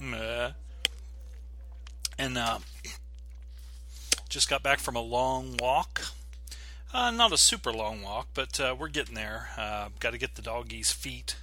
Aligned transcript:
watched. 0.00 0.54
And 2.18 2.38
uh, 2.38 2.58
just 4.28 4.48
got 4.48 4.62
back 4.62 4.78
from 4.78 4.96
a 4.96 5.02
long 5.02 5.56
walk. 5.58 6.02
Uh, 6.94 7.10
not 7.10 7.32
a 7.32 7.36
super 7.36 7.72
long 7.72 8.02
walk, 8.02 8.28
but 8.32 8.58
uh, 8.58 8.74
we're 8.78 8.88
getting 8.88 9.14
there. 9.14 9.48
Uh, 9.56 9.88
got 10.00 10.12
to 10.12 10.18
get 10.18 10.34
the 10.34 10.42
doggies' 10.42 10.92
feet 10.92 11.36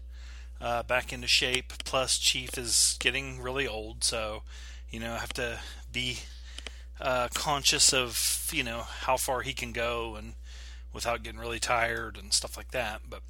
uh, 0.60 0.82
back 0.84 1.14
into 1.14 1.28
shape. 1.28 1.74
Plus, 1.86 2.18
Chief 2.18 2.58
is 2.58 2.98
getting 3.00 3.42
really 3.42 3.68
old, 3.68 4.04
so 4.04 4.44
you 4.90 5.00
know 5.00 5.14
I 5.14 5.20
have 5.20 5.34
to 5.34 5.60
be 5.92 6.20
uh, 7.00 7.28
conscious 7.34 7.94
of 7.94 8.50
you 8.52 8.64
know 8.64 8.82
how 9.02 9.18
far 9.18 9.42
he 9.42 9.54
can 9.54 9.74
go 9.74 10.16
and 10.16 10.34
without 10.92 11.22
getting 11.22 11.40
really 11.40 11.60
tired 11.60 12.18
and 12.18 12.34
stuff 12.34 12.58
like 12.58 12.72
that. 12.72 13.02
But 13.08 13.22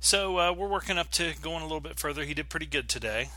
so 0.00 0.38
uh, 0.38 0.52
we're 0.52 0.68
working 0.68 0.96
up 0.96 1.10
to 1.12 1.34
going 1.42 1.60
a 1.60 1.66
little 1.66 1.80
bit 1.80 1.98
further. 1.98 2.24
He 2.24 2.32
did 2.32 2.48
pretty 2.48 2.66
good 2.66 2.88
today, 2.88 3.28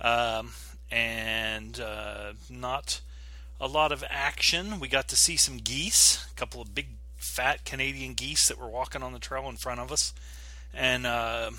um, 0.00 0.52
and 0.90 1.80
uh, 1.80 2.32
not 2.48 3.00
a 3.60 3.66
lot 3.66 3.92
of 3.92 4.04
action. 4.08 4.80
We 4.80 4.88
got 4.88 5.08
to 5.08 5.16
see 5.16 5.36
some 5.36 5.58
geese, 5.58 6.26
a 6.30 6.34
couple 6.34 6.62
of 6.62 6.74
big 6.74 6.88
fat 7.16 7.64
Canadian 7.64 8.14
geese 8.14 8.48
that 8.48 8.58
were 8.58 8.68
walking 8.68 9.02
on 9.02 9.12
the 9.12 9.18
trail 9.18 9.48
in 9.48 9.56
front 9.56 9.80
of 9.80 9.90
us. 9.90 10.14
And 10.72 11.06
uh, 11.06 11.50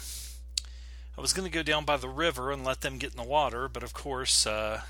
I 1.18 1.22
was 1.22 1.34
going 1.34 1.50
to 1.50 1.54
go 1.54 1.64
down 1.64 1.86
by 1.86 1.98
the 1.98 2.08
river 2.08 2.52
and 2.52 2.64
let 2.64 2.82
them 2.82 2.98
get 2.98 3.12
in 3.12 3.18
the 3.18 3.24
water, 3.24 3.68
but 3.68 3.84
of 3.84 3.94
course, 3.94 4.48
uh, 4.48 4.82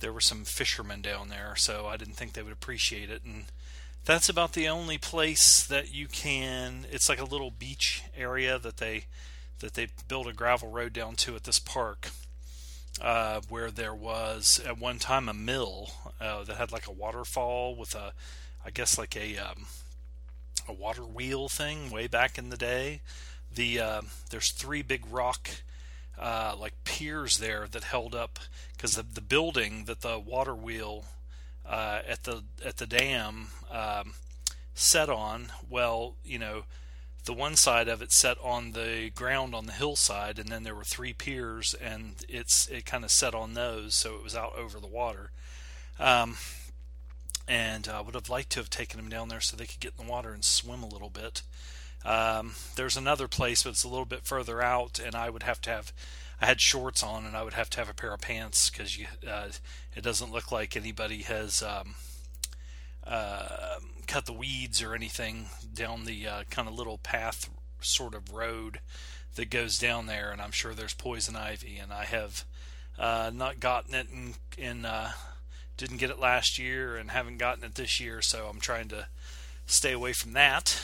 there 0.00 0.12
were 0.12 0.20
some 0.20 0.44
fishermen 0.44 1.02
down 1.02 1.28
there, 1.28 1.54
so 1.56 1.86
I 1.86 1.96
didn't 1.96 2.14
think 2.14 2.32
they 2.32 2.42
would 2.42 2.52
appreciate 2.52 3.10
it. 3.10 3.22
And 3.24 3.44
that's 4.04 4.28
about 4.28 4.52
the 4.52 4.68
only 4.68 4.98
place 4.98 5.64
that 5.66 5.94
you 5.94 6.06
can. 6.08 6.86
It's 6.90 7.08
like 7.08 7.20
a 7.20 7.24
little 7.24 7.50
beach 7.50 8.02
area 8.16 8.58
that 8.58 8.78
they 8.78 9.04
that 9.60 9.72
they 9.72 9.88
built 10.06 10.26
a 10.26 10.34
gravel 10.34 10.70
road 10.70 10.92
down 10.92 11.14
to 11.16 11.34
at 11.34 11.44
this 11.44 11.58
park, 11.58 12.10
uh, 13.00 13.40
where 13.48 13.70
there 13.70 13.94
was 13.94 14.60
at 14.66 14.78
one 14.78 14.98
time 14.98 15.28
a 15.28 15.34
mill 15.34 15.90
uh, 16.20 16.44
that 16.44 16.56
had 16.56 16.72
like 16.72 16.86
a 16.86 16.92
waterfall 16.92 17.76
with 17.76 17.94
a 17.94 18.12
I 18.64 18.70
guess 18.70 18.98
like 18.98 19.16
a 19.16 19.36
um, 19.38 19.66
a 20.68 20.72
water 20.72 21.04
wheel 21.04 21.48
thing 21.48 21.90
way 21.90 22.06
back 22.06 22.38
in 22.38 22.50
the 22.50 22.56
day. 22.56 23.00
The 23.54 23.80
uh, 23.80 24.02
there's 24.30 24.52
three 24.52 24.82
big 24.82 25.04
rock 25.10 25.48
uh, 26.18 26.54
like 26.58 26.72
piers 26.84 27.38
there 27.38 27.66
that 27.70 27.84
held 27.84 28.14
up 28.14 28.38
because 28.72 28.94
the, 28.94 29.02
the 29.02 29.20
building 29.20 29.84
that 29.84 30.00
the 30.00 30.18
water 30.18 30.54
wheel 30.54 31.04
uh, 31.64 32.00
at 32.06 32.24
the 32.24 32.44
at 32.64 32.78
the 32.78 32.86
dam 32.86 33.48
um, 33.70 34.14
set 34.74 35.08
on. 35.08 35.52
Well, 35.68 36.14
you 36.24 36.38
know, 36.38 36.64
the 37.26 37.32
one 37.32 37.56
side 37.56 37.88
of 37.88 38.00
it 38.00 38.12
set 38.12 38.38
on 38.42 38.72
the 38.72 39.10
ground 39.14 39.54
on 39.54 39.66
the 39.66 39.72
hillside, 39.72 40.38
and 40.38 40.48
then 40.48 40.62
there 40.62 40.74
were 40.74 40.84
three 40.84 41.12
piers, 41.12 41.74
and 41.74 42.24
it's 42.28 42.66
it 42.68 42.86
kind 42.86 43.04
of 43.04 43.10
set 43.10 43.34
on 43.34 43.54
those, 43.54 43.94
so 43.94 44.14
it 44.14 44.22
was 44.22 44.34
out 44.34 44.56
over 44.56 44.80
the 44.80 44.86
water. 44.86 45.30
Um, 45.98 46.36
and 47.48 47.88
I 47.88 47.98
uh, 47.98 48.02
would 48.04 48.14
have 48.14 48.30
liked 48.30 48.50
to 48.50 48.60
have 48.60 48.70
taken 48.70 48.98
them 48.98 49.08
down 49.08 49.28
there 49.28 49.40
so 49.40 49.56
they 49.56 49.66
could 49.66 49.80
get 49.80 49.92
in 49.98 50.06
the 50.06 50.10
water 50.10 50.32
and 50.32 50.44
swim 50.44 50.82
a 50.82 50.88
little 50.88 51.10
bit. 51.10 51.42
Um, 52.04 52.54
there's 52.76 52.96
another 52.96 53.28
place, 53.28 53.64
but 53.64 53.70
it's 53.70 53.84
a 53.84 53.88
little 53.88 54.04
bit 54.04 54.24
further 54.24 54.62
out, 54.62 55.00
and 55.04 55.14
I 55.14 55.28
would 55.28 55.42
have 55.42 55.60
to 55.62 55.70
have. 55.70 55.92
I 56.40 56.46
had 56.46 56.60
shorts 56.60 57.02
on, 57.02 57.24
and 57.24 57.36
I 57.36 57.42
would 57.42 57.54
have 57.54 57.70
to 57.70 57.78
have 57.78 57.88
a 57.88 57.94
pair 57.94 58.12
of 58.12 58.20
pants 58.20 58.70
because 58.70 58.98
uh, 59.26 59.48
it 59.96 60.02
doesn't 60.02 60.32
look 60.32 60.52
like 60.52 60.76
anybody 60.76 61.22
has 61.22 61.62
um, 61.62 61.94
uh, 63.04 63.78
cut 64.06 64.26
the 64.26 64.32
weeds 64.32 64.82
or 64.82 64.94
anything 64.94 65.46
down 65.72 66.04
the 66.04 66.26
uh, 66.26 66.42
kind 66.50 66.68
of 66.68 66.74
little 66.74 66.98
path, 66.98 67.50
sort 67.80 68.14
of 68.14 68.32
road 68.32 68.80
that 69.34 69.50
goes 69.50 69.78
down 69.78 70.06
there. 70.06 70.30
And 70.30 70.40
I'm 70.40 70.52
sure 70.52 70.74
there's 70.74 70.94
poison 70.94 71.36
ivy, 71.36 71.78
and 71.78 71.92
I 71.92 72.04
have 72.04 72.44
uh, 72.98 73.30
not 73.34 73.60
gotten 73.60 73.94
it 73.94 74.08
in, 74.10 74.34
in 74.56 74.84
uh, 74.84 75.12
didn't 75.76 75.98
get 75.98 76.10
it 76.10 76.18
last 76.18 76.58
year 76.58 76.96
and 76.96 77.10
haven't 77.10 77.38
gotten 77.38 77.64
it 77.64 77.74
this 77.74 78.00
year, 78.00 78.22
so 78.22 78.48
I'm 78.50 78.60
trying 78.60 78.88
to 78.88 79.08
stay 79.66 79.92
away 79.92 80.12
from 80.12 80.32
that 80.32 80.80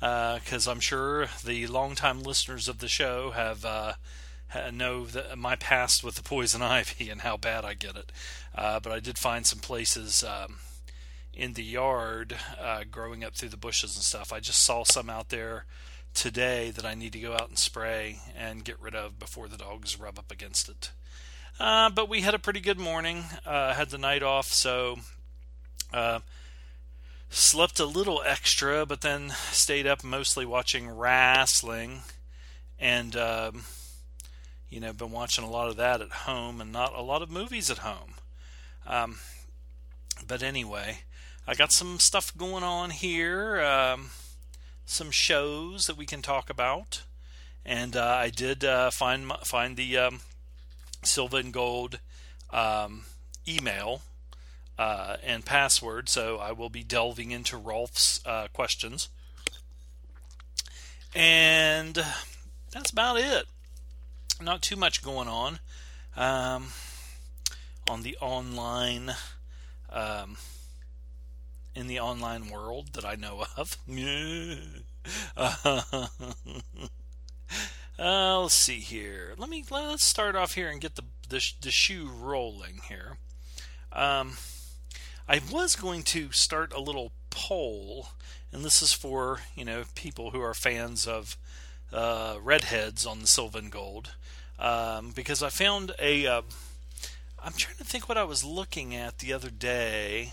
because 0.00 0.66
uh, 0.66 0.70
I'm 0.70 0.80
sure 0.80 1.28
the 1.44 1.66
longtime 1.68 2.22
listeners 2.22 2.68
of 2.68 2.78
the 2.78 2.88
show 2.88 3.30
have 3.30 3.64
uh, 3.64 3.92
know 4.72 5.06
my 5.36 5.56
past 5.56 6.02
with 6.02 6.16
the 6.16 6.22
poison 6.22 6.62
ivy 6.62 7.08
and 7.08 7.22
how 7.22 7.36
bad 7.36 7.64
I 7.64 7.74
get 7.74 7.96
it. 7.96 8.12
Uh, 8.54 8.80
but 8.80 8.92
I 8.92 9.00
did 9.00 9.18
find 9.18 9.46
some 9.46 9.60
places 9.60 10.24
um, 10.24 10.58
in 11.34 11.54
the 11.54 11.64
yard 11.64 12.36
uh, 12.60 12.84
growing 12.90 13.24
up 13.24 13.34
through 13.34 13.48
the 13.48 13.56
bushes 13.56 13.96
and 13.96 14.04
stuff. 14.04 14.32
I 14.32 14.40
just 14.40 14.62
saw 14.62 14.84
some 14.84 15.08
out 15.08 15.30
there 15.30 15.64
today 16.14 16.70
that 16.70 16.84
I 16.84 16.94
need 16.94 17.12
to 17.14 17.20
go 17.20 17.32
out 17.32 17.48
and 17.48 17.58
spray 17.58 18.18
and 18.36 18.64
get 18.64 18.80
rid 18.80 18.94
of 18.94 19.18
before 19.18 19.48
the 19.48 19.56
dogs 19.56 19.98
rub 19.98 20.18
up 20.18 20.30
against 20.30 20.68
it. 20.68 20.90
Uh, 21.58 21.90
but 21.90 22.08
we 22.08 22.20
had 22.20 22.34
a 22.34 22.38
pretty 22.38 22.60
good 22.60 22.78
morning. 22.78 23.24
Uh, 23.46 23.74
had 23.74 23.90
the 23.90 23.98
night 23.98 24.22
off, 24.22 24.46
so 24.46 24.98
uh, 25.92 26.20
slept 27.30 27.80
a 27.80 27.84
little 27.84 28.22
extra, 28.26 28.84
but 28.84 29.00
then 29.00 29.30
stayed 29.50 29.86
up 29.86 30.02
mostly 30.02 30.44
watching 30.44 30.90
wrestling, 30.90 32.00
and 32.78 33.16
um, 33.16 33.64
you 34.68 34.80
know, 34.80 34.92
been 34.92 35.12
watching 35.12 35.44
a 35.44 35.50
lot 35.50 35.68
of 35.68 35.76
that 35.76 36.00
at 36.00 36.10
home, 36.10 36.60
and 36.60 36.72
not 36.72 36.94
a 36.94 37.02
lot 37.02 37.22
of 37.22 37.30
movies 37.30 37.70
at 37.70 37.78
home. 37.78 38.14
Um, 38.86 39.18
but 40.26 40.42
anyway, 40.42 41.00
I 41.46 41.54
got 41.54 41.72
some 41.72 41.98
stuff 41.98 42.36
going 42.36 42.62
on 42.62 42.90
here, 42.90 43.60
um, 43.60 44.10
some 44.86 45.10
shows 45.10 45.86
that 45.86 45.96
we 45.96 46.06
can 46.06 46.22
talk 46.22 46.48
about, 46.48 47.02
and 47.64 47.96
uh, 47.96 48.04
I 48.04 48.30
did 48.30 48.64
uh, 48.64 48.90
find 48.90 49.32
find 49.44 49.76
the 49.76 49.98
um, 49.98 50.20
and 51.32 51.52
Gold 51.52 51.98
um, 52.50 53.06
email 53.46 54.02
uh, 54.78 55.16
and 55.24 55.44
password. 55.44 56.08
So 56.08 56.38
I 56.38 56.52
will 56.52 56.70
be 56.70 56.84
delving 56.84 57.32
into 57.32 57.56
Rolf's 57.56 58.20
uh, 58.24 58.46
questions. 58.52 59.08
And 61.14 62.02
that's 62.70 62.90
about 62.90 63.18
it. 63.18 63.46
Not 64.40 64.62
too 64.62 64.76
much 64.76 65.02
going 65.02 65.28
on 65.28 65.58
um, 66.16 66.68
on 67.88 68.02
the 68.02 68.16
online. 68.20 69.12
In 71.74 71.86
the 71.86 72.00
online 72.00 72.50
world 72.50 72.92
that 72.92 73.04
I 73.04 73.14
know 73.14 73.44
of. 73.56 73.78
Uh, 77.98 78.40
let's 78.40 78.54
see 78.54 78.80
here. 78.80 79.34
Let 79.36 79.48
me 79.48 79.64
let's 79.70 80.02
start 80.02 80.34
off 80.34 80.54
here 80.54 80.68
and 80.68 80.80
get 80.80 80.96
the 80.96 81.04
the, 81.28 81.52
the 81.60 81.70
shoe 81.70 82.10
rolling 82.12 82.80
here. 82.88 83.18
Um, 83.92 84.32
I 85.28 85.40
was 85.50 85.76
going 85.76 86.02
to 86.04 86.32
start 86.32 86.72
a 86.72 86.80
little 86.80 87.12
poll, 87.30 88.08
and 88.52 88.64
this 88.64 88.82
is 88.82 88.92
for 88.92 89.40
you 89.54 89.64
know 89.64 89.84
people 89.94 90.30
who 90.30 90.40
are 90.40 90.54
fans 90.54 91.06
of 91.06 91.36
uh, 91.92 92.36
redheads 92.42 93.06
on 93.06 93.20
the 93.20 93.26
Silver 93.26 93.58
and 93.58 93.70
Gold, 93.70 94.14
um, 94.58 95.12
because 95.14 95.42
I 95.42 95.50
found 95.50 95.94
a. 96.00 96.26
am 96.26 96.44
uh, 97.38 97.50
trying 97.56 97.76
to 97.76 97.84
think 97.84 98.08
what 98.08 98.18
I 98.18 98.24
was 98.24 98.42
looking 98.42 98.96
at 98.96 99.18
the 99.18 99.32
other 99.32 99.50
day, 99.50 100.32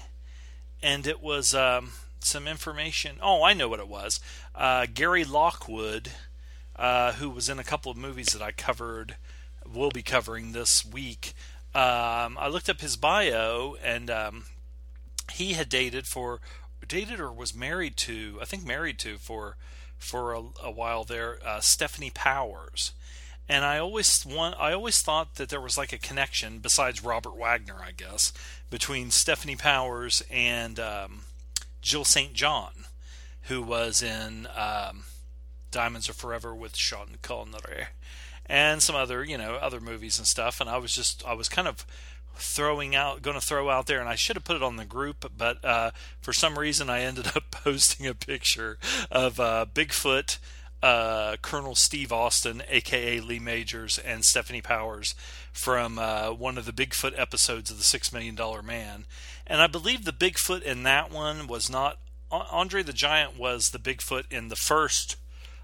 and 0.81 1.07
it 1.07 1.21
was 1.21 1.53
um, 1.53 1.91
some 2.19 2.47
information. 2.47 3.17
Oh, 3.21 3.43
I 3.43 3.53
know 3.53 3.67
what 3.67 3.79
it 3.79 3.87
was. 3.87 4.19
Uh, 4.55 4.85
Gary 4.93 5.23
Lockwood 5.23 6.11
uh, 6.79 7.11
who 7.13 7.29
was 7.29 7.49
in 7.49 7.59
a 7.59 7.63
couple 7.63 7.91
of 7.91 7.97
movies 7.97 8.27
that 8.27 8.41
I 8.41 8.51
covered, 8.53 9.17
will 9.71 9.91
be 9.91 10.01
covering 10.01 10.53
this 10.53 10.85
week. 10.85 11.33
Um, 11.75 12.37
I 12.39 12.47
looked 12.47 12.69
up 12.69 12.79
his 12.79 12.95
bio, 12.95 13.75
and 13.83 14.09
um, 14.09 14.45
he 15.33 15.53
had 15.53 15.67
dated 15.67 16.07
for 16.07 16.39
dated 16.87 17.19
or 17.19 17.31
was 17.31 17.53
married 17.53 17.97
to, 17.97 18.39
I 18.41 18.45
think 18.45 18.65
married 18.65 18.97
to 18.99 19.17
for 19.17 19.57
for 19.97 20.33
a, 20.33 20.41
a 20.63 20.71
while 20.71 21.03
there, 21.03 21.37
uh, 21.45 21.59
Stefanie 21.59 22.13
Powers. 22.13 22.93
And 23.49 23.65
I 23.65 23.77
always 23.77 24.25
want, 24.25 24.55
I 24.57 24.71
always 24.71 25.01
thought 25.01 25.35
that 25.35 25.49
there 25.49 25.59
was 25.59 25.77
like 25.77 25.91
a 25.91 25.97
connection 25.97 26.59
besides 26.59 27.03
Robert 27.03 27.35
Wagner, 27.35 27.81
I 27.83 27.91
guess, 27.91 28.31
between 28.69 29.09
Stefanie 29.09 29.57
Powers 29.57 30.23
and 30.29 30.79
um, 30.79 31.21
Jill 31.81 32.05
St. 32.05 32.33
John, 32.33 32.71
who 33.43 33.61
was 33.61 34.01
in 34.01 34.47
um, 34.55 35.05
Diamonds 35.71 36.09
Are 36.09 36.13
Forever 36.13 36.55
with 36.55 36.75
Sean 36.75 37.17
Connery, 37.21 37.87
and 38.45 38.81
some 38.81 38.95
other 38.95 39.23
you 39.23 39.37
know 39.37 39.55
other 39.55 39.79
movies 39.79 40.17
and 40.17 40.27
stuff. 40.27 40.61
And 40.61 40.69
I 40.69 40.77
was 40.77 40.93
just 40.93 41.25
I 41.25 41.33
was 41.33 41.49
kind 41.49 41.67
of 41.67 41.85
throwing 42.35 42.95
out 42.95 43.21
going 43.21 43.39
to 43.39 43.45
throw 43.45 43.69
out 43.69 43.87
there 43.87 43.99
and 43.99 44.07
I 44.07 44.15
should 44.15 44.37
have 44.37 44.45
put 44.45 44.55
it 44.55 44.63
on 44.63 44.77
the 44.77 44.85
group 44.85 45.29
but 45.37 45.63
uh, 45.63 45.91
for 46.21 46.31
some 46.31 46.57
reason 46.57 46.89
I 46.89 47.01
ended 47.01 47.27
up 47.35 47.43
posting 47.51 48.07
a 48.07 48.13
picture 48.13 48.77
of 49.11 49.39
uh, 49.41 49.65
Bigfoot 49.73 50.37
uh, 50.81 51.35
Colonel 51.41 51.75
Steve 51.75 52.11
Austin, 52.11 52.63
aka 52.69 53.19
Lee 53.19 53.39
Majors, 53.39 53.97
and 53.97 54.23
Stefanie 54.23 54.63
Powers 54.63 55.15
from 55.51 55.99
uh, 55.99 56.31
one 56.31 56.57
of 56.57 56.65
the 56.65 56.71
Bigfoot 56.71 57.17
episodes 57.17 57.69
of 57.69 57.77
the 57.77 57.83
Six 57.83 58.13
Million 58.13 58.35
Dollar 58.35 58.61
Man. 58.61 59.05
And 59.45 59.61
I 59.61 59.67
believe 59.67 60.05
the 60.05 60.13
Bigfoot 60.13 60.61
in 60.61 60.83
that 60.83 61.11
one 61.11 61.47
was 61.47 61.69
not 61.69 61.99
Andre 62.31 62.83
the 62.83 62.93
Giant 62.93 63.37
was 63.37 63.69
the 63.69 63.79
Bigfoot 63.79 64.25
in 64.31 64.49
the 64.49 64.55
first 64.55 65.15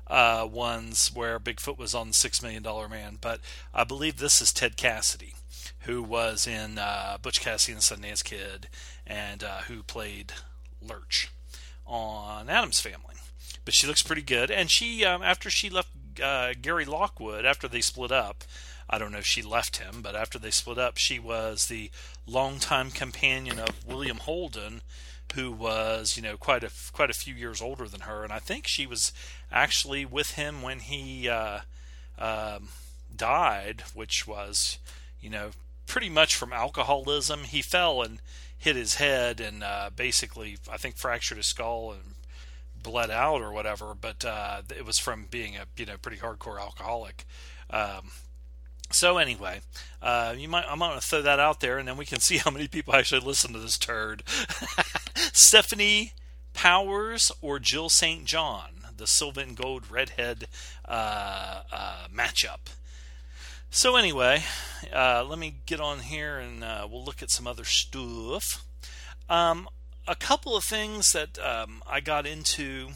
uh, 0.07 0.47
ones 0.51 1.11
where 1.13 1.39
Bigfoot 1.39 1.77
was 1.77 1.93
on 1.93 2.07
the 2.07 2.13
Six 2.13 2.41
Million 2.41 2.63
Dollar 2.63 2.87
Man, 2.87 3.17
but 3.21 3.39
I 3.73 3.83
believe 3.83 4.17
this 4.17 4.41
is 4.41 4.51
Ted 4.51 4.77
Cassidy, 4.77 5.35
who 5.81 6.01
was 6.01 6.47
in 6.47 6.77
uh, 6.77 7.17
Butch 7.21 7.41
Cassidy 7.41 7.73
and 7.73 7.81
the 7.81 8.07
Sundance 8.07 8.23
Kid, 8.23 8.67
and 9.05 9.43
uh, 9.43 9.59
who 9.67 9.83
played 9.83 10.33
Lurch 10.81 11.31
on 11.85 12.49
Addams 12.49 12.79
Family. 12.79 13.15
But 13.65 13.73
she 13.73 13.87
looks 13.87 14.03
pretty 14.03 14.21
good, 14.21 14.51
and 14.51 14.69
she 14.71 15.03
um, 15.03 15.23
after 15.23 15.49
she 15.49 15.69
left 15.69 15.89
uh, 16.21 16.53
Gary 16.61 16.85
Lockwood 16.85 17.45
after 17.45 17.67
they 17.67 17.81
split 17.81 18.11
up. 18.11 18.43
I 18.87 18.99
don't 18.99 19.11
know 19.11 19.17
if 19.17 19.25
she 19.25 19.41
left 19.41 19.77
him, 19.77 20.03
but 20.03 20.15
after 20.15 20.37
they 20.37 20.51
split 20.51 20.77
up, 20.77 20.97
she 20.97 21.17
was 21.17 21.65
the 21.65 21.89
longtime 22.27 22.91
companion 22.91 23.57
of 23.57 23.83
William 23.83 24.17
Holden 24.17 24.81
who 25.33 25.51
was 25.51 26.15
you 26.15 26.23
know 26.23 26.37
quite 26.37 26.63
a 26.63 26.71
quite 26.93 27.09
a 27.09 27.13
few 27.13 27.33
years 27.33 27.61
older 27.61 27.87
than 27.87 28.01
her, 28.01 28.23
and 28.23 28.31
I 28.31 28.39
think 28.39 28.67
she 28.67 28.85
was 28.85 29.11
actually 29.51 30.05
with 30.05 30.31
him 30.31 30.61
when 30.61 30.79
he 30.79 31.27
uh, 31.27 31.61
um, 32.17 32.69
died, 33.15 33.83
which 33.93 34.27
was 34.27 34.77
you 35.19 35.29
know 35.29 35.51
pretty 35.87 36.09
much 36.09 36.35
from 36.35 36.53
alcoholism. 36.53 37.43
He 37.43 37.61
fell 37.61 38.01
and 38.01 38.19
hit 38.57 38.75
his 38.75 38.95
head 38.95 39.39
and 39.39 39.63
uh, 39.63 39.89
basically 39.95 40.57
I 40.71 40.77
think 40.77 40.95
fractured 40.95 41.37
his 41.37 41.45
skull 41.47 41.91
and 41.91 42.14
bled 42.85 43.09
out 43.09 43.41
or 43.41 43.51
whatever. 43.51 43.93
But 43.99 44.23
uh, 44.23 44.61
it 44.75 44.85
was 44.85 44.99
from 44.99 45.25
being 45.29 45.57
a 45.57 45.65
you 45.77 45.85
know 45.85 45.97
pretty 46.01 46.17
hardcore 46.17 46.59
alcoholic. 46.59 47.25
Um, 47.69 48.11
so 48.91 49.17
anyway, 49.17 49.61
uh, 50.01 50.35
you 50.37 50.47
might 50.47 50.65
I'm 50.69 50.79
gonna 50.79 51.01
throw 51.01 51.21
that 51.23 51.39
out 51.39 51.59
there, 51.59 51.77
and 51.77 51.87
then 51.87 51.97
we 51.97 52.05
can 52.05 52.19
see 52.21 52.37
how 52.37 52.51
many 52.51 52.67
people 52.67 52.95
actually 52.95 53.21
listen 53.21 53.53
to 53.53 53.59
this 53.59 53.77
turd. 53.77 54.23
Stefanie 55.33 56.11
Powers 56.53 57.31
or 57.41 57.59
Jill 57.59 57.89
St. 57.89 58.25
John, 58.25 58.69
the 58.95 59.07
silver 59.07 59.41
and 59.41 59.57
gold 59.57 59.91
redhead 59.91 60.47
uh, 60.87 61.63
uh, 61.71 62.07
matchup. 62.13 62.71
So 63.69 63.97
anyway, 63.97 64.43
uh, 64.93 65.25
let 65.27 65.37
me 65.37 65.55
get 65.65 65.81
on 65.81 65.99
here 65.99 66.37
and 66.37 66.63
uh, 66.63 66.87
we'll 66.89 67.03
look 67.03 67.21
at 67.21 67.29
some 67.29 67.45
other 67.45 67.65
stuff. 67.65 68.63
Um, 69.29 69.67
a 70.07 70.15
couple 70.15 70.55
of 70.55 70.63
things 70.63 71.11
that 71.11 71.39
um, 71.39 71.81
I 71.87 71.99
got 71.99 72.25
into 72.25 72.89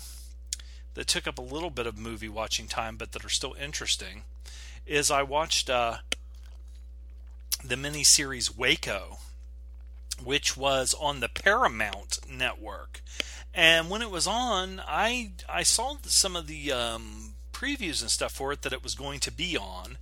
that 0.94 1.08
took 1.08 1.28
up 1.28 1.38
a 1.38 1.44
little 1.44 1.70
bit 1.70 1.88
of 1.88 1.98
movie 1.98 2.30
watching 2.30 2.68
time, 2.68 2.98
but 2.98 3.12
that 3.14 3.26
are 3.26 3.30
still 3.30 3.56
interesting 3.62 4.24
is 4.86 5.12
I 5.12 5.22
watched 5.24 5.70
uh, 5.70 5.98
the 7.64 7.76
miniseries 7.76 8.56
Waco, 8.56 9.18
which 10.24 10.58
was 10.58 10.96
on 11.00 11.20
the 11.20 11.30
Paramount 11.30 12.20
network. 12.30 13.02
And 13.54 13.90
when 13.90 14.02
it 14.02 14.12
was 14.12 14.28
on, 14.28 14.82
I 14.88 15.32
I 15.48 15.64
saw 15.64 15.98
some 16.04 16.36
of 16.36 16.48
the 16.48 16.72
um, 16.72 17.36
previews 17.54 18.02
and 18.02 18.12
stuff 18.12 18.34
for 18.34 18.52
it 18.52 18.62
that 18.64 18.74
it 18.74 18.84
was 18.84 18.96
going 18.96 19.20
to 19.22 19.32
be 19.32 19.58
on, 19.58 19.98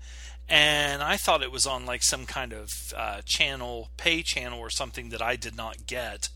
and 0.50 1.02
I 1.02 1.18
thought 1.18 1.44
it 1.44 1.52
was 1.52 1.66
on 1.68 1.86
like 1.86 2.04
some 2.04 2.26
kind 2.26 2.54
of 2.54 2.94
uh, 2.96 3.22
channel, 3.26 3.90
pay 3.98 4.22
channel 4.22 4.60
or 4.60 4.70
something 4.70 5.10
that 5.10 5.22
I 5.22 5.36
did 5.36 5.56
not 5.56 5.88
get 5.88 6.30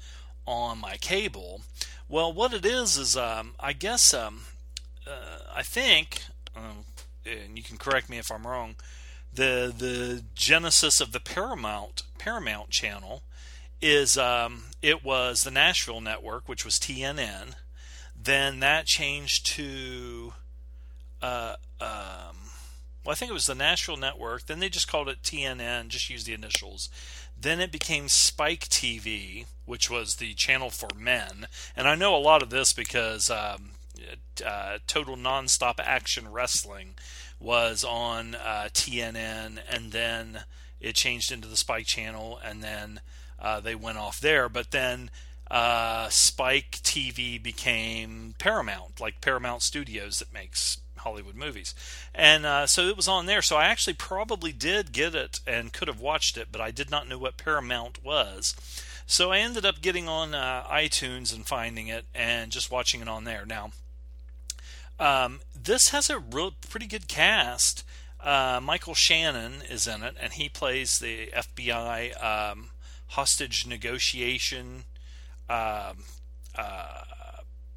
on 0.46 0.80
my 0.80 0.98
cable. 0.98 1.62
Well, 2.10 2.32
what 2.34 2.54
it 2.54 2.66
is 2.66 2.98
is, 2.98 3.16
um, 3.16 3.54
I 3.60 3.74
guess, 3.74 4.14
um, 4.14 4.42
uh, 5.08 5.40
I 5.56 5.64
think, 5.64 6.24
um, 6.56 6.86
and 7.26 7.58
you 7.58 7.64
can 7.64 7.78
correct 7.78 8.10
me 8.10 8.18
if 8.18 8.32
I'm 8.32 8.46
wrong, 8.46 8.76
the 9.34 9.74
the 9.76 10.24
genesis 10.36 11.00
of 11.00 11.14
the 11.14 11.20
Paramount 11.20 12.04
Paramount 12.18 12.70
channel 12.70 13.24
is 13.82 14.18
um, 14.18 14.64
it 14.82 15.04
was 15.04 15.44
the 15.44 15.52
Nashville 15.52 16.02
network, 16.02 16.48
which 16.48 16.66
was 16.66 16.76
TNN. 16.76 17.56
Then 18.24 18.60
that 18.60 18.86
changed 18.86 19.48
to, 19.48 20.34
uh, 21.22 21.56
um, 21.80 22.38
well, 23.04 23.14
I 23.14 23.16
think 23.16 23.32
it 23.32 23.34
was 23.34 23.48
the 23.48 23.56
Nashville 23.56 23.98
network. 23.98 24.46
Then 24.46 24.60
they 24.60 24.70
just 24.70 24.88
called 24.88 25.10
it 25.10 25.24
TNN, 25.24 25.88
just 25.88 26.10
used 26.10 26.28
the 26.28 26.34
initials. 26.34 26.90
Then 27.42 27.60
it 27.60 27.72
became 27.72 28.08
Spike 28.08 28.68
TV, 28.70 29.46
which 29.66 29.90
was 29.90 30.16
the 30.16 30.34
channel 30.36 30.70
for 30.70 30.90
men. 30.96 31.48
And 31.76 31.88
I 31.88 31.96
know 31.96 32.16
a 32.16 32.18
lot 32.18 32.44
of 32.44 32.52
this 32.52 32.72
because 32.72 33.32
um, 33.32 33.72
uh, 34.46 34.78
Total 34.86 35.16
Nonstop 35.16 35.80
Action 35.80 36.32
Wrestling 36.32 36.96
was 37.40 37.84
on 37.84 38.36
uh, 38.36 38.70
TNN, 38.74 39.58
and 39.68 39.92
then 39.92 40.44
it 40.80 40.94
changed 40.94 41.32
into 41.32 41.48
the 41.48 41.58
Spike 41.58 41.88
channel, 41.88 42.40
and 42.44 42.62
then 42.64 43.02
uh, 43.40 43.60
they 43.60 43.74
went 43.74 43.98
off 43.98 44.20
there. 44.20 44.48
But 44.48 44.70
then 44.70 45.10
uh, 45.50 46.10
Spike 46.10 46.80
TV 46.84 47.42
became 47.42 48.36
Paramount, 48.38 49.00
like 49.00 49.20
Paramount 49.20 49.64
Studios 49.64 50.20
that 50.20 50.32
makes 50.32 50.80
Hollywood 51.02 51.36
movies. 51.36 51.76
And 52.14 52.46
uh, 52.46 52.68
so 52.68 52.88
it 52.88 52.96
was 52.96 53.08
on 53.08 53.26
there. 53.26 53.42
So 53.42 53.58
I 53.58 53.66
actually 53.66 53.94
probably 53.94 54.52
did 54.52 54.92
get 54.92 55.14
it 55.14 55.40
and 55.46 55.74
could 55.74 55.88
have 55.88 56.00
watched 56.00 56.38
it, 56.38 56.48
but 56.52 56.62
I 56.62 56.72
did 56.72 56.90
not 56.90 57.08
know 57.08 57.18
what 57.18 57.38
Paramount 57.38 58.04
was. 58.04 58.56
So 59.06 59.32
I 59.32 59.40
ended 59.40 59.66
up 59.66 59.82
getting 59.82 60.08
on 60.08 60.34
uh, 60.34 60.64
iTunes 60.72 61.36
and 61.36 61.46
finding 61.46 61.88
it 61.88 62.06
and 62.16 62.52
just 62.52 62.72
watching 62.72 63.02
it 63.02 63.10
on 63.10 63.26
there. 63.26 63.46
Now, 63.46 63.72
um, 65.00 65.42
this 65.60 65.90
has 65.90 66.10
a 66.10 66.20
real 66.20 66.54
pretty 66.70 66.88
good 66.88 67.08
cast. 67.08 67.84
Uh, 68.24 68.60
Michael 68.62 68.94
Shannon 68.94 69.64
is 69.68 69.88
in 69.88 70.04
it, 70.04 70.16
and 70.22 70.34
he 70.34 70.48
plays 70.48 71.00
the 71.00 71.28
FBI 71.36 72.24
um, 72.24 72.70
hostage 73.08 73.66
negotiation 73.66 74.84
um, 75.50 76.06
uh, 76.56 77.02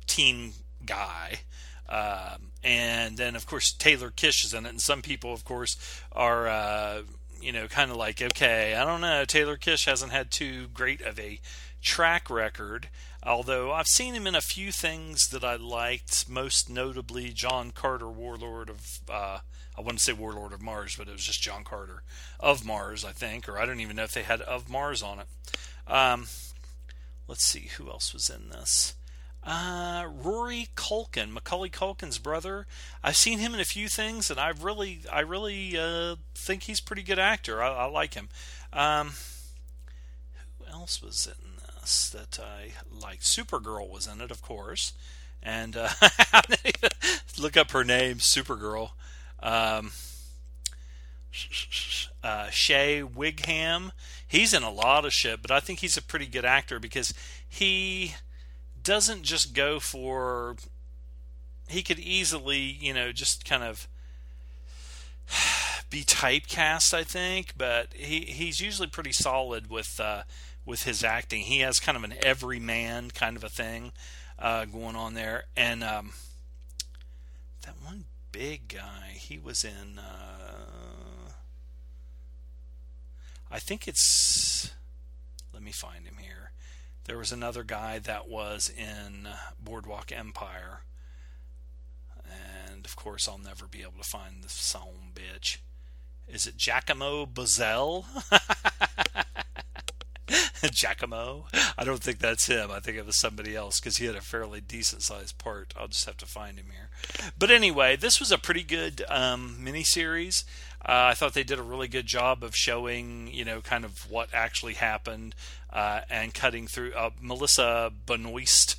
team 0.07 0.53
guy. 0.85 1.41
Um, 1.89 2.53
and 2.63 3.17
then, 3.17 3.37
of 3.37 3.47
course, 3.47 3.73
Taylor 3.73 4.11
Kitsch 4.11 4.45
is 4.45 4.55
in 4.55 4.67
it, 4.67 4.71
and 4.71 4.81
some 4.81 5.03
people, 5.03 5.33
of 5.33 5.45
course, 5.45 5.77
are 6.13 6.49
uh, 6.49 7.03
you 7.41 7.53
know 7.53 7.69
kind 7.69 7.91
of 7.91 7.97
like, 7.97 8.23
okay, 8.23 8.75
I 8.75 8.85
don't 8.85 9.03
know, 9.03 9.25
Taylor 9.25 9.57
Kitsch 9.57 9.87
hasn't 9.87 10.13
had 10.13 10.31
too 10.31 10.69
great 10.69 11.03
of 11.03 11.19
a 11.19 11.41
track 11.83 12.31
record. 12.31 12.89
Although 13.23 13.73
I've 13.73 13.87
seen 13.87 14.15
him 14.15 14.27
in 14.27 14.35
a 14.35 14.41
few 14.41 14.73
things 14.73 15.29
that 15.29 15.45
I 15.45 15.57
liked, 15.57 16.29
most 16.29 16.69
notably 16.69 17.31
John 17.31 17.71
Carter, 17.71 18.09
Warlord 18.09 18.69
of, 18.69 19.01
uh, 19.09 19.39
I 19.77 19.81
wouldn't 19.81 20.01
say 20.01 20.13
Warlord 20.13 20.53
of 20.53 20.61
Mars, 20.63 20.97
but 20.97 21.09
it 21.09 21.13
was 21.13 21.25
just 21.25 21.43
John 21.43 21.65
Carter 21.65 22.03
of 22.39 22.67
Mars, 22.67 23.05
I 23.05 23.13
think, 23.13 23.49
or 23.49 23.59
I 23.59 23.65
don't 23.67 23.81
even 23.81 23.97
know 23.97 24.05
if 24.05 24.13
they 24.13 24.23
had 24.23 24.43
of 24.43 24.69
Mars 24.69 25.03
on 25.03 25.21
it. 25.21 25.27
Um, 25.87 26.27
let's 27.29 27.45
see 27.45 27.71
who 27.77 27.89
else 27.89 28.13
was 28.13 28.29
in 28.29 28.51
this. 28.51 28.95
Uh, 29.47 30.07
Rory 30.23 30.69
Culkin, 30.75 31.31
Macaulay 31.31 31.69
Culkin's 31.69 32.19
brother. 32.19 32.67
I've 33.03 33.17
seen 33.17 33.39
him 33.41 33.53
in 33.55 33.61
a 33.61 33.65
few 33.65 33.89
things, 33.89 34.31
and 34.31 34.41
I 34.41 34.53
really, 34.59 35.01
I 35.13 35.21
really 35.21 35.77
uh, 35.79 36.17
think 36.35 36.63
he's 36.63 36.81
a 36.81 36.85
pretty 36.85 37.03
good 37.03 37.19
actor. 37.19 37.63
I, 37.63 37.69
I 37.69 37.85
like 37.85 38.15
him. 38.15 38.31
Um, 38.73 39.13
who 40.59 40.67
else 40.73 41.03
was 41.03 41.27
in 41.27 41.55
else 41.85 42.09
that 42.09 42.39
I 42.41 42.73
liked. 42.91 43.25
Supergirl 43.25 43.91
was 43.91 44.07
in 44.07 44.23
it, 44.23 44.31
of 44.31 44.41
course, 44.41 44.95
and 45.43 45.77
uh, 45.77 45.91
look 47.39 47.59
up 47.59 47.73
her 47.73 47.85
name, 47.85 48.17
Supergirl. 48.17 48.93
Um, 49.43 49.93
uh, 52.23 52.49
Shea 52.49 53.03
Whigham. 53.03 53.93
He's 54.27 54.55
in 54.55 54.63
a 54.63 54.73
lot 54.73 55.05
of 55.05 55.13
shit, 55.13 55.43
but 55.43 55.51
I 55.51 55.61
think 55.61 55.81
he's 55.81 55.99
a 55.99 56.03
pretty 56.03 56.27
good 56.27 56.47
actor 56.47 56.81
because 56.81 57.13
he 57.47 58.15
doesn't 58.85 59.23
just 59.23 59.55
go 59.55 59.81
for. 59.81 60.57
He 61.69 61.83
could 61.83 61.99
easily, 61.99 62.59
you 62.59 62.93
know, 62.93 63.11
just 63.11 63.45
kind 63.45 63.63
of 63.63 63.89
be 65.91 66.05
typecast, 66.05 66.95
I 66.95 67.03
think, 67.03 67.55
but 67.57 67.95
he 67.95 68.21
he's 68.21 68.61
usually 68.61 68.89
pretty 68.89 69.13
solid 69.13 69.71
with 69.71 69.99
uh, 69.99 70.23
with 70.65 70.85
his 70.85 71.03
acting. 71.03 71.43
He 71.43 71.61
has 71.61 71.81
kind 71.81 71.97
of 71.97 72.05
an 72.05 72.15
everyman 72.23 73.11
kind 73.11 73.37
of 73.37 73.45
a 73.45 73.49
thing 73.49 73.93
uh, 74.39 74.65
going 74.67 74.97
on 74.97 75.15
there. 75.15 75.45
And 75.57 75.83
um, 75.83 76.13
that 77.63 77.75
one 77.83 78.05
big 78.33 78.69
guy, 78.69 79.13
he 79.15 79.39
was 79.39 79.65
in. 79.65 79.99
Uh, 79.99 81.31
I 83.51 83.59
think 83.59 83.87
it's. 83.87 84.73
Let 85.53 85.63
me 85.63 85.71
find 85.71 86.05
him 86.05 86.17
here. 86.21 86.44
There 87.05 87.19
was 87.19 87.33
another 87.33 87.65
guy 87.65 87.99
that 87.99 88.29
was 88.29 88.71
in 88.71 89.29
Boardwalk 89.63 90.11
Empire. 90.11 90.81
And 92.71 92.87
of 92.87 92.97
course, 92.97 93.29
I'll 93.29 93.39
never 93.39 93.67
be 93.67 93.83
able 93.83 94.03
to 94.03 94.09
find 94.09 94.43
the 94.43 94.49
song 94.49 95.13
bitch. 95.15 95.59
Is 96.27 96.47
it 96.47 96.57
Giacomo 96.57 97.27
Bazzell? 97.27 98.07
Giacomo. 100.71 101.45
I 101.77 101.85
don't 101.85 102.03
think 102.03 102.19
that's 102.19 102.47
him. 102.47 102.71
I 102.71 102.81
think 102.81 102.97
it 102.97 103.05
was 103.05 103.19
somebody 103.19 103.55
else 103.55 103.81
because 103.81 103.99
he 103.99 104.07
had 104.07 104.17
a 104.17 104.23
fairly 104.23 104.63
decent 104.63 105.03
sized 105.03 105.37
part. 105.37 105.75
I'll 105.79 105.89
just 105.89 106.07
have 106.07 106.17
to 106.19 106.27
find 106.27 106.59
him 106.59 106.69
here. 106.73 106.89
But 107.39 107.51
anyway, 107.51 107.97
this 107.97 108.19
was 108.19 108.33
a 108.33 108.39
pretty 108.39 108.63
good 108.63 109.05
um, 109.11 109.59
miniseries. 109.61 110.45
Uh, 110.87 111.09
I 111.11 111.15
thought 111.15 111.33
they 111.33 111.45
did 111.45 111.59
a 111.59 111.63
really 111.63 111.89
good 111.89 112.07
job 112.07 112.45
of 112.45 112.55
showing, 112.55 113.31
you 113.33 113.45
know, 113.45 113.61
kind 113.63 113.85
of 113.85 114.11
what 114.11 114.29
actually 114.35 114.75
happened 114.75 115.35
uh, 115.73 116.01
and 116.11 116.35
cutting 116.35 116.67
through. 116.67 116.93
Uh, 116.93 117.11
Melissa 117.21 117.91
Benoist 118.07 118.77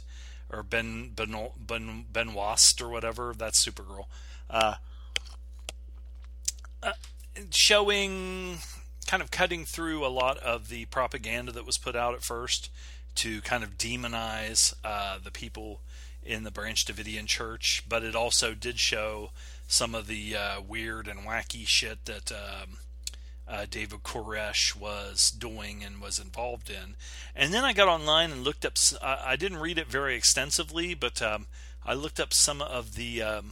or 0.52 0.62
Ben 0.62 1.12
Ben 1.16 1.36
Ben 1.58 2.06
Benoist 2.12 2.82
or 2.82 2.90
whatever. 2.90 3.34
That's 3.36 3.66
Supergirl. 3.66 4.06
Uh, 4.50 4.76
uh, 6.84 6.94
showing 7.50 8.60
kind 9.08 9.24
of 9.24 9.32
cutting 9.32 9.66
through 9.66 10.06
a 10.06 10.10
lot 10.10 10.38
of 10.38 10.70
the 10.70 10.86
propaganda 10.86 11.52
that 11.52 11.66
was 11.66 11.78
put 11.78 11.96
out 11.96 12.14
at 12.14 12.22
first 12.24 12.70
to 13.16 13.42
kind 13.42 13.64
of 13.64 13.78
demonize 13.78 14.74
uh, 14.84 15.18
the 15.24 15.32
people 15.32 15.82
in 16.24 16.44
the 16.44 16.52
Branch 16.52 16.84
Davidian 16.84 17.28
Church, 17.28 17.84
but 17.88 18.04
it 18.04 18.16
also 18.16 18.54
did 18.54 18.80
show 18.80 19.30
some 19.67 19.95
of 19.95 20.07
the 20.07 20.36
uh, 20.36 20.62
weird 20.62 21.07
and 21.07 21.22
wacky 21.22 21.67
shit 21.67 22.05
that 22.05 22.31
um, 22.31 22.77
uh, 23.48 23.65
David 23.69 24.03
Koresh 24.03 24.75
was 24.75 25.31
doing 25.31 25.84
and 25.84 26.01
was 26.01 26.19
involved 26.19 26.69
in. 26.69 26.95
And 27.36 27.53
then 27.53 27.63
I 27.63 27.74
got 27.74 27.88
online 27.88 28.31
and 28.31 28.43
looked 28.43 28.65
up. 28.65 28.74
I 29.01 29.36
didn't 29.36 29.60
read 29.60 29.77
it 29.77 29.88
very 29.88 30.15
extensively, 30.15 30.93
but 30.93 31.22
um, 31.22 31.48
I 31.86 31.93
looked 31.93 32.19
up 32.19 32.34
some 32.34 32.62
of 32.62 32.95
the 32.95 33.22
um, 33.22 33.51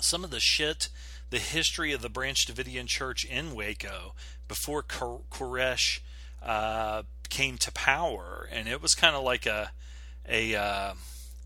some 0.00 0.24
of 0.24 0.30
the 0.30 0.40
shit, 0.40 0.88
the 1.30 1.38
history 1.38 1.92
of 1.92 2.02
the 2.02 2.08
Branch 2.08 2.44
Davidian 2.46 2.86
Church 2.86 3.24
in 3.24 3.54
Waco 3.54 4.14
before 4.48 4.82
Koresh 4.82 6.00
uh, 6.42 7.02
came 7.30 7.56
to 7.58 7.72
power, 7.72 8.48
and 8.52 8.68
it 8.68 8.82
was 8.82 8.94
kind 8.94 9.16
of 9.16 9.22
like 9.22 9.46
a 9.46 9.72
a 10.28 10.54
uh, 10.54 10.92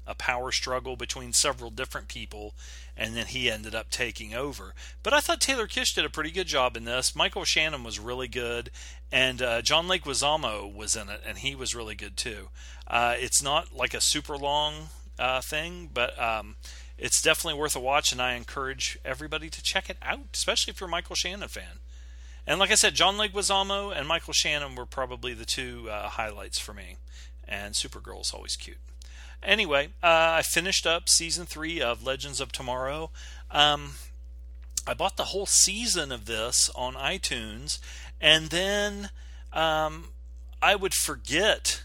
a 0.06 0.14
power 0.14 0.52
struggle 0.52 0.96
between 0.96 1.32
several 1.32 1.70
different 1.70 2.08
people, 2.08 2.54
and 2.96 3.16
then 3.16 3.26
he 3.26 3.50
ended 3.50 3.74
up 3.74 3.90
taking 3.90 4.34
over. 4.34 4.74
But 5.02 5.12
I 5.12 5.20
thought 5.20 5.40
Taylor 5.40 5.66
Kitsch 5.66 5.94
did 5.94 6.04
a 6.04 6.10
pretty 6.10 6.30
good 6.30 6.46
job 6.46 6.76
in 6.76 6.84
this. 6.84 7.16
Michael 7.16 7.44
Shannon 7.44 7.84
was 7.84 7.98
really 7.98 8.28
good, 8.28 8.70
and 9.10 9.42
uh, 9.42 9.62
John 9.62 9.88
Leguizamo 9.88 10.72
was 10.72 10.96
in 10.96 11.08
it, 11.08 11.22
and 11.26 11.38
he 11.38 11.54
was 11.54 11.74
really 11.74 11.94
good 11.94 12.16
too. 12.16 12.48
Uh, 12.86 13.14
it's 13.16 13.42
not 13.42 13.74
like 13.74 13.94
a 13.94 14.00
super 14.00 14.36
long 14.36 14.88
uh, 15.18 15.40
thing, 15.40 15.90
but 15.92 16.18
um, 16.20 16.56
it's 16.98 17.20
definitely 17.20 17.58
worth 17.58 17.76
a 17.76 17.80
watch, 17.80 18.12
and 18.12 18.22
I 18.22 18.34
encourage 18.34 18.98
everybody 19.04 19.50
to 19.50 19.62
check 19.62 19.90
it 19.90 19.98
out, 20.02 20.20
especially 20.32 20.72
if 20.72 20.80
you're 20.80 20.88
a 20.88 20.90
Michael 20.90 21.16
Shannon 21.16 21.48
fan. 21.48 21.80
And 22.46 22.60
like 22.60 22.70
I 22.70 22.76
said, 22.76 22.94
John 22.94 23.16
Leguizamo 23.16 23.92
and 23.96 24.06
Michael 24.06 24.32
Shannon 24.32 24.76
were 24.76 24.86
probably 24.86 25.34
the 25.34 25.44
two 25.44 25.88
uh, 25.90 26.08
highlights 26.08 26.58
for 26.58 26.72
me. 26.72 26.96
And 27.48 27.74
Supergirl's 27.74 28.32
always 28.32 28.56
cute. 28.56 28.78
Anyway, 29.42 29.88
uh, 30.02 30.38
I 30.38 30.42
finished 30.42 30.86
up 30.86 31.08
season 31.08 31.46
three 31.46 31.80
of 31.80 32.04
Legends 32.04 32.40
of 32.40 32.52
Tomorrow. 32.52 33.10
Um, 33.50 33.94
I 34.86 34.94
bought 34.94 35.16
the 35.16 35.24
whole 35.24 35.46
season 35.46 36.12
of 36.12 36.26
this 36.26 36.70
on 36.74 36.94
iTunes, 36.94 37.78
and 38.20 38.50
then 38.50 39.10
um, 39.52 40.08
I 40.62 40.74
would 40.76 40.94
forget 40.94 41.82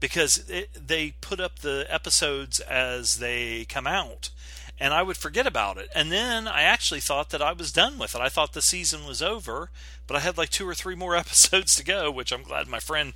because 0.00 0.44
it, 0.48 0.70
they 0.74 1.14
put 1.20 1.38
up 1.40 1.60
the 1.60 1.86
episodes 1.88 2.60
as 2.60 3.18
they 3.18 3.64
come 3.66 3.86
out 3.86 4.30
and 4.78 4.92
I 4.92 5.02
would 5.02 5.16
forget 5.16 5.46
about 5.46 5.78
it. 5.78 5.88
And 5.94 6.10
then 6.10 6.48
I 6.48 6.62
actually 6.62 7.00
thought 7.00 7.30
that 7.30 7.42
I 7.42 7.52
was 7.52 7.72
done 7.72 7.98
with 7.98 8.14
it. 8.14 8.20
I 8.20 8.28
thought 8.28 8.52
the 8.52 8.62
season 8.62 9.06
was 9.06 9.22
over, 9.22 9.70
but 10.06 10.16
I 10.16 10.20
had 10.20 10.36
like 10.36 10.50
two 10.50 10.68
or 10.68 10.74
three 10.74 10.94
more 10.94 11.16
episodes 11.16 11.74
to 11.76 11.84
go, 11.84 12.10
which 12.10 12.32
I'm 12.32 12.42
glad 12.42 12.68
my 12.68 12.80
friend 12.80 13.14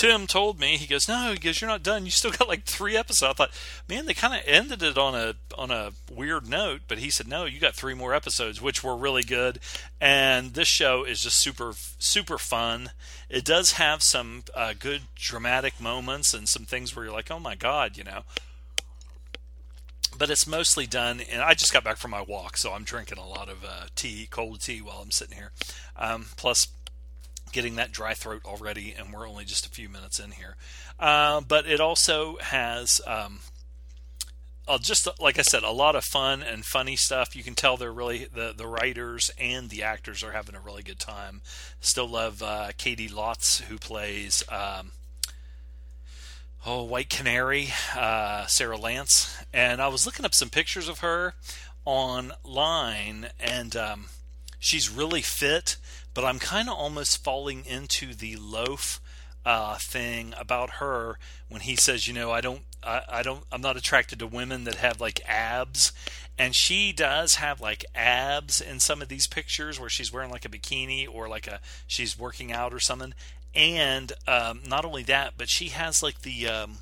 Tim 0.00 0.26
told 0.26 0.58
me, 0.58 0.78
he 0.78 0.86
goes, 0.86 1.08
"No, 1.08 1.32
he 1.32 1.38
goes, 1.38 1.60
you're 1.60 1.68
not 1.68 1.82
done. 1.82 2.06
You 2.06 2.10
still 2.10 2.30
got 2.30 2.48
like 2.48 2.64
three 2.64 2.96
episodes." 2.96 3.32
I 3.32 3.34
thought, 3.34 3.50
man, 3.86 4.06
they 4.06 4.14
kind 4.14 4.32
of 4.32 4.40
ended 4.46 4.82
it 4.82 4.96
on 4.96 5.14
a 5.14 5.34
on 5.58 5.70
a 5.70 5.92
weird 6.10 6.48
note, 6.48 6.82
but 6.88 6.96
he 6.96 7.10
said, 7.10 7.28
"No, 7.28 7.44
you 7.44 7.60
got 7.60 7.74
three 7.74 7.92
more 7.92 8.14
episodes, 8.14 8.62
which 8.62 8.82
were 8.82 8.96
really 8.96 9.22
good." 9.22 9.60
And 10.00 10.54
this 10.54 10.68
show 10.68 11.04
is 11.04 11.22
just 11.22 11.38
super 11.38 11.74
super 11.98 12.38
fun. 12.38 12.92
It 13.28 13.44
does 13.44 13.72
have 13.72 14.02
some 14.02 14.44
uh, 14.54 14.72
good 14.78 15.02
dramatic 15.16 15.78
moments 15.78 16.32
and 16.32 16.48
some 16.48 16.64
things 16.64 16.96
where 16.96 17.04
you're 17.04 17.14
like, 17.14 17.30
"Oh 17.30 17.38
my 17.38 17.54
god," 17.54 17.98
you 17.98 18.04
know. 18.04 18.22
But 20.20 20.28
it's 20.28 20.46
mostly 20.46 20.86
done, 20.86 21.22
and 21.32 21.40
I 21.40 21.54
just 21.54 21.72
got 21.72 21.82
back 21.82 21.96
from 21.96 22.10
my 22.10 22.20
walk, 22.20 22.58
so 22.58 22.74
I'm 22.74 22.84
drinking 22.84 23.16
a 23.16 23.26
lot 23.26 23.48
of 23.48 23.64
uh, 23.64 23.86
tea, 23.96 24.28
cold 24.30 24.60
tea, 24.60 24.82
while 24.82 25.00
I'm 25.02 25.10
sitting 25.10 25.38
here. 25.38 25.50
Um, 25.96 26.26
plus, 26.36 26.66
getting 27.52 27.76
that 27.76 27.90
dry 27.90 28.12
throat 28.12 28.42
already, 28.44 28.94
and 28.96 29.14
we're 29.14 29.26
only 29.26 29.46
just 29.46 29.64
a 29.64 29.70
few 29.70 29.88
minutes 29.88 30.20
in 30.20 30.32
here. 30.32 30.56
Uh, 30.98 31.40
but 31.40 31.66
it 31.66 31.80
also 31.80 32.36
has. 32.42 33.00
Um, 33.06 33.40
uh, 34.68 34.76
just 34.76 35.08
like 35.18 35.38
I 35.38 35.42
said, 35.42 35.62
a 35.62 35.70
lot 35.70 35.96
of 35.96 36.04
fun 36.04 36.42
and 36.42 36.66
funny 36.66 36.96
stuff. 36.96 37.34
You 37.34 37.42
can 37.42 37.54
tell 37.54 37.78
they're 37.78 37.90
really 37.90 38.26
the 38.26 38.52
the 38.54 38.66
writers 38.66 39.30
and 39.38 39.70
the 39.70 39.82
actors 39.82 40.22
are 40.22 40.32
having 40.32 40.54
a 40.54 40.60
really 40.60 40.82
good 40.82 41.00
time. 41.00 41.40
Still 41.80 42.06
love 42.06 42.42
uh, 42.42 42.72
Caity 42.76 43.10
Lotz 43.10 43.62
who 43.62 43.78
plays 43.78 44.44
um, 44.50 44.92
oh 46.66 46.82
White 46.84 47.10
Canary, 47.10 47.68
uh, 47.96 48.46
Sara 48.46 48.76
Lance, 48.76 49.36
and 49.52 49.80
I 49.80 49.88
was 49.88 50.06
looking 50.06 50.24
up 50.24 50.34
some 50.34 50.50
pictures 50.50 50.88
of 50.88 51.00
her 51.00 51.34
online, 51.84 53.28
and 53.38 53.74
um, 53.76 54.06
she's 54.58 54.90
really 54.90 55.22
fit 55.22 55.76
but 56.14 56.24
I'm 56.24 56.38
kind 56.38 56.68
of 56.68 56.76
almost 56.76 57.22
falling 57.22 57.64
into 57.64 58.14
the 58.14 58.36
loaf 58.36 59.00
uh, 59.44 59.76
thing 59.76 60.34
about 60.38 60.70
her 60.74 61.18
when 61.48 61.62
he 61.62 61.76
says, 61.76 62.06
you 62.06 62.14
know, 62.14 62.30
I 62.30 62.40
don't, 62.40 62.62
I, 62.82 63.02
I 63.08 63.22
don't, 63.22 63.44
I'm 63.50 63.60
not 63.60 63.76
attracted 63.76 64.18
to 64.18 64.26
women 64.26 64.64
that 64.64 64.76
have 64.76 65.00
like 65.00 65.20
abs, 65.26 65.92
and 66.36 66.54
she 66.54 66.92
does 66.92 67.34
have 67.34 67.60
like 67.60 67.84
abs 67.94 68.60
in 68.60 68.80
some 68.80 69.00
of 69.00 69.08
these 69.08 69.26
pictures 69.26 69.78
where 69.78 69.88
she's 69.88 70.12
wearing 70.12 70.30
like 70.30 70.44
a 70.44 70.48
bikini 70.48 71.06
or 71.10 71.28
like 71.28 71.46
a 71.46 71.60
she's 71.86 72.18
working 72.18 72.52
out 72.52 72.74
or 72.74 72.80
something. 72.80 73.14
And 73.54 74.12
um, 74.26 74.60
not 74.66 74.84
only 74.84 75.02
that, 75.04 75.34
but 75.36 75.48
she 75.48 75.68
has 75.68 76.02
like 76.02 76.22
the 76.22 76.46
um, 76.46 76.78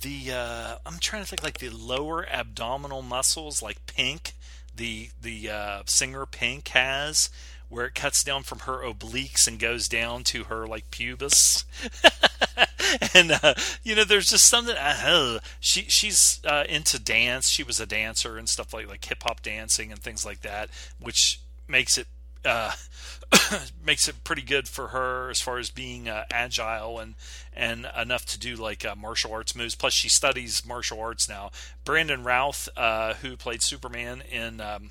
the 0.00 0.32
uh, 0.32 0.76
I'm 0.84 0.98
trying 0.98 1.22
to 1.22 1.28
think 1.28 1.42
like 1.42 1.58
the 1.58 1.70
lower 1.70 2.26
abdominal 2.28 3.02
muscles, 3.02 3.62
like 3.62 3.86
Pink, 3.86 4.32
the 4.74 5.10
the 5.20 5.50
uh, 5.50 5.82
singer 5.86 6.26
Pink 6.26 6.68
has 6.68 7.30
where 7.72 7.86
it 7.86 7.94
cuts 7.94 8.22
down 8.22 8.42
from 8.42 8.60
her 8.60 8.84
obliques 8.84 9.48
and 9.48 9.58
goes 9.58 9.88
down 9.88 10.22
to 10.22 10.44
her 10.44 10.66
like 10.66 10.90
pubis. 10.90 11.64
and 13.14 13.32
uh, 13.42 13.54
you 13.82 13.94
know, 13.94 14.04
there's 14.04 14.28
just 14.28 14.46
something. 14.46 14.76
Uh, 14.76 15.38
she 15.58 15.82
she's 15.88 16.38
uh, 16.44 16.64
into 16.68 16.98
dance. 16.98 17.48
She 17.48 17.62
was 17.62 17.80
a 17.80 17.86
dancer 17.86 18.36
and 18.36 18.46
stuff 18.46 18.74
like 18.74 18.88
like 18.88 19.02
hip 19.02 19.22
hop 19.22 19.40
dancing 19.40 19.90
and 19.90 20.02
things 20.02 20.26
like 20.26 20.42
that, 20.42 20.68
which 21.00 21.40
makes 21.66 21.96
it 21.96 22.06
uh, 22.44 22.72
makes 23.84 24.08
it 24.08 24.24
pretty 24.24 24.42
good 24.42 24.68
for 24.68 24.88
her 24.88 25.30
as 25.30 25.40
far 25.40 25.58
as 25.58 25.70
being 25.70 26.08
uh, 26.08 26.24
agile 26.30 26.98
and 26.98 27.14
and 27.54 27.86
enough 27.96 28.24
to 28.26 28.38
do 28.38 28.56
like 28.56 28.84
uh, 28.84 28.94
martial 28.94 29.32
arts 29.32 29.54
moves. 29.54 29.74
Plus, 29.74 29.92
she 29.92 30.08
studies 30.08 30.64
martial 30.66 31.00
arts 31.00 31.28
now. 31.28 31.50
Brandon 31.84 32.24
Routh, 32.24 32.68
uh, 32.76 33.14
who 33.14 33.36
played 33.36 33.62
Superman 33.62 34.22
in 34.30 34.60
um, 34.60 34.90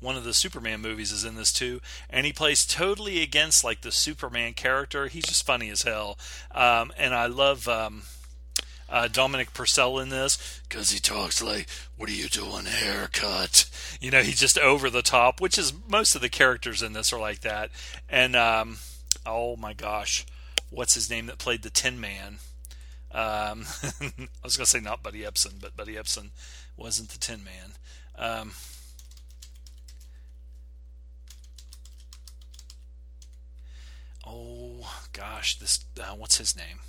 one 0.00 0.16
of 0.16 0.24
the 0.24 0.34
Superman 0.34 0.80
movies 0.80 1.12
is 1.12 1.24
in 1.24 1.36
this 1.36 1.52
too, 1.52 1.80
and 2.10 2.26
he 2.26 2.32
plays 2.32 2.66
totally 2.66 3.22
against 3.22 3.64
like 3.64 3.82
the 3.82 3.92
Superman 3.92 4.54
character. 4.54 5.06
He's 5.06 5.24
just 5.24 5.46
funny 5.46 5.70
as 5.70 5.82
hell, 5.82 6.18
um, 6.52 6.92
and 6.98 7.14
I 7.14 7.26
love. 7.26 7.68
Um, 7.68 8.02
uh, 8.92 9.08
Dominic 9.08 9.54
Purcell 9.54 9.98
in 9.98 10.10
this 10.10 10.60
because 10.68 10.90
he 10.90 11.00
talks 11.00 11.42
like, 11.42 11.66
"What 11.96 12.10
are 12.10 12.12
you 12.12 12.28
doing, 12.28 12.66
haircut?" 12.66 13.68
You 14.00 14.10
know, 14.10 14.22
he's 14.22 14.38
just 14.38 14.58
over 14.58 14.90
the 14.90 15.02
top, 15.02 15.40
which 15.40 15.56
is 15.56 15.72
most 15.88 16.14
of 16.14 16.20
the 16.20 16.28
characters 16.28 16.82
in 16.82 16.92
this 16.92 17.10
are 17.10 17.18
like 17.18 17.40
that. 17.40 17.70
And 18.08 18.36
um, 18.36 18.76
oh 19.24 19.56
my 19.56 19.72
gosh, 19.72 20.26
what's 20.68 20.94
his 20.94 21.08
name 21.08 21.26
that 21.26 21.38
played 21.38 21.62
the 21.62 21.70
Tin 21.70 21.98
Man? 22.00 22.36
Um, 23.10 23.64
I 24.00 24.44
was 24.44 24.58
gonna 24.58 24.66
say 24.66 24.80
not 24.80 25.02
Buddy 25.02 25.22
Ebsen, 25.22 25.54
but 25.58 25.74
Buddy 25.74 25.94
Ebsen 25.94 26.28
wasn't 26.76 27.08
the 27.08 27.18
Tin 27.18 27.42
Man. 27.42 27.72
Um, 28.18 28.52
oh 34.26 35.00
gosh, 35.14 35.58
this 35.58 35.82
uh, 35.98 36.14
what's 36.14 36.36
his 36.36 36.54
name? 36.54 36.80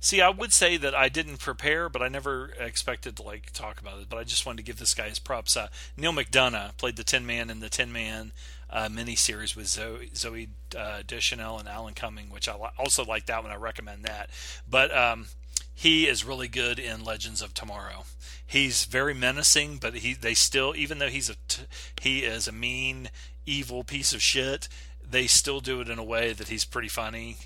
See, 0.00 0.20
I 0.22 0.30
would 0.30 0.52
say 0.52 0.76
that 0.78 0.94
I 0.94 1.08
didn't 1.08 1.38
prepare, 1.38 1.88
but 1.88 2.02
I 2.02 2.08
never 2.08 2.50
expected 2.58 3.16
to 3.16 3.22
like 3.22 3.52
talk 3.52 3.80
about 3.80 4.00
it. 4.00 4.08
But 4.08 4.18
I 4.18 4.24
just 4.24 4.46
wanted 4.46 4.58
to 4.58 4.62
give 4.62 4.78
this 4.78 4.94
guy 4.94 5.08
his 5.08 5.18
props. 5.18 5.56
Uh, 5.56 5.68
Neal 5.96 6.12
McDonough 6.12 6.76
played 6.78 6.96
the 6.96 7.04
Tin 7.04 7.26
Man 7.26 7.50
in 7.50 7.60
the 7.60 7.68
Tin 7.68 7.92
Man 7.92 8.32
uh, 8.70 8.88
miniseries 8.88 9.54
with 9.54 9.66
Zoe, 9.66 10.10
Zooey 10.14 10.48
uh, 10.76 11.02
Deschanel 11.06 11.58
and 11.58 11.68
Alan 11.68 11.94
Cumming, 11.94 12.30
which 12.30 12.48
I 12.48 12.54
also 12.78 13.04
like 13.04 13.26
that 13.26 13.42
one. 13.42 13.52
I 13.52 13.56
recommend 13.56 14.04
that. 14.04 14.30
But 14.68 14.96
um, 14.96 15.26
he 15.74 16.06
is 16.06 16.24
really 16.24 16.48
good 16.48 16.78
in 16.78 17.04
Legends 17.04 17.42
of 17.42 17.52
Tomorrow 17.52 18.04
he's 18.52 18.84
very 18.84 19.14
menacing, 19.14 19.78
but 19.78 19.94
he 19.96 20.12
they 20.12 20.34
still 20.34 20.74
even 20.76 20.98
though 20.98 21.08
he's 21.08 21.30
a 21.30 21.36
t- 21.48 21.62
he 22.00 22.20
is 22.20 22.46
a 22.46 22.52
mean, 22.52 23.08
evil 23.46 23.84
piece 23.84 24.12
of 24.12 24.22
shit. 24.22 24.68
They 25.08 25.26
still 25.26 25.60
do 25.60 25.80
it 25.80 25.88
in 25.88 25.98
a 25.98 26.04
way 26.04 26.32
that 26.32 26.48
he's 26.48 26.64
pretty 26.64 26.88
funny 26.88 27.36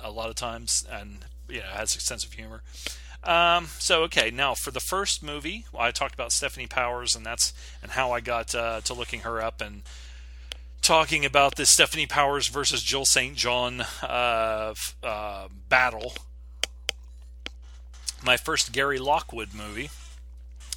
a, 0.00 0.10
lot 0.10 0.28
of 0.28 0.36
times, 0.36 0.86
and 0.90 1.18
you 1.48 1.58
know 1.60 1.66
has 1.66 1.96
a 1.96 2.00
sense 2.00 2.24
of 2.24 2.32
humor. 2.32 2.62
Um, 3.24 3.66
so 3.78 4.02
okay, 4.04 4.30
now 4.30 4.54
for 4.54 4.70
the 4.70 4.80
first 4.80 5.22
movie, 5.22 5.66
I 5.76 5.90
talked 5.90 6.14
about 6.14 6.30
Stefanie 6.30 6.70
Powers, 6.70 7.14
and 7.14 7.24
that's 7.24 7.52
and 7.82 7.92
how 7.92 8.12
I 8.12 8.20
got 8.20 8.54
uh, 8.54 8.80
to 8.82 8.94
looking 8.94 9.20
her 9.20 9.42
up 9.42 9.60
and 9.60 9.82
talking 10.82 11.24
about 11.24 11.56
this 11.56 11.74
Stefanie 11.74 12.08
Powers 12.08 12.48
versus 12.48 12.82
Jill 12.82 13.04
St. 13.04 13.36
John 13.36 13.82
uh, 14.02 14.74
uh, 15.02 15.48
battle. 15.68 16.14
My 18.22 18.36
first 18.36 18.72
Gary 18.72 18.98
Lockwood 18.98 19.54
movie. 19.54 19.90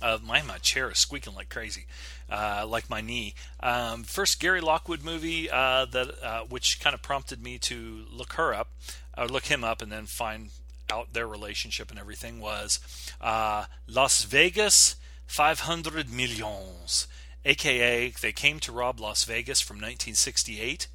Uh, 0.01 0.17
my 0.21 0.41
my 0.41 0.57
chair 0.57 0.91
is 0.91 0.99
squeaking 0.99 1.33
like 1.33 1.47
crazy, 1.47 1.85
uh, 2.29 2.65
like 2.67 2.89
my 2.89 3.01
knee. 3.01 3.33
Um, 3.59 4.03
first 4.03 4.39
Gary 4.39 4.61
Lockwood 4.61 5.03
movie 5.03 5.49
uh, 5.49 5.85
that 5.85 6.23
uh, 6.23 6.41
which 6.49 6.79
kind 6.79 6.93
of 6.93 7.01
prompted 7.01 7.43
me 7.43 7.57
to 7.59 8.05
look 8.11 8.33
her 8.33 8.53
up, 8.53 8.69
or 9.17 9.27
look 9.27 9.45
him 9.45 9.63
up, 9.63 9.81
and 9.81 9.91
then 9.91 10.05
find 10.05 10.49
out 10.91 11.13
their 11.13 11.27
relationship 11.27 11.89
and 11.89 11.97
everything 11.99 12.39
was 12.39 12.79
uh, 13.21 13.65
Las 13.87 14.23
Vegas 14.23 14.95
500 15.25 16.11
millions, 16.13 17.07
aka 17.45 18.13
they 18.21 18.31
came 18.31 18.59
to 18.59 18.71
rob 18.71 18.99
Las 18.99 19.23
Vegas 19.23 19.61
from 19.61 19.77
1968, 19.77 20.87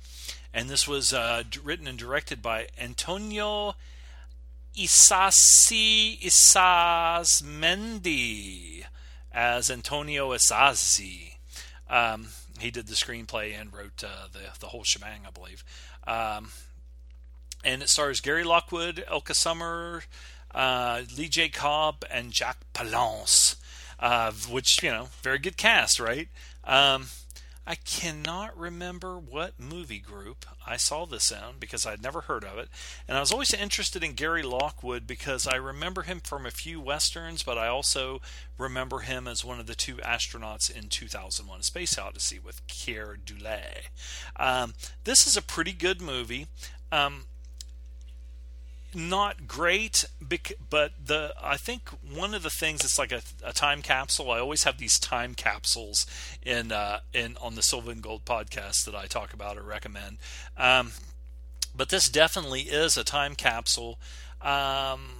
and 0.54 0.68
this 0.68 0.86
was 0.86 1.12
uh, 1.12 1.42
written 1.62 1.88
and 1.88 1.98
directed 1.98 2.40
by 2.40 2.68
Antonio 2.78 3.74
Isasi 4.76 6.20
Isasmendi 6.20 7.24
as 9.32 9.70
Antonio 9.70 10.30
Isasi. 10.30 11.34
Um, 11.88 12.28
he 12.60 12.70
did 12.70 12.86
the 12.86 12.94
screenplay 12.94 13.58
and 13.58 13.72
wrote 13.72 14.02
uh, 14.04 14.28
the 14.32 14.58
the 14.60 14.68
whole 14.68 14.84
shebang, 14.84 15.20
I 15.26 15.30
believe. 15.30 15.64
Um, 16.06 16.50
and 17.64 17.82
it 17.82 17.88
stars 17.88 18.20
Gary 18.20 18.44
Lockwood, 18.44 19.04
Elke 19.08 19.34
Sommer, 19.34 20.04
uh, 20.54 21.02
Lee 21.16 21.28
J. 21.28 21.48
Cobb, 21.48 22.04
and 22.10 22.32
Jack 22.32 22.58
Palance, 22.72 23.56
uh, 23.98 24.32
which 24.50 24.82
you 24.82 24.90
know, 24.90 25.08
very 25.22 25.38
good 25.38 25.56
cast, 25.56 26.00
right? 26.00 26.28
Um, 26.64 27.06
I 27.70 27.74
cannot 27.74 28.58
remember 28.58 29.18
what 29.18 29.60
movie 29.60 29.98
group 29.98 30.46
I 30.66 30.78
saw 30.78 31.04
this 31.04 31.30
in 31.30 31.58
because 31.60 31.84
I'd 31.84 32.02
never 32.02 32.22
heard 32.22 32.42
of 32.42 32.56
it. 32.56 32.70
And 33.06 33.14
I 33.14 33.20
was 33.20 33.30
always 33.30 33.52
interested 33.52 34.02
in 34.02 34.14
Gary 34.14 34.42
Lockwood 34.42 35.06
because 35.06 35.46
I 35.46 35.56
remember 35.56 36.00
him 36.00 36.20
from 36.20 36.46
a 36.46 36.50
few 36.50 36.80
westerns, 36.80 37.42
but 37.42 37.58
I 37.58 37.68
also 37.68 38.22
remember 38.56 39.00
him 39.00 39.28
as 39.28 39.44
one 39.44 39.60
of 39.60 39.66
the 39.66 39.74
two 39.74 39.96
astronauts 39.96 40.74
in 40.74 40.88
2001 40.88 41.62
Space 41.62 41.98
Odyssey 41.98 42.38
with 42.38 42.66
Keir 42.68 43.18
Dullea. 43.22 43.88
Um, 44.36 44.72
this 45.04 45.26
is 45.26 45.36
a 45.36 45.42
pretty 45.42 45.74
good 45.74 46.00
movie. 46.00 46.46
Um, 46.90 47.26
not 48.98 49.46
great, 49.46 50.04
but 50.20 50.92
the 51.02 51.32
I 51.40 51.56
think 51.56 51.88
one 51.88 52.34
of 52.34 52.42
the 52.42 52.50
things 52.50 52.84
it's 52.84 52.98
like 52.98 53.12
a, 53.12 53.22
a 53.44 53.52
time 53.52 53.80
capsule. 53.80 54.30
I 54.32 54.40
always 54.40 54.64
have 54.64 54.78
these 54.78 54.98
time 54.98 55.34
capsules 55.34 56.04
in 56.42 56.72
uh, 56.72 57.00
in 57.14 57.36
on 57.40 57.54
the 57.54 57.62
Silver 57.62 57.92
and 57.92 58.02
Gold 58.02 58.24
podcast 58.24 58.84
that 58.84 58.96
I 58.96 59.06
talk 59.06 59.32
about 59.32 59.56
or 59.56 59.62
recommend. 59.62 60.18
Um, 60.56 60.92
but 61.74 61.90
this 61.90 62.08
definitely 62.08 62.62
is 62.62 62.96
a 62.96 63.04
time 63.04 63.36
capsule, 63.36 64.00
um, 64.42 65.10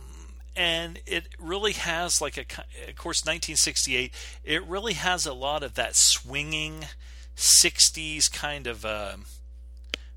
and 0.57 1.01
it 1.07 1.29
really 1.39 1.73
has 1.73 2.21
like 2.21 2.37
a 2.37 2.43
of 2.89 2.97
course 2.97 3.23
1968. 3.23 4.13
It 4.45 4.67
really 4.67 4.95
has 4.95 5.25
a 5.25 5.33
lot 5.33 5.63
of 5.63 5.75
that 5.75 5.95
swinging 5.95 6.87
60s 7.37 8.31
kind 8.33 8.67
of 8.67 8.85
uh, 8.85 9.17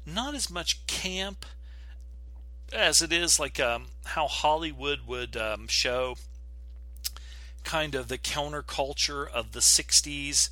not 0.03 0.33
as 0.33 0.49
much 0.49 0.87
camp 0.87 1.45
as 2.73 3.01
it 3.01 3.11
is 3.11 3.39
like 3.39 3.59
um, 3.59 3.87
how 4.05 4.27
Hollywood 4.27 5.01
would 5.07 5.35
um, 5.35 5.67
show 5.67 6.15
kind 7.63 7.95
of 7.95 8.07
the 8.07 8.17
counterculture 8.17 9.29
of 9.29 9.51
the 9.51 9.59
60s 9.59 10.49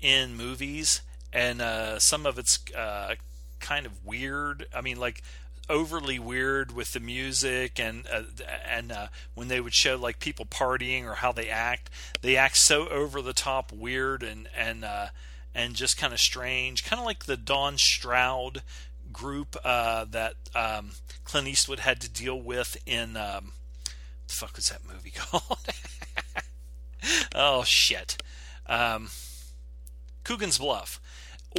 in 0.00 0.36
movies 0.36 1.02
and 1.32 1.62
uh, 1.62 1.98
some 1.98 2.26
of 2.26 2.38
it's 2.38 2.58
uh, 2.76 3.14
kind 3.60 3.86
of 3.86 4.04
weird. 4.04 4.66
I 4.74 4.80
mean 4.80 4.98
like 4.98 5.22
overly 5.68 6.18
weird 6.18 6.72
with 6.72 6.92
the 6.92 7.00
music 7.00 7.80
and 7.80 8.06
uh, 8.12 8.22
and 8.68 8.92
uh, 8.92 9.06
when 9.34 9.48
they 9.48 9.60
would 9.60 9.74
show 9.74 9.96
like 9.96 10.18
people 10.18 10.44
partying 10.44 11.04
or 11.04 11.14
how 11.14 11.32
they 11.32 11.48
act. 11.48 11.90
They 12.20 12.36
act 12.36 12.56
so 12.58 12.88
over 12.88 13.22
the 13.22 13.32
top 13.32 13.72
weird 13.72 14.22
and 14.22 14.48
and 14.56 14.84
uh, 14.84 15.06
and 15.54 15.74
just 15.74 15.96
kind 15.96 16.12
of 16.12 16.20
strange 16.20 16.84
kind 16.84 17.00
of 17.00 17.06
like 17.06 17.24
the 17.24 17.36
Don 17.36 17.78
Stroud 17.78 18.62
group 19.12 19.56
uh, 19.64 20.04
that 20.10 20.34
um, 20.54 20.90
Clint 21.24 21.48
Eastwood 21.48 21.80
had 21.80 22.00
to 22.00 22.10
deal 22.10 22.40
with 22.40 22.76
in 22.86 23.16
um, 23.16 23.52
the 24.26 24.34
fuck 24.34 24.56
was 24.56 24.68
that 24.70 24.80
movie 24.86 25.10
called? 25.16 25.58
oh 27.34 27.64
shit, 27.64 28.22
um, 28.66 29.08
Coogan's 30.24 30.58
Bluff, 30.58 31.00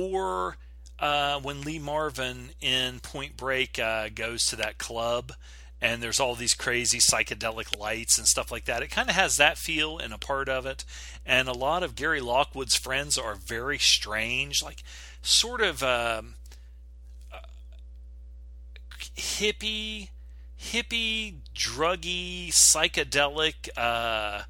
or 0.02 0.58
uh, 1.00 1.39
when 1.39 1.62
Lee 1.62 1.80
Marvin 1.80 2.50
in 2.62 3.00
Point 3.00 3.38
Break 3.38 3.80
uh, 3.80 4.10
goes 4.10 4.46
to 4.48 4.56
that 4.58 4.78
club 4.78 5.34
and 5.84 6.02
there's 6.02 6.22
all 6.22 6.34
these 6.34 6.54
crazy 6.54 7.00
psychedelic 7.00 7.78
lights 7.78 8.18
and 8.18 8.26
stuff 8.26 8.54
like 8.54 8.63
that. 8.66 8.82
It 8.82 8.89
kind 8.89 9.10
of 9.10 9.16
has 9.16 9.36
that 9.36 9.58
feel 9.58 9.98
in 9.98 10.13
a 10.13 10.18
part 10.18 10.48
of 10.48 10.66
it. 10.66 10.86
And 11.26 11.50
a 11.50 11.54
lot 11.54 11.84
of 11.84 11.96
Gary 11.96 12.22
Lockwood's 12.22 12.78
friends 12.78 13.18
are 13.18 13.36
very 13.36 13.78
strange, 13.78 14.63
like 14.63 14.82
sort 15.22 15.60
of 15.60 15.84
um, 15.84 16.36
hippie, 19.17 20.10
hippie, 20.60 21.36
druggy, 21.56 22.49
psychedelic, 22.49 23.69
uh, 23.78 24.43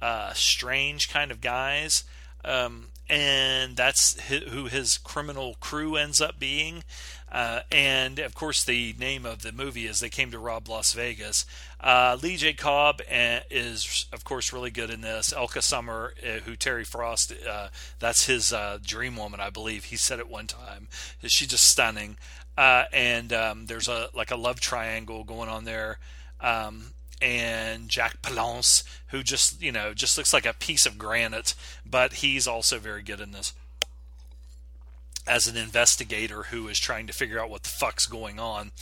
uh, 0.00 0.32
strange 0.34 1.10
kind 1.10 1.30
of 1.30 1.40
guys. 1.40 2.04
Um, 2.44 2.88
and 3.08 3.76
that's 3.76 4.20
who 4.28 4.66
his 4.66 4.98
criminal 4.98 5.56
crew 5.60 5.96
ends 5.96 6.20
up 6.20 6.38
being. 6.38 6.82
Uh, 7.30 7.60
and 7.70 8.18
of 8.18 8.34
course, 8.34 8.64
the 8.64 8.94
name 8.98 9.24
of 9.24 9.42
the 9.42 9.52
movie 9.52 9.86
is 9.86 10.00
They 10.00 10.08
Came 10.08 10.30
to 10.32 10.38
Rob 10.38 10.68
Las 10.68 10.92
Vegas. 10.92 11.46
Uh, 11.80 12.16
Lee 12.22 12.36
J. 12.36 12.52
Cobb 12.52 13.00
uh, 13.10 13.40
is, 13.50 14.06
of 14.12 14.24
course, 14.24 14.52
really 14.52 14.70
good 14.70 14.90
in 14.90 15.00
this. 15.00 15.32
Elke 15.32 15.62
Sommer, 15.62 16.14
uh, 16.22 16.40
who 16.40 16.56
Terry 16.56 16.84
Frost, 16.84 17.32
uh, 17.48 17.68
that's 17.98 18.26
his 18.26 18.52
dream 18.84 19.16
woman, 19.16 19.40
I 19.40 19.50
believe. 19.50 19.84
He 19.84 19.96
said 19.96 20.18
it 20.18 20.28
one 20.28 20.46
time. 20.46 20.88
She's 21.22 21.48
just 21.48 21.64
stunning. 21.64 22.16
And 22.56 23.32
um, 23.32 23.66
there's 23.66 23.88
a 23.88 24.08
like 24.14 24.30
a 24.30 24.36
love 24.36 24.60
triangle 24.60 25.24
going 25.24 25.48
on 25.48 25.64
there. 25.64 25.98
Um, 26.40 26.92
and 27.20 27.88
Jack 27.88 28.20
Palance, 28.20 28.82
who 29.08 29.22
just 29.22 29.62
you 29.62 29.72
know 29.72 29.94
just 29.94 30.18
looks 30.18 30.32
like 30.32 30.46
a 30.46 30.52
piece 30.52 30.86
of 30.86 30.98
granite, 30.98 31.54
but 31.88 32.14
he's 32.14 32.46
also 32.46 32.78
very 32.78 33.02
good 33.02 33.20
in 33.20 33.32
this 33.32 33.54
as 35.26 35.46
an 35.46 35.56
investigator 35.56 36.44
who 36.44 36.68
is 36.68 36.78
trying 36.78 37.06
to 37.06 37.12
figure 37.12 37.40
out 37.40 37.50
what 37.50 37.62
the 37.62 37.68
fuck's 37.68 38.06
going 38.06 38.40
on. 38.40 38.72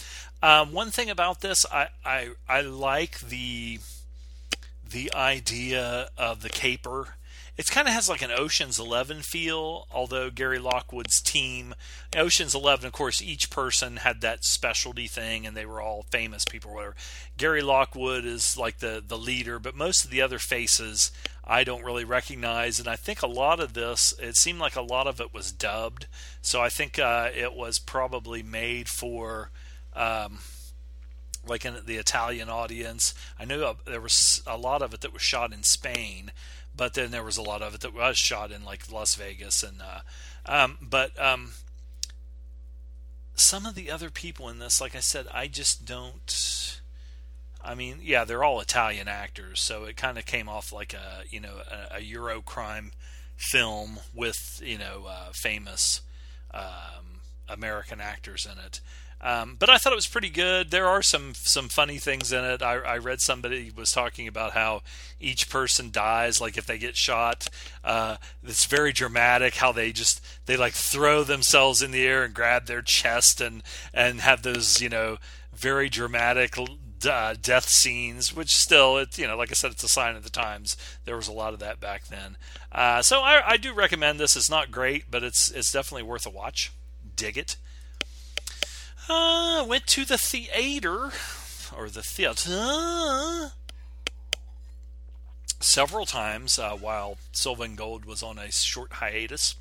Um, 0.42 0.72
one 0.72 0.90
thing 0.90 1.10
about 1.10 1.40
this, 1.42 1.66
I, 1.70 1.88
I 2.04 2.30
I 2.48 2.62
like 2.62 3.20
the 3.20 3.80
the 4.88 5.12
idea 5.12 6.08
of 6.16 6.42
the 6.42 6.48
caper 6.48 7.16
it 7.60 7.70
kind 7.70 7.86
of 7.86 7.92
has 7.92 8.08
like 8.08 8.22
an 8.22 8.30
Ocean's 8.30 8.78
Eleven 8.78 9.20
feel, 9.20 9.86
although 9.92 10.30
Gary 10.30 10.58
Lockwood's 10.58 11.20
team, 11.20 11.74
Ocean's 12.16 12.54
Eleven, 12.54 12.86
of 12.86 12.94
course, 12.94 13.20
each 13.20 13.50
person 13.50 13.98
had 13.98 14.22
that 14.22 14.46
specialty 14.46 15.06
thing 15.06 15.46
and 15.46 15.54
they 15.54 15.66
were 15.66 15.78
all 15.78 16.06
famous 16.10 16.46
people 16.46 16.70
or 16.70 16.74
whatever. 16.74 16.96
Gary 17.36 17.60
Lockwood 17.60 18.24
is 18.24 18.56
like 18.56 18.78
the, 18.78 19.04
the 19.06 19.18
leader, 19.18 19.58
but 19.58 19.76
most 19.76 20.06
of 20.06 20.10
the 20.10 20.22
other 20.22 20.38
faces 20.38 21.12
I 21.44 21.62
don't 21.62 21.84
really 21.84 22.02
recognize. 22.04 22.78
And 22.78 22.88
I 22.88 22.96
think 22.96 23.20
a 23.20 23.26
lot 23.26 23.60
of 23.60 23.74
this, 23.74 24.14
it 24.18 24.36
seemed 24.36 24.58
like 24.58 24.74
a 24.74 24.80
lot 24.80 25.06
of 25.06 25.20
it 25.20 25.34
was 25.34 25.52
dubbed. 25.52 26.06
So 26.40 26.62
I 26.62 26.70
think 26.70 26.98
uh, 26.98 27.28
it 27.36 27.52
was 27.52 27.78
probably 27.78 28.42
made 28.42 28.88
for. 28.88 29.50
Um, 29.94 30.38
like 31.46 31.64
in 31.64 31.74
the 31.86 31.96
Italian 31.96 32.50
audience, 32.50 33.14
I 33.38 33.46
knew 33.46 33.64
uh, 33.64 33.74
there 33.86 34.00
was 34.00 34.42
a 34.46 34.58
lot 34.58 34.82
of 34.82 34.92
it 34.92 35.00
that 35.00 35.12
was 35.12 35.22
shot 35.22 35.54
in 35.54 35.62
Spain, 35.62 36.32
but 36.74 36.94
then 36.94 37.10
there 37.10 37.24
was 37.24 37.36
a 37.36 37.42
lot 37.42 37.62
of 37.62 37.74
it 37.74 37.80
that 37.80 37.94
was 37.94 38.16
shot 38.16 38.50
in 38.50 38.64
like 38.64 38.90
Las 38.90 39.14
Vegas 39.14 39.62
and 39.62 39.80
uh, 39.82 40.00
um, 40.46 40.78
but 40.80 41.18
um, 41.20 41.52
some 43.34 43.66
of 43.66 43.74
the 43.74 43.90
other 43.90 44.10
people 44.10 44.48
in 44.48 44.58
this, 44.58 44.80
like 44.80 44.94
I 44.94 45.00
said, 45.00 45.26
I 45.32 45.46
just 45.46 45.84
don't. 45.84 46.80
I 47.62 47.74
mean, 47.74 47.98
yeah, 48.02 48.24
they're 48.24 48.44
all 48.44 48.60
Italian 48.60 49.06
actors, 49.06 49.60
so 49.60 49.84
it 49.84 49.96
kind 49.96 50.18
of 50.18 50.24
came 50.24 50.48
off 50.48 50.72
like 50.72 50.94
a 50.94 51.24
you 51.28 51.40
know 51.40 51.56
a, 51.70 51.96
a 51.96 52.00
Euro 52.00 52.40
crime 52.40 52.92
film 53.36 54.00
with 54.14 54.60
you 54.64 54.78
know 54.78 55.06
uh, 55.08 55.30
famous 55.32 56.00
um, 56.52 57.20
American 57.48 58.00
actors 58.00 58.46
in 58.50 58.58
it. 58.64 58.80
Um, 59.22 59.56
but 59.58 59.68
I 59.68 59.76
thought 59.76 59.92
it 59.92 59.96
was 59.96 60.06
pretty 60.06 60.30
good. 60.30 60.70
There 60.70 60.88
are 60.88 61.02
some 61.02 61.34
some 61.34 61.68
funny 61.68 61.98
things 61.98 62.32
in 62.32 62.42
it. 62.42 62.62
I, 62.62 62.76
I, 62.76 62.98
read 62.98 63.20
somebody 63.20 63.70
was 63.74 63.92
talking 63.92 64.26
about 64.26 64.52
how 64.52 64.80
each 65.20 65.50
person 65.50 65.90
dies, 65.90 66.40
like 66.40 66.56
if 66.56 66.64
they 66.64 66.78
get 66.78 66.96
shot. 66.96 67.48
Uh, 67.84 68.16
it's 68.42 68.64
very 68.64 68.94
dramatic. 68.94 69.56
How 69.56 69.72
they 69.72 69.92
just 69.92 70.24
they 70.46 70.56
like 70.56 70.72
throw 70.72 71.22
themselves 71.22 71.82
in 71.82 71.90
the 71.90 72.06
air 72.06 72.24
and 72.24 72.32
grab 72.32 72.64
their 72.64 72.80
chest 72.80 73.42
and 73.42 73.62
and 73.92 74.22
have 74.22 74.42
those 74.42 74.80
you 74.80 74.88
know 74.88 75.18
very 75.52 75.90
dramatic 75.90 76.56
uh, 77.06 77.34
death 77.40 77.68
scenes. 77.68 78.34
Which 78.34 78.56
still, 78.56 78.96
it 78.96 79.18
you 79.18 79.26
know, 79.26 79.36
like 79.36 79.50
I 79.50 79.54
said, 79.54 79.72
it's 79.72 79.84
a 79.84 79.88
sign 79.88 80.16
of 80.16 80.24
the 80.24 80.30
times. 80.30 80.78
There 81.04 81.16
was 81.16 81.28
a 81.28 81.32
lot 81.32 81.52
of 81.52 81.60
that 81.60 81.78
back 81.78 82.06
then. 82.06 82.38
Uh, 82.72 83.02
so 83.02 83.20
I, 83.20 83.42
I 83.46 83.56
do 83.58 83.74
recommend 83.74 84.18
this. 84.18 84.34
It's 84.34 84.48
not 84.48 84.70
great, 84.70 85.10
but 85.10 85.22
it's 85.22 85.50
it's 85.50 85.70
definitely 85.70 86.04
worth 86.04 86.24
a 86.24 86.30
watch. 86.30 86.72
Dig 87.16 87.36
it. 87.36 87.56
Uh, 89.12 89.64
went 89.64 89.88
to 89.88 90.04
the 90.04 90.16
theater 90.16 91.10
or 91.76 91.90
the 91.90 92.00
theater 92.00 93.50
several 95.58 96.06
times 96.06 96.60
uh, 96.60 96.76
while 96.76 97.18
Silver 97.32 97.64
and 97.64 97.76
Gold 97.76 98.04
was 98.04 98.22
on 98.22 98.38
a 98.38 98.52
short 98.52 98.92
hiatus. 98.94 99.56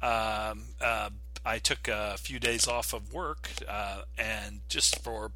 Um, 0.00 0.66
uh, 0.80 1.10
I 1.44 1.58
took 1.58 1.88
a 1.88 2.16
few 2.18 2.38
days 2.38 2.68
off 2.68 2.92
of 2.92 3.12
work 3.12 3.50
uh, 3.68 4.02
and 4.16 4.60
just 4.68 5.02
for 5.02 5.32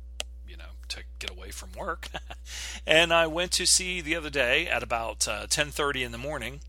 you 0.47 0.57
know 0.57 0.77
to 0.91 1.03
get 1.19 1.31
away 1.31 1.51
from 1.51 1.71
work, 1.77 2.11
and 2.87 3.13
I 3.13 3.27
went 3.27 3.51
to 3.53 3.67
see 3.67 4.01
the 4.01 4.15
other 4.15 4.31
day 4.31 4.69
at 4.69 4.85
about 4.85 5.19
10:30 5.19 6.03
uh, 6.03 6.07
in 6.07 6.13
the 6.13 6.19
morning. 6.19 6.61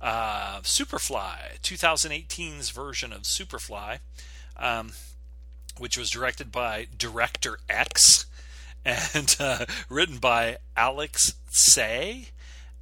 Uh, 0.00 0.60
Superfly, 0.60 1.58
2018's 1.62 2.70
version 2.70 3.12
of 3.12 3.22
Superfly. 3.22 3.98
Um, 4.56 4.92
which 5.78 5.96
was 5.96 6.10
directed 6.10 6.50
by 6.50 6.86
Director 6.96 7.58
X 7.68 8.26
and 8.84 9.36
uh, 9.40 9.66
written 9.88 10.18
by 10.18 10.58
Alex 10.76 11.34
Tse 11.50 12.30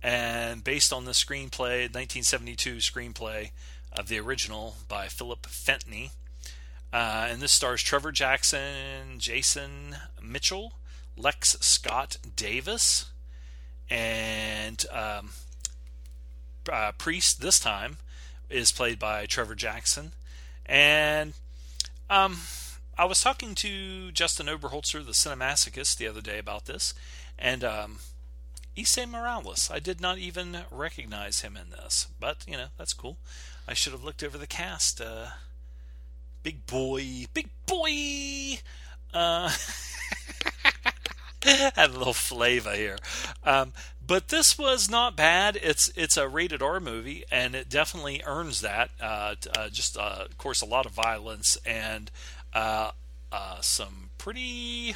and 0.03 0.63
based 0.63 0.93
on 0.93 1.07
the 1.07 1.13
screenplay, 1.13 1.89
1972 1.89 2.77
screenplay 2.77 3.51
of 3.91 4.09
the 4.09 4.21
original 4.21 4.77
by 4.87 5.09
Philip 5.09 5.47
Fentney. 5.47 6.11
Uh, 6.93 7.27
and 7.31 7.41
this 7.41 7.53
stars 7.53 7.83
Trevor 7.83 8.13
Jackson, 8.13 9.19
Jason 9.19 9.97
Mitchell, 10.23 10.75
Lex 11.17 11.57
Scott 11.61 12.19
Davis, 12.37 13.07
and 13.89 14.85
um, 14.93 15.31
uh, 16.71 16.93
Priest 16.99 17.41
this 17.41 17.59
time 17.59 17.97
is 18.51 18.73
played 18.73 18.99
by 18.99 19.27
Trevor 19.27 19.55
Jackson. 19.55 20.13
And 20.67 21.33
um, 22.11 22.39
I 22.97 23.07
was 23.07 23.21
talking 23.21 23.55
to 23.57 24.13
Justin 24.13 24.47
Oberholzer, 24.47 25.05
the 25.05 25.13
Cinemasochist, 25.13 25.97
the 25.97 26.07
other 26.07 26.21
day 26.21 26.39
about 26.39 26.67
this, 26.67 26.95
and 27.37 27.65
um, 27.65 27.99
Esai 28.77 29.09
Morales. 29.09 29.69
I 29.73 29.81
did 29.81 30.01
not 30.01 30.19
even 30.19 30.59
recognize 30.71 31.41
him 31.41 31.57
in 31.57 31.71
this, 31.71 32.07
but 32.21 32.45
you 32.47 32.57
know 32.57 32.69
that's 32.79 32.93
cool. 32.93 33.19
I 33.67 33.75
should 33.75 33.93
have 33.93 34.05
looked 34.05 34.23
over 34.23 34.39
the 34.39 34.47
cast. 34.47 35.01
Uh, 35.01 35.27
Big 36.45 36.67
Boi, 36.67 37.27
Big 37.35 37.51
Boi. 37.67 38.61
Uh, 39.13 39.51
had 41.43 41.91
a 41.91 41.99
little 41.99 42.15
flavor 42.15 42.73
here, 42.73 42.99
um, 43.45 43.73
but 44.07 44.29
this 44.29 44.57
was 44.59 44.89
not 44.89 45.17
bad. 45.17 45.59
It's 45.61 45.91
it's 45.97 46.17
a 46.17 46.29
rated 46.29 46.63
R 46.63 46.79
movie, 46.79 47.25
and 47.31 47.55
it 47.55 47.69
definitely 47.69 48.23
earns 48.25 48.61
that. 48.61 48.91
Uh, 49.01 49.35
uh, 49.57 49.69
just 49.69 49.97
uh, 49.97 50.27
of 50.27 50.39
course 50.39 50.61
a 50.61 50.67
lot 50.67 50.87
of 50.87 50.93
violence 50.93 51.59
and 51.67 52.11
uh, 52.55 52.93
uh, 53.33 53.61
some 53.61 54.11
pretty. 54.19 54.95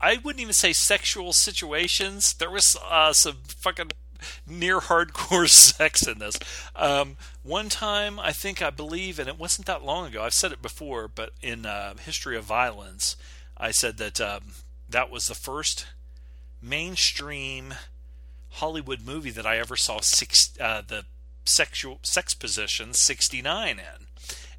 I 0.00 0.16
wouldn't 0.16 0.40
even 0.40 0.54
say 0.54 0.72
sexual 0.72 1.32
situations. 1.32 2.34
There 2.34 2.50
was 2.50 2.76
uh, 2.90 3.12
some 3.12 3.38
fucking 3.46 3.92
near 4.46 4.80
hardcore 4.80 5.48
sex 5.48 6.06
in 6.06 6.18
this. 6.18 6.38
Um, 6.74 7.16
one 7.42 7.68
time, 7.68 8.18
I 8.18 8.32
think 8.32 8.62
I 8.62 8.70
believe, 8.70 9.18
and 9.18 9.28
it 9.28 9.38
wasn't 9.38 9.66
that 9.66 9.84
long 9.84 10.06
ago. 10.06 10.22
I've 10.22 10.34
said 10.34 10.52
it 10.52 10.62
before, 10.62 11.08
but 11.08 11.30
in 11.40 11.66
uh, 11.66 11.94
History 11.96 12.36
of 12.36 12.44
Violence, 12.44 13.16
I 13.56 13.70
said 13.70 13.98
that 13.98 14.20
um, 14.20 14.52
that 14.88 15.10
was 15.10 15.26
the 15.26 15.34
first 15.34 15.86
mainstream 16.60 17.74
Hollywood 18.50 19.04
movie 19.04 19.30
that 19.30 19.46
I 19.46 19.58
ever 19.58 19.76
saw 19.76 20.00
six, 20.00 20.52
uh, 20.60 20.82
the 20.86 21.04
sexual 21.44 21.98
sex 22.02 22.34
position 22.34 22.92
69 22.92 23.78
in 23.78 24.06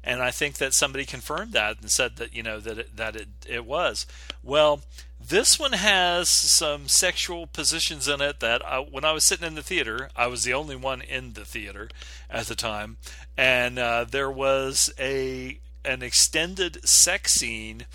and 0.04 0.22
I 0.22 0.30
think 0.30 0.56
that 0.58 0.74
somebody 0.74 1.04
confirmed 1.04 1.52
that 1.52 1.80
and 1.80 1.90
said 1.90 2.16
that 2.16 2.34
you 2.34 2.42
know 2.42 2.60
that 2.60 2.78
it, 2.78 2.96
that 2.96 3.16
it 3.16 3.28
it 3.48 3.64
was. 3.64 4.06
Well, 4.42 4.82
this 5.20 5.58
one 5.58 5.72
has 5.72 6.28
some 6.28 6.88
sexual 6.88 7.46
positions 7.46 8.06
in 8.06 8.20
it 8.20 8.40
that 8.40 8.64
I, 8.64 8.78
when 8.78 9.04
I 9.04 9.12
was 9.12 9.24
sitting 9.24 9.46
in 9.46 9.54
the 9.54 9.62
theater, 9.62 10.10
I 10.14 10.26
was 10.26 10.44
the 10.44 10.52
only 10.52 10.76
one 10.76 11.00
in 11.00 11.32
the 11.32 11.46
theater 11.46 11.88
at 12.28 12.46
the 12.46 12.54
time, 12.54 12.98
and 13.36 13.78
uh, 13.78 14.04
there 14.08 14.30
was 14.30 14.92
a 14.98 15.58
an 15.84 16.02
extended 16.02 16.86
sex 16.86 17.32
scene, 17.32 17.86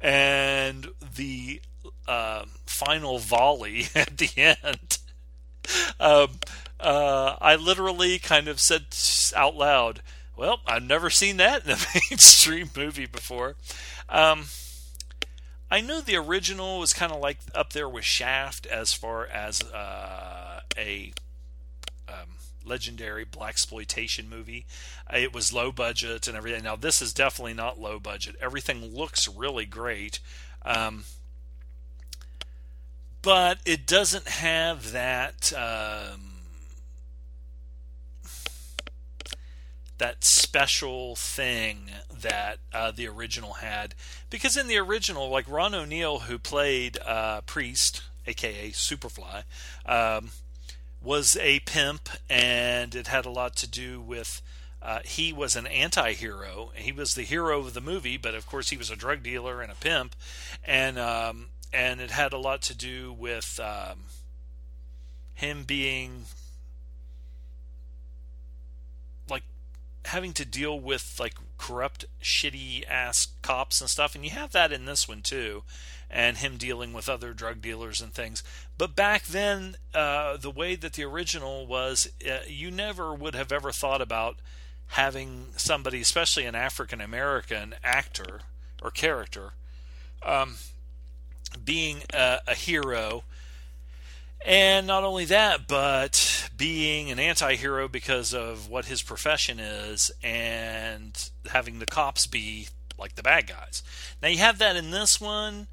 and 0.00 0.88
the 1.16 1.60
uh, 2.06 2.44
final 2.66 3.18
volley 3.18 3.86
at 3.94 4.18
the 4.18 4.30
end. 4.36 4.98
Um, 5.98 6.40
uh, 6.78 7.36
I 7.40 7.56
literally 7.56 8.18
kind 8.18 8.48
of 8.48 8.60
said 8.60 8.86
out 9.34 9.56
loud, 9.56 10.02
well, 10.36 10.60
I've 10.66 10.82
never 10.82 11.10
seen 11.10 11.36
that 11.38 11.64
in 11.64 11.70
a 11.70 11.76
mainstream 12.10 12.70
movie 12.76 13.06
before. 13.06 13.56
Um, 14.08 14.46
I 15.70 15.80
know 15.80 16.00
the 16.00 16.16
original 16.16 16.78
was 16.78 16.92
kind 16.92 17.12
of 17.12 17.20
like 17.20 17.38
up 17.54 17.72
there 17.72 17.88
with 17.88 18.04
Shaft 18.04 18.66
as 18.66 18.92
far 18.92 19.26
as 19.26 19.62
uh, 19.62 20.60
a 20.76 21.12
um, 22.08 22.36
legendary 22.64 23.24
black 23.24 23.50
exploitation 23.50 24.28
movie. 24.28 24.66
It 25.12 25.32
was 25.32 25.52
low 25.52 25.72
budget 25.72 26.28
and 26.28 26.36
everything. 26.36 26.64
Now 26.64 26.76
this 26.76 27.00
is 27.00 27.12
definitely 27.12 27.54
not 27.54 27.80
low 27.80 27.98
budget. 27.98 28.36
Everything 28.40 28.94
looks 28.94 29.28
really 29.28 29.66
great, 29.66 30.20
um, 30.64 31.04
but 33.22 33.58
it 33.64 33.86
doesn't 33.86 34.28
have 34.28 34.92
that. 34.92 35.52
Um, 35.52 36.33
that 39.98 40.24
special 40.24 41.16
thing 41.16 41.90
that 42.10 42.58
uh, 42.72 42.90
the 42.90 43.06
original 43.06 43.54
had. 43.54 43.94
Because 44.30 44.56
in 44.56 44.66
the 44.66 44.78
original, 44.78 45.28
like 45.28 45.48
Ron 45.48 45.74
O'Neal, 45.74 46.20
who 46.20 46.38
played 46.38 46.98
uh, 47.04 47.42
Priest, 47.42 48.02
aka 48.26 48.70
Superfly, 48.70 49.44
um, 49.86 50.30
was 51.02 51.36
a 51.40 51.60
pimp, 51.60 52.08
and 52.28 52.94
it 52.94 53.06
had 53.06 53.26
a 53.26 53.30
lot 53.30 53.56
to 53.56 53.68
do 53.68 54.00
with. 54.00 54.42
Uh, 54.82 55.00
he 55.02 55.32
was 55.32 55.56
an 55.56 55.66
anti-hero. 55.66 56.70
He 56.74 56.92
was 56.92 57.14
the 57.14 57.22
hero 57.22 57.60
of 57.60 57.72
the 57.72 57.80
movie, 57.80 58.18
but 58.18 58.34
of 58.34 58.46
course 58.46 58.68
he 58.68 58.76
was 58.76 58.90
a 58.90 58.96
drug 58.96 59.22
dealer 59.22 59.62
and 59.62 59.72
a 59.72 59.76
pimp, 59.76 60.14
and 60.62 60.98
um, 60.98 61.46
and 61.72 62.02
it 62.02 62.10
had 62.10 62.34
a 62.34 62.38
lot 62.38 62.60
to 62.62 62.76
do 62.76 63.10
with 63.10 63.58
um, 63.60 64.00
him 65.32 65.64
being 65.64 66.26
having 70.06 70.32
to 70.34 70.44
deal 70.44 70.78
with 70.78 71.16
like 71.18 71.34
corrupt, 71.58 72.04
shitty 72.22 72.88
ass 72.88 73.28
cops 73.42 73.80
and 73.80 73.88
stuff, 73.88 74.14
and 74.14 74.24
you 74.24 74.30
have 74.30 74.52
that 74.52 74.72
in 74.72 74.84
this 74.84 75.08
one 75.08 75.22
too, 75.22 75.62
and 76.10 76.38
him 76.38 76.56
dealing 76.56 76.92
with 76.92 77.08
other 77.08 77.32
drug 77.32 77.60
dealers 77.60 78.00
and 78.00 78.12
things. 78.12 78.42
But 78.76 78.94
back 78.94 79.24
then, 79.24 79.76
uh, 79.94 80.36
the 80.36 80.50
way 80.50 80.74
that 80.76 80.94
the 80.94 81.04
original 81.04 81.66
was, 81.66 82.08
uh, 82.28 82.38
you 82.46 82.70
never 82.70 83.14
would 83.14 83.34
have 83.34 83.52
ever 83.52 83.72
thought 83.72 84.02
about 84.02 84.36
having 84.88 85.46
somebody, 85.56 86.00
especially 86.00 86.44
an 86.44 86.54
African 86.54 87.00
American 87.00 87.74
actor 87.82 88.40
or 88.82 88.90
character, 88.90 89.52
um, 90.22 90.56
being 91.64 92.02
a, 92.12 92.40
a 92.46 92.54
hero 92.54 93.24
and 94.44 94.86
not 94.86 95.04
only 95.04 95.24
that, 95.26 95.66
but 95.66 96.33
being 96.64 97.10
an 97.10 97.18
anti 97.18 97.56
hero 97.56 97.86
because 97.88 98.32
of 98.32 98.70
what 98.70 98.86
his 98.86 99.02
profession 99.02 99.60
is 99.60 100.10
and 100.22 101.28
having 101.52 101.78
the 101.78 101.84
cops 101.84 102.26
be 102.26 102.68
like 102.98 103.16
the 103.16 103.22
bad 103.22 103.46
guys. 103.46 103.82
Now, 104.22 104.28
you 104.28 104.38
have 104.38 104.56
that 104.60 104.74
in 104.74 104.90
this 104.90 105.20
one, 105.20 105.66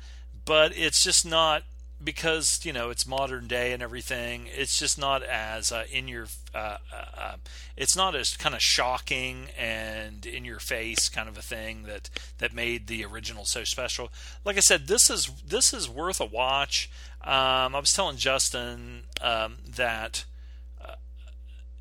but 0.43 0.73
it's 0.75 1.01
just 1.01 1.25
not 1.25 1.63
because 2.03 2.59
you 2.65 2.73
know 2.73 2.89
it's 2.89 3.07
modern 3.07 3.47
day 3.47 3.73
and 3.73 3.83
everything 3.83 4.47
it's 4.51 4.79
just 4.79 4.97
not 4.97 5.21
as 5.21 5.71
uh, 5.71 5.83
in 5.91 6.07
your 6.07 6.25
uh, 6.55 6.77
uh, 6.91 7.05
uh, 7.15 7.35
it's 7.77 7.95
not 7.95 8.15
as 8.15 8.35
kind 8.35 8.55
of 8.55 8.61
shocking 8.61 9.49
and 9.55 10.25
in 10.25 10.43
your 10.43 10.57
face 10.57 11.09
kind 11.09 11.29
of 11.29 11.37
a 11.37 11.43
thing 11.43 11.83
that 11.83 12.09
that 12.39 12.55
made 12.55 12.87
the 12.87 13.05
original 13.05 13.45
so 13.45 13.63
special 13.63 14.09
like 14.43 14.57
i 14.57 14.61
said 14.61 14.87
this 14.87 15.11
is 15.11 15.27
this 15.45 15.75
is 15.75 15.87
worth 15.87 16.19
a 16.19 16.25
watch 16.25 16.89
um, 17.23 17.75
i 17.75 17.79
was 17.79 17.93
telling 17.93 18.17
justin 18.17 19.03
um, 19.21 19.57
that 19.75 20.25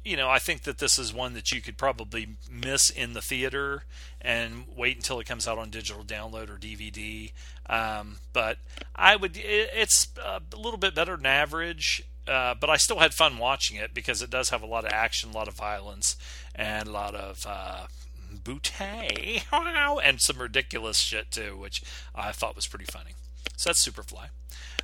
you 0.04 0.16
know, 0.16 0.28
I 0.28 0.38
think 0.38 0.62
that 0.62 0.78
this 0.78 0.98
is 0.98 1.12
one 1.12 1.34
that 1.34 1.52
you 1.52 1.60
could 1.60 1.76
probably 1.76 2.36
miss 2.50 2.90
in 2.90 3.12
the 3.12 3.20
theater 3.20 3.84
and 4.20 4.64
wait 4.74 4.96
until 4.96 5.20
it 5.20 5.26
comes 5.26 5.46
out 5.46 5.58
on 5.58 5.70
digital 5.70 6.04
download 6.04 6.48
or 6.48 6.56
DVD. 6.56 7.32
Um, 7.68 8.18
but 8.32 8.58
I 8.96 9.16
would, 9.16 9.36
it's 9.36 10.08
a 10.22 10.40
little 10.56 10.78
bit 10.78 10.94
better 10.94 11.16
than 11.16 11.26
average. 11.26 12.04
Uh, 12.26 12.54
but 12.54 12.70
I 12.70 12.76
still 12.76 13.00
had 13.00 13.12
fun 13.12 13.38
watching 13.38 13.76
it 13.76 13.92
because 13.92 14.22
it 14.22 14.30
does 14.30 14.50
have 14.50 14.62
a 14.62 14.66
lot 14.66 14.84
of 14.84 14.92
action, 14.92 15.30
a 15.30 15.34
lot 15.34 15.48
of 15.48 15.54
violence, 15.54 16.16
and 16.54 16.86
a 16.86 16.92
lot 16.92 17.14
of 17.14 17.44
uh, 17.48 17.86
bootay 18.32 19.42
and 20.04 20.20
some 20.20 20.38
ridiculous 20.38 20.98
shit 20.98 21.30
too, 21.30 21.56
which 21.56 21.82
I 22.14 22.30
thought 22.32 22.56
was 22.56 22.66
pretty 22.66 22.84
funny. 22.84 23.12
So 23.56 23.70
that's 23.70 23.86
Superfly. 23.86 24.28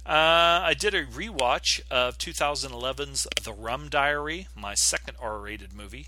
Uh, 0.07 0.63
I 0.63 0.75
did 0.79 0.95
a 0.95 1.05
rewatch 1.05 1.81
of 1.91 2.17
2011's 2.17 3.27
The 3.43 3.53
Rum 3.53 3.89
Diary, 3.89 4.47
my 4.55 4.75
second 4.75 5.17
R-rated 5.21 5.73
movie 5.75 6.07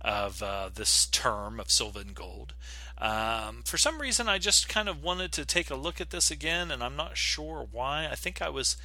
of 0.00 0.40
uh, 0.40 0.70
this 0.72 1.06
term 1.06 1.58
of 1.58 1.68
Silver 1.68 1.98
and 1.98 2.14
Gold. 2.14 2.54
Um, 2.96 3.62
for 3.64 3.76
some 3.76 4.00
reason, 4.00 4.28
I 4.28 4.38
just 4.38 4.68
kind 4.68 4.88
of 4.88 5.02
wanted 5.02 5.32
to 5.32 5.44
take 5.44 5.68
a 5.68 5.74
look 5.74 6.00
at 6.00 6.10
this 6.10 6.30
again, 6.30 6.70
and 6.70 6.80
I'm 6.80 6.94
not 6.94 7.16
sure 7.16 7.66
why. 7.72 8.06
I 8.08 8.14
think 8.14 8.40
I 8.40 8.50
was 8.50 8.76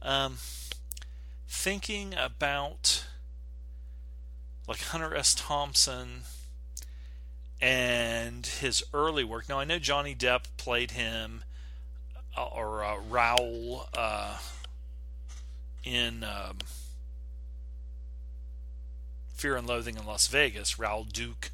um, 0.00 0.38
thinking 1.46 2.14
about 2.16 3.04
like 4.66 4.80
Hunter 4.80 5.14
S. 5.14 5.34
Thompson 5.34 6.22
and 7.60 8.46
his 8.46 8.82
early 8.94 9.22
work. 9.22 9.50
Now 9.50 9.58
I 9.58 9.64
know 9.64 9.78
Johnny 9.78 10.14
Depp 10.14 10.44
played 10.56 10.92
him 10.92 11.44
or 12.36 12.84
uh, 12.84 12.96
Raoul 13.08 13.86
uh, 13.96 14.38
in 15.84 16.24
um, 16.24 16.58
Fear 19.34 19.56
and 19.56 19.66
Loathing 19.66 19.96
in 19.96 20.06
Las 20.06 20.26
Vegas, 20.28 20.78
Raoul 20.78 21.04
Duke. 21.04 21.50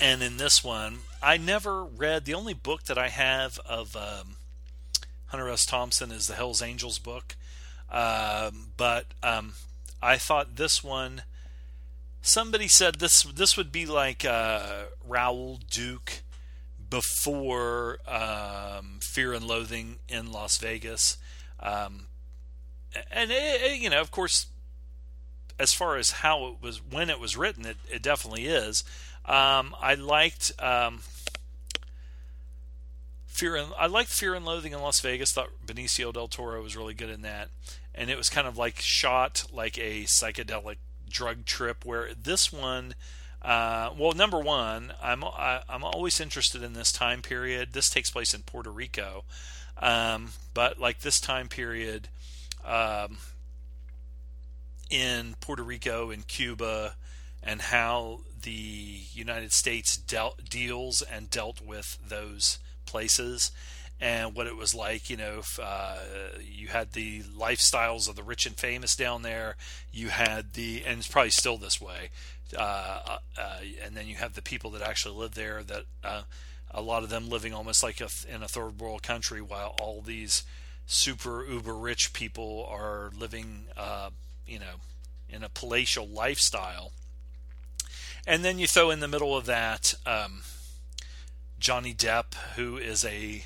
And 0.00 0.22
in 0.22 0.36
this 0.36 0.64
one, 0.64 0.98
I 1.22 1.36
never 1.36 1.84
read 1.84 2.24
the 2.24 2.34
only 2.34 2.54
book 2.54 2.84
that 2.84 2.98
I 2.98 3.08
have 3.08 3.58
of 3.64 3.94
um, 3.96 4.36
Hunter 5.26 5.48
S. 5.48 5.64
Thompson 5.64 6.10
is 6.10 6.26
the 6.26 6.34
Hell's 6.34 6.60
Angels 6.60 6.98
book. 6.98 7.36
Um, 7.90 8.72
but 8.76 9.06
um, 9.22 9.54
I 10.02 10.16
thought 10.16 10.56
this 10.56 10.82
one. 10.82 11.22
Somebody 12.20 12.68
said 12.68 12.96
this 12.96 13.22
this 13.22 13.56
would 13.56 13.72
be 13.72 13.84
like 13.84 14.24
uh, 14.24 14.84
Raoul 15.06 15.58
Duke 15.70 16.22
before 16.92 18.00
um, 18.06 18.98
Fear 19.00 19.32
and 19.32 19.46
Loathing 19.46 19.96
in 20.10 20.30
Las 20.30 20.58
Vegas, 20.58 21.16
um, 21.58 22.08
and 23.10 23.30
it, 23.30 23.62
it, 23.62 23.80
you 23.80 23.88
know, 23.88 24.02
of 24.02 24.10
course, 24.10 24.48
as 25.58 25.72
far 25.72 25.96
as 25.96 26.10
how 26.10 26.48
it 26.48 26.56
was 26.60 26.82
when 26.82 27.08
it 27.08 27.18
was 27.18 27.34
written, 27.34 27.64
it, 27.64 27.78
it 27.90 28.02
definitely 28.02 28.44
is. 28.44 28.84
Um, 29.24 29.74
I 29.80 29.94
liked 29.94 30.52
um, 30.58 31.00
Fear 33.24 33.56
and 33.56 33.72
I 33.78 33.86
liked 33.86 34.10
Fear 34.10 34.34
and 34.34 34.44
Loathing 34.44 34.72
in 34.72 34.82
Las 34.82 35.00
Vegas. 35.00 35.32
Thought 35.32 35.48
Benicio 35.66 36.12
del 36.12 36.28
Toro 36.28 36.62
was 36.62 36.76
really 36.76 36.92
good 36.92 37.08
in 37.08 37.22
that, 37.22 37.48
and 37.94 38.10
it 38.10 38.18
was 38.18 38.28
kind 38.28 38.46
of 38.46 38.58
like 38.58 38.80
shot 38.80 39.46
like 39.50 39.78
a 39.78 40.02
psychedelic 40.02 40.76
drug 41.08 41.46
trip. 41.46 41.86
Where 41.86 42.10
this 42.12 42.52
one 42.52 42.92
uh, 43.42 43.90
well, 43.98 44.12
number 44.12 44.38
one, 44.38 44.92
I'm 45.02 45.24
I, 45.24 45.56
am 45.56 45.62
i 45.68 45.74
am 45.74 45.84
always 45.84 46.20
interested 46.20 46.62
in 46.62 46.74
this 46.74 46.92
time 46.92 47.22
period. 47.22 47.72
This 47.72 47.90
takes 47.90 48.10
place 48.10 48.34
in 48.34 48.42
Puerto 48.42 48.70
Rico, 48.70 49.24
um, 49.78 50.28
but 50.54 50.78
like 50.78 51.00
this 51.00 51.20
time 51.20 51.48
period 51.48 52.08
um, 52.64 53.18
in 54.90 55.34
Puerto 55.40 55.64
Rico 55.64 56.10
and 56.10 56.26
Cuba, 56.26 56.94
and 57.42 57.60
how 57.62 58.20
the 58.40 59.00
United 59.12 59.52
States 59.52 59.96
dealt, 59.96 60.48
deals 60.48 61.02
and 61.02 61.28
dealt 61.28 61.60
with 61.60 61.98
those 62.06 62.60
places, 62.86 63.50
and 64.00 64.36
what 64.36 64.46
it 64.46 64.56
was 64.56 64.72
like. 64.72 65.10
You 65.10 65.16
know, 65.16 65.38
if, 65.40 65.58
uh, 65.60 65.96
you 66.40 66.68
had 66.68 66.92
the 66.92 67.22
lifestyles 67.22 68.08
of 68.08 68.14
the 68.14 68.22
rich 68.22 68.46
and 68.46 68.54
famous 68.54 68.94
down 68.94 69.22
there. 69.22 69.56
You 69.90 70.10
had 70.10 70.52
the, 70.52 70.84
and 70.86 71.00
it's 71.00 71.08
probably 71.08 71.30
still 71.30 71.58
this 71.58 71.80
way 71.80 72.10
uh, 72.56 73.18
uh, 73.38 73.58
and 73.82 73.96
then 73.96 74.06
you 74.06 74.16
have 74.16 74.34
the 74.34 74.42
people 74.42 74.70
that 74.70 74.82
actually 74.82 75.16
live 75.16 75.34
there. 75.34 75.62
That 75.62 75.84
uh, 76.04 76.22
a 76.70 76.82
lot 76.82 77.02
of 77.02 77.10
them 77.10 77.28
living 77.28 77.52
almost 77.52 77.82
like 77.82 78.00
a, 78.00 78.08
in 78.28 78.42
a 78.42 78.48
third 78.48 78.80
world 78.80 79.02
country, 79.02 79.40
while 79.40 79.76
all 79.80 80.00
these 80.00 80.42
super 80.86 81.44
uber 81.44 81.74
rich 81.74 82.12
people 82.12 82.66
are 82.70 83.10
living, 83.18 83.66
uh, 83.76 84.10
you 84.46 84.58
know, 84.58 84.76
in 85.28 85.42
a 85.42 85.48
palatial 85.48 86.06
lifestyle. 86.06 86.92
And 88.26 88.44
then 88.44 88.58
you 88.58 88.66
throw 88.66 88.90
in 88.90 89.00
the 89.00 89.08
middle 89.08 89.36
of 89.36 89.46
that 89.46 89.94
um, 90.06 90.42
Johnny 91.58 91.94
Depp, 91.94 92.34
who 92.56 92.76
is 92.76 93.04
a 93.04 93.44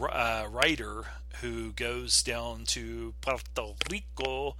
uh, 0.00 0.46
writer 0.50 1.04
who 1.40 1.72
goes 1.72 2.22
down 2.22 2.64
to 2.66 3.14
Puerto 3.20 3.74
Rico 3.90 4.56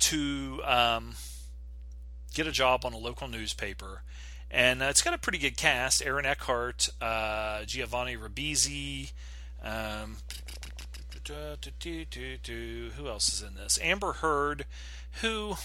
to 0.00 0.60
um, 0.64 1.14
get 2.34 2.46
a 2.46 2.52
job 2.52 2.84
on 2.84 2.92
a 2.92 2.98
local 2.98 3.28
newspaper. 3.28 4.02
And 4.50 4.82
uh, 4.82 4.86
it's 4.86 5.02
got 5.02 5.14
a 5.14 5.18
pretty 5.18 5.38
good 5.38 5.56
cast 5.56 6.02
Aaron 6.04 6.26
Eckhart, 6.26 6.88
uh, 7.00 7.64
Giovanni 7.64 8.16
Ribisi. 8.16 9.12
Um, 9.62 10.16
who 12.96 13.08
else 13.08 13.32
is 13.32 13.42
in 13.42 13.54
this? 13.54 13.78
Amber 13.82 14.14
Heard, 14.14 14.64
who 15.20 15.56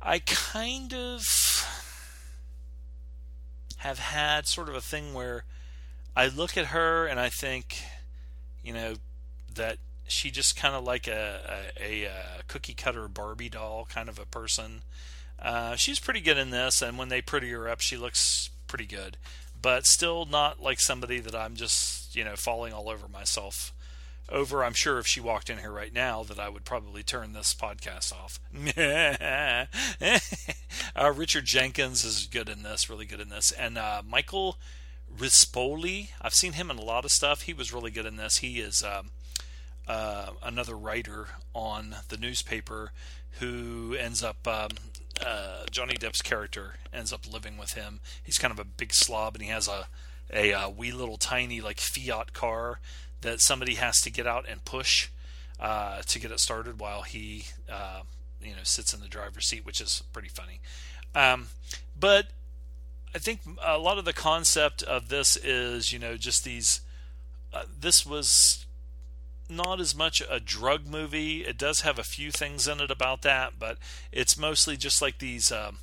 I 0.00 0.20
kind 0.20 0.94
of 0.94 1.66
have 3.78 3.98
had 3.98 4.46
sort 4.46 4.68
of 4.68 4.74
a 4.74 4.80
thing 4.80 5.12
where 5.12 5.44
I 6.16 6.28
look 6.28 6.56
at 6.56 6.66
her 6.66 7.06
and 7.06 7.20
I 7.20 7.28
think, 7.28 7.82
you 8.64 8.72
know, 8.72 8.94
that 9.54 9.78
she 10.08 10.30
just 10.30 10.56
kind 10.56 10.74
of 10.74 10.84
like 10.84 11.06
a, 11.06 11.70
a, 11.80 12.04
a, 12.04 12.42
cookie 12.48 12.74
cutter 12.74 13.08
Barbie 13.08 13.48
doll 13.48 13.86
kind 13.88 14.08
of 14.08 14.18
a 14.18 14.26
person. 14.26 14.82
Uh, 15.40 15.76
she's 15.76 16.00
pretty 16.00 16.20
good 16.20 16.38
in 16.38 16.50
this, 16.50 16.82
and 16.82 16.98
when 16.98 17.08
they 17.08 17.22
pretty 17.22 17.50
her 17.50 17.68
up, 17.68 17.80
she 17.80 17.96
looks 17.96 18.50
pretty 18.66 18.86
good, 18.86 19.16
but 19.60 19.86
still 19.86 20.24
not 20.24 20.62
like 20.62 20.80
somebody 20.80 21.20
that 21.20 21.34
I'm 21.34 21.54
just 21.54 22.14
you 22.16 22.24
know 22.24 22.36
falling 22.36 22.72
all 22.72 22.88
over 22.88 23.08
myself 23.08 23.72
over. 24.30 24.64
I'm 24.64 24.74
sure 24.74 24.98
if 24.98 25.06
she 25.06 25.20
walked 25.20 25.50
in 25.50 25.58
here 25.58 25.70
right 25.70 25.92
now, 25.92 26.22
that 26.24 26.38
I 26.38 26.48
would 26.48 26.64
probably 26.64 27.02
turn 27.02 27.32
this 27.32 27.54
podcast 27.54 28.12
off. 28.12 28.40
uh, 30.96 31.12
Richard 31.12 31.44
Jenkins 31.44 32.04
is 32.04 32.26
good 32.26 32.48
in 32.48 32.62
this, 32.62 32.90
really 32.90 33.06
good 33.06 33.20
in 33.20 33.28
this, 33.28 33.52
and 33.52 33.78
uh, 33.78 34.02
Michael 34.06 34.58
Rispoli. 35.16 36.10
I've 36.20 36.34
seen 36.34 36.52
him 36.52 36.70
in 36.70 36.78
a 36.78 36.84
lot 36.84 37.04
of 37.04 37.10
stuff. 37.10 37.42
He 37.42 37.54
was 37.54 37.72
really 37.72 37.90
good 37.90 38.06
in 38.06 38.16
this. 38.16 38.38
He 38.38 38.60
is. 38.60 38.82
Um, 38.82 39.10
uh, 39.88 40.30
another 40.42 40.76
writer 40.76 41.28
on 41.54 41.96
the 42.08 42.16
newspaper 42.16 42.92
who 43.40 43.96
ends 43.98 44.22
up 44.22 44.46
um, 44.46 44.70
uh, 45.24 45.64
Johnny 45.70 45.94
Depp's 45.94 46.22
character 46.22 46.74
ends 46.92 47.12
up 47.12 47.30
living 47.30 47.56
with 47.56 47.72
him. 47.72 48.00
He's 48.22 48.38
kind 48.38 48.52
of 48.52 48.58
a 48.58 48.64
big 48.64 48.92
slob, 48.92 49.34
and 49.34 49.42
he 49.42 49.50
has 49.50 49.66
a 49.66 49.88
a, 50.30 50.52
uh, 50.52 50.68
wee 50.68 50.92
little 50.92 51.16
tiny 51.16 51.62
like 51.62 51.80
Fiat 51.80 52.34
car 52.34 52.80
that 53.22 53.40
somebody 53.40 53.74
has 53.76 53.98
to 54.00 54.10
get 54.10 54.26
out 54.26 54.44
and 54.46 54.62
push 54.64 55.08
uh, 55.58 56.02
to 56.02 56.18
get 56.18 56.30
it 56.30 56.38
started 56.38 56.78
while 56.78 57.02
he 57.02 57.46
uh, 57.70 58.02
you 58.42 58.50
know 58.50 58.62
sits 58.62 58.92
in 58.92 59.00
the 59.00 59.08
driver's 59.08 59.46
seat, 59.46 59.64
which 59.64 59.80
is 59.80 60.02
pretty 60.12 60.28
funny. 60.28 60.60
Um, 61.14 61.48
but 61.98 62.26
I 63.14 63.18
think 63.18 63.40
a 63.64 63.78
lot 63.78 63.98
of 63.98 64.04
the 64.04 64.12
concept 64.12 64.82
of 64.82 65.08
this 65.08 65.36
is 65.36 65.92
you 65.92 65.98
know 65.98 66.16
just 66.16 66.44
these. 66.44 66.82
Uh, 67.50 67.62
this 67.80 68.04
was 68.04 68.66
not 69.48 69.80
as 69.80 69.94
much 69.94 70.22
a 70.28 70.40
drug 70.40 70.86
movie. 70.86 71.44
It 71.44 71.58
does 71.58 71.80
have 71.80 71.98
a 71.98 72.04
few 72.04 72.30
things 72.30 72.68
in 72.68 72.80
it 72.80 72.90
about 72.90 73.22
that, 73.22 73.54
but 73.58 73.78
it's 74.12 74.38
mostly 74.38 74.76
just 74.76 75.00
like 75.00 75.18
these 75.18 75.50
um, 75.50 75.78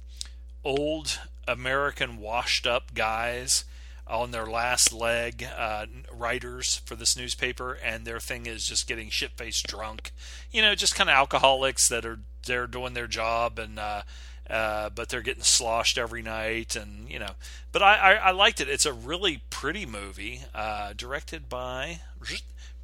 old 0.63 1.19
American 1.47 2.17
washed 2.17 2.65
up 2.65 2.93
guys 2.93 3.65
on 4.07 4.31
their 4.31 4.45
last 4.45 4.93
leg, 4.93 5.47
uh, 5.57 5.85
writers 6.11 6.81
for 6.85 6.95
this 6.95 7.17
newspaper, 7.17 7.73
and 7.73 8.05
their 8.05 8.19
thing 8.19 8.45
is 8.45 8.67
just 8.67 8.87
getting 8.87 9.09
shit 9.09 9.31
faced 9.31 9.67
drunk. 9.67 10.11
You 10.51 10.61
know, 10.61 10.75
just 10.75 10.95
kind 10.95 11.09
of 11.09 11.15
alcoholics 11.15 11.89
that 11.89 12.05
are 12.05 12.19
they're 12.45 12.67
doing 12.67 12.93
their 12.93 13.07
job 13.07 13.59
and. 13.59 13.79
Uh, 13.79 14.01
uh, 14.47 14.91
but 14.91 15.09
they're 15.09 15.23
getting 15.23 15.41
sloshed 15.41 15.97
every 15.97 16.21
night, 16.21 16.75
and 16.75 17.09
you 17.09 17.17
know. 17.17 17.31
But 17.71 17.81
I, 17.81 17.95
I, 17.95 18.13
I 18.13 18.31
liked 18.31 18.61
it. 18.61 18.69
It's 18.69 18.85
a 18.85 18.93
really 18.93 19.41
pretty 19.49 19.87
movie, 19.87 20.43
uh, 20.53 20.93
directed 20.95 21.49
by 21.49 22.01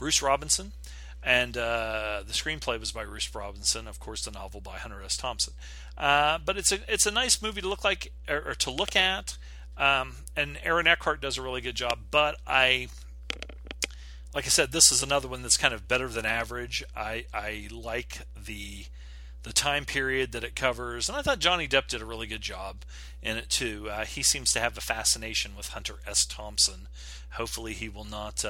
Bruce 0.02 0.24
Robinson, 0.24 0.72
and 1.22 1.56
uh, 1.56 2.24
the 2.26 2.34
screenplay 2.34 2.80
was 2.80 2.92
by 2.92 3.06
Bruce 3.06 3.34
Robinson. 3.36 3.88
Of 3.88 4.00
course, 4.00 4.26
the 4.26 4.32
novel 4.32 4.60
by 4.60 4.80
Hunter 4.80 5.00
S. 5.06 5.16
Thompson. 5.16 5.54
Uh, 5.96 6.40
but 6.44 6.58
it's 6.58 6.72
a 6.72 6.80
it's 6.92 7.06
a 7.06 7.12
nice 7.12 7.40
movie 7.40 7.62
to 7.62 7.70
look 7.70 7.84
like 7.84 8.12
or, 8.28 8.42
or 8.48 8.56
to 8.56 8.72
look 8.72 8.96
at, 8.96 9.38
um, 9.78 10.16
and 10.36 10.58
Aaron 10.64 10.88
Eckhart 10.88 11.22
does 11.22 11.38
a 11.38 11.44
really 11.44 11.62
good 11.62 11.76
job. 11.76 12.00
But 12.10 12.38
I, 12.48 12.88
like 14.34 14.46
I 14.46 14.50
said, 14.50 14.72
this 14.72 14.92
is 14.92 15.04
another 15.04 15.28
one 15.28 15.44
that's 15.44 15.56
kind 15.56 15.74
of 15.76 15.88
better 15.88 16.08
than 16.08 16.26
average. 16.26 16.84
I 16.96 17.26
I 17.32 17.68
like 17.72 18.22
the 18.36 18.86
the 19.44 19.54
time 19.54 19.86
period 19.86 20.32
that 20.32 20.44
it 20.44 20.56
covers, 20.56 21.10
and 21.10 21.16
I 21.16 21.22
thought 21.22 21.38
Johnny 21.38 21.68
Depp 21.68 21.86
did 21.86 22.02
a 22.02 22.06
really 22.06 22.26
good 22.26 22.42
job 22.42 22.78
in 23.22 23.38
it 23.38 23.52
too. 23.52 23.88
Uh, 23.88 24.06
he 24.06 24.24
seems 24.24 24.52
to 24.54 24.60
have 24.60 24.76
a 24.80 24.82
fascination 24.82 25.56
with 25.56 25.70
Hunter 25.70 26.00
S. 26.08 26.26
Thompson. 26.26 26.88
Hopefully, 27.34 27.74
he 27.74 27.88
will 27.88 28.04
not. 28.04 28.44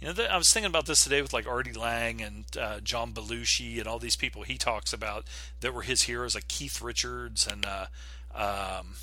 You 0.00 0.12
know, 0.12 0.24
I 0.24 0.36
was 0.36 0.52
thinking 0.52 0.68
about 0.68 0.86
this 0.86 1.02
today 1.02 1.22
with 1.22 1.32
like 1.32 1.46
Artie 1.46 1.72
Lange 1.72 2.20
and 2.20 2.44
uh, 2.60 2.80
John 2.80 3.12
Belushi 3.12 3.78
and 3.78 3.86
all 3.86 3.98
these 3.98 4.16
people 4.16 4.42
he 4.42 4.58
talks 4.58 4.92
about 4.92 5.24
that 5.60 5.72
were 5.72 5.82
his 5.82 6.02
heroes, 6.02 6.34
like 6.34 6.48
Keith 6.48 6.82
Richards 6.82 7.46
and 7.46 7.64
uh, 7.64 7.86
um, 8.34 8.94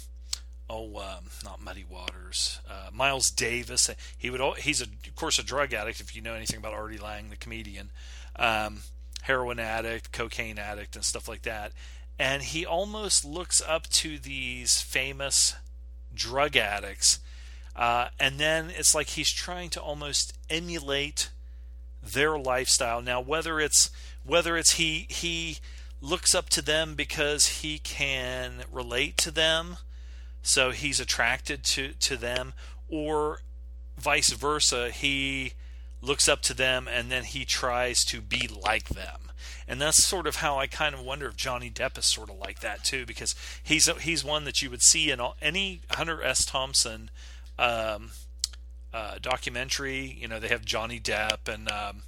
oh, 0.70 0.98
um, 0.98 1.26
not 1.44 1.62
Muddy 1.62 1.86
Waters, 1.88 2.60
uh, 2.70 2.90
Miles 2.94 3.30
Davis. 3.30 3.90
He 4.18 4.30
would. 4.30 4.42
He's 4.60 4.82
a, 4.82 4.86
of 4.86 5.16
course 5.16 5.40
a 5.40 5.44
drug 5.44 5.74
addict. 5.74 6.00
If 6.00 6.16
you 6.16 6.22
know 6.22 6.34
anything 6.34 6.58
about 6.58 6.74
Artie 6.74 6.98
Lange, 6.98 7.30
the 7.30 7.36
comedian, 7.36 7.92
um, 8.38 8.84
heroin 9.24 9.60
addict, 9.60 10.12
cocaine 10.12 10.60
addict, 10.60 10.96
and 10.96 11.04
stuff 11.04 11.28
like 11.28 11.42
that. 11.44 11.74
And 12.18 12.44
he 12.44 12.66
almost 12.66 13.26
looks 13.26 13.62
up 13.68 13.88
to 13.90 14.20
these 14.20 14.82
famous 14.82 15.56
drug 16.14 16.56
addicts, 16.56 17.20
uh, 17.76 18.10
and 18.20 18.40
then 18.40 18.70
it's 18.70 18.94
like 18.94 19.10
he's 19.10 19.32
trying 19.32 19.70
to 19.72 19.82
almost 19.82 20.34
emulate 20.50 21.30
their 22.04 22.38
lifestyle. 22.38 23.02
Now, 23.02 23.22
whether 23.22 23.60
it's 23.60 23.90
whether 24.24 24.58
it's 24.58 24.74
he 24.74 25.08
he 25.10 25.58
looks 26.02 26.34
up 26.34 26.50
to 26.50 26.62
them 26.62 26.96
because 26.96 27.46
he 27.62 27.78
can 27.78 28.64
relate 28.72 29.18
to 29.18 29.32
them 29.32 29.78
so 30.42 30.72
he's 30.72 31.00
attracted 31.00 31.64
to 31.64 31.94
to 32.00 32.18
them 32.18 32.54
or 32.90 33.42
vice 33.98 34.32
versa 34.34 34.90
he 34.90 35.54
looks 36.02 36.28
up 36.28 36.42
to 36.42 36.56
them 36.56 36.88
and 36.92 37.12
then 37.12 37.24
he 37.24 37.46
tries 37.46 38.04
to 38.04 38.20
be 38.20 38.48
like 38.48 38.90
them 38.90 39.32
and 39.68 39.80
that's 39.80 40.04
sort 40.04 40.26
of 40.26 40.38
how 40.38 40.58
I 40.58 40.68
kind 40.68 40.94
of 40.94 41.02
wonder 41.02 41.28
if 41.28 41.38
Johnny 41.38 41.70
Depp 41.70 41.98
is 41.98 42.06
sort 42.06 42.30
of 42.30 42.38
like 42.38 42.60
that 42.60 42.84
too 42.84 43.06
because 43.06 43.36
he's 43.62 43.88
he's 44.00 44.24
one 44.24 44.44
that 44.46 44.62
you 44.62 44.70
would 44.70 44.82
see 44.82 45.12
in 45.12 45.20
all, 45.20 45.38
any 45.42 45.82
Hunter 45.92 46.22
S 46.24 46.44
Thompson 46.44 47.10
um, 47.60 48.12
uh, 48.94 49.18
documentary 49.22 50.18
you 50.20 50.28
know 50.28 50.40
they 50.40 50.50
have 50.50 50.66
Johnny 50.66 51.00
Depp 51.00 51.48
and 51.48 51.70
um, 51.70 52.04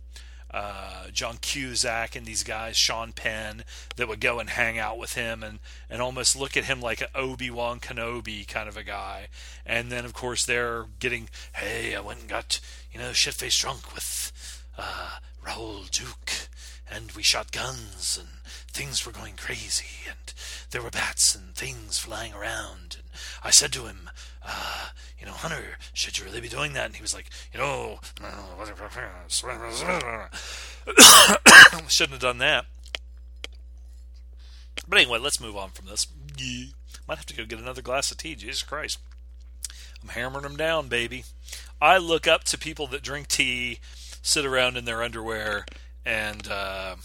uh, 0.54 1.08
John 1.12 1.38
Cusack 1.42 2.16
and 2.16 2.26
these 2.26 2.44
guys, 2.44 2.78
Sean 2.78 3.12
Penn, 3.12 3.64
that 3.96 4.08
would 4.08 4.20
go 4.20 4.40
and 4.40 4.52
hang 4.52 4.78
out 4.78 5.00
with 5.00 5.14
him 5.14 5.42
and, 5.42 5.60
and 5.90 6.02
almost 6.02 6.36
look 6.36 6.56
at 6.56 6.66
him 6.66 6.80
like 6.80 7.02
an 7.02 7.08
Obi 7.16 7.50
Wan 7.50 7.80
Kenobi 7.80 8.48
kind 8.48 8.70
of 8.70 8.78
a 8.78 8.84
guy. 8.84 9.30
And 9.66 9.92
then, 9.92 10.06
of 10.06 10.14
course, 10.14 10.46
they're 10.46 10.86
getting, 11.00 11.30
hey, 11.56 11.96
I 11.96 12.02
went 12.02 12.20
and 12.20 12.30
got, 12.30 12.60
you 12.92 13.00
know, 13.00 13.14
shit 13.14 13.34
faced 13.34 13.62
drunk 13.62 13.96
with 13.96 14.64
uh, 14.78 15.18
Raoul 15.44 15.86
Duke, 15.92 16.50
and 16.90 17.12
we 17.14 17.24
shot 17.24 17.52
guns, 17.52 18.20
and 18.20 18.30
things 18.72 19.06
were 19.06 19.12
going 19.12 19.34
crazy, 19.36 20.08
and 20.08 20.34
there 20.70 20.84
were 20.84 20.92
bats 20.92 21.34
and 21.34 21.56
things 21.56 21.98
flying 21.98 22.34
around. 22.34 22.98
And 23.00 23.10
I 23.44 23.50
said 23.50 23.74
to 23.74 23.86
him, 23.86 24.10
uh, 24.46 24.88
you 25.20 25.26
know, 25.26 25.34
Hunter, 25.34 25.78
should 25.94 26.18
you 26.18 26.26
really 26.26 26.42
be 26.42 26.50
doing 26.50 26.74
that? 26.74 26.86
And 26.88 26.96
he 26.96 27.02
was 27.02 27.14
like, 27.14 27.30
you 27.54 27.60
know, 27.60 28.00
shouldn't 31.88 32.14
have 32.14 32.22
done 32.22 32.40
that. 32.40 32.66
But 34.88 35.00
anyway, 35.00 35.20
let's 35.20 35.40
move 35.40 35.56
on 35.56 35.70
from 35.70 35.88
this. 35.88 36.08
Might 37.08 37.18
have 37.18 37.26
to 37.28 37.36
go 37.36 37.46
get 37.46 37.60
another 37.60 37.82
glass 37.82 38.12
of 38.12 38.18
tea. 38.18 38.36
Jesus 38.36 38.64
Christ. 38.64 39.00
I'm 40.02 40.10
hammering 40.10 40.44
them 40.44 40.58
down, 40.58 40.90
baby. 40.90 41.24
I 41.82 41.98
look 41.98 42.28
up 42.28 42.44
to 42.46 42.58
people 42.58 42.88
that 42.88 43.02
drink 43.02 43.28
tea, 43.28 43.80
sit 44.22 44.46
around 44.46 44.76
in 44.76 44.86
their 44.86 45.02
underwear, 45.02 45.66
and 46.06 46.48
uh, 46.50 46.96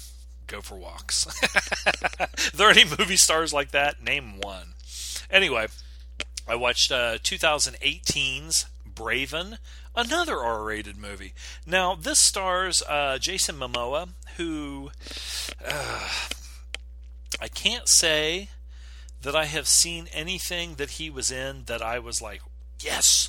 go 0.47 0.61
for 0.61 0.77
walks. 0.77 1.27
Are 2.21 2.57
there 2.57 2.71
any 2.71 2.85
movie 2.85 3.17
stars 3.17 3.53
like 3.53 3.71
that? 3.71 4.03
Name 4.03 4.41
one. 4.41 4.75
Anyway, 5.31 5.69
I 6.49 6.55
watched 6.55 6.91
uh, 6.91 7.19
2018's 7.19 8.65
Braven, 8.91 9.59
another 9.95 10.39
R-rated 10.39 10.97
movie. 10.97 11.35
Now 11.67 11.95
this 11.95 12.21
stars 12.21 12.83
uh, 12.89 13.19
Jason 13.19 13.57
Momoa, 13.57 14.09
who 14.39 14.91
uh, 15.63 16.09
I 17.39 17.49
can't 17.49 17.87
say 17.87 18.49
that 19.21 19.37
I 19.37 19.45
have 19.45 19.69
seen 19.69 20.09
anything 20.13 20.77
that 20.77 20.93
he 20.93 21.11
was 21.11 21.31
in 21.31 21.65
that 21.67 21.83
I 21.83 21.99
was 21.99 22.23
like, 22.23 22.41
yes. 22.81 23.29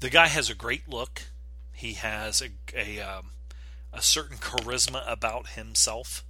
The 0.00 0.10
guy 0.10 0.28
has 0.28 0.48
a 0.48 0.54
great 0.54 0.88
look. 0.88 1.24
He 1.72 1.92
has 1.92 2.40
a 2.40 2.48
a, 2.74 3.00
um, 3.00 3.32
a 3.92 4.00
certain 4.00 4.38
charisma 4.38 5.02
about 5.06 5.50
himself. 5.50 6.24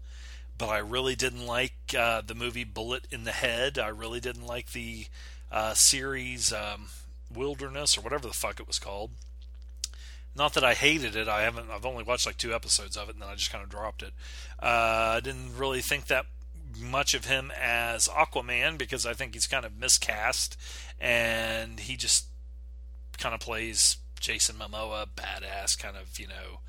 But 0.58 0.70
I 0.70 0.78
really 0.78 1.14
didn't 1.14 1.46
like 1.46 1.94
uh, 1.96 2.22
the 2.26 2.34
movie 2.34 2.64
Bullet 2.64 3.06
in 3.10 3.24
the 3.24 3.32
Head. 3.32 3.78
I 3.78 3.88
really 3.88 4.20
didn't 4.20 4.46
like 4.46 4.72
the 4.72 5.06
uh, 5.50 5.74
series 5.74 6.52
um, 6.52 6.88
Wilderness 7.32 7.96
or 7.96 8.00
whatever 8.00 8.28
the 8.28 8.34
fuck 8.34 8.60
it 8.60 8.66
was 8.66 8.78
called. 8.78 9.10
Not 10.34 10.52
that 10.54 10.64
I 10.64 10.74
hated 10.74 11.16
it. 11.16 11.28
I 11.28 11.42
haven't. 11.42 11.70
I've 11.70 11.86
only 11.86 12.04
watched 12.04 12.26
like 12.26 12.36
two 12.36 12.54
episodes 12.54 12.96
of 12.96 13.08
it, 13.08 13.14
and 13.14 13.22
then 13.22 13.28
I 13.30 13.34
just 13.34 13.50
kind 13.50 13.64
of 13.64 13.70
dropped 13.70 14.02
it. 14.02 14.12
Uh, 14.60 15.16
I 15.16 15.20
didn't 15.20 15.56
really 15.56 15.80
think 15.80 16.08
that 16.08 16.26
much 16.78 17.14
of 17.14 17.24
him 17.24 17.50
as 17.58 18.06
Aquaman 18.08 18.76
because 18.76 19.06
I 19.06 19.14
think 19.14 19.32
he's 19.32 19.46
kind 19.46 19.64
of 19.64 19.78
miscast, 19.78 20.58
and 21.00 21.80
he 21.80 21.96
just 21.96 22.26
kind 23.18 23.34
of 23.34 23.40
plays 23.40 23.96
Jason 24.20 24.56
Momoa, 24.56 25.06
badass 25.16 25.78
kind 25.78 25.96
of 25.96 26.18
you 26.18 26.28
know 26.28 26.60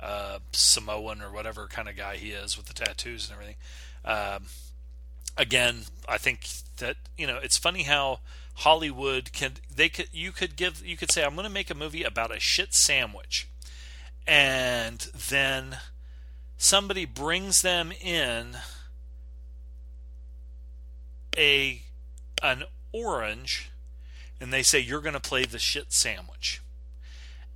uh, 0.00 0.38
Samoan 0.52 1.20
or 1.20 1.32
whatever 1.32 1.66
kind 1.66 1.88
of 1.88 1.96
guy 1.96 2.16
he 2.16 2.30
is 2.30 2.56
with 2.56 2.66
the 2.66 2.74
tattoos 2.74 3.28
and 3.28 3.34
everything. 3.34 3.56
Um, 4.04 4.44
again, 5.36 5.84
I 6.08 6.18
think 6.18 6.46
that 6.78 6.96
you 7.16 7.26
know 7.26 7.38
it's 7.42 7.58
funny 7.58 7.84
how 7.84 8.20
Hollywood 8.54 9.32
can 9.32 9.52
they 9.74 9.88
could 9.88 10.08
you 10.12 10.32
could 10.32 10.56
give 10.56 10.84
you 10.84 10.96
could 10.96 11.12
say 11.12 11.24
I'm 11.24 11.34
going 11.34 11.46
to 11.46 11.52
make 11.52 11.70
a 11.70 11.74
movie 11.74 12.02
about 12.02 12.34
a 12.34 12.40
shit 12.40 12.74
sandwich, 12.74 13.48
and 14.26 15.06
then 15.28 15.78
somebody 16.56 17.04
brings 17.04 17.58
them 17.58 17.92
in 17.92 18.56
a 21.36 21.82
an 22.42 22.64
orange 22.92 23.70
and 24.40 24.52
they 24.52 24.62
say 24.62 24.78
you're 24.78 25.00
going 25.00 25.14
to 25.14 25.20
play 25.20 25.44
the 25.44 25.58
shit 25.58 25.92
sandwich. 25.92 26.60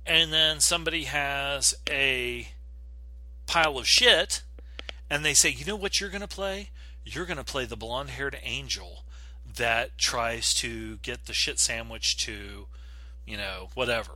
And 0.05 0.33
then 0.33 0.59
somebody 0.59 1.03
has 1.03 1.75
a 1.89 2.49
pile 3.45 3.77
of 3.77 3.87
shit 3.87 4.41
and 5.09 5.23
they 5.23 5.33
say, 5.33 5.49
"You 5.49 5.65
know 5.65 5.75
what 5.75 5.99
you're 5.99 6.09
going 6.09 6.21
to 6.21 6.27
play? 6.27 6.69
You're 7.05 7.25
going 7.25 7.37
to 7.37 7.43
play 7.43 7.65
the 7.65 7.75
blonde 7.75 8.11
haired 8.11 8.37
angel 8.43 9.03
that 9.55 9.97
tries 9.97 10.53
to 10.55 10.97
get 10.97 11.25
the 11.25 11.33
shit 11.33 11.59
sandwich 11.59 12.17
to, 12.17 12.67
you 13.25 13.37
know, 13.37 13.69
whatever. 13.73 14.13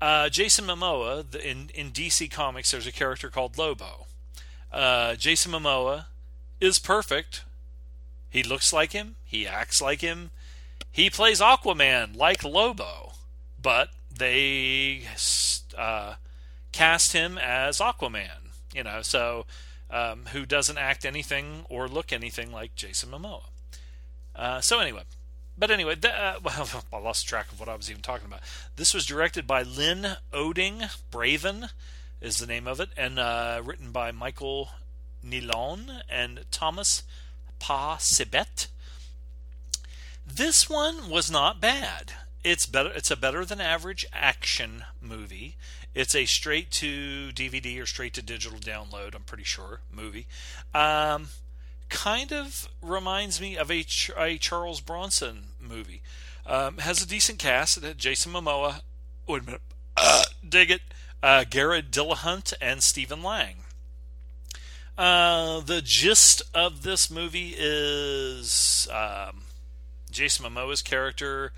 Uh, 0.00 0.28
Jason 0.28 0.66
Momoa, 0.66 1.30
the, 1.30 1.46
in, 1.46 1.70
in 1.74 1.90
DC 1.90 2.30
Comics, 2.30 2.70
there's 2.70 2.86
a 2.86 2.92
character 2.92 3.28
called 3.28 3.58
Lobo. 3.58 4.06
Uh, 4.72 5.14
Jason 5.14 5.52
Momoa 5.52 6.06
is 6.60 6.78
perfect. 6.78 7.44
He 8.30 8.42
looks 8.42 8.72
like 8.72 8.92
him, 8.92 9.16
he 9.24 9.46
acts 9.46 9.82
like 9.82 10.00
him, 10.00 10.30
he 10.92 11.10
plays 11.10 11.40
Aquaman 11.40 12.16
like 12.16 12.44
Lobo, 12.44 13.12
but 13.60 13.90
they 14.16 15.02
uh, 15.76 16.14
cast 16.72 17.12
him 17.12 17.38
as 17.38 17.78
Aquaman. 17.78 18.52
You 18.74 18.84
know, 18.84 19.02
so 19.02 19.46
um, 19.90 20.26
who 20.32 20.46
doesn't 20.46 20.78
act 20.78 21.04
anything 21.04 21.64
or 21.68 21.88
look 21.88 22.12
anything 22.12 22.52
like 22.52 22.74
Jason 22.74 23.10
Momoa. 23.10 23.42
Uh, 24.34 24.60
so 24.60 24.78
anyway, 24.78 25.02
but 25.58 25.70
anyway, 25.70 25.94
th- 25.96 26.14
uh, 26.14 26.38
well, 26.44 26.68
I 26.92 26.98
lost 26.98 27.28
track 27.28 27.52
of 27.52 27.60
what 27.60 27.68
I 27.68 27.76
was 27.76 27.90
even 27.90 28.02
talking 28.02 28.26
about. 28.26 28.40
This 28.76 28.94
was 28.94 29.06
directed 29.06 29.46
by 29.46 29.62
Lin 29.62 30.16
Oeding 30.32 30.90
Braven 31.10 31.70
is 32.20 32.36
the 32.36 32.46
name 32.46 32.66
of 32.66 32.80
it, 32.80 32.90
and 32.96 33.18
uh, 33.18 33.62
written 33.64 33.92
by 33.92 34.12
Michael 34.12 34.70
Nilon 35.24 36.02
and 36.08 36.44
Thomas 36.50 37.02
Pa'a 37.58 37.98
Sibbett. 37.98 38.68
This 40.26 40.68
one 40.68 41.08
was 41.08 41.30
not 41.30 41.60
bad. 41.60 42.12
It's 42.44 42.66
better. 42.66 42.90
It's 42.94 43.10
a 43.10 43.16
better 43.16 43.44
than 43.44 43.60
average 43.60 44.06
action 44.12 44.84
movie. 45.00 45.56
It's 45.94 46.14
a 46.14 46.24
straight 46.24 46.70
to 46.72 47.30
DVD 47.32 47.80
or 47.82 47.86
straight 47.86 48.14
to 48.14 48.22
digital 48.22 48.58
download, 48.58 49.14
I'm 49.14 49.22
pretty 49.22 49.44
sure, 49.44 49.80
movie. 49.92 50.26
Um, 50.74 51.28
kind 51.88 52.32
of 52.32 52.68
reminds 52.80 53.40
me 53.40 53.56
of 53.56 53.70
a, 53.70 53.84
a 54.16 54.38
Charles 54.38 54.80
Bronson 54.80 55.48
movie. 55.60 56.02
Um, 56.46 56.78
has 56.78 57.02
a 57.02 57.08
decent 57.08 57.38
cast. 57.38 57.78
Jason 57.96 58.32
Momoa, 58.32 58.82
wait 59.26 59.42
a 59.42 59.44
minute, 59.44 59.62
uh, 59.96 60.24
dig 60.48 60.70
it, 60.70 60.82
uh, 61.22 61.44
Garrett 61.48 61.90
Dillahunt, 61.90 62.54
and 62.60 62.82
Stephen 62.82 63.22
Lang. 63.22 63.56
Uh, 64.96 65.60
the 65.60 65.80
gist 65.82 66.42
of 66.54 66.82
this 66.82 67.10
movie 67.10 67.54
is 67.58 68.86
um, 68.92 69.42
Jason 70.10 70.44
Momoa's 70.44 70.82
character 70.82 71.52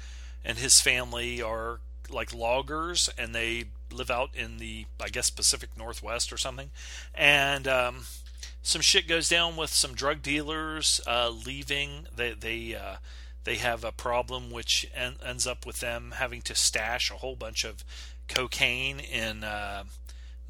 and 0.45 0.59
his 0.59 0.80
family 0.80 1.43
are 1.43 1.80
like 2.11 2.35
loggers, 2.35 3.09
and 3.16 3.35
they 3.35 3.64
live 3.93 4.11
out 4.11 4.30
in 4.34 4.59
the 4.59 4.86
I 5.01 5.09
guess 5.09 5.30
Pacific 5.30 5.70
Northwest 5.76 6.32
or 6.32 6.36
something, 6.36 6.70
and 7.14 7.68
um, 7.68 8.07
some 8.62 8.82
shit 8.82 9.09
goes 9.09 9.28
down 9.28 9.57
with 9.57 9.70
some 9.70 9.95
drug 9.95 10.22
dealers 10.22 11.01
uh, 11.07 11.30
leaving. 11.30 12.07
They 12.14 12.32
they 12.32 12.74
uh, 12.74 12.97
they 13.45 13.57
have 13.57 13.84
a 13.84 13.93
problem 13.93 14.51
which 14.51 14.88
en- 14.95 15.16
ends 15.24 15.47
up 15.47 15.66
with 15.66 15.80
them 15.80 16.14
having 16.16 16.43
to 16.43 16.55
stash 16.55 17.11
a 17.11 17.14
whole 17.14 17.36
bunch 17.36 17.64
of 17.64 17.84
cocaine 18.28 19.01
in 19.01 19.45
uh, 19.45 19.84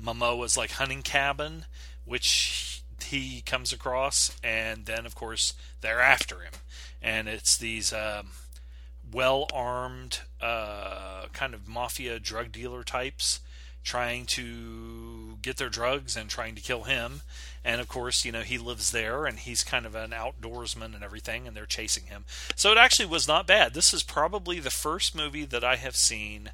Momoa's 0.02 0.56
like 0.56 0.72
hunting 0.72 1.02
cabin, 1.02 1.64
which 2.04 2.82
he 3.02 3.40
comes 3.42 3.72
across, 3.72 4.36
and 4.42 4.86
then 4.86 5.06
of 5.06 5.14
course 5.14 5.54
they're 5.80 6.00
after 6.00 6.40
him, 6.40 6.52
and 7.00 7.28
it's 7.28 7.56
these 7.56 7.92
um, 7.92 8.28
well 9.12 9.46
armed 9.52 10.20
uh, 10.40 11.26
kind 11.32 11.54
of 11.54 11.68
mafia 11.68 12.18
drug 12.18 12.52
dealer 12.52 12.82
types 12.82 13.40
trying 13.84 14.24
to 14.24 15.38
get 15.42 15.56
their 15.56 15.68
drugs 15.68 16.16
and 16.16 16.30
trying 16.30 16.54
to 16.54 16.62
kill 16.62 16.84
him. 16.84 17.22
And 17.64 17.80
of 17.80 17.88
course, 17.88 18.24
you 18.24 18.32
know, 18.32 18.42
he 18.42 18.58
lives 18.58 18.92
there 18.92 19.26
and 19.26 19.38
he's 19.38 19.64
kind 19.64 19.86
of 19.86 19.94
an 19.94 20.10
outdoorsman 20.10 20.94
and 20.94 21.02
everything, 21.02 21.46
and 21.46 21.56
they're 21.56 21.66
chasing 21.66 22.04
him. 22.04 22.24
So 22.54 22.70
it 22.70 22.78
actually 22.78 23.06
was 23.06 23.26
not 23.26 23.46
bad. 23.46 23.74
This 23.74 23.92
is 23.92 24.02
probably 24.02 24.60
the 24.60 24.70
first 24.70 25.14
movie 25.14 25.44
that 25.46 25.64
I 25.64 25.76
have 25.76 25.96
seen. 25.96 26.50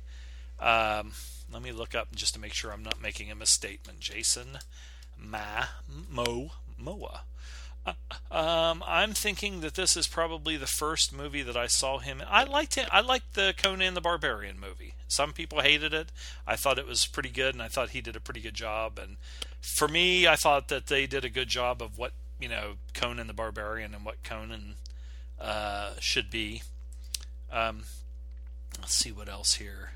Um, 0.59 1.13
let 1.53 1.63
me 1.63 1.73
look 1.73 1.95
up 1.95 2.15
just 2.15 2.35
to 2.35 2.41
make 2.41 2.55
sure 2.55 2.73
I'm 2.73 2.83
not 2.83 3.03
making 3.03 3.31
a 3.31 3.35
misstatement. 3.35 4.01
Jason 4.01 4.59
Ma 5.19 5.67
Mo 5.87 6.53
Moa. 6.79 7.23
Um, 8.30 8.82
I'm 8.86 9.12
thinking 9.12 9.61
that 9.61 9.74
this 9.74 9.97
is 9.97 10.07
probably 10.07 10.57
the 10.57 10.66
first 10.66 11.12
movie 11.12 11.43
that 11.43 11.57
I 11.57 11.66
saw 11.66 11.99
him. 11.99 12.20
In. 12.20 12.26
I 12.28 12.45
liked 12.45 12.76
it. 12.76 12.89
I 12.91 13.01
liked 13.01 13.34
the 13.34 13.55
Conan 13.57 13.95
the 13.95 14.01
Barbarian 14.01 14.59
movie. 14.59 14.95
Some 15.07 15.32
people 15.32 15.61
hated 15.61 15.95
it. 15.95 16.12
I 16.47 16.57
thought 16.57 16.78
it 16.78 16.86
was 16.86 17.07
pretty 17.07 17.30
good, 17.30 17.55
and 17.55 17.62
I 17.62 17.68
thought 17.68 17.91
he 17.91 18.01
did 18.01 18.16
a 18.16 18.20
pretty 18.20 18.41
good 18.41 18.55
job. 18.55 18.99
And 18.99 19.16
for 19.61 19.89
me, 19.89 20.26
I 20.26 20.36
thought 20.36 20.68
that 20.68 20.86
they 20.86 21.07
did 21.07 21.24
a 21.24 21.30
good 21.30 21.49
job 21.49 21.82
of 21.82 21.99
what 21.99 22.12
you 22.41 22.49
know 22.49 22.74
Conan 22.95 23.26
the 23.26 23.32
Barbarian 23.32 23.95
and 23.95 24.05
what 24.05 24.22
Conan 24.22 24.74
uh, 25.41 25.93
should 26.01 26.30
be. 26.30 26.62
Um, 27.51 27.84
let's 28.78 28.95
see 28.95 29.12
what 29.12 29.28
else 29.28 29.55
here. 29.55 29.93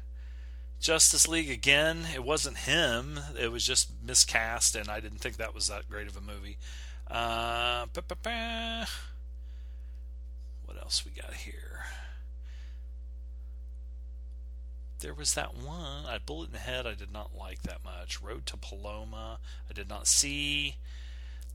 Justice 0.81 1.29
League 1.29 1.51
again. 1.51 2.07
It 2.13 2.25
wasn't 2.25 2.59
him. 2.59 3.21
It 3.39 3.53
was 3.53 3.65
just 3.65 3.93
miscast, 4.05 4.75
and 4.75 4.89
I 4.89 4.99
didn't 4.99 5.19
think 5.19 5.37
that 5.37 5.55
was 5.55 5.69
that 5.69 5.89
great 5.89 6.09
of 6.09 6.17
a 6.17 6.21
movie. 6.21 6.59
Uh, 7.13 7.85
what 10.65 10.79
else 10.81 11.05
we 11.05 11.13
got 11.13 11.35
here? 11.35 11.85
There 15.01 15.13
was 15.13 15.35
that 15.35 15.55
one, 15.55 16.07
a 16.07 16.19
bullet 16.25 16.47
in 16.47 16.53
the 16.53 16.59
head 16.59 16.87
I 16.87 16.95
did 16.95 17.13
not 17.13 17.37
like 17.39 17.63
that 17.63 17.85
much. 17.85 18.23
Road 18.23 18.47
to 18.47 18.57
Paloma, 18.57 19.41
I 19.69 19.73
did 19.75 19.91
not 19.91 20.07
see. 20.07 20.77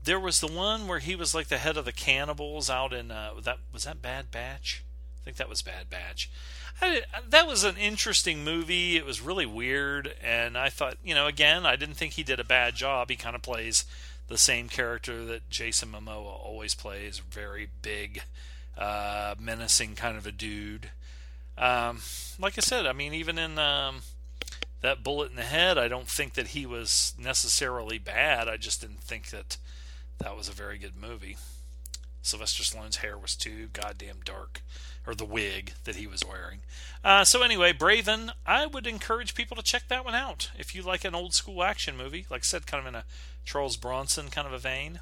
There 0.04 0.20
was 0.20 0.38
the 0.40 0.46
one 0.46 0.86
where 0.86 1.00
he 1.00 1.16
was 1.16 1.34
like 1.34 1.48
the 1.48 1.58
head 1.58 1.76
of 1.76 1.84
the 1.84 1.92
cannibals 1.92 2.70
out 2.70 2.92
in 2.92 3.10
uh, 3.10 3.32
that 3.42 3.58
was 3.72 3.84
that 3.84 4.00
Bad 4.00 4.30
Batch. 4.30 4.84
I 5.20 5.24
think 5.24 5.38
that 5.38 5.48
was 5.48 5.62
Bad 5.62 5.90
Batch. 5.90 6.30
I, 6.80 7.02
that 7.28 7.48
was 7.48 7.64
an 7.64 7.76
interesting 7.76 8.44
movie. 8.44 8.96
It 8.96 9.04
was 9.04 9.20
really 9.20 9.46
weird, 9.46 10.14
and 10.22 10.56
I 10.56 10.68
thought, 10.68 10.98
you 11.02 11.14
know, 11.14 11.26
again, 11.26 11.66
I 11.66 11.74
didn't 11.74 11.96
think 11.96 12.12
he 12.12 12.22
did 12.22 12.38
a 12.38 12.44
bad 12.44 12.76
job. 12.76 13.10
He 13.10 13.16
kind 13.16 13.34
of 13.34 13.42
plays 13.42 13.84
the 14.28 14.38
same 14.38 14.68
character 14.68 15.24
that 15.24 15.50
Jason 15.50 15.90
Momoa 15.90 16.44
always 16.44 16.74
plays, 16.74 17.18
very 17.18 17.68
big, 17.82 18.22
uh, 18.76 19.34
menacing 19.38 19.94
kind 19.94 20.16
of 20.16 20.26
a 20.26 20.32
dude. 20.32 20.90
Um, 21.56 22.00
like 22.38 22.56
I 22.56 22.60
said, 22.60 22.86
I 22.86 22.92
mean, 22.92 23.14
even 23.14 23.38
in 23.38 23.58
um, 23.58 24.02
that 24.82 25.02
bullet 25.02 25.30
in 25.30 25.36
the 25.36 25.42
head, 25.42 25.76
I 25.78 25.88
don't 25.88 26.08
think 26.08 26.34
that 26.34 26.48
he 26.48 26.66
was 26.66 27.14
necessarily 27.18 27.98
bad. 27.98 28.48
I 28.48 28.56
just 28.56 28.80
didn't 28.80 29.00
think 29.00 29.30
that 29.30 29.56
that 30.18 30.36
was 30.36 30.48
a 30.48 30.52
very 30.52 30.78
good 30.78 30.96
movie. 30.96 31.36
Sylvester 32.22 32.62
Stallone's 32.62 32.96
hair 32.96 33.16
was 33.16 33.34
too 33.34 33.68
goddamn 33.72 34.18
dark, 34.24 34.62
or 35.06 35.14
the 35.14 35.24
wig 35.24 35.72
that 35.84 35.96
he 35.96 36.06
was 36.06 36.24
wearing. 36.24 36.60
Uh, 37.02 37.24
so 37.24 37.42
anyway, 37.42 37.72
Braven, 37.72 38.30
I 38.46 38.66
would 38.66 38.86
encourage 38.86 39.34
people 39.34 39.56
to 39.56 39.62
check 39.62 39.84
that 39.88 40.04
one 40.04 40.14
out 40.14 40.50
if 40.58 40.74
you 40.74 40.82
like 40.82 41.04
an 41.04 41.14
old 41.14 41.34
school 41.34 41.62
action 41.62 41.96
movie. 41.96 42.26
Like 42.30 42.42
I 42.42 42.44
said, 42.44 42.66
kind 42.66 42.80
of 42.80 42.86
in 42.86 42.94
a 42.94 43.04
Charles 43.44 43.76
Bronson 43.76 44.28
kind 44.28 44.46
of 44.46 44.52
a 44.52 44.58
vein. 44.58 45.00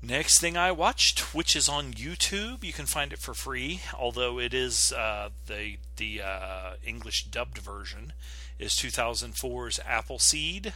Next 0.00 0.38
thing 0.38 0.56
I 0.56 0.70
watched, 0.70 1.34
which 1.34 1.56
is 1.56 1.68
on 1.68 1.92
YouTube, 1.92 2.62
you 2.62 2.72
can 2.72 2.86
find 2.86 3.12
it 3.12 3.18
for 3.18 3.34
free, 3.34 3.80
although 3.98 4.38
it 4.38 4.54
is 4.54 4.92
uh, 4.92 5.30
the 5.48 5.78
the 5.96 6.22
uh, 6.22 6.74
English 6.86 7.24
dubbed 7.24 7.58
version, 7.58 8.12
is 8.60 8.74
2004's 8.74 9.80
Appleseed 9.84 10.74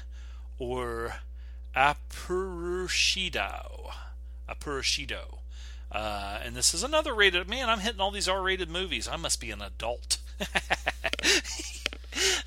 or 0.59 1.15
Apurushido. 4.49 5.07
Apurushido. 5.07 5.39
Uh, 5.93 6.39
and 6.43 6.57
this 6.57 6.73
is 6.73 6.83
another 6.83 7.15
rated. 7.15 7.49
Man, 7.49 7.69
I'm 7.69 7.81
hitting 7.81 8.01
all 8.01 8.11
these 8.11 8.29
R-rated 8.29 8.71
movies. 8.71 9.07
I 9.07 9.17
must 9.17 9.41
be 9.41 9.51
an 9.51 9.63
adult. 9.63 10.19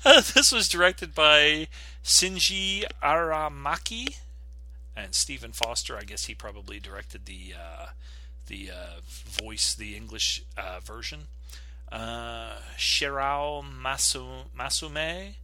Uh, 0.04 0.20
this 0.34 0.52
was 0.52 0.68
directed 0.68 1.12
by 1.12 1.66
Shinji 2.04 2.84
Aramaki 3.02 4.16
and 4.94 5.12
Stephen 5.12 5.50
Foster. 5.50 5.96
I 5.96 6.02
guess 6.02 6.26
he 6.26 6.34
probably 6.34 6.78
directed 6.78 7.26
the 7.26 7.54
uh, 7.60 7.86
the 8.46 8.70
uh, 8.70 9.00
voice, 9.42 9.74
the 9.74 9.96
English 9.96 10.44
uh, 10.56 10.78
version. 10.78 11.22
Uh, 11.90 12.52
Shirow 12.78 13.64
Masu, 13.64 14.44
Masume 14.56 15.34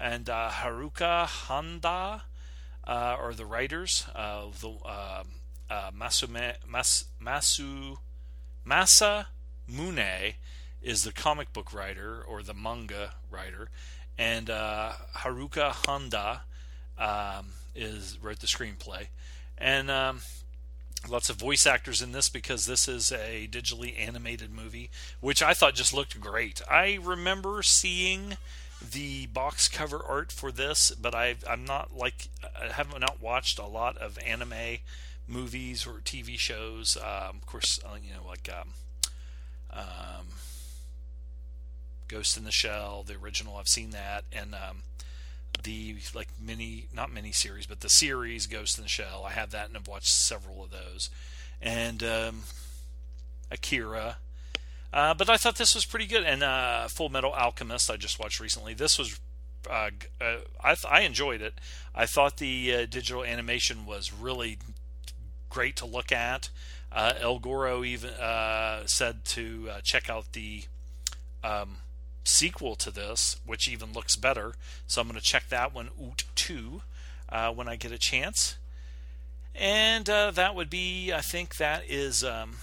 and 0.00 0.28
uh, 0.28 0.50
Haruka 0.50 1.26
Honda 1.26 2.24
are 2.84 3.32
the 3.34 3.46
writers. 3.46 4.06
Of 4.16 4.60
the 4.62 4.70
Masume, 5.96 6.54
Mas, 6.66 7.06
Masu 7.20 7.96
Masa 8.66 9.26
Mune 9.66 10.34
is 10.82 11.04
the 11.04 11.12
comic 11.12 11.52
book 11.52 11.72
writer 11.72 12.22
or 12.26 12.42
the 12.42 12.54
manga 12.54 13.14
writer, 13.30 13.68
and 14.18 14.50
uh, 14.50 14.92
Haruka 15.18 15.72
Honda 15.86 16.42
um, 16.98 17.52
is 17.74 18.18
wrote 18.20 18.40
the 18.40 18.46
screenplay, 18.46 19.08
and 19.56 19.90
um, 19.90 20.20
lots 21.08 21.30
of 21.30 21.36
voice 21.36 21.66
actors 21.66 22.02
in 22.02 22.12
this 22.12 22.28
because 22.28 22.66
this 22.66 22.88
is 22.88 23.12
a 23.12 23.48
digitally 23.50 23.98
animated 23.98 24.50
movie, 24.50 24.90
which 25.20 25.42
I 25.42 25.54
thought 25.54 25.74
just 25.74 25.94
looked 25.94 26.20
great. 26.20 26.60
I 26.70 26.98
remember 27.02 27.62
seeing 27.62 28.36
the 28.90 29.26
box 29.26 29.68
cover 29.68 30.02
art 30.04 30.32
for 30.32 30.50
this, 30.50 30.90
but 30.90 31.14
I 31.14 31.36
I'm 31.48 31.64
not 31.64 31.96
like 31.96 32.28
I 32.42 32.72
haven't 32.72 33.00
not 33.00 33.22
watched 33.22 33.58
a 33.58 33.66
lot 33.66 33.96
of 33.98 34.18
anime 34.24 34.78
movies 35.26 35.86
or 35.86 36.00
TV 36.00 36.38
shows. 36.38 36.96
Um, 36.96 37.36
of 37.36 37.46
course, 37.46 37.80
uh, 37.84 37.96
you 38.02 38.12
know 38.12 38.26
like 38.26 38.48
um, 38.52 38.74
um, 39.72 40.26
Ghost 42.08 42.36
in 42.36 42.44
the 42.44 42.52
Shell, 42.52 43.04
the 43.06 43.14
original. 43.14 43.56
I've 43.56 43.68
seen 43.68 43.90
that, 43.90 44.24
and 44.32 44.54
um, 44.54 44.82
the 45.62 45.96
like 46.14 46.28
mini, 46.40 46.86
not 46.94 47.12
mini 47.12 47.32
series, 47.32 47.66
but 47.66 47.80
the 47.80 47.88
series 47.88 48.46
Ghost 48.46 48.78
in 48.78 48.84
the 48.84 48.88
Shell. 48.88 49.24
I 49.26 49.32
have 49.32 49.50
that, 49.50 49.68
and 49.68 49.76
I've 49.76 49.88
watched 49.88 50.12
several 50.12 50.62
of 50.64 50.70
those, 50.70 51.10
and 51.60 52.02
um, 52.02 52.42
Akira. 53.50 54.18
Uh, 54.92 55.14
but 55.14 55.30
I 55.30 55.38
thought 55.38 55.56
this 55.56 55.74
was 55.74 55.86
pretty 55.86 56.06
good, 56.06 56.24
and 56.24 56.42
uh, 56.42 56.86
Full 56.88 57.08
Metal 57.08 57.32
Alchemist 57.32 57.90
I 57.90 57.96
just 57.96 58.18
watched 58.18 58.40
recently. 58.40 58.74
This 58.74 58.98
was 58.98 59.18
uh, 59.70 59.90
uh 60.20 60.36
I, 60.62 60.74
th- 60.74 60.86
I 60.90 61.00
enjoyed 61.02 61.40
it. 61.40 61.54
I 61.94 62.06
thought 62.06 62.36
the 62.36 62.74
uh, 62.74 62.86
digital 62.86 63.24
animation 63.24 63.86
was 63.86 64.12
really 64.12 64.58
great 65.52 65.76
to 65.76 65.86
look 65.86 66.10
at. 66.10 66.48
Uh, 66.90 67.12
El 67.20 67.38
Goro 67.38 67.84
even 67.84 68.10
said 68.86 69.24
to 69.24 69.68
check 69.82 70.10
out 70.10 70.32
the 70.32 70.64
um, 71.44 71.78
sequel 72.24 72.74
to 72.76 72.90
this, 72.90 73.36
which 73.44 73.68
even 73.68 73.92
looks 73.92 74.16
better. 74.16 74.54
So 74.86 75.00
I'm 75.00 75.08
going 75.08 75.18
to 75.18 75.24
check 75.24 75.48
that 75.48 75.74
one 75.74 75.90
out 76.00 76.24
too 76.34 76.82
uh, 77.28 77.50
when 77.52 77.68
I 77.68 77.76
get 77.76 77.92
a 77.92 77.98
chance. 77.98 78.56
And 79.54 80.08
uh, 80.08 80.30
that 80.30 80.54
would 80.54 80.70
be, 80.70 81.12
I 81.12 81.20
think 81.20 81.56
that 81.56 81.82
is 81.86 82.24
um, 82.24 82.56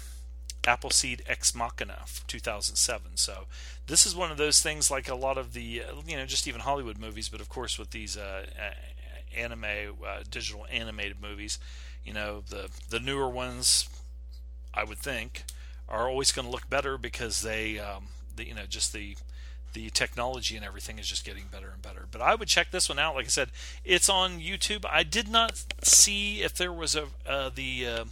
Appleseed 0.65 1.23
Ex 1.27 1.53
Machina 1.53 2.05
2007. 2.27 3.11
So 3.15 3.45
this 3.87 4.05
is 4.05 4.15
one 4.15 4.31
of 4.31 4.37
those 4.37 4.59
things 4.59 4.89
like 4.89 5.07
a 5.07 5.15
lot 5.15 5.37
of 5.37 5.53
the, 5.53 5.83
uh, 5.83 6.01
you 6.07 6.17
know, 6.17 6.25
just 6.25 6.47
even 6.47 6.61
Hollywood 6.61 6.97
movies, 6.97 7.29
but 7.29 7.41
of 7.41 7.49
course 7.49 7.77
with 7.77 7.91
these 7.91 8.17
uh, 8.17 8.45
anime, 9.35 9.63
uh, 9.63 10.23
digital 10.29 10.65
animated 10.71 11.21
movies, 11.21 11.59
you 12.10 12.16
know, 12.16 12.41
the, 12.49 12.72
the 12.89 12.99
newer 12.99 13.30
ones, 13.30 13.88
I 14.74 14.84
would 14.84 14.97
think, 14.97 15.43
are 15.88 16.10
always 16.10 16.32
going 16.32 16.47
to 16.47 16.51
look 16.51 16.68
better 16.68 16.97
because 16.97 17.43
they, 17.43 17.78
um, 17.78 18.07
the, 18.36 18.47
you 18.47 18.55
know, 18.55 18.66
just 18.68 18.93
the 18.93 19.16
the 19.74 19.91
technology 19.91 20.55
and 20.55 20.66
everything 20.66 20.97
is 20.97 21.07
just 21.07 21.24
getting 21.24 21.43
better 21.51 21.70
and 21.72 21.80
better. 21.84 22.07
But 22.10 22.22
I 22.22 22.34
would 22.34 22.47
check 22.47 22.72
this 22.72 22.89
one 22.89 22.97
out. 22.97 23.14
Like 23.14 23.26
I 23.26 23.30
said, 23.30 23.51
it's 23.86 24.10
on 24.10 24.39
YouTube. 24.39 24.84
I 24.89 25.03
did 25.03 25.30
not 25.30 25.64
see 25.84 26.41
if 26.41 26.55
there 26.55 26.74
was 26.74 26.95
a 26.95 27.05
uh, 27.28 27.51
the 27.53 27.86
uh, 27.86 28.05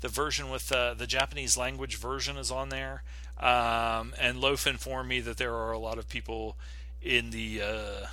the 0.00 0.08
version 0.08 0.48
with 0.48 0.72
uh, 0.72 0.94
the 0.94 1.06
Japanese 1.06 1.58
language 1.58 1.98
version 1.98 2.38
is 2.38 2.50
on 2.50 2.70
there. 2.70 3.02
Um, 3.38 4.14
and 4.18 4.40
Loaf 4.40 4.66
informed 4.66 5.10
me 5.10 5.20
that 5.20 5.36
there 5.36 5.52
are 5.52 5.72
a 5.72 5.78
lot 5.78 5.98
of 5.98 6.08
people 6.08 6.56
in 7.02 7.28
the 7.28 7.60
uh, 7.60 8.06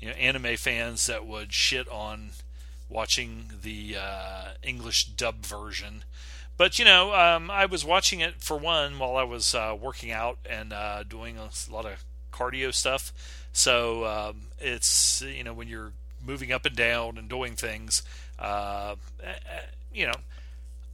you 0.00 0.08
know 0.08 0.14
anime 0.14 0.56
fans 0.56 1.06
that 1.06 1.24
would 1.24 1.52
shit 1.52 1.88
on 1.88 2.30
watching 2.88 3.50
the 3.62 3.96
uh, 4.00 4.44
English 4.62 5.06
dub 5.06 5.44
version. 5.44 6.04
But 6.56 6.78
you 6.78 6.84
know, 6.84 7.14
um, 7.14 7.50
I 7.50 7.66
was 7.66 7.84
watching 7.84 8.20
it 8.20 8.40
for 8.40 8.56
one 8.56 8.98
while 8.98 9.16
I 9.16 9.24
was 9.24 9.54
uh, 9.54 9.76
working 9.78 10.10
out 10.10 10.38
and 10.48 10.72
uh, 10.72 11.02
doing 11.02 11.36
a 11.36 11.50
lot 11.70 11.84
of 11.84 12.04
cardio 12.32 12.72
stuff. 12.72 13.12
So 13.52 14.04
um, 14.06 14.48
it's 14.58 15.22
you 15.22 15.44
know 15.44 15.52
when 15.52 15.68
you're 15.68 15.92
moving 16.24 16.52
up 16.52 16.64
and 16.64 16.74
down 16.74 17.18
and 17.18 17.28
doing 17.28 17.56
things, 17.56 18.02
uh, 18.38 18.96
eh, 19.22 19.28
eh, 19.28 19.60
you 19.92 20.06
know, 20.06 20.16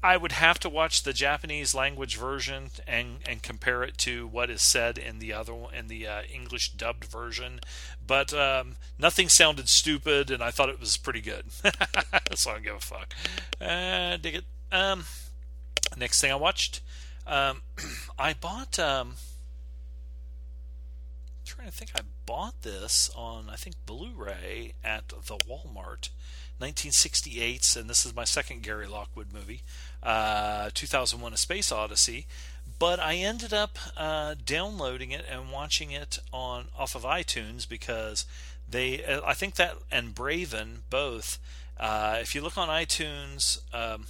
I 0.02 0.16
would 0.16 0.32
have 0.32 0.58
to 0.60 0.68
watch 0.68 1.02
the 1.02 1.12
Japanese 1.12 1.74
language 1.74 2.16
version 2.16 2.70
and 2.88 3.18
and 3.26 3.42
compare 3.42 3.84
it 3.84 3.96
to 3.98 4.26
what 4.26 4.50
is 4.50 4.62
said 4.62 4.98
in 4.98 5.20
the 5.20 5.32
other 5.32 5.54
in 5.76 5.86
the 5.86 6.06
uh, 6.06 6.22
English 6.22 6.72
dubbed 6.72 7.04
version. 7.04 7.60
But 8.04 8.34
um, 8.34 8.76
nothing 8.98 9.28
sounded 9.28 9.68
stupid, 9.68 10.30
and 10.30 10.42
I 10.42 10.50
thought 10.50 10.70
it 10.70 10.80
was 10.80 10.96
pretty 10.96 11.20
good. 11.20 11.52
so 12.34 12.50
I 12.50 12.54
don't 12.54 12.64
give 12.64 12.74
a 12.74 12.80
fuck. 12.80 13.14
Uh, 13.60 14.16
dig 14.16 14.36
it. 14.36 14.44
Um, 14.72 15.04
next 15.96 16.20
thing 16.20 16.32
I 16.32 16.36
watched, 16.36 16.80
um, 17.26 17.62
I 18.18 18.32
bought. 18.32 18.78
Um, 18.78 19.14
I'm 21.42 21.46
trying 21.46 21.68
to 21.68 21.74
think, 21.74 21.90
I 21.96 22.02
bought 22.24 22.62
this 22.62 23.10
on 23.16 23.50
I 23.50 23.56
think 23.56 23.74
Blu-ray 23.84 24.74
at 24.84 25.08
the 25.08 25.36
Walmart. 25.48 26.08
1968, 26.58 27.74
and 27.76 27.90
this 27.90 28.06
is 28.06 28.14
my 28.14 28.22
second 28.22 28.62
Gary 28.62 28.86
Lockwood 28.86 29.32
movie, 29.32 29.62
uh, 30.02 30.70
2001: 30.74 31.32
A 31.32 31.36
Space 31.36 31.72
Odyssey. 31.72 32.26
But 32.78 32.98
I 32.98 33.14
ended 33.14 33.52
up 33.52 33.78
uh, 33.96 34.34
downloading 34.44 35.12
it 35.12 35.24
and 35.30 35.52
watching 35.52 35.92
it 35.92 36.18
on 36.32 36.66
off 36.76 36.94
of 36.94 37.02
iTunes 37.02 37.68
because 37.68 38.26
they, 38.68 39.04
uh, 39.04 39.20
I 39.24 39.34
think 39.34 39.54
that 39.56 39.76
and 39.90 40.14
Braven 40.14 40.78
both. 40.90 41.38
Uh, 41.78 42.18
if 42.20 42.34
you 42.34 42.40
look 42.40 42.58
on 42.58 42.68
iTunes, 42.68 43.60
um, 43.74 44.06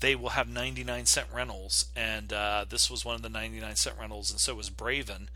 they 0.00 0.14
will 0.14 0.30
have 0.30 0.48
99 0.48 1.06
cent 1.06 1.28
rentals, 1.32 1.86
and 1.96 2.32
uh, 2.32 2.64
this 2.68 2.90
was 2.90 3.04
one 3.04 3.14
of 3.14 3.22
the 3.22 3.28
99 3.28 3.76
cent 3.76 3.96
rentals, 3.98 4.30
and 4.30 4.40
so 4.40 4.54
was 4.54 4.70
Braven. 4.70 5.28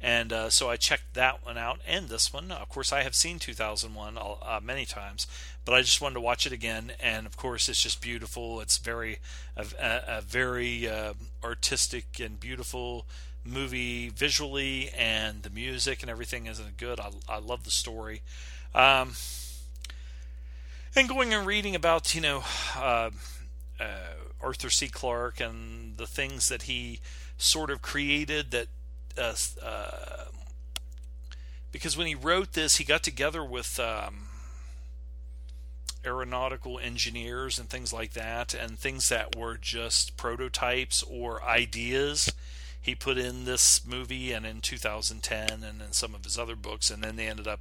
And 0.00 0.32
uh, 0.32 0.50
so 0.50 0.70
I 0.70 0.76
checked 0.76 1.14
that 1.14 1.44
one 1.44 1.58
out 1.58 1.80
and 1.86 2.08
this 2.08 2.32
one. 2.32 2.52
Of 2.52 2.68
course, 2.68 2.92
I 2.92 3.02
have 3.02 3.16
seen 3.16 3.38
2001 3.38 4.16
uh, 4.16 4.60
many 4.62 4.84
times, 4.84 5.26
but 5.68 5.74
I 5.74 5.82
just 5.82 6.00
wanted 6.00 6.14
to 6.14 6.22
watch 6.22 6.46
it 6.46 6.52
again. 6.52 6.92
And 6.98 7.26
of 7.26 7.36
course, 7.36 7.68
it's 7.68 7.82
just 7.82 8.00
beautiful. 8.00 8.62
It's 8.62 8.78
very 8.78 9.18
a, 9.54 9.66
a 10.08 10.20
very 10.22 10.88
uh, 10.88 11.12
artistic 11.44 12.18
and 12.18 12.40
beautiful 12.40 13.04
movie 13.44 14.08
visually, 14.08 14.88
and 14.96 15.42
the 15.42 15.50
music 15.50 16.00
and 16.00 16.10
everything 16.10 16.46
is 16.46 16.58
good. 16.78 16.98
I, 16.98 17.10
I 17.28 17.38
love 17.38 17.64
the 17.64 17.70
story. 17.70 18.22
Um, 18.74 19.12
and 20.96 21.06
going 21.06 21.34
and 21.34 21.46
reading 21.46 21.74
about 21.74 22.14
you 22.14 22.22
know 22.22 22.44
uh, 22.74 23.10
uh, 23.78 24.14
Arthur 24.40 24.70
C. 24.70 24.88
Clarke 24.88 25.38
and 25.38 25.98
the 25.98 26.06
things 26.06 26.48
that 26.48 26.62
he 26.62 27.00
sort 27.36 27.68
of 27.68 27.82
created 27.82 28.52
that 28.52 28.68
uh, 29.18 29.34
uh, 29.62 30.24
because 31.70 31.94
when 31.94 32.06
he 32.06 32.14
wrote 32.14 32.54
this, 32.54 32.76
he 32.76 32.84
got 32.84 33.02
together 33.02 33.44
with 33.44 33.78
um, 33.78 34.27
aeronautical 36.08 36.78
engineers 36.78 37.58
and 37.58 37.68
things 37.68 37.92
like 37.92 38.14
that, 38.14 38.54
and 38.54 38.78
things 38.78 39.08
that 39.10 39.36
were 39.36 39.56
just 39.56 40.16
prototypes 40.16 41.02
or 41.04 41.42
ideas. 41.44 42.32
He 42.80 42.94
put 42.94 43.18
in 43.18 43.44
this 43.44 43.86
movie 43.86 44.32
and 44.32 44.46
in 44.46 44.60
2010, 44.60 45.62
and 45.62 45.82
in 45.82 45.92
some 45.92 46.14
of 46.14 46.24
his 46.24 46.38
other 46.38 46.56
books, 46.56 46.90
and 46.90 47.04
then 47.04 47.16
they 47.16 47.26
ended 47.26 47.46
up 47.46 47.60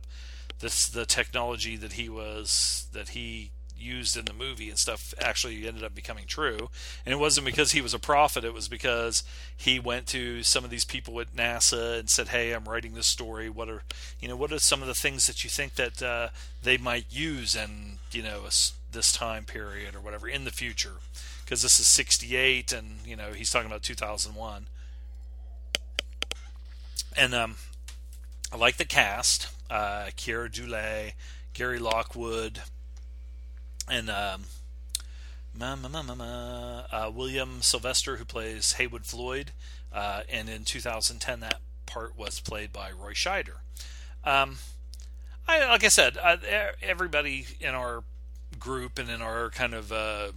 this 0.60 0.88
the 0.88 1.06
technology 1.06 1.76
that 1.76 1.94
he 1.94 2.10
was 2.10 2.88
that 2.94 3.10
he 3.10 3.52
used 3.80 4.18
in 4.18 4.26
the 4.26 4.34
movie 4.34 4.70
and 4.70 4.78
stuff 4.78 5.14
actually 5.20 5.68
ended 5.68 5.84
up 5.84 5.96
becoming 5.96 6.26
true. 6.26 6.70
And 7.06 7.14
it 7.14 7.18
wasn't 7.18 7.46
because 7.46 7.72
he 7.72 7.82
was 7.82 7.94
a 7.94 8.00
prophet, 8.00 8.44
it 8.44 8.54
was 8.54 8.68
because 8.68 9.24
he 9.56 9.80
went 9.80 10.08
to 10.08 10.44
some 10.44 10.64
of 10.64 10.70
these 10.70 10.86
people 10.86 11.20
at 11.20 11.36
NASA 11.36 12.00
and 12.00 12.10
said, 12.10 12.30
"Hey, 12.30 12.52
I'm 12.52 12.66
writing 12.66 12.94
this 12.94 13.08
story. 13.08 13.50
What 13.50 13.70
are, 13.70 13.84
you 14.20 14.28
know, 14.28 14.36
what 14.36 14.52
are 14.52 14.60
some 14.60 14.82
of 14.82 14.88
the 14.88 14.96
things 14.96 15.28
that 15.28 15.44
you 15.44 15.50
think 15.50 15.76
that 15.76 16.02
uh, 16.02 16.30
they 16.62 16.78
might 16.78 17.06
use 17.10 17.56
in, 17.56 18.00
you 18.12 18.24
know, 18.24 18.42
this 18.92 19.12
time 19.12 19.46
period 19.46 19.96
or 19.96 20.00
whatever 20.00 20.28
in 20.28 20.44
the 20.44 20.52
future?" 20.52 20.98
Because 21.44 21.62
this 21.62 21.80
is 21.80 21.88
68 21.88 22.74
and, 22.74 22.98
you 23.06 23.16
know, 23.16 23.32
he's 23.32 23.50
talking 23.50 23.68
about 23.68 23.84
2001. 23.84 24.68
And 27.16 27.34
um 27.34 27.56
I 28.52 28.56
like 28.56 28.78
the 28.78 28.86
cast. 28.86 29.50
Uh, 29.70 30.06
Keir 30.16 30.48
Dullea, 30.48 31.12
Gary 31.54 31.80
Lockwood, 31.80 32.62
and 33.88 34.10
um, 34.10 34.44
ma, 35.58 35.76
ma, 35.76 36.02
ma, 36.02 36.84
uh, 36.92 37.12
William 37.14 37.62
Sylvester, 37.62 38.18
who 38.18 38.26
plays 38.26 38.74
Heywood 38.74 39.06
Floyd, 39.06 39.52
uh, 39.94 40.22
and 40.30 40.50
in 40.50 40.64
2010 40.64 41.40
that 41.40 41.60
part 41.86 42.18
was 42.18 42.40
played 42.40 42.72
by 42.74 42.92
Roy 42.92 43.14
Scheider. 43.14 43.60
Um, 44.24 44.58
I, 45.48 45.66
like 45.68 45.84
I 45.84 45.88
said, 45.88 46.18
uh, 46.22 46.38
everybody 46.82 47.48
in 47.60 47.74
our 47.74 48.04
group 48.60 49.00
and 49.00 49.10
in 49.10 49.22
our 49.22 49.50
kind 49.50 49.74
of 49.74 49.92
uh, 49.92 50.30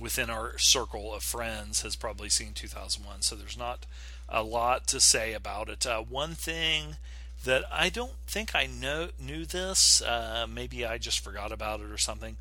within 0.00 0.30
our 0.30 0.56
circle 0.58 1.12
of 1.12 1.22
friends 1.22 1.82
has 1.82 1.96
probably 1.96 2.28
seen 2.28 2.52
2001, 2.54 3.22
so 3.22 3.36
there's 3.36 3.58
not 3.58 3.84
a 4.28 4.42
lot 4.42 4.86
to 4.88 5.00
say 5.00 5.34
about 5.34 5.68
it. 5.68 5.86
Uh, 5.86 6.00
one 6.00 6.34
thing 6.34 6.96
that 7.44 7.64
I 7.72 7.88
don't 7.88 8.12
think 8.26 8.54
I 8.54 8.66
know 8.66 9.08
knew 9.18 9.46
this. 9.46 10.02
Uh, 10.02 10.46
maybe 10.48 10.84
I 10.84 10.98
just 10.98 11.20
forgot 11.20 11.52
about 11.52 11.80
it 11.80 11.90
or 11.90 11.98
something. 11.98 12.36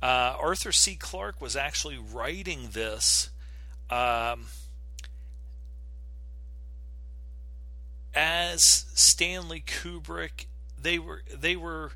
Uh, 0.00 0.36
Arthur 0.40 0.72
C. 0.72 0.94
Clarke 0.94 1.40
was 1.40 1.56
actually 1.56 1.98
writing 1.98 2.68
this 2.72 3.30
um, 3.90 4.46
as 8.14 8.86
Stanley 8.94 9.62
Kubrick. 9.66 10.46
They 10.80 10.98
were 10.98 11.22
they 11.34 11.56
were 11.56 11.92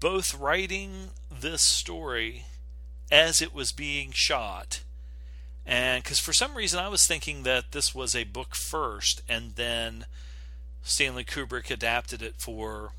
both 0.00 0.34
writing 0.34 1.10
this 1.30 1.62
story 1.62 2.44
as 3.10 3.40
it 3.40 3.54
was 3.54 3.72
being 3.72 4.12
shot. 4.12 4.82
And 5.64 6.02
because 6.04 6.18
for 6.18 6.34
some 6.34 6.54
reason 6.54 6.78
I 6.78 6.88
was 6.88 7.06
thinking 7.06 7.42
that 7.44 7.72
this 7.72 7.94
was 7.94 8.14
a 8.14 8.24
book 8.24 8.54
first 8.54 9.22
and 9.26 9.54
then 9.54 10.04
Stanley 10.84 11.24
Kubrick 11.24 11.70
adapted 11.70 12.22
it 12.22 12.34
for 12.36 12.92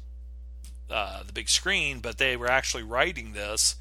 uh, 0.89 1.23
the 1.23 1.31
big 1.31 1.49
screen, 1.49 1.99
but 1.99 2.17
they 2.17 2.35
were 2.35 2.49
actually 2.49 2.83
writing 2.83 3.33
this 3.33 3.75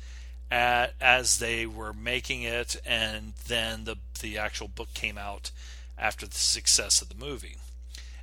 at, 0.51 0.95
as 1.01 1.39
they 1.39 1.67
were 1.67 1.93
making 1.93 2.43
it, 2.43 2.77
and 2.87 3.33
then 3.49 3.85
the 3.85 3.97
the 4.21 4.39
actual 4.39 4.69
book 4.69 4.93
came 4.95 5.19
out 5.19 5.51
after 5.99 6.27
the 6.27 6.37
success 6.37 7.03
of 7.03 7.09
the 7.09 7.15
movie. 7.15 7.57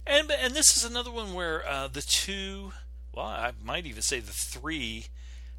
And 0.06 0.32
and 0.32 0.54
this 0.54 0.78
is 0.78 0.84
another 0.84 1.12
one 1.12 1.34
where 1.34 1.68
uh, 1.68 1.88
the 1.88 2.02
two, 2.02 2.74
well, 3.14 3.26
I 3.26 3.52
might 3.62 3.86
even 3.86 4.02
say 4.02 4.20
the 4.20 4.32
three 4.32 5.08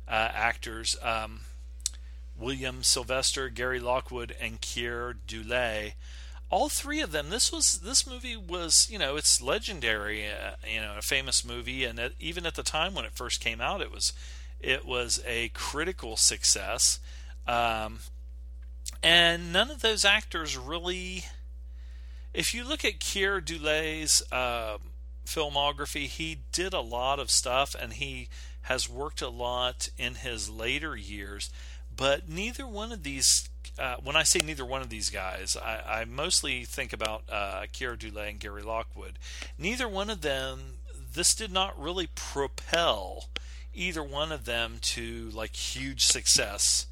uh, 0.08 0.30
actors, 0.32 0.96
um, 1.02 1.40
William 2.36 2.82
Sylvester, 2.82 3.48
Gary 3.48 3.80
Lockwood, 3.80 4.34
and 4.40 4.60
Keir 4.60 5.16
Dullea 5.26 5.94
all 6.52 6.68
three 6.68 7.00
of 7.00 7.12
them 7.12 7.30
this 7.30 7.50
was 7.50 7.80
this 7.80 8.06
movie 8.06 8.36
was 8.36 8.86
you 8.90 8.98
know 8.98 9.16
it's 9.16 9.40
legendary 9.40 10.26
uh, 10.26 10.52
you 10.70 10.80
know 10.80 10.94
a 10.98 11.02
famous 11.02 11.44
movie 11.44 11.84
and 11.84 11.98
it, 11.98 12.14
even 12.20 12.46
at 12.46 12.54
the 12.54 12.62
time 12.62 12.94
when 12.94 13.06
it 13.06 13.12
first 13.14 13.40
came 13.40 13.60
out 13.60 13.80
it 13.80 13.90
was 13.90 14.12
it 14.62 14.86
was 14.86 15.20
a 15.26 15.48
critical 15.48 16.16
success. 16.16 17.00
Um, 17.46 17.98
and 19.02 19.52
none 19.52 19.70
of 19.70 19.80
those 19.80 20.04
actors 20.04 20.56
really 20.56 21.24
if 22.32 22.54
you 22.54 22.66
look 22.66 22.84
at 22.84 23.00
Keir 23.00 23.40
Dullea's 23.40 24.22
uh, 24.30 24.78
filmography 25.26 26.06
he 26.06 26.42
did 26.52 26.72
a 26.72 26.80
lot 26.80 27.18
of 27.18 27.30
stuff 27.30 27.74
and 27.78 27.94
he 27.94 28.28
has 28.62 28.88
worked 28.88 29.20
a 29.20 29.28
lot 29.28 29.88
in 29.98 30.14
his 30.14 30.48
later 30.48 30.94
years 30.94 31.50
but 31.94 32.28
neither 32.28 32.66
one 32.66 32.92
of 32.92 33.02
these 33.02 33.48
uh, 33.78 33.96
when 34.02 34.16
I 34.16 34.22
say 34.22 34.40
neither 34.40 34.64
one 34.64 34.82
of 34.82 34.90
these 34.90 35.10
guys, 35.10 35.56
I, 35.56 36.00
I 36.00 36.04
mostly 36.04 36.64
think 36.64 36.92
about 36.92 37.22
uh, 37.30 37.64
Keir 37.72 37.96
Dullea 37.96 38.30
and 38.30 38.40
Gary 38.40 38.62
Lockwood. 38.62 39.18
Neither 39.58 39.88
one 39.88 40.10
of 40.10 40.20
them, 40.20 40.78
this 41.14 41.34
did 41.34 41.52
not 41.52 41.80
really 41.80 42.08
propel 42.14 43.28
either 43.74 44.02
one 44.02 44.32
of 44.32 44.44
them 44.44 44.76
to 44.80 45.30
like 45.32 45.56
huge 45.56 46.02
success 46.02 46.86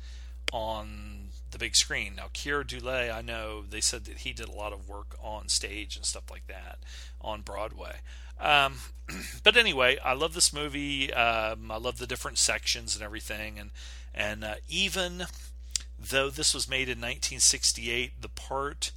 on 0.53 1.29
the 1.51 1.59
big 1.59 1.77
screen. 1.77 2.15
Now, 2.17 2.29
Keir 2.33 2.65
Dullea, 2.65 3.13
I 3.13 3.23
know 3.23 3.63
they 3.63 3.81
said 3.81 4.05
that 4.07 4.19
he 4.19 4.33
did 4.33 4.49
a 4.49 4.53
lot 4.53 4.73
of 4.73 4.89
work 4.89 5.17
on 5.23 5.49
stage 5.49 5.97
and 5.97 6.05
stuff 6.05 6.31
like 6.31 6.47
that 6.47 6.79
on 7.21 7.43
Broadway. 7.43 7.97
Um, 8.41 8.77
but 9.43 9.57
anyway, 9.57 9.99
I 10.05 10.15
love 10.15 10.35
this 10.35 10.53
movie. 10.53 11.13
Um, 11.13 11.71
I 11.71 11.77
love 11.77 11.99
the 11.99 12.07
different 12.07 12.39
sections 12.39 12.95
and 12.95 13.05
everything, 13.05 13.59
and 13.59 13.71
and 14.15 14.45
uh, 14.45 14.55
even 14.69 15.27
though 16.01 16.31
this 16.31 16.55
was 16.55 16.69
made 16.69 16.89
in 16.89 16.99
1968, 16.99 18.21
the 18.21 18.29
part 18.29 18.93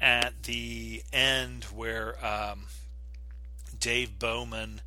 at 0.00 0.44
the 0.44 1.02
end 1.12 1.64
where 1.64 2.14
um, 2.24 2.66
Dave 3.78 4.18
Bowman 4.18 4.82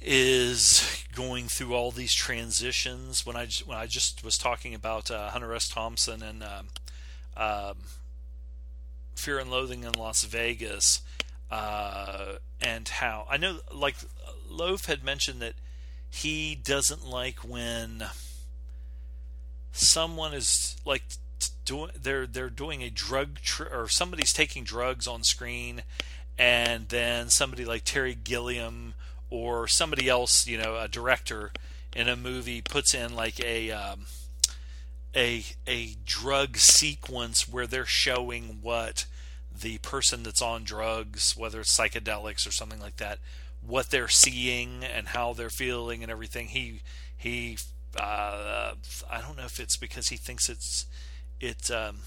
is 0.00 1.04
going 1.14 1.46
through 1.46 1.74
all 1.74 1.90
these 1.90 2.12
transitions. 2.12 3.24
When 3.24 3.36
I 3.36 3.48
when 3.64 3.78
I 3.78 3.86
just 3.86 4.24
was 4.24 4.36
talking 4.36 4.74
about 4.74 5.10
uh, 5.10 5.30
Hunter 5.30 5.54
S. 5.54 5.68
Thompson 5.68 6.22
and 6.22 6.42
um, 6.42 6.68
um, 7.36 7.76
Fear 9.14 9.38
and 9.40 9.50
Loathing 9.50 9.84
in 9.84 9.92
Las 9.92 10.24
Vegas, 10.24 11.00
uh, 11.50 12.34
and 12.60 12.88
how 12.88 13.26
I 13.30 13.36
know 13.36 13.60
like 13.72 13.96
Loaf 14.48 14.86
had 14.86 15.04
mentioned 15.04 15.40
that 15.40 15.54
he 16.10 16.54
doesn't 16.54 17.04
like 17.04 17.38
when 17.38 18.04
someone 19.74 20.32
is 20.32 20.76
like 20.84 21.02
doing 21.64 21.90
they're 22.00 22.26
they're 22.26 22.48
doing 22.48 22.82
a 22.82 22.90
drug 22.90 23.38
or 23.70 23.88
somebody's 23.88 24.32
taking 24.32 24.64
drugs 24.64 25.06
on 25.06 25.22
screen 25.22 25.82
and 26.38 26.88
then 26.88 27.28
somebody 27.28 27.64
like 27.64 27.84
Terry 27.84 28.14
Gilliam 28.14 28.94
or 29.30 29.66
somebody 29.68 30.08
else, 30.08 30.46
you 30.46 30.58
know, 30.58 30.76
a 30.76 30.88
director 30.88 31.52
in 31.94 32.08
a 32.08 32.16
movie 32.16 32.60
puts 32.60 32.94
in 32.94 33.14
like 33.14 33.40
a 33.40 33.70
um, 33.70 34.06
a 35.14 35.44
a 35.66 35.96
drug 36.04 36.56
sequence 36.56 37.48
where 37.48 37.66
they're 37.66 37.84
showing 37.84 38.58
what 38.62 39.06
the 39.52 39.78
person 39.78 40.22
that's 40.22 40.42
on 40.42 40.64
drugs, 40.64 41.36
whether 41.36 41.60
it's 41.60 41.76
psychedelics 41.76 42.46
or 42.46 42.50
something 42.50 42.80
like 42.80 42.96
that, 42.96 43.18
what 43.60 43.90
they're 43.90 44.08
seeing 44.08 44.84
and 44.84 45.08
how 45.08 45.32
they're 45.32 45.50
feeling 45.50 46.02
and 46.02 46.10
everything. 46.10 46.48
He 46.48 46.80
he 47.16 47.58
uh, 48.00 48.74
I 49.10 49.20
don't 49.20 49.36
know 49.36 49.44
if 49.44 49.60
it's 49.60 49.76
because 49.76 50.08
he 50.08 50.16
thinks 50.16 50.48
it's 50.48 50.86
it's 51.40 51.70
um, 51.70 51.98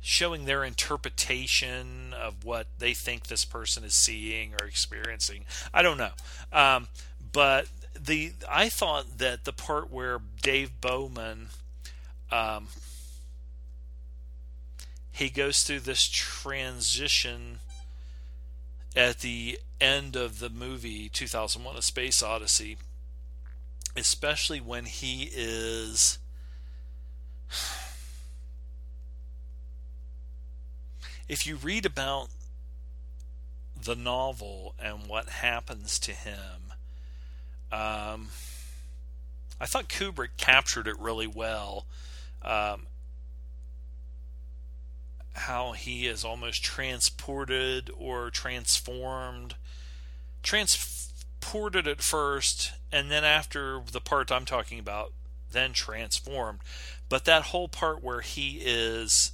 showing 0.00 0.44
their 0.44 0.64
interpretation 0.64 2.14
of 2.14 2.44
what 2.44 2.66
they 2.78 2.94
think 2.94 3.26
this 3.26 3.44
person 3.44 3.84
is 3.84 3.94
seeing 3.94 4.54
or 4.54 4.66
experiencing. 4.66 5.44
I 5.72 5.82
don't 5.82 5.98
know, 5.98 6.12
um, 6.52 6.88
but 7.32 7.66
the 7.98 8.32
I 8.48 8.68
thought 8.68 9.18
that 9.18 9.44
the 9.44 9.52
part 9.52 9.90
where 9.90 10.20
Dave 10.42 10.80
Bowman 10.80 11.48
um, 12.30 12.68
he 15.10 15.28
goes 15.28 15.62
through 15.62 15.80
this 15.80 16.08
transition 16.08 17.58
at 18.96 19.20
the 19.20 19.58
end 19.80 20.16
of 20.16 20.38
the 20.38 20.50
movie 20.50 21.08
2001 21.08 21.76
A 21.76 21.82
Space 21.82 22.22
Odyssey 22.22 22.76
especially 23.96 24.60
when 24.60 24.84
he 24.84 25.30
is 25.34 26.18
if 31.28 31.46
you 31.46 31.56
read 31.56 31.86
about 31.86 32.28
the 33.82 33.94
novel 33.94 34.74
and 34.78 35.06
what 35.06 35.28
happens 35.28 35.98
to 35.98 36.12
him, 36.12 36.74
um, 37.72 38.28
I 39.60 39.66
thought 39.66 39.88
Kubrick 39.88 40.36
captured 40.36 40.86
it 40.86 40.98
really 40.98 41.26
well. 41.26 41.86
Um, 42.42 42.86
how 45.34 45.72
he 45.72 46.06
is 46.06 46.24
almost 46.24 46.62
transported 46.62 47.90
or 47.96 48.30
transformed, 48.30 49.54
transported 51.40 51.88
at 51.88 52.02
first, 52.02 52.72
and 52.92 53.10
then 53.10 53.24
after 53.24 53.80
the 53.90 54.00
part 54.00 54.30
I'm 54.30 54.44
talking 54.44 54.78
about, 54.78 55.12
then 55.50 55.72
transformed. 55.72 56.60
But 57.08 57.24
that 57.24 57.44
whole 57.44 57.68
part 57.68 58.02
where 58.02 58.20
he 58.20 58.60
is 58.62 59.32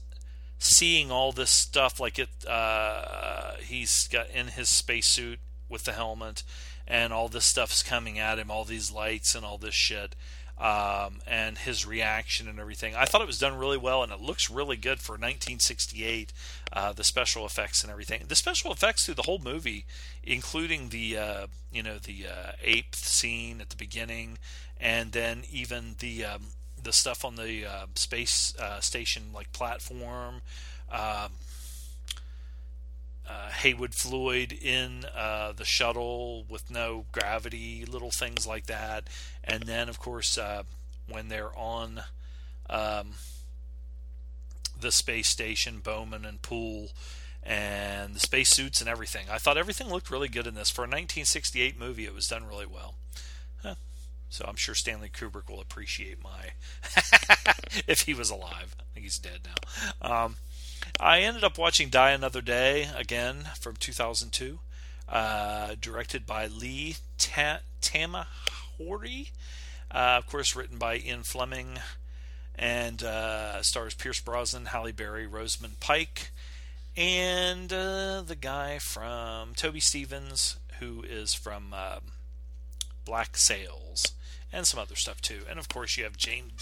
seeing 0.59 1.11
all 1.11 1.33
this 1.33 1.51
stuff 1.51 2.01
like 2.01 2.19
it 2.19 2.31
uh, 2.49 3.53
he's 3.61 4.09
got 4.09 4.31
in 4.31 4.49
his 4.49 4.71
spacesuit 4.71 5.39
with 5.69 5.85
the 5.85 5.93
helmet 5.93 6.43
and 6.87 7.13
all 7.13 7.29
this 7.29 7.45
stuff's 7.45 7.83
coming 7.83 8.19
at 8.19 8.39
him 8.39 8.51
all 8.51 8.65
these 8.65 8.91
lights 8.91 9.35
and 9.35 9.45
all 9.45 9.59
this 9.59 9.75
shit 9.75 10.17
um, 10.59 11.21
and 11.27 11.59
his 11.59 11.87
reaction 11.87 12.49
and 12.49 12.59
everything 12.59 12.95
i 12.95 13.05
thought 13.05 13.21
it 13.21 13.27
was 13.27 13.39
done 13.39 13.59
really 13.59 13.77
well 13.77 14.03
and 14.03 14.13
it 14.13 14.21
looks 14.21 14.51
really 14.51 14.77
good 14.77 15.01
for 15.01 15.13
1968 15.13 16.33
uh, 16.73 16.93
the 16.93 17.05
special 17.05 17.45
effects 17.45 17.83
and 17.83 17.91
everything 17.91 18.23
the 18.29 18.35
special 18.35 18.73
effects 18.73 19.05
through 19.05 19.15
the 19.15 19.23
whole 19.23 19.39
movie 19.39 19.85
including 20.23 20.89
the 20.89 21.17
uh, 21.17 21.47
you 21.73 21.83
know 21.83 21.99
the 21.99 22.27
uh, 22.27 22.53
ape 22.63 22.95
scene 22.95 23.61
at 23.61 23.71
the 23.71 23.77
beginning 23.77 24.39
and 24.81 25.13
then 25.13 25.43
even 25.51 25.97
the 25.99 26.25
um, 26.25 26.43
the 26.83 26.93
stuff 26.93 27.25
on 27.25 27.37
the 27.37 27.67
uh, 27.67 27.87
space 27.95 28.55
uh, 28.59 28.81
station 28.81 29.25
like 29.35 29.53
platform. 29.53 30.37
Um, 30.91 31.33
uh, 33.29 33.51
Heywood 33.51 33.95
Floyd 33.95 34.53
in 34.53 35.05
uh, 35.17 35.53
the 35.53 35.65
shuttle 35.65 36.45
with 36.49 36.71
no 36.71 37.07
gravity, 37.13 37.85
little 37.85 38.11
things 38.11 38.47
like 38.47 38.67
that, 38.67 39.09
and 39.43 39.65
then 39.65 39.89
of 39.89 39.99
course 39.99 40.39
uh, 40.39 40.63
when 41.09 41.29
they're 41.29 41.57
on 41.57 42.03
um, 42.69 43.13
the 44.79 44.93
space 44.93 45.29
station, 45.29 45.81
Bowman 45.83 46.25
and 46.25 46.43
Poole, 46.43 46.91
and 47.43 48.15
the 48.15 48.21
spacesuits 48.21 48.81
and 48.81 48.91
everything. 48.91 49.27
I 49.31 49.39
thought 49.39 49.57
everything 49.57 49.89
looked 49.89 50.11
really 50.11 50.29
good 50.29 50.47
in 50.47 50.55
this 50.55 50.71
for 50.71 50.83
a 50.83 50.89
1968 50.91 51.79
movie. 51.79 52.05
It 52.05 52.15
was 52.15 52.29
done 52.29 52.47
really 52.47 52.67
well. 52.67 52.95
So 54.29 54.45
I'm 54.47 54.57
sure 54.57 54.75
Stanley 54.75 55.09
Kubrick 55.09 55.49
will 55.49 55.61
appreciate 55.61 56.23
my 56.23 56.51
if 57.87 58.03
he 58.03 58.15
was 58.15 58.31
alive. 58.31 58.77
I 58.79 58.83
think 58.93 59.05
he's 59.05 59.19
dead 59.19 59.49
now. 60.03 60.25
Um, 60.25 60.37
I 60.99 61.21
ended 61.21 61.45
up 61.45 61.59
watching 61.59 61.89
Die 61.89 62.11
Another 62.11 62.41
Day 62.41 62.89
again 62.97 63.51
from 63.61 63.77
2002, 63.77 64.59
uh, 65.09 65.75
directed 65.81 66.27
by 66.27 66.47
Lee 66.47 66.97
Ta- 67.19 67.61
Tamahori. 67.83 69.31
Uh, 69.91 70.17
of 70.19 70.27
course, 70.27 70.57
written 70.57 70.79
by 70.79 70.97
Ian 70.97 71.23
Fleming, 71.23 71.79
and 72.55 73.03
uh, 73.03 73.63
stars 73.63 73.95
Pierce 73.95 74.21
Brosnan, 74.21 74.67
Halle 74.67 74.93
Berry, 74.93 75.27
Rosamund 75.27 75.81
Pike, 75.81 76.31
and 76.97 77.73
uh, 77.73 78.23
the 78.23 78.37
guy 78.37 78.79
from 78.79 79.55
Toby 79.55 79.81
Stephens, 79.81 80.57
who 80.81 81.03
is 81.03 81.35
from 81.35 81.73
um, 81.73 82.01
Black 83.05 83.37
Sails 83.37 84.13
and 84.53 84.67
some 84.67 84.81
other 84.81 84.97
stuff 84.97 85.21
too. 85.21 85.41
And 85.49 85.59
of 85.59 85.69
course, 85.69 85.97
you 85.97 86.05
have 86.05 86.17
Jane, 86.17 86.53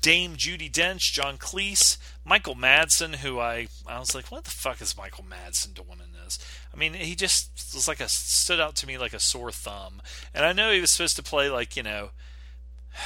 Dame 0.00 0.34
Judi 0.36 0.70
Dench, 0.70 1.12
John 1.12 1.38
Cleese, 1.38 1.96
Michael 2.24 2.56
Madsen, 2.56 3.16
who 3.16 3.38
I 3.38 3.68
I 3.86 3.98
was 3.98 4.14
like, 4.14 4.26
what 4.28 4.44
the 4.44 4.50
fuck 4.50 4.80
is 4.80 4.96
Michael 4.96 5.24
Madsen 5.24 5.74
doing 5.74 6.00
in 6.04 6.12
this? 6.12 6.38
I 6.72 6.76
mean, 6.76 6.94
he 6.94 7.14
just 7.14 7.50
was 7.74 7.86
like 7.88 8.00
a 8.00 8.08
stood 8.08 8.60
out 8.60 8.74
to 8.76 8.86
me 8.86 8.98
like 8.98 9.12
a 9.12 9.20
sore 9.20 9.52
thumb. 9.52 10.02
And 10.34 10.44
I 10.44 10.52
know 10.52 10.72
he 10.72 10.80
was 10.80 10.92
supposed 10.92 11.16
to 11.16 11.22
play 11.22 11.48
like 11.50 11.76
you 11.76 11.82
know. 11.82 12.10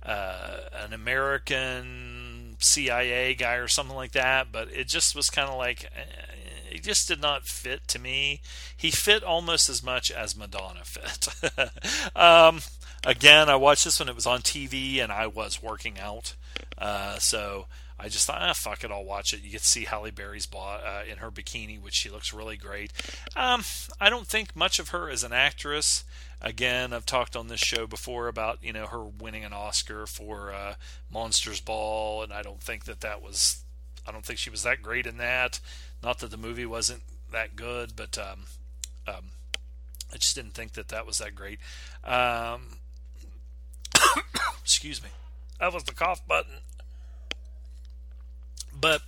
Uh, 0.00 0.60
an 0.72 0.94
American 0.94 2.56
CIA 2.60 3.34
guy 3.34 3.56
or 3.56 3.68
something 3.68 3.96
like 3.96 4.12
that, 4.12 4.50
but 4.50 4.72
it 4.72 4.88
just 4.88 5.14
was 5.14 5.28
kind 5.28 5.50
of 5.50 5.58
like 5.58 5.84
eh, 5.84 6.28
he 6.70 6.78
just 6.78 7.08
did 7.08 7.20
not 7.20 7.46
fit 7.46 7.86
to 7.88 7.98
me. 7.98 8.40
He 8.76 8.90
fit 8.90 9.22
almost 9.22 9.68
as 9.68 9.82
much 9.82 10.10
as 10.10 10.36
Madonna 10.36 10.84
fit. 10.84 11.28
um, 12.16 12.60
again, 13.06 13.48
I 13.48 13.56
watched 13.56 13.84
this 13.84 13.98
when 13.98 14.08
it 14.08 14.14
was 14.14 14.26
on 14.26 14.40
TV 14.40 15.02
and 15.02 15.12
I 15.12 15.26
was 15.26 15.62
working 15.62 15.98
out, 15.98 16.34
uh, 16.76 17.18
so 17.18 17.66
I 18.00 18.08
just 18.08 18.26
thought, 18.26 18.40
ah, 18.40 18.52
fuck 18.52 18.84
it, 18.84 18.92
I'll 18.92 19.04
watch 19.04 19.32
it. 19.32 19.42
You 19.42 19.50
get 19.50 19.62
to 19.62 19.66
see 19.66 19.84
Halle 19.84 20.12
Berry's 20.12 20.46
bo- 20.46 20.58
uh, 20.60 21.02
in 21.10 21.18
her 21.18 21.30
bikini, 21.30 21.80
which 21.80 21.94
she 21.94 22.10
looks 22.10 22.32
really 22.32 22.56
great. 22.56 22.92
Um, 23.34 23.64
I 24.00 24.08
don't 24.08 24.26
think 24.26 24.54
much 24.54 24.78
of 24.78 24.90
her 24.90 25.10
as 25.10 25.24
an 25.24 25.32
actress. 25.32 26.04
Again, 26.40 26.92
I've 26.92 27.06
talked 27.06 27.34
on 27.34 27.48
this 27.48 27.58
show 27.58 27.88
before 27.88 28.28
about 28.28 28.62
you 28.62 28.72
know 28.72 28.86
her 28.86 29.02
winning 29.02 29.44
an 29.44 29.52
Oscar 29.52 30.06
for 30.06 30.52
uh, 30.52 30.74
Monsters 31.12 31.60
Ball, 31.60 32.22
and 32.22 32.32
I 32.32 32.42
don't 32.42 32.60
think 32.60 32.84
that 32.84 33.00
that 33.00 33.20
was. 33.20 33.64
I 34.06 34.12
don't 34.12 34.24
think 34.24 34.38
she 34.38 34.48
was 34.48 34.62
that 34.62 34.80
great 34.80 35.06
in 35.06 35.16
that. 35.16 35.58
Not 36.00 36.20
that 36.20 36.30
the 36.30 36.36
movie 36.36 36.64
wasn't 36.64 37.02
that 37.32 37.56
good, 37.56 37.94
but 37.96 38.16
um, 38.16 38.44
um, 39.08 39.30
I 40.12 40.16
just 40.16 40.36
didn't 40.36 40.54
think 40.54 40.74
that 40.74 40.88
that 40.88 41.04
was 41.04 41.18
that 41.18 41.34
great. 41.34 41.58
Um, 42.04 42.78
excuse 44.68 45.02
me. 45.02 45.08
That 45.58 45.72
was 45.72 45.84
the 45.84 45.94
cough 45.94 46.26
button. 46.28 46.60
But 48.78 49.00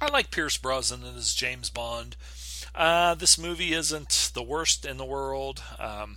I 0.00 0.10
like 0.10 0.30
Pierce 0.30 0.56
Brosnan 0.56 1.02
as 1.14 1.34
James 1.34 1.68
Bond. 1.68 2.16
Uh, 2.74 3.14
this 3.14 3.38
movie 3.38 3.74
isn't 3.74 4.30
the 4.32 4.42
worst 4.42 4.86
in 4.86 4.96
the 4.96 5.04
world. 5.04 5.62
Um, 5.78 6.16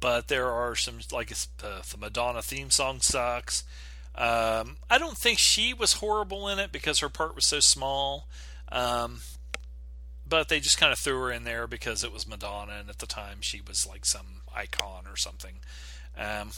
but 0.00 0.26
there 0.26 0.50
are 0.50 0.74
some 0.74 0.98
like 1.12 1.28
the, 1.28 1.86
the 1.88 1.96
Madonna 1.96 2.42
theme 2.42 2.70
song 2.70 3.00
sucks. 3.00 3.62
Um, 4.16 4.78
I 4.90 4.98
don't 4.98 5.16
think 5.16 5.38
she 5.38 5.72
was 5.72 5.94
horrible 5.94 6.48
in 6.48 6.58
it 6.58 6.72
because 6.72 6.98
her 6.98 7.08
part 7.08 7.36
was 7.36 7.46
so 7.46 7.60
small. 7.60 8.26
Um, 8.72 9.20
but 10.28 10.48
they 10.48 10.58
just 10.58 10.78
kind 10.78 10.92
of 10.92 10.98
threw 10.98 11.20
her 11.20 11.30
in 11.30 11.44
there 11.44 11.68
because 11.68 12.02
it 12.02 12.12
was 12.12 12.26
Madonna, 12.26 12.72
and 12.80 12.90
at 12.90 12.98
the 12.98 13.06
time 13.06 13.38
she 13.40 13.60
was 13.64 13.86
like 13.86 14.04
some 14.04 14.42
icon 14.52 15.04
or 15.06 15.16
something. 15.16 15.60
Um, 16.18 16.50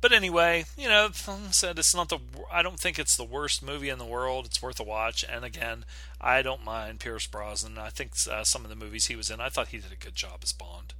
but 0.00 0.12
anyway, 0.12 0.64
you 0.76 0.88
know, 0.88 1.10
said 1.50 1.78
it's 1.78 1.94
not 1.94 2.08
the. 2.08 2.18
I 2.52 2.62
don't 2.62 2.78
think 2.78 2.98
it's 2.98 3.16
the 3.16 3.24
worst 3.24 3.62
movie 3.62 3.88
in 3.88 3.98
the 3.98 4.04
world. 4.04 4.46
It's 4.46 4.62
worth 4.62 4.78
a 4.80 4.84
watch. 4.84 5.24
And 5.28 5.44
again, 5.44 5.84
I 6.20 6.42
don't 6.42 6.64
mind 6.64 7.00
Pierce 7.00 7.26
Brosnan. 7.26 7.78
I 7.78 7.90
think 7.90 8.12
uh, 8.30 8.44
some 8.44 8.64
of 8.64 8.70
the 8.70 8.76
movies 8.76 9.06
he 9.06 9.16
was 9.16 9.30
in, 9.30 9.40
I 9.40 9.48
thought 9.48 9.68
he 9.68 9.78
did 9.78 9.92
a 9.92 9.96
good 9.96 10.14
job 10.14 10.40
as 10.42 10.52
Bond. 10.52 10.94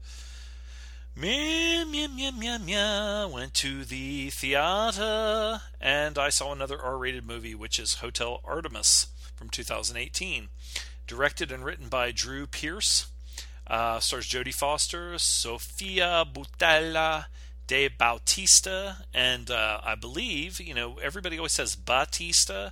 Meow, 1.20 1.84
meow, 1.84 2.09
meow, 2.09 2.30
meow, 2.30 2.59
meow. 2.59 3.28
Went 3.28 3.55
to 3.55 3.84
the 3.84 4.30
theater 4.30 5.61
and 5.80 6.16
I 6.16 6.28
saw 6.28 6.53
another 6.53 6.80
R 6.80 6.96
rated 6.96 7.26
movie, 7.26 7.57
which 7.57 7.80
is 7.80 7.94
Hotel 7.94 8.40
Artemis 8.44 9.09
from 9.34 9.49
2018. 9.49 10.49
Directed 11.09 11.51
and 11.51 11.64
written 11.64 11.88
by 11.88 12.12
Drew 12.12 12.46
Pearce. 12.46 13.07
Uh, 13.66 13.99
stars 13.99 14.28
Jodie 14.28 14.55
Foster, 14.55 15.18
Sofia 15.18 16.24
Boutella, 16.24 17.26
De 17.68 17.86
Bautista, 17.86 19.04
and 19.14 19.50
uh, 19.50 19.80
I 19.84 19.94
believe, 19.94 20.60
you 20.60 20.74
know, 20.74 20.98
everybody 21.00 21.38
always 21.38 21.52
says 21.52 21.76
Batista 21.76 22.70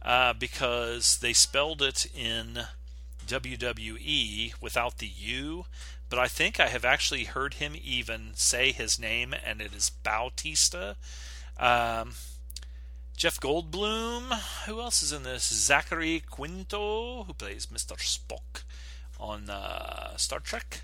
uh, 0.00 0.32
because 0.32 1.18
they 1.18 1.34
spelled 1.34 1.82
it 1.82 2.06
in 2.14 2.60
WWE 3.26 4.54
without 4.62 4.98
the 4.98 5.10
U 5.14 5.66
but 6.08 6.18
I 6.18 6.28
think 6.28 6.60
I 6.60 6.68
have 6.68 6.84
actually 6.84 7.24
heard 7.24 7.54
him 7.54 7.74
even 7.82 8.30
say 8.34 8.72
his 8.72 8.98
name, 8.98 9.34
and 9.44 9.60
it 9.60 9.74
is 9.74 9.90
Bautista. 9.90 10.96
Um, 11.58 12.12
Jeff 13.16 13.40
Goldblum. 13.40 14.32
Who 14.66 14.80
else 14.80 15.02
is 15.02 15.12
in 15.12 15.24
this? 15.24 15.52
Zachary 15.52 16.20
Quinto, 16.20 17.24
who 17.24 17.32
plays 17.32 17.66
Mr. 17.66 17.96
Spock 17.96 18.62
on 19.18 19.50
uh, 19.50 20.16
Star 20.16 20.38
Trek. 20.38 20.82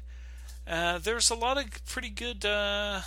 Uh, 0.66 0.98
there's 0.98 1.30
a 1.30 1.34
lot 1.34 1.58
of 1.58 1.84
pretty 1.86 2.10
good 2.10 2.44
uh, 2.44 3.02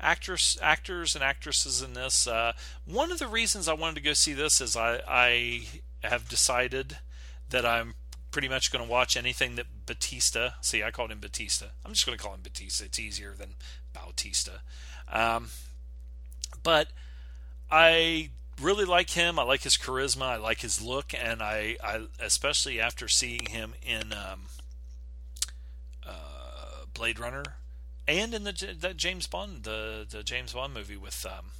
actors, 0.00 0.58
actors 0.62 1.14
and 1.14 1.24
actresses 1.24 1.82
in 1.82 1.94
this. 1.94 2.26
Uh, 2.26 2.52
one 2.84 3.12
of 3.12 3.18
the 3.18 3.26
reasons 3.26 3.68
I 3.68 3.74
wanted 3.74 3.96
to 3.96 4.00
go 4.02 4.12
see 4.12 4.32
this 4.32 4.60
is 4.60 4.76
I, 4.76 5.00
I 5.06 5.66
have 6.02 6.28
decided 6.28 6.98
that 7.50 7.64
I'm 7.66 7.94
pretty 8.30 8.48
much 8.48 8.70
going 8.70 8.84
to 8.84 8.90
watch 8.90 9.16
anything 9.16 9.56
that 9.56 9.86
Batista. 9.86 10.50
See, 10.60 10.82
I 10.82 10.90
called 10.90 11.10
him 11.10 11.18
Batista. 11.20 11.66
I'm 11.84 11.92
just 11.92 12.06
going 12.06 12.16
to 12.16 12.22
call 12.22 12.34
him 12.34 12.42
Batista. 12.42 12.84
It's 12.84 12.98
easier 12.98 13.34
than 13.36 13.54
Bautista. 13.92 14.60
Um, 15.10 15.48
but 16.62 16.88
I 17.70 18.30
really 18.60 18.84
like 18.84 19.10
him. 19.10 19.38
I 19.38 19.42
like 19.42 19.62
his 19.62 19.76
charisma. 19.76 20.22
I 20.22 20.36
like 20.36 20.60
his 20.60 20.82
look, 20.82 21.12
and 21.14 21.42
I, 21.42 21.76
I 21.82 22.06
especially 22.20 22.80
after 22.80 23.08
seeing 23.08 23.46
him 23.46 23.74
in 23.82 24.12
um, 24.12 24.46
uh, 26.06 26.84
Blade 26.92 27.18
Runner 27.18 27.44
and 28.08 28.34
in 28.34 28.44
the 28.44 28.76
that 28.80 28.96
James 28.96 29.26
Bond 29.26 29.62
the 29.62 30.06
the 30.08 30.22
James 30.22 30.54
Bond 30.54 30.74
movie 30.74 30.96
with 30.96 31.24
um, 31.26 31.52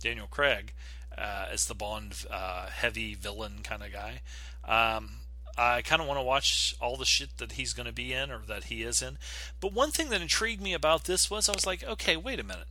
Daniel 0.00 0.28
Craig 0.30 0.72
uh, 1.16 1.46
as 1.50 1.66
the 1.66 1.74
Bond 1.74 2.24
uh, 2.30 2.68
heavy 2.68 3.14
villain 3.14 3.60
kind 3.62 3.82
of 3.82 3.92
guy. 3.92 4.20
Um, 4.64 5.10
I 5.58 5.82
kind 5.82 6.00
of 6.00 6.06
want 6.06 6.18
to 6.18 6.24
watch 6.24 6.76
all 6.80 6.96
the 6.96 7.04
shit 7.04 7.38
that 7.38 7.52
he's 7.52 7.72
going 7.72 7.86
to 7.86 7.92
be 7.92 8.12
in 8.12 8.30
or 8.30 8.42
that 8.46 8.64
he 8.64 8.84
is 8.84 9.02
in. 9.02 9.18
But 9.60 9.72
one 9.72 9.90
thing 9.90 10.08
that 10.10 10.22
intrigued 10.22 10.62
me 10.62 10.72
about 10.72 11.04
this 11.04 11.28
was 11.28 11.48
I 11.48 11.52
was 11.52 11.66
like, 11.66 11.82
okay, 11.82 12.16
wait 12.16 12.38
a 12.38 12.44
minute. 12.44 12.68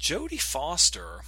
Jodie 0.00 0.40
Foster 0.40 1.20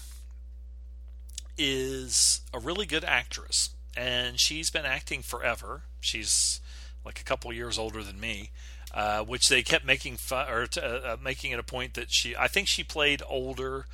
is 1.59 2.41
a 2.55 2.59
really 2.59 2.87
good 2.87 3.05
actress, 3.05 3.71
and 3.97 4.41
she's 4.41 4.71
been 4.71 4.87
acting 4.87 5.21
forever. 5.21 5.83
She's 6.01 6.61
like 7.05 7.21
a 7.21 7.25
couple 7.25 7.53
years 7.53 7.79
older 7.79 8.03
than 8.03 8.19
me, 8.21 8.51
uh, 8.99 9.23
which 9.23 9.49
they 9.49 9.63
kept 9.63 9.85
making 9.85 10.17
fun 10.17 10.51
or 10.51 10.67
t- 10.67 10.81
uh, 10.81 11.13
uh 11.13 11.17
making 11.23 11.53
it 11.53 11.59
a 11.61 11.63
point 11.63 11.95
that 11.95 12.11
she. 12.11 12.35
I 12.37 12.49
think 12.49 12.67
she 12.67 12.83
played 12.83 13.23
older. 13.29 13.87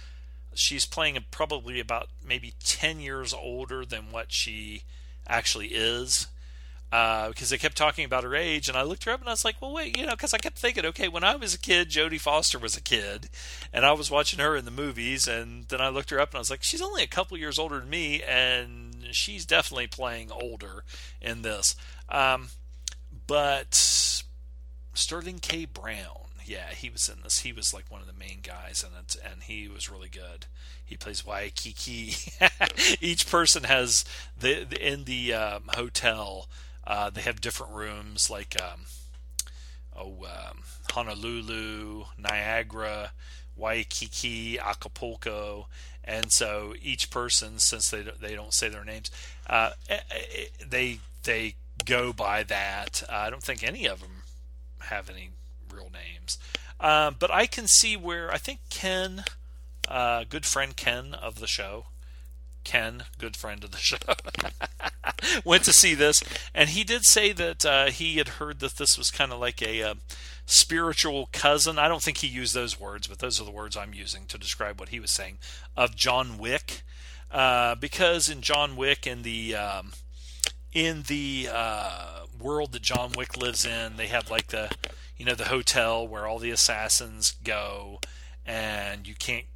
She's 0.54 0.86
playing 0.86 1.22
probably 1.30 1.78
about 1.78 2.08
maybe 2.26 2.54
ten 2.64 3.00
years 3.00 3.34
older 3.34 3.84
than 3.84 4.10
what 4.10 4.32
she 4.32 4.84
actually 5.28 5.68
is 5.68 6.28
uh, 6.90 7.28
because 7.28 7.50
they 7.50 7.58
kept 7.58 7.76
talking 7.76 8.06
about 8.06 8.24
her 8.24 8.34
age, 8.34 8.66
and 8.66 8.78
I 8.78 8.82
looked 8.82 9.04
her 9.04 9.10
up 9.10 9.20
and 9.20 9.28
I 9.28 9.32
was 9.32 9.44
like, 9.44 9.60
well, 9.60 9.74
wait, 9.74 9.98
you 9.98 10.06
know, 10.06 10.12
because 10.12 10.32
I 10.32 10.38
kept 10.38 10.56
thinking, 10.56 10.86
okay, 10.86 11.08
when 11.08 11.24
I 11.24 11.36
was 11.36 11.52
a 11.52 11.58
kid, 11.58 11.90
Jodie 11.90 12.20
Foster 12.20 12.58
was 12.58 12.74
a 12.74 12.80
kid, 12.80 13.28
and 13.72 13.84
I 13.84 13.92
was 13.92 14.10
watching 14.10 14.38
her 14.38 14.56
in 14.56 14.64
the 14.64 14.70
movies, 14.70 15.28
and 15.28 15.66
then 15.68 15.82
I 15.82 15.88
looked 15.88 16.10
her 16.10 16.20
up 16.20 16.30
and 16.30 16.36
I 16.36 16.38
was 16.38 16.50
like, 16.50 16.62
she's 16.62 16.80
only 16.80 17.02
a 17.02 17.08
couple 17.08 17.36
years 17.36 17.58
older 17.58 17.80
than 17.80 17.90
me, 17.90 18.22
and 18.22 19.08
she's 19.10 19.44
definitely 19.44 19.88
playing 19.88 20.30
older 20.30 20.84
in 21.20 21.42
this. 21.42 21.76
Um, 22.08 22.48
but 23.26 24.13
Sterling 24.94 25.38
K. 25.40 25.64
Brown, 25.64 26.28
yeah, 26.44 26.70
he 26.70 26.90
was 26.90 27.08
in 27.08 27.22
this. 27.22 27.40
He 27.40 27.52
was 27.52 27.74
like 27.74 27.90
one 27.90 28.00
of 28.00 28.06
the 28.06 28.12
main 28.12 28.40
guys 28.42 28.84
in 28.86 28.98
it, 28.98 29.16
and 29.24 29.42
he 29.42 29.68
was 29.68 29.90
really 29.90 30.08
good. 30.08 30.46
He 30.84 30.96
plays 30.96 31.24
Waikiki. 31.24 32.14
Each 33.00 33.28
person 33.30 33.64
has 33.64 34.04
the, 34.38 34.64
the 34.64 34.92
in 34.92 35.04
the 35.04 35.32
um, 35.32 35.62
hotel 35.74 36.48
uh, 36.86 37.10
they 37.10 37.22
have 37.22 37.40
different 37.40 37.72
rooms 37.72 38.28
like 38.30 38.56
um, 38.60 38.82
oh 39.96 40.24
um, 40.24 40.62
Honolulu, 40.92 42.04
Niagara, 42.18 43.12
Waikiki, 43.56 44.58
Acapulco, 44.58 45.68
and 46.02 46.30
so 46.30 46.74
each 46.82 47.10
person, 47.10 47.58
since 47.58 47.90
they 47.90 48.02
they 48.02 48.34
don't 48.34 48.52
say 48.52 48.68
their 48.68 48.84
names, 48.84 49.10
uh, 49.48 49.70
eh, 49.88 50.00
eh, 50.10 50.44
they 50.66 51.00
they 51.22 51.54
go 51.84 52.12
by 52.12 52.42
that. 52.42 53.02
I 53.10 53.30
don't 53.30 53.42
think 53.42 53.64
any 53.64 53.86
of 53.86 54.00
them 54.00 54.23
have 54.84 55.10
any 55.10 55.30
real 55.72 55.90
names, 55.92 56.38
uh, 56.80 57.10
but 57.10 57.30
I 57.30 57.46
can 57.46 57.66
see 57.66 57.96
where 57.96 58.30
I 58.32 58.38
think 58.38 58.60
Ken, 58.70 59.24
uh, 59.88 60.24
good 60.28 60.46
friend 60.46 60.76
Ken 60.76 61.14
of 61.14 61.40
the 61.40 61.46
show, 61.46 61.86
Ken, 62.64 63.04
good 63.18 63.36
friend 63.36 63.62
of 63.62 63.70
the 63.70 63.78
show, 63.78 63.96
went 65.44 65.64
to 65.64 65.72
see 65.72 65.94
this, 65.94 66.22
and 66.54 66.70
he 66.70 66.82
did 66.82 67.04
say 67.04 67.32
that 67.32 67.64
uh, 67.64 67.86
he 67.86 68.16
had 68.16 68.28
heard 68.28 68.60
that 68.60 68.76
this 68.76 68.96
was 68.98 69.10
kind 69.10 69.32
of 69.32 69.40
like 69.40 69.62
a 69.62 69.82
uh, 69.82 69.94
spiritual 70.46 71.28
cousin. 71.32 71.78
I 71.78 71.88
don't 71.88 72.02
think 72.02 72.18
he 72.18 72.26
used 72.26 72.54
those 72.54 72.80
words, 72.80 73.06
but 73.06 73.18
those 73.18 73.40
are 73.40 73.44
the 73.44 73.50
words 73.50 73.76
I'm 73.76 73.94
using 73.94 74.26
to 74.26 74.38
describe 74.38 74.80
what 74.80 74.88
he 74.88 75.00
was 75.00 75.10
saying 75.10 75.38
of 75.76 75.94
John 75.94 76.38
Wick, 76.38 76.82
uh, 77.30 77.74
because 77.74 78.28
in 78.28 78.40
John 78.40 78.76
Wick, 78.76 79.06
in 79.06 79.22
the 79.22 79.54
um, 79.54 79.92
in 80.74 81.04
the 81.04 81.48
uh, 81.50 82.26
world 82.38 82.72
that 82.72 82.82
John 82.82 83.12
Wick 83.16 83.36
lives 83.36 83.64
in, 83.64 83.96
they 83.96 84.08
have 84.08 84.30
like 84.30 84.48
the 84.48 84.70
you 85.16 85.24
know 85.24 85.34
the 85.34 85.44
hotel 85.44 86.06
where 86.06 86.26
all 86.26 86.38
the 86.38 86.50
assassins 86.50 87.34
go, 87.44 88.00
and 88.44 89.06
you 89.08 89.14
can't 89.14 89.46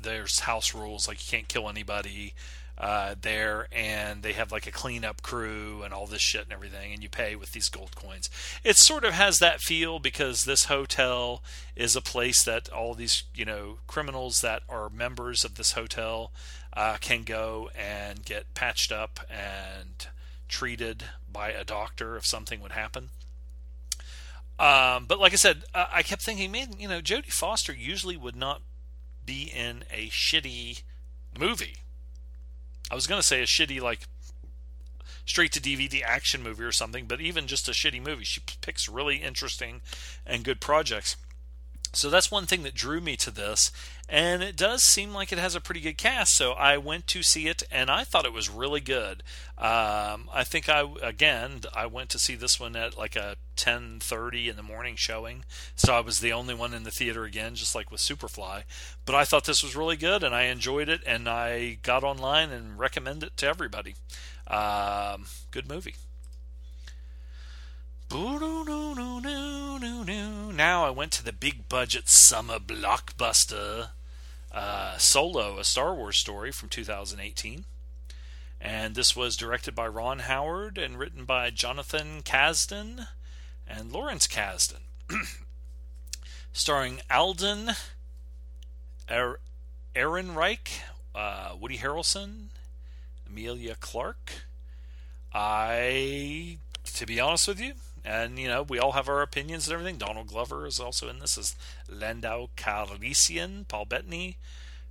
there's 0.00 0.40
house 0.40 0.74
rules 0.74 1.06
like 1.06 1.24
you 1.24 1.38
can't 1.38 1.48
kill 1.48 1.68
anybody 1.68 2.34
uh, 2.78 3.14
there, 3.20 3.68
and 3.72 4.22
they 4.22 4.32
have 4.32 4.50
like 4.50 4.66
a 4.66 4.72
cleanup 4.72 5.20
crew 5.22 5.82
and 5.82 5.92
all 5.92 6.06
this 6.06 6.22
shit 6.22 6.44
and 6.44 6.52
everything, 6.52 6.92
and 6.92 7.02
you 7.02 7.10
pay 7.10 7.36
with 7.36 7.52
these 7.52 7.68
gold 7.68 7.94
coins. 7.94 8.30
It 8.64 8.76
sort 8.76 9.04
of 9.04 9.12
has 9.12 9.38
that 9.38 9.60
feel 9.60 9.98
because 9.98 10.44
this 10.44 10.64
hotel 10.64 11.42
is 11.76 11.94
a 11.94 12.00
place 12.00 12.42
that 12.44 12.70
all 12.70 12.94
these 12.94 13.24
you 13.34 13.44
know 13.44 13.78
criminals 13.86 14.40
that 14.40 14.62
are 14.68 14.88
members 14.88 15.44
of 15.44 15.56
this 15.56 15.72
hotel 15.72 16.32
uh, 16.72 16.96
can 17.00 17.24
go 17.24 17.70
and 17.76 18.24
get 18.24 18.54
patched 18.54 18.92
up 18.92 19.20
and 19.28 20.06
treated 20.50 21.04
by 21.30 21.50
a 21.50 21.64
doctor 21.64 22.16
if 22.16 22.26
something 22.26 22.60
would 22.60 22.72
happen. 22.72 23.10
Um, 24.58 25.06
but 25.06 25.18
like 25.18 25.32
I 25.32 25.36
said, 25.36 25.64
I 25.74 26.02
kept 26.02 26.20
thinking, 26.20 26.52
man, 26.52 26.74
you 26.78 26.86
know, 26.86 27.00
Jodie 27.00 27.32
Foster 27.32 27.72
usually 27.72 28.18
would 28.18 28.36
not 28.36 28.60
be 29.24 29.44
in 29.44 29.84
a 29.90 30.08
shitty 30.08 30.82
movie. 31.38 31.76
I 32.90 32.94
was 32.94 33.06
going 33.06 33.20
to 33.20 33.26
say 33.26 33.40
a 33.40 33.46
shitty, 33.46 33.80
like, 33.80 34.00
straight 35.24 35.52
to 35.52 35.60
DVD 35.60 36.02
action 36.02 36.42
movie 36.42 36.64
or 36.64 36.72
something, 36.72 37.06
but 37.06 37.20
even 37.20 37.46
just 37.46 37.68
a 37.68 37.72
shitty 37.72 38.04
movie. 38.04 38.24
She 38.24 38.42
picks 38.60 38.88
really 38.88 39.16
interesting 39.16 39.80
and 40.26 40.44
good 40.44 40.60
projects. 40.60 41.16
So 41.92 42.08
that's 42.08 42.30
one 42.30 42.46
thing 42.46 42.62
that 42.62 42.74
drew 42.74 43.00
me 43.00 43.16
to 43.16 43.30
this, 43.30 43.72
and 44.08 44.42
it 44.42 44.56
does 44.56 44.82
seem 44.82 45.12
like 45.12 45.32
it 45.32 45.38
has 45.38 45.54
a 45.54 45.60
pretty 45.60 45.80
good 45.80 45.98
cast. 45.98 46.36
So 46.36 46.52
I 46.52 46.76
went 46.76 47.06
to 47.08 47.22
see 47.22 47.48
it, 47.48 47.62
and 47.70 47.90
I 47.90 48.04
thought 48.04 48.26
it 48.26 48.32
was 48.32 48.48
really 48.48 48.80
good. 48.80 49.22
Um, 49.58 50.28
I 50.32 50.44
think 50.44 50.68
I 50.68 50.84
again 51.02 51.62
I 51.74 51.86
went 51.86 52.10
to 52.10 52.18
see 52.18 52.36
this 52.36 52.60
one 52.60 52.76
at 52.76 52.96
like 52.96 53.16
a 53.16 53.36
10:30 53.56 54.48
in 54.48 54.56
the 54.56 54.62
morning 54.62 54.94
showing, 54.96 55.44
so 55.74 55.94
I 55.94 56.00
was 56.00 56.20
the 56.20 56.32
only 56.32 56.54
one 56.54 56.74
in 56.74 56.84
the 56.84 56.90
theater 56.90 57.24
again, 57.24 57.54
just 57.56 57.74
like 57.74 57.90
with 57.90 58.00
Superfly. 58.00 58.62
But 59.04 59.14
I 59.16 59.24
thought 59.24 59.44
this 59.44 59.62
was 59.62 59.76
really 59.76 59.96
good, 59.96 60.22
and 60.22 60.34
I 60.34 60.42
enjoyed 60.42 60.88
it, 60.88 61.02
and 61.06 61.28
I 61.28 61.78
got 61.82 62.04
online 62.04 62.50
and 62.50 62.78
recommend 62.78 63.22
it 63.22 63.36
to 63.38 63.46
everybody. 63.46 63.96
Um, 64.46 65.26
good 65.50 65.68
movie. 65.68 65.94
Now 70.56 70.84
I 70.84 70.90
went 70.90 71.12
to 71.12 71.24
the 71.24 71.32
big 71.32 71.68
budget 71.68 72.08
summer 72.08 72.58
blockbuster 72.58 73.90
uh, 74.50 74.98
Solo, 74.98 75.58
a 75.58 75.64
Star 75.64 75.94
Wars 75.94 76.16
story 76.16 76.50
from 76.50 76.68
2018. 76.68 77.66
And 78.60 78.96
this 78.96 79.14
was 79.14 79.36
directed 79.36 79.76
by 79.76 79.86
Ron 79.86 80.18
Howard 80.20 80.76
and 80.76 80.98
written 80.98 81.24
by 81.24 81.50
Jonathan 81.50 82.22
Kasdan 82.22 83.06
and 83.68 83.92
Lawrence 83.92 84.26
Kasdan. 84.26 84.80
Starring 86.52 87.00
Alden 87.08 87.70
er- 89.08 89.38
Ehrenreich, 89.94 90.80
uh, 91.14 91.52
Woody 91.60 91.78
Harrelson, 91.78 92.46
Emilia 93.24 93.76
Clarke. 93.78 94.32
I, 95.32 96.58
to 96.94 97.06
be 97.06 97.20
honest 97.20 97.46
with 97.46 97.60
you, 97.60 97.74
and 98.04 98.38
you 98.38 98.48
know 98.48 98.62
we 98.62 98.78
all 98.78 98.92
have 98.92 99.08
our 99.08 99.22
opinions 99.22 99.66
and 99.66 99.74
everything. 99.74 99.96
Donald 99.96 100.28
Glover 100.28 100.66
is 100.66 100.80
also 100.80 101.08
in 101.08 101.18
this 101.18 101.38
as 101.38 101.56
Lando 101.88 102.50
Calrissian, 102.56 103.66
Paul 103.68 103.84
Bettany, 103.84 104.36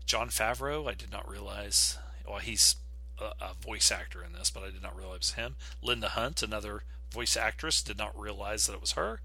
Jon 0.06 0.30
Favreau. 0.30 0.90
I 0.90 0.94
did 0.94 1.12
not 1.12 1.30
realize. 1.30 1.98
Well, 2.28 2.40
he's 2.40 2.76
a, 3.20 3.32
a 3.44 3.54
voice 3.60 3.92
actor 3.92 4.24
in 4.24 4.34
this, 4.34 4.50
but 4.50 4.64
I 4.64 4.68
did 4.68 4.84
not 4.84 4.96
realize 4.96 5.16
it 5.16 5.20
was 5.20 5.32
him. 5.34 5.56
Linda 5.82 6.10
Hunt, 6.10 6.44
another 6.44 6.84
voice 7.12 7.36
actress, 7.36 7.82
did 7.82 7.98
not 7.98 8.20
realize 8.20 8.66
that 8.66 8.74
it 8.74 8.82
was 8.82 8.92
her 8.92 9.22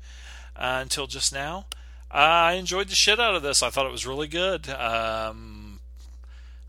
uh, 0.57 0.79
until 0.81 1.07
just 1.07 1.33
now. 1.33 1.67
Uh, 2.11 2.49
I 2.49 2.53
enjoyed 2.53 2.89
the 2.89 2.95
shit 2.95 3.19
out 3.19 3.35
of 3.35 3.43
this. 3.43 3.63
I 3.63 3.71
thought 3.71 3.87
it 3.87 3.93
was 3.93 4.07
really 4.07 4.29
good. 4.29 4.69
Um, 4.69 5.64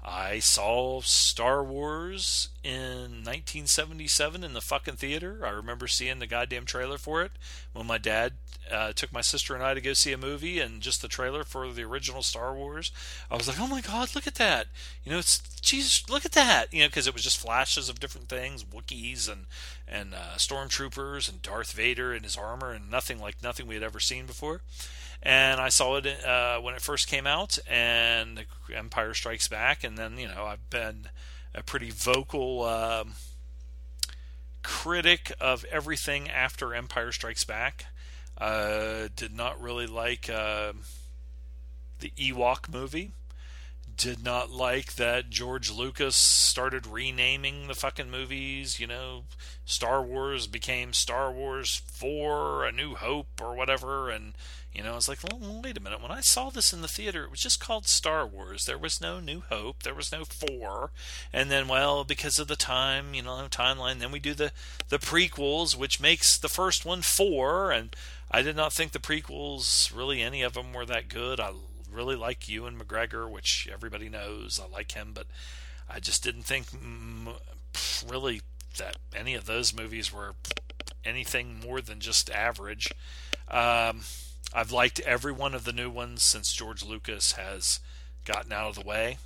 I 0.07 0.37
saw 0.37 1.01
Star 1.01 1.63
Wars 1.63 2.49
in 2.63 3.23
1977 3.23 4.43
in 4.43 4.53
the 4.53 4.61
fucking 4.61 4.97
theater. 4.97 5.41
I 5.43 5.49
remember 5.49 5.87
seeing 5.87 6.19
the 6.19 6.27
goddamn 6.27 6.65
trailer 6.65 6.99
for 6.99 7.23
it 7.23 7.31
when 7.73 7.87
my 7.87 7.97
dad 7.97 8.33
uh, 8.71 8.93
took 8.93 9.11
my 9.11 9.21
sister 9.21 9.55
and 9.55 9.63
I 9.63 9.73
to 9.73 9.81
go 9.81 9.93
see 9.93 10.11
a 10.11 10.17
movie, 10.17 10.59
and 10.59 10.81
just 10.81 11.01
the 11.01 11.07
trailer 11.07 11.43
for 11.43 11.71
the 11.71 11.83
original 11.83 12.21
Star 12.21 12.53
Wars. 12.53 12.91
I 13.31 13.35
was 13.35 13.47
like, 13.47 13.59
oh 13.59 13.67
my 13.67 13.81
god, 13.81 14.13
look 14.13 14.27
at 14.27 14.35
that! 14.35 14.67
You 15.03 15.11
know, 15.11 15.19
it's 15.19 15.39
Jesus, 15.61 16.07
look 16.07 16.25
at 16.25 16.33
that! 16.33 16.71
You 16.71 16.81
know, 16.81 16.87
because 16.87 17.07
it 17.07 17.13
was 17.13 17.23
just 17.23 17.39
flashes 17.39 17.89
of 17.89 17.99
different 17.99 18.29
things, 18.29 18.63
Wookiees 18.63 19.27
and 19.27 19.45
and 19.87 20.13
uh, 20.13 20.35
stormtroopers 20.37 21.29
and 21.29 21.41
Darth 21.41 21.71
Vader 21.73 22.13
and 22.13 22.23
his 22.23 22.37
armor, 22.37 22.71
and 22.71 22.91
nothing 22.91 23.19
like 23.19 23.41
nothing 23.41 23.65
we 23.65 23.75
had 23.75 23.83
ever 23.83 23.99
seen 23.99 24.27
before 24.27 24.61
and 25.25 25.59
I 25.59 25.69
saw 25.69 25.97
it 25.97 26.05
uh, 26.23 26.59
when 26.59 26.75
it 26.75 26.81
first 26.81 27.07
came 27.07 27.25
out, 27.25 27.57
and 27.67 28.45
Empire 28.73 29.15
Strikes 29.15 29.47
Back, 29.47 29.83
and 29.83 29.97
then 29.97 30.19
you 30.19 30.27
know 30.27 30.45
I've 30.45 30.69
been 30.69 31.09
a 31.55 31.63
pretty 31.63 31.89
vocal 31.89 32.63
um, 32.63 33.13
critic 34.61 35.31
of 35.41 35.65
everything 35.65 36.29
after 36.29 36.75
Empire 36.75 37.11
Strikes 37.11 37.43
Back. 37.43 37.87
Uh, 38.37 39.07
did 39.15 39.33
not 39.33 39.59
really 39.59 39.87
like 39.87 40.29
uh, 40.29 40.73
the 41.99 42.11
Ewok 42.17 42.71
movie. 42.71 43.11
Did 43.97 44.23
not 44.23 44.51
like 44.51 44.95
that 44.95 45.29
George 45.29 45.71
Lucas 45.71 46.17
started 46.17 46.85
renaming 46.85 47.67
the 47.67 47.73
fucking 47.75 48.11
movies. 48.11 48.77
You 48.77 48.87
know, 48.87 49.23
Star 49.63 50.03
Wars 50.03 50.47
became 50.47 50.91
Star 50.91 51.31
Wars 51.31 51.81
4, 51.87 52.65
A 52.65 52.71
New 52.73 52.95
Hope, 52.95 53.39
or 53.41 53.55
whatever, 53.55 54.09
and 54.09 54.33
you 54.75 54.83
know, 54.83 54.91
I 54.91 54.95
was 54.95 55.07
like, 55.07 55.19
well, 55.23 55.61
wait 55.63 55.77
a 55.77 55.79
minute. 55.79 56.01
When 56.01 56.11
I 56.11 56.19
saw 56.19 56.49
this 56.49 56.73
in 56.73 56.81
the 56.81 56.89
theater, 56.89 57.23
it 57.23 57.31
was 57.31 57.39
just 57.39 57.61
called 57.61 57.87
Star 57.87 58.27
Wars. 58.27 58.65
There 58.65 58.77
was 58.77 58.99
no 58.99 59.21
New 59.21 59.41
Hope. 59.47 59.83
There 59.83 59.95
was 59.95 60.11
no 60.11 60.25
four. 60.25 60.91
And 61.31 61.49
then, 61.49 61.69
well, 61.69 62.03
because 62.03 62.39
of 62.39 62.49
the 62.49 62.57
time, 62.57 63.13
you 63.13 63.21
know, 63.21 63.47
timeline, 63.49 63.99
then 63.99 64.11
we 64.11 64.19
do 64.19 64.33
the 64.33 64.51
the 64.89 64.99
prequels, 64.99 65.77
which 65.77 66.01
makes 66.01 66.37
the 66.37 66.49
first 66.49 66.83
one 66.83 67.01
four. 67.01 67.71
And 67.71 67.95
I 68.29 68.41
did 68.41 68.57
not 68.57 68.73
think 68.73 68.91
the 68.91 68.99
prequels 68.99 69.95
really 69.95 70.21
any 70.21 70.41
of 70.41 70.55
them 70.55 70.73
were 70.73 70.85
that 70.85 71.07
good. 71.07 71.39
I 71.39 71.53
really 71.89 72.17
like 72.17 72.49
Ewan 72.49 72.77
McGregor, 72.77 73.29
which 73.29 73.69
everybody 73.71 74.09
knows. 74.09 74.59
I 74.59 74.69
like 74.69 74.91
him, 74.91 75.11
but 75.13 75.27
I 75.89 76.01
just 76.01 76.21
didn't 76.21 76.43
think 76.43 76.67
mm, 76.71 77.33
really 78.05 78.41
that 78.77 78.97
any 79.15 79.35
of 79.35 79.45
those 79.45 79.73
movies 79.73 80.11
were 80.11 80.33
anything 81.05 81.61
more 81.65 81.79
than 81.79 82.01
just 82.01 82.29
average. 82.29 82.91
Um, 83.47 84.01
I've 84.53 84.71
liked 84.71 84.99
every 85.01 85.31
one 85.31 85.53
of 85.53 85.63
the 85.63 85.73
new 85.73 85.89
ones 85.89 86.23
since 86.23 86.53
George 86.53 86.83
Lucas 86.83 87.33
has 87.33 87.79
gotten 88.25 88.51
out 88.51 88.69
of 88.69 88.75
the 88.75 88.87
way. 88.87 89.17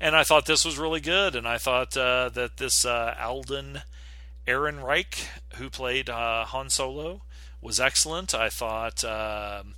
And 0.00 0.16
I 0.16 0.24
thought 0.24 0.46
this 0.46 0.64
was 0.64 0.78
really 0.78 1.00
good. 1.00 1.36
And 1.36 1.46
I 1.46 1.58
thought 1.58 1.96
uh, 1.96 2.28
that 2.30 2.56
this 2.56 2.84
uh, 2.84 3.14
Alden 3.20 3.82
Ehrenreich, 4.46 5.26
who 5.54 5.70
played 5.70 6.10
uh, 6.10 6.44
Han 6.46 6.70
Solo, 6.70 7.22
was 7.60 7.78
excellent. 7.78 8.34
I 8.34 8.48
thought 8.48 9.04
um, 9.04 9.74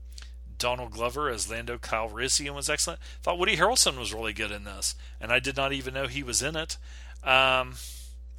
Donald 0.58 0.92
Glover 0.92 1.28
as 1.28 1.50
Lando 1.50 1.76
Calrissian 1.76 2.54
was 2.54 2.70
excellent. 2.70 3.00
I 3.00 3.22
thought 3.22 3.38
Woody 3.38 3.56
Harrelson 3.56 3.98
was 3.98 4.14
really 4.14 4.32
good 4.32 4.50
in 4.50 4.64
this. 4.64 4.94
And 5.20 5.30
I 5.30 5.40
did 5.40 5.56
not 5.56 5.72
even 5.72 5.92
know 5.92 6.06
he 6.06 6.22
was 6.22 6.40
in 6.40 6.56
it. 6.56 6.78
Um, 7.22 7.74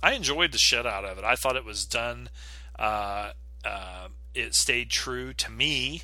I 0.01 0.13
enjoyed 0.13 0.51
the 0.51 0.57
shit 0.57 0.85
out 0.85 1.05
of 1.05 1.17
it. 1.17 1.23
I 1.23 1.35
thought 1.35 1.55
it 1.55 1.65
was 1.65 1.85
done. 1.85 2.29
Uh, 2.77 3.31
uh, 3.63 4.07
it 4.33 4.55
stayed 4.55 4.89
true 4.89 5.33
to 5.33 5.51
me 5.51 6.03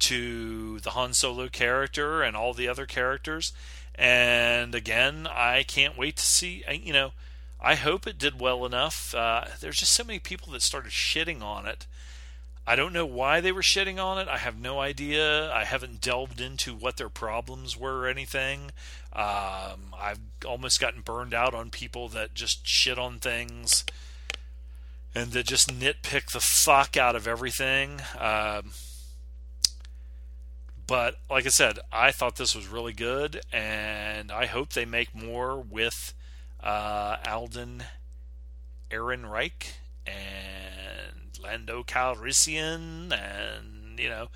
to 0.00 0.80
the 0.80 0.90
Han 0.90 1.14
Solo 1.14 1.48
character 1.48 2.22
and 2.22 2.36
all 2.36 2.54
the 2.54 2.68
other 2.68 2.86
characters. 2.86 3.52
And 3.94 4.74
again, 4.74 5.26
I 5.30 5.62
can't 5.62 5.96
wait 5.96 6.16
to 6.16 6.26
see. 6.26 6.64
You 6.70 6.92
know, 6.92 7.12
I 7.60 7.74
hope 7.74 8.06
it 8.06 8.18
did 8.18 8.40
well 8.40 8.66
enough. 8.66 9.14
Uh, 9.14 9.44
there's 9.60 9.78
just 9.78 9.92
so 9.92 10.04
many 10.04 10.18
people 10.18 10.52
that 10.52 10.62
started 10.62 10.92
shitting 10.92 11.42
on 11.42 11.66
it. 11.66 11.86
I 12.68 12.74
don't 12.74 12.92
know 12.92 13.06
why 13.06 13.40
they 13.40 13.52
were 13.52 13.62
shitting 13.62 14.02
on 14.02 14.18
it. 14.18 14.26
I 14.28 14.38
have 14.38 14.58
no 14.58 14.80
idea. 14.80 15.52
I 15.52 15.64
haven't 15.64 16.00
delved 16.00 16.40
into 16.40 16.74
what 16.74 16.96
their 16.96 17.08
problems 17.08 17.76
were 17.76 18.00
or 18.00 18.08
anything. 18.08 18.72
Um, 19.12 19.94
I've 19.96 20.18
almost 20.44 20.80
gotten 20.80 21.00
burned 21.00 21.32
out 21.32 21.54
on 21.54 21.70
people 21.70 22.08
that 22.08 22.34
just 22.34 22.66
shit 22.66 22.98
on 22.98 23.18
things 23.18 23.84
and 25.14 25.30
that 25.30 25.46
just 25.46 25.68
nitpick 25.68 26.32
the 26.32 26.40
fuck 26.40 26.96
out 26.96 27.14
of 27.14 27.28
everything. 27.28 28.02
Um, 28.18 28.72
but 30.86 31.16
like 31.30 31.46
I 31.46 31.50
said, 31.50 31.78
I 31.92 32.12
thought 32.12 32.36
this 32.36 32.54
was 32.54 32.68
really 32.68 32.92
good, 32.92 33.40
and 33.52 34.30
I 34.30 34.46
hope 34.46 34.72
they 34.72 34.84
make 34.84 35.14
more 35.14 35.60
with 35.60 36.14
uh, 36.62 37.16
Alden 37.26 37.84
Ehrenreich 38.90 39.74
and 40.06 41.38
Lando 41.42 41.82
Calrissian, 41.82 43.12
and 43.12 43.98
you 43.98 44.08
know. 44.08 44.28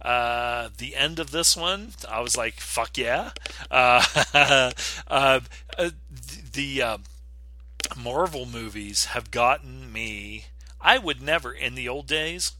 Uh, 0.00 0.68
the 0.78 0.94
end 0.94 1.18
of 1.18 1.32
this 1.32 1.56
one, 1.56 1.92
I 2.08 2.20
was 2.20 2.36
like, 2.36 2.60
"Fuck 2.60 2.96
yeah!" 2.96 3.30
Uh, 3.70 4.00
uh, 5.08 5.40
the 6.52 6.82
uh, 6.82 6.98
Marvel 7.96 8.46
movies 8.46 9.06
have 9.06 9.30
gotten 9.30 9.92
me. 9.92 10.46
I 10.80 10.98
would 10.98 11.20
never, 11.20 11.52
in 11.52 11.74
the 11.74 11.88
old 11.88 12.06
days, 12.06 12.52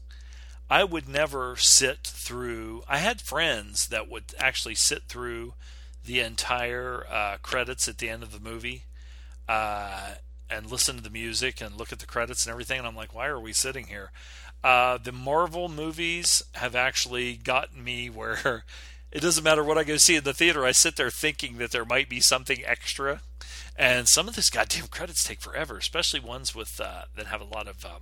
I 0.69 0.83
would 0.83 1.09
never 1.09 1.55
sit 1.57 2.03
through. 2.03 2.83
I 2.87 2.99
had 2.99 3.21
friends 3.21 3.87
that 3.87 4.09
would 4.09 4.35
actually 4.37 4.75
sit 4.75 5.03
through 5.03 5.53
the 6.05 6.19
entire 6.19 7.05
uh, 7.09 7.37
credits 7.41 7.87
at 7.87 7.97
the 7.97 8.09
end 8.09 8.21
of 8.21 8.31
the 8.31 8.39
movie 8.39 8.83
uh, 9.47 10.11
and 10.49 10.71
listen 10.71 10.95
to 10.97 11.01
the 11.01 11.09
music 11.09 11.59
and 11.59 11.75
look 11.75 11.91
at 11.91 11.99
the 11.99 12.05
credits 12.05 12.45
and 12.45 12.51
everything. 12.51 12.77
And 12.77 12.87
I'm 12.87 12.95
like, 12.95 13.15
why 13.15 13.27
are 13.27 13.39
we 13.39 13.51
sitting 13.51 13.87
here? 13.87 14.11
Uh, 14.63 14.97
the 14.97 15.11
Marvel 15.11 15.69
movies 15.69 16.43
have 16.53 16.75
actually 16.75 17.35
gotten 17.35 17.83
me 17.83 18.09
where 18.09 18.63
it 19.11 19.21
doesn't 19.21 19.43
matter 19.43 19.63
what 19.63 19.77
I 19.77 19.83
go 19.83 19.97
see 19.97 20.17
in 20.17 20.23
the 20.23 20.33
theater. 20.33 20.65
I 20.65 20.71
sit 20.71 20.97
there 20.97 21.09
thinking 21.09 21.57
that 21.57 21.71
there 21.71 21.85
might 21.85 22.09
be 22.09 22.19
something 22.19 22.59
extra. 22.63 23.21
And 23.75 24.07
some 24.07 24.27
of 24.27 24.35
these 24.35 24.49
goddamn 24.49 24.87
credits 24.87 25.23
take 25.23 25.41
forever, 25.41 25.77
especially 25.77 26.19
ones 26.19 26.53
with 26.53 26.79
uh, 26.79 27.03
that 27.15 27.27
have 27.27 27.41
a 27.41 27.45
lot 27.45 27.67
of 27.67 27.85
um, 27.85 28.01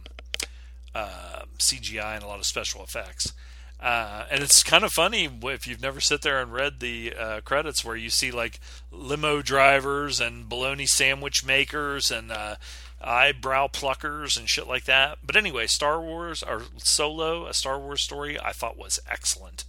uh, 0.97 1.43
CGI 1.59 2.15
and 2.15 2.23
a 2.23 2.27
lot 2.27 2.39
of 2.39 2.45
special 2.45 2.83
effects. 2.83 3.33
Uh, 3.79 4.25
and 4.31 4.41
it's 4.41 4.63
kind 4.63 4.83
of 4.83 4.91
funny 4.91 5.29
if 5.43 5.67
you've 5.67 5.81
never 5.81 6.01
sit 6.01 6.23
there 6.23 6.41
and 6.41 6.51
read 6.51 6.79
the 6.79 7.13
uh, 7.13 7.41
credits 7.41 7.85
where 7.85 7.95
you 7.95 8.09
see 8.09 8.31
like 8.31 8.59
limo 8.91 9.43
drivers 9.43 10.19
and 10.19 10.49
bologna 10.49 10.87
sandwich 10.87 11.45
makers 11.45 12.09
and 12.09 12.31
uh, 12.31 12.55
eyebrow 12.99 13.67
pluckers 13.67 14.35
and 14.37 14.49
shit 14.49 14.67
like 14.67 14.85
that. 14.85 15.19
But 15.23 15.35
anyway, 15.35 15.67
Star 15.67 16.01
Wars 16.01 16.41
or 16.41 16.63
Solo, 16.77 17.45
a 17.45 17.53
Star 17.53 17.79
Wars 17.79 18.01
story, 18.01 18.39
I 18.39 18.51
thought 18.51 18.77
was 18.77 18.99
excellent. 19.07 19.63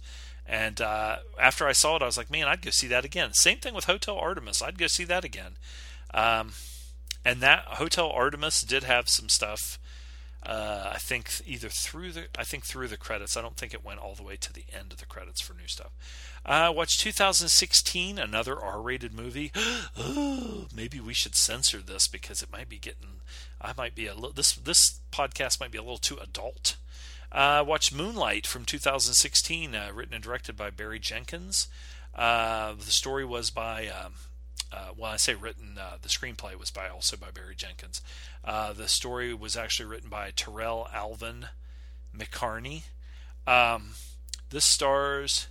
And 0.47 0.81
uh, 0.81 1.17
after 1.39 1.67
I 1.67 1.73
saw 1.73 1.97
it, 1.97 2.01
I 2.01 2.07
was 2.07 2.17
like, 2.17 2.31
man, 2.31 2.47
I'd 2.47 2.63
go 2.63 2.71
see 2.71 2.87
that 2.87 3.05
again. 3.05 3.33
Same 3.33 3.59
thing 3.59 3.75
with 3.75 3.85
Hotel 3.85 4.17
Artemis. 4.17 4.63
I'd 4.63 4.79
go 4.79 4.87
see 4.87 5.03
that 5.03 5.23
again. 5.23 5.57
Um, 6.11 6.53
and 7.23 7.41
that 7.41 7.65
Hotel 7.65 8.09
Artemis 8.09 8.63
did 8.63 8.83
have 8.85 9.07
some 9.07 9.29
stuff 9.29 9.77
uh, 10.43 10.91
I 10.93 10.97
think 10.97 11.29
either 11.45 11.69
through 11.69 12.13
the 12.13 12.27
I 12.37 12.43
think 12.43 12.65
through 12.65 12.87
the 12.87 12.97
credits. 12.97 13.35
I 13.35 13.41
don't 13.41 13.57
think 13.57 13.73
it 13.73 13.83
went 13.83 13.99
all 13.99 14.15
the 14.15 14.23
way 14.23 14.37
to 14.37 14.53
the 14.53 14.65
end 14.73 14.93
of 14.93 14.99
the 14.99 15.05
credits 15.05 15.41
for 15.41 15.53
new 15.53 15.67
stuff. 15.67 15.91
Uh, 16.45 16.71
watched 16.73 17.01
2016, 17.01 18.17
another 18.17 18.57
R-rated 18.59 19.13
movie. 19.13 19.51
maybe 20.73 20.99
we 20.99 21.13
should 21.13 21.35
censor 21.35 21.79
this 21.79 22.07
because 22.07 22.41
it 22.41 22.51
might 22.51 22.69
be 22.69 22.79
getting. 22.79 23.21
I 23.61 23.73
might 23.75 23.95
be 23.95 24.07
a 24.07 24.15
little. 24.15 24.31
This 24.31 24.53
this 24.53 25.01
podcast 25.11 25.59
might 25.59 25.71
be 25.71 25.77
a 25.77 25.83
little 25.83 25.97
too 25.97 26.17
adult. 26.17 26.77
Uh, 27.31 27.63
Moonlight 27.93 28.47
from 28.47 28.65
2016, 28.65 29.75
uh, 29.75 29.89
written 29.93 30.15
and 30.15 30.23
directed 30.23 30.55
by 30.57 30.69
Barry 30.69 30.99
Jenkins. 30.99 31.67
Uh, 32.15 32.73
the 32.73 32.91
story 32.91 33.23
was 33.23 33.51
by 33.51 33.87
um, 33.87 34.13
uh, 34.71 34.89
well, 34.95 35.11
I 35.11 35.17
say 35.17 35.35
written, 35.35 35.77
uh, 35.79 35.97
the 36.01 36.09
screenplay 36.09 36.55
was 36.55 36.71
by 36.71 36.89
also 36.89 37.17
by 37.17 37.31
Barry 37.31 37.55
Jenkins. 37.55 38.01
Uh, 38.43 38.73
the 38.73 38.87
story 38.87 39.33
was 39.33 39.57
actually 39.57 39.87
written 39.87 40.09
by 40.09 40.31
Tarell 40.31 40.87
Alvin 40.93 41.47
McCarney. 42.15 42.83
Um, 43.47 43.93
this 44.49 44.65
stars 44.65 45.47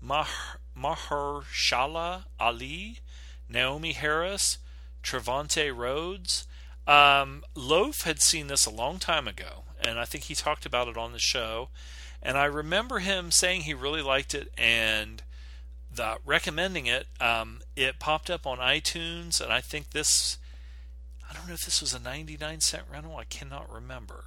Mah- 0.00 0.26
Mahershala 0.76 2.24
Ali, 2.40 2.98
Naomie 3.50 3.94
Harris, 3.94 4.58
Trevante 5.02 5.74
Rhodes. 5.74 6.46
Um, 6.86 7.44
Loaf 7.54 8.02
had 8.02 8.22
seen 8.22 8.46
this 8.46 8.64
a 8.64 8.70
long 8.70 8.98
time 8.98 9.28
ago, 9.28 9.64
and 9.80 9.98
I 9.98 10.04
think 10.04 10.24
he 10.24 10.34
talked 10.34 10.64
about 10.64 10.88
it 10.88 10.96
on 10.96 11.12
the 11.12 11.18
show. 11.18 11.68
And 12.22 12.38
I 12.38 12.46
remember 12.46 12.98
him 12.98 13.30
saying 13.30 13.62
he 13.62 13.74
really 13.74 14.02
liked 14.02 14.34
it 14.34 14.50
and 14.56 15.22
the, 15.98 16.16
recommending 16.24 16.86
it. 16.86 17.06
Um, 17.20 17.60
it 17.76 17.98
popped 17.98 18.30
up 18.30 18.46
on 18.46 18.58
iTunes, 18.58 19.40
and 19.40 19.52
I 19.52 19.60
think 19.60 19.90
this. 19.90 20.38
I 21.28 21.34
don't 21.34 21.46
know 21.46 21.54
if 21.54 21.64
this 21.64 21.82
was 21.82 21.92
a 21.92 21.98
99 21.98 22.60
cent 22.60 22.84
rental. 22.90 23.16
I 23.16 23.24
cannot 23.24 23.70
remember. 23.70 24.24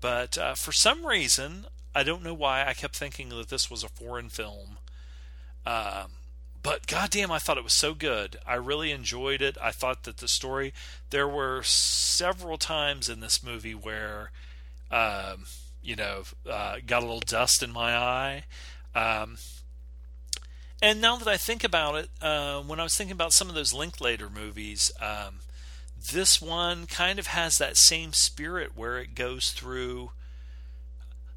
But 0.00 0.38
uh, 0.38 0.54
for 0.54 0.72
some 0.72 1.06
reason, 1.06 1.66
I 1.94 2.02
don't 2.02 2.22
know 2.22 2.32
why, 2.32 2.64
I 2.66 2.72
kept 2.72 2.96
thinking 2.96 3.28
that 3.28 3.50
this 3.50 3.70
was 3.70 3.84
a 3.84 3.90
foreign 3.90 4.30
film. 4.30 4.78
Um, 5.66 6.12
but 6.62 6.86
goddamn, 6.86 7.30
I 7.30 7.38
thought 7.38 7.58
it 7.58 7.64
was 7.64 7.74
so 7.74 7.92
good. 7.92 8.38
I 8.46 8.54
really 8.54 8.90
enjoyed 8.90 9.42
it. 9.42 9.58
I 9.60 9.70
thought 9.70 10.04
that 10.04 10.18
the 10.18 10.28
story. 10.28 10.72
There 11.10 11.28
were 11.28 11.62
several 11.62 12.56
times 12.56 13.08
in 13.08 13.20
this 13.20 13.42
movie 13.42 13.74
where, 13.74 14.30
um, 14.90 15.44
you 15.82 15.96
know, 15.96 16.22
uh, 16.48 16.76
got 16.86 17.02
a 17.02 17.06
little 17.06 17.20
dust 17.20 17.62
in 17.62 17.70
my 17.70 17.94
eye. 17.94 18.44
Um, 18.94 19.36
and 20.82 21.00
now 21.00 21.16
that 21.16 21.28
I 21.28 21.36
think 21.36 21.64
about 21.64 21.96
it, 21.96 22.10
uh, 22.22 22.60
when 22.60 22.80
I 22.80 22.84
was 22.84 22.96
thinking 22.96 23.12
about 23.12 23.32
some 23.32 23.48
of 23.48 23.54
those 23.54 23.74
Linklater 23.74 24.30
movies, 24.30 24.90
um, 25.00 25.40
this 26.12 26.40
one 26.40 26.86
kind 26.86 27.18
of 27.18 27.28
has 27.28 27.58
that 27.58 27.76
same 27.76 28.12
spirit 28.12 28.72
where 28.74 28.98
it 28.98 29.14
goes 29.14 29.50
through 29.50 30.12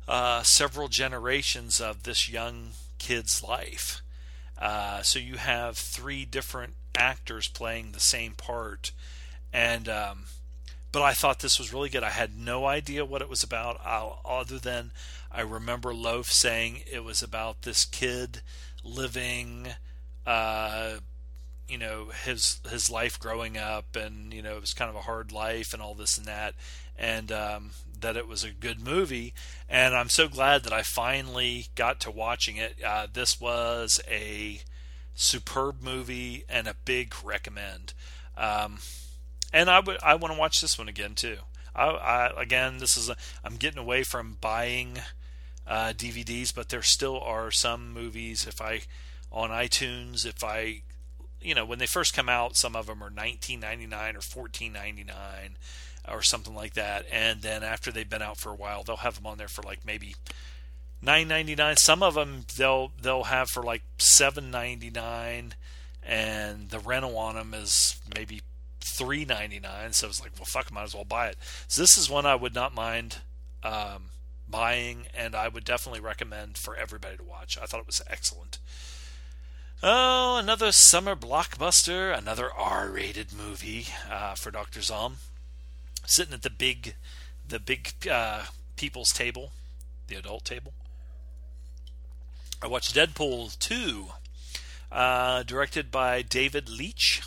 uh, 0.08 0.44
several 0.44 0.88
generations 0.88 1.82
of 1.82 2.04
this 2.04 2.30
young 2.30 2.72
kid's 3.00 3.44
life. 3.44 4.02
Uh, 4.58 5.02
so 5.02 5.20
you 5.20 5.36
have 5.36 5.78
three 5.78 6.24
different 6.24 6.76
actors 6.96 7.48
playing 7.48 7.92
the 7.92 8.00
same 8.00 8.34
part, 8.34 8.92
and 9.52 9.90
um, 9.90 10.26
but 10.92 11.02
I 11.02 11.14
thought 11.14 11.40
this 11.40 11.60
was 11.60 11.74
really 11.74 11.90
good. 11.90 12.04
I 12.04 12.12
had 12.12 12.38
no 12.38 12.66
idea 12.66 13.04
what 13.04 13.22
it 13.22 13.30
was 13.30 13.44
about, 13.44 13.82
uh, 13.84 14.12
other 14.24 14.60
than 14.60 14.92
I 15.32 15.42
remember 15.42 15.94
Loaf 15.94 16.32
saying 16.32 16.84
it 16.90 17.04
was 17.04 17.22
about 17.22 17.64
this 17.64 17.84
kid 17.84 18.42
living, 18.84 19.68
uh, 20.26 20.96
you 21.68 21.78
know, 21.78 22.08
his 22.26 22.60
his 22.70 22.90
life 22.90 23.20
growing 23.20 23.58
up, 23.58 23.96
and 23.96 24.34
you 24.34 24.42
know, 24.42 24.56
it 24.56 24.62
was 24.62 24.74
kind 24.74 24.90
of 24.90 24.96
a 24.96 25.02
hard 25.02 25.32
life 25.32 25.74
and 25.74 25.82
all 25.82 25.94
this 25.94 26.18
and 26.18 26.28
that, 26.28 26.56
and 26.98 27.32
um, 27.32 27.72
that 28.00 28.18
it 28.18 28.28
was 28.28 28.44
a 28.44 28.52
good 28.52 28.80
movie, 28.80 29.34
and 29.70 29.96
I'm 29.96 30.10
so 30.10 30.28
glad 30.28 30.64
that 30.64 30.74
I 30.74 30.84
finally 30.84 31.68
got 31.76 32.00
to 32.02 32.12
watching 32.12 32.58
it. 32.58 32.76
Uh, 32.86 33.08
this 33.12 33.40
was 33.40 34.02
a 34.10 34.62
superb 35.16 35.82
movie 35.82 36.44
and 36.50 36.68
a 36.68 36.76
big 36.86 37.14
recommend. 37.24 37.94
Um, 38.36 38.80
and 39.52 39.70
I 39.70 39.80
would 39.80 39.98
I 40.02 40.16
want 40.16 40.34
to 40.34 40.40
watch 40.40 40.60
this 40.62 40.78
one 40.78 40.90
again 40.90 41.16
too. 41.16 41.38
I, 41.76 41.86
I 41.88 42.42
again, 42.42 42.80
this 42.80 42.98
is 42.98 43.10
I'm 43.44 43.56
getting 43.58 43.80
away 43.80 44.04
from 44.04 44.38
buying 44.42 45.00
uh, 45.68 45.94
DVDs, 45.96 46.54
but 46.54 46.70
there 46.70 46.82
still 46.82 47.20
are 47.20 47.52
some 47.52 47.94
movies. 47.94 48.46
If 48.48 48.62
I 48.62 48.82
on 49.32 49.50
iTunes, 49.50 50.26
if 50.26 50.44
I 50.44 50.82
you 51.42 51.56
know 51.56 51.66
when 51.66 51.80
they 51.80 51.88
first 51.88 52.14
come 52.14 52.30
out, 52.30 52.56
some 52.56 52.76
of 52.76 52.88
them 52.88 53.04
are 53.04 53.10
19.99 53.10 54.16
or 54.16 54.48
14.99 54.48 55.56
or 56.12 56.22
something 56.22 56.54
like 56.54 56.74
that. 56.74 57.06
And 57.12 57.42
then 57.42 57.64
after 57.64 57.92
they've 57.92 58.10
been 58.10 58.22
out 58.22 58.38
for 58.38 58.50
a 58.50 58.56
while, 58.56 58.84
they'll 58.84 58.98
have 58.98 59.16
them 59.16 59.28
on 59.28 59.38
there 59.38 59.48
for 59.48 59.62
like 59.62 59.86
maybe 59.86 60.16
nine 61.02 61.28
ninety 61.28 61.56
nine. 61.56 61.78
Some 61.78 62.04
of 62.04 62.16
them 62.16 62.46
they'll 62.58 62.92
they'll 63.02 63.26
have 63.26 63.50
for 63.50 63.64
like 63.64 63.84
seven 63.98 64.52
ninety 64.52 64.90
nine, 64.90 65.56
and 66.02 66.70
the 66.70 66.80
rental 66.80 67.18
on 67.18 67.36
them 67.36 67.54
is 67.54 68.00
maybe 68.16 68.42
three 68.80 69.26
ninety 69.26 69.60
nine. 69.60 69.94
So 69.94 70.08
it's 70.08 70.22
like, 70.22 70.32
well, 70.38 70.46
fuck, 70.46 70.72
might 70.72 70.84
as 70.84 70.96
well 70.96 71.06
buy 71.06 71.28
it. 71.28 71.38
So 71.68 71.82
this 71.82 71.98
is 71.98 72.10
one 72.10 72.26
I 72.26 72.36
would 72.36 72.56
not 72.56 72.74
mind 72.74 73.18
um, 73.64 74.10
buying, 74.48 75.08
and 75.16 75.36
I 75.36 75.48
would 75.48 75.64
definitely 75.64 76.02
recommend 76.02 76.58
for 76.58 76.76
everybody 76.76 77.18
to 77.18 77.24
watch. 77.24 77.58
I 77.62 77.66
thought 77.66 77.82
it 77.82 77.88
was 77.88 78.02
excellent. 78.10 78.60
Oh, 79.82 80.38
another 80.38 80.72
summer 80.72 81.16
blockbuster, 81.16 82.18
another 82.18 82.50
R-rated 82.54 83.34
movie 83.34 83.88
uh, 84.10 84.36
for 84.36 84.50
Dr. 84.50 84.82
Zom 84.82 85.18
sitting 86.06 86.34
at 86.34 86.42
the 86.42 86.50
big, 86.50 86.96
the 87.48 87.60
big 87.60 88.08
uh, 88.10 88.44
people's 88.76 89.12
table, 89.12 89.52
the 90.08 90.16
adult 90.16 90.46
table. 90.46 90.74
I 92.62 92.68
watched 92.68 92.96
Deadpool 92.96 93.58
2, 93.60 94.08
uh, 94.92 95.44
directed 95.44 95.92
by 95.92 96.22
David 96.22 96.70
Leitch, 96.70 97.22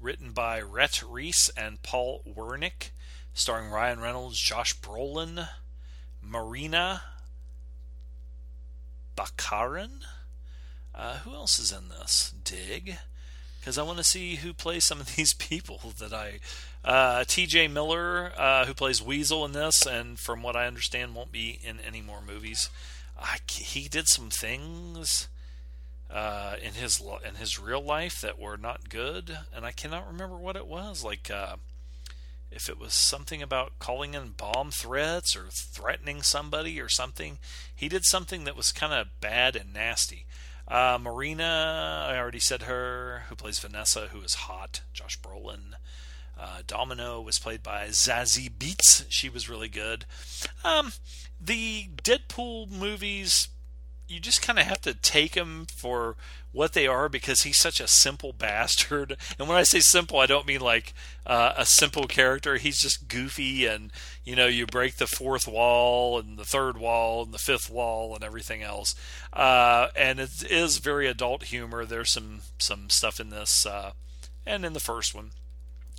written 0.00 0.32
by 0.32 0.60
Rhett 0.60 1.02
Reese 1.02 1.50
and 1.56 1.82
Paul 1.82 2.22
Wernick, 2.26 2.90
starring 3.32 3.70
Ryan 3.70 4.00
Reynolds, 4.00 4.38
Josh 4.38 4.78
Brolin, 4.78 5.48
Morena 6.28 7.02
Baccarin. 9.16 10.02
Uh, 10.94 11.18
who 11.18 11.32
else 11.32 11.58
is 11.58 11.72
in 11.72 11.88
this? 11.88 12.34
Dig 12.44 12.98
because 13.68 13.76
I 13.76 13.82
want 13.82 13.98
to 13.98 14.04
see 14.04 14.36
who 14.36 14.54
plays 14.54 14.84
some 14.84 14.98
of 14.98 15.14
these 15.16 15.34
people 15.34 15.92
that 15.98 16.12
I. 16.12 16.40
Uh, 16.84 17.24
T.J. 17.26 17.68
Miller, 17.68 18.32
uh, 18.38 18.64
who 18.64 18.72
plays 18.72 19.02
Weasel 19.02 19.44
in 19.44 19.52
this, 19.52 19.84
and 19.84 20.18
from 20.18 20.42
what 20.42 20.56
I 20.56 20.66
understand, 20.66 21.14
won't 21.14 21.32
be 21.32 21.58
in 21.62 21.78
any 21.80 22.00
more 22.00 22.22
movies. 22.26 22.70
I, 23.20 23.38
he 23.46 23.88
did 23.88 24.08
some 24.08 24.30
things 24.30 25.28
uh, 26.10 26.54
in 26.62 26.74
his 26.74 27.02
in 27.28 27.34
his 27.34 27.58
real 27.58 27.82
life 27.82 28.20
that 28.22 28.38
were 28.38 28.56
not 28.56 28.88
good, 28.88 29.36
and 29.54 29.66
I 29.66 29.72
cannot 29.72 30.06
remember 30.06 30.38
what 30.38 30.56
it 30.56 30.66
was. 30.66 31.04
Like 31.04 31.30
uh, 31.30 31.56
if 32.50 32.68
it 32.68 32.78
was 32.78 32.94
something 32.94 33.42
about 33.42 33.78
calling 33.78 34.14
in 34.14 34.30
bomb 34.30 34.70
threats 34.70 35.36
or 35.36 35.46
threatening 35.50 36.22
somebody 36.22 36.80
or 36.80 36.88
something. 36.88 37.38
He 37.74 37.88
did 37.88 38.04
something 38.04 38.44
that 38.44 38.56
was 38.56 38.72
kind 38.72 38.92
of 38.92 39.20
bad 39.20 39.56
and 39.56 39.72
nasty. 39.72 40.26
Uh, 40.66 40.98
Morena, 41.00 42.06
I 42.08 42.18
already 42.18 42.40
said 42.40 42.62
her, 42.62 43.24
who 43.28 43.34
plays 43.34 43.58
Vanessa, 43.58 44.08
who 44.08 44.20
is 44.20 44.34
hot. 44.34 44.82
Josh 44.92 45.20
Brolin. 45.20 45.74
Uh, 46.38 46.62
Domino 46.66 47.20
was 47.20 47.38
played 47.38 47.62
by 47.62 47.88
Zazie 47.88 48.50
Beetz. 48.50 49.04
She 49.08 49.28
was 49.28 49.48
really 49.48 49.68
good. 49.68 50.04
Um, 50.64 50.92
the 51.40 51.88
Deadpool 52.02 52.70
movies 52.70 53.48
you 54.08 54.18
just 54.18 54.40
kind 54.42 54.58
of 54.58 54.64
have 54.64 54.80
to 54.80 54.94
take 54.94 55.34
them 55.34 55.66
for 55.70 56.16
what 56.52 56.72
they 56.72 56.86
are 56.86 57.08
because 57.08 57.42
he's 57.42 57.58
such 57.58 57.80
a 57.80 57.88
simple 57.88 58.32
bastard. 58.32 59.16
And 59.38 59.48
when 59.48 59.58
I 59.58 59.62
say 59.62 59.80
simple, 59.80 60.18
I 60.18 60.26
don't 60.26 60.46
mean 60.46 60.60
like 60.60 60.94
uh, 61.26 61.52
a 61.56 61.64
simple 61.64 62.06
character. 62.06 62.56
He's 62.56 62.80
just 62.80 63.08
goofy, 63.08 63.66
and 63.66 63.92
you 64.24 64.34
know, 64.34 64.46
you 64.46 64.66
break 64.66 64.96
the 64.96 65.06
fourth 65.06 65.46
wall 65.46 66.18
and 66.18 66.36
the 66.38 66.44
third 66.44 66.76
wall 66.78 67.22
and 67.22 67.32
the 67.32 67.38
fifth 67.38 67.70
wall 67.70 68.14
and 68.14 68.24
everything 68.24 68.62
else. 68.62 68.94
Uh, 69.32 69.88
and 69.94 70.18
it 70.18 70.50
is 70.50 70.78
very 70.78 71.06
adult 71.06 71.44
humor. 71.44 71.84
There's 71.84 72.12
some 72.12 72.40
some 72.58 72.90
stuff 72.90 73.20
in 73.20 73.30
this, 73.30 73.64
uh, 73.64 73.92
and 74.44 74.64
in 74.64 74.72
the 74.72 74.80
first 74.80 75.14
one, 75.14 75.30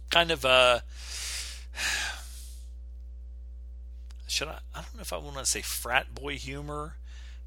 kind 0.09 0.31
of 0.31 0.43
uh 0.43 0.79
should 4.27 4.49
I? 4.49 4.59
I 4.75 4.81
don't 4.81 4.95
know 4.95 5.01
if 5.01 5.13
I 5.13 5.17
want 5.17 5.37
to 5.37 5.45
say 5.45 5.61
frat 5.61 6.13
boy 6.13 6.35
humor 6.35 6.95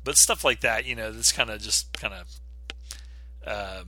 but 0.05 0.16
stuff 0.16 0.44
like 0.44 0.61
that, 0.61 0.84
you 0.84 0.94
know, 0.94 1.12
this 1.12 1.32
kind 1.32 1.50
of 1.50 1.61
just 1.61 1.92
kind 1.98 2.14
of, 2.14 2.26
uh, 3.47 3.82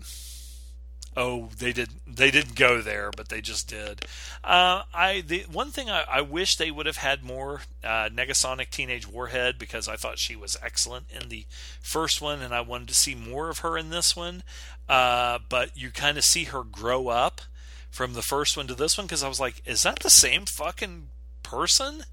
oh, 1.17 1.49
they 1.59 1.73
did 1.73 1.91
they 2.07 2.31
didn't 2.31 2.55
go 2.55 2.81
there, 2.81 3.11
but 3.17 3.29
they 3.29 3.41
just 3.41 3.69
did. 3.69 4.07
Uh, 4.43 4.83
I 4.93 5.23
the 5.27 5.45
one 5.51 5.71
thing 5.71 5.91
I, 5.91 6.05
I, 6.11 6.21
wish 6.21 6.57
they 6.57 6.71
would 6.71 6.87
have 6.87 6.99
had 6.99 7.25
more 7.25 7.63
uh, 7.83 8.09
Negasonic 8.09 8.71
Teenage 8.71 9.09
Warhead 9.09 9.59
because 9.59 9.89
I 9.89 9.97
thought 9.97 10.19
she 10.19 10.37
was 10.37 10.57
excellent 10.63 11.07
in 11.11 11.29
the 11.29 11.47
first 11.81 12.21
one, 12.21 12.43
and 12.43 12.55
I 12.55 12.61
wanted 12.61 12.89
to 12.89 12.95
see 12.95 13.15
more 13.15 13.51
of 13.51 13.59
her 13.59 13.79
in 13.79 13.91
this 13.91 14.17
one. 14.17 14.43
Uh, 14.89 15.39
but 15.49 15.77
you 15.77 15.91
kind 15.91 16.19
of 16.19 16.25
see 16.25 16.45
her 16.45 16.63
grow 16.63 17.09
up 17.09 17.43
from 17.91 18.15
the 18.15 18.23
first 18.23 18.57
one 18.57 18.67
to 18.67 18.75
this 18.75 18.99
one 18.99 19.07
because 19.07 19.23
I 19.23 19.29
was 19.29 19.41
like, 19.41 19.63
is 19.65 19.83
that 19.85 20.01
the 20.01 20.11
same 20.11 20.47
fucking 20.47 21.09
person? 21.43 22.05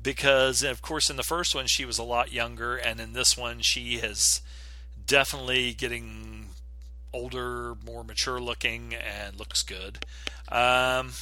because 0.00 0.62
of 0.62 0.82
course 0.82 1.10
in 1.10 1.16
the 1.16 1.22
first 1.24 1.52
one 1.52 1.66
she 1.66 1.84
was 1.84 1.98
a 1.98 2.04
lot 2.04 2.30
younger 2.30 2.76
and 2.76 3.00
in 3.00 3.12
this 3.12 3.36
one 3.36 3.60
she 3.60 3.94
is 3.96 4.40
definitely 5.04 5.72
getting 5.72 6.45
older 7.16 7.74
more 7.84 8.04
mature 8.04 8.40
looking 8.40 8.94
and 8.94 9.38
looks 9.38 9.62
good. 9.62 10.04
Um, 10.48 11.12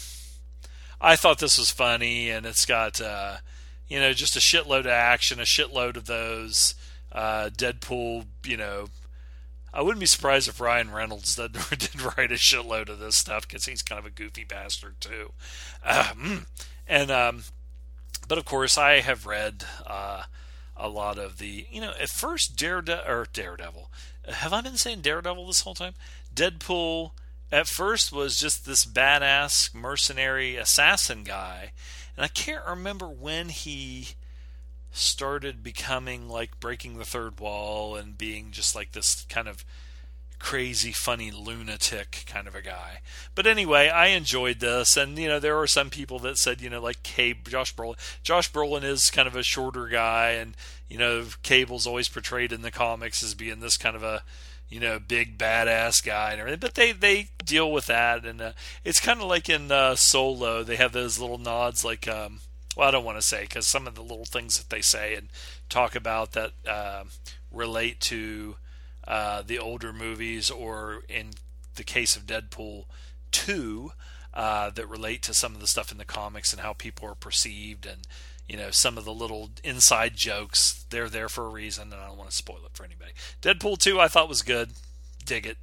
i 1.00 1.16
thought 1.16 1.38
this 1.38 1.58
was 1.58 1.70
funny 1.70 2.30
and 2.30 2.46
it's 2.46 2.66
got 2.66 3.00
uh, 3.00 3.36
you 3.88 3.98
know 3.98 4.12
just 4.12 4.36
a 4.36 4.40
shitload 4.40 4.80
of 4.80 4.86
action 4.86 5.40
a 5.40 5.44
shitload 5.44 5.96
of 5.96 6.06
those 6.06 6.74
uh, 7.12 7.48
deadpool 7.56 8.26
you 8.44 8.56
know. 8.56 8.86
I 9.72 9.82
wouldn't 9.82 10.00
be 10.00 10.06
surprised 10.06 10.46
if 10.48 10.60
Ryan 10.60 10.92
Reynolds 10.92 11.34
did, 11.36 11.52
did 11.52 12.02
write 12.02 12.30
a 12.30 12.36
shitload 12.36 12.88
of 12.88 12.98
this 12.98 13.16
stuff 13.16 13.46
because 13.46 13.66
he's 13.66 13.82
kind 13.82 13.98
of 13.98 14.06
a 14.06 14.10
goofy 14.10 14.44
bastard 14.44 15.00
too. 15.00 15.32
Um, 15.84 16.46
and 16.86 17.10
um, 17.10 17.44
but 18.28 18.38
of 18.38 18.44
course, 18.44 18.78
I 18.78 19.00
have 19.00 19.26
read 19.26 19.64
uh, 19.86 20.24
a 20.76 20.88
lot 20.88 21.18
of 21.18 21.38
the, 21.38 21.66
you 21.70 21.80
know, 21.80 21.92
at 22.00 22.08
first 22.08 22.56
Daredevil 22.56 23.04
or 23.06 23.26
Daredevil, 23.32 23.90
have 24.28 24.52
I 24.52 24.60
been 24.60 24.76
saying 24.76 25.00
Daredevil 25.00 25.46
this 25.46 25.60
whole 25.60 25.74
time? 25.74 25.94
Deadpool 26.34 27.12
at 27.52 27.66
first 27.66 28.12
was 28.12 28.38
just 28.38 28.66
this 28.66 28.84
badass 28.84 29.74
mercenary 29.74 30.56
assassin 30.56 31.24
guy, 31.24 31.72
and 32.16 32.24
I 32.24 32.28
can't 32.28 32.66
remember 32.66 33.08
when 33.08 33.48
he 33.48 34.10
started 34.90 35.62
becoming 35.62 36.28
like 36.28 36.60
breaking 36.60 36.98
the 36.98 37.04
third 37.04 37.40
wall 37.40 37.96
and 37.96 38.16
being 38.16 38.52
just 38.52 38.74
like 38.74 38.92
this 38.92 39.24
kind 39.28 39.48
of 39.48 39.64
crazy, 40.44 40.92
funny 40.92 41.30
lunatic 41.30 42.22
kind 42.26 42.46
of 42.46 42.54
a 42.54 42.60
guy. 42.60 43.00
But 43.34 43.46
anyway, 43.46 43.88
I 43.88 44.08
enjoyed 44.08 44.60
this, 44.60 44.94
and 44.94 45.18
you 45.18 45.26
know 45.26 45.40
there 45.40 45.58
are 45.58 45.66
some 45.66 45.88
people 45.88 46.18
that 46.18 46.36
said 46.36 46.60
you 46.60 46.68
know 46.68 46.82
like 46.82 47.02
Cable, 47.02 47.50
Josh 47.50 47.74
Brolin. 47.74 47.96
Josh 48.22 48.52
Brolin 48.52 48.84
is 48.84 49.08
kind 49.08 49.26
of 49.26 49.36
a 49.36 49.42
shorter 49.42 49.88
guy, 49.88 50.32
and 50.32 50.54
you 50.86 50.98
know 50.98 51.24
Cable's 51.42 51.86
always 51.86 52.10
portrayed 52.10 52.52
in 52.52 52.60
the 52.60 52.70
comics 52.70 53.22
as 53.22 53.34
being 53.34 53.60
this 53.60 53.78
kind 53.78 53.96
of 53.96 54.02
a 54.02 54.22
you 54.68 54.80
know 54.80 54.98
big 54.98 55.38
badass 55.38 56.04
guy 56.04 56.32
and 56.32 56.40
everything. 56.40 56.60
But 56.60 56.74
they 56.74 56.92
they 56.92 57.28
deal 57.42 57.72
with 57.72 57.86
that, 57.86 58.26
and 58.26 58.42
uh, 58.42 58.52
it's 58.84 59.00
kind 59.00 59.22
of 59.22 59.26
like 59.26 59.48
in 59.48 59.72
uh, 59.72 59.94
Solo. 59.94 60.62
They 60.62 60.76
have 60.76 60.92
those 60.92 61.18
little 61.18 61.38
nods, 61.38 61.84
like. 61.84 62.06
Um, 62.06 62.40
well, 62.76 62.88
I 62.88 62.90
don't 62.90 63.04
want 63.04 63.18
to 63.18 63.22
say 63.22 63.42
because 63.42 63.68
some 63.68 63.86
of 63.86 63.94
the 63.94 64.02
little 64.02 64.24
things 64.24 64.58
that 64.58 64.68
they 64.68 64.80
say 64.80 65.14
and 65.14 65.28
talk 65.68 65.94
about 65.94 66.32
that 66.32 66.50
uh, 66.68 67.04
relate 67.52 68.00
to 68.00 68.56
uh, 69.06 69.42
the 69.42 69.58
older 69.58 69.92
movies, 69.92 70.50
or 70.50 71.02
in 71.08 71.30
the 71.76 71.84
case 71.84 72.16
of 72.16 72.26
Deadpool 72.26 72.84
2, 73.32 73.92
uh, 74.32 74.70
that 74.70 74.88
relate 74.88 75.22
to 75.22 75.34
some 75.34 75.54
of 75.54 75.60
the 75.60 75.66
stuff 75.66 75.92
in 75.92 75.98
the 75.98 76.04
comics 76.04 76.52
and 76.52 76.60
how 76.60 76.72
people 76.72 77.08
are 77.08 77.14
perceived, 77.14 77.86
and 77.86 78.06
you 78.48 78.56
know 78.56 78.70
some 78.70 78.98
of 78.98 79.04
the 79.04 79.14
little 79.14 79.50
inside 79.62 80.16
jokes. 80.16 80.84
They're 80.90 81.08
there 81.08 81.28
for 81.28 81.46
a 81.46 81.50
reason, 81.50 81.92
and 81.92 82.00
I 82.00 82.06
don't 82.08 82.18
want 82.18 82.30
to 82.30 82.36
spoil 82.36 82.60
it 82.64 82.72
for 82.74 82.84
anybody. 82.84 83.12
Deadpool 83.42 83.78
2, 83.78 84.00
I 84.00 84.08
thought 84.08 84.28
was 84.28 84.42
good. 84.42 84.70
Dig 85.24 85.46
it. 85.46 85.58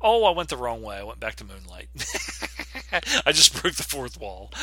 Oh, 0.00 0.24
I 0.24 0.30
went 0.30 0.48
the 0.48 0.56
wrong 0.56 0.82
way. 0.82 0.96
I 0.96 1.02
went 1.02 1.18
back 1.18 1.34
to 1.36 1.44
Moonlight. 1.44 1.88
I 3.26 3.32
just 3.32 3.60
broke 3.60 3.74
the 3.74 3.82
fourth 3.82 4.20
wall. 4.20 4.50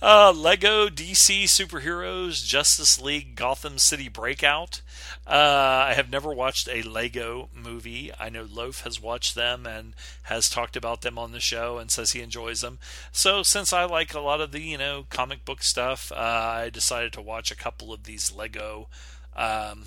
Uh, 0.00 0.32
Lego 0.32 0.88
DC 0.88 1.44
Superheroes 1.44 2.44
Justice 2.44 3.00
League 3.00 3.34
Gotham 3.34 3.78
City 3.78 4.08
Breakout. 4.08 4.80
Uh, 5.26 5.86
I 5.88 5.94
have 5.94 6.10
never 6.10 6.32
watched 6.32 6.68
a 6.68 6.82
Lego 6.82 7.48
movie. 7.52 8.12
I 8.18 8.28
know 8.28 8.46
Loaf 8.48 8.82
has 8.82 9.02
watched 9.02 9.34
them 9.34 9.66
and 9.66 9.94
has 10.24 10.48
talked 10.48 10.76
about 10.76 11.00
them 11.00 11.18
on 11.18 11.32
the 11.32 11.40
show 11.40 11.78
and 11.78 11.90
says 11.90 12.12
he 12.12 12.20
enjoys 12.20 12.60
them. 12.60 12.78
So 13.10 13.42
since 13.42 13.72
I 13.72 13.84
like 13.84 14.14
a 14.14 14.20
lot 14.20 14.40
of 14.40 14.52
the 14.52 14.60
you 14.60 14.78
know 14.78 15.06
comic 15.10 15.44
book 15.44 15.62
stuff, 15.62 16.12
uh, 16.12 16.14
I 16.14 16.70
decided 16.70 17.12
to 17.14 17.22
watch 17.22 17.50
a 17.50 17.56
couple 17.56 17.92
of 17.92 18.04
these 18.04 18.32
Lego 18.32 18.88
um, 19.34 19.86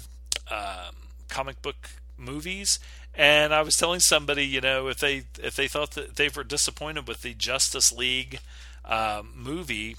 um, 0.51 0.95
comic 1.29 1.61
book 1.61 1.89
movies 2.17 2.79
and 3.15 3.53
I 3.53 3.61
was 3.61 3.75
telling 3.75 3.99
somebody, 3.99 4.45
you 4.45 4.61
know, 4.61 4.87
if 4.87 4.99
they 4.99 5.23
if 5.43 5.55
they 5.55 5.67
thought 5.67 5.91
that 5.91 6.15
they 6.15 6.29
were 6.29 6.43
disappointed 6.43 7.07
with 7.07 7.21
the 7.21 7.33
Justice 7.33 7.91
League 7.91 8.39
uh, 8.85 9.23
movie 9.35 9.97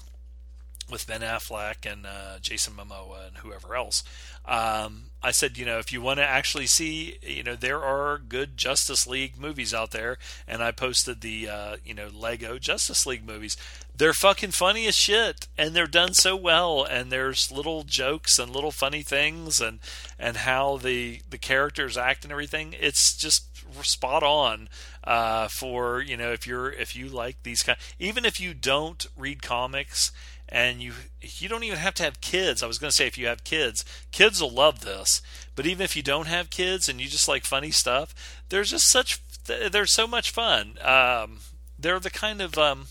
with 0.91 1.07
Ben 1.07 1.21
Affleck 1.21 1.91
and 1.91 2.05
uh, 2.05 2.39
Jason 2.41 2.73
Momoa 2.73 3.27
and 3.27 3.37
whoever 3.37 3.75
else. 3.75 4.03
Um, 4.45 5.05
I 5.23 5.31
said, 5.31 5.57
you 5.57 5.65
know, 5.65 5.77
if 5.77 5.93
you 5.93 6.01
want 6.01 6.17
to 6.17 6.25
actually 6.25 6.65
see, 6.65 7.17
you 7.21 7.43
know, 7.43 7.55
there 7.55 7.81
are 7.81 8.17
good 8.17 8.57
Justice 8.57 9.05
League 9.05 9.39
movies 9.39 9.73
out 9.73 9.91
there, 9.91 10.17
and 10.47 10.63
I 10.63 10.71
posted 10.71 11.21
the, 11.21 11.47
uh, 11.47 11.77
you 11.85 11.93
know, 11.93 12.09
Lego 12.11 12.57
Justice 12.57 13.05
League 13.05 13.25
movies. 13.25 13.55
They're 13.95 14.13
fucking 14.13 14.51
funny 14.51 14.87
as 14.87 14.95
shit, 14.95 15.47
and 15.57 15.75
they're 15.75 15.85
done 15.85 16.13
so 16.13 16.35
well. 16.35 16.83
And 16.83 17.11
there's 17.11 17.51
little 17.51 17.83
jokes 17.83 18.39
and 18.39 18.51
little 18.51 18.71
funny 18.71 19.03
things, 19.03 19.61
and 19.61 19.79
and 20.17 20.37
how 20.37 20.77
the 20.77 21.21
the 21.29 21.37
characters 21.37 21.97
act 21.97 22.23
and 22.23 22.31
everything. 22.31 22.73
It's 22.79 23.15
just 23.15 23.45
spot 23.83 24.23
on 24.23 24.69
uh, 25.03 25.47
for 25.47 26.01
you 26.01 26.17
know 26.17 26.31
if 26.31 26.47
you're 26.47 26.71
if 26.71 26.95
you 26.95 27.07
like 27.07 27.43
these 27.43 27.63
kind. 27.63 27.77
Even 27.99 28.25
if 28.25 28.39
you 28.39 28.53
don't 28.53 29.05
read 29.15 29.41
comics 29.41 30.11
and 30.51 30.81
you 30.81 30.93
you 31.21 31.47
don't 31.47 31.63
even 31.63 31.79
have 31.79 31.93
to 31.95 32.03
have 32.03 32.21
kids. 32.21 32.61
I 32.61 32.67
was 32.67 32.77
going 32.77 32.89
to 32.89 32.95
say 32.95 33.07
if 33.07 33.17
you 33.17 33.27
have 33.27 33.43
kids, 33.43 33.85
kids 34.11 34.41
will 34.41 34.51
love 34.51 34.81
this. 34.81 35.21
But 35.55 35.65
even 35.65 35.83
if 35.83 35.95
you 35.95 36.03
don't 36.03 36.27
have 36.27 36.49
kids 36.49 36.89
and 36.89 36.99
you 36.99 37.07
just 37.07 37.27
like 37.27 37.45
funny 37.45 37.71
stuff, 37.71 38.13
there's 38.49 38.71
just 38.71 38.89
such 38.89 39.21
there's 39.45 39.93
so 39.93 40.07
much 40.07 40.31
fun. 40.31 40.77
Um, 40.81 41.39
they're 41.79 41.99
the 41.99 42.09
kind 42.09 42.41
of 42.41 42.57
um, 42.57 42.87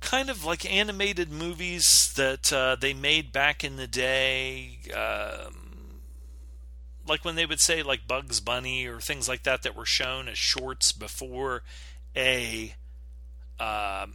kind 0.00 0.28
of 0.28 0.44
like 0.44 0.70
animated 0.70 1.30
movies 1.30 2.12
that 2.16 2.52
uh, 2.52 2.76
they 2.76 2.92
made 2.92 3.32
back 3.32 3.62
in 3.62 3.76
the 3.76 3.86
day. 3.86 4.78
Um, 4.94 6.00
like 7.06 7.24
when 7.24 7.36
they 7.36 7.46
would 7.46 7.60
say 7.60 7.82
like 7.82 8.06
Bugs 8.06 8.40
Bunny 8.40 8.86
or 8.86 9.00
things 9.00 9.28
like 9.28 9.44
that 9.44 9.62
that 9.62 9.76
were 9.76 9.86
shown 9.86 10.28
as 10.28 10.38
shorts 10.38 10.92
before 10.92 11.62
a 12.16 12.74
uh, 13.58 14.06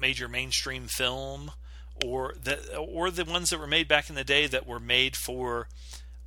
major 0.00 0.28
mainstream 0.28 0.86
film, 0.86 1.52
or 2.04 2.34
the 2.42 2.76
or 2.76 3.10
the 3.10 3.24
ones 3.24 3.50
that 3.50 3.58
were 3.58 3.66
made 3.66 3.88
back 3.88 4.08
in 4.08 4.16
the 4.16 4.24
day 4.24 4.46
that 4.46 4.66
were 4.66 4.80
made 4.80 5.16
for 5.16 5.68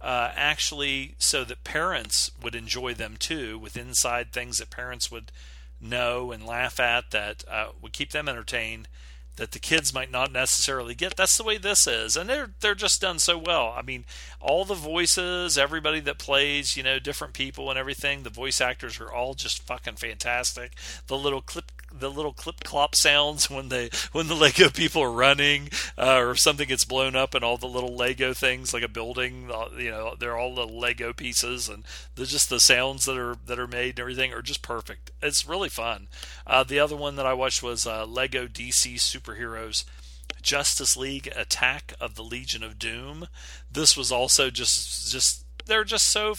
uh, 0.02 0.32
actually 0.36 1.16
so 1.18 1.44
that 1.44 1.64
parents 1.64 2.32
would 2.42 2.56
enjoy 2.56 2.94
them 2.94 3.16
too, 3.18 3.58
with 3.58 3.78
inside 3.78 4.32
things 4.32 4.58
that 4.58 4.70
parents 4.70 5.10
would 5.10 5.32
know 5.80 6.32
and 6.32 6.46
laugh 6.46 6.80
at 6.80 7.12
that 7.12 7.44
uh, 7.50 7.70
would 7.82 7.94
keep 7.94 8.12
them 8.12 8.30
entertained 8.30 8.88
that 9.36 9.52
the 9.52 9.60
kids 9.60 9.94
might 9.94 10.12
not 10.12 10.32
necessarily 10.32 10.94
get. 10.94 11.16
That's 11.16 11.38
the 11.38 11.44
way 11.44 11.58
this 11.58 11.88
is, 11.88 12.16
and 12.16 12.30
they're 12.30 12.52
they're 12.60 12.76
just 12.76 13.02
done 13.02 13.18
so 13.20 13.38
well. 13.38 13.74
I 13.76 13.82
mean, 13.82 14.06
all 14.40 14.64
the 14.64 14.76
voices, 14.76 15.58
everybody 15.58 16.00
that 16.02 16.20
plays, 16.20 16.78
you 16.78 16.84
know, 16.84 17.00
different 17.00 17.34
people 17.34 17.70
and 17.70 17.80
everything. 17.80 18.24
The 18.24 18.30
voice 18.30 18.62
actors 18.62 19.00
are 19.00 19.12
all 19.12 19.34
just 19.34 19.64
fucking 19.64 19.96
fantastic. 19.96 20.74
The 21.08 21.18
little 21.18 21.42
clip 21.42 21.72
the 22.00 22.10
little 22.10 22.34
clip 22.34 22.64
clop 22.64 22.96
sounds 22.96 23.50
when 23.50 23.70
they 23.70 23.90
when 24.12 24.28
the 24.28 24.36
Lego 24.36 24.70
people 24.70 25.02
are 25.02 25.12
running 25.12 25.70
uh, 25.98 26.18
or 26.18 26.36
something 26.36 26.68
gets 26.68 26.86
blown 26.86 27.16
up 27.16 27.36
and 27.36 27.44
all 27.44 27.58
the 27.58 27.68
little 27.68 27.96
Lego 27.96 28.34
things 28.34 28.74
like 28.74 28.84
a 28.84 28.88
building 28.88 29.50
you 29.78 29.92
know 29.92 30.16
they're 30.20 30.38
all 30.38 30.56
the 30.56 30.68
Lego 30.68 31.14
pieces 31.14 31.70
and 31.70 31.84
just 32.16 32.50
the 32.50 32.60
sounds 32.60 33.06
that 33.06 33.18
are 33.18 33.38
that 33.46 33.60
are 33.60 33.68
made 33.68 33.92
and 33.92 34.00
everything 34.00 34.34
are 34.34 34.42
just 34.42 34.62
perfect. 34.62 35.12
It's 35.22 35.48
really 35.48 35.70
fun. 35.70 36.08
Uh, 36.48 36.64
the 36.64 36.80
other 36.80 36.96
one 36.96 37.16
that 37.18 37.26
I 37.26 37.34
watched 37.34 37.64
was 37.64 37.86
uh, 37.86 38.06
Lego 38.06 38.48
DC 38.48 38.96
Superheroes. 38.96 39.86
Justice 40.42 40.98
League 40.98 41.32
Attack 41.36 41.94
of 42.02 42.16
the 42.16 42.24
Legion 42.24 42.64
of 42.64 42.78
Doom. 42.78 43.28
This 43.72 43.96
was 43.96 44.12
also 44.12 44.50
just 44.50 45.12
just 45.12 45.46
they're 45.66 45.86
just 45.86 46.12
so 46.12 46.36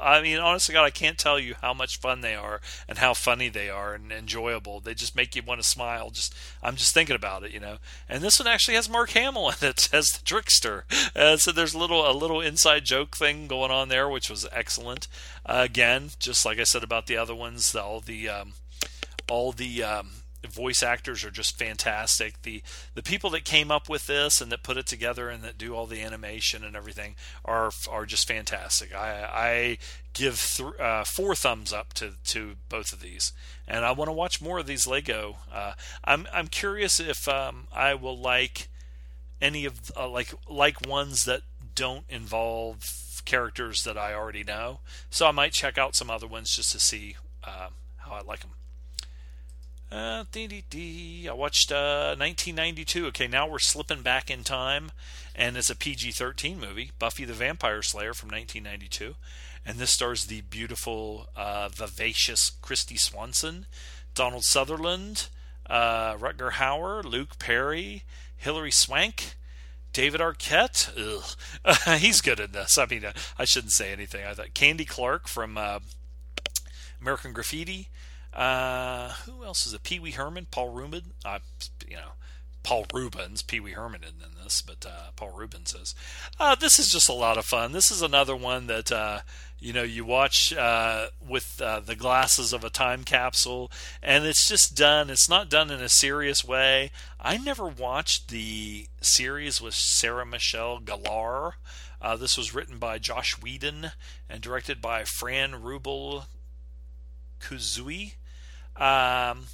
I 0.00 0.20
mean, 0.22 0.38
honestly, 0.38 0.72
God, 0.72 0.84
I 0.84 0.90
can't 0.90 1.18
tell 1.18 1.38
you 1.38 1.54
how 1.60 1.72
much 1.72 1.98
fun 1.98 2.20
they 2.20 2.34
are 2.34 2.60
and 2.88 2.98
how 2.98 3.14
funny 3.14 3.48
they 3.48 3.68
are 3.68 3.94
and 3.94 4.12
enjoyable. 4.12 4.80
They 4.80 4.94
just 4.94 5.16
make 5.16 5.34
you 5.34 5.42
want 5.42 5.60
to 5.60 5.66
smile. 5.66 6.10
Just 6.10 6.34
I'm 6.62 6.76
just 6.76 6.94
thinking 6.94 7.16
about 7.16 7.44
it, 7.44 7.52
you 7.52 7.60
know. 7.60 7.78
And 8.08 8.22
this 8.22 8.38
one 8.38 8.48
actually 8.48 8.74
has 8.74 8.88
Mark 8.88 9.10
Hamill 9.10 9.48
in 9.48 9.68
it 9.68 9.88
as 9.94 10.06
the 10.08 10.24
trickster. 10.24 10.84
Uh, 11.14 11.36
so 11.36 11.52
there's 11.52 11.74
a 11.74 11.78
little 11.78 12.08
a 12.08 12.12
little 12.12 12.40
inside 12.40 12.84
joke 12.84 13.16
thing 13.16 13.46
going 13.46 13.70
on 13.70 13.88
there, 13.88 14.08
which 14.08 14.30
was 14.30 14.46
excellent. 14.52 15.08
Uh, 15.44 15.62
again, 15.64 16.10
just 16.18 16.44
like 16.44 16.58
I 16.58 16.64
said 16.64 16.82
about 16.82 17.06
the 17.06 17.16
other 17.16 17.34
ones, 17.34 17.74
all 17.74 18.00
the 18.00 18.28
um, 18.28 18.52
all 19.28 19.52
the 19.52 19.82
um, 19.82 20.10
voice 20.44 20.82
actors 20.82 21.24
are 21.24 21.30
just 21.30 21.58
fantastic. 21.58 22.42
The 22.42 22.62
the 22.94 23.02
people 23.02 23.30
that 23.30 23.44
came 23.44 23.70
up 23.70 23.88
with 23.88 24.06
this 24.06 24.40
and 24.40 24.50
that 24.52 24.62
put 24.62 24.76
it 24.76 24.86
together 24.86 25.28
and 25.28 25.42
that 25.42 25.58
do 25.58 25.74
all 25.74 25.86
the 25.86 26.02
animation 26.02 26.64
and 26.64 26.76
everything 26.76 27.16
are 27.44 27.70
are 27.88 28.06
just 28.06 28.28
fantastic. 28.28 28.94
I 28.94 29.28
I 29.32 29.78
give 30.12 30.40
th- 30.56 30.80
uh, 30.80 31.04
four 31.04 31.34
thumbs 31.34 31.72
up 31.72 31.92
to 31.94 32.12
to 32.24 32.56
both 32.68 32.92
of 32.92 33.00
these, 33.00 33.32
and 33.66 33.84
I 33.84 33.92
want 33.92 34.08
to 34.08 34.12
watch 34.12 34.40
more 34.40 34.58
of 34.58 34.66
these 34.66 34.86
Lego. 34.86 35.36
Uh, 35.52 35.72
I'm 36.04 36.26
I'm 36.32 36.48
curious 36.48 37.00
if 37.00 37.28
um, 37.28 37.68
I 37.72 37.94
will 37.94 38.18
like 38.18 38.68
any 39.40 39.64
of 39.64 39.92
uh, 39.96 40.08
like 40.08 40.34
like 40.48 40.86
ones 40.86 41.24
that 41.24 41.42
don't 41.74 42.04
involve 42.08 43.22
characters 43.24 43.84
that 43.84 43.98
I 43.98 44.14
already 44.14 44.44
know. 44.44 44.80
So 45.10 45.26
I 45.26 45.32
might 45.32 45.52
check 45.52 45.76
out 45.76 45.94
some 45.94 46.10
other 46.10 46.26
ones 46.26 46.54
just 46.56 46.72
to 46.72 46.80
see 46.80 47.16
uh, 47.44 47.68
how 47.98 48.12
I 48.12 48.22
like 48.22 48.40
them. 48.40 48.55
Uh, 49.96 50.24
I 50.34 51.32
watched 51.32 51.72
uh, 51.72 52.14
1992. 52.18 53.06
Okay, 53.06 53.26
now 53.26 53.48
we're 53.48 53.58
slipping 53.58 54.02
back 54.02 54.30
in 54.30 54.44
time, 54.44 54.92
and 55.34 55.56
it's 55.56 55.70
a 55.70 55.76
PG 55.76 56.10
13 56.12 56.60
movie, 56.60 56.90
Buffy 56.98 57.24
the 57.24 57.32
Vampire 57.32 57.80
Slayer 57.80 58.12
from 58.12 58.28
1992. 58.28 59.14
And 59.64 59.78
this 59.78 59.92
stars 59.92 60.26
the 60.26 60.42
beautiful, 60.42 61.28
uh, 61.34 61.70
vivacious 61.70 62.52
Kristy 62.62 63.00
Swanson, 63.00 63.64
Donald 64.14 64.44
Sutherland, 64.44 65.28
uh, 65.64 66.16
Rutger 66.16 66.52
Hauer, 66.52 67.02
Luke 67.02 67.38
Perry, 67.38 68.04
Hilary 68.36 68.72
Swank, 68.72 69.36
David 69.94 70.20
Arquette. 70.20 70.90
he's 71.98 72.20
good 72.20 72.38
in 72.38 72.52
this. 72.52 72.76
I 72.76 72.84
mean, 72.84 73.06
uh, 73.06 73.12
I 73.38 73.46
shouldn't 73.46 73.72
say 73.72 73.92
anything. 73.92 74.26
I 74.26 74.34
thought 74.34 74.52
Candy 74.52 74.84
Clark 74.84 75.26
from 75.26 75.56
uh, 75.56 75.78
American 77.00 77.32
Graffiti. 77.32 77.88
Uh, 78.36 79.12
who 79.24 79.44
else 79.44 79.66
is 79.66 79.72
it? 79.72 79.82
Pee 79.82 79.98
Wee 79.98 80.10
Herman, 80.10 80.46
Paul 80.50 80.68
Reubens. 80.68 81.14
Uh, 81.24 81.38
you 81.88 81.96
know, 81.96 82.12
Paul 82.62 82.84
Reubens. 82.92 83.40
Pee 83.40 83.60
Wee 83.60 83.70
Herman 83.70 84.02
isn't 84.04 84.22
in 84.22 84.44
this, 84.44 84.60
but 84.60 84.84
uh, 84.84 85.10
Paul 85.16 85.30
Reubens 85.30 85.72
is. 85.74 85.94
Uh, 86.38 86.54
this 86.54 86.78
is 86.78 86.90
just 86.90 87.08
a 87.08 87.14
lot 87.14 87.38
of 87.38 87.46
fun. 87.46 87.72
This 87.72 87.90
is 87.90 88.02
another 88.02 88.36
one 88.36 88.66
that 88.66 88.92
uh, 88.92 89.20
you 89.58 89.72
know 89.72 89.84
you 89.84 90.04
watch 90.04 90.52
uh, 90.52 91.06
with 91.26 91.62
uh, 91.62 91.80
the 91.80 91.96
glasses 91.96 92.52
of 92.52 92.62
a 92.62 92.68
time 92.68 93.04
capsule, 93.04 93.72
and 94.02 94.26
it's 94.26 94.46
just 94.46 94.76
done. 94.76 95.08
It's 95.08 95.30
not 95.30 95.48
done 95.48 95.70
in 95.70 95.80
a 95.80 95.88
serious 95.88 96.44
way. 96.44 96.90
I 97.18 97.38
never 97.38 97.66
watched 97.66 98.28
the 98.28 98.88
series 99.00 99.62
with 99.62 99.74
Sarah 99.74 100.26
Michelle 100.26 100.78
Gellar. 100.78 101.52
This 102.18 102.36
was 102.36 102.54
written 102.54 102.78
by 102.78 102.98
Josh 102.98 103.40
Whedon 103.40 103.92
and 104.28 104.42
directed 104.42 104.82
by 104.82 105.04
Fran 105.04 105.52
Rubel 105.62 106.26
Kuzui. 107.40 108.12
Um, 108.78 109.46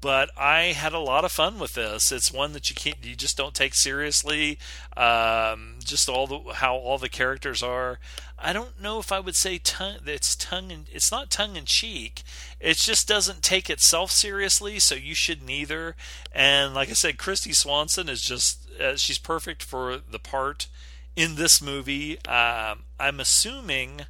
but 0.00 0.30
I 0.36 0.72
had 0.72 0.94
a 0.94 0.98
lot 0.98 1.24
of 1.24 1.32
fun 1.32 1.58
with 1.58 1.74
this. 1.74 2.10
It's 2.10 2.32
one 2.32 2.52
that 2.54 2.70
you 2.70 2.74
can't, 2.74 3.04
you 3.04 3.14
just 3.14 3.36
don't 3.36 3.54
take 3.54 3.74
seriously. 3.74 4.58
Um, 4.96 5.74
just 5.84 6.08
all 6.08 6.26
the 6.26 6.54
how 6.54 6.76
all 6.76 6.96
the 6.96 7.10
characters 7.10 7.62
are. 7.62 7.98
I 8.38 8.54
don't 8.54 8.80
know 8.80 8.98
if 8.98 9.12
I 9.12 9.20
would 9.20 9.36
say 9.36 9.58
tongue. 9.58 9.98
It's 10.06 10.34
tongue 10.36 10.72
and 10.72 10.86
it's 10.90 11.12
not 11.12 11.30
tongue 11.30 11.56
in 11.56 11.66
cheek. 11.66 12.22
It 12.58 12.78
just 12.78 13.06
doesn't 13.06 13.42
take 13.42 13.68
itself 13.68 14.10
seriously. 14.10 14.78
So 14.78 14.94
you 14.94 15.14
shouldn't 15.14 15.50
either. 15.50 15.96
And 16.32 16.74
like 16.74 16.88
I 16.88 16.94
said, 16.94 17.18
Kristy 17.18 17.54
Swanson 17.54 18.08
is 18.08 18.22
just 18.22 18.70
uh, 18.80 18.96
she's 18.96 19.18
perfect 19.18 19.62
for 19.62 19.98
the 19.98 20.18
part 20.18 20.68
in 21.14 21.34
this 21.34 21.60
movie. 21.60 22.24
Um, 22.24 22.84
I'm 22.98 23.20
assuming 23.20 24.02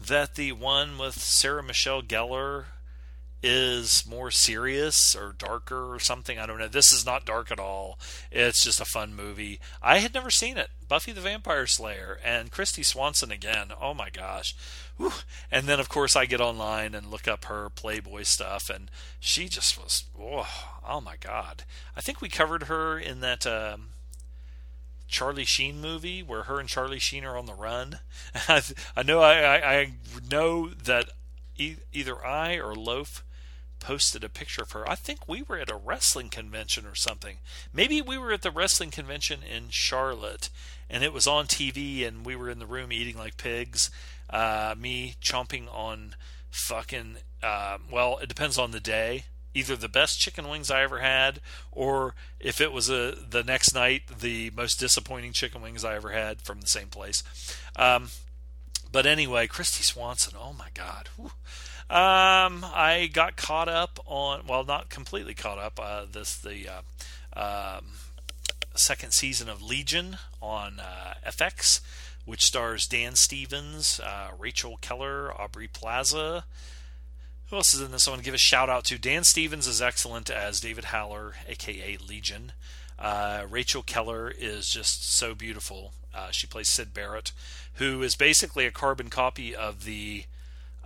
that 0.00 0.34
the 0.34 0.50
one 0.52 0.98
with 0.98 1.20
Sarah 1.20 1.62
Michelle 1.62 2.02
Gellar 2.02 2.64
is 3.42 4.04
more 4.08 4.30
serious 4.30 5.14
or 5.14 5.32
darker 5.32 5.94
or 5.94 6.00
something. 6.00 6.38
I 6.38 6.46
don't 6.46 6.58
know. 6.58 6.68
This 6.68 6.92
is 6.92 7.06
not 7.06 7.24
dark 7.24 7.50
at 7.50 7.60
all. 7.60 7.98
It's 8.32 8.64
just 8.64 8.80
a 8.80 8.84
fun 8.84 9.14
movie. 9.14 9.60
I 9.80 9.98
had 9.98 10.14
never 10.14 10.30
seen 10.30 10.56
it. 10.56 10.70
Buffy 10.88 11.12
the 11.12 11.20
Vampire 11.20 11.66
Slayer 11.66 12.18
and 12.24 12.50
Kristy 12.50 12.84
Swanson 12.84 13.30
again. 13.30 13.68
Oh 13.80 13.94
my 13.94 14.10
gosh. 14.10 14.56
Whew. 14.96 15.12
And 15.50 15.66
then 15.66 15.78
of 15.78 15.88
course 15.88 16.16
I 16.16 16.26
get 16.26 16.40
online 16.40 16.94
and 16.94 17.10
look 17.10 17.28
up 17.28 17.44
her 17.44 17.70
Playboy 17.70 18.24
stuff 18.24 18.70
and 18.70 18.90
she 19.20 19.48
just 19.48 19.80
was 19.82 20.04
oh, 20.20 20.48
oh 20.86 21.00
my 21.00 21.16
god. 21.20 21.64
I 21.96 22.00
think 22.00 22.20
we 22.20 22.28
covered 22.28 22.64
her 22.64 22.98
in 22.98 23.20
that 23.20 23.46
um, 23.46 23.90
Charlie 25.06 25.44
Sheen 25.44 25.80
movie 25.80 26.22
where 26.22 26.44
her 26.44 26.58
and 26.58 26.68
Charlie 26.68 26.98
Sheen 26.98 27.24
are 27.24 27.38
on 27.38 27.46
the 27.46 27.54
run. 27.54 28.00
I 28.48 29.02
know 29.04 29.20
I, 29.20 29.58
I, 29.58 29.74
I 29.74 29.92
know 30.28 30.70
that 30.70 31.10
e- 31.56 31.76
either 31.92 32.24
I 32.24 32.56
or 32.56 32.74
Loaf 32.74 33.22
posted 33.80 34.24
a 34.24 34.28
picture 34.28 34.62
of 34.62 34.72
her. 34.72 34.88
I 34.88 34.94
think 34.94 35.28
we 35.28 35.42
were 35.42 35.58
at 35.58 35.70
a 35.70 35.76
wrestling 35.76 36.28
convention 36.28 36.86
or 36.86 36.94
something. 36.94 37.38
Maybe 37.72 38.00
we 38.00 38.18
were 38.18 38.32
at 38.32 38.42
the 38.42 38.50
wrestling 38.50 38.90
convention 38.90 39.40
in 39.42 39.70
Charlotte 39.70 40.50
and 40.90 41.04
it 41.04 41.12
was 41.12 41.26
on 41.26 41.46
TV 41.46 42.06
and 42.06 42.24
we 42.24 42.36
were 42.36 42.50
in 42.50 42.58
the 42.58 42.66
room 42.66 42.92
eating 42.92 43.16
like 43.16 43.36
pigs. 43.36 43.90
Uh, 44.30 44.74
me 44.78 45.14
chomping 45.22 45.72
on 45.72 46.14
fucking, 46.50 47.16
uh, 47.42 47.78
well, 47.90 48.18
it 48.18 48.28
depends 48.28 48.58
on 48.58 48.70
the 48.70 48.80
day. 48.80 49.24
Either 49.54 49.76
the 49.76 49.88
best 49.88 50.20
chicken 50.20 50.48
wings 50.48 50.70
I 50.70 50.82
ever 50.82 50.98
had, 50.98 51.40
or 51.72 52.14
if 52.38 52.60
it 52.60 52.70
was 52.70 52.90
a 52.90 53.16
the 53.28 53.42
next 53.42 53.74
night, 53.74 54.02
the 54.20 54.50
most 54.50 54.78
disappointing 54.78 55.32
chicken 55.32 55.62
wings 55.62 55.84
I 55.84 55.96
ever 55.96 56.10
had 56.10 56.42
from 56.42 56.60
the 56.60 56.66
same 56.66 56.88
place. 56.88 57.24
Um, 57.74 58.10
but 58.92 59.06
anyway, 59.06 59.46
Kristy 59.46 59.82
Swanson, 59.82 60.34
oh 60.38 60.52
my 60.52 60.68
God. 60.74 61.08
Whew. 61.16 61.32
Um, 61.90 62.66
I 62.74 63.08
got 63.10 63.36
caught 63.36 63.68
up 63.68 63.98
on, 64.04 64.42
well, 64.46 64.62
not 64.64 64.90
completely 64.90 65.32
caught 65.34 65.58
up. 65.58 65.80
Uh, 65.82 66.04
this 66.10 66.36
the 66.36 66.66
uh, 66.68 67.78
um, 67.78 67.86
second 68.74 69.12
season 69.12 69.48
of 69.48 69.62
Legion 69.62 70.18
on 70.42 70.80
uh, 70.80 71.14
FX, 71.26 71.80
which 72.26 72.42
stars 72.42 72.86
Dan 72.86 73.16
Stevens, 73.16 74.00
uh, 74.00 74.28
Rachel 74.38 74.76
Keller, 74.82 75.32
Aubrey 75.32 75.66
Plaza. 75.66 76.44
Who 77.48 77.56
else 77.56 77.72
is 77.72 77.80
in 77.80 77.90
this? 77.90 78.06
I 78.06 78.10
want 78.10 78.20
to 78.20 78.24
give 78.24 78.34
a 78.34 78.38
shout 78.38 78.68
out 78.68 78.84
to 78.84 78.98
Dan 78.98 79.24
Stevens 79.24 79.66
is 79.66 79.80
excellent 79.80 80.28
as 80.28 80.60
David 80.60 80.86
Haller, 80.86 81.36
aka 81.48 81.96
Legion. 82.06 82.52
Uh, 82.98 83.44
Rachel 83.48 83.82
Keller 83.82 84.30
is 84.30 84.68
just 84.68 85.10
so 85.10 85.34
beautiful. 85.34 85.92
Uh, 86.14 86.30
she 86.30 86.46
plays 86.46 86.68
Syd 86.68 86.92
Barrett, 86.92 87.32
who 87.74 88.02
is 88.02 88.14
basically 88.14 88.66
a 88.66 88.70
carbon 88.70 89.08
copy 89.08 89.56
of 89.56 89.84
the 89.84 90.24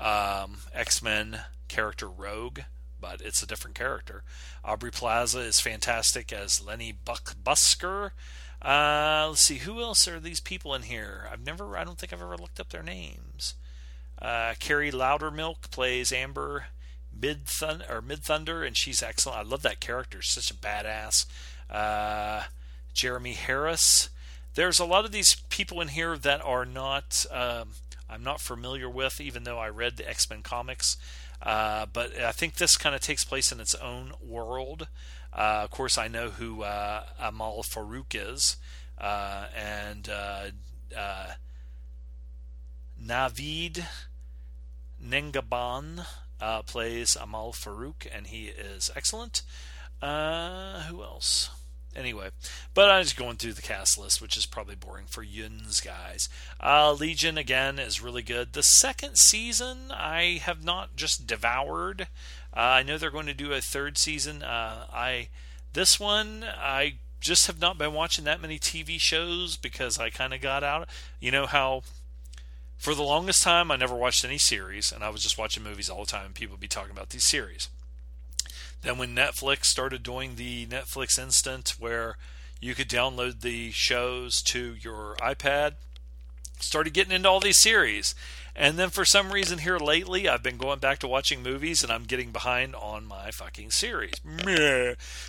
um, 0.02 0.58
X 0.74 1.02
Men 1.02 1.40
character 1.68 2.08
Rogue, 2.08 2.60
but 3.00 3.20
it's 3.20 3.42
a 3.42 3.46
different 3.46 3.76
character. 3.76 4.24
Aubrey 4.64 4.90
Plaza 4.90 5.40
is 5.40 5.60
fantastic 5.60 6.32
as 6.32 6.64
Lenny 6.64 6.92
Buck 6.92 7.34
Busker. 7.42 8.10
Uh, 8.60 9.26
let's 9.28 9.42
see, 9.42 9.58
who 9.58 9.80
else 9.80 10.06
are 10.06 10.20
these 10.20 10.40
people 10.40 10.74
in 10.74 10.82
here? 10.82 11.28
I've 11.30 11.44
never, 11.44 11.76
I 11.76 11.84
don't 11.84 11.98
think 11.98 12.12
I've 12.12 12.22
ever 12.22 12.36
looked 12.36 12.60
up 12.60 12.68
their 12.68 12.82
names. 12.82 13.54
Uh, 14.20 14.54
Kerry 14.60 14.92
Loudermilk 14.92 15.70
plays 15.70 16.12
Amber 16.12 16.66
Midthunder 17.18 17.90
or 17.90 18.02
Midthunder, 18.02 18.66
and 18.66 18.76
she's 18.76 19.02
excellent. 19.02 19.38
I 19.38 19.42
love 19.42 19.62
that 19.62 19.80
character; 19.80 20.22
such 20.22 20.50
a 20.50 20.54
badass. 20.54 21.26
Uh, 21.68 22.44
Jeremie 22.94 23.32
Harris. 23.32 24.10
There's 24.54 24.78
a 24.78 24.84
lot 24.84 25.04
of 25.04 25.12
these 25.12 25.36
people 25.48 25.80
in 25.80 25.88
here 25.88 26.16
that 26.18 26.40
are 26.44 26.64
not. 26.64 27.26
Um, 27.30 27.70
I'm 28.12 28.22
not 28.22 28.40
familiar 28.40 28.90
with, 28.90 29.20
even 29.20 29.44
though 29.44 29.58
I 29.58 29.68
read 29.68 29.96
the 29.96 30.08
X 30.08 30.28
Men 30.28 30.42
comics. 30.42 30.96
Uh, 31.40 31.86
but 31.92 32.16
I 32.18 32.30
think 32.30 32.54
this 32.54 32.76
kind 32.76 32.94
of 32.94 33.00
takes 33.00 33.24
place 33.24 33.50
in 33.50 33.58
its 33.58 33.74
own 33.74 34.12
world. 34.20 34.88
Uh, 35.32 35.62
of 35.64 35.70
course, 35.70 35.96
I 35.96 36.08
know 36.08 36.28
who 36.28 36.62
uh, 36.62 37.04
Amal 37.18 37.62
Farouk 37.62 38.14
is, 38.14 38.56
uh, 38.98 39.46
and 39.56 40.08
uh, 40.08 40.44
uh, 40.96 41.32
Navid 43.02 43.86
Negahban 45.02 46.04
plays 46.66 47.16
Amal 47.16 47.52
Farouk, 47.52 48.06
and 48.12 48.26
he 48.26 48.46
is 48.46 48.90
excellent. 48.94 49.42
who 50.00 51.02
else? 51.02 51.50
Anyway, 51.94 52.30
but 52.74 52.90
I'm 52.90 53.02
just 53.02 53.16
going 53.16 53.36
through 53.36 53.54
the 53.54 53.62
cast 53.62 53.98
list, 53.98 54.20
which 54.20 54.36
is 54.36 54.46
probably 54.46 54.74
boring 54.74 55.06
for 55.06 55.22
Yun's 55.22 55.80
guys. 55.80 56.28
Uh, 56.60 56.92
Legion 56.92 57.38
again 57.38 57.78
is 57.78 58.02
really 58.02 58.22
good. 58.22 58.52
The 58.52 58.62
second 58.62 59.16
season 59.16 59.90
I 59.90 60.40
have 60.42 60.64
not 60.64 60.96
just 60.96 61.26
devoured. 61.26 62.02
Uh, 62.54 62.60
I 62.60 62.82
know 62.82 62.98
they're 62.98 63.10
going 63.10 63.26
to 63.26 63.34
do 63.34 63.52
a 63.52 63.60
third 63.60 63.98
season. 63.98 64.42
Uh, 64.42 64.86
I 64.92 65.28
this 65.72 65.98
one 65.98 66.44
I 66.44 66.94
just 67.20 67.46
have 67.46 67.60
not 67.60 67.78
been 67.78 67.94
watching 67.94 68.24
that 68.24 68.42
many 68.42 68.58
TV 68.58 69.00
shows 69.00 69.56
because 69.56 69.98
I 69.98 70.10
kind 70.10 70.34
of 70.34 70.40
got 70.40 70.64
out. 70.64 70.88
You 71.20 71.30
know 71.30 71.46
how 71.46 71.82
for 72.76 72.94
the 72.94 73.02
longest 73.02 73.42
time 73.42 73.70
I 73.70 73.76
never 73.76 73.94
watched 73.94 74.24
any 74.24 74.38
series 74.38 74.90
and 74.90 75.04
I 75.04 75.08
was 75.08 75.22
just 75.22 75.38
watching 75.38 75.62
movies 75.62 75.88
all 75.88 76.04
the 76.04 76.10
time 76.10 76.26
and 76.26 76.34
people 76.34 76.54
would 76.54 76.60
be 76.60 76.68
talking 76.68 76.90
about 76.90 77.10
these 77.10 77.28
series. 77.28 77.68
Then 78.82 78.98
when 78.98 79.14
Netflix 79.14 79.66
started 79.66 80.02
doing 80.02 80.36
the 80.36 80.66
Netflix 80.66 81.18
Instant, 81.18 81.76
where 81.78 82.16
you 82.60 82.74
could 82.74 82.88
download 82.88 83.40
the 83.40 83.70
shows 83.70 84.42
to 84.42 84.74
your 84.80 85.16
iPad, 85.20 85.74
started 86.60 86.92
getting 86.92 87.12
into 87.12 87.28
all 87.28 87.40
these 87.40 87.60
series. 87.60 88.14
And 88.54 88.78
then 88.78 88.90
for 88.90 89.04
some 89.04 89.32
reason 89.32 89.58
here 89.58 89.78
lately, 89.78 90.28
I've 90.28 90.42
been 90.42 90.58
going 90.58 90.78
back 90.78 90.98
to 90.98 91.08
watching 91.08 91.42
movies 91.42 91.82
and 91.82 91.90
I'm 91.90 92.04
getting 92.04 92.30
behind 92.30 92.74
on 92.74 93.06
my 93.06 93.30
fucking 93.30 93.70
series. 93.70 94.14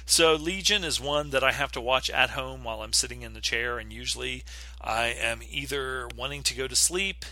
So 0.06 0.36
Legion 0.36 0.84
is 0.84 1.00
one 1.00 1.30
that 1.30 1.44
I 1.44 1.54
have 1.54 1.72
to 1.72 1.82
watch 1.82 2.10
at 2.10 2.32
home 2.32 2.64
while 2.64 2.82
I'm 2.82 2.94
sitting 2.94 3.22
in 3.22 3.34
the 3.34 3.40
chair, 3.40 3.80
and 3.80 3.94
usually 3.94 4.44
I 4.82 5.08
am 5.08 5.40
either 5.50 6.10
wanting 6.18 6.44
to 6.44 6.56
go 6.56 6.68
to 6.68 6.76
sleep, 6.76 7.24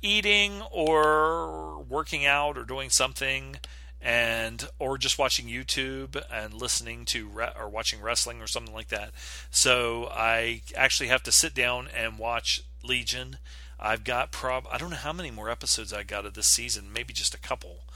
eating, 0.00 0.62
or 0.70 1.78
working 1.82 2.24
out 2.24 2.56
or 2.56 2.64
doing 2.64 2.90
something 2.90 3.56
and 4.04 4.68
or 4.78 4.98
just 4.98 5.18
watching 5.18 5.46
YouTube 5.46 6.22
and 6.30 6.52
listening 6.52 7.06
to 7.06 7.26
re- 7.26 7.52
or 7.58 7.70
watching 7.70 8.02
wrestling 8.02 8.42
or 8.42 8.46
something 8.46 8.74
like 8.74 8.88
that. 8.88 9.12
So 9.50 10.08
I 10.12 10.60
actually 10.76 11.08
have 11.08 11.22
to 11.22 11.32
sit 11.32 11.54
down 11.54 11.88
and 11.96 12.18
watch 12.18 12.62
Legion. 12.82 13.38
I've 13.80 14.04
got 14.04 14.30
prob 14.30 14.66
I 14.70 14.76
don't 14.76 14.90
know 14.90 14.96
how 14.96 15.14
many 15.14 15.30
more 15.30 15.48
episodes 15.48 15.90
I 15.92 16.02
got 16.02 16.26
of 16.26 16.34
this 16.34 16.48
season, 16.48 16.92
maybe 16.92 17.14
just 17.14 17.34
a 17.34 17.40
couple. 17.40 17.86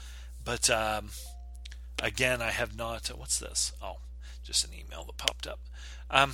But 0.43 0.67
um, 0.71 1.11
again, 2.01 2.41
I 2.41 2.49
have 2.49 2.75
not. 2.75 3.07
What's 3.15 3.37
this? 3.37 3.71
Oh, 3.79 3.97
just 4.43 4.65
an 4.65 4.73
email 4.73 5.03
that 5.03 5.17
popped 5.17 5.45
up. 5.45 5.59
Um, 6.09 6.33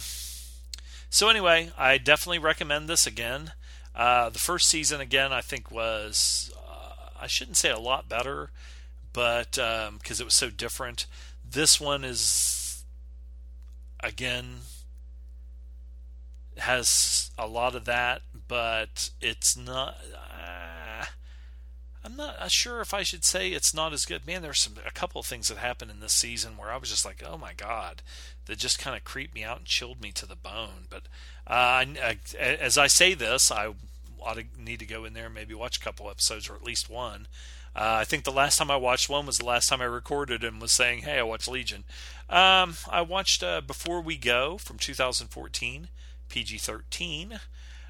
so 1.10 1.28
anyway, 1.28 1.74
I 1.78 1.98
definitely 1.98 2.40
recommend 2.40 2.88
this 2.88 3.06
again. 3.06 3.52
Uh, 3.94 4.30
the 4.30 4.40
first 4.40 4.70
season 4.70 5.02
again, 5.02 5.34
I 5.34 5.42
think 5.42 5.70
was 5.70 6.54
uh, 6.58 7.10
I 7.22 7.28
shouldn't 7.28 7.58
say 7.58 7.72
a 7.72 7.78
lot 7.78 8.08
better 8.08 8.52
but 9.16 9.52
because 9.52 10.20
um, 10.20 10.22
it 10.22 10.26
was 10.26 10.36
so 10.36 10.50
different, 10.50 11.06
this 11.50 11.80
one 11.80 12.04
is 12.04 12.84
again 14.04 14.58
has 16.58 17.32
a 17.38 17.48
lot 17.48 17.76
of 17.76 17.86
that, 17.86 18.24
but 18.50 19.12
it's 19.22 19.56
not. 19.56 19.96
Uh, 20.14 21.06
I'm 22.04 22.18
not 22.18 22.52
sure 22.52 22.82
if 22.82 22.94
I 22.94 23.04
should 23.04 23.24
say 23.24 23.50
it's 23.50 23.74
not 23.74 23.94
as 23.94 24.06
good. 24.06 24.28
Man, 24.28 24.42
there's 24.42 24.60
some 24.60 24.74
a 24.86 24.92
couple 24.92 25.22
of 25.22 25.26
things 25.26 25.48
that 25.48 25.58
happened 25.58 25.92
in 25.92 26.02
this 26.02 26.14
season 26.14 26.58
where 26.58 26.70
I 26.70 26.78
was 26.78 26.90
just 26.90 27.06
like, 27.06 27.24
oh 27.26 27.38
my 27.38 27.54
god, 27.54 28.02
that 28.48 28.58
just 28.58 28.80
kind 28.80 28.98
of 28.98 29.06
creeped 29.06 29.34
me 29.34 29.46
out 29.46 29.60
and 29.60 29.66
chilled 29.66 30.02
me 30.02 30.12
to 30.12 30.26
the 30.26 30.36
bone. 30.36 30.88
But 30.90 31.04
uh, 31.48 31.86
I, 32.04 32.18
as 32.38 32.78
I 32.78 32.88
say 32.88 33.14
this, 33.14 33.50
I 33.50 33.74
ought 34.20 34.36
to 34.36 34.44
need 34.60 34.80
to 34.80 34.86
go 34.86 35.06
in 35.06 35.14
there 35.14 35.28
and 35.28 35.34
maybe 35.34 35.54
watch 35.54 35.78
a 35.78 35.84
couple 35.84 36.10
episodes 36.10 36.50
or 36.50 36.56
at 36.56 36.64
least 36.64 36.90
one. 36.90 37.28
Uh, 37.76 38.00
I 38.00 38.06
think 38.06 38.24
the 38.24 38.32
last 38.32 38.58
time 38.58 38.72
I 38.72 38.78
watched 38.78 39.10
one 39.10 39.26
was 39.26 39.38
the 39.38 39.46
last 39.46 39.68
time 39.68 39.82
I 39.82 39.86
recorded 39.86 40.44
and 40.44 40.62
was 40.62 40.72
saying, 40.72 41.02
"Hey, 41.02 41.20
I 41.20 41.24
watched 41.24 41.48
Legion." 41.48 41.84
Um, 42.30 42.76
I 42.90 43.02
watched 43.02 43.44
uh, 43.44 43.62
Before 43.62 44.02
We 44.02 44.18
Go 44.18 44.58
from 44.58 44.78
2014, 44.78 45.90
PG-13. 46.30 47.40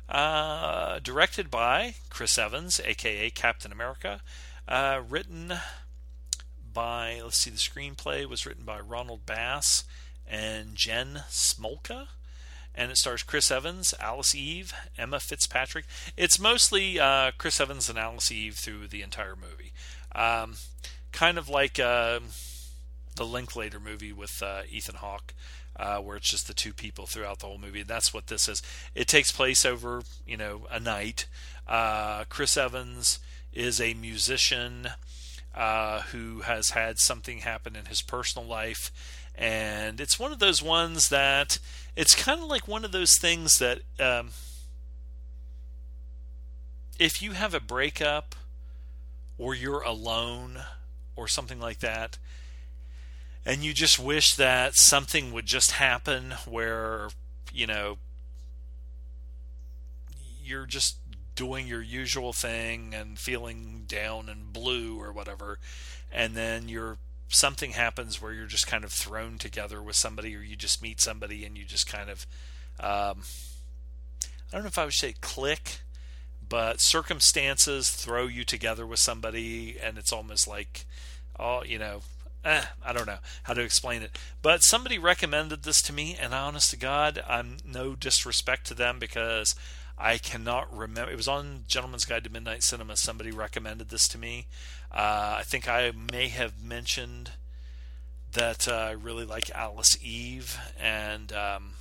Uh, 0.07 0.99
directed 0.99 1.49
by 1.49 1.95
Chris 2.09 2.37
Evans, 2.37 2.79
aka 2.83 3.29
Captain 3.29 3.71
America. 3.71 4.21
Uh, 4.67 5.01
written 5.07 5.53
by, 6.73 7.21
let's 7.23 7.37
see, 7.37 7.49
the 7.49 7.57
screenplay 7.57 8.27
was 8.27 8.45
written 8.45 8.65
by 8.65 8.79
Ronald 8.79 9.25
Bass 9.25 9.83
and 10.27 10.75
Jen 10.75 11.23
Smolka. 11.29 12.07
And 12.75 12.91
it 12.91 12.97
stars 12.97 13.23
Chris 13.23 13.49
Evans, 13.51 13.93
Alice 13.99 14.35
Eve, 14.35 14.73
Emma 14.97 15.19
Fitzpatrick. 15.19 15.85
It's 16.17 16.39
mostly 16.39 16.99
uh, 16.99 17.31
Chris 17.37 17.59
Evans 17.61 17.89
and 17.89 17.97
Alice 17.97 18.31
Eve 18.31 18.55
through 18.55 18.87
the 18.87 19.01
entire 19.01 19.35
movie. 19.35 19.71
Um, 20.13 20.55
kind 21.11 21.37
of 21.37 21.47
like 21.47 21.79
uh, 21.79 22.19
the 23.15 23.25
Linklater 23.25 23.79
movie 23.79 24.11
with 24.11 24.43
uh, 24.43 24.63
Ethan 24.69 24.95
Hawke 24.95 25.33
uh, 25.77 25.97
where 25.97 26.17
it's 26.17 26.29
just 26.29 26.47
the 26.47 26.53
two 26.53 26.73
people 26.73 27.05
throughout 27.05 27.39
the 27.39 27.47
whole 27.47 27.57
movie. 27.57 27.81
And 27.81 27.89
that's 27.89 28.13
what 28.13 28.27
this 28.27 28.47
is. 28.47 28.61
It 28.93 29.07
takes 29.07 29.31
place 29.31 29.65
over, 29.65 30.03
you 30.25 30.37
know, 30.37 30.67
a 30.71 30.79
night. 30.79 31.27
Uh, 31.67 32.23
Chris 32.29 32.55
Evans 32.57 33.19
is 33.51 33.81
a 33.81 33.93
musician 33.93 34.89
uh, 35.53 36.01
who 36.03 36.41
has 36.41 36.71
had 36.71 36.99
something 36.99 37.39
happen 37.39 37.75
in 37.75 37.85
his 37.85 38.01
personal 38.01 38.47
life. 38.47 38.91
And 39.37 39.99
it's 39.99 40.19
one 40.19 40.31
of 40.31 40.39
those 40.39 40.63
ones 40.63 41.09
that 41.09 41.59
it's 41.95 42.15
kind 42.15 42.41
of 42.41 42.47
like 42.47 42.67
one 42.67 42.83
of 42.83 42.91
those 42.91 43.17
things 43.17 43.59
that 43.59 43.79
um, 43.99 44.29
if 46.99 47.21
you 47.21 47.31
have 47.31 47.53
a 47.53 47.59
breakup 47.59 48.35
or 49.37 49.53
you're 49.53 49.81
alone 49.81 50.59
or 51.15 51.27
something 51.27 51.59
like 51.59 51.79
that, 51.79 52.17
and 53.45 53.63
you 53.63 53.73
just 53.73 53.99
wish 53.99 54.35
that 54.35 54.75
something 54.75 55.31
would 55.31 55.45
just 55.45 55.71
happen 55.71 56.33
where 56.45 57.09
you 57.53 57.67
know 57.67 57.97
you're 60.43 60.65
just 60.65 60.97
doing 61.35 61.67
your 61.67 61.81
usual 61.81 62.33
thing 62.33 62.93
and 62.93 63.19
feeling 63.19 63.83
down 63.87 64.29
and 64.29 64.53
blue 64.53 64.99
or 65.01 65.11
whatever 65.11 65.59
and 66.11 66.33
then 66.33 66.69
you're 66.69 66.97
something 67.27 67.71
happens 67.71 68.21
where 68.21 68.33
you're 68.33 68.45
just 68.45 68.67
kind 68.67 68.83
of 68.83 68.91
thrown 68.91 69.37
together 69.37 69.81
with 69.81 69.95
somebody 69.95 70.35
or 70.35 70.41
you 70.41 70.55
just 70.55 70.81
meet 70.81 71.01
somebody 71.01 71.45
and 71.45 71.57
you 71.57 71.65
just 71.65 71.87
kind 71.87 72.09
of 72.09 72.25
um, 72.79 73.23
i 74.51 74.53
don't 74.53 74.63
know 74.63 74.67
if 74.67 74.77
i 74.77 74.85
would 74.85 74.93
say 74.93 75.13
click 75.21 75.81
but 76.47 76.79
circumstances 76.79 77.89
throw 77.89 78.27
you 78.27 78.43
together 78.43 78.85
with 78.85 78.99
somebody 78.99 79.77
and 79.81 79.97
it's 79.97 80.13
almost 80.13 80.47
like 80.47 80.85
oh 81.39 81.63
you 81.63 81.79
know 81.79 82.01
eh, 82.45 82.63
I 82.83 82.93
don't 82.93 83.07
know 83.07 83.17
how 83.43 83.53
to 83.53 83.61
explain 83.61 84.03
it. 84.03 84.17
But 84.41 84.61
somebody 84.63 84.97
recommended 84.97 85.63
this 85.63 85.81
to 85.83 85.93
me, 85.93 86.15
and 86.19 86.33
honest 86.33 86.69
to 86.71 86.77
God, 86.77 87.21
I'm 87.27 87.57
no 87.65 87.95
disrespect 87.95 88.67
to 88.67 88.73
them 88.73 88.99
because 88.99 89.55
I 89.97 90.17
cannot 90.17 90.75
remember. 90.75 91.11
It 91.11 91.17
was 91.17 91.27
on 91.27 91.63
Gentleman's 91.67 92.05
Guide 92.05 92.25
to 92.25 92.29
Midnight 92.29 92.63
Cinema. 92.63 92.97
Somebody 92.97 93.31
recommended 93.31 93.89
this 93.89 94.07
to 94.09 94.17
me. 94.17 94.47
Uh, 94.91 95.37
I 95.39 95.43
think 95.43 95.69
I 95.69 95.91
may 95.91 96.27
have 96.27 96.61
mentioned 96.61 97.31
that 98.33 98.67
uh, 98.67 98.73
I 98.73 98.91
really 98.91 99.25
like 99.25 99.49
Alice 99.51 99.97
Eve, 100.03 100.59
and 100.77 101.31
um, 101.31 101.73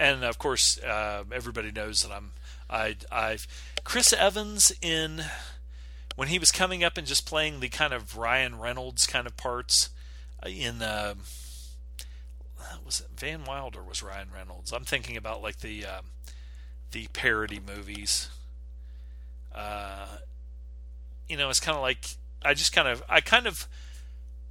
and 0.00 0.24
of 0.24 0.38
course 0.38 0.78
uh, 0.82 1.24
everybody 1.30 1.70
knows 1.70 2.02
that 2.02 2.12
I'm 2.12 2.32
I 2.68 2.96
I've 3.12 3.46
Chris 3.84 4.12
Evans 4.12 4.72
in 4.80 5.24
when 6.16 6.28
he 6.28 6.38
was 6.38 6.50
coming 6.50 6.82
up 6.82 6.96
and 6.96 7.06
just 7.06 7.26
playing 7.26 7.60
the 7.60 7.68
kind 7.68 7.92
of 7.92 8.16
Ryan 8.16 8.58
Reynolds 8.58 9.06
kind 9.06 9.26
of 9.26 9.36
parts 9.36 9.90
uh, 10.44 10.48
in 10.48 10.82
uh, 10.82 11.14
was 12.84 13.00
it 13.00 13.08
Van 13.16 13.44
Wilder 13.44 13.82
was 13.82 14.02
Ryan 14.02 14.28
Reynolds. 14.34 14.72
I'm 14.72 14.84
thinking 14.84 15.16
about 15.16 15.42
like 15.42 15.58
the 15.60 15.84
um, 15.84 16.06
the 16.92 17.06
parody 17.12 17.60
movies. 17.64 18.28
Uh, 19.54 20.06
you 21.28 21.36
know, 21.36 21.50
it's 21.50 21.60
kind 21.60 21.76
of 21.76 21.82
like 21.82 22.16
I 22.42 22.54
just 22.54 22.72
kind 22.72 22.88
of 22.88 23.02
I 23.08 23.20
kind 23.20 23.46
of 23.46 23.68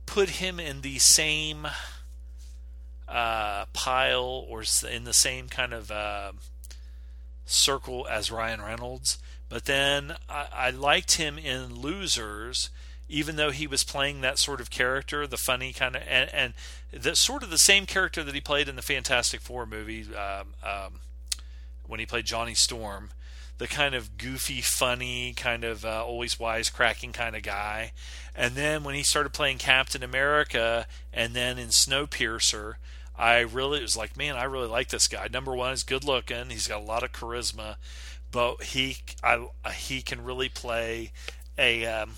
put 0.05 0.30
him 0.30 0.59
in 0.59 0.81
the 0.81 0.99
same 0.99 1.68
uh, 3.07 3.65
pile 3.73 4.45
or 4.49 4.64
in 4.89 5.03
the 5.03 5.14
same 5.14 5.47
kind 5.47 5.73
of 5.73 5.91
uh, 5.91 6.31
circle 7.45 8.07
as 8.09 8.31
Ryan 8.31 8.61
Reynolds. 8.61 9.18
But 9.49 9.65
then 9.65 10.15
I, 10.30 10.47
I 10.53 10.69
liked 10.72 11.14
him 11.14 11.38
in 11.38 11.76
Losers, 11.76 12.69
even 13.07 13.38
though 13.38 13.51
he 13.51 13.65
was 13.65 13.84
playing 13.84 14.22
that 14.22 14.38
sort 14.38 14.59
of 14.59 14.69
character, 14.69 15.26
the 15.26 15.38
funny 15.38 15.72
kind 15.72 15.95
of, 15.95 16.03
and, 16.07 16.30
and 16.34 16.53
the 16.91 17.15
sort 17.15 17.43
of 17.43 17.49
the 17.49 17.57
same 17.57 17.85
character 17.85 18.23
that 18.23 18.35
he 18.35 18.41
played 18.41 18.68
in 18.68 18.76
the 18.76 18.81
Fantastic 18.81 19.39
Four 19.39 19.65
movie 19.65 20.05
um, 20.14 20.47
um, 20.64 20.99
when 21.88 21.99
he 21.99 22.05
played 22.05 22.26
Johnny 22.26 22.53
Storm, 22.53 23.09
the 23.57 23.68
kind 23.68 23.95
of 23.95 24.18
goofy, 24.18 24.61
funny, 24.61 25.34
kind 25.35 25.64
of 25.64 25.84
uh, 25.84 26.05
always 26.05 26.35
wisecracking 26.35 27.14
kind 27.14 27.35
of 27.35 27.41
guy. 27.41 27.91
And 28.35 28.55
then 28.55 28.84
when 28.84 28.95
he 28.95 29.03
started 29.03 29.34
playing 29.34 29.57
Captain 29.57 30.03
America, 30.03 30.85
and 31.11 31.34
then 31.34 31.57
in 31.57 31.69
Snowpiercer, 31.69 32.76
I 33.18 33.39
really 33.39 33.81
was 33.81 33.97
like, 33.97 34.15
man, 34.15 34.35
I 34.35 34.43
really 34.43 34.68
like 34.68 34.89
this 34.89 35.07
guy. 35.07 35.27
Number 35.31 35.55
one, 35.55 35.72
he's 35.72 35.84
good 35.84 36.03
looking. 36.03 36.51
He's 36.51 36.68
got 36.68 36.81
a 36.81 36.85
lot 36.85 37.03
of 37.03 37.11
charisma 37.11 37.77
but 38.31 38.64
he 38.64 38.97
I, 39.23 39.47
he 39.73 40.01
can 40.01 40.23
really 40.23 40.49
play 40.49 41.11
a 41.57 41.85
um, 41.85 42.11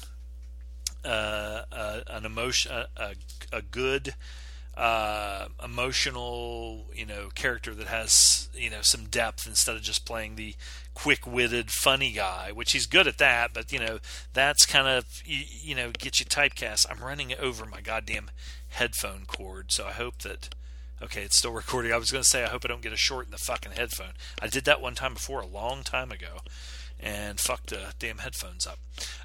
uh, 1.06 1.62
uh, 1.72 2.02
an 2.08 2.26
emotion 2.26 2.72
a, 2.98 3.14
a 3.52 3.62
good 3.62 4.16
uh, 4.80 5.50
emotional 5.62 6.86
you 6.96 7.06
know 7.06 7.28
character 7.36 7.76
that 7.76 7.88
has 7.88 8.48
you 8.54 8.70
know 8.70 8.82
some 8.82 9.08
depth 9.08 9.46
instead 9.46 9.76
of 9.76 9.82
just 9.82 10.06
playing 10.06 10.38
the 10.38 10.56
quick-witted 10.94 11.70
funny 11.70 12.14
guy 12.14 12.50
which 12.54 12.72
he's 12.72 12.86
good 12.86 13.06
at 13.06 13.18
that 13.18 13.54
but 13.54 13.74
you 13.74 13.80
know 13.80 14.00
that's 14.32 14.66
kind 14.66 14.88
of 14.88 15.22
you, 15.26 15.44
you 15.50 15.76
know 15.76 15.92
get 15.92 16.22
you 16.22 16.26
typecast 16.26 16.86
i'm 16.90 17.04
running 17.04 17.34
over 17.38 17.66
my 17.66 17.82
goddamn 17.82 18.32
headphone 18.70 19.24
cord 19.28 19.70
so 19.70 19.86
i 19.86 19.92
hope 19.92 20.20
that 20.20 20.56
Okay, 21.02 21.22
it's 21.22 21.38
still 21.38 21.54
recording. 21.54 21.94
I 21.94 21.98
was 21.98 22.12
going 22.12 22.24
to 22.24 22.30
say, 22.30 22.44
I 22.44 22.50
hope 22.50 22.66
I 22.66 22.68
don't 22.68 22.82
get 22.82 22.92
a 22.92 22.98
short 22.98 23.26
in 23.26 23.32
the 23.32 23.38
fucking 23.38 23.72
headphone. 23.72 24.16
I 24.42 24.48
did 24.48 24.66
that 24.66 24.82
one 24.82 24.96
time 24.96 25.14
before, 25.14 25.40
a 25.40 25.48
long 25.48 25.84
time 25.84 26.12
ago, 26.12 26.40
and 27.00 27.40
fucked 27.40 27.68
the 27.68 27.94
damn 27.98 28.20
headphones 28.20 28.68
up. 28.68 28.80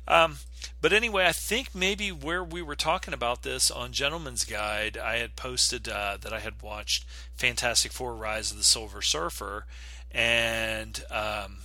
Um, 0.06 0.38
but 0.80 0.92
anyway, 0.92 1.26
I 1.26 1.32
think 1.32 1.74
maybe 1.74 2.12
where 2.12 2.44
we 2.44 2.62
were 2.62 2.76
talking 2.76 3.14
about 3.14 3.42
this 3.42 3.70
on 3.70 3.92
Gentleman's 3.92 4.44
Guide, 4.44 4.96
I 4.96 5.16
had 5.16 5.36
posted 5.36 5.88
uh, 5.88 6.18
that 6.20 6.32
I 6.32 6.40
had 6.40 6.62
watched 6.62 7.04
Fantastic 7.36 7.92
Four: 7.92 8.14
Rise 8.14 8.50
of 8.50 8.58
the 8.58 8.64
Silver 8.64 9.02
Surfer, 9.02 9.66
and 10.12 11.02
um, 11.10 11.58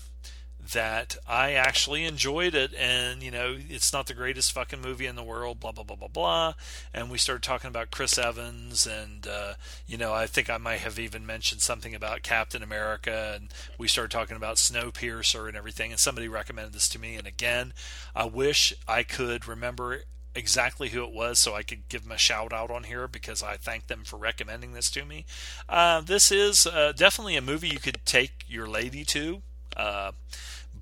that 0.74 1.18
I 1.28 1.54
actually 1.54 2.06
enjoyed 2.06 2.56
it, 2.56 2.74
and 2.74 3.22
you 3.22 3.32
know, 3.32 3.56
it's 3.58 3.94
not 3.94 4.08
the 4.08 4.14
greatest 4.14 4.52
fucking 4.52 4.82
movie 4.82 5.06
in 5.06 5.16
the 5.16 5.24
world, 5.24 5.60
blah 5.60 5.72
blah 5.72 5.84
blah 5.84 5.96
blah 5.96 6.08
blah. 6.08 6.54
And 6.94 7.10
we 7.10 7.18
started 7.18 7.44
talking 7.44 7.68
about 7.68 7.92
Chris 7.92 8.18
Evans, 8.18 8.86
and 8.86 9.28
uh, 9.28 9.54
you 9.88 9.98
know, 9.98 10.14
I 10.14 10.28
think 10.28 10.50
I 10.50 10.58
might 10.58 10.80
have 10.80 11.00
even 11.00 11.26
mentioned 11.26 11.62
something 11.62 11.96
about 11.96 12.24
Captain 12.24 12.64
America, 12.64 13.34
and 13.36 13.50
we 13.78 13.88
started 13.88 14.12
talking 14.12 14.38
about 14.38 14.58
Snowpiercer 14.58 15.48
and 15.48 15.58
everything. 15.58 15.92
And 15.92 16.00
somebody 16.00 16.28
recommended 16.28 16.74
this 16.74 16.90
to 16.90 17.00
me, 17.00 17.16
and 17.16 17.28
again, 17.28 17.74
I 18.16 18.26
wish 18.26 18.74
I 18.88 19.04
could 19.04 19.48
remember 19.48 20.02
exactly 20.36 20.90
who 20.90 21.04
it 21.04 21.12
was 21.12 21.40
so 21.40 21.56
I 21.56 21.64
could 21.64 21.88
give 21.90 22.04
them 22.04 22.12
a 22.12 22.18
shout 22.18 22.54
out 22.54 22.72
on 22.72 22.84
here 22.84 23.08
because 23.08 23.42
I 23.44 23.58
thank 23.58 23.88
them 23.88 24.04
for 24.04 24.18
recommending 24.18 24.74
this 24.74 24.90
to 24.92 25.06
me. 25.06 25.26
Uh, 25.68 26.02
this 26.02 26.32
is 26.32 26.66
uh, 26.66 26.94
definitely 26.96 27.36
a 27.36 27.42
movie 27.42 27.70
you 27.70 27.80
could 27.80 28.00
take 28.06 28.46
your 28.48 28.68
lady 28.68 29.04
to. 29.06 29.42
Uh, 29.76 30.12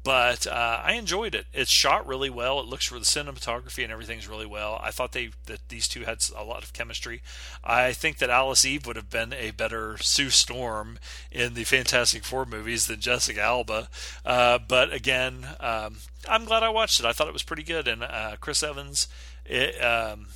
but 0.07 0.47
uh, 0.47 0.79
I 0.85 0.93
enjoyed 0.93 1.35
it. 1.35 1.47
It's 1.51 1.69
shot 1.69 2.07
really 2.07 2.29
well. 2.29 2.61
It 2.61 2.65
looks 2.65 2.85
for 2.85 2.97
the 2.97 3.03
cinematography 3.03 3.83
and 3.83 3.91
everything's 3.91 4.25
really 4.25 4.45
well. 4.45 4.79
I 4.81 4.89
thought 4.89 5.11
they 5.11 5.31
that 5.47 5.67
these 5.67 5.85
two 5.85 6.05
had 6.05 6.19
a 6.33 6.45
lot 6.45 6.63
of 6.63 6.71
chemistry. 6.71 7.21
I 7.61 7.91
think 7.91 8.19
that 8.19 8.29
Alice 8.29 8.63
Eve 8.63 8.87
would 8.87 8.95
have 8.95 9.09
been 9.09 9.33
a 9.33 9.51
better 9.51 9.97
Sue 9.97 10.29
Storm 10.29 10.97
in 11.29 11.55
the 11.55 11.65
Fantastic 11.65 12.23
Four 12.23 12.45
movies 12.45 12.87
than 12.87 13.01
Jessica 13.01 13.41
Alba. 13.41 13.89
Uh, 14.25 14.59
but 14.65 14.93
again, 14.93 15.45
um, 15.59 15.97
I'm 16.25 16.45
glad 16.45 16.63
I 16.63 16.69
watched 16.69 17.01
it. 17.01 17.05
I 17.05 17.11
thought 17.11 17.27
it 17.27 17.33
was 17.33 17.43
pretty 17.43 17.63
good. 17.63 17.85
And 17.85 18.01
uh, 18.01 18.37
Chris 18.39 18.63
Evans, 18.63 19.09
it, 19.45 19.75
um, 19.83 20.27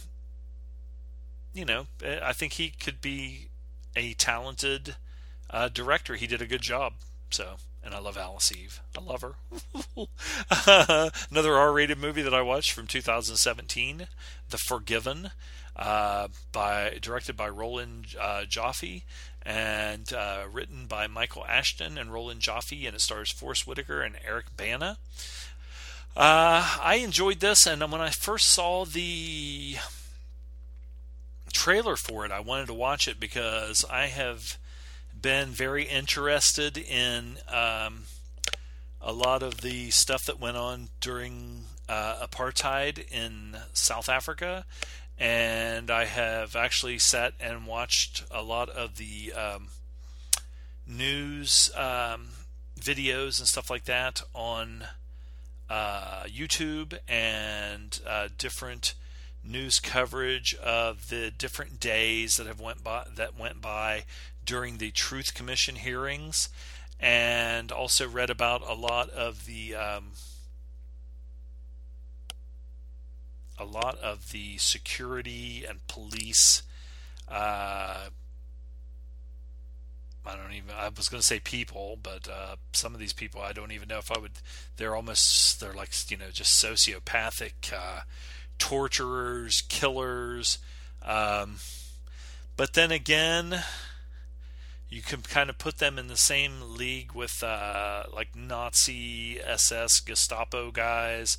you 1.54 1.64
know, 1.64 1.86
I 2.22 2.34
think 2.34 2.54
he 2.54 2.72
could 2.72 3.00
be 3.00 3.48
a 3.96 4.16
talented 4.16 4.98
uh, 5.50 5.70
director. 5.70 6.16
He 6.16 6.28
did 6.28 6.42
a 6.42 6.46
good 6.46 6.62
job. 6.62 6.96
So 7.30 7.56
and 7.84 7.94
I 7.94 8.00
love 8.00 8.18
Alice 8.18 8.52
Eve. 8.52 8.82
I 8.98 9.02
love 9.02 9.22
her. 9.22 9.36
Another 11.32 11.56
R-rated 11.56 11.98
movie 11.98 12.22
that 12.22 12.34
I 12.34 12.42
watched 12.42 12.72
from 12.72 12.88
2017, 12.88 14.08
The 14.50 14.58
Forgiven, 14.58 15.32
uh, 15.76 16.28
by 16.52 16.98
directed 17.02 17.36
by 17.38 17.50
Roland 17.50 18.16
uh, 18.20 18.44
Joffe 18.48 19.04
and 19.44 20.14
uh, 20.14 20.44
written 20.52 20.86
by 20.86 21.08
Michael 21.08 21.46
Ashton 21.46 21.98
and 21.98 22.14
Roland 22.14 22.42
Joffe, 22.42 22.86
and 22.86 22.96
it 22.96 23.02
stars 23.02 23.32
Forest 23.32 23.66
Whitaker 23.66 24.02
and 24.02 24.16
Eric 24.26 24.56
Bana. 24.56 24.98
Uh, 26.16 26.78
I 26.82 27.00
enjoyed 27.04 27.40
this, 27.40 27.66
and 27.66 27.82
when 27.92 28.02
I 28.02 28.10
first 28.10 28.48
saw 28.48 28.86
the 28.86 29.78
trailer 31.54 31.96
for 31.96 32.26
it, 32.26 32.32
I 32.32 32.42
wanted 32.42 32.68
to 32.68 32.74
watch 32.74 33.08
it 33.08 33.20
because 33.20 33.86
I 33.90 34.08
have 34.08 34.58
been 35.22 35.50
very 35.50 35.84
interested 35.84 36.78
in 36.78 37.38
um, 37.48 38.04
a 39.02 39.14
lot 39.14 39.44
of 39.44 39.62
the 39.62 39.90
stuff 39.92 40.26
that 40.26 40.40
went 40.40 40.58
on 40.58 40.90
during 41.00 41.66
uh, 41.88 42.26
apartheid 42.26 43.12
in 43.12 43.58
South 43.74 44.10
Africa, 44.10 44.66
and 45.18 45.92
I 45.92 46.06
have 46.06 46.56
actually 46.56 47.00
sat 47.00 47.34
and 47.40 47.68
watched 47.68 48.24
a 48.32 48.42
lot 48.42 48.70
of 48.70 48.98
the 48.98 49.34
um, 49.34 49.68
news 50.88 51.72
um, 51.76 52.30
videos 52.80 53.40
and 53.40 53.48
stuff 53.48 53.70
like 53.70 53.86
that 53.86 54.22
on 54.34 54.86
uh, 55.70 56.24
YouTube 56.24 56.98
and 57.08 58.00
uh, 58.06 58.28
different 58.38 58.96
news 59.44 59.80
coverage 59.80 60.54
of 60.56 61.10
the 61.10 61.32
different 61.32 61.80
days 61.80 62.38
that 62.38 62.46
have 62.46 62.60
went 62.60 62.84
by 62.84 63.04
that 63.16 63.38
went 63.40 63.62
by 63.62 64.04
during 64.46 64.78
the 64.78 64.92
Truth 64.92 65.34
Commission 65.34 65.76
hearings, 65.76 66.50
and 67.00 67.72
also 67.72 68.08
read 68.08 68.30
about 68.30 68.62
a 68.68 68.74
lot 68.74 69.10
of 69.10 69.46
the 69.46 69.76
um, 69.76 70.12
a 73.58 73.66
lot 73.66 73.98
of 74.00 74.32
the 74.32 74.58
security 74.58 75.64
and 75.68 75.86
police. 75.88 76.64
Uh, 77.28 78.10
I 80.26 80.36
don't 80.36 80.54
even. 80.54 80.72
I 80.78 80.90
was 80.90 81.10
going 81.10 81.22
to 81.22 81.26
say 81.26 81.40
people, 81.40 81.98
but 82.02 82.28
uh, 82.28 82.56
some 82.74 82.94
of 82.94 83.00
these 83.00 83.14
people, 83.14 83.42
I 83.42 83.54
don't 83.54 83.72
even 83.72 83.88
know 83.88 83.98
if 83.98 84.12
I 84.12 84.20
would. 84.20 84.34
They're 84.78 84.96
almost. 84.96 85.60
They're 85.60 85.74
like 85.74 85.92
you 86.10 86.18
know 86.18 86.30
just 86.32 86.64
sociopathic 86.64 87.74
uh, 87.74 88.02
torturers, 88.60 89.64
killers. 89.68 90.60
Um, 91.04 91.58
but 92.56 92.74
then 92.74 92.92
again, 92.92 93.64
you 94.92 95.02
can 95.02 95.22
kind 95.22 95.50
of 95.50 95.58
put 95.58 95.78
them 95.78 95.98
in 95.98 96.08
the 96.08 96.18
same 96.18 96.76
league 96.76 97.14
with 97.14 97.42
uh, 97.42 98.04
like 98.14 98.36
Nazi 98.36 99.40
SS 99.42 100.02
Gestapo 100.02 100.70
guys, 100.70 101.38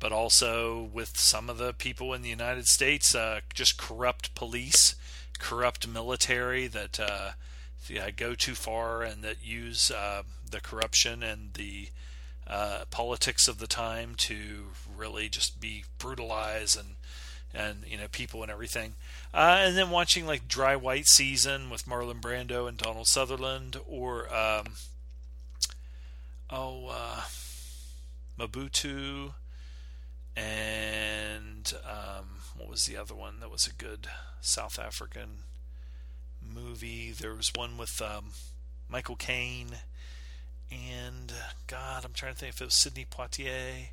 but 0.00 0.10
also 0.10 0.90
with 0.92 1.16
some 1.16 1.48
of 1.48 1.58
the 1.58 1.72
people 1.72 2.12
in 2.12 2.22
the 2.22 2.28
United 2.28 2.66
States, 2.66 3.14
uh, 3.14 3.40
just 3.54 3.78
corrupt 3.78 4.34
police, 4.34 4.96
corrupt 5.38 5.86
military 5.86 6.66
that 6.66 6.98
uh, 6.98 7.30
yeah, 7.88 8.10
go 8.10 8.34
too 8.34 8.56
far 8.56 9.04
and 9.04 9.22
that 9.22 9.44
use 9.44 9.92
uh, 9.92 10.24
the 10.50 10.60
corruption 10.60 11.22
and 11.22 11.54
the 11.54 11.90
uh, 12.48 12.84
politics 12.90 13.46
of 13.46 13.58
the 13.58 13.68
time 13.68 14.16
to 14.16 14.70
really 14.96 15.28
just 15.28 15.60
be 15.60 15.84
brutalized 15.98 16.76
and 16.76 16.96
and 17.54 17.84
you 17.86 17.96
know 17.96 18.08
people 18.10 18.42
and 18.42 18.50
everything. 18.50 18.94
Uh, 19.32 19.58
and 19.60 19.76
then 19.76 19.90
watching 19.90 20.26
like 20.26 20.48
Dry 20.48 20.76
White 20.76 21.06
Season 21.06 21.70
with 21.70 21.86
Marlon 21.86 22.20
Brando 22.20 22.68
and 22.68 22.76
Donald 22.76 23.06
Sutherland, 23.06 23.76
or 23.86 24.32
um, 24.34 24.66
oh 26.50 26.88
uh, 26.88 27.22
Mobutu, 28.38 29.34
and 30.36 31.72
um, 31.84 32.42
what 32.56 32.68
was 32.68 32.86
the 32.86 32.96
other 32.96 33.14
one 33.14 33.40
that 33.40 33.50
was 33.50 33.66
a 33.66 33.72
good 33.72 34.08
South 34.40 34.78
African 34.78 35.40
movie? 36.42 37.12
There 37.12 37.34
was 37.34 37.52
one 37.54 37.76
with 37.76 38.00
um, 38.02 38.30
Michael 38.88 39.16
Caine 39.16 39.78
and 40.70 41.32
God, 41.66 42.04
I'm 42.04 42.12
trying 42.12 42.34
to 42.34 42.38
think 42.38 42.54
if 42.54 42.60
it 42.60 42.66
was 42.66 42.74
Sidney 42.74 43.06
Poitier. 43.10 43.88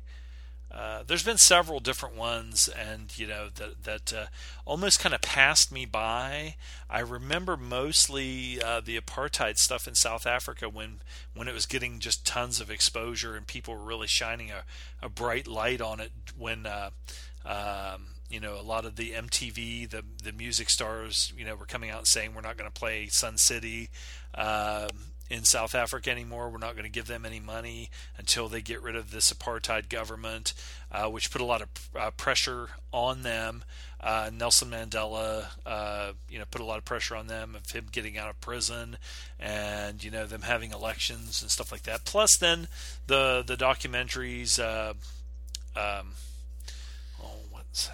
Uh, 0.70 1.02
there's 1.06 1.22
been 1.22 1.38
several 1.38 1.80
different 1.80 2.16
ones, 2.16 2.68
and 2.68 3.16
you 3.18 3.26
know 3.26 3.48
that 3.54 3.84
that 3.84 4.12
uh, 4.12 4.26
almost 4.64 5.00
kind 5.00 5.14
of 5.14 5.22
passed 5.22 5.70
me 5.70 5.86
by. 5.86 6.56
I 6.90 7.00
remember 7.00 7.56
mostly 7.56 8.60
uh, 8.62 8.80
the 8.80 8.98
apartheid 8.98 9.58
stuff 9.58 9.86
in 9.86 9.94
South 9.94 10.26
Africa 10.26 10.68
when 10.68 11.00
when 11.34 11.48
it 11.48 11.54
was 11.54 11.66
getting 11.66 11.98
just 11.98 12.26
tons 12.26 12.60
of 12.60 12.70
exposure 12.70 13.36
and 13.36 13.46
people 13.46 13.74
were 13.74 13.84
really 13.84 14.08
shining 14.08 14.50
a, 14.50 14.64
a 15.00 15.08
bright 15.08 15.46
light 15.46 15.80
on 15.80 16.00
it. 16.00 16.10
When 16.36 16.66
uh, 16.66 16.90
um, 17.44 18.08
you 18.28 18.40
know 18.40 18.60
a 18.60 18.62
lot 18.62 18.84
of 18.84 18.96
the 18.96 19.12
MTV, 19.12 19.88
the 19.88 20.02
the 20.22 20.32
music 20.32 20.68
stars, 20.68 21.32
you 21.38 21.44
know, 21.44 21.54
were 21.54 21.66
coming 21.66 21.90
out 21.90 21.98
and 21.98 22.08
saying 22.08 22.34
we're 22.34 22.40
not 22.40 22.56
going 22.56 22.70
to 22.70 22.78
play 22.78 23.06
Sun 23.06 23.38
City. 23.38 23.88
Um, 24.34 24.88
in 25.28 25.44
South 25.44 25.74
Africa 25.74 26.10
anymore. 26.10 26.48
We're 26.48 26.58
not 26.58 26.74
going 26.74 26.84
to 26.84 26.90
give 26.90 27.06
them 27.06 27.24
any 27.26 27.40
money 27.40 27.90
until 28.16 28.48
they 28.48 28.60
get 28.60 28.82
rid 28.82 28.96
of 28.96 29.10
this 29.10 29.32
apartheid 29.32 29.88
government, 29.88 30.54
uh, 30.90 31.06
which 31.08 31.30
put 31.30 31.40
a 31.40 31.44
lot 31.44 31.62
of 31.62 31.68
uh, 31.98 32.10
pressure 32.12 32.68
on 32.92 33.22
them. 33.22 33.64
Uh, 34.00 34.30
Nelson 34.32 34.70
Mandela, 34.70 35.46
uh, 35.64 36.12
you 36.28 36.38
know, 36.38 36.44
put 36.50 36.60
a 36.60 36.64
lot 36.64 36.78
of 36.78 36.84
pressure 36.84 37.16
on 37.16 37.26
them 37.26 37.56
of 37.56 37.70
him 37.70 37.86
getting 37.90 38.18
out 38.18 38.28
of 38.28 38.40
prison, 38.40 38.98
and 39.40 40.04
you 40.04 40.10
know 40.10 40.26
them 40.26 40.42
having 40.42 40.70
elections 40.70 41.42
and 41.42 41.50
stuff 41.50 41.72
like 41.72 41.82
that. 41.84 42.04
Plus, 42.04 42.36
then 42.36 42.68
the 43.06 43.42
the 43.44 43.56
documentaries. 43.56 44.60
Uh, 44.60 44.94
um, 45.76 46.12
oh, 47.22 47.40
what's 47.50 47.90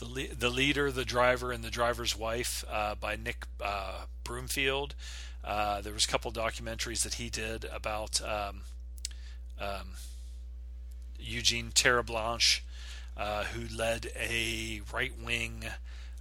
the 0.00 0.06
le- 0.06 0.34
the 0.34 0.48
leader, 0.48 0.90
the 0.90 1.04
driver, 1.04 1.52
and 1.52 1.62
the 1.62 1.70
driver's 1.70 2.18
wife 2.18 2.64
uh, 2.70 2.94
by 2.94 3.16
Nick 3.16 3.46
uh, 3.62 4.06
Broomfield. 4.24 4.94
Uh, 5.44 5.80
there 5.80 5.92
was 5.92 6.06
a 6.06 6.08
couple 6.08 6.32
documentaries 6.32 7.02
that 7.02 7.14
he 7.14 7.28
did 7.28 7.64
about 7.66 8.20
um, 8.22 8.62
um, 9.60 9.92
Eugene 11.18 11.70
Terreblanche, 11.72 12.62
uh, 13.16 13.44
who 13.44 13.74
led 13.74 14.10
a 14.16 14.80
right 14.92 15.12
wing, 15.22 15.64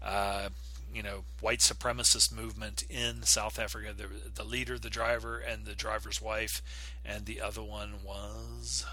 uh, 0.04 0.50
you 0.94 1.02
know, 1.02 1.24
white 1.40 1.60
supremacist 1.60 2.34
movement 2.34 2.84
in 2.90 3.24
South 3.24 3.58
Africa. 3.58 3.94
The, 3.96 4.08
the 4.36 4.44
leader, 4.44 4.78
the 4.78 4.90
driver, 4.90 5.38
and 5.38 5.66
the 5.66 5.76
driver's 5.76 6.22
wife, 6.22 6.62
and 7.06 7.26
the 7.26 7.42
other 7.42 7.64
one 7.64 7.96
was 8.06 8.86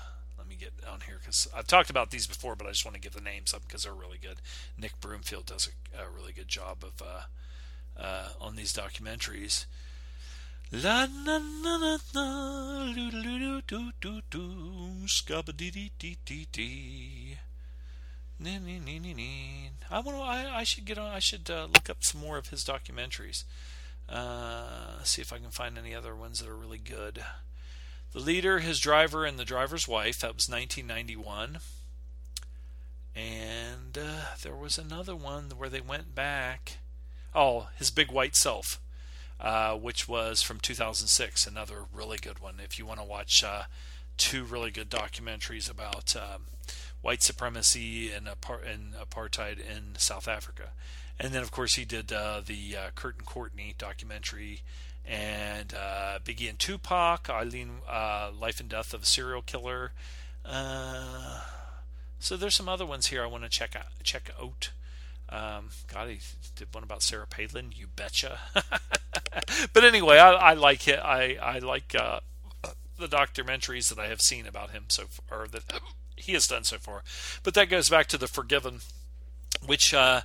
get 0.56 0.72
on 0.90 1.00
here 1.02 1.16
because 1.20 1.48
I've 1.54 1.66
talked 1.66 1.90
about 1.90 2.10
these 2.10 2.26
before, 2.26 2.56
but 2.56 2.66
I 2.66 2.70
just 2.70 2.84
want 2.84 2.94
to 2.94 3.00
give 3.00 3.14
the 3.14 3.20
names 3.20 3.54
up 3.54 3.62
because 3.66 3.84
they're 3.84 3.92
really 3.92 4.18
good. 4.20 4.40
Nick 4.78 5.00
Broomfield 5.00 5.46
does 5.46 5.68
a, 5.94 6.04
a 6.04 6.08
really 6.08 6.32
good 6.32 6.48
job 6.48 6.78
of 6.82 7.02
uh, 7.02 7.22
uh, 8.00 8.28
on 8.40 8.56
these 8.56 8.72
documentaries. 8.72 9.66
La 10.72 11.06
na 11.06 11.38
na 11.38 11.78
na 11.78 11.98
na 12.12 12.92
do 12.92 13.10
do 13.10 13.62
do 13.62 13.92
do 14.00 14.20
do 14.30 15.06
scabba 15.06 15.56
dee 15.56 15.70
dee 15.70 15.92
dee 15.98 16.18
dee 16.24 16.48
dee. 16.50 17.38
Nee, 18.38 18.58
nee, 18.58 18.78
nee, 18.78 18.98
nee, 18.98 19.14
nee. 19.14 19.70
I 19.90 20.00
want 20.00 20.18
to. 20.18 20.22
I, 20.22 20.58
I 20.58 20.64
should 20.64 20.84
get 20.84 20.98
on. 20.98 21.10
I 21.10 21.20
should 21.20 21.48
uh, 21.50 21.68
look 21.72 21.88
up 21.88 21.98
some 22.02 22.20
more 22.20 22.36
of 22.36 22.48
his 22.48 22.64
documentaries. 22.64 23.44
Uh, 24.08 25.02
see 25.04 25.22
if 25.22 25.32
I 25.32 25.38
can 25.38 25.50
find 25.50 25.78
any 25.78 25.94
other 25.94 26.14
ones 26.14 26.40
that 26.40 26.48
are 26.48 26.56
really 26.56 26.78
good. 26.78 27.24
The 28.12 28.20
leader, 28.20 28.60
his 28.60 28.80
driver, 28.80 29.24
and 29.24 29.38
the 29.38 29.44
driver's 29.44 29.86
wife. 29.86 30.20
That 30.20 30.34
was 30.34 30.48
1991. 30.48 31.58
And 33.14 33.98
uh, 33.98 34.36
there 34.42 34.54
was 34.54 34.78
another 34.78 35.16
one 35.16 35.50
where 35.56 35.68
they 35.68 35.80
went 35.80 36.14
back. 36.14 36.78
Oh, 37.34 37.68
his 37.76 37.90
big 37.90 38.10
white 38.10 38.36
self, 38.36 38.80
uh, 39.40 39.74
which 39.74 40.06
was 40.06 40.42
from 40.42 40.60
2006. 40.60 41.46
Another 41.46 41.84
really 41.92 42.18
good 42.18 42.40
one. 42.40 42.56
If 42.62 42.78
you 42.78 42.86
want 42.86 43.00
to 43.00 43.06
watch 43.06 43.42
uh, 43.42 43.64
two 44.16 44.44
really 44.44 44.70
good 44.70 44.90
documentaries 44.90 45.70
about 45.70 46.14
um, 46.16 46.44
white 47.00 47.22
supremacy 47.22 48.10
and, 48.10 48.28
and, 48.28 48.94
apartheid 48.94 49.58
in 49.58 49.96
South 49.96 50.28
Africa. 50.28 50.70
And 51.18 51.32
then, 51.32 51.42
of 51.42 51.50
course, 51.50 51.76
he 51.76 51.84
did 51.84 52.12
uh, 52.12 52.42
the 52.44 52.76
uh, 52.76 52.90
Kurt 52.94 53.16
and 53.16 53.26
Courtney 53.26 53.74
documentary 53.78 54.62
and 55.06 55.72
uh, 55.74 56.18
Biggie 56.24 56.48
and 56.48 56.58
Tupac, 56.58 57.30
Aileen, 57.30 57.78
uh, 57.88 58.30
Life 58.38 58.60
and 58.60 58.68
Death 58.68 58.92
of 58.92 59.02
a 59.02 59.06
Serial 59.06 59.42
Killer. 59.42 59.92
Uh, 60.44 61.40
so 62.18 62.36
there's 62.36 62.56
some 62.56 62.68
other 62.68 62.86
ones 62.86 63.06
here 63.06 63.22
I 63.22 63.26
want 63.26 63.44
to 63.44 63.50
check 63.50 63.76
out. 63.76 63.86
Check 64.02 64.30
out. 64.40 64.70
Um, 65.28 65.70
God, 65.92 66.08
he 66.08 66.18
did 66.54 66.68
one 66.72 66.84
about 66.84 67.02
Sarah 67.02 67.26
Palin. 67.26 67.72
You 67.74 67.86
betcha. 67.94 68.38
but 69.72 69.84
anyway, 69.84 70.18
I, 70.18 70.32
I, 70.32 70.54
like 70.54 70.86
it. 70.86 71.00
I 71.00 71.36
I 71.42 71.58
like 71.58 71.94
uh, 71.98 72.20
the 72.98 73.08
documentaries 73.08 73.88
that 73.88 73.98
I 73.98 74.06
have 74.06 74.20
seen 74.20 74.46
about 74.46 74.70
him 74.70 74.84
so 74.88 75.04
far, 75.06 75.42
or 75.42 75.48
that 75.48 75.64
he 76.16 76.32
has 76.32 76.46
done 76.46 76.64
so 76.64 76.78
far. 76.78 77.02
But 77.42 77.54
that 77.54 77.68
goes 77.68 77.88
back 77.88 78.06
to 78.08 78.18
the 78.18 78.28
Forgiven, 78.28 78.80
which 79.64 79.92
uh, 79.92 80.22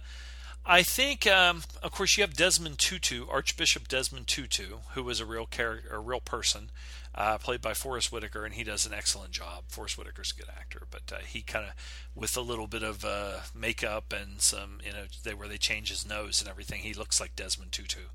I 0.72 0.84
think, 0.84 1.28
um, 1.28 1.64
of 1.84 1.92
course, 1.92 2.16
you 2.16 2.24
have 2.24 2.34
Desmond 2.34 2.80
Tutu, 2.80 3.26
Archbishop 3.30 3.90
Desmond 3.90 4.28
Tutu, 4.28 4.78
who 4.94 5.04
was 5.04 5.20
a 5.20 5.26
real 5.26 5.46
character, 5.46 5.94
a 5.94 6.00
real 6.00 6.22
person, 6.22 6.72
uh, 7.14 7.38
played 7.40 7.60
by 7.60 7.74
Forest 7.74 8.10
Whitaker, 8.10 8.46
and 8.46 8.54
he 8.54 8.64
does 8.64 8.86
an 8.86 8.94
excellent 8.94 9.32
job. 9.34 9.66
Forest 9.68 9.98
Whitaker's 9.98 10.32
a 10.32 10.40
good 10.40 10.50
actor, 10.50 10.84
but 10.90 11.12
uh, 11.12 11.20
he 11.28 11.42
kind 11.42 11.66
of, 11.66 11.74
with 12.16 12.38
a 12.38 12.42
little 12.42 12.68
bit 12.68 12.84
of 12.84 13.04
uh, 13.04 13.40
makeup 13.54 14.14
and 14.14 14.40
some, 14.40 14.78
you 14.82 14.94
know, 14.94 15.04
they, 15.26 15.34
where 15.34 15.50
they 15.50 15.58
change 15.58 15.90
his 15.90 16.08
nose 16.08 16.40
and 16.40 16.50
everything, 16.50 16.80
he 16.84 16.94
looks 16.94 17.20
like 17.20 17.36
Desmond 17.36 17.74
Tutu. 17.74 18.06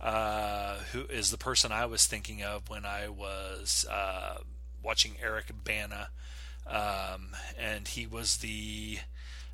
uh, 0.00 0.76
who 0.92 1.02
is 1.04 1.30
the 1.30 1.38
person 1.38 1.72
I 1.72 1.86
was 1.86 2.06
thinking 2.06 2.42
of 2.42 2.68
when 2.68 2.84
I 2.84 3.08
was 3.08 3.86
uh, 3.90 4.38
watching 4.82 5.16
Eric 5.22 5.46
Bana, 5.64 6.08
um, 6.66 7.30
and 7.58 7.88
he 7.88 8.06
was 8.06 8.38
the 8.38 8.98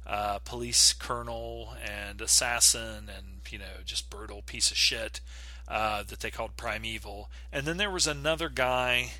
uh, 0.06 0.38
police 0.40 0.92
colonel 0.92 1.74
and 1.82 2.20
assassin, 2.20 3.10
and 3.14 3.40
you 3.50 3.58
know 3.58 3.82
just 3.84 4.10
brutal 4.10 4.42
piece 4.42 4.70
of 4.70 4.76
shit 4.76 5.20
uh, 5.66 6.02
that 6.04 6.20
they 6.20 6.30
called 6.30 6.56
Primeval. 6.56 7.30
And 7.52 7.66
then 7.66 7.76
there 7.76 7.90
was 7.90 8.06
another 8.06 8.48
guy 8.48 9.12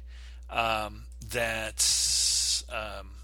um, 0.51 1.05
that. 1.31 1.85
Um, 2.71 3.18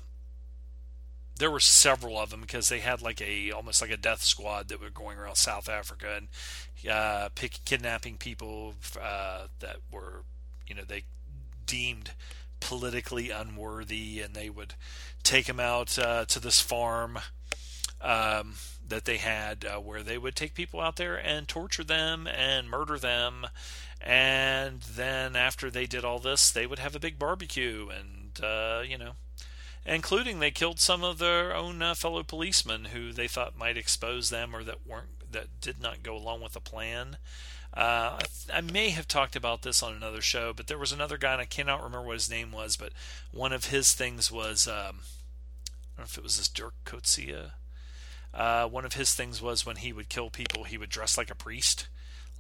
there 1.37 1.51
were 1.51 1.61
several 1.61 2.19
of 2.19 2.31
them 2.31 2.41
because 2.41 2.69
they 2.69 2.81
had 2.81 3.03
like 3.03 3.21
a 3.21 3.51
almost 3.51 3.81
like 3.81 3.91
a 3.91 3.97
death 3.97 4.23
squad 4.23 4.69
that 4.69 4.81
were 4.81 4.91
going 4.91 5.19
around 5.19 5.37
South 5.37 5.69
Africa 5.69 6.17
and 6.17 6.29
uh, 6.91 7.29
pick, 7.35 7.61
kidnapping 7.65 8.17
people 8.17 8.75
uh, 9.01 9.47
that 9.61 9.77
were 9.91 10.23
you 10.67 10.75
know 10.75 10.85
they 10.87 11.05
deemed 11.67 12.13
politically 12.61 13.31
unworthy, 13.31 14.21
and 14.21 14.35
they 14.35 14.49
would 14.49 14.75
take 15.23 15.47
them 15.47 15.61
out 15.61 15.99
uh, 15.99 16.25
to 16.27 16.41
this 16.41 16.61
farm 16.61 17.19
um, 18.01 18.55
that 18.87 19.05
they 19.05 19.17
had 19.17 19.65
uh, 19.65 19.79
where 19.79 20.03
they 20.03 20.19
would 20.19 20.37
take 20.37 20.55
people 20.55 20.81
out 20.81 20.97
there 20.97 21.17
and 21.17 21.49
torture 21.49 21.85
them 21.85 22.27
and 22.27 22.71
murder 22.71 22.99
them. 22.99 23.47
And 24.01 24.83
then 24.83 25.37
after 25.37 25.71
they 25.71 25.87
did 25.87 26.05
all 26.05 26.19
this, 26.19 26.51
they 26.51 26.67
would 26.67 26.79
have 26.79 26.95
a 26.95 27.01
big 27.01 27.19
barbecue 27.19 27.89
and, 27.89 28.39
uh, 28.45 28.83
you 28.87 28.99
know, 28.99 29.13
including 29.87 30.39
they 30.39 30.51
killed 30.51 30.81
some 30.81 31.05
of 31.05 31.19
their 31.19 31.55
own 31.55 31.83
uh, 31.83 31.95
fellow 31.95 32.23
policemen 32.23 32.87
who 32.87 33.13
they 33.13 33.29
thought 33.29 33.59
might 33.59 33.77
expose 33.77 34.31
them 34.31 34.55
or 34.55 34.65
that 34.65 34.87
weren't 34.87 35.33
that 35.33 35.61
did 35.61 35.81
not 35.81 36.03
go 36.03 36.17
along 36.17 36.41
with 36.41 36.53
the 36.53 36.61
plan. 36.61 37.19
Uh, 37.77 38.21
I, 38.21 38.59
I, 38.59 38.61
may 38.61 38.91
have 38.91 39.09
talked 39.09 39.35
about 39.35 39.63
this 39.63 39.83
on 39.83 39.93
another 39.95 40.21
show, 40.21 40.53
but 40.53 40.69
there 40.69 40.79
was 40.79 40.93
another 40.93 41.19
guy, 41.19 41.33
and 41.33 41.43
I 41.43 41.45
cannot 41.45 41.83
remember 41.83 42.07
what 42.07 42.15
his 42.15 42.31
name 42.31 42.53
was, 42.53 42.77
but 42.77 42.93
one 43.33 43.53
of 43.53 43.67
his 43.67 43.93
things 43.93 44.31
was 44.31 44.69
um, 44.69 45.01
I 45.97 45.97
don't 45.97 45.99
know 45.99 46.05
if 46.05 46.17
it 46.17 46.23
was 46.23 46.39
this 46.39 46.49
Dirk 46.49 46.75
Coetzee. 46.85 47.51
Uh, 48.33 48.69
one 48.69 48.85
of 48.85 48.93
his 48.93 49.13
things 49.15 49.43
was 49.43 49.67
when 49.67 49.77
he 49.77 49.93
would 49.93 50.09
kill 50.09 50.31
people, 50.31 50.65
he 50.65 50.79
would 50.79 50.89
dress 50.89 51.19
like 51.19 51.31
a 51.31 51.37
priest, 51.37 51.89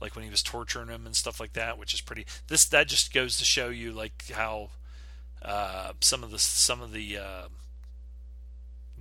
like 0.00 0.14
when 0.14 0.24
he 0.24 0.30
was 0.30 0.42
torturing 0.42 0.86
them 0.86 1.04
and 1.04 1.16
stuff 1.16 1.40
like 1.40 1.54
that, 1.54 1.78
which 1.78 1.94
is 1.94 2.00
pretty. 2.00 2.26
This 2.46 2.66
that 2.68 2.86
just 2.86 3.12
goes 3.12 3.36
to 3.38 3.44
show 3.44 3.70
you 3.70 3.90
like 3.92 4.24
how 4.32 4.70
uh, 5.44 5.92
some 6.00 6.24
of 6.24 6.30
the 6.30 6.38
some 6.38 6.80
of 6.80 6.92
the 6.92 7.18
uh, 7.18 7.48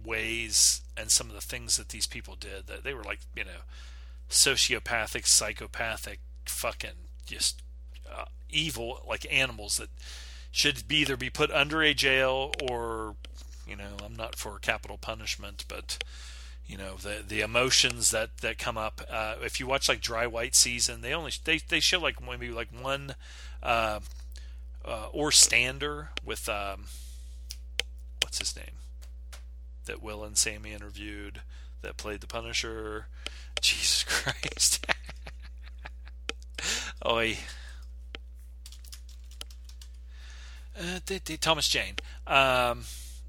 ways 0.03 0.81
and 0.97 1.09
some 1.09 1.27
of 1.29 1.35
the 1.35 1.41
things 1.41 1.77
that 1.77 1.89
these 1.89 2.07
people 2.07 2.35
did 2.35 2.67
that 2.67 2.83
they 2.83 2.93
were 2.93 3.03
like 3.03 3.19
you 3.35 3.43
know 3.43 3.61
sociopathic 4.29 5.25
psychopathic 5.25 6.19
fucking 6.45 7.07
just 7.25 7.61
uh, 8.11 8.25
evil 8.49 9.01
like 9.07 9.25
animals 9.31 9.77
that 9.77 9.89
should 10.51 10.87
be 10.87 10.97
either 10.97 11.17
be 11.17 11.29
put 11.29 11.49
under 11.51 11.81
a 11.81 11.93
jail 11.93 12.51
or 12.69 13.15
you 13.67 13.75
know 13.75 13.95
I'm 14.05 14.15
not 14.15 14.35
for 14.35 14.59
capital 14.59 14.97
punishment 14.97 15.65
but 15.67 16.03
you 16.67 16.77
know 16.77 16.95
the 16.95 17.23
the 17.25 17.41
emotions 17.41 18.11
that 18.11 18.37
that 18.41 18.57
come 18.57 18.77
up 18.77 19.01
uh, 19.09 19.35
if 19.41 19.59
you 19.59 19.67
watch 19.67 19.87
like 19.87 20.01
dry 20.01 20.27
white 20.27 20.55
season 20.55 21.01
they 21.01 21.13
only 21.13 21.31
they, 21.45 21.59
they 21.69 21.79
show 21.79 21.99
like 21.99 22.25
maybe 22.25 22.49
like 22.49 22.69
one 22.81 23.15
uh, 23.61 23.99
uh, 24.85 25.07
or 25.11 25.31
Stander 25.31 26.09
with 26.23 26.47
um, 26.49 26.85
what's 28.21 28.39
his 28.39 28.55
name 28.55 28.77
that 29.85 30.01
Will 30.01 30.23
and 30.23 30.37
Sammy 30.37 30.73
interviewed 30.73 31.41
that 31.81 31.97
played 31.97 32.21
the 32.21 32.27
Punisher. 32.27 33.07
Jesus 33.61 34.03
Christ. 34.03 34.85
Oi. 37.05 37.37
Uh, 40.79 40.99
Thomas 41.39 41.67
Jane. 41.67 41.95
Um, 42.25 42.85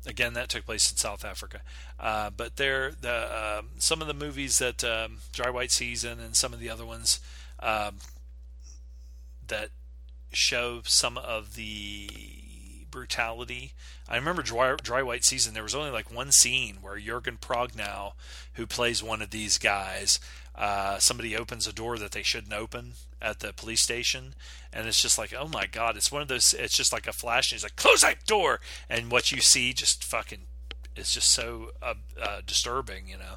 again, 0.07 0.33
that 0.35 0.49
took 0.49 0.65
place 0.65 0.91
in 0.91 0.97
South 0.97 1.25
Africa. 1.25 1.61
Uh, 2.01 2.31
but 2.31 2.57
there, 2.57 2.93
the 2.99 3.11
uh, 3.11 3.63
some 3.79 4.01
of 4.01 4.07
the 4.07 4.15
movies 4.15 4.59
that 4.59 4.83
um, 4.83 5.19
Dry 5.33 5.51
White 5.51 5.71
Season 5.71 6.21
and 6.21 6.35
some 6.35 6.53
of 6.53 6.61
the 6.61 6.71
other 6.71 6.87
ones 6.87 7.21
um, 7.61 7.97
that 9.47 9.71
show 10.35 10.83
some 10.85 11.19
of 11.19 11.55
the 11.55 12.09
brutality. 12.91 13.73
I 14.09 14.17
remember 14.17 14.43
Dry, 14.43 14.77
Dry 14.81 15.03
White 15.03 15.25
Season, 15.25 15.55
there 15.55 15.63
was 15.63 15.75
only 15.75 15.91
like 15.91 16.15
one 16.15 16.31
scene 16.31 16.77
where 16.81 16.99
Jurgen 16.99 17.39
Prochnow, 17.41 18.13
who 18.55 18.67
plays 18.67 19.03
one 19.03 19.21
of 19.21 19.31
these 19.31 19.59
guys, 19.59 20.21
uh, 20.55 20.99
somebody 20.99 21.37
opens 21.37 21.67
a 21.67 21.73
door 21.73 21.99
that 21.99 22.13
they 22.13 22.23
shouldn't 22.23 22.53
open 22.53 22.93
at 23.21 23.41
the 23.41 23.53
police 23.53 23.83
station, 23.83 24.35
and 24.73 24.87
it's 24.87 25.03
just 25.03 25.19
like, 25.19 25.35
oh 25.37 25.49
my 25.49 25.67
god, 25.67 25.97
it's 25.97 26.13
one 26.13 26.23
of 26.23 26.29
those. 26.29 26.55
It's 26.57 26.77
just 26.77 26.93
like 26.93 27.09
a 27.09 27.13
flash, 27.13 27.51
and 27.51 27.57
he's 27.57 27.65
like, 27.65 27.77
close 27.77 28.03
that 28.03 28.25
door, 28.27 28.61
and 28.89 29.11
what 29.11 29.33
you 29.33 29.41
see 29.41 29.73
just 29.73 30.05
fucking 30.05 30.43
is 30.95 31.11
just 31.11 31.31
so 31.31 31.71
uh, 31.83 31.95
uh, 32.21 32.41
disturbing, 32.47 33.09
you 33.09 33.19
know. 33.19 33.37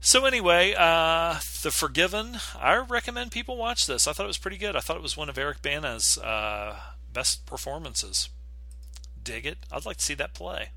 So 0.00 0.24
anyway, 0.24 0.74
uh, 0.76 1.40
The 1.62 1.70
Forgiven. 1.70 2.38
I 2.58 2.76
recommend 2.76 3.32
people 3.32 3.56
watch 3.56 3.86
this. 3.86 4.08
I 4.08 4.12
thought 4.12 4.24
it 4.24 4.28
was 4.28 4.38
pretty 4.38 4.56
good. 4.56 4.74
I 4.74 4.80
thought 4.80 4.96
it 4.96 5.02
was 5.02 5.16
one 5.16 5.28
of 5.28 5.38
Eric 5.38 5.60
Bana's 5.62 6.16
uh, 6.18 6.76
best 7.12 7.44
performances. 7.46 8.30
Dig 9.22 9.44
it. 9.44 9.58
I'd 9.70 9.84
like 9.84 9.98
to 9.98 10.04
see 10.04 10.14
that 10.14 10.32
play. 10.34 10.70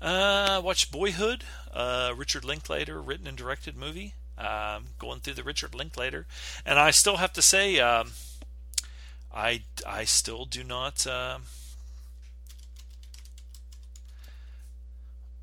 Uh, 0.00 0.60
watched 0.64 0.92
Boyhood, 0.92 1.44
uh, 1.72 2.12
Richard 2.16 2.44
Linklater 2.44 3.00
written 3.02 3.26
and 3.26 3.36
directed 3.36 3.76
movie. 3.76 4.14
Um, 4.36 4.86
going 4.98 5.20
through 5.20 5.34
the 5.34 5.44
Richard 5.44 5.76
Linklater, 5.76 6.26
and 6.66 6.76
I 6.76 6.90
still 6.90 7.18
have 7.18 7.32
to 7.34 7.40
say, 7.40 7.78
um, 7.78 8.10
I 9.32 9.62
I 9.86 10.02
still 10.02 10.44
do 10.44 10.64
not. 10.64 11.06
Uh, 11.06 11.38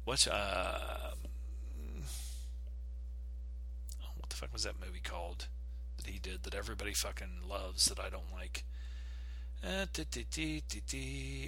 what 0.04 0.28
uh, 0.30 1.12
what 4.18 4.30
the 4.30 4.31
fuck 4.42 4.52
was 4.52 4.64
that 4.64 4.82
movie 4.84 5.02
called 5.04 5.48
that 5.98 6.08
he 6.08 6.18
did 6.18 6.42
that 6.44 6.56
everybody 6.56 6.94
fucking 6.94 7.48
loves 7.48 7.86
that 7.86 8.00
I 8.00 8.10
don't 8.10 8.34
like? 8.34 8.64
Uh, 9.64 9.86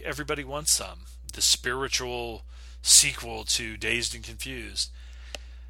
everybody 0.06 0.44
wants 0.44 0.74
some. 0.74 1.00
The 1.34 1.42
spiritual 1.42 2.44
sequel 2.84 3.46
to 3.46 3.78
Dazed 3.78 4.14
and 4.14 4.24
Confused. 4.24 4.92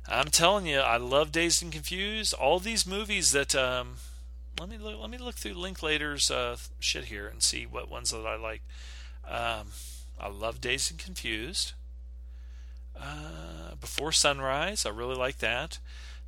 I'm 0.06 0.28
telling 0.28 0.66
you, 0.66 0.80
I 0.80 0.98
love 0.98 1.32
Dazed 1.32 1.64
and 1.64 1.72
Confused. 1.72 2.34
All 2.34 2.60
these 2.60 2.86
movies 2.86 3.32
that 3.32 3.56
um, 3.56 3.96
let 4.60 4.68
me 4.68 4.78
look, 4.78 5.00
let 5.00 5.10
me 5.10 5.18
look 5.18 5.36
through 5.36 5.54
Linklater's 5.54 6.30
uh, 6.30 6.58
shit 6.82 7.06
here 7.06 7.28
and 7.28 7.42
see 7.42 7.66
what 7.66 7.90
ones 7.90 8.12
that 8.12 8.28
I 8.28 8.36
like. 8.36 8.64
Um, 9.26 9.68
I 10.20 10.28
love 10.28 10.60
Dazed 10.60 10.92
and 10.92 11.00
Confused. 11.00 11.72
Uh, 13.00 13.76
Before 13.80 14.12
Sunrise, 14.12 14.86
I 14.86 14.90
really 14.90 15.16
like 15.16 15.38
that. 15.38 15.80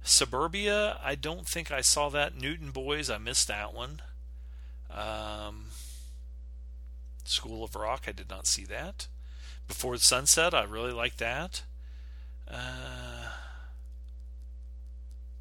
Suburbia, 0.05 0.99
I 1.03 1.15
don't 1.15 1.47
think 1.47 1.71
I 1.71 1.81
saw 1.81 2.09
that. 2.09 2.39
Newton 2.39 2.69
Boys, 2.69 3.09
I 3.09 3.17
missed 3.17 3.47
that 3.47 3.73
one. 3.73 4.01
Um, 4.89 5.65
School 7.23 7.63
of 7.63 7.75
Rock, 7.75 8.03
I 8.07 8.11
did 8.11 8.29
not 8.29 8.45
see 8.45 8.65
that. 8.65 9.07
Before 9.67 9.97
the 9.97 10.03
Sunset, 10.03 10.53
I 10.53 10.63
really 10.63 10.91
like 10.91 11.17
that. 11.17 11.63
Uh, 12.47 13.29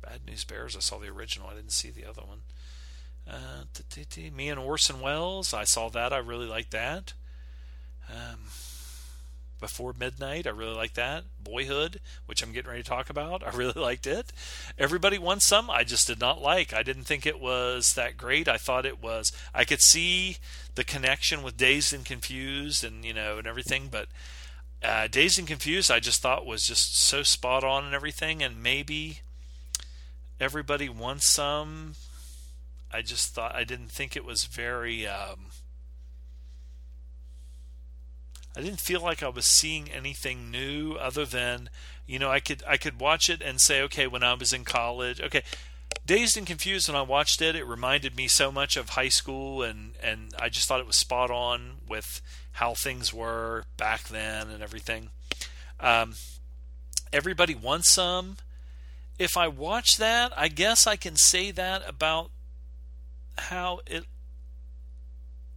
Bad 0.03 0.20
News 0.27 0.45
Bears, 0.45 0.74
I 0.77 0.81
saw 0.81 0.99
the 0.99 1.09
original. 1.09 1.49
I 1.49 1.55
didn't 1.55 1.73
see 1.73 1.91
the 1.91 2.07
other 2.07 2.23
one. 2.23 2.41
Uh, 3.28 3.65
Me 4.35 4.49
and 4.49 4.59
Orson 4.59 5.01
Welles, 5.01 5.53
I 5.53 5.65
saw 5.65 5.91
that. 5.91 6.12
I 6.12 6.19
really 6.19 6.47
like 6.47 6.70
that. 6.70 7.12
Um, 8.09 8.47
before 9.65 9.95
Midnight, 9.99 10.47
I 10.47 10.51
really 10.51 10.74
like 10.74 10.93
that. 10.93 11.24
Boyhood, 11.43 11.99
which 12.27 12.43
I'm 12.43 12.53
getting 12.53 12.70
ready 12.70 12.82
to 12.82 12.89
talk 12.89 13.09
about, 13.09 13.43
I 13.43 13.49
really 13.57 13.81
liked 13.81 14.07
it. 14.07 14.31
Everybody 14.77 15.16
Wants 15.16 15.47
Some, 15.47 15.70
I 15.70 15.85
just 15.85 16.07
did 16.07 16.20
not 16.20 16.43
like. 16.43 16.74
I 16.74 16.82
didn't 16.82 17.05
think 17.05 17.24
it 17.24 17.41
was 17.41 17.95
that 17.95 18.19
great. 18.19 18.47
I 18.47 18.59
thought 18.59 18.85
it 18.85 19.03
was. 19.03 19.32
I 19.55 19.65
could 19.65 19.81
see 19.81 20.36
the 20.74 20.85
connection 20.85 21.43
with 21.43 21.57
Dazed 21.57 21.95
and 21.95 22.05
Confused 22.05 22.85
and 22.85 23.07
you 23.07 23.15
know 23.15 23.39
and 23.39 23.47
everything, 23.47 23.89
but 23.91 24.09
uh, 24.82 25.07
Dazed 25.07 25.39
and 25.39 25.49
Confused, 25.49 25.91
I 25.91 25.99
just 25.99 26.20
thought 26.20 26.45
was 26.45 26.66
just 26.66 27.01
so 27.01 27.23
spot 27.23 27.65
on 27.65 27.86
and 27.86 27.95
everything, 27.95 28.43
and 28.43 28.62
maybe 28.62 29.20
everybody 30.39 30.91
wants 30.91 31.31
some. 31.31 31.95
I 32.93 33.01
just 33.01 33.35
thought 33.35 33.55
I 33.55 33.65
didn't 33.65 33.91
think 33.91 34.15
it 34.15 34.27
was 34.27 34.45
very. 34.45 35.07
Um, 35.07 35.47
I 38.56 38.60
didn't 38.60 38.81
feel 38.81 39.01
like 39.01 39.22
I 39.22 39.28
was 39.28 39.47
seeing 39.47 39.90
anything 39.90 40.51
new 40.51 40.94
other 40.94 41.24
than, 41.24 41.70
you 42.06 42.18
know, 42.18 42.31
I 42.31 42.40
could 42.40 42.62
I 42.66 42.76
could 42.76 43.01
watch 43.01 43.28
it 43.28 43.43
and 43.43 43.60
say, 43.60 43.82
okay, 43.82 44.06
when 44.06 44.22
I 44.22 44.35
was 44.35 44.52
in 44.52 44.64
college, 44.64 45.20
okay, 45.20 45.43
Dazed 46.06 46.36
and 46.36 46.47
Confused 46.47 46.89
when 46.89 46.97
I 46.97 47.02
watched 47.02 47.43
it, 47.43 47.56
it 47.56 47.66
reminded 47.66 48.16
me 48.16 48.28
so 48.28 48.52
much 48.52 48.76
of 48.76 48.90
high 48.90 49.09
school 49.09 49.62
and 49.62 49.94
and 50.02 50.35
I 50.39 50.48
just 50.48 50.68
thought 50.68 50.81
it 50.81 50.86
was 50.86 50.97
spot 50.97 51.31
on 51.31 51.78
with 51.89 52.20
how 52.52 52.74
things 52.74 53.12
were 53.12 53.64
back 53.76 54.05
then 54.05 54.48
and 54.48 54.62
everything. 54.62 55.10
Um, 55.81 56.14
everybody 57.12 57.55
wants 57.55 57.93
some. 57.93 58.36
If 59.18 59.36
I 59.36 59.48
watch 59.48 59.97
that, 59.98 60.32
I 60.36 60.48
guess 60.48 60.86
I 60.86 60.97
can 60.97 61.16
say 61.16 61.51
that 61.51 61.82
about 61.89 62.31
how 63.36 63.81
it 63.86 64.05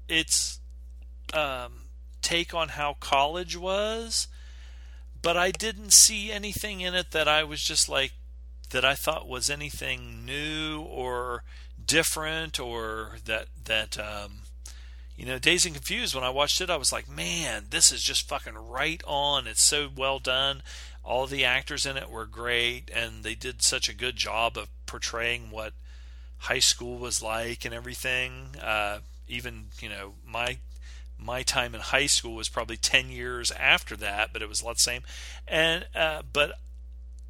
it's 0.08 0.60
um, 1.34 1.87
take 2.28 2.54
on 2.54 2.68
how 2.70 2.98
college 3.00 3.56
was, 3.56 4.28
but 5.22 5.38
I 5.38 5.52
didn't 5.52 5.94
see 5.94 6.30
anything 6.30 6.82
in 6.82 6.94
it 6.94 7.12
that 7.12 7.26
I 7.26 7.46
was 7.46 7.64
just 7.64 7.88
like 7.88 8.12
that 8.72 8.84
I 8.84 8.96
thought 8.96 9.30
was 9.30 9.50
anything 9.50 10.26
new 10.26 10.82
or 10.82 11.44
different 11.84 12.60
or 12.60 13.20
that 13.24 13.48
that 13.64 13.98
um, 13.98 14.42
you 15.16 15.26
know 15.26 15.40
Dazed 15.40 15.68
and 15.68 15.76
Confused 15.76 16.14
when 16.14 16.26
I 16.26 16.30
watched 16.30 16.60
it 16.60 16.70
I 16.70 16.76
was 16.76 16.92
like 16.92 17.08
man 17.10 17.68
this 17.70 17.94
is 17.94 18.04
just 18.04 18.28
fucking 18.28 18.56
right 18.56 19.02
on. 19.08 19.48
It's 19.48 19.66
so 19.66 19.88
well 19.96 20.20
done. 20.20 20.64
All 21.06 21.28
the 21.28 21.46
actors 21.46 21.86
in 21.86 21.96
it 21.96 22.10
were 22.10 22.26
great 22.26 22.92
and 22.94 23.24
they 23.24 23.36
did 23.36 23.62
such 23.62 23.88
a 23.88 23.96
good 23.96 24.18
job 24.18 24.58
of 24.58 24.68
portraying 24.86 25.50
what 25.50 25.72
high 26.40 26.60
school 26.60 26.98
was 26.98 27.24
like 27.24 27.64
and 27.64 27.74
everything. 27.74 28.58
Uh, 28.62 29.00
even 29.30 29.68
you 29.80 29.88
know 29.88 30.16
my 30.26 30.58
my 31.20 31.44
time 31.44 31.74
in 31.74 31.82
high 31.82 32.06
school 32.06 32.36
was 32.36 32.50
probably 32.50 32.78
10 32.78 33.10
years 33.10 33.52
after 33.52 33.96
that, 33.98 34.32
but 34.34 34.42
it 34.42 34.50
was 34.50 34.62
a 34.62 34.66
lot 34.66 34.76
the 34.76 34.82
same. 34.82 35.04
And, 35.48 35.88
uh, 35.96 36.22
but 36.32 36.54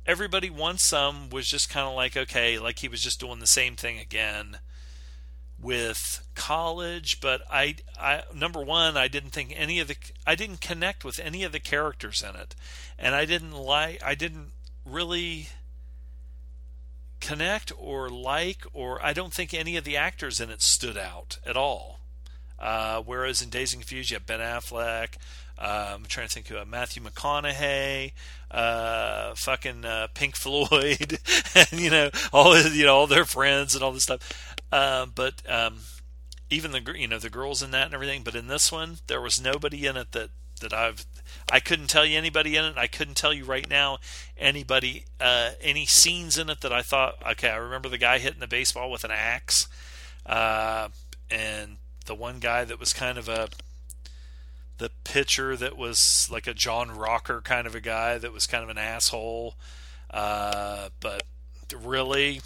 everybody 0.05 0.49
wants 0.49 0.87
some 0.87 1.29
was 1.29 1.47
just 1.47 1.69
kind 1.69 1.87
of 1.87 1.95
like, 1.95 2.15
okay, 2.15 2.59
like 2.59 2.79
he 2.79 2.87
was 2.87 3.01
just 3.01 3.19
doing 3.19 3.39
the 3.39 3.47
same 3.47 3.75
thing 3.75 3.99
again 3.99 4.59
with 5.59 6.25
college. 6.35 7.19
But 7.19 7.41
I, 7.51 7.75
I, 7.99 8.23
number 8.33 8.61
one, 8.61 8.97
I 8.97 9.07
didn't 9.07 9.31
think 9.31 9.53
any 9.55 9.79
of 9.79 9.87
the, 9.87 9.97
I 10.25 10.35
didn't 10.35 10.61
connect 10.61 11.03
with 11.03 11.19
any 11.19 11.43
of 11.43 11.51
the 11.51 11.59
characters 11.59 12.23
in 12.27 12.35
it. 12.35 12.55
And 12.97 13.15
I 13.15 13.25
didn't 13.25 13.53
like, 13.53 14.01
I 14.03 14.15
didn't 14.15 14.51
really 14.85 15.49
connect 17.19 17.71
or 17.77 18.09
like, 18.09 18.65
or 18.73 19.03
I 19.03 19.13
don't 19.13 19.33
think 19.33 19.53
any 19.53 19.75
of 19.75 19.83
the 19.83 19.97
actors 19.97 20.39
in 20.39 20.49
it 20.49 20.61
stood 20.61 20.97
out 20.97 21.39
at 21.45 21.57
all. 21.57 21.99
Uh, 22.59 23.01
whereas 23.05 23.41
in 23.41 23.49
Dazed 23.49 23.73
and 23.73 23.81
Confused, 23.81 24.11
you 24.11 24.15
have 24.15 24.25
Ben 24.25 24.39
Affleck. 24.39 25.15
Uh, 25.59 25.93
I'm 25.95 26.05
trying 26.05 26.27
to 26.27 26.33
think 26.33 26.51
of 26.51 26.57
uh, 26.57 26.65
Matthew 26.65 27.01
McConaughey, 27.01 28.11
uh, 28.51 29.33
fucking 29.35 29.85
uh, 29.85 30.07
Pink 30.13 30.35
Floyd, 30.35 31.19
and 31.55 31.79
you 31.79 31.89
know 31.89 32.11
all 32.31 32.57
you 32.59 32.85
know 32.85 32.95
all 32.95 33.07
their 33.07 33.25
friends 33.25 33.73
and 33.73 33.83
all 33.83 33.91
this 33.91 34.03
stuff. 34.03 34.55
Uh, 34.71 35.07
but 35.07 35.41
um, 35.49 35.79
even 36.49 36.71
the 36.71 36.93
you 36.95 37.07
know 37.07 37.17
the 37.17 37.29
girls 37.29 37.63
in 37.63 37.71
that 37.71 37.85
and 37.85 37.93
everything. 37.93 38.21
But 38.23 38.35
in 38.35 38.47
this 38.47 38.71
one, 38.71 38.97
there 39.07 39.21
was 39.21 39.41
nobody 39.41 39.87
in 39.87 39.97
it 39.97 40.11
that 40.11 40.29
that 40.61 40.73
I've 40.73 41.05
I 41.51 41.59
couldn't 41.59 41.87
tell 41.87 42.05
you 42.05 42.17
anybody 42.17 42.55
in 42.55 42.65
it. 42.65 42.77
I 42.77 42.87
couldn't 42.87 43.17
tell 43.17 43.33
you 43.33 43.43
right 43.43 43.67
now 43.67 43.97
anybody 44.37 45.05
uh, 45.19 45.51
any 45.61 45.85
scenes 45.85 46.37
in 46.37 46.49
it 46.49 46.61
that 46.61 46.73
I 46.73 46.81
thought 46.81 47.15
okay. 47.31 47.49
I 47.49 47.57
remember 47.57 47.89
the 47.89 47.97
guy 47.97 48.19
hitting 48.19 48.39
the 48.39 48.47
baseball 48.47 48.91
with 48.91 49.03
an 49.03 49.11
axe, 49.11 49.67
uh, 50.25 50.89
and 51.29 51.77
the 52.07 52.15
one 52.15 52.39
guy 52.39 52.65
that 52.65 52.79
was 52.79 52.93
kind 52.93 53.17
of 53.17 53.29
a 53.29 53.49
the 54.79 54.91
pitcher 55.03 55.55
that 55.55 55.77
was 55.77 56.27
like 56.31 56.47
a 56.47 56.53
John 56.53 56.91
Rocker 56.91 57.41
kind 57.41 57.65
of 57.65 57.75
a 57.75 57.79
guy 57.79 58.17
that 58.17 58.31
was 58.31 58.45
kind 58.45 58.63
of 58.63 58.69
an 58.69 58.77
asshole. 58.77 59.55
Uh, 60.09 60.89
but 60.99 61.23
really, 61.75 62.41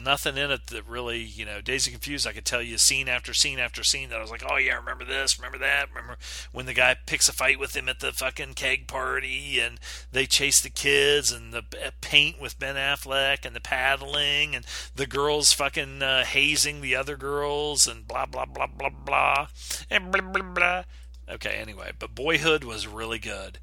nothing 0.00 0.36
in 0.36 0.50
it 0.50 0.66
that 0.68 0.86
really, 0.86 1.20
you 1.20 1.44
know, 1.44 1.60
and 1.66 1.82
Confused. 1.82 2.26
I 2.26 2.32
could 2.32 2.44
tell 2.44 2.62
you 2.62 2.78
scene 2.78 3.08
after 3.08 3.34
scene 3.34 3.58
after 3.58 3.82
scene 3.82 4.08
that 4.10 4.18
I 4.18 4.22
was 4.22 4.30
like, 4.30 4.44
oh 4.48 4.56
yeah, 4.56 4.76
remember 4.76 5.04
this, 5.04 5.38
remember 5.38 5.58
that, 5.58 5.88
remember 5.88 6.16
when 6.52 6.66
the 6.66 6.74
guy 6.74 6.96
picks 7.06 7.28
a 7.28 7.32
fight 7.32 7.58
with 7.58 7.76
him 7.76 7.88
at 7.88 8.00
the 8.00 8.12
fucking 8.12 8.54
keg 8.54 8.86
party 8.86 9.58
and 9.60 9.78
they 10.10 10.26
chase 10.26 10.60
the 10.60 10.70
kids 10.70 11.32
and 11.32 11.52
the 11.52 11.64
paint 12.00 12.40
with 12.40 12.58
Ben 12.58 12.76
Affleck 12.76 13.44
and 13.44 13.56
the 13.56 13.60
paddling 13.60 14.54
and 14.54 14.64
the 14.94 15.06
girls 15.06 15.52
fucking 15.52 16.02
uh, 16.02 16.24
hazing 16.24 16.80
the 16.80 16.94
other 16.94 17.16
girls 17.16 17.86
and 17.86 18.06
blah 18.06 18.26
blah 18.26 18.46
blah 18.46 18.66
blah 18.66 18.90
blah 18.90 19.46
and 19.90 20.12
blah 20.12 20.20
blah 20.20 20.42
blah. 20.42 20.84
Okay, 21.28 21.54
anyway, 21.54 21.92
but 21.98 22.14
Boyhood 22.14 22.64
was 22.64 22.86
really 22.86 23.18
good. 23.18 23.58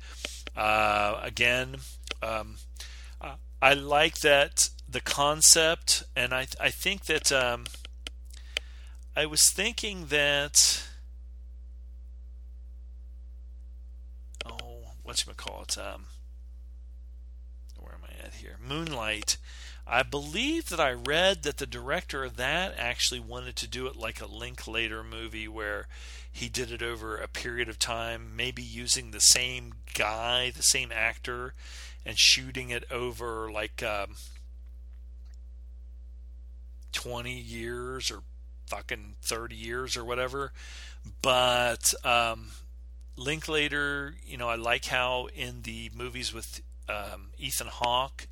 Uh, 0.55 1.19
again, 1.21 1.77
um, 2.23 2.55
I 3.61 3.73
like 3.73 4.19
that 4.19 4.69
the 4.91 5.01
concept, 5.01 6.03
and 6.15 6.33
I 6.33 6.47
I 6.59 6.69
think 6.69 7.05
that 7.05 7.31
um, 7.31 7.65
I 9.15 9.25
was 9.25 9.51
thinking 9.51 10.07
that 10.07 10.83
oh 14.45 14.93
what's 15.03 15.25
you 15.27 15.33
call 15.33 15.63
it 15.63 15.77
um, 15.77 16.05
where 17.77 17.93
am 17.93 18.01
I 18.03 18.25
at 18.25 18.35
here 18.35 18.57
Moonlight. 18.65 19.37
I 19.91 20.03
believe 20.03 20.69
that 20.69 20.79
I 20.79 20.91
read 20.91 21.41
that 21.43 21.57
the 21.57 21.65
director 21.65 22.23
of 22.23 22.37
that 22.37 22.75
actually 22.77 23.19
wanted 23.19 23.55
to 23.55 23.67
do 23.67 23.87
it 23.87 23.95
like 23.95 24.21
a 24.21 24.27
Linklater 24.27 25.03
movie 25.03 25.47
where 25.47 25.87
he 26.31 26.47
did 26.47 26.71
it 26.71 26.83
over 26.83 27.17
a 27.17 27.27
period 27.27 27.67
of 27.69 27.79
time, 27.79 28.35
maybe 28.35 28.61
using 28.61 29.09
the 29.09 29.19
same 29.19 29.73
guy, 29.95 30.51
the 30.51 30.61
same 30.61 30.91
actor, 30.91 31.55
and 32.05 32.19
shooting 32.19 32.69
it 32.69 32.83
over 32.91 33.51
like 33.51 33.81
um, 33.81 34.15
20 36.91 37.31
years 37.31 38.11
or 38.11 38.21
fucking 38.67 39.15
30 39.21 39.55
years 39.55 39.97
or 39.97 40.05
whatever. 40.05 40.51
But 41.21 41.93
um, 42.03 42.49
Linklater, 43.15 44.15
you 44.25 44.37
know, 44.37 44.47
I 44.47 44.55
like 44.55 44.85
how 44.85 45.27
in 45.35 45.63
the 45.63 45.91
movies 45.95 46.33
with 46.33 46.61
um, 46.87 47.27
Ethan 47.37 47.67
Hawke 47.67 48.27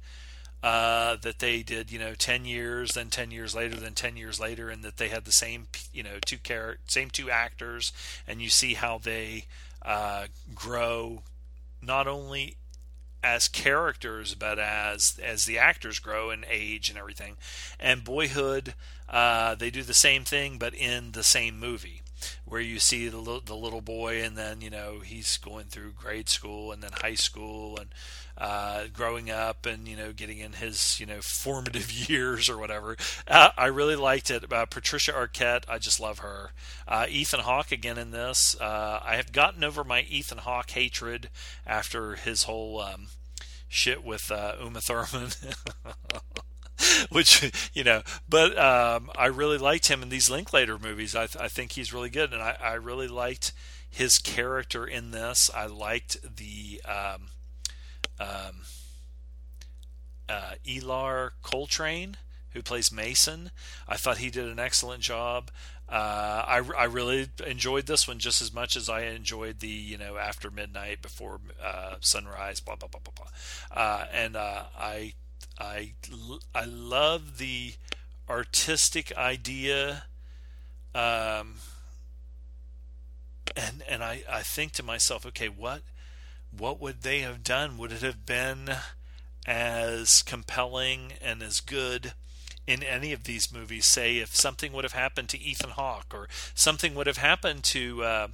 uh, 0.64 1.18
that 1.22 1.40
they 1.40 1.62
did, 1.62 1.92
you 1.92 2.00
know, 2.00 2.14
10 2.14 2.46
years, 2.46 2.94
then 2.94 3.10
10 3.10 3.32
years 3.32 3.56
later, 3.56 3.76
then 3.76 3.94
10 3.94 4.18
years 4.18 4.40
later, 4.40 4.70
and 4.70 4.84
that 4.84 4.98
they 4.98 5.10
had 5.10 5.26
the 5.26 5.32
same, 5.32 5.68
you 5.94 6.04
know, 6.04 6.18
two 6.26 6.38
char- 6.38 6.78
same 6.88 7.10
two 7.10 7.30
actors, 7.30 7.94
and 8.28 8.42
you 8.42 8.50
see 8.50 8.74
how 8.74 8.98
they 8.98 9.46
uh, 9.84 10.26
grow 10.56 11.22
not 11.82 12.08
only 12.08 12.58
as 13.36 13.48
characters, 13.48 14.36
but 14.36 14.58
as 14.60 15.20
as 15.24 15.46
the 15.46 15.58
actors 15.58 16.00
grow 16.00 16.32
in 16.32 16.46
age 16.50 16.90
and 16.90 16.98
everything. 16.98 17.38
And 17.80 18.04
Boyhood, 18.04 18.74
uh, 19.10 19.56
they 19.56 19.70
do 19.70 19.84
the 19.84 19.94
same 19.94 20.24
thing, 20.24 20.58
but 20.58 20.74
in 20.74 21.12
the 21.12 21.24
same 21.24 21.60
movie 21.60 22.02
where 22.46 22.62
you 22.62 22.80
see 22.80 23.08
the, 23.10 23.18
little, 23.18 23.42
the 23.42 23.56
little 23.56 23.82
boy 23.82 24.24
and 24.24 24.36
then 24.36 24.62
you 24.62 24.70
know 24.70 25.00
he's 25.04 25.38
going 25.38 25.66
through 25.66 25.92
grade 25.92 26.30
school 26.30 26.72
and 26.72 26.82
then 26.82 26.92
high 27.02 27.14
school 27.14 27.78
and 27.78 27.90
uh, 28.38 28.86
growing 28.94 29.32
up 29.32 29.66
and 29.66 29.88
you 29.88 29.96
know 29.96 30.14
getting 30.14 30.38
in 30.38 30.54
his 30.54 31.00
you 31.00 31.06
know 31.06 31.20
formative 31.22 31.92
years 32.10 32.50
or 32.50 32.58
whatever. 32.58 32.96
Uh, 33.28 33.50
I 33.58 33.68
really 33.68 33.96
liked 33.96 34.30
it. 34.30 34.52
Uh, 34.52 34.66
Patricia 34.66 35.12
Arquette, 35.12 35.64
I 35.68 35.80
just 35.80 36.00
love 36.00 36.20
her. 36.20 36.52
Uh, 36.88 37.06
Ethan 37.10 37.42
Hawke 37.42 37.72
again 37.72 37.98
in 37.98 38.12
this. 38.12 38.56
Uh, 38.60 39.00
I 39.04 39.16
have 39.16 39.32
gotten 39.32 39.64
over 39.64 39.84
my 39.84 40.02
Ethan 40.02 40.40
Hawke 40.40 40.70
hatred 40.72 41.30
after 41.66 42.16
his 42.16 42.44
whole 42.44 42.80
um, 42.80 43.08
shit 43.68 44.04
with 44.04 44.32
uh, 44.32 44.54
Uma 44.62 44.82
Thurman. 44.82 45.30
which 47.10 47.70
you 47.74 47.84
know 47.84 48.04
but 48.30 48.56
um, 48.56 49.10
i 49.18 49.26
really 49.26 49.58
liked 49.58 49.88
him 49.88 50.04
in 50.04 50.10
these 50.10 50.30
linklater 50.30 50.78
movies. 50.78 51.16
I, 51.16 51.26
th- 51.26 51.44
I 51.44 51.48
think 51.48 51.72
he's 51.72 51.92
really 51.92 52.12
good 52.12 52.34
and 52.34 52.42
I, 52.42 52.56
I, 52.62 52.74
really 52.74 53.08
liked 53.08 53.52
his 53.90 54.20
character 54.20 54.86
in 54.86 55.10
this. 55.10 55.50
I 55.56 55.66
liked 55.66 56.18
the 56.24 56.80
um, 56.86 57.30
um, 58.20 58.62
uh, 60.30 60.54
Ellar 60.68 61.34
Coltrane 61.42 62.18
who 62.52 62.62
plays 62.62 62.92
mason. 62.92 63.52
I 63.88 63.98
thought 63.98 64.18
he 64.18 64.30
did 64.30 64.48
an 64.48 64.60
excellent 64.60 65.02
job 65.02 65.52
uh, 65.90 66.44
I, 66.48 66.62
I 66.78 66.84
really 66.86 67.30
enjoyed 67.46 67.86
this 67.86 68.08
one 68.08 68.20
just 68.20 68.42
as 68.42 68.54
much 68.54 68.76
as 68.76 68.90
I 68.90 69.02
enjoyed 69.04 69.60
the 69.60 69.68
you 69.68 69.98
know 69.98 70.18
after 70.18 70.52
midnight 70.52 71.02
before 71.02 71.40
uh, 71.64 71.96
sunrise 72.02 72.60
blah 72.60 72.76
blah 72.76 72.90
blah 72.90 73.00
blah 73.04 73.14
blah 73.16 73.82
uh, 73.82 74.06
and 74.12 74.36
uh, 74.36 74.64
I 74.78 75.14
I 75.60 75.94
I 76.54 76.66
love 76.66 77.38
the 77.38 77.74
artistic 78.30 79.16
idea, 79.18 80.04
um, 80.94 81.56
and 83.56 83.84
and 83.88 84.04
I 84.04 84.24
I 84.30 84.42
think 84.42 84.74
to 84.74 84.84
myself, 84.84 85.26
okay, 85.26 85.50
what 85.50 85.82
what 86.56 86.80
would 86.80 87.02
they 87.02 87.20
have 87.20 87.44
done? 87.44 87.78
Would 87.78 87.92
it 87.92 88.02
have 88.02 88.26
been 88.26 88.70
as 89.46 90.22
compelling 90.22 91.14
and 91.22 91.42
as 91.42 91.60
good? 91.60 92.14
In 92.68 92.84
any 92.84 93.14
of 93.14 93.24
these 93.24 93.52
movies. 93.52 93.88
Say 93.88 94.18
if 94.18 94.36
something 94.36 94.74
would 94.74 94.84
have 94.84 94.94
happened 94.94 95.30
to 95.30 95.40
Ethan 95.40 95.72
Hawke 95.72 96.14
or 96.14 96.28
something 96.54 96.94
would 96.96 97.08
have 97.08 97.18
happened 97.18 97.64
to 97.66 98.04
uh, 98.04 98.28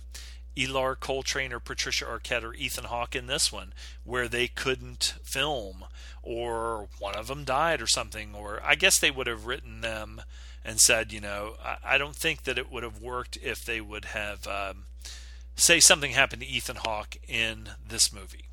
Ellar 0.58 0.96
Coltrane 0.96 1.54
or 1.54 1.60
Patricia 1.60 2.06
Arquette 2.06 2.44
or 2.44 2.54
Ethan 2.54 2.86
Hawke 2.86 3.16
in 3.16 3.28
this 3.28 3.52
one, 3.52 3.74
where 4.04 4.28
they 4.28 4.48
couldn't 4.48 5.16
film, 5.24 5.86
or 6.22 6.88
one 7.00 7.16
of 7.16 7.28
them 7.28 7.44
died 7.44 7.82
or 7.82 7.88
something, 7.88 8.36
or 8.36 8.62
I 8.64 8.76
guess 8.76 9.00
they 9.00 9.12
would 9.12 9.28
have 9.28 9.46
written 9.46 9.82
them 9.82 10.22
and 10.64 10.80
said, 10.80 11.12
you 11.12 11.20
know, 11.20 11.56
I, 11.64 11.78
I 11.96 11.98
don't 11.98 12.16
think 12.16 12.44
that 12.44 12.58
it 12.58 12.72
would 12.72 12.84
have 12.84 13.02
worked 13.02 13.38
if 13.42 13.66
they 13.66 13.82
would 13.82 14.06
have, 14.06 14.48
um, 14.48 14.86
say, 15.56 15.80
something 15.80 16.12
happened 16.12 16.42
to 16.42 16.48
Ethan 16.48 16.78
Hawke 16.78 17.18
in 17.28 17.70
this 17.88 18.14
movie, 18.14 18.46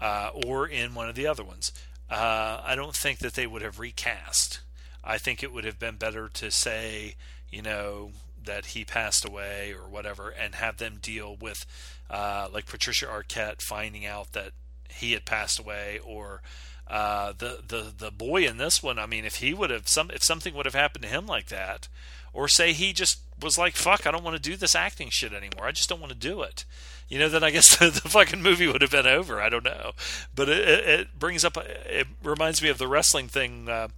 uh, 0.00 0.30
or 0.46 0.66
in 0.66 0.94
one 0.94 1.08
of 1.08 1.14
the 1.14 1.26
other 1.26 1.44
ones. 1.44 1.72
Uh, 2.10 2.60
I 2.64 2.74
don't 2.74 2.96
think 2.96 3.20
that 3.20 3.34
they 3.34 3.46
would 3.46 3.62
have 3.62 3.78
recast. 3.78 4.60
I 5.04 5.18
think 5.18 5.42
it 5.42 5.52
would 5.52 5.64
have 5.64 5.78
been 5.78 5.96
better 5.96 6.28
to 6.28 6.50
say, 6.50 7.16
you 7.50 7.62
know, 7.62 8.12
that 8.44 8.66
he 8.66 8.84
passed 8.84 9.24
away 9.24 9.72
or 9.72 9.88
whatever, 9.88 10.30
and 10.30 10.54
have 10.54 10.78
them 10.78 10.98
deal 11.00 11.36
with 11.40 11.64
uh, 12.10 12.48
like 12.52 12.66
Patricia 12.66 13.06
Arquette 13.06 13.62
finding 13.62 14.04
out 14.06 14.32
that 14.32 14.52
he 14.88 15.12
had 15.12 15.24
passed 15.24 15.58
away, 15.58 16.00
or 16.04 16.42
uh, 16.88 17.32
the 17.36 17.62
the 17.66 17.92
the 17.96 18.10
boy 18.10 18.44
in 18.46 18.58
this 18.58 18.82
one. 18.82 18.98
I 18.98 19.06
mean, 19.06 19.24
if 19.24 19.36
he 19.36 19.54
would 19.54 19.70
have 19.70 19.88
some 19.88 20.10
if 20.10 20.22
something 20.22 20.54
would 20.54 20.66
have 20.66 20.74
happened 20.74 21.02
to 21.02 21.08
him 21.08 21.26
like 21.26 21.46
that, 21.48 21.88
or 22.32 22.48
say 22.48 22.72
he 22.72 22.92
just 22.92 23.20
was 23.40 23.58
like, 23.58 23.74
"Fuck, 23.74 24.06
I 24.06 24.10
don't 24.10 24.24
want 24.24 24.36
to 24.36 24.50
do 24.50 24.56
this 24.56 24.74
acting 24.74 25.08
shit 25.10 25.32
anymore. 25.32 25.66
I 25.66 25.72
just 25.72 25.88
don't 25.88 26.00
want 26.00 26.12
to 26.12 26.18
do 26.18 26.42
it." 26.42 26.64
You 27.12 27.18
know, 27.18 27.28
then 27.28 27.44
I 27.44 27.50
guess 27.50 27.76
the, 27.76 27.90
the 27.90 28.08
fucking 28.08 28.40
movie 28.40 28.66
would 28.66 28.80
have 28.80 28.90
been 28.90 29.06
over. 29.06 29.38
I 29.38 29.50
don't 29.50 29.66
know, 29.66 29.92
but 30.34 30.48
it, 30.48 30.66
it 30.66 31.18
brings 31.18 31.44
up. 31.44 31.58
It 31.58 32.06
reminds 32.24 32.62
me 32.62 32.70
of 32.70 32.78
the 32.78 32.88
wrestling 32.88 33.28
thing 33.28 33.68
uh, 33.68 33.88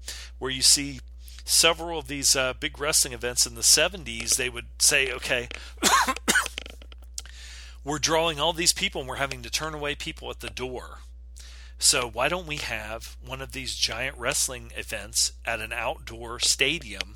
where 0.41 0.51
you 0.51 0.62
see 0.62 0.99
several 1.45 2.01
of 2.01 2.09
these 2.09 2.35
uh, 2.35 2.55
big 2.59 2.81
wrestling 2.81 3.15
events 3.15 3.47
in 3.47 3.55
the 3.55 3.61
70s, 3.61 4.35
they 4.35 4.49
would 4.49 4.66
say, 4.81 5.12
okay, 5.12 5.49
we're 7.85 8.01
drawing 8.01 8.41
all 8.41 8.53
these 8.53 8.73
people 8.73 9.03
and 9.03 9.09
we're 9.09 9.16
having 9.16 9.43
to 9.43 9.51
turn 9.51 9.74
away 9.74 9.95
people 9.95 10.28
at 10.28 10.41
the 10.41 10.51
door. 10.51 10.99
So 11.78 12.11
why 12.12 12.28
don't 12.28 12.49
we 12.49 12.57
have 12.57 13.16
one 13.24 13.41
of 13.41 13.53
these 13.53 13.77
giant 13.77 14.19
wrestling 14.19 14.73
events 14.77 15.35
at 15.45 15.61
an 15.61 15.73
outdoor 15.73 16.41
stadium, 16.41 17.15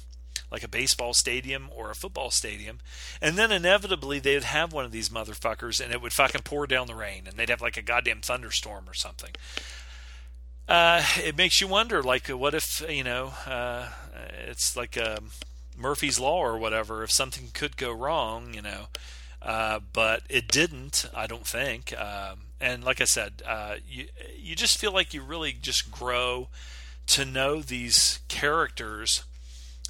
like 0.51 0.63
a 0.63 0.69
baseball 0.69 1.15
stadium 1.15 1.69
or 1.75 1.91
a 1.91 1.95
football 1.95 2.31
stadium, 2.31 2.81
and 3.21 3.37
then 3.37 3.53
inevitably 3.53 4.19
they'd 4.19 4.45
have 4.45 4.73
one 4.73 4.85
of 4.85 4.93
these 4.93 5.09
motherfuckers 5.09 5.83
and 5.83 5.93
it 5.93 6.01
would 6.01 6.13
fucking 6.13 6.43
pour 6.43 6.67
down 6.67 6.87
the 6.87 6.95
rain 6.95 7.25
and 7.27 7.37
they'd 7.37 7.51
have 7.51 7.63
like 7.63 7.77
a 7.77 7.83
goddamn 7.83 8.21
thunderstorm 8.21 8.89
or 8.89 8.95
something 8.95 9.31
uh, 10.69 11.03
it 11.25 11.37
makes 11.37 11.61
you 11.61 11.67
wonder, 11.67 12.03
like, 12.03 12.29
what 12.29 12.55
if 12.55 12.83
you 12.89 13.03
know, 13.03 13.33
uh, 13.47 13.89
it's 14.47 14.77
like 14.77 14.99
um, 14.99 15.31
Murphy's 15.77 16.21
Law 16.21 16.39
or 16.39 16.59
whatever. 16.59 17.03
If 17.03 17.11
something 17.11 17.49
could 17.55 17.77
go 17.77 17.91
wrong, 17.91 18.53
you 18.53 18.61
know, 18.61 18.89
uh, 19.41 19.81
but 19.93 20.23
it 20.29 20.49
didn't. 20.49 21.07
I 21.15 21.27
don't 21.27 21.47
think. 21.47 21.99
Um, 21.99 22.41
and 22.61 22.85
like 22.85 23.01
I 23.01 23.05
said, 23.05 23.43
uh, 23.47 23.77
you 23.89 24.09
you 24.37 24.55
just 24.55 24.79
feel 24.79 24.93
like 24.93 25.15
you 25.15 25.23
really 25.23 25.53
just 25.53 25.91
grow 25.91 26.49
to 27.07 27.25
know 27.25 27.63
these 27.63 28.19
characters, 28.29 29.25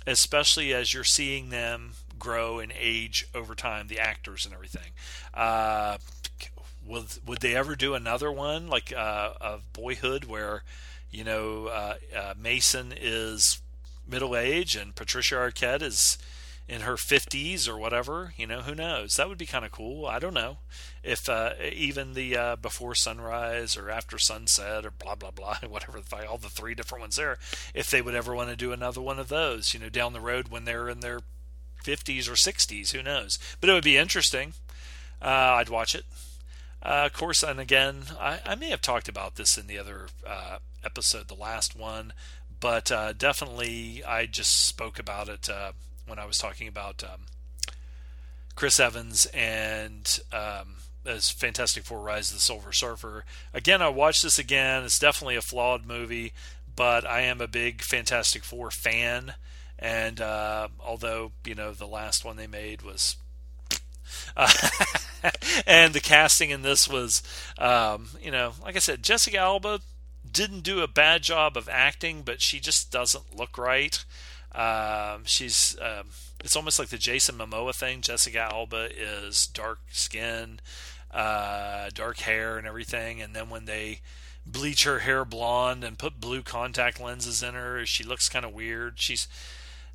especially 0.09 0.72
as 0.72 0.93
you're 0.93 1.05
seeing 1.05 1.51
them 1.51 1.93
grow 2.18 2.59
and 2.59 2.72
age 2.78 3.26
over 3.35 3.55
time, 3.55 3.89
the 3.89 3.98
actors 3.98 4.44
and 4.44 4.55
everything. 4.55 4.90
Uh, 5.35 5.98
would 6.86 7.06
would 7.26 7.40
they 7.40 7.55
ever 7.55 7.76
do 7.76 7.94
another 7.94 8.32
one 8.32 8.68
like 8.68 8.93
uh, 8.93 9.32
of 9.40 9.72
Boyhood 9.72 10.24
where 10.24 10.62
you 11.10 11.22
know 11.22 11.66
uh, 11.66 11.94
uh, 12.16 12.35
Mason 12.40 12.94
is 12.98 13.60
middle 14.09 14.35
age 14.35 14.74
and 14.74 14.94
Patricia 14.94 15.35
Arquette 15.35 15.82
is 15.82 16.18
in 16.69 16.82
her 16.82 16.95
50s 16.95 17.66
or 17.66 17.78
whatever 17.78 18.35
you 18.36 18.47
know 18.47 18.61
who 18.61 18.74
knows? 18.74 19.16
That 19.16 19.28
would 19.28 19.39
be 19.39 19.47
kind 19.47 19.65
of 19.65 19.73
cool. 19.73 20.07
I 20.07 20.19
don't 20.19 20.35
know 20.35 20.59
if 21.03 21.28
uh, 21.28 21.53
even 21.73 22.15
the 22.15 22.36
uh, 22.36 22.57
before 22.57 22.95
sunrise 22.95 23.77
or 23.77 23.90
after 23.90 24.19
sunset 24.19 24.85
or 24.85 24.90
blah 24.90 25.15
blah 25.15 25.31
blah 25.31 25.57
whatever 25.69 26.01
all 26.28 26.39
the 26.39 26.49
three 26.49 26.74
different 26.74 27.01
ones 27.01 27.16
there 27.16 27.39
if 27.74 27.90
they 27.90 28.03
would 28.03 28.15
ever 28.15 28.35
want 28.35 28.51
to 28.51 28.57
do 28.57 28.73
another 28.73 29.01
one 29.01 29.19
of 29.19 29.28
those 29.28 29.73
you 29.73 29.81
know 29.81 29.89
down 29.89 30.12
the 30.12 30.20
road 30.20 30.49
when 30.49 30.65
they're 30.65 30.89
in 30.89 31.01
their 31.01 31.20
50s 31.85 32.28
or 32.28 32.35
60s 32.35 32.93
who 32.93 33.03
knows? 33.03 33.39
But 33.61 33.70
it 33.70 33.73
would 33.73 33.85
be 33.85 33.97
interesting. 33.97 34.53
Uh, 35.20 35.57
i'd 35.59 35.69
watch 35.69 35.95
it. 35.95 36.05
Uh, 36.81 37.05
of 37.07 37.12
course, 37.12 37.43
and 37.43 37.59
again, 37.59 38.03
I, 38.20 38.39
I, 38.47 38.55
may 38.55 38.70
have 38.70 38.81
talked 38.81 39.09
about 39.09 39.35
this 39.35 39.59
in 39.59 39.66
the 39.66 39.78
other 39.81 40.07
uh, 40.24 40.59
episode, 40.85 41.27
the 41.27 41.35
last 41.35 41.74
one, 41.74 42.12
but 42.61 42.93
uh, 42.93 43.12
definitely 43.12 44.05
I 44.05 44.27
just 44.27 44.65
spoke 44.65 44.99
about 45.01 45.28
it 45.28 45.49
when 46.09 46.18
I 46.18 46.24
was 46.24 46.39
talking 46.39 46.68
about 46.68 47.05
um, 47.05 47.26
Chris 48.55 48.80
Evans 48.80 49.26
and 49.26 50.20
um, 50.32 50.76
as 51.05 51.30
Fantastic 51.30 51.85
Four: 51.85 52.01
Rise 52.01 52.30
of 52.30 52.36
the 52.36 52.43
Silver 52.43 52.72
Surfer. 52.72 53.24
Again, 53.55 53.82
I 53.82 53.89
watched 53.89 54.22
this 54.22 54.39
again. 54.39 54.85
It's 54.85 54.98
definitely 54.98 55.36
a 55.36 55.43
flawed 55.43 55.86
movie, 55.86 56.32
but 56.74 57.06
I 57.06 57.20
am 57.22 57.40
a 57.40 57.48
big 57.48 57.82
Fantastic 57.82 58.44
Four 58.44 58.70
fan. 58.70 59.35
And 59.78 60.20
uh, 60.20 60.68
although 60.80 61.32
you 61.44 61.55
know 61.55 61.72
the 61.72 61.86
last 61.86 62.24
one 62.24 62.36
they 62.36 62.48
made 62.48 62.82
was 62.82 63.16
uh, 64.36 64.51
and 65.66 65.94
the 65.94 66.01
casting 66.01 66.51
in 66.51 66.62
this 66.62 66.89
was, 66.89 67.22
um, 67.59 68.10
you 68.20 68.30
know, 68.30 68.52
like 68.62 68.76
I 68.76 68.80
said, 68.80 69.02
Jessica 69.02 69.39
Alba 69.39 69.80
didn't 70.30 70.60
do 70.60 70.80
a 70.80 70.89
bad 70.89 71.22
job 71.22 71.56
of 71.56 71.68
acting, 71.68 72.22
but 72.22 72.40
she 72.40 72.60
just 72.60 72.90
doesn't 72.90 73.36
look 73.36 73.56
right. 73.56 74.05
Um, 74.59 75.22
she's 75.24 75.76
um, 75.80 76.09
it's 76.40 76.56
almost 76.56 76.80
like 76.80 76.89
the 76.89 76.98
Jason 76.98 77.36
Momoa 77.36 77.74
thing. 77.74 78.01
Jessica 78.01 78.48
Alba 78.52 78.89
is 78.94 79.47
dark 79.47 79.78
skin, 79.93 80.59
uh, 81.12 81.90
dark 81.94 82.18
hair, 82.18 82.59
and 82.59 82.66
everything, 82.66 83.22
and 83.22 83.36
then 83.36 83.51
when 83.51 83.66
they 83.66 84.01
bleach 84.44 84.85
her 84.85 85.01
hair 85.01 85.24
blonde 85.24 85.85
and 85.85 85.98
put 85.98 86.20
blue 86.20 86.43
contact 86.43 87.01
lenses 87.01 87.43
in 87.43 87.55
her, 87.55 87.86
she 87.86 88.02
looks 88.02 88.28
kind 88.28 88.44
of 88.44 88.52
weird. 88.52 88.98
She's 88.98 89.28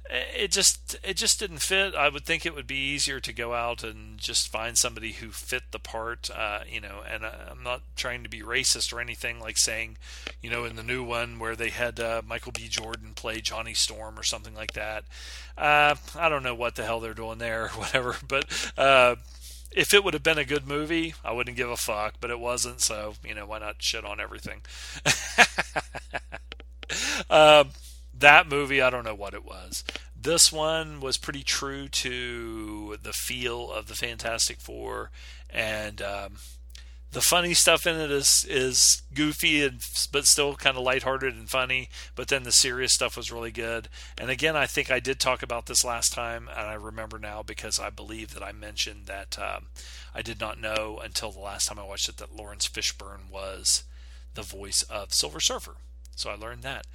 it 0.10 0.52
just 0.52 0.98
it 1.04 1.16
just 1.16 1.40
didn't 1.40 1.60
fit. 1.60 1.96
I 1.96 2.10
would 2.10 2.26
think 2.26 2.46
it 2.46 2.54
would 2.54 2.68
be 2.68 2.76
easier 2.76 3.20
to 3.22 3.34
go 3.34 3.54
out 3.54 3.84
and 3.84 4.18
just 4.18 4.50
find 4.50 4.78
somebody 4.78 5.14
who 5.14 5.30
fit 5.30 5.64
the 5.72 5.80
part, 5.80 6.30
uh, 6.36 6.60
you 6.70 6.82
know. 6.82 7.02
And 7.10 7.26
I'm 7.26 7.64
not 7.64 7.82
trying 7.96 8.24
to 8.24 8.30
be 8.30 8.42
racist 8.42 8.94
or 8.94 9.00
anything, 9.00 9.40
like 9.40 9.58
saying, 9.58 9.98
you 10.42 10.50
know, 10.50 10.66
in 10.66 10.76
the 10.76 10.84
new 10.84 11.04
one 11.04 11.40
where 11.40 11.56
they 11.56 11.70
had 11.70 12.00
uh, 12.00 12.22
Michael 12.28 12.52
B. 12.52 12.68
Jordan 12.68 13.14
play 13.16 13.40
Johnny 13.40 13.74
Storm 13.74 14.20
or 14.20 14.24
something 14.24 14.54
like 14.54 14.74
that. 14.74 15.06
Uh, 15.58 15.96
I 16.16 16.30
don't 16.30 16.44
know 16.44 16.56
what 16.56 16.76
the 16.76 16.84
hell 16.84 17.00
they're 17.00 17.14
doing 17.14 17.38
there, 17.38 17.66
or 17.66 17.70
whatever. 17.70 18.18
But 18.28 18.74
uh, 18.78 19.16
if 19.72 19.94
it 19.94 20.04
would 20.04 20.14
have 20.14 20.24
been 20.24 20.38
a 20.38 20.46
good 20.46 20.68
movie, 20.68 21.16
I 21.24 21.32
wouldn't 21.32 21.58
give 21.58 21.70
a 21.70 21.78
fuck. 21.78 22.16
But 22.20 22.30
it 22.30 22.40
wasn't, 22.40 22.82
so 22.82 23.14
you 23.26 23.34
know, 23.34 23.46
why 23.46 23.60
not 23.60 23.82
shit 23.82 24.04
on 24.04 24.20
everything? 24.20 24.62
That 28.24 28.48
movie, 28.48 28.82
I 28.82 28.90
don't 28.90 29.04
know 29.04 29.14
what 29.14 29.34
it 29.34 29.44
was. 29.44 29.84
This 30.16 30.50
one 30.50 31.02
was 31.02 31.18
pretty 31.18 31.44
true 31.44 31.90
to 31.90 32.96
the 33.04 33.12
feel 33.12 33.70
of 33.70 33.88
the 33.88 33.96
Fantastic 33.96 34.62
Four, 34.62 35.12
and 35.50 36.02
um, 36.02 36.38
the 37.12 37.20
funny 37.20 37.54
stuff 37.54 37.86
in 37.86 37.98
it 37.98 38.10
is 38.10 38.46
is 38.48 39.02
goofy 39.14 39.66
and 39.66 39.82
but 40.14 40.26
still 40.26 40.56
kind 40.56 40.78
of 40.78 40.84
lighthearted 40.84 41.36
and 41.36 41.50
funny. 41.50 41.90
But 42.16 42.30
then 42.30 42.44
the 42.44 42.54
serious 42.54 42.94
stuff 42.94 43.18
was 43.18 43.30
really 43.30 43.52
good. 43.52 43.90
And 44.18 44.30
again, 44.30 44.56
I 44.56 44.68
think 44.68 44.90
I 44.90 45.02
did 45.02 45.20
talk 45.20 45.44
about 45.44 45.66
this 45.66 45.84
last 45.84 46.14
time, 46.14 46.48
and 46.48 46.66
I 46.70 46.76
remember 46.76 47.20
now 47.20 47.44
because 47.44 47.78
I 47.78 47.90
believe 47.90 48.34
that 48.36 48.42
I 48.42 48.54
mentioned 48.54 49.08
that 49.08 49.38
um, 49.38 49.66
I 50.16 50.22
did 50.22 50.40
not 50.40 50.62
know 50.62 51.02
until 51.04 51.34
the 51.34 51.42
last 51.42 51.68
time 51.68 51.78
I 51.78 51.84
watched 51.84 52.08
it 52.08 52.16
that 52.20 52.34
Laurence 52.34 52.70
Fishburne 52.70 53.30
was 53.30 53.84
the 54.34 54.44
voice 54.44 54.82
of 54.84 55.14
Silver 55.14 55.42
Surfer. 55.42 55.76
So 56.16 56.30
I 56.30 56.36
learned 56.36 56.64
that. 56.64 56.86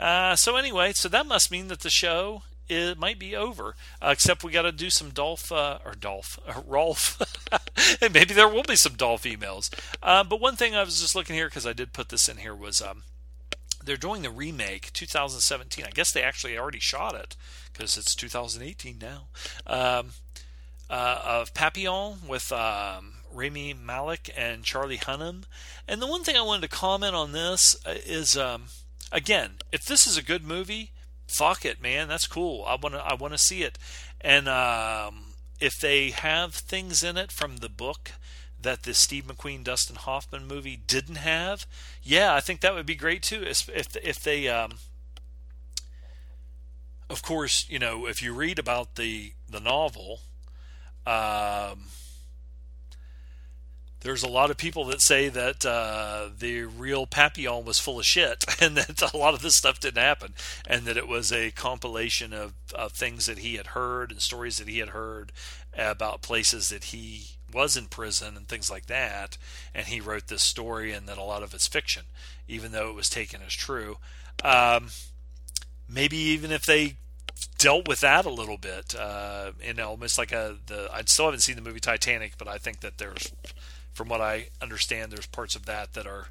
Uh, 0.00 0.34
so 0.34 0.56
anyway, 0.56 0.92
so 0.94 1.08
that 1.10 1.26
must 1.26 1.50
mean 1.50 1.68
that 1.68 1.80
the 1.80 1.90
show 1.90 2.42
it 2.70 2.98
might 2.98 3.18
be 3.18 3.36
over. 3.36 3.74
Uh, 4.00 4.10
except 4.12 4.42
we 4.42 4.52
got 4.52 4.62
to 4.62 4.72
do 4.72 4.90
some 4.90 5.10
Dolph 5.10 5.52
uh, 5.52 5.78
or 5.84 5.92
Dolph 5.92 6.38
uh, 6.48 6.62
Rolf. 6.66 7.20
and 8.02 8.14
maybe 8.14 8.32
there 8.32 8.48
will 8.48 8.62
be 8.62 8.76
some 8.76 8.94
Dolph 8.94 9.24
emails. 9.24 9.70
Uh, 10.02 10.24
but 10.24 10.40
one 10.40 10.56
thing 10.56 10.74
I 10.74 10.82
was 10.82 11.00
just 11.00 11.14
looking 11.14 11.36
here 11.36 11.48
because 11.48 11.66
I 11.66 11.72
did 11.72 11.92
put 11.92 12.08
this 12.08 12.28
in 12.28 12.38
here 12.38 12.54
was 12.54 12.80
um, 12.80 13.02
they're 13.84 13.96
doing 13.96 14.22
the 14.22 14.30
remake 14.30 14.92
2017. 14.92 15.84
I 15.84 15.90
guess 15.90 16.12
they 16.12 16.22
actually 16.22 16.56
already 16.56 16.80
shot 16.80 17.14
it 17.14 17.36
because 17.72 17.98
it's 17.98 18.14
2018 18.14 18.98
now. 18.98 19.28
Um, 19.66 20.12
uh, 20.88 21.22
of 21.24 21.54
Papillon 21.54 22.18
with 22.26 22.50
um, 22.50 23.14
Rami 23.32 23.74
Malek 23.74 24.32
and 24.36 24.64
Charlie 24.64 24.98
Hunnam. 24.98 25.44
And 25.86 26.02
the 26.02 26.06
one 26.06 26.24
thing 26.24 26.36
I 26.36 26.42
wanted 26.42 26.62
to 26.62 26.76
comment 26.76 27.14
on 27.14 27.32
this 27.32 27.76
uh, 27.84 27.94
is. 28.06 28.36
Um, 28.36 28.66
again, 29.12 29.52
if 29.72 29.84
this 29.84 30.06
is 30.06 30.16
a 30.16 30.22
good 30.22 30.44
movie, 30.44 30.90
fuck 31.26 31.64
it, 31.64 31.80
man. 31.80 32.08
That's 32.08 32.26
cool. 32.26 32.64
I 32.66 32.76
want 32.76 32.94
to 32.94 33.00
I 33.00 33.14
want 33.14 33.32
to 33.34 33.38
see 33.38 33.62
it. 33.62 33.78
And 34.20 34.48
um, 34.48 35.34
if 35.60 35.78
they 35.78 36.10
have 36.10 36.54
things 36.54 37.02
in 37.02 37.16
it 37.16 37.32
from 37.32 37.58
the 37.58 37.68
book 37.68 38.12
that 38.60 38.82
the 38.82 38.92
Steve 38.92 39.24
McQueen 39.24 39.64
Dustin 39.64 39.96
Hoffman 39.96 40.46
movie 40.46 40.76
didn't 40.76 41.16
have, 41.16 41.66
yeah, 42.02 42.34
I 42.34 42.40
think 42.40 42.60
that 42.60 42.74
would 42.74 42.86
be 42.86 42.94
great 42.94 43.22
too. 43.22 43.42
If 43.42 43.68
if 43.68 44.20
they 44.20 44.48
um, 44.48 44.72
of 47.10 47.22
course, 47.22 47.66
you 47.68 47.78
know, 47.78 48.06
if 48.06 48.22
you 48.22 48.32
read 48.32 48.58
about 48.58 48.94
the 48.94 49.32
the 49.48 49.60
novel, 49.60 50.20
um, 51.06 51.86
there's 54.00 54.22
a 54.22 54.28
lot 54.28 54.50
of 54.50 54.56
people 54.56 54.84
that 54.86 55.02
say 55.02 55.28
that 55.28 55.64
uh, 55.66 56.28
the 56.38 56.62
real 56.62 57.06
Papillon 57.06 57.64
was 57.64 57.78
full 57.78 57.98
of 57.98 58.04
shit 58.04 58.44
and 58.60 58.76
that 58.76 59.12
a 59.12 59.16
lot 59.16 59.34
of 59.34 59.42
this 59.42 59.56
stuff 59.56 59.80
didn't 59.80 60.02
happen 60.02 60.34
and 60.66 60.84
that 60.84 60.96
it 60.96 61.08
was 61.08 61.32
a 61.32 61.50
compilation 61.50 62.32
of, 62.32 62.54
of 62.74 62.92
things 62.92 63.26
that 63.26 63.38
he 63.38 63.56
had 63.56 63.68
heard 63.68 64.10
and 64.10 64.20
stories 64.20 64.58
that 64.58 64.68
he 64.68 64.78
had 64.78 64.90
heard 64.90 65.32
about 65.76 66.22
places 66.22 66.70
that 66.70 66.84
he 66.84 67.36
was 67.52 67.76
in 67.76 67.86
prison 67.86 68.36
and 68.36 68.48
things 68.48 68.70
like 68.70 68.86
that. 68.86 69.36
And 69.74 69.86
he 69.86 70.00
wrote 70.00 70.28
this 70.28 70.42
story 70.42 70.92
and 70.92 71.06
that 71.08 71.18
a 71.18 71.22
lot 71.22 71.42
of 71.42 71.52
it's 71.54 71.66
fiction, 71.66 72.04
even 72.48 72.72
though 72.72 72.88
it 72.88 72.94
was 72.94 73.10
taken 73.10 73.40
as 73.46 73.54
true. 73.54 73.98
Um, 74.42 74.88
maybe 75.88 76.16
even 76.16 76.50
if 76.50 76.62
they 76.62 76.96
dealt 77.58 77.86
with 77.88 78.00
that 78.00 78.24
a 78.24 78.30
little 78.30 78.56
bit, 78.56 78.94
uh, 78.94 79.52
know, 79.74 79.90
almost 79.90 80.18
like 80.18 80.32
a 80.32 80.56
the. 80.66 80.88
I 80.92 81.02
still 81.06 81.26
haven't 81.26 81.40
seen 81.40 81.56
the 81.56 81.62
movie 81.62 81.80
Titanic, 81.80 82.38
but 82.38 82.48
I 82.48 82.58
think 82.58 82.80
that 82.80 82.98
there's 82.98 83.32
from 84.00 84.08
what 84.08 84.22
I 84.22 84.48
understand, 84.62 85.12
there's 85.12 85.26
parts 85.26 85.54
of 85.54 85.66
that 85.66 85.92
that 85.92 86.06
are 86.06 86.28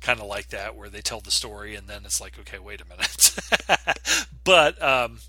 kind 0.00 0.18
of 0.18 0.26
like 0.26 0.48
that, 0.48 0.74
where 0.74 0.88
they 0.88 1.00
tell 1.00 1.20
the 1.20 1.30
story 1.30 1.76
and 1.76 1.86
then 1.86 2.04
it's 2.04 2.20
like, 2.20 2.36
okay, 2.40 2.58
wait 2.58 2.80
a 2.80 2.84
minute. 2.84 3.38
but 4.44 4.82
um, 4.82 5.20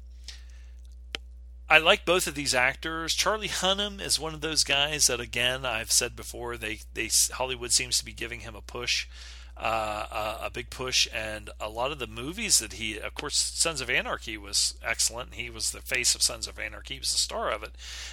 I 1.69 1.77
like 1.77 2.03
both 2.03 2.25
of 2.25 2.33
these 2.33 2.55
actors. 2.55 3.13
Charlie 3.13 3.49
Hunnam 3.49 4.01
is 4.01 4.19
one 4.19 4.33
of 4.33 4.41
those 4.41 4.63
guys 4.63 5.05
that, 5.05 5.19
again, 5.19 5.63
I've 5.63 5.91
said 5.91 6.15
before, 6.15 6.57
they 6.57 6.79
they 6.91 7.11
Hollywood 7.33 7.71
seems 7.71 7.99
to 7.99 8.05
be 8.05 8.13
giving 8.13 8.39
him 8.39 8.55
a 8.55 8.61
push. 8.61 9.07
Uh, 9.55 10.37
a, 10.41 10.47
a, 10.47 10.49
big 10.49 10.69
push, 10.69 11.07
and 11.13 11.49
a 11.61 11.69
lot 11.69 11.89
of 11.89 11.97
the 11.97 12.07
movies 12.07 12.57
that 12.57 12.73
he, 12.73 12.99
of 12.99 13.13
course, 13.13 13.37
Sons 13.37 13.79
of 13.79 13.89
Anarchy 13.89 14.37
was 14.37 14.77
excellent. 14.83 15.35
He 15.35 15.49
was 15.49 15.71
the 15.71 15.79
face 15.79 16.13
of 16.13 16.21
Sons 16.21 16.45
of 16.45 16.59
Anarchy. 16.59 16.95
He 16.95 16.99
was 16.99 17.13
the 17.13 17.17
star 17.17 17.51
of 17.51 17.63
it, 17.63 17.71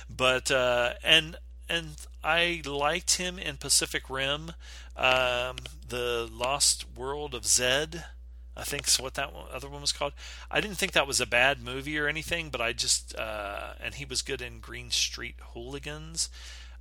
but 0.09 0.53
uh, 0.53 0.93
and 1.03 1.37
and 1.73 1.97
I 2.23 2.61
liked 2.67 3.17
him 3.17 3.39
in 3.39 3.57
Pacific 3.57 4.11
Rim, 4.11 4.53
um, 4.95 5.57
the 5.89 6.29
Lost 6.31 6.85
World 6.95 7.35
of 7.35 7.47
Zed. 7.47 8.05
I 8.55 8.65
think 8.65 8.87
is 8.87 9.01
what 9.01 9.15
that 9.15 9.33
one, 9.33 9.47
other 9.51 9.71
one 9.71 9.81
was 9.81 9.93
called. 9.93 10.13
I 10.51 10.61
didn't 10.61 10.77
think 10.77 10.93
that 10.93 11.07
was 11.07 11.23
a 11.23 11.27
bad 11.27 11.63
movie 11.63 11.99
or 11.99 12.07
anything, 12.07 12.51
but 12.51 12.61
I 12.61 12.75
just 12.75 13.19
uh, 13.19 13.73
and 13.83 13.95
he 13.95 14.05
was 14.05 14.21
good 14.21 14.43
in 14.43 14.61
Green 14.61 14.91
Street 14.91 15.37
Hooligans, 15.55 16.29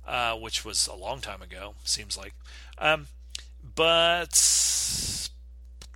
uh, 0.06 0.34
which 0.34 0.62
was 0.62 0.86
a 0.86 0.94
long 0.94 1.20
time 1.20 1.40
ago. 1.40 1.74
Seems 1.84 2.18
like, 2.18 2.34
um, 2.76 3.06
but 3.74 4.36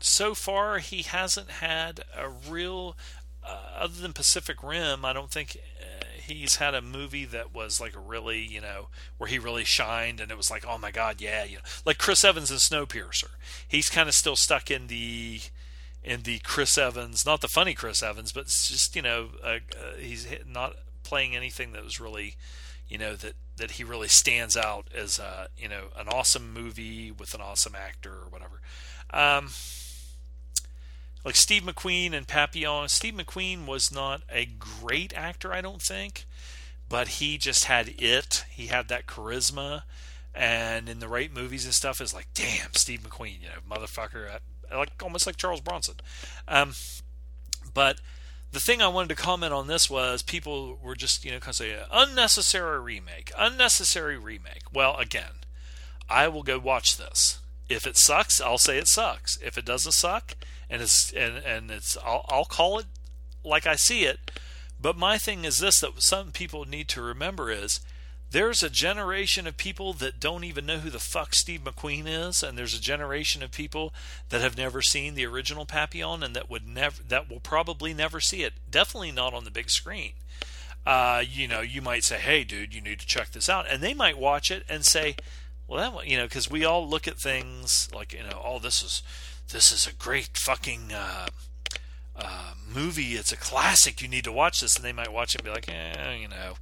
so 0.01 0.35
far 0.35 0.79
he 0.79 1.03
hasn't 1.03 1.51
had 1.51 2.01
a 2.17 2.31
real, 2.31 2.97
uh, 3.47 3.59
other 3.79 4.01
than 4.01 4.15
Pacific 4.15 4.63
Rim. 4.63 5.05
I 5.05 5.13
don't 5.13 5.31
think 5.31 5.59
he's 6.27 6.57
had 6.57 6.75
a 6.75 6.83
movie 6.83 7.25
that 7.25 7.55
was 7.55 7.81
like 7.81 7.95
a 7.97 8.01
really, 8.01 8.45
you 8.45 8.61
know, 8.61 8.89
where 9.19 9.29
he 9.29 9.39
really 9.39 9.65
shined 9.65 10.21
and 10.21 10.31
it 10.31 10.37
was 10.37 10.51
like, 10.51 10.65
oh 10.67 10.79
my 10.79 10.91
God, 10.91 11.21
yeah, 11.21 11.45
you 11.45 11.57
know, 11.57 11.63
like 11.85 11.99
Chris 11.99 12.25
Evans 12.25 12.51
in 12.51 12.59
Snowpiercer. 12.59 13.31
He's 13.67 13.89
kind 13.89 14.09
of 14.09 14.15
still 14.15 14.37
stuck 14.37 14.71
in 14.71 14.89
the 14.89 15.41
in 16.03 16.23
the 16.23 16.39
Chris 16.41 16.79
Evans, 16.79 17.27
not 17.27 17.41
the 17.41 17.49
funny 17.49 17.75
Chris 17.75 18.03
Evans, 18.03 18.33
but 18.33 18.47
just 18.47 18.95
you 18.95 19.03
know, 19.03 19.31
uh, 19.43 19.59
uh, 19.77 19.97
he's 19.99 20.27
not 20.47 20.77
playing 21.03 21.35
anything 21.35 21.73
that 21.73 21.85
was 21.85 22.01
really, 22.01 22.37
you 22.89 22.99
know, 22.99 23.17
that 23.17 23.35
that 23.57 23.73
he 23.73 23.85
really 23.85 24.09
stands 24.09 24.57
out 24.57 24.87
as 24.95 25.19
a 25.19 25.49
you 25.57 25.69
know 25.69 25.87
an 25.97 26.09
awesome 26.09 26.53
movie 26.53 27.11
with 27.11 27.35
an 27.35 27.41
awesome 27.41 27.75
actor 27.75 28.13
or 28.13 28.29
whatever. 28.29 28.61
Um, 29.11 29.51
like 31.27 31.35
Steve 31.35 31.65
McQueen 31.65 32.13
and 32.13 32.29
Papillon. 32.29 32.89
Steve 32.89 33.15
McQueen 33.15 33.67
was 33.67 33.93
not 33.93 34.23
a 34.31 34.47
great 34.47 35.13
actor, 35.13 35.53
I 35.53 35.61
don't 35.61 35.83
think, 35.83 36.25
but 36.89 37.09
he 37.09 37.37
just 37.37 37.65
had 37.65 37.93
it. 37.99 38.45
He 38.49 38.69
had 38.69 38.87
that 38.89 39.07
charisma, 39.07 39.83
and 40.33 40.89
in 40.89 41.01
the 41.01 41.09
right 41.09 41.35
movies 41.35 41.65
and 41.65 41.75
stuff, 41.75 42.01
is 42.01 42.15
like, 42.15 42.29
damn, 42.33 42.73
Steve 42.75 43.01
McQueen, 43.01 43.43
you 43.43 43.49
know, 43.49 43.77
motherfucker, 43.77 44.39
like 44.73 45.03
almost 45.03 45.27
like 45.27 45.37
Charles 45.37 45.61
Bronson. 45.61 45.97
Um, 46.47 46.75
but 47.75 48.01
the 48.53 48.61
thing 48.61 48.81
I 48.81 48.87
wanted 48.87 49.09
to 49.09 49.21
comment 49.21 49.53
on 49.53 49.67
this 49.67 49.91
was 49.91 50.23
people 50.23 50.79
were 50.81 50.95
just, 50.95 51.25
you 51.25 51.33
know, 51.33 51.41
kind 51.41 51.51
of 51.51 51.57
say 51.57 51.77
unnecessary 51.91 52.79
remake, 52.79 53.33
unnecessary 53.37 54.17
remake. 54.17 54.63
Well, 54.73 54.97
again, 54.97 55.43
I 56.09 56.29
will 56.29 56.45
go 56.45 56.61
watch 56.61 56.97
this. 56.97 57.41
If 57.69 57.87
it 57.87 57.97
sucks, 57.97 58.41
I'll 58.41 58.59
say 58.59 58.79
it 58.79 58.89
sucks. 58.89 59.39
If 59.43 59.59
it 59.59 59.65
doesn't 59.65 59.93
suck, 59.93 60.37
and 60.71 60.83
it's 60.83 61.13
and 61.13 61.39
and 61.39 61.71
it's 61.71 61.97
I'll, 62.05 62.25
I'll 62.29 62.45
call 62.45 62.79
it 62.79 62.87
like 63.45 63.67
I 63.67 63.77
see 63.77 64.05
it. 64.05 64.19
But 64.81 64.97
my 64.97 65.19
thing 65.19 65.45
is 65.45 65.59
this: 65.59 65.81
that 65.81 66.03
some 66.03 66.33
people 66.33 66.65
need 66.65 66.89
to 66.89 67.03
remember 67.03 67.51
is 67.51 67.81
there's 68.31 68.63
a 68.63 68.71
generation 68.71 69.47
of 69.47 69.57
people 69.57 69.93
that 69.95 70.19
don't 70.21 70.45
even 70.45 70.67
know 70.67 70.79
who 70.79 70.91
the 70.91 70.99
fuck 70.99 71.35
Steve 71.35 71.63
McQueen 71.63 72.05
is, 72.07 72.43
and 72.43 72.59
there's 72.59 72.75
a 72.75 72.81
generation 72.81 73.43
of 73.43 73.53
people 73.53 73.95
that 74.31 74.41
have 74.41 74.57
never 74.57 74.83
seen 74.83 75.15
the 75.15 75.27
original 75.27 75.65
Papillon 75.65 76.23
and 76.23 76.35
that 76.35 76.51
would 76.51 76.67
never 76.67 77.03
that 77.03 77.31
will 77.31 77.41
probably 77.41 77.95
never 77.95 78.21
see 78.21 78.43
it. 78.43 78.55
Definitely 78.71 79.13
not 79.13 79.35
on 79.35 79.45
the 79.45 79.51
big 79.51 79.71
screen. 79.71 80.13
Uh, 80.85 81.25
you 81.29 81.49
know, 81.49 81.61
you 81.61 81.83
might 81.83 82.05
say, 82.05 82.19
"Hey, 82.19 82.45
dude, 82.45 82.75
you 82.75 82.81
need 82.81 83.01
to 83.01 83.07
check 83.07 83.33
this 83.33 83.49
out," 83.49 83.67
and 83.69 83.83
they 83.83 83.95
might 83.95 84.19
watch 84.19 84.51
it 84.51 84.65
and 84.69 84.85
say, 84.85 85.17
"Well, 85.69 85.93
that 85.93 86.07
you 86.07 86.17
know," 86.17 86.25
because 86.25 86.51
we 86.51 86.65
all 86.65 86.89
look 86.89 87.09
at 87.09 87.19
things 87.19 87.89
like 87.95 88.13
you 88.13 88.23
know, 88.23 88.41
"Oh, 88.45 88.59
this 88.59 88.83
is 88.83 89.03
this 89.51 89.71
is 89.71 89.87
a 89.87 89.93
great 89.93 90.37
fucking 90.37 90.93
uh, 90.93 91.29
uh, 92.19 92.53
movie. 92.73 93.15
It's 93.15 93.33
a 93.33 93.37
classic. 93.37 94.03
You 94.03 94.09
need 94.09 94.25
to 94.25 94.33
watch 94.33 94.61
this. 94.61 94.77
And 94.77 94.85
they 94.85 94.93
might 94.93 95.13
watch 95.13 95.35
it 95.35 95.41
and 95.41 95.45
be 95.45 95.51
like, 95.51 95.69
eh, 95.69 96.17
you 96.17 96.29
know, 96.29 96.55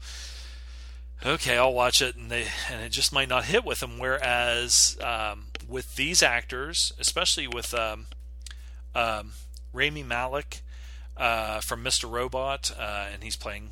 okay, 1.25 1.57
I'll 1.57 1.73
watch 1.73 2.03
it. 2.03 2.17
And 2.17 2.31
they 2.31 2.47
and 2.71 2.83
it 2.83 2.91
just 2.91 3.13
might 3.13 3.29
not 3.29 3.45
hit 3.45 3.65
with 3.65 3.81
them. 3.81 3.99
Whereas 3.99 4.99
um, 5.03 5.47
with 5.69 5.97
these 5.97 6.23
actors, 6.23 6.93
especially 6.99 7.47
with 7.47 7.73
um, 7.75 8.07
um, 8.95 9.33
Rami 9.73 10.03
Malek 10.03 10.63
uh, 11.17 11.61
from 11.61 11.85
Mr. 11.85 12.11
Robot, 12.11 12.71
uh, 12.79 13.07
and 13.13 13.23
he's 13.23 13.37
playing 13.37 13.71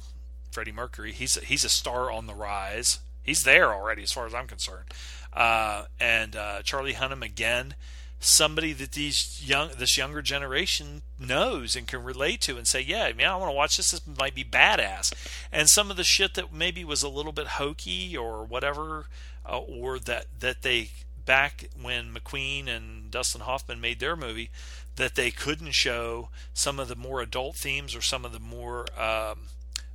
Freddie 0.50 0.72
Mercury. 0.72 1.12
He's 1.12 1.34
he's 1.42 1.64
a 1.64 1.68
star 1.68 2.10
on 2.10 2.26
the 2.26 2.34
rise. 2.34 3.00
He's 3.22 3.44
there 3.44 3.72
already, 3.72 4.02
as 4.02 4.12
far 4.12 4.26
as 4.26 4.34
I'm 4.34 4.46
concerned. 4.46 4.86
Uh, 5.32 5.84
and 6.00 6.36
uh, 6.36 6.62
Charlie 6.62 6.94
Hunnam 6.94 7.24
again, 7.24 7.74
somebody 8.20 8.72
that 8.72 8.92
these 8.92 9.42
young 9.44 9.70
this 9.78 9.96
younger 9.96 10.22
generation 10.22 11.02
knows 11.18 11.74
and 11.74 11.88
can 11.88 12.04
relate 12.04 12.40
to, 12.42 12.56
and 12.56 12.66
say, 12.66 12.80
yeah, 12.80 13.10
man, 13.12 13.30
I 13.30 13.36
want 13.36 13.50
to 13.50 13.56
watch 13.56 13.76
this. 13.76 13.90
This 13.90 14.02
might 14.06 14.34
be 14.34 14.44
badass. 14.44 15.12
And 15.50 15.68
some 15.68 15.90
of 15.90 15.96
the 15.96 16.04
shit 16.04 16.34
that 16.34 16.52
maybe 16.52 16.84
was 16.84 17.02
a 17.02 17.08
little 17.08 17.32
bit 17.32 17.46
hokey 17.48 18.16
or 18.16 18.44
whatever, 18.44 19.06
uh, 19.48 19.58
or 19.58 19.98
that 20.00 20.26
that 20.40 20.62
they 20.62 20.90
back 21.24 21.68
when 21.80 22.12
McQueen 22.12 22.68
and 22.68 23.10
Dustin 23.10 23.42
Hoffman 23.42 23.80
made 23.80 24.00
their 24.00 24.16
movie 24.16 24.50
that 24.96 25.14
they 25.14 25.30
couldn't 25.30 25.72
show 25.72 26.28
some 26.52 26.78
of 26.78 26.88
the 26.88 26.96
more 26.96 27.20
adult 27.20 27.56
themes 27.56 27.94
or 27.94 28.02
some 28.02 28.24
of 28.24 28.32
the 28.32 28.40
more 28.40 28.86
um, 29.00 29.46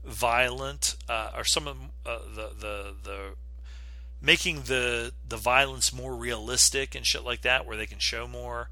violent 0.08 0.96
uh, 1.10 1.32
or 1.36 1.44
some 1.44 1.68
of 1.68 1.78
uh, 2.06 2.20
the 2.34 2.50
the 2.60 2.94
the 3.04 3.20
making 4.22 4.64
the 4.64 5.12
the 5.28 5.38
violence 5.38 5.94
more 5.94 6.16
realistic 6.16 6.96
and 6.96 7.06
shit 7.06 7.24
like 7.24 7.42
that 7.42 7.66
where 7.66 7.78
they 7.78 7.86
can 7.86 8.00
show 8.00 8.28
more. 8.28 8.70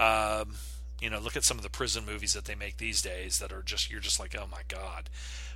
Um, 0.00 0.54
you 1.00 1.10
know 1.10 1.20
look 1.20 1.36
at 1.36 1.44
some 1.44 1.56
of 1.56 1.62
the 1.62 1.70
prison 1.70 2.04
movies 2.04 2.32
that 2.32 2.46
they 2.46 2.54
make 2.54 2.78
these 2.78 3.02
days 3.02 3.38
that 3.38 3.52
are 3.52 3.62
just 3.62 3.90
you're 3.90 4.00
just 4.00 4.18
like 4.18 4.34
oh 4.36 4.46
my 4.50 4.62
god. 4.68 5.10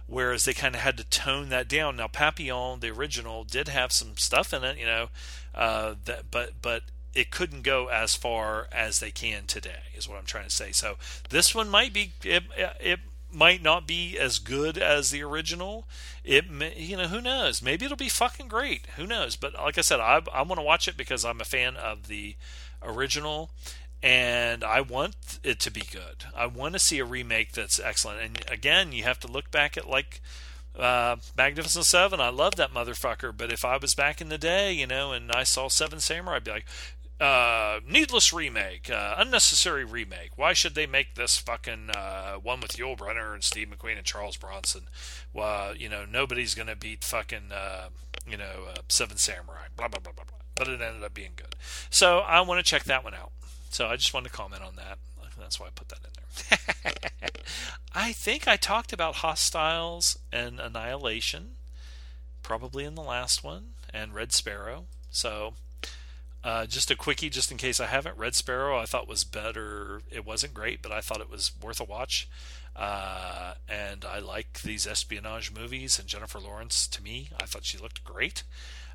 Whereas 0.06 0.44
they 0.44 0.52
kind 0.52 0.74
of 0.74 0.80
had 0.82 0.96
to 0.98 1.04
tone 1.04 1.48
that 1.48 1.68
down. 1.68 1.96
Now 1.96 2.08
papillon 2.08 2.80
the 2.80 2.90
original 2.90 3.44
did 3.44 3.68
have 3.68 3.92
some 3.92 4.16
stuff 4.16 4.52
in 4.52 4.62
it 4.64 4.78
you 4.78 4.86
know 4.86 5.08
uh, 5.54 5.94
that 6.04 6.30
but 6.30 6.50
but 6.60 6.82
it 7.14 7.30
couldn't 7.30 7.62
go 7.62 7.88
as 7.88 8.14
far 8.14 8.68
as 8.72 8.98
they 8.98 9.10
can 9.10 9.44
today 9.46 9.82
is 9.94 10.08
what 10.08 10.18
i'm 10.18 10.24
trying 10.24 10.44
to 10.44 10.50
say. 10.50 10.72
So 10.72 10.96
this 11.30 11.54
one 11.54 11.68
might 11.68 11.92
be 11.92 12.12
it, 12.22 12.44
it 12.80 13.00
might 13.34 13.62
not 13.62 13.86
be 13.86 14.18
as 14.18 14.38
good 14.38 14.78
as 14.78 15.10
the 15.10 15.22
original. 15.22 15.86
It 16.24 16.50
may, 16.50 16.74
you 16.76 16.96
know 16.96 17.08
who 17.08 17.20
knows? 17.20 17.62
Maybe 17.62 17.84
it'll 17.84 17.96
be 17.96 18.08
fucking 18.08 18.48
great. 18.48 18.86
Who 18.96 19.06
knows? 19.06 19.36
But 19.36 19.54
like 19.54 19.78
i 19.78 19.80
said 19.80 20.00
i, 20.00 20.20
I 20.32 20.42
want 20.42 20.58
to 20.58 20.64
watch 20.64 20.88
it 20.88 20.96
because 20.96 21.24
i'm 21.24 21.40
a 21.40 21.44
fan 21.44 21.76
of 21.76 22.08
the 22.08 22.36
original 22.82 23.50
and 24.02 24.64
i 24.64 24.80
want 24.80 25.38
it 25.42 25.60
to 25.60 25.70
be 25.70 25.82
good. 25.82 26.24
I 26.36 26.46
want 26.46 26.74
to 26.74 26.78
see 26.78 26.98
a 26.98 27.04
remake 27.04 27.52
that's 27.52 27.80
excellent. 27.80 28.20
And 28.20 28.44
again 28.50 28.92
you 28.92 29.04
have 29.04 29.20
to 29.20 29.28
look 29.28 29.50
back 29.50 29.76
at 29.76 29.88
like 29.88 30.20
uh, 30.78 31.16
Magnificent 31.36 31.84
Seven, 31.84 32.20
I 32.20 32.30
love 32.30 32.56
that 32.56 32.72
motherfucker. 32.72 33.36
But 33.36 33.52
if 33.52 33.64
I 33.64 33.76
was 33.76 33.94
back 33.94 34.20
in 34.20 34.30
the 34.30 34.38
day, 34.38 34.72
you 34.72 34.86
know, 34.86 35.12
and 35.12 35.30
I 35.30 35.42
saw 35.42 35.68
Seven 35.68 36.00
Samurai, 36.00 36.36
I'd 36.36 36.44
be 36.44 36.50
like, 36.50 36.66
uh, 37.22 37.78
needless 37.88 38.32
remake, 38.32 38.90
uh, 38.90 39.14
unnecessary 39.16 39.84
remake. 39.84 40.36
Why 40.36 40.52
should 40.52 40.74
they 40.74 40.86
make 40.86 41.14
this 41.14 41.38
fucking 41.38 41.90
uh, 41.90 42.34
one 42.34 42.60
with 42.60 42.72
Yul 42.72 42.98
Brynner 42.98 43.32
and 43.32 43.44
Steve 43.44 43.68
McQueen 43.68 43.96
and 43.96 44.04
Charles 44.04 44.36
Bronson? 44.36 44.88
Well, 45.32 45.76
you 45.76 45.88
know, 45.88 46.04
nobody's 46.04 46.56
gonna 46.56 46.74
beat 46.74 47.04
fucking, 47.04 47.52
uh, 47.52 47.90
you 48.28 48.36
know, 48.36 48.66
uh, 48.68 48.80
Seven 48.88 49.18
Samurai. 49.18 49.66
Blah 49.76 49.88
blah 49.88 50.00
blah 50.00 50.12
blah 50.12 50.24
blah. 50.24 50.38
But 50.56 50.66
it 50.68 50.80
ended 50.80 51.04
up 51.04 51.14
being 51.14 51.32
good. 51.36 51.54
So 51.90 52.18
I 52.18 52.40
want 52.40 52.58
to 52.58 52.68
check 52.68 52.84
that 52.84 53.04
one 53.04 53.14
out. 53.14 53.30
So 53.70 53.86
I 53.86 53.96
just 53.96 54.12
wanted 54.12 54.30
to 54.30 54.36
comment 54.36 54.62
on 54.62 54.74
that. 54.76 54.98
That's 55.38 55.58
why 55.58 55.66
I 55.66 55.70
put 55.70 55.88
that 55.88 55.98
in 56.04 56.90
there. 56.90 56.92
I 57.94 58.12
think 58.12 58.46
I 58.46 58.56
talked 58.56 58.92
about 58.92 59.16
Hostiles 59.16 60.18
and 60.32 60.60
Annihilation, 60.60 61.56
probably 62.42 62.84
in 62.84 62.94
the 62.94 63.02
last 63.02 63.42
one, 63.42 63.74
and 63.92 64.14
Red 64.14 64.32
Sparrow. 64.32 64.84
So 65.10 65.54
uh, 66.44 66.66
just 66.66 66.90
a 66.90 66.96
quickie, 66.96 67.30
just 67.30 67.52
in 67.52 67.56
case 67.56 67.78
I 67.78 67.86
haven't. 67.86 68.18
Red 68.18 68.34
Sparrow, 68.34 68.78
I 68.78 68.84
thought 68.84 69.06
was 69.06 69.24
better. 69.24 70.02
It 70.10 70.26
wasn't 70.26 70.54
great, 70.54 70.82
but 70.82 70.90
I 70.90 71.00
thought 71.00 71.20
it 71.20 71.30
was 71.30 71.52
worth 71.60 71.80
a 71.80 71.84
watch. 71.84 72.28
Uh, 72.74 73.54
and 73.68 74.04
I 74.04 74.18
like 74.18 74.62
these 74.62 74.86
espionage 74.86 75.52
movies. 75.52 75.98
And 75.98 76.08
Jennifer 76.08 76.40
Lawrence, 76.40 76.88
to 76.88 77.02
me, 77.02 77.30
I 77.40 77.44
thought 77.44 77.64
she 77.64 77.78
looked 77.78 78.02
great. 78.02 78.42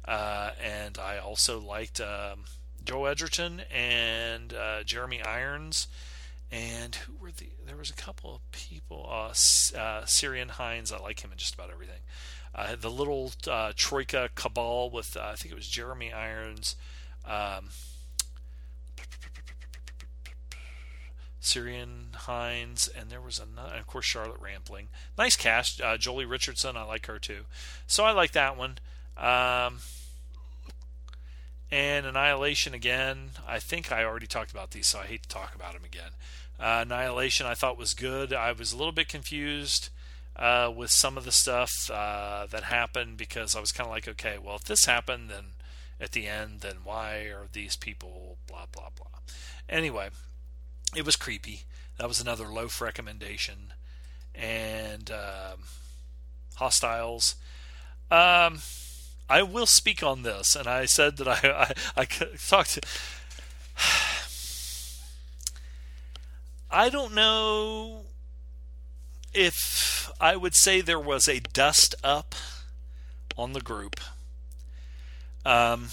Uh, 0.03 0.52
and 0.61 0.98
I 0.98 1.19
also 1.19 1.60
liked 1.60 2.02
um, 2.02 2.45
Joe 2.84 3.06
Edgerton 3.06 3.61
and 3.74 4.53
uh, 4.53 4.84
Jeremy 4.84 5.22
Irons. 5.22 5.88
And 6.52 6.95
who 6.95 7.14
were 7.19 7.32
the? 7.32 7.49
There 7.65 7.78
was 7.78 7.90
a 7.90 7.94
couple 7.94 8.36
of 8.36 8.52
people. 8.52 9.07
Uh, 9.10 9.28
uh, 9.28 10.03
Ciarán 10.03 10.52
Hinds, 10.52 10.91
I 10.91 10.99
like 10.99 11.22
him 11.22 11.32
in 11.32 11.38
just 11.38 11.53
about 11.53 11.69
everything. 11.72 11.99
the 12.82 12.91
little 12.91 13.32
Troika 13.76 14.30
cabal 14.36 14.90
with 14.90 15.15
I 15.15 15.36
think 15.36 15.53
it 15.53 15.57
was 15.57 15.68
Jeremy 15.68 16.11
Irons. 16.11 16.76
Um, 17.28 17.70
Ciarán 21.41 22.14
Hinds, 22.14 22.88
and 22.88 23.10
there 23.10 23.22
was 23.22 23.40
another, 23.40 23.76
of 23.76 23.88
course, 23.88 24.06
Charlotte 24.06 24.41
Rampling. 24.41 24.88
Nice 25.18 25.36
cast. 25.36 25.82
Uh, 25.82 25.98
Joely 25.98 26.30
Richardson, 26.30 26.76
I 26.76 26.84
like 26.84 27.06
her 27.06 27.20
too. 27.20 27.45
So 27.88 28.04
I 28.04 28.12
like 28.12 28.32
that 28.32 28.58
one. 28.58 28.80
Um, 29.16 29.80
and 31.72 32.06
Annihilation 32.06 32.74
again. 32.74 33.32
I 33.48 33.60
think 33.60 33.91
I 33.91 34.04
already 34.04 34.28
talked 34.28 34.52
about 34.52 34.72
these, 34.72 34.88
so 34.88 34.99
I 34.99 35.06
hate 35.06 35.24
to 35.24 35.30
talk 35.30 35.56
about 35.56 35.74
them 35.74 35.84
again. 35.86 36.12
Uh, 36.60 36.84
Annihilation 36.86 37.45
I 37.45 37.54
thought 37.54 37.78
was 37.78 37.94
good. 37.94 38.34
I 38.34 38.52
was 38.52 38.74
a 38.74 38.78
little 38.78 38.91
bit 38.91 39.08
confused 39.08 39.90
uh, 40.36 40.72
with 40.76 40.91
some 40.91 41.18
of 41.18 41.26
the 41.26 41.32
stuff 41.32 41.72
uh, 41.91 42.45
that 42.49 42.64
happened 42.64 43.18
because 43.18 43.56
I 43.56 43.60
was 43.60 43.72
kind 43.72 43.88
of 43.88 43.91
like, 43.91 44.08
okay, 44.08 44.38
well, 44.41 44.56
if 44.56 44.64
this 44.64 44.86
happened, 44.86 45.30
then 45.30 45.45
at 45.99 46.11
the 46.11 46.28
end, 46.28 46.61
then 46.61 46.78
why 46.84 47.26
are 47.26 47.48
these 47.52 47.76
people 47.76 48.38
blah 48.48 48.65
blah 48.72 48.90
blah. 48.95 49.19
Anyway, 49.69 50.10
it 50.95 51.06
was 51.06 51.15
creepy. 51.15 51.61
That 51.98 52.07
was 52.07 52.22
another 52.22 52.45
loaf 52.45 52.80
recommendation, 52.82 53.74
and 54.36 55.10
um, 55.11 55.64
hostiles. 56.56 57.36
Um, 58.10 58.60
I 59.30 59.41
will 59.41 59.65
speak 59.65 60.03
on 60.03 60.24
this, 60.24 60.56
and 60.56 60.68
I 60.68 60.86
said 60.86 61.18
that 61.18 61.28
I 61.28 61.40
I, 61.44 61.74
I 62.02 62.06
talked. 62.06 62.76
To, 62.76 62.82
I 66.69 66.90
don't 66.90 67.15
know 67.15 68.02
if 69.34 70.11
I 70.19 70.36
would 70.36 70.56
say 70.56 70.82
there 70.82 70.99
was 70.99 71.28
a 71.28 71.40
dust 71.40 71.95
up 72.03 72.36
on 73.38 73.53
the 73.53 73.61
group. 73.61 73.99
Um, 75.45 75.89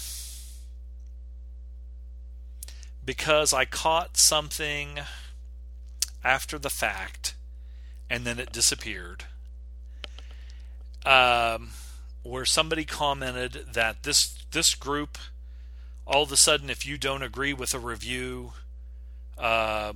because 3.05 3.53
I 3.53 3.65
caught 3.65 4.17
something 4.17 4.99
after 6.23 6.57
the 6.57 6.69
fact 6.69 7.35
and 8.09 8.25
then 8.25 8.39
it 8.39 8.51
disappeared. 8.51 9.25
Um, 11.05 11.69
where 12.23 12.45
somebody 12.45 12.85
commented 12.85 13.67
that 13.73 14.03
this 14.03 14.43
this 14.51 14.73
group, 14.73 15.17
all 16.07 16.23
of 16.23 16.31
a 16.31 16.37
sudden, 16.37 16.69
if 16.69 16.85
you 16.85 16.97
don't 16.97 17.21
agree 17.21 17.53
with 17.53 17.73
a 17.73 17.79
review, 17.79 18.53
uh, 19.37 19.93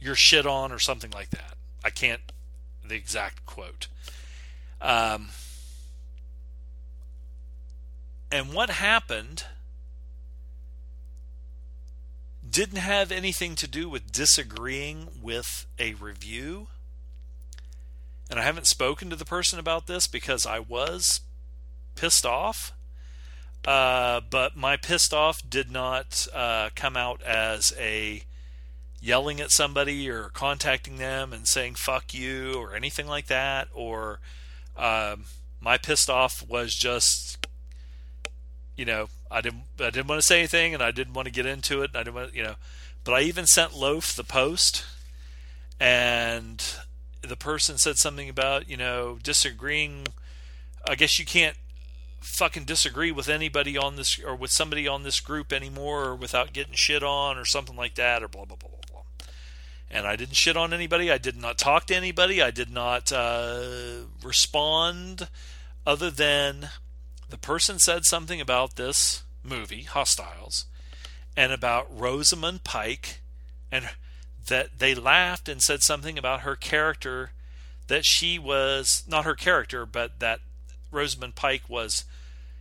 you're 0.00 0.14
shit 0.14 0.46
on 0.46 0.72
or 0.72 0.78
something 0.78 1.10
like 1.10 1.30
that. 1.30 1.54
I 1.84 1.90
can't 1.90 2.20
the 2.86 2.94
exact 2.94 3.44
quote. 3.44 3.88
Um, 4.80 5.28
and 8.34 8.52
what 8.52 8.68
happened 8.68 9.44
didn't 12.50 12.78
have 12.78 13.12
anything 13.12 13.54
to 13.54 13.68
do 13.68 13.88
with 13.88 14.10
disagreeing 14.10 15.06
with 15.22 15.66
a 15.78 15.94
review. 15.94 16.66
And 18.28 18.40
I 18.40 18.42
haven't 18.42 18.66
spoken 18.66 19.08
to 19.10 19.14
the 19.14 19.24
person 19.24 19.60
about 19.60 19.86
this 19.86 20.08
because 20.08 20.46
I 20.46 20.58
was 20.58 21.20
pissed 21.94 22.26
off. 22.26 22.72
Uh, 23.64 24.20
but 24.28 24.56
my 24.56 24.76
pissed 24.76 25.14
off 25.14 25.40
did 25.48 25.70
not 25.70 26.26
uh, 26.34 26.70
come 26.74 26.96
out 26.96 27.22
as 27.22 27.72
a 27.78 28.24
yelling 29.00 29.40
at 29.40 29.52
somebody 29.52 30.10
or 30.10 30.24
contacting 30.24 30.96
them 30.96 31.32
and 31.32 31.46
saying 31.46 31.76
fuck 31.76 32.12
you 32.12 32.54
or 32.54 32.74
anything 32.74 33.06
like 33.06 33.28
that. 33.28 33.68
Or 33.72 34.18
um, 34.76 35.26
my 35.60 35.78
pissed 35.78 36.10
off 36.10 36.44
was 36.48 36.74
just 36.74 37.38
you 38.76 38.84
know, 38.84 39.08
I 39.30 39.40
didn't 39.40 39.64
I 39.78 39.90
didn't 39.90 40.08
want 40.08 40.20
to 40.20 40.26
say 40.26 40.38
anything 40.38 40.74
and 40.74 40.82
I 40.82 40.90
didn't 40.90 41.14
want 41.14 41.26
to 41.26 41.32
get 41.32 41.46
into 41.46 41.82
it. 41.82 41.90
I 41.94 41.98
didn't 41.98 42.14
want, 42.14 42.34
you 42.34 42.42
know, 42.42 42.54
but 43.04 43.14
I 43.14 43.20
even 43.20 43.46
sent 43.46 43.76
Loaf 43.76 44.14
the 44.14 44.24
post, 44.24 44.84
and 45.78 46.62
the 47.22 47.36
person 47.36 47.78
said 47.78 47.98
something 47.98 48.28
about 48.28 48.68
you 48.68 48.76
know 48.76 49.18
disagreeing. 49.22 50.08
I 50.86 50.96
guess 50.96 51.18
you 51.18 51.24
can't 51.24 51.56
fucking 52.20 52.64
disagree 52.64 53.12
with 53.12 53.28
anybody 53.28 53.76
on 53.76 53.96
this 53.96 54.18
or 54.18 54.34
with 54.34 54.50
somebody 54.50 54.88
on 54.88 55.02
this 55.02 55.20
group 55.20 55.52
anymore 55.52 56.04
or 56.04 56.16
without 56.16 56.52
getting 56.52 56.74
shit 56.74 57.02
on 57.02 57.36
or 57.36 57.44
something 57.44 57.76
like 57.76 57.94
that 57.94 58.22
or 58.22 58.28
blah 58.28 58.44
blah 58.44 58.56
blah 58.56 58.70
blah 58.70 58.80
blah. 58.90 59.26
And 59.90 60.06
I 60.06 60.16
didn't 60.16 60.36
shit 60.36 60.56
on 60.56 60.72
anybody. 60.72 61.10
I 61.12 61.18
did 61.18 61.36
not 61.36 61.58
talk 61.58 61.86
to 61.86 61.94
anybody. 61.94 62.42
I 62.42 62.50
did 62.50 62.70
not 62.70 63.12
uh, 63.12 64.04
respond 64.22 65.28
other 65.86 66.10
than 66.10 66.70
the 67.28 67.38
person 67.38 67.78
said 67.78 68.04
something 68.04 68.40
about 68.40 68.76
this 68.76 69.22
movie, 69.42 69.82
Hostiles, 69.82 70.66
and 71.36 71.52
about 71.52 71.86
Rosamund 71.90 72.64
Pike 72.64 73.20
and 73.70 73.90
that 74.46 74.78
they 74.78 74.94
laughed 74.94 75.48
and 75.48 75.62
said 75.62 75.82
something 75.82 76.18
about 76.18 76.40
her 76.40 76.56
character 76.56 77.32
that 77.86 78.04
she 78.04 78.38
was 78.38 79.02
not 79.06 79.24
her 79.24 79.34
character, 79.34 79.84
but 79.84 80.20
that 80.20 80.40
Rosamund 80.90 81.34
Pike 81.34 81.68
was, 81.68 82.04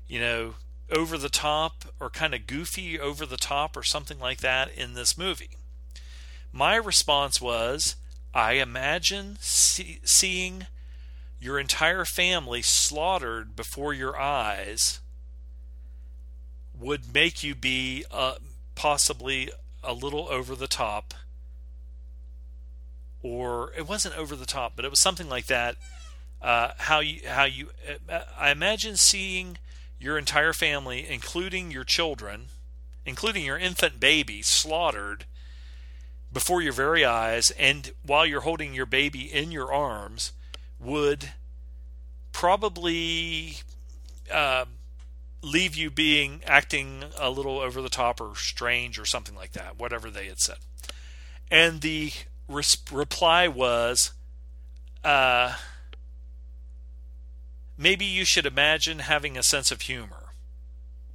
you 0.08 0.20
know, 0.20 0.56
over 0.90 1.18
the 1.18 1.30
top 1.30 1.86
or 2.00 2.10
kind 2.10 2.34
of 2.34 2.48
goofy 2.48 3.00
over 3.00 3.26
the 3.26 3.38
top 3.38 3.78
or 3.78 3.84
something 3.84 4.20
like 4.20 4.40
that 4.40 4.72
in 4.76 4.94
this 4.94 5.18
movie. 5.18 5.52
My 6.52 6.76
response 6.76 7.42
was, 7.42 7.96
I 8.34 8.54
imagine 8.54 9.38
see, 9.40 10.00
seeing 10.04 10.68
your 11.44 11.60
entire 11.60 12.06
family 12.06 12.62
slaughtered 12.62 13.54
before 13.54 13.94
your 13.94 14.18
eyes 14.18 15.02
would 16.80 17.14
make 17.14 17.44
you 17.44 17.54
be 17.54 18.06
uh, 18.10 18.36
possibly 18.76 19.52
a 19.84 19.94
little 19.94 20.30
over 20.30 20.56
the 20.56 20.70
top. 20.70 21.14
Or 23.22 23.74
it 23.78 23.90
wasn't 23.90 24.18
over 24.18 24.38
the 24.38 24.46
top 24.46 24.74
but 24.78 24.86
it 24.86 24.92
was 24.92 25.02
something 25.02 25.28
like 25.28 25.48
that 25.48 25.76
uh, 26.42 26.72
how 26.78 27.02
you 27.02 27.20
how 27.28 27.44
you 27.44 27.72
uh, 28.10 28.22
I 28.38 28.52
imagine 28.52 28.96
seeing 28.96 29.58
your 30.00 30.18
entire 30.18 30.54
family 30.54 31.06
including 31.10 31.72
your 31.72 31.84
children 31.84 32.48
including 33.06 33.44
your 33.44 33.58
infant 33.58 34.00
baby 34.00 34.42
slaughtered 34.42 35.26
before 36.32 36.62
your 36.62 36.74
very 36.74 37.04
eyes 37.04 37.52
and 37.52 37.92
while 38.02 38.26
you're 38.26 38.42
holding 38.42 38.74
your 38.74 38.86
baby 38.86 39.22
in 39.22 39.52
your 39.52 39.74
arms 39.74 40.32
would 40.84 41.32
probably 42.32 43.58
uh, 44.32 44.66
leave 45.42 45.76
you 45.76 45.90
being 45.90 46.42
acting 46.46 47.04
a 47.20 47.30
little 47.30 47.60
over 47.60 47.82
the 47.82 47.90
top 47.90 48.20
or 48.20 48.36
strange 48.36 48.98
or 48.98 49.06
something 49.06 49.36
like 49.36 49.52
that, 49.52 49.78
whatever 49.78 50.10
they 50.10 50.28
had 50.28 50.40
said. 50.40 50.58
And 51.52 51.82
the 51.82 52.12
reply 52.48 53.48
was, 53.48 54.12
uh, 55.04 55.56
maybe 57.78 58.06
you 58.06 58.26
should 58.26 58.46
imagine 58.46 59.00
having 59.00 59.38
a 59.38 59.44
sense 59.44 59.72
of 59.72 59.82
humor 59.82 60.24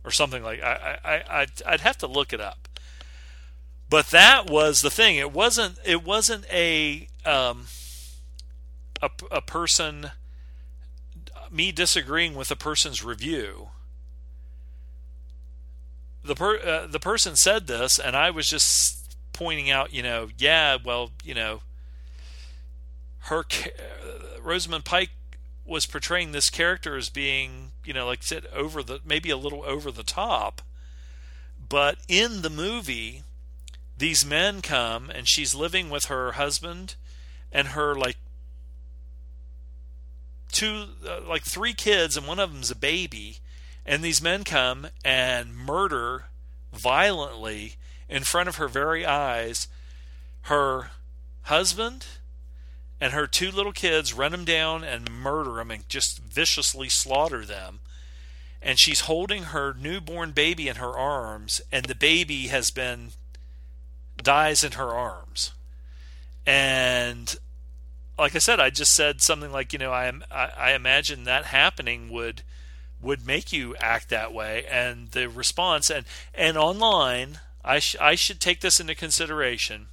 or 0.04 0.10
something 0.10 0.42
like 0.42 0.62
I, 0.62 0.98
I, 1.04 1.40
I 1.42 1.46
I'd 1.66 1.80
have 1.80 1.98
to 1.98 2.06
look 2.06 2.32
it 2.32 2.40
up. 2.40 2.68
But 3.90 4.08
that 4.08 4.50
was 4.50 4.80
the 4.80 4.90
thing. 4.90 5.16
It 5.16 5.32
wasn't. 5.32 5.78
It 5.84 6.04
wasn't 6.04 6.44
a 6.52 7.08
um, 7.24 7.66
a, 9.02 9.10
a 9.30 9.40
person 9.40 10.10
me 11.50 11.72
disagreeing 11.72 12.34
with 12.34 12.50
a 12.50 12.56
person's 12.56 13.04
review. 13.04 13.68
The 16.22 16.34
per, 16.34 16.58
uh, 16.58 16.86
the 16.86 17.00
person 17.00 17.36
said 17.36 17.66
this, 17.66 17.98
and 17.98 18.14
I 18.16 18.30
was 18.30 18.48
just 18.48 19.16
pointing 19.32 19.70
out, 19.70 19.92
you 19.92 20.02
know, 20.02 20.28
yeah, 20.36 20.76
well, 20.82 21.10
you 21.24 21.34
know, 21.34 21.60
her 23.20 23.44
Rosamund 24.42 24.84
Pike 24.84 25.10
was 25.64 25.86
portraying 25.86 26.32
this 26.32 26.50
character 26.50 26.96
as 26.96 27.08
being, 27.08 27.72
you 27.84 27.92
know, 27.92 28.06
like 28.06 28.22
said, 28.22 28.46
over 28.54 28.82
the 28.82 29.00
maybe 29.04 29.30
a 29.30 29.36
little 29.36 29.62
over 29.64 29.90
the 29.90 30.02
top, 30.02 30.62
but 31.68 31.98
in 32.08 32.42
the 32.42 32.50
movie, 32.50 33.22
these 33.96 34.24
men 34.24 34.62
come 34.62 35.10
and 35.10 35.28
she's 35.28 35.54
living 35.54 35.90
with 35.90 36.06
her 36.06 36.32
husband 36.32 36.94
and 37.52 37.68
her 37.68 37.94
like 37.94 38.16
two 40.50 40.86
uh, 41.06 41.20
like 41.26 41.44
three 41.44 41.74
kids 41.74 42.16
and 42.16 42.26
one 42.26 42.38
of 42.38 42.52
them's 42.52 42.70
a 42.70 42.76
baby 42.76 43.38
and 43.88 44.02
these 44.02 44.20
men 44.20 44.44
come 44.44 44.88
and 45.02 45.56
murder 45.56 46.26
violently 46.72 47.76
in 48.08 48.22
front 48.22 48.48
of 48.48 48.56
her 48.56 48.68
very 48.68 49.06
eyes. 49.06 49.66
Her 50.42 50.90
husband 51.42 52.06
and 53.00 53.14
her 53.14 53.26
two 53.26 53.50
little 53.50 53.72
kids 53.72 54.12
run 54.12 54.32
them 54.32 54.44
down 54.44 54.84
and 54.84 55.10
murder 55.10 55.54
them 55.54 55.70
and 55.70 55.88
just 55.88 56.18
viciously 56.18 56.90
slaughter 56.90 57.46
them. 57.46 57.80
And 58.60 58.78
she's 58.78 59.00
holding 59.00 59.44
her 59.44 59.72
newborn 59.72 60.32
baby 60.32 60.68
in 60.68 60.76
her 60.76 60.96
arms 60.98 61.62
and 61.72 61.86
the 61.86 61.94
baby 61.94 62.48
has 62.48 62.70
been 62.70 63.12
dies 64.22 64.62
in 64.62 64.72
her 64.72 64.90
arms. 64.90 65.52
And 66.44 67.36
like 68.18 68.34
i 68.34 68.38
said 68.38 68.60
i 68.60 68.70
just 68.70 68.92
said 68.92 69.22
something 69.22 69.52
like 69.52 69.72
you 69.72 69.78
know 69.78 69.92
i 69.92 70.10
i, 70.30 70.50
I 70.56 70.72
imagine 70.72 71.24
that 71.24 71.46
happening 71.46 72.10
would 72.10 72.42
would 73.00 73.26
make 73.26 73.52
you 73.52 73.76
act 73.76 74.08
that 74.08 74.32
way. 74.32 74.64
And 74.70 75.10
the 75.10 75.28
response 75.28 75.90
and 75.90 76.04
and 76.34 76.56
online 76.56 77.40
I, 77.64 77.80
sh- 77.80 77.96
I 78.00 78.14
should 78.14 78.40
take 78.40 78.60
this 78.60 78.80
into 78.80 78.94
consideration 78.94 79.88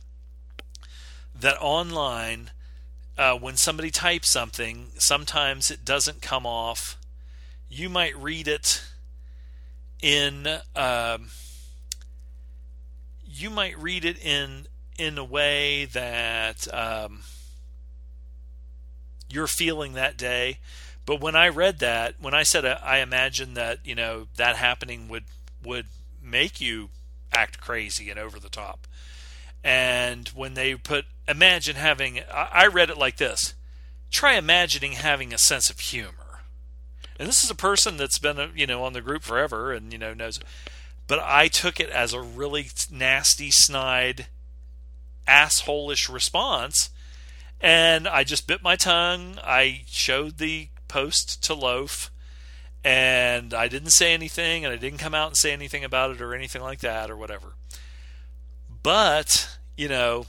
that 1.38 1.58
online 1.60 2.52
uh, 3.18 3.36
when 3.36 3.58
somebody 3.58 3.92
types 3.92 4.30
something 4.30 4.92
sometimes 4.98 5.72
it 5.72 5.84
doesn't 5.84 6.22
come 6.22 6.46
off. 6.46 6.98
You 7.70 7.90
might 7.90 8.16
read 8.16 8.48
it 8.48 8.84
in 10.02 10.48
um, 10.76 11.30
you 13.26 13.50
might 13.50 13.78
read 13.78 14.06
it 14.06 14.24
in 14.24 14.68
in 14.98 15.18
a 15.18 15.26
way 15.26 15.86
that 15.86 16.74
um, 16.74 17.22
you're 19.36 19.48
feeling 19.48 19.94
that 19.94 20.18
day 20.18 20.57
but 21.06 21.22
when 21.22 21.36
I 21.36 21.49
read 21.49 21.80
that, 21.80 22.16
when 22.20 22.34
I 22.34 22.44
said 22.44 22.66
uh, 22.66 22.80
I 22.84 22.99
imagine 22.99 23.53
that 23.53 23.80
you 23.86 23.95
know 23.95 24.28
that 24.38 24.56
happening 24.56 25.07
would 25.07 25.26
would 25.64 25.88
make 26.22 26.60
you 26.60 26.90
act 27.32 27.62
crazy 27.62 28.10
and 28.10 28.20
over 28.20 28.40
the 28.40 28.49
top, 28.49 28.88
and 29.64 30.28
when 30.30 30.56
they 30.56 30.76
put 30.76 31.06
imagine 31.28 31.76
having, 31.76 32.22
I 32.32 32.68
read 32.68 32.90
it 32.90 32.98
like 32.98 33.18
this: 33.18 33.53
try 34.10 34.34
imagining 34.34 34.94
having 34.94 35.34
a 35.34 35.38
sense 35.38 35.70
of 35.70 35.80
humor. 35.80 36.41
And 37.18 37.30
this 37.30 37.44
is 37.44 37.49
a 37.49 37.56
person 37.56 37.98
that's 37.98 38.20
been 38.20 38.40
uh, 38.40 38.48
you 38.56 38.66
know 38.66 38.84
on 38.84 38.94
the 38.94 39.02
group 39.02 39.22
forever 39.22 39.74
and 39.74 39.94
you 39.94 39.99
know 39.99 40.16
knows, 40.16 40.40
but 41.07 41.20
I 41.20 41.49
took 41.49 41.80
it 41.80 41.90
as 41.91 42.14
a 42.14 42.22
really 42.22 42.70
nasty, 42.91 43.52
snide, 43.52 44.26
assholish 45.28 46.12
response 46.12 46.90
and 47.61 48.07
I 48.07 48.23
just 48.23 48.48
bit 48.48 48.61
my 48.61 48.76
tongue. 48.76 49.38
I 49.44 49.84
showed 49.88 50.38
the 50.38 50.69
post 50.88 51.44
to 51.44 51.53
Loaf, 51.53 52.11
and 52.84 53.53
I 53.53 53.68
didn't 53.68 53.91
say 53.91 54.14
anything, 54.14 54.65
and 54.65 54.73
I 54.73 54.77
didn't 54.77 54.99
come 54.99 55.15
out 55.15 55.27
and 55.27 55.38
say 55.38 55.52
anything 55.52 55.84
about 55.84 56.11
it 56.11 56.22
or 56.22 56.34
anything 56.34 56.61
like 56.61 56.80
that 56.80 57.10
or 57.10 57.18
whatever. 57.18 57.56
But 58.84 59.57
you 59.76 59.88
know, 59.88 60.26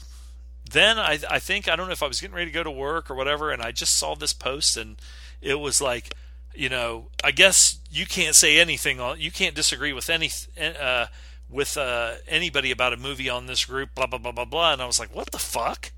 then 0.69 0.97
I 0.97 1.19
I 1.29 1.39
think 1.39 1.67
I 1.67 1.75
don't 1.75 1.87
know 1.87 1.93
if 1.93 2.03
I 2.03 2.07
was 2.07 2.19
getting 2.19 2.35
ready 2.35 2.51
to 2.51 2.55
go 2.55 2.63
to 2.63 2.71
work 2.71 3.11
or 3.11 3.15
whatever, 3.15 3.51
and 3.51 3.61
I 3.61 3.71
just 3.71 3.97
saw 3.97 4.15
this 4.15 4.33
post, 4.33 4.77
and 4.77 4.99
it 5.41 5.59
was 5.59 5.81
like, 5.81 6.13
you 6.55 6.69
know, 6.69 7.09
I 7.23 7.31
guess 7.31 7.79
you 7.89 8.05
can't 8.05 8.35
say 8.35 8.59
anything 8.59 8.99
you 9.17 9.31
can't 9.31 9.55
disagree 9.55 9.93
with 9.93 10.09
any. 10.09 10.31
Uh, 10.59 11.07
with 11.49 11.77
uh, 11.77 12.15
anybody 12.27 12.71
about 12.71 12.91
a 12.91 12.97
movie 12.97 13.29
on 13.29 13.45
this 13.45 13.63
group, 13.63 13.95
blah 13.95 14.05
blah 14.05 14.19
blah 14.19 14.33
blah 14.33 14.43
blah, 14.43 14.73
and 14.73 14.81
I 14.81 14.85
was 14.85 14.99
like, 14.99 15.15
"What 15.15 15.31
the 15.31 15.39
fuck?" 15.39 15.91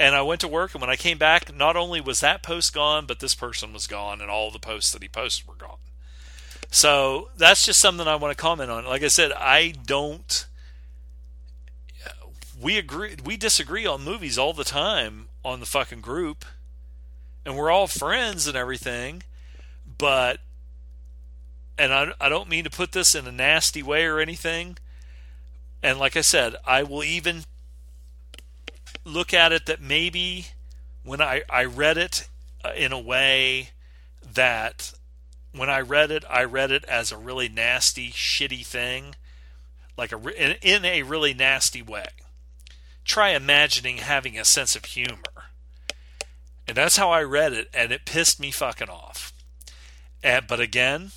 And 0.00 0.14
I 0.14 0.22
went 0.22 0.40
to 0.40 0.48
work, 0.48 0.72
and 0.72 0.80
when 0.80 0.88
I 0.88 0.96
came 0.96 1.18
back, 1.18 1.54
not 1.54 1.76
only 1.76 2.00
was 2.00 2.20
that 2.20 2.42
post 2.42 2.72
gone, 2.72 3.04
but 3.04 3.20
this 3.20 3.34
person 3.34 3.74
was 3.74 3.86
gone, 3.86 4.22
and 4.22 4.30
all 4.30 4.50
the 4.50 4.58
posts 4.58 4.92
that 4.92 5.02
he 5.02 5.08
posted 5.08 5.46
were 5.46 5.54
gone. 5.54 5.76
So 6.70 7.28
that's 7.36 7.66
just 7.66 7.82
something 7.82 8.08
I 8.08 8.16
want 8.16 8.34
to 8.34 8.42
comment 8.42 8.70
on. 8.70 8.86
Like 8.86 9.02
I 9.02 9.08
said, 9.08 9.30
I 9.32 9.74
don't. 9.84 10.46
We 12.58 12.78
agree, 12.78 13.16
we 13.22 13.36
disagree 13.36 13.84
on 13.84 14.02
movies 14.02 14.38
all 14.38 14.54
the 14.54 14.64
time 14.64 15.28
on 15.44 15.60
the 15.60 15.66
fucking 15.66 16.00
group, 16.00 16.46
and 17.44 17.54
we're 17.54 17.70
all 17.70 17.86
friends 17.86 18.46
and 18.46 18.56
everything. 18.56 19.22
But, 19.98 20.40
and 21.76 21.92
I, 21.92 22.12
I 22.18 22.30
don't 22.30 22.48
mean 22.48 22.64
to 22.64 22.70
put 22.70 22.92
this 22.92 23.14
in 23.14 23.26
a 23.26 23.32
nasty 23.32 23.82
way 23.82 24.06
or 24.06 24.18
anything. 24.18 24.78
And 25.82 25.98
like 25.98 26.16
I 26.16 26.22
said, 26.22 26.56
I 26.66 26.84
will 26.84 27.04
even 27.04 27.44
look 29.04 29.32
at 29.34 29.52
it 29.52 29.66
that 29.66 29.80
maybe 29.80 30.46
when 31.02 31.20
I, 31.20 31.42
I 31.48 31.64
read 31.64 31.98
it 31.98 32.28
uh, 32.64 32.72
in 32.76 32.92
a 32.92 32.98
way 32.98 33.70
that 34.34 34.92
when 35.52 35.70
I 35.70 35.80
read 35.80 36.10
it, 36.10 36.24
I 36.28 36.44
read 36.44 36.70
it 36.70 36.84
as 36.84 37.10
a 37.10 37.16
really 37.16 37.48
nasty, 37.48 38.10
shitty 38.10 38.64
thing, 38.64 39.16
like 39.96 40.12
a 40.12 40.16
in, 40.16 40.56
in 40.62 40.84
a 40.84 41.02
really 41.02 41.34
nasty 41.34 41.82
way. 41.82 42.06
Try 43.04 43.30
imagining 43.30 43.98
having 43.98 44.38
a 44.38 44.44
sense 44.44 44.76
of 44.76 44.84
humor, 44.84 45.18
and 46.68 46.76
that's 46.76 46.96
how 46.96 47.10
I 47.10 47.22
read 47.22 47.52
it, 47.52 47.68
and 47.74 47.90
it 47.90 48.04
pissed 48.04 48.38
me 48.38 48.50
fucking 48.50 48.88
off. 48.88 49.32
And 50.22 50.46
but 50.46 50.60
again, 50.60 51.10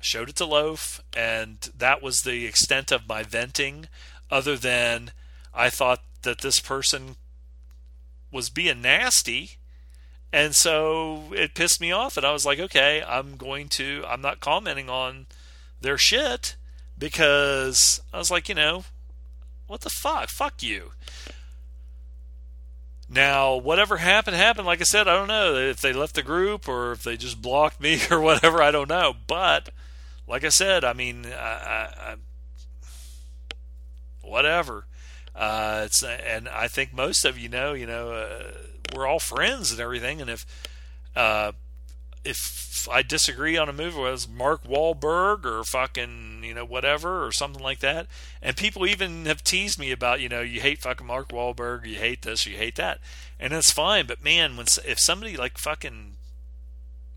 showed 0.00 0.28
it 0.28 0.36
to 0.36 0.44
Loaf, 0.44 1.00
and 1.16 1.58
that 1.76 2.02
was 2.02 2.20
the 2.20 2.46
extent 2.46 2.92
of 2.92 3.08
my 3.08 3.22
venting. 3.22 3.88
Other 4.30 4.56
than 4.56 5.12
I 5.52 5.70
thought 5.70 6.02
that 6.24 6.40
this 6.40 6.60
person 6.60 7.16
was 8.30 8.50
being 8.50 8.82
nasty. 8.82 9.52
And 10.32 10.54
so 10.54 11.22
it 11.32 11.54
pissed 11.54 11.80
me 11.80 11.92
off. 11.92 12.16
And 12.16 12.26
I 12.26 12.32
was 12.32 12.44
like, 12.44 12.58
okay, 12.58 13.02
I'm 13.06 13.36
going 13.36 13.68
to, 13.70 14.04
I'm 14.08 14.20
not 14.20 14.40
commenting 14.40 14.90
on 14.90 15.26
their 15.80 15.96
shit 15.96 16.56
because 16.98 18.02
I 18.12 18.18
was 18.18 18.30
like, 18.30 18.48
you 18.48 18.54
know, 18.54 18.84
what 19.66 19.82
the 19.82 19.90
fuck? 19.90 20.28
Fuck 20.28 20.62
you. 20.62 20.90
Now, 23.08 23.56
whatever 23.56 23.98
happened, 23.98 24.36
happened. 24.36 24.66
Like 24.66 24.80
I 24.80 24.84
said, 24.84 25.06
I 25.06 25.14
don't 25.14 25.28
know 25.28 25.54
if 25.54 25.80
they 25.80 25.92
left 25.92 26.14
the 26.14 26.22
group 26.22 26.68
or 26.68 26.92
if 26.92 27.04
they 27.04 27.16
just 27.16 27.40
blocked 27.40 27.80
me 27.80 28.00
or 28.10 28.20
whatever. 28.20 28.62
I 28.62 28.70
don't 28.70 28.88
know. 28.88 29.14
But, 29.26 29.70
like 30.26 30.44
I 30.44 30.48
said, 30.48 30.84
I 30.84 30.94
mean, 30.94 31.26
I, 31.26 31.30
I, 31.30 32.12
I 32.12 32.16
whatever. 34.22 34.86
Uh, 35.34 35.82
it's 35.86 36.02
and 36.02 36.48
I 36.48 36.68
think 36.68 36.92
most 36.92 37.24
of 37.24 37.38
you 37.38 37.48
know, 37.48 37.72
you 37.72 37.86
know, 37.86 38.12
uh, 38.12 38.52
we're 38.94 39.06
all 39.06 39.18
friends 39.18 39.72
and 39.72 39.80
everything. 39.80 40.20
And 40.20 40.30
if 40.30 40.46
uh, 41.16 41.52
if 42.24 42.88
I 42.90 43.02
disagree 43.02 43.56
on 43.56 43.68
a 43.68 43.72
movie 43.72 44.00
with 44.00 44.28
Mark 44.28 44.64
Wahlberg 44.64 45.44
or 45.44 45.62
fucking 45.64 46.42
you 46.42 46.54
know 46.54 46.64
whatever 46.64 47.24
or 47.24 47.32
something 47.32 47.62
like 47.62 47.80
that, 47.80 48.06
and 48.40 48.56
people 48.56 48.86
even 48.86 49.26
have 49.26 49.44
teased 49.44 49.78
me 49.78 49.90
about 49.90 50.20
you 50.20 50.28
know 50.28 50.40
you 50.40 50.60
hate 50.60 50.80
fucking 50.80 51.06
Mark 51.06 51.28
Wahlberg, 51.28 51.86
you 51.86 51.96
hate 51.96 52.22
this, 52.22 52.46
you 52.46 52.56
hate 52.56 52.76
that, 52.76 53.00
and 53.38 53.52
it's 53.52 53.70
fine. 53.70 54.06
But 54.06 54.22
man, 54.22 54.56
when 54.56 54.66
if 54.84 54.98
somebody 54.98 55.36
like 55.36 55.58
fucking, 55.58 56.16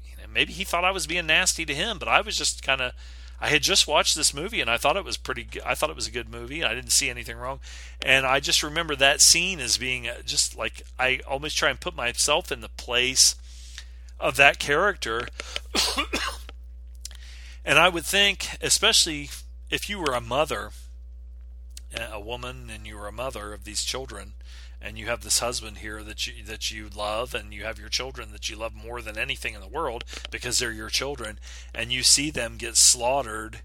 you 0.04 0.18
know, 0.18 0.28
maybe 0.32 0.54
he 0.54 0.64
thought 0.64 0.84
I 0.86 0.92
was 0.92 1.08
being 1.08 1.28
nasty 1.28 1.66
to 1.66 1.74
him, 1.74 1.98
but 2.00 2.08
I 2.08 2.22
was 2.22 2.38
just 2.38 2.62
kind 2.64 2.82
of. 2.82 2.94
I 3.40 3.50
had 3.50 3.62
just 3.62 3.88
watched 3.88 4.16
this 4.16 4.34
movie 4.34 4.62
and 4.62 4.70
I 4.70 4.78
thought 4.78 4.98
it 4.98 5.06
was 5.06 5.18
pretty. 5.18 5.44
Good. 5.44 5.62
I 5.64 5.76
thought 5.76 5.90
it 5.90 5.96
was 5.96 6.08
a 6.08 6.12
good 6.12 6.30
movie. 6.30 6.64
I 6.64 6.74
didn't 6.74 6.92
see 6.92 7.10
anything 7.10 7.38
wrong, 7.38 7.60
and 8.02 8.26
I 8.26 8.40
just 8.40 8.64
remember 8.64 8.96
that 8.96 9.22
scene 9.22 9.60
as 9.60 9.78
being 9.78 10.08
uh, 10.08 10.22
just 10.26 10.58
like 10.58 10.82
I 10.98 11.20
almost 11.28 11.58
try 11.58 11.70
and 11.70 11.80
put 11.80 11.96
myself 11.96 12.52
in 12.52 12.62
the 12.62 12.70
place 12.70 13.36
of 14.20 14.36
that 14.38 14.58
character. 14.58 15.28
and 17.66 17.78
I 17.78 17.90
would 17.90 18.06
think, 18.06 18.58
especially 18.62 19.30
if 19.70 19.90
you 19.90 20.00
were 20.00 20.14
a 20.14 20.22
mother, 20.22 20.72
a 21.96 22.20
woman, 22.20 22.72
and 22.74 22.88
you 22.88 22.98
were 22.98 23.08
a 23.08 23.12
mother 23.12 23.54
of 23.54 23.66
these 23.66 23.84
children, 23.84 24.34
and 24.88 24.98
you 24.98 25.08
have 25.08 25.22
this 25.22 25.40
husband 25.40 25.80
here 25.80 26.02
that 26.02 26.26
you 26.26 26.44
that 26.46 26.72
you 26.72 26.88
love, 26.88 27.36
and 27.36 27.54
you 27.54 27.66
have 27.66 27.78
your 27.78 27.90
children 27.90 28.32
that 28.32 28.48
you 28.48 28.56
love 28.56 28.74
more 28.74 29.02
than 29.02 29.18
anything 29.18 29.54
in 29.54 29.60
the 29.60 29.68
world 29.68 30.06
because 30.32 30.60
they're 30.60 30.72
your 30.72 30.90
children, 30.90 31.40
and 31.76 31.92
you 31.92 32.04
see 32.04 32.32
them 32.32 32.56
get 32.58 32.78
slaughtered, 32.78 33.60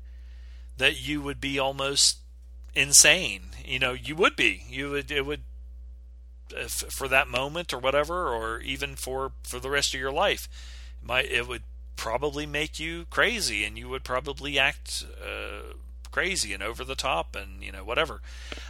that 0.76 1.00
you 1.00 1.22
would 1.22 1.40
be 1.40 1.60
almost 1.60 2.18
insane. 2.74 3.42
You 3.64 3.78
know, 3.78 3.92
you 3.92 4.16
would 4.16 4.34
be. 4.34 4.64
You 4.68 4.90
would. 4.90 5.12
It 5.12 5.24
would 5.24 5.42
for 6.90 7.06
that 7.06 7.28
moment 7.28 7.72
or 7.72 7.78
whatever, 7.78 8.28
or 8.28 8.60
even 8.60 8.96
for 8.96 9.32
for 9.44 9.60
the 9.60 9.70
rest 9.70 9.94
of 9.94 10.00
your 10.00 10.12
life. 10.12 10.48
It 11.00 11.06
might 11.06 11.30
it 11.30 11.46
would 11.46 11.62
probably 11.94 12.46
make 12.46 12.80
you 12.80 13.06
crazy, 13.10 13.64
and 13.64 13.78
you 13.78 13.88
would 13.88 14.02
probably 14.02 14.58
act 14.58 15.04
uh, 15.22 15.74
crazy 16.12 16.52
and 16.52 16.62
over 16.62 16.84
the 16.84 16.94
top, 16.94 17.34
and 17.34 17.62
you 17.62 17.72
know 17.72 17.84
whatever. 17.84 18.20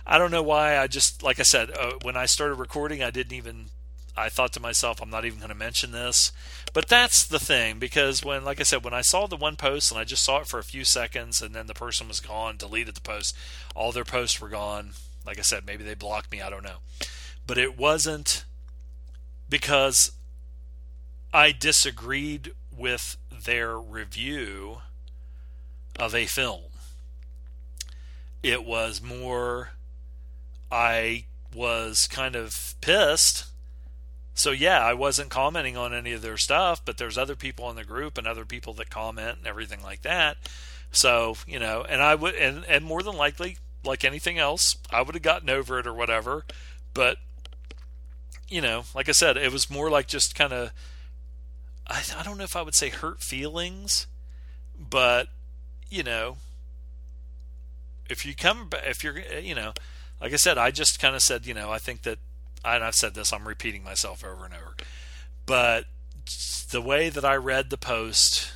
I 0.07 0.19
don't 0.19 0.31
know 0.31 0.43
why. 0.43 0.79
I 0.79 0.87
just 0.87 1.23
like 1.23 1.39
I 1.39 1.45
said 1.45 1.71
uh, 1.71 1.93
when 2.03 2.17
I 2.17 2.27
started 2.27 2.55
recording, 2.55 3.03
I 3.03 3.11
didn't 3.11 3.35
even. 3.35 3.67
I 4.15 4.29
thought 4.29 4.53
to 4.53 4.61
myself, 4.61 5.01
I'm 5.01 5.09
not 5.09 5.25
even 5.25 5.39
going 5.39 5.49
to 5.49 5.55
mention 5.55 5.93
this. 5.93 6.33
But 6.75 6.87
that's 6.87 7.27
the 7.27 7.39
thing, 7.39 7.79
because 7.79 8.23
when, 8.23 8.45
like 8.45 8.61
I 8.61 8.63
said, 8.63 8.85
when 8.85 8.93
I 8.93 9.01
saw 9.01 9.27
the 9.27 9.39
one 9.39 9.57
post 9.57 9.91
and 9.91 9.99
I 9.99 10.05
just 10.05 10.23
saw 10.23 10.41
it 10.41 10.47
for 10.47 10.59
a 10.59 10.65
few 10.65 10.85
seconds 10.85 11.41
and 11.41 11.55
then 11.55 11.67
the 11.67 11.73
person 11.73 12.09
was 12.09 12.21
gone, 12.21 12.59
deleted 12.59 12.95
the 12.95 13.01
post, 13.01 13.35
all 13.75 13.91
their 13.91 14.05
posts 14.05 14.39
were 14.39 14.51
gone. 14.51 14.91
Like 15.25 15.39
I 15.39 15.43
said, 15.43 15.67
maybe 15.67 15.83
they 15.83 15.95
blocked 15.95 16.31
me, 16.31 16.43
I 16.43 16.51
don't 16.51 16.63
know 16.63 16.77
but 17.47 17.59
it 17.59 17.77
wasn't 17.77 18.45
because 19.49 20.13
I 21.33 21.53
disagreed 21.53 22.53
with 22.71 23.17
their 23.31 23.79
review 23.79 24.79
of 25.99 26.15
a 26.15 26.27
film. 26.27 26.72
It 28.43 28.65
was 28.65 29.03
more, 29.03 29.71
I 30.71 31.27
was 31.55 32.07
kind 32.07 32.35
of 32.35 32.75
pissed. 32.81 33.45
So, 34.35 34.51
yeah, 34.51 34.81
I 34.81 34.95
wasn't 34.95 35.31
commenting 35.31 35.77
on 35.77 35.93
any 35.93 36.13
of 36.13 36.23
their 36.23 36.37
stuff, 36.37 36.83
but 36.85 36.97
there's 36.97 37.19
other 37.19 37.37
people 37.37 37.69
in 37.71 37.77
the 37.77 37.85
group 37.85 38.17
and 38.17 38.27
other 38.27 38.45
people 38.45 38.73
that 38.75 38.91
comment 38.91 39.39
and 39.39 39.47
everything 39.47 39.83
like 39.83 40.03
that. 40.03 40.39
So, 40.91 41.37
you 41.47 41.59
know, 41.59 41.85
and 41.89 42.03
I 42.03 42.15
would, 42.15 42.35
and, 42.35 42.65
and 42.67 42.85
more 42.85 43.03
than 43.03 43.17
likely, 43.17 43.59
like 43.85 44.05
anything 44.05 44.39
else, 44.39 44.77
I 44.91 45.03
would 45.03 45.15
have 45.15 45.23
gotten 45.23 45.51
over 45.51 45.79
it 45.79 45.87
or 45.87 45.95
whatever. 45.95 46.45
But 46.95 47.19
you 48.53 48.61
know, 48.61 48.85
like 48.95 49.09
I 49.09 49.13
said, 49.13 49.39
it 49.39 49.51
was 49.51 49.71
more 49.71 49.89
like 49.89 50.07
just 50.07 50.35
kind 50.35 50.53
of, 50.53 50.73
I, 51.87 52.03
I 52.19 52.23
don't 52.23 52.37
know 52.37 52.45
if 52.45 52.55
I 52.55 52.61
would 52.61 52.75
say 52.75 52.91
hurt 52.91 53.23
feelings, 53.23 54.07
but, 54.79 55.29
you 55.89 56.03
know, 56.03 56.37
if 58.13 58.25
you 58.25 58.37
come, 58.37 58.69
if 58.87 59.03
you're, 59.03 59.19
eh, 59.19 59.41
you 59.41 59.55
know, 59.55 59.73
like 60.21 60.33
I 60.33 60.37
said, 60.37 60.59
I 60.59 60.71
just 60.71 61.01
kind 61.01 61.17
of 61.17 61.23
said, 61.23 61.47
you 61.47 61.55
know, 61.55 61.73
I 61.73 61.79
think 61.79 62.03
that, 62.03 62.19
and 62.65 62.85
I've 62.85 62.95
said 62.95 63.15
this, 63.15 63.33
I'm 63.33 63.49
repeating 63.49 63.83
myself 63.83 64.25
over 64.25 64.45
and 64.45 64.55
over, 64.55 64.77
but 65.47 65.87
the 66.71 66.81
way 66.81 67.09
that 67.09 67.25
I 67.25 67.35
read 67.35 67.71
the 67.71 67.77
post, 67.77 68.53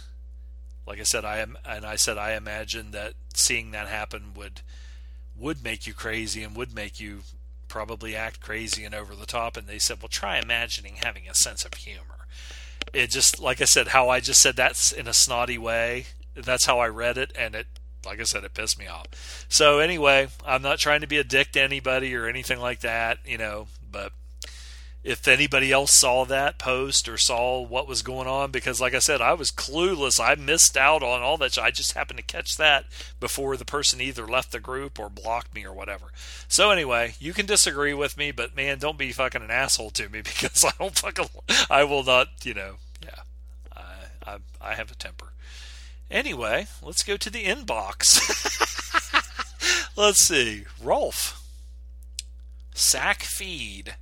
like 0.87 1.01
I 1.01 1.05
said, 1.05 1.25
I 1.25 1.39
am, 1.39 1.59
and 1.65 1.85
I 1.85 1.97
said 1.97 2.17
I 2.17 2.35
imagine 2.35 2.93
that 2.93 3.15
seeing 3.35 3.73
that 3.73 3.89
happen 3.89 4.33
would 4.35 4.61
would 5.39 5.63
make 5.63 5.87
you 5.87 5.93
crazy 5.93 6.43
and 6.43 6.57
would 6.57 6.75
make 6.75 6.99
you 6.99 7.21
probably 7.69 8.17
act 8.17 8.41
crazy 8.41 8.85
and 8.85 8.95
over 8.95 9.15
the 9.15 9.27
top. 9.27 9.57
And 9.57 9.67
they 9.67 9.79
said, 9.79 9.99
well, 10.01 10.09
try 10.09 10.39
imagining 10.39 10.95
having 10.97 11.29
a 11.29 11.35
sense 11.35 11.65
of 11.65 11.75
humor. 11.75 12.27
It 12.93 13.11
just, 13.11 13.39
like 13.39 13.61
I 13.61 13.67
said, 13.67 13.89
how 13.89 14.09
I 14.09 14.21
just 14.21 14.41
said 14.41 14.57
that's 14.57 14.93
in 14.93 15.07
a 15.07 15.13
snotty 15.13 15.59
way. 15.59 16.07
That's 16.35 16.65
how 16.65 16.79
I 16.79 16.89
read 16.89 17.19
it. 17.19 17.33
And 17.39 17.55
it, 17.55 17.67
like 18.07 18.21
I 18.21 18.25
said, 18.25 18.45
it 18.45 18.55
pissed 18.55 18.79
me 18.79 18.87
off. 18.87 19.47
So 19.49 19.79
anyway, 19.79 20.29
I'm 20.45 20.63
not 20.63 20.79
trying 20.79 21.01
to 21.03 21.07
be 21.07 21.19
a 21.19 21.25
dick 21.25 21.53
to 21.53 21.61
anybody 21.61 22.15
or 22.15 22.27
anything 22.27 22.61
like 22.61 22.81
that, 22.81 23.19
you 23.27 23.39
know, 23.39 23.67
but 23.91 24.13
if 25.07 25.29
anybody 25.29 25.71
else 25.71 25.93
saw 26.01 26.25
that 26.25 26.59
post 26.59 27.09
or 27.09 27.17
saw 27.17 27.61
what 27.61 27.87
was 27.87 28.03
going 28.03 28.27
on 28.27 28.51
because 28.51 28.81
like 28.81 28.93
i 28.93 28.99
said 28.99 29.21
i 29.21 29.33
was 29.33 29.53
clueless. 29.53 30.19
I 30.19 30.35
missed 30.35 30.77
out 30.77 31.01
on 31.01 31.23
all 31.23 31.37
that. 31.39 31.57
I 31.57 31.71
just 31.71 31.93
happened 31.93 32.19
to 32.19 32.25
catch 32.25 32.57
that 32.57 32.87
before 33.21 33.57
the 33.57 33.65
person 33.65 34.01
either 34.01 34.27
left 34.27 34.51
the 34.51 34.59
group 34.59 34.99
or 34.99 35.09
blocked 35.09 35.55
me 35.55 35.65
or 35.65 35.73
whatever. 35.73 36.07
So 36.49 36.73
anyway 36.73 37.15
you 37.21 37.33
can 37.33 37.47
disagree 37.47 37.95
with 37.95 38.17
me 38.17 38.33
but 38.33 38.57
man 38.57 38.79
don't 38.79 38.99
be 38.99 39.13
fucking 39.13 39.43
an 39.43 39.51
asshole 39.51 39.91
to 39.91 40.09
me 40.09 40.23
because 40.25 40.65
i 40.65 40.73
don't 40.77 40.99
fucking 40.99 41.29
i 41.71 41.85
will 41.85 42.03
not 42.03 42.29
you 42.43 42.55
know 42.55 42.75
yeah 43.01 43.23
i 43.77 44.33
i, 44.33 44.37
I 44.61 44.75
have 44.75 44.91
a 44.91 44.97
temper 44.97 45.29
anyway 46.11 46.67
let's 46.83 47.03
go 47.03 47.17
to 47.17 47.31
the 47.31 47.45
inbox 47.45 48.21
let's 49.97 50.25
see 50.25 50.65
rolf 50.83 51.43
sack 52.75 53.23
feed 53.23 53.97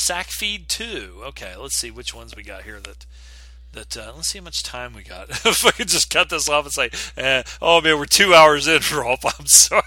Sack 0.00 0.28
Feed 0.28 0.68
2. 0.68 1.20
Okay, 1.26 1.54
let's 1.56 1.76
see 1.76 1.90
which 1.90 2.14
ones 2.14 2.34
we 2.34 2.42
got 2.42 2.62
here 2.62 2.80
that 2.80 3.04
that 3.72 3.96
uh, 3.96 4.12
let's 4.16 4.28
see 4.30 4.38
how 4.38 4.44
much 4.44 4.62
time 4.62 4.94
we 4.94 5.02
got. 5.02 5.28
if 5.46 5.64
I 5.64 5.70
could 5.72 5.88
just 5.88 6.10
cut 6.10 6.30
this 6.30 6.48
off 6.48 6.64
and 6.64 6.72
say, 6.72 6.90
eh, 7.16 7.42
"Oh 7.60 7.80
man, 7.80 7.98
we're 7.98 8.06
two 8.06 8.34
hours 8.34 8.66
in, 8.66 8.80
Rolf." 8.92 9.24
I'm 9.24 9.46
sorry. 9.46 9.82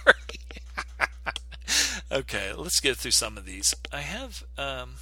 okay, 2.12 2.54
let's 2.54 2.80
get 2.80 2.98
through 2.98 3.12
some 3.12 3.38
of 3.38 3.46
these. 3.46 3.74
I 3.92 4.02
have 4.02 4.44
um, 4.58 4.96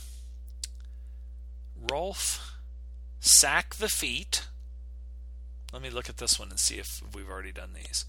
Rolf 1.75 2.55
sack 3.19 3.75
the 3.75 3.89
feet. 3.89 4.47
Let 5.71 5.81
me 5.81 5.89
look 5.89 6.09
at 6.09 6.17
this 6.17 6.37
one 6.37 6.49
and 6.49 6.59
see 6.59 6.75
if 6.75 7.01
we've 7.15 7.29
already 7.29 7.51
done 7.51 7.71
these. 7.73 8.05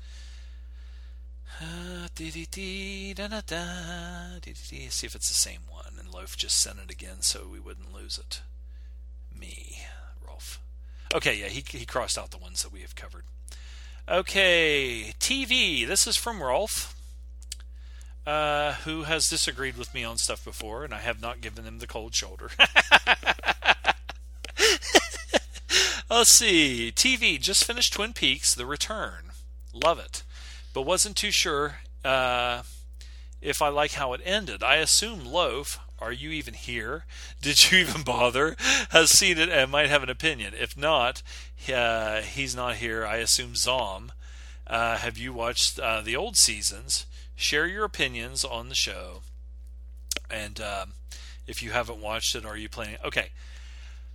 See 4.90 5.06
if 5.06 5.14
it's 5.14 5.28
the 5.28 5.34
same 5.34 5.60
one. 5.70 5.94
And 5.98 6.12
Loaf 6.12 6.36
just 6.36 6.60
sent 6.60 6.78
it 6.78 6.90
again 6.90 7.20
so 7.20 7.46
we 7.50 7.60
wouldn't 7.60 7.94
lose 7.94 8.18
it. 8.18 8.42
Me, 9.38 9.82
Rolf. 10.26 10.60
Okay, 11.14 11.36
yeah, 11.36 11.48
he, 11.48 11.62
he 11.66 11.84
crossed 11.84 12.18
out 12.18 12.30
the 12.30 12.38
ones 12.38 12.62
that 12.62 12.72
we 12.72 12.80
have 12.80 12.96
covered. 12.96 13.24
Okay, 14.08 15.14
TV. 15.20 15.86
This 15.86 16.06
is 16.06 16.16
from 16.16 16.42
Rolf, 16.42 16.96
uh, 18.26 18.72
who 18.84 19.04
has 19.04 19.28
disagreed 19.28 19.76
with 19.76 19.94
me 19.94 20.02
on 20.02 20.18
stuff 20.18 20.44
before, 20.44 20.84
and 20.84 20.92
I 20.92 20.98
have 20.98 21.20
not 21.20 21.40
given 21.40 21.64
him 21.64 21.78
the 21.78 21.86
cold 21.86 22.14
shoulder. 22.14 22.50
Let's 26.12 26.30
see. 26.30 26.92
TV. 26.94 27.40
Just 27.40 27.64
finished 27.64 27.94
Twin 27.94 28.12
Peaks: 28.12 28.54
The 28.54 28.66
Return. 28.66 29.32
Love 29.72 29.98
it 29.98 30.22
but 30.72 30.82
wasn't 30.82 31.16
too 31.16 31.30
sure 31.30 31.76
uh, 32.04 32.62
if 33.40 33.60
I 33.60 33.68
like 33.68 33.92
how 33.92 34.12
it 34.12 34.20
ended. 34.24 34.62
I 34.62 34.76
assume 34.76 35.24
Loaf, 35.24 35.78
are 35.98 36.12
you 36.12 36.30
even 36.30 36.54
here? 36.54 37.04
Did 37.40 37.70
you 37.70 37.78
even 37.78 38.02
bother? 38.02 38.56
Has 38.90 39.10
seen 39.10 39.38
it 39.38 39.48
and 39.48 39.70
might 39.70 39.88
have 39.88 40.02
an 40.02 40.10
opinion. 40.10 40.54
If 40.58 40.76
not, 40.76 41.22
uh, 41.72 42.22
he's 42.22 42.56
not 42.56 42.76
here. 42.76 43.06
I 43.06 43.16
assume 43.16 43.54
Zom. 43.54 44.12
Uh, 44.66 44.96
have 44.96 45.18
you 45.18 45.32
watched 45.32 45.78
uh, 45.78 46.00
the 46.00 46.16
old 46.16 46.36
seasons? 46.36 47.06
Share 47.34 47.66
your 47.66 47.84
opinions 47.84 48.44
on 48.44 48.68
the 48.68 48.74
show. 48.74 49.22
And 50.30 50.60
um, 50.60 50.92
if 51.46 51.62
you 51.62 51.72
haven't 51.72 52.00
watched 52.00 52.34
it, 52.34 52.46
are 52.46 52.56
you 52.56 52.68
planning? 52.68 52.96
Okay. 53.04 53.30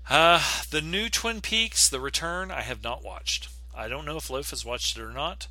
Uh, 0.10 0.42
the 0.72 0.82
new 0.82 1.10
Twin 1.10 1.42
Peaks, 1.42 1.90
The 1.90 2.00
Return, 2.00 2.50
I 2.50 2.62
have 2.62 2.82
not 2.82 3.04
watched. 3.04 3.50
I 3.76 3.90
don't 3.90 4.06
know 4.06 4.16
if 4.16 4.30
Loaf 4.30 4.52
has 4.52 4.64
watched 4.64 4.98
it 4.98 5.02
or 5.02 5.12
not. 5.12 5.48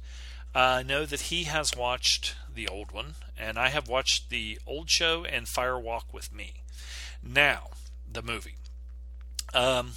I 0.54 0.82
know 0.82 1.04
that 1.04 1.22
he 1.22 1.44
has 1.44 1.76
watched 1.76 2.34
the 2.52 2.66
old 2.66 2.90
one, 2.90 3.16
and 3.38 3.58
I 3.58 3.68
have 3.68 3.86
watched 3.86 4.30
the 4.30 4.58
old 4.66 4.88
show 4.88 5.26
and 5.26 5.46
Fire 5.46 5.78
Walk 5.78 6.14
with 6.14 6.32
Me. 6.32 6.54
Now, 7.22 7.68
the 8.10 8.22
movie. 8.22 8.54
Um, 9.52 9.92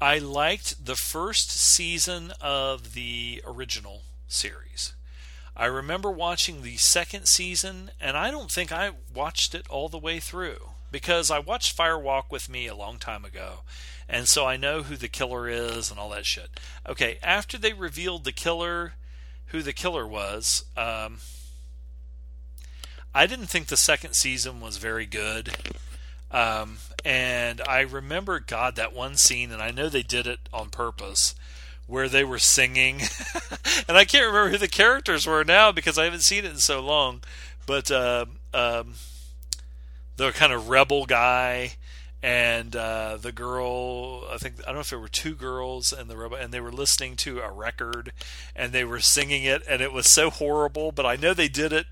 I 0.00 0.16
liked 0.18 0.86
the 0.86 0.96
first 0.96 1.50
season 1.50 2.32
of 2.40 2.94
the 2.94 3.42
original 3.46 4.04
series. 4.28 4.94
I 5.54 5.66
remember 5.66 6.10
watching 6.10 6.62
the 6.62 6.78
second 6.78 7.26
season, 7.26 7.90
and 8.00 8.16
I 8.16 8.30
don't 8.30 8.50
think 8.50 8.72
I 8.72 8.92
watched 9.14 9.54
it 9.54 9.66
all 9.68 9.90
the 9.90 9.98
way 9.98 10.20
through 10.20 10.71
because 10.92 11.30
I 11.30 11.40
watched 11.40 11.74
Fire 11.74 11.98
Walk 11.98 12.30
with 12.30 12.48
Me 12.48 12.68
a 12.68 12.76
long 12.76 12.98
time 12.98 13.24
ago, 13.24 13.60
and 14.08 14.28
so 14.28 14.46
I 14.46 14.56
know 14.56 14.82
who 14.82 14.94
the 14.94 15.08
killer 15.08 15.48
is 15.48 15.90
and 15.90 15.98
all 15.98 16.10
that 16.10 16.26
shit. 16.26 16.60
Okay, 16.86 17.18
after 17.22 17.58
they 17.58 17.72
revealed 17.72 18.24
the 18.24 18.32
killer, 18.32 18.92
who 19.46 19.62
the 19.62 19.72
killer 19.72 20.06
was, 20.06 20.64
um, 20.76 21.18
I 23.14 23.26
didn't 23.26 23.46
think 23.46 23.66
the 23.66 23.76
second 23.76 24.14
season 24.14 24.60
was 24.60 24.76
very 24.76 25.06
good. 25.06 25.50
Um, 26.30 26.78
and 27.04 27.60
I 27.68 27.80
remember, 27.80 28.40
God, 28.40 28.76
that 28.76 28.94
one 28.94 29.16
scene, 29.16 29.50
and 29.50 29.62
I 29.62 29.70
know 29.70 29.88
they 29.88 30.02
did 30.02 30.26
it 30.26 30.40
on 30.52 30.70
purpose, 30.70 31.34
where 31.86 32.08
they 32.08 32.24
were 32.24 32.38
singing. 32.38 33.00
and 33.88 33.96
I 33.98 34.04
can't 34.04 34.26
remember 34.26 34.50
who 34.50 34.58
the 34.58 34.68
characters 34.68 35.26
were 35.26 35.44
now 35.44 35.72
because 35.72 35.98
I 35.98 36.04
haven't 36.04 36.22
seen 36.22 36.44
it 36.44 36.52
in 36.52 36.58
so 36.58 36.80
long. 36.80 37.22
But 37.66 37.90
uh, 37.90 38.26
um, 38.54 38.94
the 40.16 40.32
kind 40.32 40.52
of 40.52 40.68
rebel 40.68 41.06
guy 41.06 41.72
and 42.22 42.76
uh, 42.76 43.16
the 43.20 43.32
girl 43.32 44.24
i 44.30 44.36
think 44.36 44.54
i 44.60 44.66
don't 44.66 44.74
know 44.74 44.80
if 44.80 44.90
there 44.90 44.98
were 44.98 45.08
two 45.08 45.34
girls 45.34 45.92
and 45.92 46.08
the 46.08 46.16
rebel 46.16 46.36
and 46.36 46.52
they 46.52 46.60
were 46.60 46.72
listening 46.72 47.16
to 47.16 47.40
a 47.40 47.50
record 47.50 48.12
and 48.54 48.72
they 48.72 48.84
were 48.84 49.00
singing 49.00 49.44
it 49.44 49.62
and 49.68 49.82
it 49.82 49.92
was 49.92 50.12
so 50.12 50.30
horrible 50.30 50.92
but 50.92 51.06
i 51.06 51.16
know 51.16 51.34
they 51.34 51.48
did 51.48 51.72
it 51.72 51.86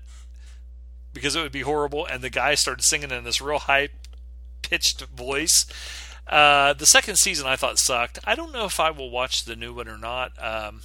because 1.13 1.35
it 1.35 1.41
would 1.41 1.51
be 1.51 1.61
horrible 1.61 2.05
and 2.05 2.23
the 2.23 2.29
guy 2.29 2.55
started 2.55 2.83
singing 2.83 3.11
in 3.11 3.23
this 3.23 3.41
real 3.41 3.59
high 3.59 3.89
pitched 4.61 5.01
voice 5.07 5.65
uh, 6.27 6.71
the 6.73 6.85
second 6.85 7.17
season 7.17 7.45
I 7.45 7.57
thought 7.57 7.77
sucked. 7.77 8.19
I 8.23 8.35
don't 8.35 8.53
know 8.53 8.65
if 8.65 8.79
I 8.79 8.89
will 8.89 9.09
watch 9.09 9.43
the 9.43 9.55
new 9.55 9.73
one 9.73 9.89
or 9.89 9.97
not. 9.97 10.31
Um, 10.41 10.81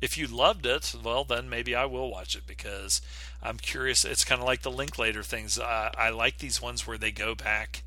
if 0.00 0.18
you 0.18 0.26
loved 0.26 0.66
it, 0.66 0.94
well, 1.02 1.24
then 1.24 1.48
maybe 1.48 1.74
I 1.74 1.86
will 1.86 2.10
watch 2.10 2.36
it 2.36 2.46
because 2.46 3.00
I'm 3.42 3.58
curious. 3.58 4.04
It's 4.04 4.24
kind 4.24 4.40
of 4.40 4.46
like 4.46 4.62
the 4.62 4.70
Linklater 4.70 5.22
things. 5.22 5.58
Uh, 5.58 5.90
I 5.96 6.10
like 6.10 6.38
these 6.38 6.60
ones 6.60 6.86
where 6.86 6.98
they 6.98 7.12
go 7.12 7.34
back 7.34 7.82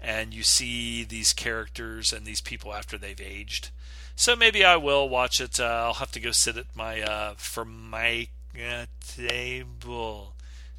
and 0.00 0.32
you 0.32 0.42
see 0.42 1.04
these 1.04 1.32
characters 1.32 2.12
and 2.12 2.26
these 2.26 2.40
people 2.40 2.72
after 2.72 2.98
they've 2.98 3.20
aged. 3.20 3.70
So 4.16 4.34
maybe 4.34 4.64
I 4.64 4.76
will 4.76 5.08
watch 5.08 5.40
it. 5.40 5.60
Uh, 5.60 5.64
I'll 5.64 5.94
have 5.94 6.12
to 6.12 6.20
go 6.20 6.32
sit 6.32 6.56
at 6.56 6.74
my 6.74 7.02
uh, 7.02 7.34
for 7.36 7.64
my 7.64 8.28
uh, 8.56 8.86
table. 9.06 10.34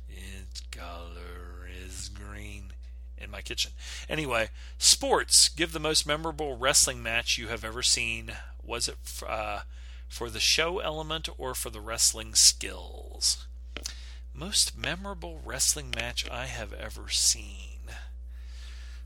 Its 0.10 0.62
color 0.72 1.70
is 1.86 2.10
green 2.10 2.74
in 3.18 3.32
my 3.32 3.42
kitchen. 3.42 3.72
Anyway, 4.10 4.50
sports. 4.78 5.48
Give 5.50 5.72
the 5.72 5.80
most 5.80 6.06
memorable 6.06 6.58
wrestling 6.58 7.02
match 7.02 7.38
you 7.38 7.48
have 7.48 7.64
ever 7.64 7.82
seen. 7.82 8.34
Was 8.62 8.88
it 8.90 8.98
uh, 9.28 9.62
for 10.08 10.30
the 10.30 10.40
show 10.40 10.80
element 10.80 11.30
or 11.38 11.54
for 11.56 11.70
the 11.70 11.82
wrestling 11.82 12.36
skills? 12.36 13.48
Most 14.40 14.78
memorable 14.78 15.42
wrestling 15.44 15.92
match 15.94 16.26
I 16.32 16.46
have 16.46 16.72
ever 16.72 17.10
seen. 17.10 17.92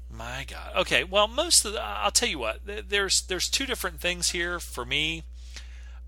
My 0.08 0.46
God. 0.48 0.74
Okay. 0.76 1.04
Well, 1.04 1.28
most 1.28 1.66
of 1.66 1.74
the, 1.74 1.82
I'll 1.82 2.12
tell 2.12 2.30
you 2.30 2.38
what. 2.38 2.60
There's 2.88 3.24
there's 3.24 3.50
two 3.50 3.66
different 3.66 4.00
things 4.00 4.30
here 4.30 4.60
for 4.60 4.86
me. 4.86 5.24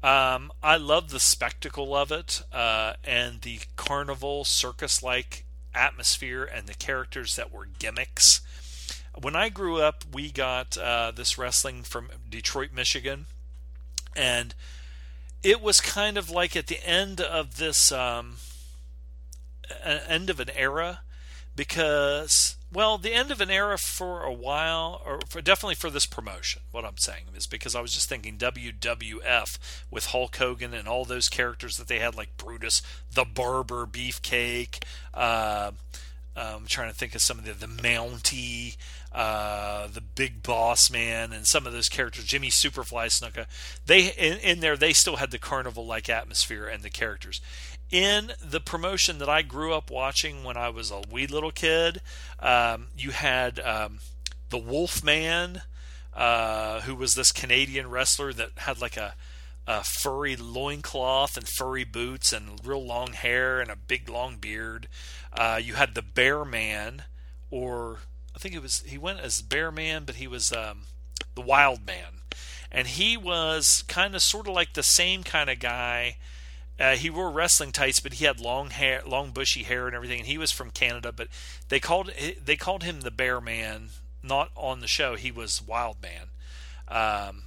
Um, 0.03 0.52
I 0.61 0.77
love 0.77 1.10
the 1.10 1.19
spectacle 1.19 1.95
of 1.95 2.11
it 2.11 2.43
uh, 2.53 2.93
and 3.03 3.41
the 3.41 3.61
carnival 3.76 4.45
circus-like 4.45 5.45
atmosphere 5.73 6.43
and 6.43 6.68
the 6.68 6.76
characters 6.76 7.35
that 7.35 7.52
were 7.52 7.65
gimmicks. 7.80 8.41
When 9.19 9.35
I 9.35 9.49
grew 9.49 9.81
up, 9.81 10.03
we 10.14 10.30
got 10.30 10.77
uh, 10.77 11.11
this 11.15 11.35
wrestling 11.35 11.81
from 11.81 12.10
Detroit, 12.30 12.69
Michigan, 12.72 13.26
and 14.15 14.53
it 15.41 15.61
was 15.61 15.80
kind 15.80 16.15
of 16.19 16.30
like 16.30 16.56
at 16.56 16.68
the 16.68 16.85
end 16.88 17.19
of 17.19 17.57
this 17.57 17.91
um, 17.91 18.35
end 19.83 20.29
of 20.29 20.39
an 20.39 20.49
era? 20.55 21.01
Because 21.55 22.55
well 22.75 22.97
the 22.97 23.13
end 23.13 23.31
of 23.31 23.39
an 23.39 23.49
era 23.49 23.77
for 23.77 24.21
a 24.21 24.33
while 24.33 25.01
or 25.05 25.19
for, 25.29 25.41
definitely 25.41 25.75
for 25.75 25.89
this 25.89 26.05
promotion 26.05 26.61
what 26.71 26.83
i'm 26.83 26.97
saying 26.97 27.23
is 27.35 27.47
because 27.47 27.73
i 27.73 27.81
was 27.81 27.93
just 27.93 28.09
thinking 28.09 28.37
wwf 28.37 29.57
with 29.89 30.07
hulk 30.07 30.35
hogan 30.35 30.73
and 30.73 30.87
all 30.87 31.05
those 31.05 31.29
characters 31.29 31.77
that 31.77 31.87
they 31.87 31.99
had 31.99 32.15
like 32.15 32.35
brutus 32.37 32.81
the 33.11 33.23
barber 33.23 33.85
beefcake 33.85 34.83
uh, 35.13 35.71
i'm 36.35 36.65
trying 36.65 36.89
to 36.89 36.95
think 36.95 37.15
of 37.15 37.21
some 37.21 37.39
of 37.39 37.45
the 37.45 37.53
the 37.53 37.67
mountie 37.67 38.75
uh, 39.13 39.87
the 39.87 40.01
big 40.01 40.43
boss 40.43 40.91
man 40.91 41.31
and 41.31 41.47
some 41.47 41.65
of 41.65 41.71
those 41.71 41.87
characters 41.87 42.25
jimmy 42.25 42.49
superfly 42.49 43.05
snuka. 43.05 43.45
They 43.85 44.07
in, 44.07 44.39
in 44.39 44.59
there 44.59 44.75
they 44.75 44.91
still 44.91 45.15
had 45.15 45.31
the 45.31 45.39
carnival 45.39 45.85
like 45.85 46.09
atmosphere 46.09 46.67
and 46.67 46.83
the 46.83 46.89
characters 46.89 47.39
in 47.95 48.34
the 48.43 48.59
promotion 48.59 49.19
that 49.19 49.30
I 49.30 49.41
grew 49.41 49.73
up 49.73 49.89
watching 49.89 50.43
when 50.43 50.57
I 50.57 50.67
was 50.67 50.91
a 50.91 51.01
wee 51.09 51.27
little 51.27 51.51
kid, 51.51 52.01
um, 52.41 52.88
you 52.97 53.11
had 53.11 53.57
um, 53.61 53.99
the 54.49 54.57
Wolfman, 54.57 55.61
uh, 56.13 56.81
who 56.81 56.93
was 56.93 57.13
this 57.13 57.31
Canadian 57.31 57.89
wrestler 57.89 58.34
that 58.34 58.49
had 58.57 58.81
like 58.81 58.97
a, 58.97 59.15
a 59.65 59.81
furry 59.81 60.35
loincloth 60.35 61.38
and 61.38 61.47
furry 61.47 61.85
boots 61.85 62.34
and 62.34 62.59
real 62.65 62.85
long 62.85 63.13
hair 63.13 63.61
and 63.61 63.72
a 63.72 63.77
big 63.77 64.09
long 64.09 64.35
beard. 64.35 64.89
Uh, 65.31 65.57
you 65.63 65.76
had 65.76 65.95
the 65.95 66.01
Bear 66.01 66.43
Man, 66.43 67.03
or 67.49 67.99
I 68.35 68.39
think 68.39 68.55
it 68.55 68.61
was 68.61 68.81
he 68.85 68.97
went 68.97 69.22
as 69.22 69.41
Bear 69.41 69.72
Man, 69.72 70.03
but 70.03 70.15
he 70.15 70.27
was 70.27 70.51
um, 70.51 70.88
the 71.34 71.39
Wild 71.39 71.88
Man, 71.88 72.23
and 72.69 72.89
he 72.89 73.15
was 73.15 73.85
kind 73.88 74.15
of 74.15 74.22
sort 74.22 74.49
of 74.49 74.53
like 74.53 74.73
the 74.73 74.84
same 74.84 75.23
kind 75.23 75.49
of 75.49 75.59
guy 75.59 76.17
uh, 76.80 76.95
he 76.95 77.10
wore 77.10 77.31
wrestling 77.31 77.72
tights, 77.72 77.99
but 77.99 78.14
he 78.14 78.26
had 78.26 78.39
long 78.39 78.69
hair, 78.69 79.02
long 79.06 79.31
bushy 79.31 79.64
hair, 79.64 79.88
and 79.88 79.95
everything. 79.95 80.19
And 80.19 80.27
he 80.27 80.38
was 80.38 80.52
from 80.52 80.72
Canada, 80.72 81.11
but 81.11 81.30
they 81.69 81.80
called 81.80 82.11
they 82.43 82.56
called 82.56 82.84
him 82.84 83.02
the 83.02 83.11
Bear 83.11 83.39
Man. 83.39 83.89
Not 84.22 84.49
on 84.56 84.81
the 84.81 84.88
show, 84.88 85.15
he 85.15 85.31
was 85.31 85.61
Wild 85.61 85.97
Man. 86.02 86.27
Um, 86.88 87.43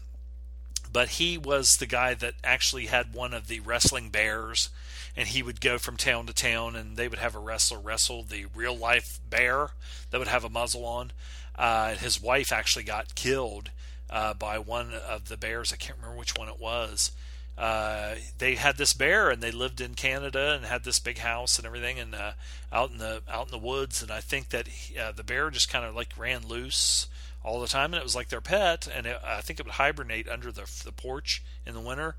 but 0.91 1.11
he 1.11 1.37
was 1.37 1.77
the 1.77 1.87
guy 1.87 2.15
that 2.15 2.35
actually 2.43 2.87
had 2.87 3.13
one 3.13 3.35
of 3.35 3.49
the 3.49 3.61
wrestling 3.61 4.09
bears, 4.09 4.71
and 5.15 5.29
he 5.29 5.43
would 5.43 5.61
go 5.61 5.77
from 5.77 5.97
town 5.97 6.27
to 6.27 6.33
town, 6.33 6.75
and 6.75 6.97
they 6.97 7.09
would 7.09 7.19
have 7.19 7.35
a 7.35 7.41
wrestler 7.41 7.79
wrestle 7.79 8.23
the 8.23 8.47
real 8.55 8.77
life 8.77 9.21
bear 9.29 9.71
that 10.11 10.19
would 10.19 10.29
have 10.29 10.45
a 10.45 10.49
muzzle 10.49 10.87
on. 10.87 11.13
Uh, 11.55 11.95
his 11.95 12.23
wife 12.23 12.53
actually 12.53 12.85
got 12.85 13.15
killed 13.15 13.71
uh, 14.09 14.33
by 14.33 14.59
one 14.59 14.93
of 14.95 15.29
the 15.29 15.37
bears. 15.37 15.73
I 15.73 15.77
can't 15.77 15.99
remember 15.99 16.17
which 16.17 16.39
one 16.39 16.49
it 16.49 16.61
was 16.61 17.11
uh, 17.59 18.15
they 18.39 18.55
had 18.55 18.77
this 18.77 18.93
bear 18.93 19.31
and 19.31 19.43
they 19.43 19.51
lived 19.51 19.81
in 19.81 19.95
Canada 19.95 20.53
and 20.55 20.65
had 20.65 20.85
this 20.85 21.01
big 21.01 21.19
house 21.19 21.59
and 21.59 21.67
everything 21.67 21.99
and 21.99 22.15
uh, 22.15 22.33
out 22.73 22.93
in 22.93 22.99
the 22.99 23.23
out 23.29 23.47
in 23.47 23.51
the 23.51 23.59
woods. 23.59 24.01
And 24.01 24.13
I 24.13 24.21
think 24.21 24.51
that 24.51 24.69
he, 24.69 24.97
uh, 24.97 25.11
the 25.11 25.25
bear 25.25 25.51
just 25.51 25.69
kind 25.69 25.85
of 25.85 25.95
like 25.95 26.17
ran 26.17 26.47
loose 26.47 27.09
all 27.45 27.61
the 27.61 27.67
time 27.67 27.93
and 27.93 28.01
it 28.01 28.05
was 28.05 28.15
like 28.15 28.29
their 28.29 28.41
pet 28.41 28.87
and 28.93 29.07
it, 29.07 29.19
I 29.25 29.41
think 29.41 29.59
it 29.59 29.67
would 29.67 29.75
hibernate 29.75 30.29
under 30.29 30.53
the 30.53 30.71
the 30.85 30.93
porch 30.93 31.43
in 31.67 31.75
the 31.75 31.81
winter. 31.81 32.15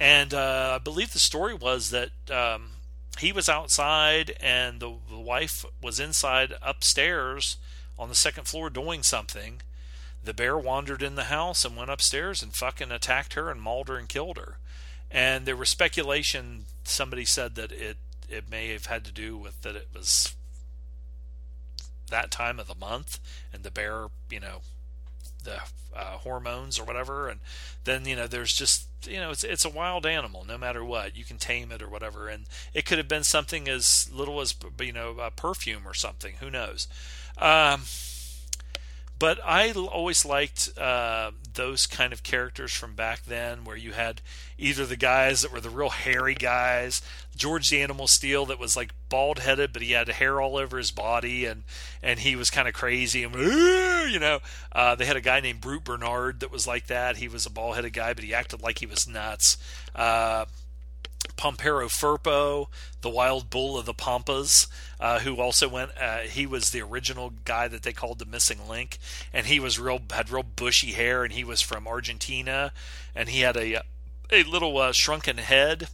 And 0.00 0.34
uh, 0.34 0.72
I 0.74 0.78
believe 0.82 1.12
the 1.12 1.20
story 1.20 1.54
was 1.54 1.90
that 1.90 2.10
um, 2.28 2.70
he 3.20 3.30
was 3.30 3.48
outside 3.48 4.34
and 4.40 4.80
the, 4.80 4.92
the 5.08 5.20
wife 5.20 5.64
was 5.80 6.00
inside 6.00 6.54
upstairs 6.60 7.58
on 7.96 8.08
the 8.08 8.16
second 8.16 8.48
floor 8.48 8.70
doing 8.70 9.04
something 9.04 9.62
the 10.24 10.34
bear 10.34 10.56
wandered 10.56 11.02
in 11.02 11.14
the 11.16 11.24
house 11.24 11.64
and 11.64 11.76
went 11.76 11.90
upstairs 11.90 12.42
and 12.42 12.54
fucking 12.54 12.92
attacked 12.92 13.34
her 13.34 13.50
and 13.50 13.60
mauled 13.60 13.88
her 13.88 13.96
and 13.96 14.08
killed 14.08 14.36
her. 14.36 14.58
And 15.10 15.46
there 15.46 15.56
was 15.56 15.68
speculation. 15.68 16.66
Somebody 16.84 17.24
said 17.24 17.54
that 17.56 17.72
it 17.72 17.98
it 18.28 18.50
may 18.50 18.68
have 18.72 18.86
had 18.86 19.04
to 19.04 19.12
do 19.12 19.36
with 19.36 19.60
that 19.62 19.76
it 19.76 19.88
was 19.94 20.34
that 22.10 22.30
time 22.30 22.58
of 22.58 22.66
the 22.66 22.74
month 22.74 23.18
and 23.52 23.62
the 23.62 23.70
bear, 23.70 24.06
you 24.30 24.40
know, 24.40 24.60
the 25.44 25.60
uh, 25.94 26.18
hormones 26.18 26.78
or 26.78 26.84
whatever, 26.84 27.28
and 27.28 27.40
then 27.84 28.06
you 28.06 28.16
know 28.16 28.26
there's 28.26 28.52
just 28.52 28.86
you 29.04 29.18
know 29.18 29.30
it's 29.30 29.44
it's 29.44 29.64
a 29.64 29.70
wild 29.70 30.06
animal 30.06 30.44
no 30.46 30.56
matter 30.56 30.84
what 30.84 31.16
you 31.16 31.24
can 31.24 31.36
tame 31.38 31.72
it 31.72 31.82
or 31.82 31.88
whatever, 31.88 32.28
and 32.28 32.44
it 32.72 32.86
could 32.86 32.98
have 32.98 33.08
been 33.08 33.24
something 33.24 33.68
as 33.68 34.10
little 34.12 34.40
as 34.40 34.54
you 34.80 34.92
know 34.92 35.16
a 35.20 35.30
perfume 35.30 35.86
or 35.86 35.94
something. 35.94 36.34
Who 36.40 36.50
knows? 36.50 36.86
Um, 37.36 37.82
but 39.22 39.38
I 39.44 39.70
always 39.70 40.24
liked 40.24 40.76
uh, 40.76 41.30
those 41.54 41.86
kind 41.86 42.12
of 42.12 42.24
characters 42.24 42.72
from 42.72 42.96
back 42.96 43.22
then, 43.22 43.62
where 43.62 43.76
you 43.76 43.92
had 43.92 44.20
either 44.58 44.84
the 44.84 44.96
guys 44.96 45.42
that 45.42 45.52
were 45.52 45.60
the 45.60 45.70
real 45.70 45.90
hairy 45.90 46.34
guys, 46.34 47.00
George 47.36 47.70
the 47.70 47.80
Animal 47.80 48.08
Steele 48.08 48.46
that 48.46 48.58
was 48.58 48.76
like 48.76 48.90
bald 49.08 49.38
headed, 49.38 49.72
but 49.72 49.80
he 49.80 49.92
had 49.92 50.08
hair 50.08 50.40
all 50.40 50.56
over 50.56 50.76
his 50.76 50.90
body, 50.90 51.44
and 51.44 51.62
and 52.02 52.18
he 52.18 52.34
was 52.34 52.50
kind 52.50 52.66
of 52.66 52.74
crazy, 52.74 53.22
and 53.22 53.32
you 54.12 54.18
know, 54.18 54.40
uh, 54.72 54.96
they 54.96 55.06
had 55.06 55.16
a 55.16 55.20
guy 55.20 55.38
named 55.38 55.60
Brute 55.60 55.84
Bernard 55.84 56.40
that 56.40 56.50
was 56.50 56.66
like 56.66 56.88
that. 56.88 57.18
He 57.18 57.28
was 57.28 57.46
a 57.46 57.50
bald 57.50 57.76
headed 57.76 57.92
guy, 57.92 58.14
but 58.14 58.24
he 58.24 58.34
acted 58.34 58.60
like 58.60 58.80
he 58.80 58.86
was 58.86 59.06
nuts. 59.06 59.56
Uh, 59.94 60.46
Pampero 61.36 61.88
Firpo, 61.88 62.68
the 63.00 63.10
wild 63.10 63.50
bull 63.50 63.78
of 63.78 63.86
the 63.86 63.94
Pampas, 63.94 64.66
uh, 65.00 65.20
who 65.20 65.40
also 65.40 65.68
went. 65.68 65.90
Uh, 66.00 66.20
he 66.20 66.46
was 66.46 66.70
the 66.70 66.82
original 66.82 67.32
guy 67.44 67.68
that 67.68 67.82
they 67.82 67.92
called 67.92 68.18
the 68.18 68.24
missing 68.24 68.68
link, 68.68 68.98
and 69.32 69.46
he 69.46 69.58
was 69.60 69.78
real 69.78 70.00
had 70.10 70.30
real 70.30 70.42
bushy 70.42 70.92
hair, 70.92 71.24
and 71.24 71.32
he 71.32 71.44
was 71.44 71.60
from 71.60 71.86
Argentina, 71.86 72.72
and 73.14 73.28
he 73.28 73.40
had 73.40 73.56
a 73.56 73.82
a 74.30 74.42
little 74.44 74.78
uh, 74.78 74.92
shrunken 74.92 75.38
head 75.38 75.88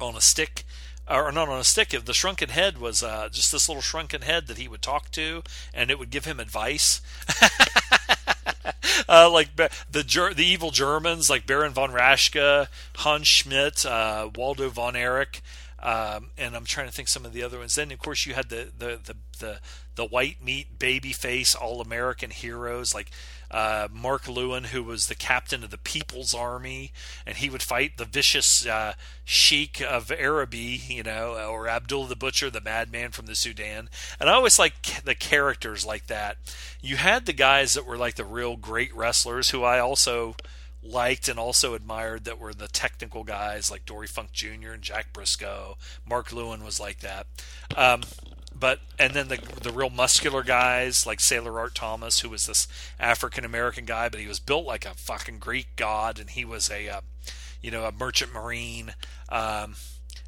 on 0.00 0.16
a 0.16 0.20
stick. 0.20 0.64
Or 1.08 1.30
not 1.30 1.48
on 1.48 1.60
a 1.60 1.64
stick. 1.64 1.90
The 1.90 2.12
shrunken 2.12 2.48
head 2.48 2.78
was 2.78 3.00
uh, 3.00 3.28
just 3.30 3.52
this 3.52 3.68
little 3.68 3.80
shrunken 3.80 4.22
head 4.22 4.48
that 4.48 4.58
he 4.58 4.66
would 4.66 4.82
talk 4.82 5.12
to, 5.12 5.44
and 5.72 5.88
it 5.88 6.00
would 6.00 6.10
give 6.10 6.24
him 6.24 6.40
advice. 6.40 7.00
uh, 9.08 9.30
like 9.30 9.56
the 9.56 9.70
the 9.90 10.44
evil 10.44 10.70
Germans, 10.70 11.30
like 11.30 11.46
Baron 11.46 11.72
von 11.72 11.92
Raschke, 11.92 12.68
Hans 12.96 13.28
Schmidt, 13.28 13.84
uh, 13.86 14.30
Waldo 14.34 14.68
von 14.68 14.96
Erich, 14.96 15.42
um, 15.82 16.30
and 16.36 16.56
I'm 16.56 16.64
trying 16.64 16.86
to 16.86 16.92
think 16.92 17.08
some 17.08 17.24
of 17.24 17.32
the 17.32 17.42
other 17.42 17.58
ones. 17.58 17.74
Then 17.74 17.92
of 17.92 17.98
course 17.98 18.26
you 18.26 18.34
had 18.34 18.48
the 18.48 18.68
the 18.76 19.00
the 19.04 19.16
the, 19.38 19.60
the 19.94 20.04
white 20.04 20.42
meat 20.42 20.78
baby 20.78 21.12
face 21.12 21.54
all 21.54 21.80
American 21.80 22.30
heroes 22.30 22.94
like 22.94 23.10
uh, 23.50 23.88
Mark 23.92 24.28
Lewin, 24.28 24.64
who 24.64 24.82
was 24.82 25.06
the 25.06 25.14
captain 25.14 25.62
of 25.64 25.70
the 25.70 25.78
People's 25.78 26.34
Army, 26.34 26.92
and 27.24 27.36
he 27.36 27.50
would 27.50 27.62
fight 27.62 27.96
the 27.96 28.04
vicious 28.04 28.66
uh, 28.66 28.94
Sheik 29.24 29.80
of 29.80 30.10
Araby, 30.10 30.82
you 30.88 31.02
know, 31.02 31.34
or 31.48 31.68
Abdul 31.68 32.06
the 32.06 32.16
Butcher, 32.16 32.50
the 32.50 32.60
madman 32.60 33.10
from 33.10 33.26
the 33.26 33.34
Sudan. 33.34 33.88
And 34.20 34.28
I 34.28 34.34
always 34.34 34.58
like 34.58 35.04
the 35.04 35.14
characters 35.14 35.84
like 35.84 36.06
that. 36.06 36.36
You 36.80 36.96
had 36.96 37.26
the 37.26 37.32
guys 37.32 37.74
that 37.74 37.86
were 37.86 37.96
like 37.96 38.14
the 38.16 38.24
real 38.24 38.56
great 38.56 38.94
wrestlers, 38.94 39.50
who 39.50 39.62
I 39.62 39.78
also 39.78 40.36
liked 40.82 41.28
and 41.28 41.38
also 41.38 41.74
admired 41.74 42.24
that 42.24 42.38
were 42.38 42.54
the 42.54 42.68
technical 42.68 43.24
guys 43.24 43.70
like 43.70 43.86
Dory 43.86 44.06
Funk 44.06 44.32
Jr. 44.32 44.72
and 44.72 44.82
Jack 44.82 45.12
Briscoe. 45.12 45.76
Mark 46.08 46.32
Lewin 46.32 46.64
was 46.64 46.78
like 46.78 47.00
that. 47.00 47.26
Um, 47.76 48.02
but 48.58 48.80
and 48.98 49.14
then 49.14 49.28
the 49.28 49.38
the 49.62 49.72
real 49.72 49.90
muscular 49.90 50.42
guys 50.42 51.06
like 51.06 51.20
Sailor 51.20 51.58
Art 51.58 51.74
Thomas, 51.74 52.20
who 52.20 52.30
was 52.30 52.46
this 52.46 52.66
African 52.98 53.44
American 53.44 53.84
guy, 53.84 54.08
but 54.08 54.20
he 54.20 54.26
was 54.26 54.40
built 54.40 54.66
like 54.66 54.86
a 54.86 54.94
fucking 54.94 55.38
Greek 55.38 55.68
god, 55.76 56.18
and 56.18 56.30
he 56.30 56.44
was 56.44 56.70
a 56.70 56.88
uh, 56.88 57.00
you 57.60 57.70
know 57.70 57.84
a 57.84 57.92
merchant 57.92 58.32
marine. 58.32 58.94
Um, 59.28 59.76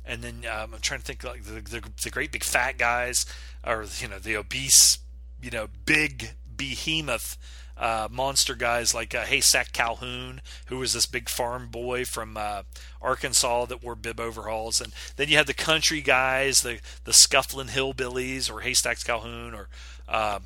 and 0.05 0.23
then 0.23 0.45
um, 0.51 0.75
I'm 0.75 0.81
trying 0.81 1.01
to 1.01 1.07
think 1.07 1.23
like 1.25 1.45
the, 1.45 1.61
the, 1.61 1.83
the 2.03 2.11
great 2.11 2.33
big 2.33 2.45
fat 2.45 2.79
guys, 2.79 3.27
or 3.67 3.85
you 3.99 4.09
know 4.09 4.19
the 4.19 4.37
obese, 4.37 4.99
you 5.41 5.51
know 5.51 5.69
big 5.85 6.35
behemoth 6.57 7.37
uh, 7.79 8.09
monster 8.11 8.55
guys 8.55 8.95
like 8.95 9.15
uh, 9.15 9.25
Haystack 9.25 9.73
Calhoun, 9.73 10.41
who 10.67 10.79
was 10.79 10.93
this 10.93 11.07
big 11.07 11.29
farm 11.29 11.69
boy 11.69 12.05
from 12.05 12.37
uh, 12.37 12.63
Arkansas 13.01 13.67
that 13.67 13.83
wore 13.83 13.95
bib 13.95 14.19
overalls, 14.19 14.81
and 14.81 14.93
then 15.17 15.29
you 15.29 15.37
had 15.37 15.47
the 15.47 15.55
country 15.55 16.01
guys, 16.01 16.61
the 16.61 16.81
the 17.05 17.13
scuffling 17.13 17.69
hillbillies, 17.69 18.51
or 18.53 18.61
Haystack 18.61 19.03
Calhoun, 19.05 19.55
or 19.55 19.69
uh, 20.09 20.41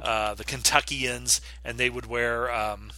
uh, 0.00 0.34
the 0.34 0.44
Kentuckians, 0.44 1.40
and 1.64 1.78
they 1.78 1.90
would 1.90 2.06
wear. 2.06 2.52
Um, 2.52 2.92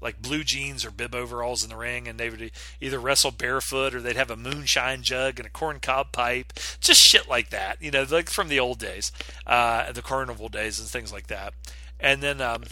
like 0.00 0.20
blue 0.20 0.44
jeans 0.44 0.84
or 0.84 0.90
bib 0.90 1.14
overalls 1.14 1.64
in 1.64 1.70
the 1.70 1.76
ring, 1.76 2.06
and 2.06 2.20
they 2.20 2.28
would 2.28 2.50
either 2.78 2.98
wrestle 2.98 3.30
barefoot 3.30 3.94
or 3.94 4.02
they'd 4.02 4.16
have 4.16 4.30
a 4.30 4.36
moonshine 4.36 5.02
jug 5.02 5.38
and 5.38 5.46
a 5.46 5.50
corncob 5.50 6.12
pipe, 6.12 6.52
just 6.78 7.00
shit 7.00 7.26
like 7.26 7.48
that, 7.48 7.80
you 7.80 7.90
know, 7.90 8.04
like 8.10 8.28
from 8.28 8.48
the 8.48 8.60
old 8.60 8.78
days, 8.78 9.10
uh, 9.46 9.90
the 9.92 10.02
carnival 10.02 10.50
days 10.50 10.78
and 10.78 10.88
things 10.90 11.10
like 11.10 11.28
that. 11.28 11.54
And 11.98 12.22
then 12.22 12.42
um, 12.42 12.64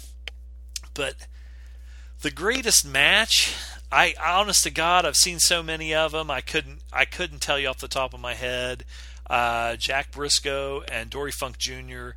but 0.95 1.15
the 2.23 2.31
greatest 2.31 2.87
match, 2.87 3.55
I 3.91 4.15
honest 4.23 4.63
to 4.65 4.71
God, 4.71 5.05
I've 5.05 5.17
seen 5.17 5.39
so 5.39 5.63
many 5.63 5.95
of 5.95 6.13
them. 6.13 6.31
I 6.31 6.41
couldn't 6.41 6.81
I 6.93 7.05
couldn't 7.05 7.41
tell 7.41 7.59
you 7.59 7.69
off 7.69 7.79
the 7.79 7.89
top 7.89 8.15
of 8.15 8.21
my 8.21 8.35
head. 8.35 8.85
Uh, 9.29 9.77
Jack 9.77 10.13
Briscoe 10.13 10.83
and 10.91 11.11
Dory 11.11 11.33
Funk 11.33 11.59
Jr. 11.59 12.11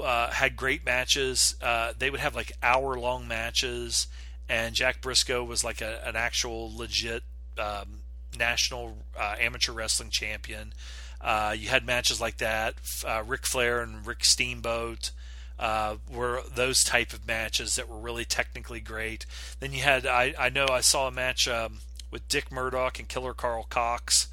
Uh, 0.00 0.30
had 0.30 0.56
great 0.56 0.84
matches. 0.84 1.54
Uh, 1.62 1.92
they 1.98 2.10
would 2.10 2.20
have 2.20 2.34
like 2.34 2.52
hour 2.62 2.98
long 2.98 3.26
matches, 3.28 4.08
and 4.48 4.74
Jack 4.74 5.00
Briscoe 5.00 5.44
was 5.44 5.64
like 5.64 5.80
a, 5.80 6.06
an 6.06 6.16
actual 6.16 6.74
legit 6.76 7.22
um, 7.58 8.00
national 8.38 8.96
uh, 9.18 9.36
amateur 9.38 9.72
wrestling 9.72 10.10
champion. 10.10 10.72
Uh, 11.20 11.54
you 11.56 11.68
had 11.68 11.86
matches 11.86 12.20
like 12.20 12.36
that. 12.38 12.74
Uh, 13.06 13.22
Ric 13.26 13.46
Flair 13.46 13.80
and 13.80 14.06
Rick 14.06 14.24
Steamboat 14.24 15.10
uh, 15.58 15.96
were 16.10 16.42
those 16.52 16.82
type 16.82 17.12
of 17.12 17.26
matches 17.26 17.76
that 17.76 17.88
were 17.88 17.98
really 17.98 18.24
technically 18.24 18.80
great. 18.80 19.26
Then 19.60 19.72
you 19.72 19.82
had 19.82 20.06
I, 20.06 20.34
I 20.38 20.48
know 20.48 20.66
I 20.70 20.80
saw 20.80 21.08
a 21.08 21.12
match 21.12 21.46
um, 21.48 21.78
with 22.10 22.28
Dick 22.28 22.50
Murdoch 22.50 22.98
and 22.98 23.08
Killer 23.08 23.34
Karl 23.34 23.66
Kox, 23.68 24.28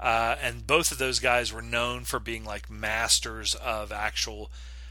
uh, 0.00 0.36
and 0.42 0.66
both 0.66 0.90
of 0.90 0.98
those 0.98 1.20
guys 1.20 1.52
were 1.52 1.62
known 1.62 2.04
for 2.04 2.18
being 2.18 2.44
like 2.44 2.70
masters 2.70 3.54
of 3.54 3.92
actual. 3.92 4.50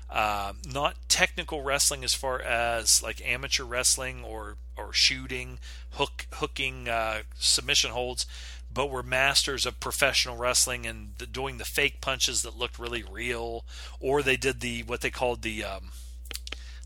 Uh, 0.09 0.53
not 0.71 0.95
technical 1.07 1.63
wrestling 1.63 2.03
as 2.03 2.13
far 2.13 2.39
as 2.39 3.01
like 3.01 3.19
amateur 3.27 3.63
wrestling 3.63 4.23
or 4.23 4.57
or 4.77 4.93
shooting, 4.93 5.57
hook 5.91 6.27
hooking, 6.33 6.87
uh, 6.87 7.23
submission 7.39 7.89
holds, 7.91 8.27
but 8.73 8.89
were 8.89 9.03
masters 9.03 9.65
of 9.65 9.79
professional 9.79 10.37
wrestling 10.37 10.85
and 10.85 11.13
the, 11.17 11.27
doing 11.27 11.57
the 11.57 11.65
fake 11.65 12.01
punches 12.01 12.41
that 12.41 12.57
looked 12.57 12.79
really 12.79 13.03
real, 13.03 13.65
or 13.99 14.21
they 14.21 14.37
did 14.37 14.59
the 14.59 14.83
what 14.83 15.01
they 15.01 15.11
called 15.11 15.41
the 15.41 15.63
um, 15.63 15.91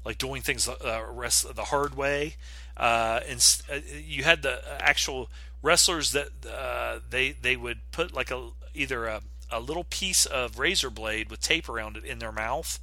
like 0.04 0.18
doing 0.18 0.42
things 0.42 0.68
uh, 0.68 1.04
rest, 1.10 1.54
the 1.56 1.66
hard 1.66 1.96
way. 1.96 2.36
Uh, 2.76 3.20
and 3.28 3.62
uh, 3.72 3.80
you 4.06 4.24
had 4.24 4.42
the 4.42 4.62
actual 4.80 5.30
wrestlers 5.62 6.12
that 6.12 6.30
uh, 6.50 7.00
they 7.10 7.32
they 7.32 7.56
would 7.56 7.80
put 7.92 8.14
like 8.14 8.32
a 8.32 8.50
either 8.74 9.06
a, 9.06 9.22
a 9.52 9.60
little 9.60 9.84
piece 9.84 10.26
of 10.26 10.60
razor 10.60 10.90
blade 10.90 11.30
with 11.30 11.42
tape 11.42 11.68
around 11.68 11.98
it 11.98 12.06
in 12.06 12.20
their 12.20 12.32
mouth 12.32 12.80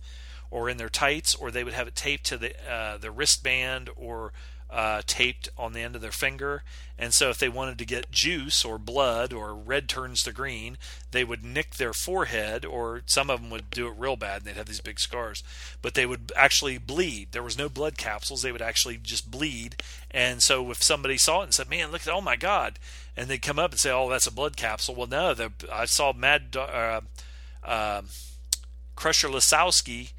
or 0.50 0.68
in 0.68 0.76
their 0.76 0.88
tights, 0.88 1.34
or 1.34 1.50
they 1.50 1.64
would 1.64 1.72
have 1.72 1.88
it 1.88 1.96
taped 1.96 2.24
to 2.24 2.36
the 2.36 2.52
uh, 2.70 2.98
the 2.98 3.10
wristband 3.10 3.90
or 3.96 4.32
uh, 4.74 5.02
taped 5.06 5.48
on 5.56 5.72
the 5.72 5.80
end 5.80 5.94
of 5.94 6.02
their 6.02 6.10
finger. 6.10 6.64
And 6.98 7.14
so, 7.14 7.30
if 7.30 7.38
they 7.38 7.48
wanted 7.48 7.78
to 7.78 7.84
get 7.84 8.10
juice 8.10 8.64
or 8.64 8.76
blood 8.76 9.32
or 9.32 9.54
red 9.54 9.88
turns 9.88 10.22
to 10.24 10.32
green, 10.32 10.78
they 11.12 11.22
would 11.22 11.44
nick 11.44 11.76
their 11.76 11.92
forehead, 11.92 12.64
or 12.64 13.02
some 13.06 13.30
of 13.30 13.40
them 13.40 13.50
would 13.50 13.70
do 13.70 13.86
it 13.86 13.94
real 13.96 14.16
bad 14.16 14.38
and 14.38 14.46
they'd 14.46 14.56
have 14.56 14.66
these 14.66 14.80
big 14.80 14.98
scars. 14.98 15.44
But 15.80 15.94
they 15.94 16.06
would 16.06 16.32
actually 16.36 16.78
bleed. 16.78 17.28
There 17.30 17.42
was 17.42 17.56
no 17.56 17.68
blood 17.68 17.96
capsules, 17.96 18.42
they 18.42 18.52
would 18.52 18.62
actually 18.62 18.96
just 18.96 19.30
bleed. 19.30 19.76
And 20.10 20.42
so, 20.42 20.68
if 20.72 20.82
somebody 20.82 21.18
saw 21.18 21.40
it 21.40 21.44
and 21.44 21.54
said, 21.54 21.70
Man, 21.70 21.92
look, 21.92 22.06
at, 22.06 22.12
oh 22.12 22.20
my 22.20 22.36
God, 22.36 22.80
and 23.16 23.28
they'd 23.28 23.38
come 23.38 23.60
up 23.60 23.70
and 23.70 23.80
say, 23.80 23.92
Oh, 23.92 24.10
that's 24.10 24.26
a 24.26 24.32
blood 24.32 24.56
capsule. 24.56 24.96
Well, 24.96 25.06
no, 25.06 25.34
the, 25.34 25.52
I 25.72 25.84
saw 25.84 26.12
Mad 26.12 26.56
uh, 26.56 27.00
uh, 27.62 28.02
Crusher 28.96 29.28
Lisowski 29.28 30.10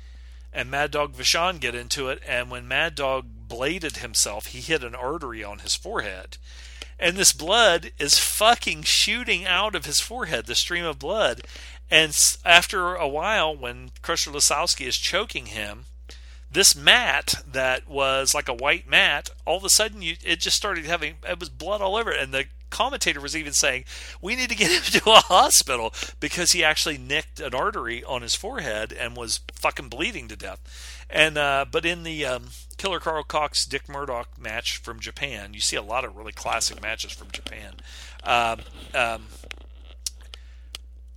and 0.54 0.72
Mad 0.72 0.92
Dog 0.92 1.14
Vachon 1.14 1.60
get 1.60 1.76
into 1.76 2.08
it. 2.08 2.22
And 2.26 2.50
when 2.50 2.68
Mad 2.68 2.96
Dog 2.96 3.26
bladed 3.48 3.98
himself, 3.98 4.48
he 4.48 4.60
hit 4.60 4.84
an 4.84 4.96
artery 4.96 5.44
on 5.44 5.60
his 5.60 5.76
forehead. 5.76 6.38
And 6.98 7.18
this 7.18 7.34
blood 7.34 7.92
is 8.00 8.20
fucking 8.20 8.84
shooting 8.84 9.46
out 9.46 9.76
of 9.76 9.86
his 9.86 10.00
forehead, 10.00 10.46
the 10.46 10.56
stream 10.56 10.86
of 10.86 11.00
blood. 11.00 11.42
And 11.92 12.18
after 12.46 12.96
a 12.96 13.08
while, 13.08 13.56
when 13.56 13.92
Crusher 14.02 14.32
Lisowski 14.32 14.88
is 14.88 14.96
choking 14.96 15.48
him, 15.48 15.86
this 16.50 16.76
mat 16.76 17.36
that 17.46 17.88
was 17.88 18.34
like 18.34 18.48
a 18.48 18.54
white 18.54 18.88
mat, 18.88 19.30
all 19.46 19.58
of 19.58 19.64
a 19.66 19.70
sudden 19.70 20.02
you, 20.02 20.16
it 20.24 20.40
just 20.40 20.56
started 20.56 20.86
having 20.86 21.16
it 21.28 21.40
was 21.40 21.50
blood 21.50 21.82
all 21.82 21.96
over 21.96 22.12
it, 22.12 22.22
and 22.22 22.34
the 22.34 22.46
commentator 22.70 23.22
was 23.22 23.36
even 23.36 23.54
saying 23.54 23.86
we 24.22 24.36
need 24.36 24.50
to 24.50 24.56
get 24.56 24.72
him 24.94 25.02
to 25.02 25.12
a 25.12 25.20
hospital 25.20 25.94
because 26.20 26.54
he 26.54 26.64
actually 26.64 26.98
nicked 26.98 27.40
an 27.40 27.54
artery 27.54 28.04
on 28.04 28.22
his 28.22 28.36
forehead 28.36 28.94
and 28.94 29.16
was 29.16 29.42
fucking 29.54 29.90
bleeding 29.90 30.28
to 30.30 30.36
death. 30.36 30.60
And 31.10 31.38
uh, 31.38 31.66
but 31.70 31.86
in 31.86 32.04
the 32.04 32.26
um, 32.26 32.48
Killer 32.78 33.00
Karl 33.00 33.24
Kox 33.24 33.66
Dick 33.66 33.88
Murdoch 33.88 34.40
match 34.40 34.78
from 34.78 35.00
Japan, 35.00 35.54
you 35.54 35.62
see 35.62 35.76
a 35.76 35.82
lot 35.82 36.04
of 36.04 36.16
really 36.16 36.32
classic 36.32 36.82
matches 36.82 37.12
from 37.12 37.32
Japan. 37.32 37.76
Um, 38.24 38.60
um, 38.94 39.28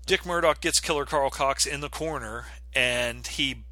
Dick 0.06 0.24
Murdoch 0.24 0.60
gets 0.60 0.80
Killer 0.80 1.04
Karl 1.04 1.30
Kox 1.30 1.66
in 1.66 1.80
the 1.80 1.88
corner 1.88 2.46
and 2.74 3.26
he 3.26 3.64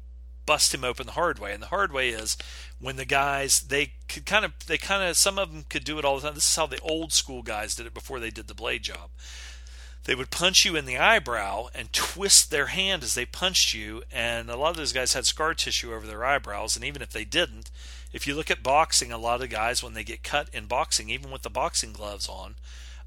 busts 0.45 0.73
him 0.73 0.83
open 0.83 1.05
the 1.05 1.13
hard 1.13 1.39
way. 1.39 1.53
And 1.53 1.61
the 1.61 1.67
hard 1.67 1.91
way 1.91 2.09
is 2.09 2.37
when 2.79 2.95
the 2.95 3.05
guys 3.05 3.59
they 3.61 3.93
could 4.07 4.25
kind 4.25 4.45
of 4.45 4.53
they 4.67 4.77
kind 4.77 5.07
of 5.07 5.17
some 5.17 5.39
of 5.39 5.51
them 5.51 5.65
could 5.69 5.83
do 5.83 5.97
it 5.97 6.05
all 6.05 6.15
the 6.17 6.23
time. 6.23 6.35
This 6.35 6.49
is 6.49 6.55
how 6.55 6.67
the 6.67 6.79
old 6.81 7.13
school 7.13 7.41
guys 7.41 7.75
did 7.75 7.85
it 7.85 7.93
before 7.93 8.19
they 8.19 8.29
did 8.29 8.47
the 8.47 8.53
blade 8.53 8.83
job 8.83 9.09
they 10.07 10.15
would 10.15 10.31
punch 10.31 10.63
you 10.63 10.77
in 10.77 10.85
the 10.85 10.97
eyebrow 10.97 11.67
and 11.75 11.91
twist 11.91 12.49
their 12.49 12.67
hand 12.67 13.03
as 13.03 13.13
they 13.13 13.25
punched 13.25 13.73
you. 13.73 14.03
And 14.09 14.49
a 14.49 14.55
lot 14.55 14.71
of 14.71 14.77
those 14.77 14.93
guys 14.93 15.11
had 15.11 15.25
scar 15.25 15.53
tissue 15.53 15.93
over 15.93 16.07
their 16.07 16.23
eyebrows. 16.23 16.77
And 16.77 16.85
even 16.85 17.01
if 17.01 17.11
they 17.11 17.25
didn't, 17.25 17.69
if 18.13 18.25
you 18.25 18.33
look 18.33 18.49
at 18.49 18.63
boxing, 18.63 19.11
a 19.11 19.17
lot 19.17 19.43
of 19.43 19.49
guys, 19.49 19.83
when 19.83 19.93
they 19.93 20.05
get 20.05 20.23
cut 20.23 20.47
in 20.53 20.65
boxing, 20.65 21.09
even 21.09 21.29
with 21.29 21.41
the 21.41 21.49
boxing 21.49 21.91
gloves 21.91 22.29
on, 22.29 22.55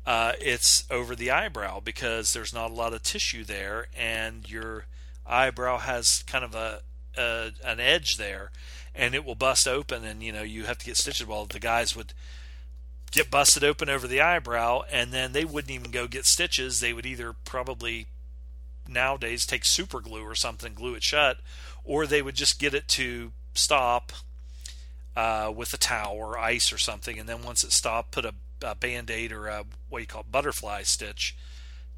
uh, 0.05 0.33
it's 0.43 0.85
over 0.91 1.17
the 1.17 1.31
eyebrow 1.31 1.81
because 1.81 2.35
there's 2.35 2.53
not 2.53 2.71
a 2.71 2.75
lot 2.75 2.93
of 2.93 3.03
tissue 3.03 3.45
there, 3.45 3.87
and 3.97 4.49
your 4.51 4.85
eyebrow 5.27 5.79
has 5.79 6.23
kind 6.27 6.45
of 6.45 6.55
a, 6.55 6.81
a 7.17 7.53
an 7.65 7.81
edge 7.81 8.17
there, 8.17 8.51
and 8.95 9.15
it 9.15 9.25
will 9.25 9.35
bust 9.35 9.67
open, 9.67 10.05
and 10.05 10.23
you 10.23 10.33
know 10.33 10.43
you 10.43 10.65
have 10.65 10.79
to 10.79 10.87
get 10.87 10.97
stitches. 10.97 11.27
Well, 11.27 11.47
the 11.47 11.61
guys 11.61 11.95
would 11.95 12.13
get 13.11 13.31
busted 13.31 13.65
open 13.65 13.89
over 13.89 14.07
the 14.07 14.21
eyebrow, 14.21 14.83
and 14.91 15.13
then 15.13 15.33
they 15.33 15.45
wouldn't 15.45 15.71
even 15.71 15.91
go 15.91 16.07
get 16.07 16.25
stitches. 16.25 16.81
They 16.81 16.93
would 16.93 17.07
either 17.07 17.35
probably 17.45 18.07
nowadays 18.89 19.47
take 19.47 19.65
super 19.65 20.01
glue 20.01 20.23
or 20.23 20.35
something, 20.35 20.75
glue 20.75 20.95
it 20.95 21.03
shut, 21.03 21.39
or 21.85 22.07
they 22.07 22.23
would 22.23 22.35
just 22.35 22.59
get 22.59 22.75
it 22.75 22.89
to 22.89 23.33
stop 23.55 24.13
uh, 25.17 25.53
with 25.55 25.73
a 25.73 25.79
towel 25.79 26.17
or 26.17 26.39
ice 26.39 26.73
or 26.73 26.79
something, 26.79 27.19
and 27.19 27.29
then 27.29 27.43
once 27.43 27.65
it 27.65 27.73
stopped, 27.73 28.13
put 28.13 28.25
a, 28.25 28.35
a 28.63 28.75
band 28.75 29.11
aid 29.11 29.33
or 29.33 29.49
a 29.49 29.65
what 29.89 30.01
you 30.01 30.07
call 30.07 30.25
butterfly 30.31 30.83
stitch 30.83 31.37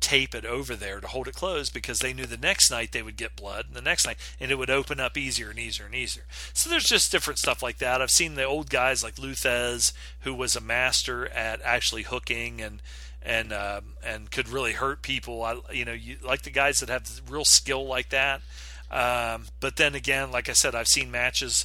tape 0.03 0.35
it 0.35 0.45
over 0.45 0.75
there 0.75 1.01
to 1.01 1.07
hold 1.07 1.29
it 1.29 1.35
closed 1.35 1.73
because 1.73 2.01
they 2.01 2.13
knew 2.13 2.27
the 2.27 2.37
next 2.37 2.71
night 2.71 2.93
they 2.93 3.03
would 3.03 3.17
get 3.17 3.37
blood 3.37 3.67
and 3.69 3.77
the 3.77 3.81
next 3.81 4.05
night 4.05 4.19
and 4.41 4.51
it 4.51 4.57
would 4.57 4.69
open 4.69 5.01
up 5.01 5.17
easier 5.17 5.51
and 5.51 5.59
easier 5.59 5.87
and 5.87 5.95
easier. 5.95 6.25
So 6.53 6.69
there's 6.69 6.85
just 6.85 7.13
different 7.13 7.39
stuff 7.39 7.63
like 7.63 7.79
that. 7.79 8.03
I've 8.03 8.11
seen 8.11 8.35
the 8.35 8.45
old 8.45 8.69
guys 8.69 9.03
like 9.03 9.19
Lou 9.19 9.33
Thesz, 9.33 9.93
who 10.21 10.35
was 10.35 10.57
a 10.57 10.61
master 10.61 11.29
at 11.29 11.63
actually 11.63 12.03
hooking 12.03 12.61
and 12.61 12.83
and 13.23 13.53
um, 13.53 13.95
and 14.05 14.31
could 14.31 14.49
really 14.49 14.73
hurt 14.73 15.03
people. 15.03 15.45
I, 15.45 15.61
you 15.73 15.85
know, 15.85 15.93
you 15.93 16.17
like 16.23 16.43
the 16.43 16.51
guys 16.51 16.81
that 16.81 16.89
have 16.89 17.09
real 17.31 17.45
skill 17.45 17.87
like 17.87 18.09
that. 18.11 18.43
Um, 18.91 19.47
but 19.61 19.77
then 19.77 19.95
again, 19.95 20.33
like 20.33 20.49
I 20.49 20.53
said, 20.53 20.75
I've 20.75 20.89
seen 20.89 21.11
matches 21.11 21.65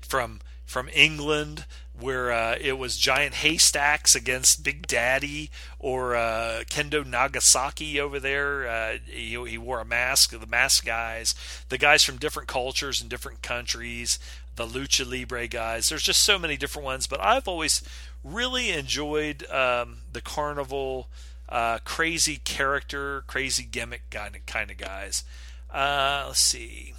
from 0.00 0.40
from 0.66 0.90
England 0.92 1.64
where 1.98 2.30
uh, 2.30 2.56
it 2.60 2.78
was 2.78 2.96
giant 2.96 3.36
haystacks 3.36 4.14
against 4.14 4.62
Big 4.62 4.86
Daddy 4.86 5.50
or 5.78 6.14
uh, 6.14 6.62
Kendo 6.68 7.06
Nagasaki 7.06 8.00
over 8.00 8.20
there. 8.20 8.68
Uh, 8.68 8.98
he, 9.06 9.42
he, 9.46 9.58
wore 9.58 9.80
a 9.80 9.84
mask. 9.84 10.38
The 10.38 10.46
mask 10.46 10.84
guys, 10.84 11.34
the 11.68 11.78
guys 11.78 12.04
from 12.04 12.18
different 12.18 12.48
cultures 12.48 13.00
and 13.00 13.08
different 13.08 13.42
countries, 13.42 14.18
the 14.56 14.66
lucha 14.66 15.10
libre 15.10 15.48
guys. 15.48 15.88
There's 15.88 16.02
just 16.02 16.22
so 16.22 16.38
many 16.38 16.56
different 16.56 16.84
ones. 16.84 17.06
But 17.06 17.20
I've 17.22 17.48
always 17.48 17.82
really 18.22 18.70
enjoyed 18.70 19.48
um, 19.50 19.98
the 20.12 20.20
carnival, 20.20 21.08
uh, 21.48 21.78
crazy 21.84 22.36
character, 22.36 23.24
crazy 23.26 23.64
gimmick 23.64 24.10
kind 24.10 24.36
of 24.36 24.44
kind 24.46 24.70
of 24.70 24.76
guys. 24.76 25.24
Uh, 25.72 26.24
let's 26.28 26.40
see. 26.40 26.94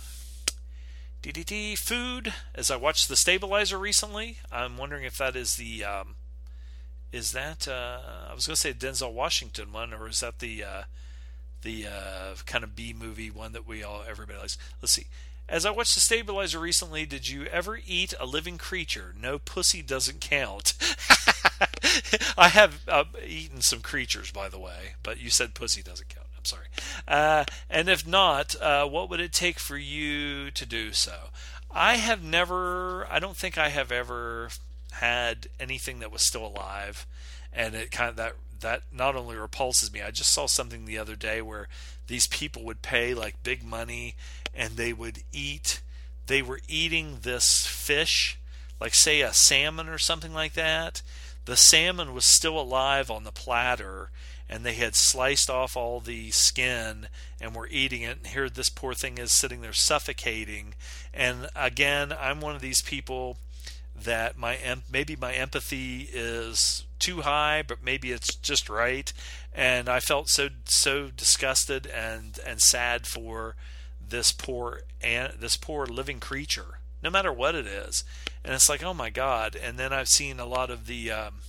DDT 1.28 1.78
food. 1.78 2.34
As 2.56 2.72
I 2.72 2.78
watched 2.78 3.10
the 3.10 3.18
stabilizer 3.18 3.78
recently, 3.78 4.38
I'm 4.50 4.78
wondering 4.78 5.04
if 5.04 5.18
that 5.18 5.36
is 5.36 5.58
the 5.58 5.84
um, 5.84 6.16
is 7.12 7.34
that 7.34 7.68
uh, 7.68 8.00
I 8.30 8.34
was 8.34 8.48
going 8.48 8.56
to 8.56 8.62
say 8.62 8.72
Denzel 8.72 9.12
Washington 9.12 9.74
one, 9.74 9.94
or 9.94 10.08
is 10.08 10.22
that 10.22 10.40
the 10.40 10.64
uh, 10.64 10.84
the 11.64 11.88
uh, 11.88 12.36
kind 12.46 12.64
of 12.64 12.78
B 12.78 12.96
movie 12.98 13.30
one 13.30 13.52
that 13.52 13.68
we 13.68 13.84
all 13.84 14.04
everybody 14.08 14.40
likes? 14.40 14.58
Let's 14.82 14.94
see. 14.94 15.08
As 15.50 15.66
I 15.66 15.72
watched 15.72 15.96
the 15.96 16.02
stabilizer 16.02 16.60
recently, 16.60 17.06
did 17.06 17.28
you 17.28 17.46
ever 17.46 17.78
eat 17.86 18.14
a 18.20 18.26
living 18.26 18.58
creature? 18.58 19.14
No 19.20 19.38
pussy 19.38 19.82
doesn't 19.82 20.22
count. 20.22 20.76
I 22.38 22.50
have 22.50 22.84
uh, 22.88 23.06
eaten 23.26 23.62
some 23.62 23.82
creatures, 23.82 24.32
by 24.32 24.48
the 24.48 24.60
way, 24.60 24.96
but 25.04 25.20
you 25.20 25.30
said 25.30 25.56
pussy 25.56 25.82
doesn't 25.82 26.10
count 26.10 26.27
sorry. 26.48 26.68
Uh, 27.08 27.46
and 27.70 27.90
if 27.90 28.08
not, 28.08 28.56
uh, 28.62 28.86
what 28.86 29.10
would 29.10 29.20
it 29.20 29.34
take 29.34 29.60
for 29.60 29.78
you 29.78 30.52
to 30.52 30.66
do 30.66 30.94
so? 30.94 31.30
I 31.72 31.96
have 31.98 32.24
never, 32.24 33.08
I 33.12 33.20
don't 33.20 33.38
think 33.38 33.58
I 33.58 33.70
have 33.70 33.92
ever 33.92 34.50
had 34.94 35.48
anything 35.60 36.00
that 36.00 36.12
was 36.12 36.26
still 36.26 36.46
alive, 36.46 37.06
and 37.54 37.76
it 37.76 37.92
kind 37.92 38.10
of 38.10 38.16
that 38.16 38.34
that 38.60 38.82
not 38.92 39.16
only 39.16 39.36
repulses 39.36 39.94
me. 39.94 40.02
I 40.02 40.10
just 40.10 40.34
saw 40.34 40.48
something 40.48 40.86
the 40.86 40.98
other 40.98 41.16
day 41.16 41.42
where 41.42 41.68
these 42.08 42.26
people 42.26 42.64
would 42.64 42.82
pay 42.82 43.14
like 43.14 43.44
big 43.44 43.64
money, 43.64 44.16
and 44.56 44.72
they 44.76 44.94
would 44.94 45.20
eat. 45.32 45.82
They 46.26 46.42
were 46.42 46.60
eating 46.68 47.20
this 47.22 47.68
fish, 47.68 48.40
like 48.80 48.96
say 48.96 49.22
a 49.22 49.34
salmon 49.34 49.88
or 49.88 49.98
something 49.98 50.34
like 50.34 50.54
that. 50.54 51.02
The 51.46 51.56
salmon 51.56 52.14
was 52.14 52.26
still 52.26 52.60
alive 52.60 53.10
on 53.10 53.24
the 53.24 53.32
platter, 53.32 54.10
and 54.50 54.66
they 54.66 54.74
had 54.74 54.96
sliced 54.96 55.50
off 55.50 55.76
all 55.76 56.00
the 56.00 56.32
skin 56.32 57.08
and 57.40 57.56
were 57.56 57.68
eating 57.70 58.02
it. 58.02 58.18
And 58.18 58.28
here 58.28 58.50
this 58.50 58.70
poor 58.70 58.94
thing 58.94 59.18
is 59.18 59.38
sitting 59.38 59.62
there 59.62 59.74
suffocating. 59.74 60.74
And 61.14 61.50
again, 61.56 62.14
I'm 62.18 62.40
one 62.40 62.56
of 62.56 62.62
these 62.62 62.82
people 62.82 63.38
that 63.96 64.38
my 64.38 64.58
maybe 64.92 65.16
my 65.16 65.34
empathy 65.34 66.10
is 66.14 66.86
too 67.00 67.22
high, 67.22 67.64
but 67.68 67.84
maybe 67.84 68.12
it's 68.12 68.36
just 68.36 68.70
right. 68.70 69.12
And 69.54 69.90
I 69.90 70.00
felt 70.00 70.30
so 70.30 70.50
so 70.66 71.10
disgusted 71.10 71.88
and 71.88 72.40
and 72.46 72.62
sad 72.62 73.08
for 73.08 73.56
this 74.00 74.32
poor 74.32 74.82
and 75.02 75.34
this 75.40 75.58
poor 75.58 75.86
living 75.86 76.20
creature, 76.20 76.80
no 77.04 77.10
matter 77.10 77.34
what 77.34 77.56
it 77.56 77.66
is. 77.66 78.04
And 78.44 78.54
it's 78.54 78.70
like, 78.70 78.84
oh 78.84 78.94
my 78.94 79.10
God! 79.10 79.56
And 79.56 79.78
then 79.78 79.92
I've 79.92 80.10
seen 80.10 80.40
a 80.40 80.46
lot 80.46 80.70
of 80.70 80.86
the 80.86 81.12
um, 81.12 81.40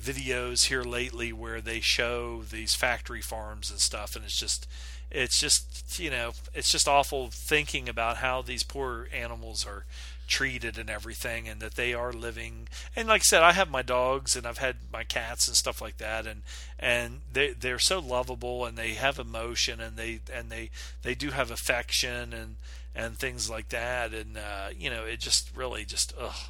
videos 0.00 0.66
here 0.66 0.82
lately 0.82 1.32
where 1.32 1.60
they 1.60 1.80
show 1.80 2.42
these 2.42 2.74
factory 2.74 3.22
farms 3.22 3.70
and 3.70 3.80
stuff 3.80 4.14
and 4.14 4.24
it's 4.24 4.38
just 4.38 4.66
it's 5.10 5.38
just 5.38 5.98
you 5.98 6.10
know 6.10 6.32
it's 6.54 6.70
just 6.70 6.88
awful 6.88 7.28
thinking 7.30 7.88
about 7.88 8.18
how 8.18 8.42
these 8.42 8.62
poor 8.62 9.08
animals 9.12 9.66
are 9.66 9.84
treated 10.26 10.76
and 10.76 10.90
everything 10.90 11.48
and 11.48 11.60
that 11.60 11.76
they 11.76 11.94
are 11.94 12.12
living 12.12 12.68
and 12.96 13.06
like 13.06 13.20
I 13.20 13.22
said 13.22 13.42
I 13.42 13.52
have 13.52 13.70
my 13.70 13.82
dogs 13.82 14.34
and 14.34 14.44
I've 14.44 14.58
had 14.58 14.76
my 14.92 15.04
cats 15.04 15.46
and 15.46 15.56
stuff 15.56 15.80
like 15.80 15.98
that 15.98 16.26
and 16.26 16.42
and 16.78 17.20
they 17.32 17.52
they're 17.52 17.78
so 17.78 18.00
lovable 18.00 18.64
and 18.64 18.76
they 18.76 18.94
have 18.94 19.18
emotion 19.18 19.80
and 19.80 19.96
they 19.96 20.20
and 20.32 20.50
they 20.50 20.70
they 21.02 21.14
do 21.14 21.30
have 21.30 21.50
affection 21.50 22.32
and 22.32 22.56
and 22.94 23.16
things 23.16 23.48
like 23.48 23.68
that 23.68 24.12
and 24.12 24.36
uh, 24.36 24.68
you 24.76 24.90
know 24.90 25.04
it 25.04 25.20
just 25.20 25.54
really 25.54 25.84
just 25.84 26.12
ugh 26.20 26.48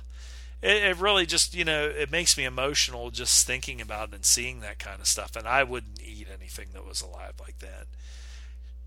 it, 0.62 0.82
it 0.84 0.96
really 0.98 1.26
just 1.26 1.54
you 1.54 1.64
know 1.64 1.84
it 1.86 2.10
makes 2.10 2.36
me 2.36 2.44
emotional 2.44 3.10
just 3.10 3.46
thinking 3.46 3.80
about 3.80 4.10
it 4.10 4.14
and 4.14 4.24
seeing 4.24 4.60
that 4.60 4.78
kind 4.78 5.00
of 5.00 5.06
stuff. 5.06 5.36
And 5.36 5.46
I 5.46 5.62
wouldn't 5.62 6.00
eat 6.02 6.28
anything 6.32 6.68
that 6.72 6.86
was 6.86 7.00
alive 7.00 7.34
like 7.40 7.58
that. 7.60 7.86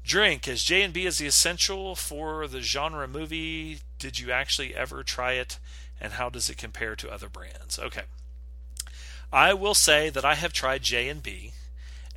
Drink 0.04 0.48
as 0.48 0.64
J 0.64 0.82
and 0.82 0.94
B 0.94 1.06
is 1.06 1.18
the 1.18 1.28
essential 1.28 1.96
for 1.96 2.48
the 2.48 2.62
genre 2.62 3.08
movie. 3.08 3.80
Did 4.00 4.20
you 4.20 4.32
actually 4.32 4.74
ever 4.76 5.04
try 5.04 5.34
it, 5.34 5.60
and 6.00 6.14
how 6.14 6.30
does 6.30 6.50
it 6.50 6.58
compare 6.58 6.96
to 6.96 7.12
other 7.12 7.30
brands? 7.30 7.78
Okay, 7.78 8.04
I 9.32 9.54
will 9.54 9.76
say 9.76 10.10
that 10.10 10.26
I 10.26 10.36
have 10.36 10.54
tried 10.54 10.82
J 10.82 11.14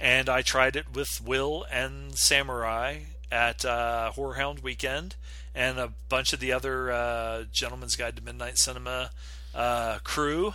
and 0.01 0.29
I 0.29 0.43
tried 0.43 0.77
it 0.77 0.95
with 0.95 1.21
Will 1.25 1.65
and 1.71 2.17
Samurai 2.17 3.01
at 3.31 3.65
uh, 3.65 4.11
Horror 4.13 4.35
Hound 4.35 4.61
Weekend, 4.61 5.17
and 5.55 5.79
a 5.79 5.93
bunch 6.09 6.33
of 6.33 6.41
the 6.41 6.53
other 6.53 6.91
uh, 6.91 7.45
Gentlemen's 7.53 7.97
Guide 7.97 8.17
to 8.17 8.23
Midnite 8.23 8.59
Cinema 8.59 9.11
uh, 9.55 9.99
crew. 10.05 10.55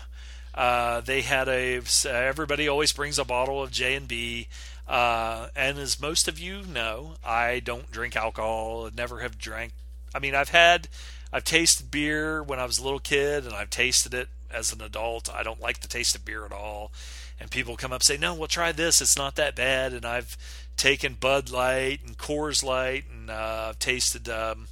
Uh, 0.54 1.02
they 1.02 1.22
had 1.22 1.48
a 1.48 1.82
everybody 2.06 2.68
always 2.68 2.92
brings 2.92 3.20
a 3.20 3.26
bottle 3.26 3.62
of 3.62 3.72
J 3.72 3.96
and 3.96 4.08
B. 4.08 4.48
Uh, 4.88 5.50
and 5.56 5.78
as 5.78 6.00
most 6.00 6.28
of 6.28 6.40
you 6.40 6.62
know, 6.64 7.16
I 7.24 7.60
don't 7.60 7.92
drink 7.92 8.16
alcohol. 8.16 8.90
Never 8.96 9.20
have 9.20 9.38
drank. 9.38 9.74
I 10.16 10.20
mean, 10.20 10.34
I've 10.34 10.50
had, 10.50 10.88
I've 11.32 11.44
tasted 11.44 11.92
beer 11.92 12.42
when 12.42 12.60
I 12.60 12.66
was 12.66 12.80
a 12.80 12.84
little 12.84 13.00
kid, 13.00 13.46
and 13.46 13.54
I've 13.54 13.70
tasted 13.70 14.14
it 14.14 14.30
as 14.50 14.72
an 14.72 14.82
adult. 14.82 15.30
I 15.34 15.44
don't 15.44 15.62
like 15.62 15.82
the 15.82 15.90
taste 15.90 16.16
of 16.16 16.24
beer 16.24 16.46
at 16.46 16.54
all. 16.54 16.92
And 17.40 17.52
people 17.52 17.76
come 17.76 17.92
up 17.92 18.00
and 18.00 18.06
say, 18.06 18.18
"No, 18.18 18.34
we'll 18.34 18.48
try 18.48 18.72
this. 18.72 19.02
It's 19.02 19.18
not 19.18 19.36
that 19.36 19.56
bad." 19.56 19.94
And 19.94 20.06
I've 20.06 20.38
taken 20.76 21.14
Bud 21.16 21.52
Light 21.52 22.00
and 22.06 22.18
Coors 22.18 22.64
Light, 22.64 23.04
and 23.12 23.30
uh, 23.30 23.68
I've 23.70 23.80
tasted 23.80 24.28
um, 24.30 24.70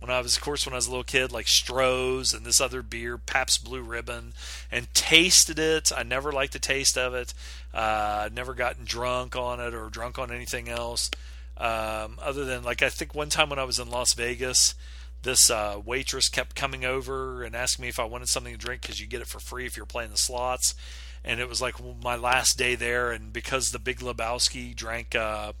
when 0.00 0.10
I 0.10 0.20
was, 0.20 0.36
of 0.36 0.42
course, 0.42 0.66
when 0.66 0.72
I 0.72 0.76
was 0.76 0.86
a 0.86 0.90
little 0.90 1.04
kid, 1.04 1.30
like 1.30 1.46
Stroh's 1.46 2.32
and 2.32 2.44
this 2.44 2.60
other 2.60 2.82
beer, 2.82 3.18
Pabst 3.18 3.64
Blue 3.64 3.82
Ribbon, 3.82 4.32
and 4.72 4.92
tasted 4.94 5.58
it. 5.58 5.92
I 5.94 6.02
never 6.02 6.32
liked 6.32 6.54
the 6.54 6.58
taste 6.58 6.96
of 6.96 7.14
it. 7.14 7.34
Uh, 7.72 8.30
never 8.32 8.54
gotten 8.54 8.84
drunk 8.84 9.36
on 9.36 9.60
it 9.60 9.74
or 9.74 9.88
drunk 9.90 10.18
on 10.18 10.32
anything 10.32 10.68
else. 10.68 11.10
Um, 11.58 12.18
other 12.22 12.46
than, 12.46 12.64
like, 12.64 12.82
I 12.82 12.88
think 12.88 13.14
one 13.14 13.28
time 13.28 13.50
when 13.50 13.58
I 13.58 13.64
was 13.64 13.78
in 13.78 13.90
Las 13.90 14.14
Vegas, 14.14 14.74
this 15.22 15.50
uh, 15.50 15.78
waitress 15.84 16.30
kept 16.30 16.56
coming 16.56 16.86
over 16.86 17.42
and 17.42 17.54
asking 17.54 17.82
me 17.82 17.88
if 17.90 17.98
I 17.98 18.04
wanted 18.04 18.30
something 18.30 18.54
to 18.54 18.58
drink 18.58 18.80
because 18.80 19.00
you 19.00 19.06
get 19.06 19.20
it 19.20 19.26
for 19.26 19.38
free 19.38 19.66
if 19.66 19.76
you're 19.76 19.84
playing 19.84 20.12
the 20.12 20.16
slots. 20.16 20.74
And 21.22 21.40
it 21.40 21.48
was 21.50 21.60
like 21.60 21.74
my 22.02 22.16
last 22.16 22.56
day 22.56 22.74
there, 22.74 23.10
and 23.10 23.30
because 23.30 23.70
the 23.70 23.78
Big 23.78 23.98
Lebowski 23.98 24.74
drank. 24.74 25.14
Uh, 25.14 25.52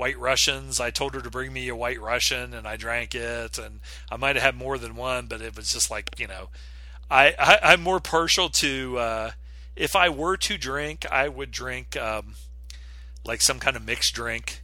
White 0.00 0.18
Russians. 0.18 0.80
I 0.80 0.90
told 0.90 1.14
her 1.14 1.20
to 1.20 1.28
bring 1.28 1.52
me 1.52 1.68
a 1.68 1.76
White 1.76 2.00
Russian, 2.00 2.54
and 2.54 2.66
I 2.66 2.76
drank 2.76 3.14
it, 3.14 3.58
and 3.58 3.80
I 4.10 4.16
might 4.16 4.34
have 4.36 4.42
had 4.42 4.56
more 4.56 4.78
than 4.78 4.96
one, 4.96 5.26
but 5.26 5.42
it 5.42 5.54
was 5.54 5.74
just 5.74 5.90
like 5.90 6.18
you 6.18 6.26
know, 6.26 6.48
I, 7.10 7.34
I 7.38 7.74
am 7.74 7.82
more 7.82 8.00
partial 8.00 8.48
to 8.48 8.98
uh, 8.98 9.30
if 9.76 9.94
I 9.94 10.08
were 10.08 10.38
to 10.38 10.56
drink, 10.56 11.04
I 11.10 11.28
would 11.28 11.50
drink 11.50 11.98
um, 11.98 12.36
like 13.26 13.42
some 13.42 13.58
kind 13.58 13.76
of 13.76 13.84
mixed 13.84 14.14
drink. 14.14 14.62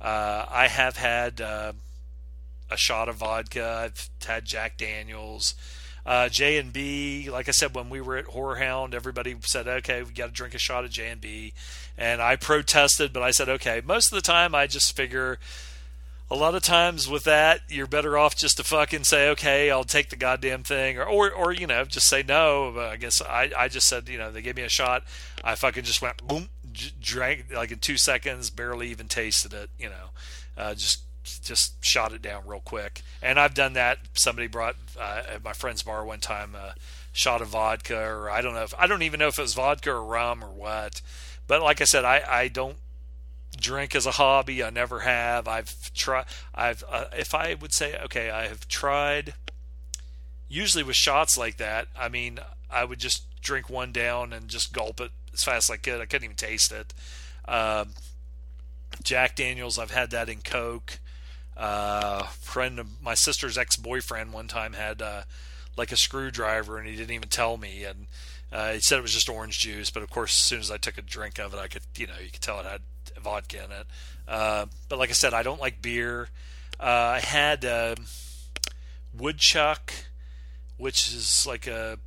Uh, 0.00 0.46
I 0.48 0.68
have 0.68 0.96
had 0.96 1.42
uh, 1.42 1.72
a 2.70 2.76
shot 2.78 3.10
of 3.10 3.16
vodka. 3.16 3.84
I've 3.84 4.08
had 4.26 4.46
Jack 4.46 4.78
Daniels. 4.78 5.54
Uh, 6.06 6.28
J 6.28 6.58
and 6.58 6.72
B, 6.72 7.28
like 7.30 7.48
I 7.48 7.52
said, 7.52 7.74
when 7.74 7.90
we 7.90 8.00
were 8.00 8.16
at 8.16 8.26
Horror 8.26 8.56
Hound, 8.56 8.94
everybody 8.94 9.36
said, 9.42 9.68
"Okay, 9.68 10.02
we 10.02 10.12
got 10.12 10.26
to 10.26 10.32
drink 10.32 10.54
a 10.54 10.58
shot 10.58 10.84
of 10.84 10.90
J 10.90 11.08
and 11.08 11.20
B," 11.20 11.52
and 11.96 12.22
I 12.22 12.36
protested, 12.36 13.12
but 13.12 13.22
I 13.22 13.30
said, 13.30 13.48
"Okay." 13.48 13.82
Most 13.84 14.12
of 14.12 14.16
the 14.16 14.22
time, 14.22 14.54
I 14.54 14.66
just 14.66 14.96
figure 14.96 15.38
a 16.30 16.36
lot 16.36 16.54
of 16.54 16.62
times 16.62 17.08
with 17.08 17.24
that, 17.24 17.60
you're 17.68 17.86
better 17.86 18.18
off 18.18 18.36
just 18.36 18.58
to 18.58 18.64
fucking 18.64 19.04
say, 19.04 19.30
okay, 19.30 19.70
I'll 19.70 19.84
take 19.84 20.10
the 20.10 20.16
goddamn 20.16 20.62
thing, 20.62 20.98
or 20.98 21.04
or, 21.04 21.32
or 21.32 21.52
you 21.52 21.66
know, 21.66 21.84
just 21.84 22.06
say 22.06 22.22
no. 22.22 22.72
But 22.74 22.88
I 22.88 22.96
guess 22.96 23.22
I 23.22 23.50
I 23.56 23.68
just 23.68 23.86
said, 23.86 24.08
you 24.08 24.18
know, 24.18 24.30
they 24.30 24.42
gave 24.42 24.56
me 24.56 24.62
a 24.62 24.68
shot, 24.68 25.04
I 25.42 25.54
fucking 25.54 25.84
just 25.84 26.02
went 26.02 26.26
boom, 26.26 26.48
drank 27.00 27.46
like 27.54 27.72
in 27.72 27.78
two 27.78 27.96
seconds, 27.96 28.50
barely 28.50 28.88
even 28.88 29.08
tasted 29.08 29.54
it, 29.54 29.70
you 29.78 29.88
know, 29.88 30.10
uh, 30.56 30.74
just 30.74 31.02
just 31.42 31.84
shot 31.84 32.12
it 32.12 32.22
down 32.22 32.42
real 32.46 32.60
quick. 32.60 33.02
And 33.22 33.38
I've 33.38 33.54
done 33.54 33.74
that. 33.74 33.98
Somebody 34.14 34.48
brought 34.48 34.76
uh, 34.98 35.22
at 35.34 35.44
my 35.44 35.52
friend's 35.52 35.82
bar 35.82 36.04
one 36.04 36.20
time 36.20 36.54
a 36.54 36.74
shot 37.12 37.42
of 37.42 37.48
vodka, 37.48 37.98
or 37.98 38.30
I 38.30 38.40
don't 38.40 38.54
know 38.54 38.62
if 38.62 38.74
I 38.78 38.86
don't 38.86 39.02
even 39.02 39.20
know 39.20 39.28
if 39.28 39.38
it 39.38 39.42
was 39.42 39.54
vodka 39.54 39.90
or 39.90 40.04
rum 40.04 40.42
or 40.44 40.50
what. 40.50 41.00
But 41.46 41.62
like 41.62 41.80
I 41.80 41.84
said, 41.84 42.04
I 42.04 42.22
I 42.28 42.48
don't 42.48 42.76
drink 43.56 43.94
as 43.94 44.06
a 44.06 44.12
hobby. 44.12 44.62
I 44.62 44.70
never 44.70 45.00
have. 45.00 45.48
I've 45.48 45.92
tried. 45.94 46.26
I've 46.54 46.84
uh, 46.88 47.06
if 47.16 47.34
I 47.34 47.54
would 47.54 47.72
say 47.72 47.98
okay, 48.04 48.30
I 48.30 48.46
have 48.46 48.68
tried. 48.68 49.34
Usually 50.48 50.82
with 50.82 50.96
shots 50.96 51.36
like 51.36 51.58
that, 51.58 51.88
I 51.98 52.08
mean, 52.08 52.38
I 52.70 52.84
would 52.84 52.98
just 52.98 53.24
drink 53.42 53.68
one 53.68 53.92
down 53.92 54.32
and 54.32 54.48
just 54.48 54.72
gulp 54.72 55.00
it 55.00 55.10
as 55.32 55.42
fast 55.42 55.68
as 55.68 55.74
I 55.74 55.76
could. 55.76 56.00
I 56.00 56.06
couldn't 56.06 56.24
even 56.24 56.36
taste 56.36 56.72
it. 56.72 56.94
Um, 57.46 57.90
Jack 59.02 59.36
Daniels, 59.36 59.78
I've 59.78 59.90
had 59.90 60.10
that 60.10 60.28
in 60.28 60.40
Coke. 60.40 60.98
Uh, 61.58 62.22
friend 62.40 62.78
of 62.78 63.02
my 63.02 63.14
sister's 63.14 63.58
ex-boyfriend 63.58 64.32
one 64.32 64.46
time 64.46 64.74
had 64.74 65.02
uh, 65.02 65.22
like 65.76 65.90
a 65.90 65.96
screwdriver, 65.96 66.78
and 66.78 66.88
he 66.88 66.94
didn't 66.94 67.14
even 67.14 67.28
tell 67.28 67.56
me, 67.56 67.84
and 67.84 68.06
uh, 68.52 68.72
he 68.72 68.80
said 68.80 68.98
it 68.98 69.02
was 69.02 69.12
just 69.12 69.28
orange 69.28 69.58
juice. 69.58 69.90
But 69.90 70.02
of 70.02 70.10
course, 70.10 70.32
as 70.32 70.44
soon 70.44 70.60
as 70.60 70.70
I 70.70 70.76
took 70.76 70.96
a 70.98 71.02
drink 71.02 71.38
of 71.38 71.52
it, 71.52 71.58
I 71.58 71.66
could, 71.66 71.82
you 71.96 72.06
know, 72.06 72.14
you 72.22 72.30
could 72.30 72.42
tell 72.42 72.60
it 72.60 72.66
had 72.66 72.82
vodka 73.20 73.64
in 73.64 73.72
it. 73.72 73.86
Uh, 74.28 74.66
but 74.88 74.98
like 74.98 75.10
I 75.10 75.14
said, 75.14 75.34
I 75.34 75.42
don't 75.42 75.60
like 75.60 75.82
beer. 75.82 76.28
Uh, 76.78 77.16
I 77.16 77.20
had 77.20 77.64
uh, 77.64 77.96
woodchuck, 79.16 79.92
which 80.76 81.12
is 81.12 81.44
like 81.46 81.66
a, 81.66 81.98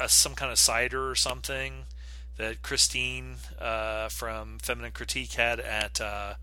a, 0.00 0.08
some 0.08 0.34
kind 0.34 0.50
of 0.50 0.58
cider 0.58 1.10
or 1.10 1.14
something 1.14 1.84
that 2.38 2.62
Christine 2.62 3.36
uh, 3.60 4.08
from 4.08 4.58
Feminine 4.60 4.92
Critique 4.92 5.32
had 5.32 5.60
at 5.60 6.00
uh, 6.00 6.34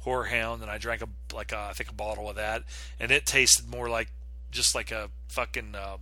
Horror 0.00 0.26
Hound, 0.26 0.62
and 0.62 0.70
I 0.70 0.78
drank 0.78 1.02
a 1.02 1.08
like 1.34 1.52
a, 1.52 1.58
I 1.58 1.72
think 1.72 1.90
a 1.90 1.94
bottle 1.94 2.28
of 2.28 2.36
that, 2.36 2.62
and 2.98 3.10
it 3.10 3.26
tasted 3.26 3.68
more 3.68 3.88
like 3.88 4.08
just 4.50 4.74
like 4.74 4.90
a 4.90 5.10
fucking 5.28 5.74
um, 5.74 6.00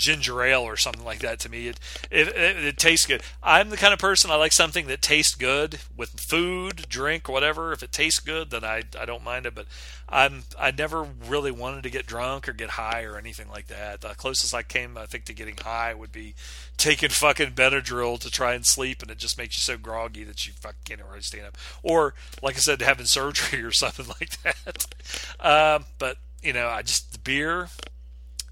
ginger 0.00 0.42
ale 0.42 0.62
or 0.62 0.76
something 0.76 1.04
like 1.04 1.20
that 1.20 1.38
to 1.40 1.48
me. 1.48 1.68
It, 1.68 1.78
it, 2.10 2.28
it, 2.28 2.64
it 2.64 2.76
tastes 2.78 3.06
good. 3.06 3.22
I'm 3.42 3.68
the 3.68 3.76
kind 3.76 3.92
of 3.92 4.00
person 4.00 4.30
I 4.30 4.36
like 4.36 4.52
something 4.52 4.86
that 4.86 5.02
tastes 5.02 5.34
good 5.34 5.78
with 5.96 6.18
food, 6.18 6.86
drink, 6.88 7.28
whatever. 7.28 7.72
If 7.72 7.82
it 7.82 7.92
tastes 7.92 8.18
good, 8.18 8.50
then 8.50 8.64
I 8.64 8.82
I 8.98 9.04
don't 9.04 9.22
mind 9.22 9.46
it. 9.46 9.54
But 9.54 9.66
I'm 10.08 10.44
I 10.58 10.70
never 10.70 11.06
really 11.28 11.52
wanted 11.52 11.82
to 11.84 11.90
get 11.90 12.06
drunk 12.06 12.48
or 12.48 12.52
get 12.52 12.70
high 12.70 13.04
or 13.04 13.16
anything 13.16 13.48
like 13.48 13.68
that. 13.68 14.00
The 14.00 14.08
closest 14.14 14.54
I 14.54 14.62
came, 14.62 14.96
I 14.96 15.06
think, 15.06 15.26
to 15.26 15.34
getting 15.34 15.56
high 15.58 15.94
would 15.94 16.12
be 16.12 16.34
taking 16.78 17.10
fucking 17.10 17.52
Benadryl 17.52 18.18
to 18.20 18.30
try 18.30 18.54
and 18.54 18.64
sleep, 18.64 19.02
and 19.02 19.10
it 19.10 19.18
just 19.18 19.36
makes 19.36 19.56
you 19.56 19.60
so 19.60 19.78
groggy 19.78 20.24
that 20.24 20.46
you 20.46 20.54
fucking 20.54 20.80
can't 20.84 21.02
really 21.08 21.20
stand 21.20 21.46
up. 21.46 21.58
Or 21.82 22.14
like 22.42 22.56
I 22.56 22.60
said, 22.60 22.80
having 22.80 23.06
surgery 23.06 23.62
or 23.64 23.72
something 23.72 24.06
like 24.20 24.42
that. 24.42 24.86
Um, 25.40 25.86
but 25.98 26.18
you 26.42 26.52
know, 26.52 26.68
I 26.68 26.82
just 26.82 27.12
the 27.12 27.18
beer. 27.18 27.68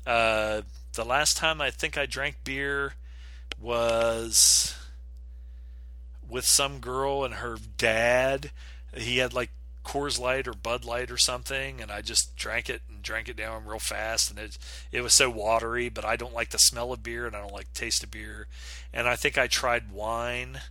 Uh, 0.07 0.63
the 0.99 1.05
last 1.05 1.37
time 1.37 1.61
I 1.61 1.71
think 1.71 1.97
I 1.97 2.07
drank 2.07 2.43
beer 2.43 2.95
was 3.57 4.77
with 6.29 6.45
some 6.45 6.81
girl 6.81 7.25
and 7.25 7.35
her 7.35 7.57
dad. 7.77 8.51
He 8.93 9.19
had 9.19 9.33
like 9.33 9.51
Coors 9.85 10.19
Light 10.19 10.49
or 10.49 10.55
Bud 10.55 10.85
Light 10.85 11.13
or 11.13 11.17
something, 11.17 11.81
and 11.81 11.93
I 11.93 12.03
just 12.03 12.35
drank 12.35 12.69
it 12.69 12.83
and 12.89 13.01
drank 13.01 13.29
it 13.29 13.37
down 13.37 13.65
real 13.65 13.79
fast, 13.79 14.29
and 14.29 14.41
it 14.41 14.59
it 14.91 15.03
was 15.03 15.15
so 15.15 15.31
watery. 15.31 15.89
But 15.89 16.05
I 16.05 16.17
don't 16.17 16.35
like 16.35 16.51
the 16.51 16.59
smell 16.59 16.93
of 16.93 17.05
beer, 17.05 17.29
and 17.29 17.37
I 17.37 17.43
don't 17.43 17.55
like 17.55 17.73
the 17.73 17.79
taste 17.79 18.03
of 18.03 18.11
beer. 18.11 18.49
And 18.93 19.09
I 19.09 19.15
think 19.15 19.39
I 19.39 19.47
tried 19.47 19.93
wine 19.93 20.63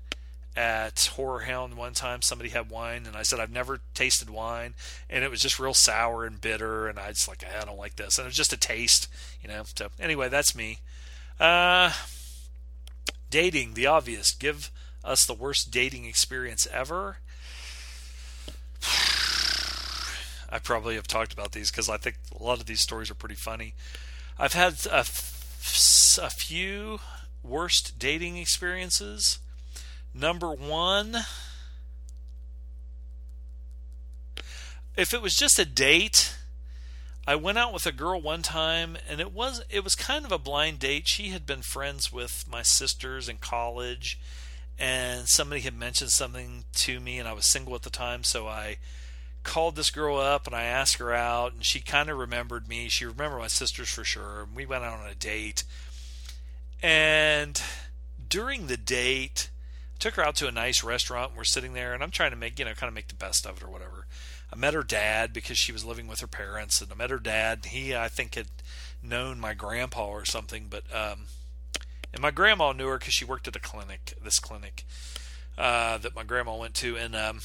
at 0.58 1.12
Horror 1.16 1.42
Hound 1.42 1.78
one 1.78 1.94
time. 1.94 2.24
Somebody 2.24 2.50
had 2.50 2.72
wine, 2.72 3.06
and 3.06 3.16
I 3.16 3.22
said 3.22 3.40
I've 3.40 3.52
never 3.52 3.80
tasted 3.94 4.28
wine, 4.30 4.74
and 5.08 5.24
it 5.24 5.30
was 5.30 5.40
just 5.40 5.60
real 5.60 5.76
sour 5.76 6.26
and 6.26 6.42
bitter, 6.42 6.88
and 6.88 6.98
I 6.98 7.10
just 7.10 7.28
like 7.28 7.46
I 7.46 7.64
don't 7.64 7.78
like 7.78 7.96
this, 7.96 8.18
and 8.18 8.26
it 8.26 8.30
was 8.30 8.36
just 8.36 8.52
a 8.52 8.58
taste, 8.58 9.08
you 9.42 9.48
know. 9.48 9.64
So 9.76 9.90
anyway, 10.00 10.30
that's 10.30 10.56
me. 10.56 10.80
Uh, 11.40 11.92
dating, 13.30 13.76
the 13.76 13.86
obvious. 13.86 14.32
Give 14.32 14.72
us 15.04 15.26
the 15.26 15.36
worst 15.36 15.70
dating 15.70 16.06
experience 16.06 16.68
ever. 16.74 17.18
I 20.50 20.58
probably 20.60 20.96
have 20.96 21.08
talked 21.08 21.34
about 21.34 21.52
these 21.52 21.70
because 21.70 21.88
I 21.88 21.98
think 21.98 22.16
a 22.38 22.44
lot 22.44 22.60
of 22.60 22.66
these 22.66 22.82
stories 22.82 23.12
are 23.12 23.16
pretty 23.16 23.36
funny. 23.36 23.76
I've 24.40 24.54
had 24.54 24.74
a, 24.92 25.00
f- 25.00 26.20
a 26.22 26.30
few 26.32 27.00
worst 27.44 28.00
dating 28.00 28.38
experiences. 28.38 29.40
Number 30.20 30.52
one, 30.52 31.16
if 34.96 35.14
it 35.14 35.22
was 35.22 35.36
just 35.36 35.60
a 35.60 35.66
date, 35.66 36.36
I 37.28 37.36
went 37.36 37.60
out 37.60 37.72
with 37.72 37.86
a 37.86 37.92
girl 37.92 38.20
one 38.20 38.42
time 38.42 38.98
and 39.08 39.20
it 39.20 39.32
was 39.32 39.62
it 39.70 39.84
was 39.84 39.94
kind 39.94 40.26
of 40.26 40.32
a 40.32 40.40
blind 40.40 40.80
date. 40.80 41.08
She 41.08 41.30
had 41.30 41.46
been 41.46 41.62
friends 41.62 42.12
with 42.12 42.46
my 42.50 42.64
sisters 42.64 43.30
in 43.30 43.38
college 43.38 44.20
and 44.80 45.28
somebody 45.28 45.62
had 45.62 45.78
mentioned 45.78 46.10
something 46.10 46.64
to 46.74 47.00
me 47.00 47.20
and 47.20 47.28
I 47.28 47.34
was 47.34 47.46
single 47.46 47.76
at 47.76 47.84
the 47.84 47.92
time, 47.92 48.24
so 48.24 48.48
I 48.48 48.78
called 49.44 49.76
this 49.76 49.92
girl 49.92 50.18
up 50.18 50.48
and 50.48 50.56
I 50.56 50.64
asked 50.64 50.98
her 50.98 51.14
out 51.14 51.54
and 51.54 51.64
she 51.64 51.80
kind 51.80 52.10
of 52.10 52.18
remembered 52.18 52.68
me. 52.68 52.90
She 52.90 53.06
remembered 53.06 53.38
my 53.38 53.48
sisters 53.48 53.90
for 53.90 54.04
sure. 54.04 54.42
And 54.42 54.56
We 54.56 54.66
went 54.66 54.84
out 54.84 55.00
on 55.00 55.08
a 55.08 55.14
date. 55.14 55.64
And 56.82 57.62
during 58.28 58.66
the 58.66 58.78
date, 58.78 59.50
took 60.00 60.16
her 60.16 60.26
out 60.26 60.36
to 60.38 60.48
a 60.48 60.52
nice 60.52 60.84
restaurant. 60.84 61.34
We're 61.36 61.44
sitting 61.44 61.74
there, 61.74 61.94
and 61.94 62.04
I'm 62.04 62.12
trying 62.12 62.32
to 62.32 62.38
make 62.38 62.60
you 62.60 62.66
know 62.66 62.74
kind 62.74 62.88
of 62.88 62.94
make 62.94 63.08
the 63.08 63.16
best 63.16 63.46
of 63.46 63.58
it 63.58 63.64
or 63.64 63.70
whatever. 63.70 64.06
I 64.52 64.56
met 64.56 64.74
her 64.74 64.84
dad 64.84 65.34
because 65.34 65.58
she 65.58 65.72
was 65.72 65.84
living 65.84 66.08
with 66.08 66.22
her 66.22 66.28
parents, 66.28 66.82
and 66.82 66.92
I 66.92 66.96
met 66.96 67.10
her 67.10 67.20
dad. 67.20 67.66
He 67.66 67.96
I 67.96 68.08
think 68.08 68.36
had 68.36 68.48
known 69.02 69.40
my 69.40 69.54
grandpa 69.54 70.08
or 70.08 70.26
something, 70.26 70.68
but 70.70 70.84
um, 70.94 71.26
and 72.14 72.22
my 72.22 72.32
grandma 72.32 72.72
knew 72.72 72.88
her 72.88 72.98
because 72.98 73.14
she 73.14 73.26
worked 73.26 73.48
at 73.48 73.56
a 73.56 73.60
clinic, 73.60 74.14
this 74.24 74.40
clinic 74.40 74.86
uh, 75.58 75.98
that 75.98 76.16
my 76.16 76.24
grandma 76.24 76.56
went 76.56 76.76
to, 76.76 76.96
and 76.98 77.16
um, 77.16 77.40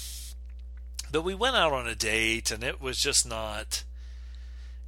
but 1.10 1.22
we 1.22 1.34
went 1.34 1.56
out 1.56 1.72
on 1.72 1.86
a 1.86 1.94
date, 1.94 2.50
and 2.50 2.62
it 2.62 2.81
was 2.81 2.98
just 2.98 3.26
not 3.26 3.84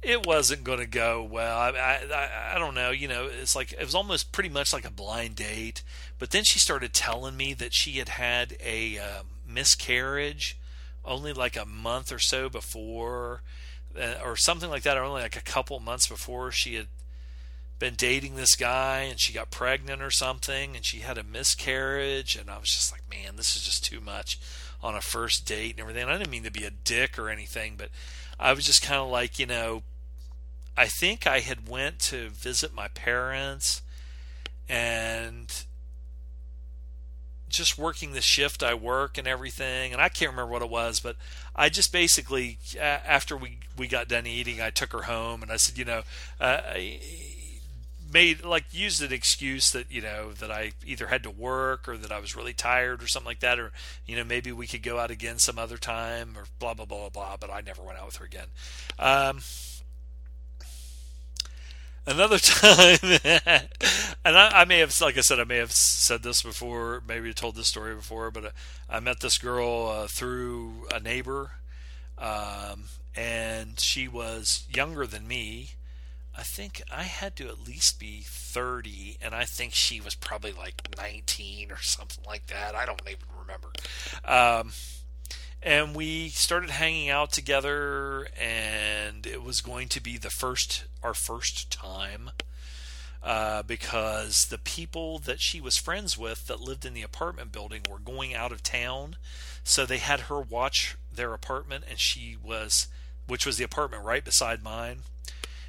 it 0.05 0.25
wasn't 0.25 0.63
going 0.63 0.79
to 0.79 0.85
go 0.85 1.23
well. 1.23 1.57
I, 1.57 1.69
I, 1.71 2.55
I 2.55 2.59
don't 2.59 2.75
know. 2.75 2.91
You 2.91 3.07
know, 3.07 3.25
it's 3.25 3.55
like 3.55 3.73
it 3.73 3.83
was 3.83 3.95
almost 3.95 4.31
pretty 4.31 4.49
much 4.49 4.71
like 4.71 4.85
a 4.85 4.91
blind 4.91 5.35
date. 5.35 5.81
But 6.17 6.31
then 6.31 6.43
she 6.43 6.59
started 6.59 6.93
telling 6.93 7.35
me 7.35 7.53
that 7.55 7.73
she 7.73 7.93
had 7.93 8.09
had 8.09 8.55
a 8.63 8.97
uh, 8.97 9.23
miscarriage 9.47 10.57
only 11.03 11.33
like 11.33 11.55
a 11.55 11.65
month 11.65 12.11
or 12.11 12.19
so 12.19 12.49
before, 12.49 13.41
uh, 13.99 14.15
or 14.23 14.35
something 14.35 14.69
like 14.69 14.83
that, 14.83 14.97
or 14.97 15.03
only 15.03 15.21
like 15.21 15.35
a 15.35 15.41
couple 15.41 15.79
months 15.79 16.07
before 16.07 16.51
she 16.51 16.75
had 16.75 16.87
been 17.77 17.95
dating 17.95 18.35
this 18.35 18.55
guy 18.55 19.01
and 19.01 19.19
she 19.19 19.33
got 19.33 19.51
pregnant 19.51 20.01
or 20.01 20.09
something 20.09 20.75
and 20.75 20.85
she 20.85 20.99
had 20.99 21.17
a 21.17 21.23
miscarriage. 21.23 22.35
And 22.35 22.49
I 22.49 22.57
was 22.57 22.69
just 22.69 22.91
like 22.91 23.01
man 23.09 23.35
this 23.35 23.55
is 23.55 23.63
just 23.63 23.83
too 23.83 23.99
much 23.99 24.39
on 24.81 24.95
a 24.95 25.01
first 25.01 25.45
date 25.45 25.71
and 25.71 25.81
everything. 25.81 26.07
I 26.07 26.17
didn't 26.17 26.31
mean 26.31 26.43
to 26.43 26.51
be 26.51 26.63
a 26.63 26.71
dick 26.71 27.19
or 27.19 27.29
anything 27.29 27.75
but 27.77 27.89
I 28.39 28.53
was 28.53 28.65
just 28.65 28.81
kind 28.81 29.01
of 29.01 29.09
like 29.09 29.39
you 29.39 29.45
know 29.45 29.83
I 30.77 30.87
think 30.87 31.27
I 31.27 31.39
had 31.39 31.69
went 31.69 31.99
to 31.99 32.29
visit 32.29 32.73
my 32.73 32.87
parents 32.89 33.81
and 34.67 35.51
just 37.55 37.77
working 37.77 38.13
the 38.13 38.21
shift 38.21 38.63
I 38.63 38.73
work 38.73 39.17
and 39.17 39.27
everything 39.27 39.93
and 39.93 40.01
I 40.01 40.09
can't 40.09 40.31
remember 40.31 40.51
what 40.51 40.61
it 40.61 40.69
was 40.69 40.99
but 40.99 41.15
I 41.55 41.69
just 41.69 41.91
basically 41.91 42.57
after 42.79 43.35
we 43.37 43.59
we 43.77 43.87
got 43.87 44.07
done 44.07 44.27
eating 44.27 44.61
I 44.61 44.69
took 44.69 44.91
her 44.93 45.03
home 45.03 45.41
and 45.41 45.51
I 45.51 45.57
said 45.57 45.77
you 45.77 45.85
know 45.85 46.03
uh, 46.39 46.61
I 46.65 46.99
made 48.11 48.45
like 48.45 48.65
used 48.71 49.01
an 49.01 49.11
excuse 49.11 49.71
that 49.71 49.91
you 49.91 50.01
know 50.01 50.31
that 50.33 50.49
I 50.49 50.71
either 50.85 51.07
had 51.07 51.23
to 51.23 51.29
work 51.29 51.87
or 51.87 51.97
that 51.97 52.11
I 52.11 52.19
was 52.19 52.35
really 52.35 52.53
tired 52.53 53.03
or 53.03 53.07
something 53.07 53.27
like 53.27 53.41
that 53.41 53.59
or 53.59 53.71
you 54.05 54.15
know 54.15 54.23
maybe 54.23 54.51
we 54.51 54.67
could 54.67 54.83
go 54.83 54.99
out 54.99 55.11
again 55.11 55.37
some 55.37 55.59
other 55.59 55.77
time 55.77 56.37
or 56.37 56.45
blah 56.59 56.73
blah 56.73 56.85
blah 56.85 57.09
blah 57.09 57.35
but 57.37 57.49
I 57.49 57.61
never 57.61 57.81
went 57.81 57.99
out 57.99 58.05
with 58.05 58.15
her 58.17 58.25
again. 58.25 58.47
Um, 58.97 59.39
another 62.07 62.37
time, 62.39 62.97
and 64.23 64.37
I, 64.37 64.61
I, 64.61 64.65
may 64.65 64.79
have, 64.79 64.99
like 65.01 65.17
I 65.17 65.21
said, 65.21 65.39
I 65.39 65.43
may 65.43 65.57
have 65.57 65.71
said 65.71 66.23
this 66.23 66.41
before, 66.41 67.01
maybe 67.07 67.33
told 67.33 67.55
this 67.55 67.67
story 67.67 67.95
before, 67.95 68.31
but 68.31 68.53
I, 68.89 68.97
I 68.97 68.99
met 68.99 69.19
this 69.19 69.37
girl 69.37 69.87
uh, 69.87 70.07
through 70.07 70.87
a 70.93 70.99
neighbor, 70.99 71.51
um, 72.17 72.85
and 73.15 73.79
she 73.79 74.07
was 74.07 74.65
younger 74.69 75.05
than 75.05 75.27
me. 75.27 75.71
I 76.37 76.43
think 76.43 76.81
I 76.91 77.03
had 77.03 77.35
to 77.37 77.47
at 77.47 77.65
least 77.65 77.99
be 77.99 78.23
30, 78.25 79.17
and 79.21 79.33
I 79.33 79.45
think 79.45 79.73
she 79.73 80.01
was 80.01 80.15
probably 80.15 80.51
like 80.51 80.89
19 80.97 81.71
or 81.71 81.81
something 81.81 82.23
like 82.25 82.47
that. 82.47 82.75
I 82.75 82.85
don't 82.85 83.01
even 83.05 83.25
remember. 83.39 83.69
Um, 84.25 84.73
and 85.65 85.95
we 85.95 86.29
started 86.29 86.69
hanging 86.69 87.09
out 87.09 87.31
together 87.31 88.27
and 88.39 89.25
it 89.25 89.41
was 89.41 89.61
going 89.61 89.87
to 89.89 90.01
be 90.01 90.15
the 90.15 90.29
first 90.29 90.85
our 91.01 91.15
first 91.15 91.71
time 91.71 92.29
uh, 93.23 93.63
because 93.63 94.45
the 94.45 94.59
people 94.59 95.17
that 95.17 95.41
she 95.41 95.59
was 95.59 95.77
friends 95.77 96.15
with 96.15 96.45
that 96.45 96.61
lived 96.61 96.85
in 96.85 96.93
the 96.93 97.01
apartment 97.01 97.51
building 97.51 97.81
were 97.89 97.97
going 97.97 98.35
out 98.35 98.51
of 98.51 98.61
town 98.61 99.15
so 99.63 99.85
they 99.85 99.97
had 99.97 100.21
her 100.21 100.39
watch 100.39 100.95
their 101.11 101.33
apartment 101.33 101.83
and 101.89 101.99
she 101.99 102.37
was 102.41 102.87
which 103.27 103.45
was 103.45 103.57
the 103.57 103.63
apartment 103.63 104.05
right 104.05 104.23
beside 104.23 104.63
mine 104.63 104.99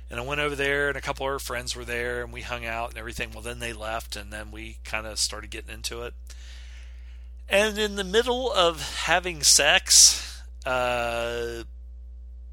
and 0.09 0.21
I 0.21 0.23
went 0.23 0.41
over 0.41 0.55
there, 0.55 0.87
and 0.87 0.97
a 0.97 1.01
couple 1.01 1.27
of 1.27 1.33
her 1.33 1.39
friends 1.41 1.75
were 1.75 1.85
there, 1.85 2.23
and 2.23 2.33
we 2.33 2.43
hung 2.43 2.65
out 2.65 2.91
and 2.91 2.99
everything. 2.99 3.33
Well, 3.33 3.43
then 3.43 3.59
they 3.59 3.73
left, 3.73 4.15
and 4.15 4.33
then 4.33 4.53
we 4.53 4.79
kind 4.85 5.05
of 5.05 5.19
started 5.19 5.51
getting 5.51 5.75
into 5.75 6.03
it. 6.03 6.15
And 7.49 7.79
in 7.79 7.97
the 7.97 8.05
middle 8.05 8.53
of 8.53 8.97
having 9.05 9.43
sex, 9.43 10.43
uh, 10.65 11.63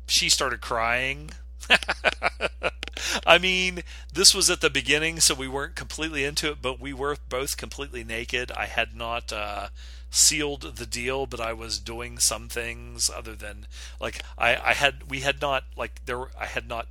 she 0.07 0.29
started 0.29 0.61
crying. 0.61 1.31
I 3.25 3.37
mean, 3.37 3.83
this 4.11 4.35
was 4.35 4.49
at 4.49 4.61
the 4.61 4.69
beginning, 4.69 5.19
so 5.19 5.33
we 5.33 5.47
weren't 5.47 5.75
completely 5.75 6.23
into 6.23 6.51
it, 6.51 6.61
but 6.61 6.79
we 6.79 6.93
were 6.93 7.17
both 7.29 7.57
completely 7.57 8.03
naked. 8.03 8.51
I 8.51 8.65
had 8.65 8.95
not 8.95 9.33
uh, 9.33 9.69
sealed 10.11 10.75
the 10.77 10.85
deal, 10.85 11.25
but 11.25 11.39
I 11.39 11.53
was 11.53 11.79
doing 11.79 12.19
some 12.19 12.47
things 12.47 13.09
other 13.09 13.35
than 13.35 13.65
like 13.99 14.23
I, 14.37 14.55
I 14.55 14.73
had 14.73 15.09
we 15.09 15.21
had 15.21 15.41
not 15.41 15.63
like 15.75 16.05
there 16.05 16.27
I 16.39 16.45
had 16.45 16.67
not 16.67 16.87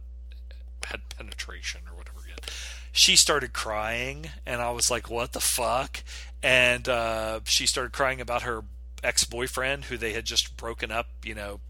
had 0.87 1.09
penetration 1.17 1.83
or 1.91 1.97
whatever 1.97 2.19
yet. 2.29 2.51
She 2.91 3.17
started 3.17 3.53
crying, 3.53 4.31
and 4.45 4.61
I 4.61 4.71
was 4.71 4.91
like, 4.91 5.09
"What 5.09 5.33
the 5.33 5.41
fuck?" 5.41 6.03
And 6.43 6.89
uh, 6.89 7.41
she 7.45 7.67
started 7.67 7.93
crying 7.93 8.21
about 8.21 8.43
her 8.43 8.63
ex-boyfriend, 9.03 9.87
who 9.87 9.97
they 9.97 10.13
had 10.13 10.25
just 10.25 10.57
broken 10.57 10.91
up. 10.91 11.09
You 11.25 11.35
know, 11.35 11.61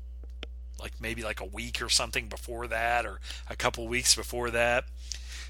like 0.81 0.93
maybe 1.01 1.23
like 1.23 1.41
a 1.41 1.45
week 1.45 1.83
or 1.83 1.89
something 1.89 2.29
before 2.29 2.67
that, 2.67 3.07
or 3.07 3.21
a 3.49 3.57
couple 3.57 3.87
weeks 3.87 4.15
before 4.15 4.51
that. 4.51 4.85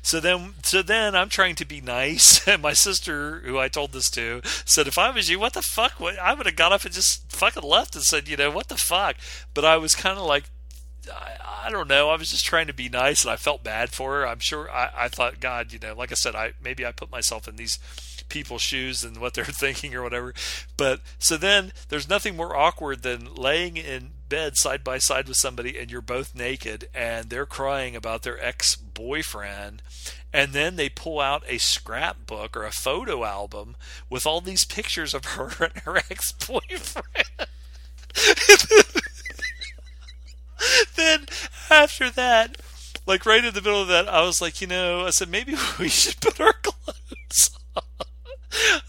So 0.05 0.18
then, 0.18 0.55
so 0.65 0.83
then 0.83 1.15
I'm 1.15 1.28
trying 1.28 1.55
to 1.57 1.65
be 1.65 1.81
nice, 1.81 2.47
and 2.49 2.60
my 2.60 2.73
sister, 2.73 3.39
who 3.44 3.59
I 3.59 3.68
told 3.68 3.92
this 3.92 4.10
to, 4.10 4.41
said, 4.44 4.89
"If 4.89 4.99
I 4.99 5.10
was 5.10 5.31
you, 5.31 5.39
what 5.39 5.52
the 5.52 5.62
fuck? 5.62 6.01
What, 6.01 6.18
I 6.18 6.34
would 6.34 6.47
have 6.47 6.57
got 6.57 6.73
up 6.73 6.84
and 6.84 6.92
just 6.92 7.31
fucking 7.33 7.62
left 7.62 7.94
and 7.94 8.05
said, 8.05 8.28
you 8.28 8.36
know, 8.36 8.51
what 8.51 8.68
the 8.68 8.76
fuck." 8.76 9.17
But 9.55 9.65
I 9.65 9.76
was 9.76 9.94
kind 9.94 10.18
of 10.18 10.26
like 10.26 10.44
I, 11.10 11.67
I, 11.67 11.70
don't 11.70 11.89
know. 11.89 12.10
I 12.10 12.17
was 12.17 12.31
just 12.31 12.44
trying 12.44 12.67
to 12.67 12.73
be 12.73 12.89
nice, 12.89 13.25
and 13.25 13.31
I 13.33 13.36
felt 13.36 13.65
bad 13.65 13.91
for 13.91 14.20
her. 14.20 14.26
I'm 14.26 14.39
sure. 14.41 14.70
I, 14.70 14.91
I 14.97 15.09
thought, 15.09 15.41
God, 15.41 15.73
you 15.73 15.78
know, 15.78 15.94
like 15.94 16.12
I 16.12 16.15
said, 16.15 16.34
I 16.34 16.52
maybe 16.62 16.84
I 16.84 16.92
put 16.92 17.10
myself 17.10 17.49
in 17.49 17.57
these 17.57 17.78
people's 18.32 18.62
shoes 18.62 19.04
and 19.04 19.18
what 19.18 19.34
they're 19.34 19.44
thinking 19.62 19.94
or 19.94 20.02
whatever. 20.02 20.32
But 20.76 21.00
so 21.18 21.36
then 21.36 21.72
there's 21.88 22.08
nothing 22.08 22.34
more 22.34 22.56
awkward 22.56 23.02
than 23.02 23.34
laying 23.34 23.76
in 23.76 24.10
bed 24.28 24.56
side 24.56 24.82
by 24.82 24.96
side 24.96 25.28
with 25.28 25.36
somebody 25.36 25.78
and 25.78 25.90
you're 25.90 26.00
both 26.00 26.34
naked 26.34 26.88
and 26.94 27.28
they're 27.28 27.44
crying 27.44 27.94
about 27.94 28.22
their 28.22 28.42
ex 28.42 28.74
boyfriend. 28.74 29.82
And 30.32 30.54
then 30.54 30.76
they 30.76 30.88
pull 30.88 31.20
out 31.20 31.44
a 31.46 31.58
scrapbook 31.58 32.56
or 32.56 32.64
a 32.64 32.70
photo 32.72 33.24
album 33.24 33.76
with 34.08 34.26
all 34.26 34.40
these 34.40 34.64
pictures 34.64 35.12
of 35.12 35.26
her 35.26 35.50
and 35.60 35.82
her 35.82 35.98
ex 35.98 36.32
boyfriend. 36.32 37.04
then 40.96 41.26
after 41.70 42.10
that, 42.10 42.56
like 43.06 43.26
right 43.26 43.44
in 43.44 43.52
the 43.52 43.60
middle 43.60 43.82
of 43.82 43.88
that, 43.88 44.08
I 44.08 44.22
was 44.22 44.40
like, 44.40 44.62
you 44.62 44.66
know, 44.66 45.06
I 45.06 45.10
said 45.10 45.28
maybe 45.28 45.54
we 45.78 45.88
should 45.88 46.20
put 46.20 46.40
our 46.40 46.54
clothes. 46.54 47.58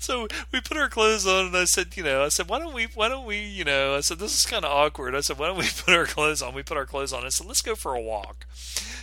So 0.04 0.28
we 0.52 0.60
put 0.60 0.76
our 0.76 0.90
clothes 0.90 1.26
on, 1.26 1.46
and 1.46 1.56
I 1.56 1.64
said, 1.64 1.96
you 1.96 2.04
know, 2.04 2.26
I 2.26 2.28
said, 2.28 2.50
why 2.50 2.60
don't 2.60 2.74
we, 2.74 2.88
why 2.94 3.08
don't 3.08 3.26
we, 3.26 3.40
you 3.40 3.64
know, 3.64 3.96
I 3.96 4.02
said 4.02 4.20
this 4.20 4.36
is 4.36 4.46
kind 4.46 4.66
of 4.66 4.72
awkward. 4.72 5.16
I 5.16 5.22
said, 5.22 5.40
why 5.40 5.48
don't 5.48 5.58
we 5.58 5.70
put 5.86 5.94
our 5.94 6.06
clothes 6.06 6.42
on? 6.42 6.54
We 6.54 6.62
put 6.62 6.76
our 6.76 6.86
clothes 6.86 7.14
on. 7.14 7.26
I 7.26 7.30
said, 7.30 7.48
let's 7.48 7.62
go 7.62 7.74
for 7.74 7.96
a 7.96 8.02
walk. 8.02 8.46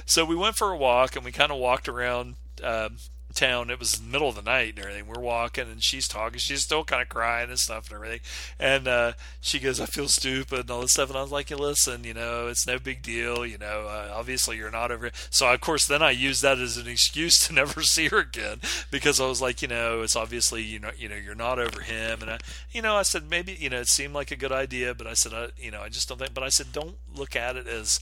So 0.04 0.26
we 0.26 0.36
went 0.36 0.56
for 0.56 0.70
a 0.70 0.76
walk, 0.76 1.16
and 1.16 1.24
we 1.24 1.32
kind 1.32 1.50
of 1.50 1.56
walked 1.56 1.88
around. 1.88 2.34
Um, 2.62 2.98
town. 3.40 3.70
It 3.70 3.78
was 3.78 4.00
middle 4.00 4.28
of 4.28 4.34
the 4.34 4.42
night 4.42 4.74
and 4.76 4.80
everything. 4.80 5.06
We're 5.06 5.20
walking 5.20 5.70
and 5.70 5.82
she's 5.82 6.06
talking. 6.06 6.38
She's 6.38 6.62
still 6.62 6.84
kind 6.84 7.02
of 7.02 7.08
crying 7.08 7.48
and 7.48 7.58
stuff 7.58 7.86
and 7.86 7.96
everything. 7.96 8.20
And 8.58 8.86
uh, 8.86 9.12
she 9.40 9.58
goes, 9.58 9.80
"I 9.80 9.86
feel 9.86 10.08
stupid 10.08 10.60
and 10.60 10.70
all 10.70 10.82
this 10.82 10.92
stuff." 10.92 11.08
And 11.08 11.18
I 11.18 11.22
was 11.22 11.32
like, 11.32 11.50
listen, 11.50 12.04
you 12.04 12.14
know, 12.14 12.48
it's 12.48 12.66
no 12.66 12.78
big 12.78 13.02
deal. 13.02 13.46
You 13.46 13.58
know, 13.58 13.86
uh, 13.88 14.12
obviously 14.14 14.58
you're 14.58 14.70
not 14.70 14.90
over." 14.90 15.06
It. 15.06 15.28
So 15.30 15.50
of 15.50 15.60
course, 15.60 15.86
then 15.86 16.02
I 16.02 16.10
used 16.10 16.42
that 16.42 16.58
as 16.58 16.76
an 16.76 16.86
excuse 16.86 17.38
to 17.46 17.52
never 17.60 17.82
see 17.82 18.08
her 18.08 18.18
again 18.18 18.60
because 18.90 19.20
I 19.20 19.26
was 19.26 19.40
like, 19.40 19.62
you 19.62 19.68
know, 19.68 20.02
it's 20.02 20.16
obviously 20.16 20.62
you 20.62 20.78
know, 20.78 20.90
you 20.96 21.08
know, 21.08 21.16
you're 21.16 21.34
not 21.34 21.58
over 21.58 21.80
him. 21.80 22.22
And 22.22 22.30
I, 22.30 22.38
you 22.70 22.82
know, 22.82 22.96
I 22.96 23.02
said 23.02 23.30
maybe 23.30 23.56
you 23.58 23.70
know 23.70 23.80
it 23.80 23.88
seemed 23.88 24.14
like 24.14 24.30
a 24.30 24.36
good 24.36 24.52
idea, 24.52 24.94
but 24.94 25.06
I 25.06 25.14
said, 25.14 25.32
I, 25.32 25.48
you 25.56 25.70
know, 25.70 25.80
I 25.80 25.88
just 25.88 26.08
don't 26.08 26.18
think. 26.18 26.34
But 26.34 26.44
I 26.44 26.50
said, 26.50 26.72
don't 26.72 26.96
look 27.14 27.34
at 27.34 27.56
it 27.56 27.66
as. 27.66 28.00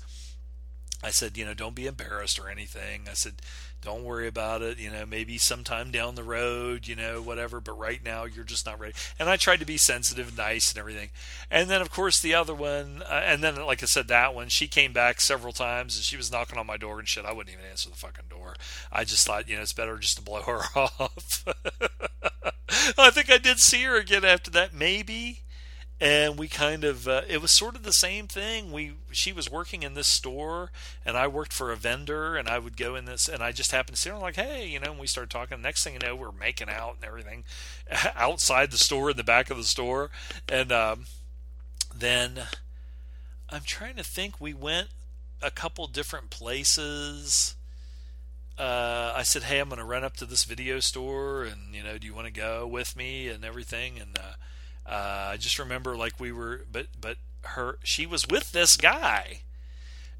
I 1.00 1.10
said, 1.10 1.38
you 1.38 1.44
know, 1.44 1.54
don't 1.54 1.76
be 1.76 1.86
embarrassed 1.86 2.40
or 2.40 2.48
anything. 2.48 3.02
I 3.08 3.12
said, 3.12 3.34
don't 3.80 4.04
worry 4.04 4.26
about 4.26 4.62
it 4.62 4.78
you 4.78 4.90
know 4.90 5.06
maybe 5.06 5.38
sometime 5.38 5.90
down 5.90 6.14
the 6.14 6.22
road 6.22 6.86
you 6.86 6.96
know 6.96 7.22
whatever 7.22 7.60
but 7.60 7.78
right 7.78 8.04
now 8.04 8.24
you're 8.24 8.44
just 8.44 8.66
not 8.66 8.78
ready. 8.78 8.94
And 9.18 9.28
i 9.28 9.36
tried 9.36 9.60
to 9.60 9.66
be 9.66 9.76
sensitive 9.76 10.28
and 10.28 10.36
nice 10.36 10.70
and 10.70 10.78
everything. 10.78 11.10
And 11.50 11.70
then 11.70 11.80
of 11.80 11.90
course 11.90 12.20
the 12.20 12.34
other 12.34 12.54
one 12.54 13.02
uh, 13.08 13.22
and 13.24 13.42
then 13.42 13.56
like 13.56 13.82
i 13.82 13.86
said 13.86 14.08
that 14.08 14.34
one 14.34 14.48
she 14.48 14.66
came 14.66 14.92
back 14.92 15.20
several 15.20 15.52
times 15.52 15.96
and 15.96 16.04
she 16.04 16.16
was 16.16 16.32
knocking 16.32 16.58
on 16.58 16.66
my 16.66 16.76
door 16.76 16.98
and 16.98 17.08
shit. 17.08 17.24
I 17.24 17.32
wouldn't 17.32 17.54
even 17.54 17.70
answer 17.70 17.88
the 17.90 17.96
fucking 17.96 18.26
door. 18.28 18.54
I 18.92 19.04
just 19.04 19.26
thought 19.26 19.48
you 19.48 19.56
know 19.56 19.62
it's 19.62 19.72
better 19.72 19.96
just 19.98 20.16
to 20.16 20.22
blow 20.22 20.42
her 20.46 20.60
off. 20.74 21.44
I 22.98 23.10
think 23.10 23.30
i 23.30 23.38
did 23.38 23.58
see 23.58 23.82
her 23.84 23.96
again 23.96 24.24
after 24.24 24.50
that 24.50 24.74
maybe 24.74 25.42
and 26.00 26.38
we 26.38 26.48
kind 26.48 26.84
of 26.84 27.08
uh, 27.08 27.22
it 27.28 27.42
was 27.42 27.56
sort 27.56 27.74
of 27.74 27.82
the 27.82 27.92
same 27.92 28.26
thing. 28.26 28.72
We 28.72 28.92
she 29.10 29.32
was 29.32 29.50
working 29.50 29.82
in 29.82 29.94
this 29.94 30.08
store 30.08 30.70
and 31.04 31.16
i 31.16 31.26
worked 31.26 31.52
for 31.52 31.72
a 31.72 31.76
vendor 31.76 32.36
and 32.36 32.48
i 32.48 32.58
would 32.58 32.76
go 32.76 32.94
in 32.94 33.04
this 33.04 33.28
and 33.28 33.42
i 33.42 33.50
just 33.52 33.72
happened 33.72 33.96
to 33.96 34.00
see 34.00 34.10
her 34.10 34.16
I'm 34.16 34.22
like 34.22 34.36
hey 34.36 34.68
you 34.68 34.78
know 34.78 34.92
and 34.92 35.00
we 35.00 35.06
started 35.06 35.30
talking. 35.30 35.60
Next 35.60 35.82
thing 35.82 35.94
you 35.94 36.00
know 36.00 36.14
we're 36.14 36.32
making 36.32 36.68
out 36.68 36.96
and 36.96 37.04
everything 37.04 37.44
outside 38.14 38.70
the 38.70 38.78
store 38.78 39.10
in 39.10 39.16
the 39.16 39.24
back 39.24 39.50
of 39.50 39.56
the 39.56 39.64
store. 39.64 40.10
And 40.48 40.72
um, 40.72 41.06
then 41.94 42.40
i'm 43.50 43.62
trying 43.64 43.96
to 43.96 44.04
think 44.04 44.40
we 44.40 44.52
went 44.52 44.88
a 45.42 45.50
couple 45.50 45.86
different 45.86 46.30
places. 46.30 47.54
Uh, 48.58 49.12
I 49.14 49.22
said, 49.22 49.44
"Hey, 49.44 49.60
I'm 49.60 49.68
going 49.68 49.78
to 49.78 49.84
run 49.84 50.04
up 50.04 50.16
to 50.16 50.26
this 50.26 50.44
video 50.44 50.80
store, 50.80 51.44
and 51.44 51.74
you 51.74 51.82
know, 51.82 51.96
do 51.96 52.06
you 52.06 52.14
want 52.14 52.26
to 52.26 52.32
go 52.32 52.66
with 52.66 52.96
me 52.96 53.28
and 53.28 53.44
everything?" 53.44 53.98
And 54.00 54.18
uh, 54.18 54.34
uh, 54.88 55.30
I 55.32 55.36
just 55.36 55.58
remember 55.58 55.96
like 55.96 56.18
we 56.18 56.32
were, 56.32 56.62
but 56.70 56.86
but 57.00 57.18
her 57.42 57.78
she 57.84 58.06
was 58.06 58.26
with 58.26 58.52
this 58.52 58.76
guy, 58.76 59.40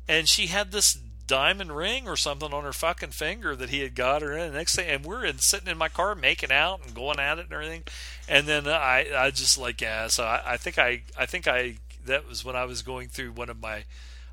and 0.07 0.29
she 0.29 0.49
had 0.49 0.73
this 0.73 0.99
diamond 1.27 1.77
ring 1.77 2.09
or 2.09 2.17
something 2.17 2.53
on 2.53 2.65
her 2.65 2.73
fucking 2.73 3.11
finger 3.11 3.55
that 3.55 3.71
he 3.71 3.81
had 3.81 3.95
got 3.95 4.23
her 4.23 4.37
in. 4.37 4.53
The 4.53 4.59
next 4.59 4.77
thing, 4.77 4.89
and 4.89 5.05
we're 5.05 5.25
in 5.25 5.39
sitting 5.39 5.69
in 5.69 5.79
my 5.79 5.89
car 5.89 6.15
making 6.15 6.51
out 6.51 6.81
and 6.85 6.95
going 6.95 7.19
at 7.19 7.39
it 7.39 7.45
and 7.45 7.53
everything. 7.53 7.85
And 8.29 8.47
then 8.47 8.67
I 8.67 9.07
I 9.17 9.31
just 9.31 9.57
like 9.57 9.81
yeah. 9.81 10.09
So 10.09 10.25
I, 10.25 10.43
I 10.45 10.57
think 10.57 10.79
I 10.79 11.03
I 11.17 11.27
think 11.27 11.47
I 11.47 11.77
that 12.05 12.29
was 12.29 12.45
when 12.45 12.57
I 12.57 12.65
was 12.65 12.83
going 12.83 13.09
through 13.09 13.33
one 13.33 13.51
of 13.51 13.61
my 13.61 13.85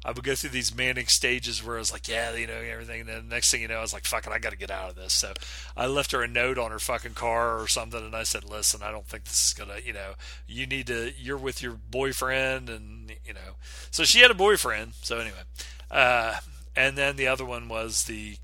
I 0.05 0.11
would 0.11 0.23
go 0.23 0.35
through 0.35 0.51
these 0.51 0.73
manic 0.73 1.09
stages 1.09 1.65
where 1.65 1.77
I 1.77 1.79
was 1.79 1.91
like, 1.91 2.07
yeah, 2.07 2.31
you 2.35 2.45
know, 2.45 2.53
everything. 2.53 3.01
And 3.01 3.09
then 3.09 3.27
the 3.27 3.35
next 3.35 3.49
thing 3.49 3.63
you 3.63 3.67
know, 3.67 3.79
I 3.79 3.81
was 3.81 3.91
like, 3.91 4.05
fucking, 4.05 4.31
I 4.31 4.37
got 4.37 4.51
to 4.51 4.57
get 4.57 4.69
out 4.69 4.91
of 4.91 4.95
this. 4.95 5.15
So 5.15 5.33
I 5.75 5.87
left 5.87 6.11
her 6.11 6.21
a 6.21 6.27
note 6.27 6.59
on 6.59 6.69
her 6.69 6.77
fucking 6.77 7.15
car 7.15 7.59
or 7.59 7.67
something. 7.67 8.05
And 8.05 8.15
I 8.15 8.21
said, 8.21 8.43
listen, 8.43 8.83
I 8.83 8.91
don't 8.91 9.07
think 9.07 9.23
this 9.23 9.47
is 9.47 9.53
to, 9.55 9.83
you 9.83 9.93
know, 9.93 10.13
you 10.45 10.67
need 10.67 10.85
to, 10.87 11.11
you're 11.17 11.39
with 11.39 11.63
your 11.63 11.71
boyfriend. 11.71 12.69
And, 12.69 13.13
you 13.25 13.33
know, 13.33 13.55
so 13.89 14.03
she 14.03 14.19
had 14.19 14.29
a 14.29 14.35
boyfriend. 14.35 14.93
So 15.01 15.17
anyway, 15.17 15.41
uh, 15.89 16.35
and 16.75 16.95
then 16.95 17.15
the 17.15 17.27
other 17.27 17.43
one 17.43 17.67
was 17.67 18.03
the, 18.03 18.37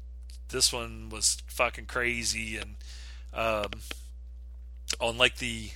this 0.50 0.74
one 0.74 1.10
was 1.10 1.44
fucking 1.46 1.86
crazy. 1.86 2.58
And, 2.58 2.76
um, 3.36 3.82
on 5.00 5.16
like 5.20 5.38
the, 5.38 5.70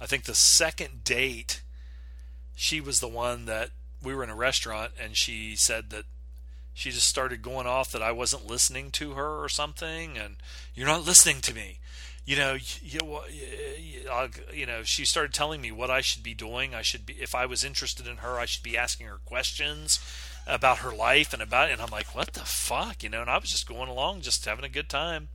I 0.00 0.06
think 0.06 0.24
the 0.24 0.34
second 0.34 1.04
date, 1.04 1.60
she 2.54 2.80
was 2.80 3.00
the 3.00 3.08
one 3.08 3.44
that 3.44 3.72
we 4.02 4.14
were 4.14 4.24
in 4.24 4.30
a 4.30 4.36
restaurant 4.36 4.92
and 5.00 5.16
she 5.16 5.54
said 5.56 5.90
that 5.90 6.04
she 6.74 6.90
just 6.90 7.08
started 7.08 7.42
going 7.42 7.66
off 7.66 7.92
that 7.92 8.02
I 8.02 8.12
wasn't 8.12 8.46
listening 8.46 8.90
to 8.92 9.12
her 9.12 9.42
or 9.42 9.48
something, 9.48 10.16
and 10.16 10.36
you're 10.74 10.86
not 10.86 11.04
listening 11.04 11.40
to 11.42 11.54
me. 11.54 11.80
You 12.24 12.36
know, 12.36 12.56
you, 12.80 13.20
you 14.52 14.66
know, 14.66 14.82
she 14.84 15.04
started 15.04 15.34
telling 15.34 15.60
me 15.60 15.72
what 15.72 15.90
I 15.90 16.00
should 16.00 16.22
be 16.22 16.34
doing. 16.34 16.74
I 16.74 16.82
should 16.82 17.04
be, 17.04 17.14
if 17.14 17.34
I 17.34 17.46
was 17.46 17.64
interested 17.64 18.06
in 18.06 18.18
her, 18.18 18.38
I 18.38 18.46
should 18.46 18.62
be 18.62 18.78
asking 18.78 19.08
her 19.08 19.18
questions 19.24 19.98
about 20.46 20.78
her 20.78 20.94
life 20.94 21.32
and 21.32 21.42
about. 21.42 21.70
And 21.70 21.80
I'm 21.80 21.90
like, 21.90 22.14
what 22.14 22.32
the 22.32 22.40
fuck, 22.40 23.02
you 23.02 23.08
know? 23.08 23.20
And 23.20 23.30
I 23.30 23.38
was 23.38 23.50
just 23.50 23.68
going 23.68 23.88
along, 23.88 24.20
just 24.22 24.44
having 24.44 24.64
a 24.64 24.68
good 24.68 24.88
time. 24.88 25.28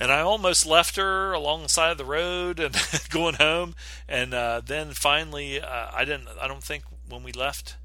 And 0.00 0.10
I 0.10 0.20
almost 0.20 0.64
left 0.64 0.96
her 0.96 1.32
along 1.32 1.64
the 1.64 1.68
side 1.68 1.90
of 1.90 1.98
the 1.98 2.04
road 2.04 2.60
and 2.60 2.74
going 3.10 3.34
home. 3.34 3.74
And 4.08 4.32
uh, 4.32 4.62
then 4.64 4.92
finally, 4.92 5.60
uh, 5.60 5.90
I 5.92 6.04
didn't. 6.04 6.28
I 6.40 6.48
don't 6.48 6.62
think 6.62 6.84
when 7.08 7.22
we 7.22 7.32
left, 7.32 7.76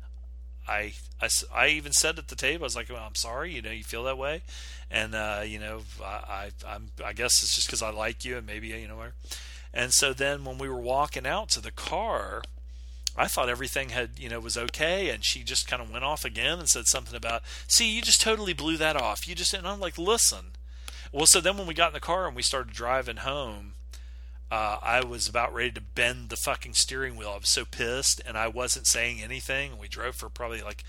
I, 0.67 0.93
I, 1.21 1.29
I 1.53 1.67
even 1.69 1.91
said 1.91 2.17
at 2.17 2.27
the 2.27 2.35
table, 2.35 2.63
I 2.63 2.67
was 2.67 2.75
like, 2.75 2.89
well, 2.89 3.03
I'm 3.05 3.15
sorry, 3.15 3.53
you 3.53 3.61
know, 3.61 3.71
you 3.71 3.83
feel 3.83 4.03
that 4.03 4.17
way. 4.17 4.43
And, 4.89 5.15
uh, 5.15 5.41
you 5.45 5.59
know, 5.59 5.81
I, 6.03 6.51
I, 6.65 6.75
am 6.75 6.91
I 7.03 7.13
guess 7.13 7.41
it's 7.43 7.55
just 7.55 7.67
because 7.67 7.81
I 7.81 7.89
like 7.89 8.23
you 8.23 8.37
and 8.37 8.45
maybe, 8.45 8.67
you 8.67 8.87
know. 8.87 9.01
And 9.73 9.91
so 9.91 10.13
then 10.13 10.45
when 10.45 10.57
we 10.57 10.69
were 10.69 10.79
walking 10.79 11.25
out 11.25 11.49
to 11.49 11.61
the 11.61 11.71
car, 11.71 12.43
I 13.15 13.27
thought 13.27 13.49
everything 13.49 13.89
had, 13.89 14.17
you 14.17 14.29
know, 14.29 14.39
was 14.39 14.57
okay, 14.57 15.09
and 15.09 15.23
she 15.23 15.43
just 15.43 15.67
kind 15.67 15.81
of 15.81 15.91
went 15.91 16.03
off 16.03 16.25
again 16.25 16.59
and 16.59 16.67
said 16.67 16.87
something 16.87 17.15
about, 17.15 17.43
"See, 17.67 17.93
you 17.95 18.01
just 18.01 18.21
totally 18.21 18.53
blew 18.53 18.75
that 18.77 18.95
off. 18.95 19.27
You 19.27 19.35
just," 19.35 19.53
and 19.53 19.67
I'm 19.67 19.79
like, 19.79 19.99
"Listen." 19.99 20.53
Well, 21.11 21.27
so 21.27 21.39
then 21.39 21.57
when 21.57 21.67
we 21.67 21.75
got 21.75 21.89
in 21.89 21.93
the 21.93 21.99
car 21.99 22.25
and 22.25 22.35
we 22.35 22.41
started 22.41 22.73
driving 22.73 23.17
home, 23.17 23.73
uh, 24.53 24.77
I 24.83 25.03
was 25.03 25.27
about 25.27 25.51
ready 25.51 25.71
to 25.71 25.81
bend 25.81 26.29
the 26.29 26.35
fucking 26.35 26.75
steering 26.75 27.15
wheel. 27.15 27.31
I 27.33 27.39
was 27.39 27.49
so 27.49 27.65
pissed, 27.65 28.21
and 28.23 28.37
I 28.37 28.47
wasn't 28.47 28.85
saying 28.85 29.19
anything. 29.19 29.79
We 29.79 29.87
drove 29.87 30.15
for 30.15 30.29
probably 30.29 30.61
like 30.61 30.83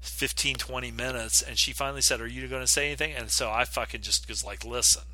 15, 0.00 0.56
20 0.56 0.90
minutes, 0.90 1.40
and 1.40 1.56
she 1.56 1.72
finally 1.72 2.00
said, 2.00 2.20
"Are 2.20 2.26
you 2.26 2.48
going 2.48 2.62
to 2.62 2.66
say 2.66 2.86
anything?" 2.86 3.12
And 3.12 3.30
so 3.30 3.52
I 3.52 3.66
fucking 3.66 4.00
just 4.00 4.28
was 4.28 4.42
like, 4.42 4.64
"Listen." 4.64 5.04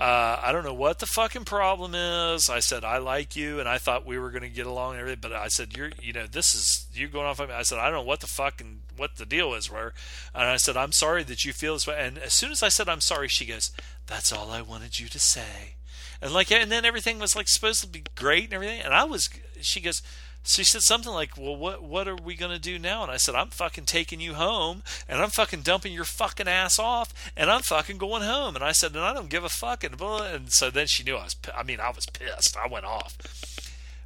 Uh, 0.00 0.40
I 0.42 0.50
don't 0.50 0.64
know 0.64 0.74
what 0.74 0.98
the 0.98 1.06
fucking 1.06 1.44
problem 1.44 1.94
is. 1.94 2.50
I 2.50 2.58
said 2.58 2.82
I 2.82 2.98
like 2.98 3.36
you, 3.36 3.60
and 3.60 3.68
I 3.68 3.78
thought 3.78 4.04
we 4.04 4.18
were 4.18 4.30
going 4.30 4.42
to 4.42 4.48
get 4.48 4.66
along 4.66 4.92
and 4.92 5.00
everything. 5.00 5.20
But 5.20 5.34
I 5.34 5.46
said 5.46 5.76
you're, 5.76 5.92
you 6.02 6.12
know, 6.12 6.26
this 6.26 6.52
is 6.52 6.88
you 6.92 7.06
going 7.06 7.26
off. 7.26 7.38
On 7.38 7.46
me. 7.46 7.54
I 7.54 7.62
said 7.62 7.78
I 7.78 7.84
don't 7.84 8.00
know 8.00 8.02
what 8.02 8.18
the 8.18 8.26
fucking 8.26 8.80
what 8.96 9.18
the 9.18 9.26
deal 9.26 9.54
is. 9.54 9.70
Where, 9.70 9.94
and 10.34 10.48
I 10.48 10.56
said 10.56 10.76
I'm 10.76 10.92
sorry 10.92 11.22
that 11.22 11.44
you 11.44 11.52
feel 11.52 11.74
this 11.74 11.86
way. 11.86 11.96
And 11.96 12.18
as 12.18 12.34
soon 12.34 12.50
as 12.50 12.64
I 12.64 12.68
said 12.68 12.88
I'm 12.88 13.00
sorry, 13.00 13.28
she 13.28 13.46
goes, 13.46 13.70
"That's 14.08 14.32
all 14.32 14.50
I 14.50 14.62
wanted 14.62 14.98
you 14.98 15.06
to 15.06 15.20
say." 15.20 15.77
And 16.20 16.32
like, 16.32 16.50
and 16.50 16.70
then 16.70 16.84
everything 16.84 17.18
was 17.18 17.36
like 17.36 17.48
supposed 17.48 17.80
to 17.82 17.86
be 17.86 18.02
great 18.14 18.44
and 18.44 18.54
everything. 18.54 18.80
And 18.80 18.92
I 18.92 19.04
was, 19.04 19.28
she 19.60 19.80
goes, 19.80 20.02
she 20.48 20.64
said 20.64 20.82
something 20.82 21.12
like, 21.12 21.36
"Well, 21.36 21.56
what 21.56 21.82
what 21.82 22.08
are 22.08 22.16
we 22.16 22.34
gonna 22.34 22.58
do 22.58 22.78
now?" 22.78 23.02
And 23.02 23.12
I 23.12 23.16
said, 23.18 23.34
"I'm 23.34 23.50
fucking 23.50 23.84
taking 23.84 24.20
you 24.20 24.34
home, 24.34 24.82
and 25.08 25.20
I'm 25.20 25.30
fucking 25.30 25.60
dumping 25.60 25.92
your 25.92 26.04
fucking 26.04 26.48
ass 26.48 26.78
off, 26.78 27.12
and 27.36 27.50
I'm 27.50 27.60
fucking 27.60 27.98
going 27.98 28.22
home." 28.22 28.54
And 28.54 28.64
I 28.64 28.72
said, 28.72 28.92
"And 28.94 29.04
I 29.04 29.12
don't 29.12 29.28
give 29.28 29.44
a 29.44 29.50
fuck." 29.50 29.84
And, 29.84 29.96
blah, 29.98 30.22
and 30.22 30.50
so 30.50 30.70
then 30.70 30.86
she 30.86 31.02
knew 31.02 31.16
I 31.16 31.24
was. 31.24 31.36
I 31.54 31.62
mean, 31.64 31.80
I 31.80 31.90
was 31.90 32.06
pissed. 32.06 32.56
I 32.56 32.66
went 32.66 32.86
off. 32.86 33.18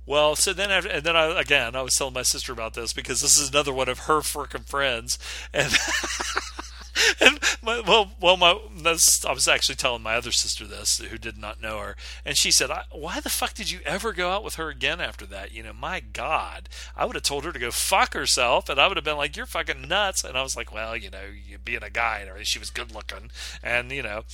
Well, 0.04 0.34
so 0.34 0.52
then 0.52 0.72
after, 0.72 0.88
and 0.88 1.04
then 1.04 1.16
I 1.16 1.40
again 1.40 1.76
I 1.76 1.82
was 1.82 1.94
telling 1.94 2.14
my 2.14 2.22
sister 2.22 2.52
about 2.52 2.74
this 2.74 2.92
because 2.92 3.20
this 3.20 3.38
is 3.38 3.50
another 3.50 3.72
one 3.72 3.88
of 3.88 4.00
her 4.00 4.18
freaking 4.18 4.66
friends, 4.66 5.18
and 5.52 5.70
and 7.20 7.38
my, 7.62 7.80
well, 7.80 8.12
well, 8.20 8.36
my 8.36 8.50
I 8.52 9.32
was 9.32 9.48
actually 9.48 9.76
telling 9.76 10.02
my 10.02 10.14
other 10.14 10.32
sister 10.32 10.66
this, 10.66 10.98
who 10.98 11.16
did 11.16 11.38
not 11.38 11.60
know 11.60 11.78
her, 11.78 11.96
and 12.24 12.36
she 12.36 12.50
said, 12.50 12.70
"Why 12.90 13.20
the 13.20 13.30
fuck 13.30 13.54
did 13.54 13.70
you 13.70 13.80
ever 13.86 14.12
go 14.12 14.30
out 14.30 14.44
with 14.44 14.56
her 14.56 14.68
again 14.68 15.00
after 15.00 15.24
that? 15.26 15.52
You 15.52 15.62
know, 15.62 15.72
my 15.72 16.00
God, 16.00 16.68
I 16.96 17.04
would 17.06 17.16
have 17.16 17.22
told 17.22 17.44
her 17.44 17.52
to 17.52 17.58
go 17.58 17.70
fuck 17.70 18.14
herself, 18.14 18.68
and 18.68 18.78
I 18.78 18.88
would 18.88 18.96
have 18.96 19.04
been 19.04 19.16
like, 19.16 19.36
you're 19.36 19.46
fucking 19.46 19.88
nuts." 19.88 20.24
And 20.24 20.36
I 20.36 20.42
was 20.42 20.56
like, 20.56 20.72
"Well, 20.72 20.96
you 20.96 21.10
know, 21.10 21.22
you 21.46 21.58
being 21.58 21.82
a 21.82 21.90
guy 21.90 22.18
and 22.18 22.28
everything, 22.28 22.46
she 22.46 22.58
was 22.58 22.70
good 22.70 22.94
looking, 22.94 23.30
and 23.62 23.90
you 23.90 24.02
know, 24.02 24.24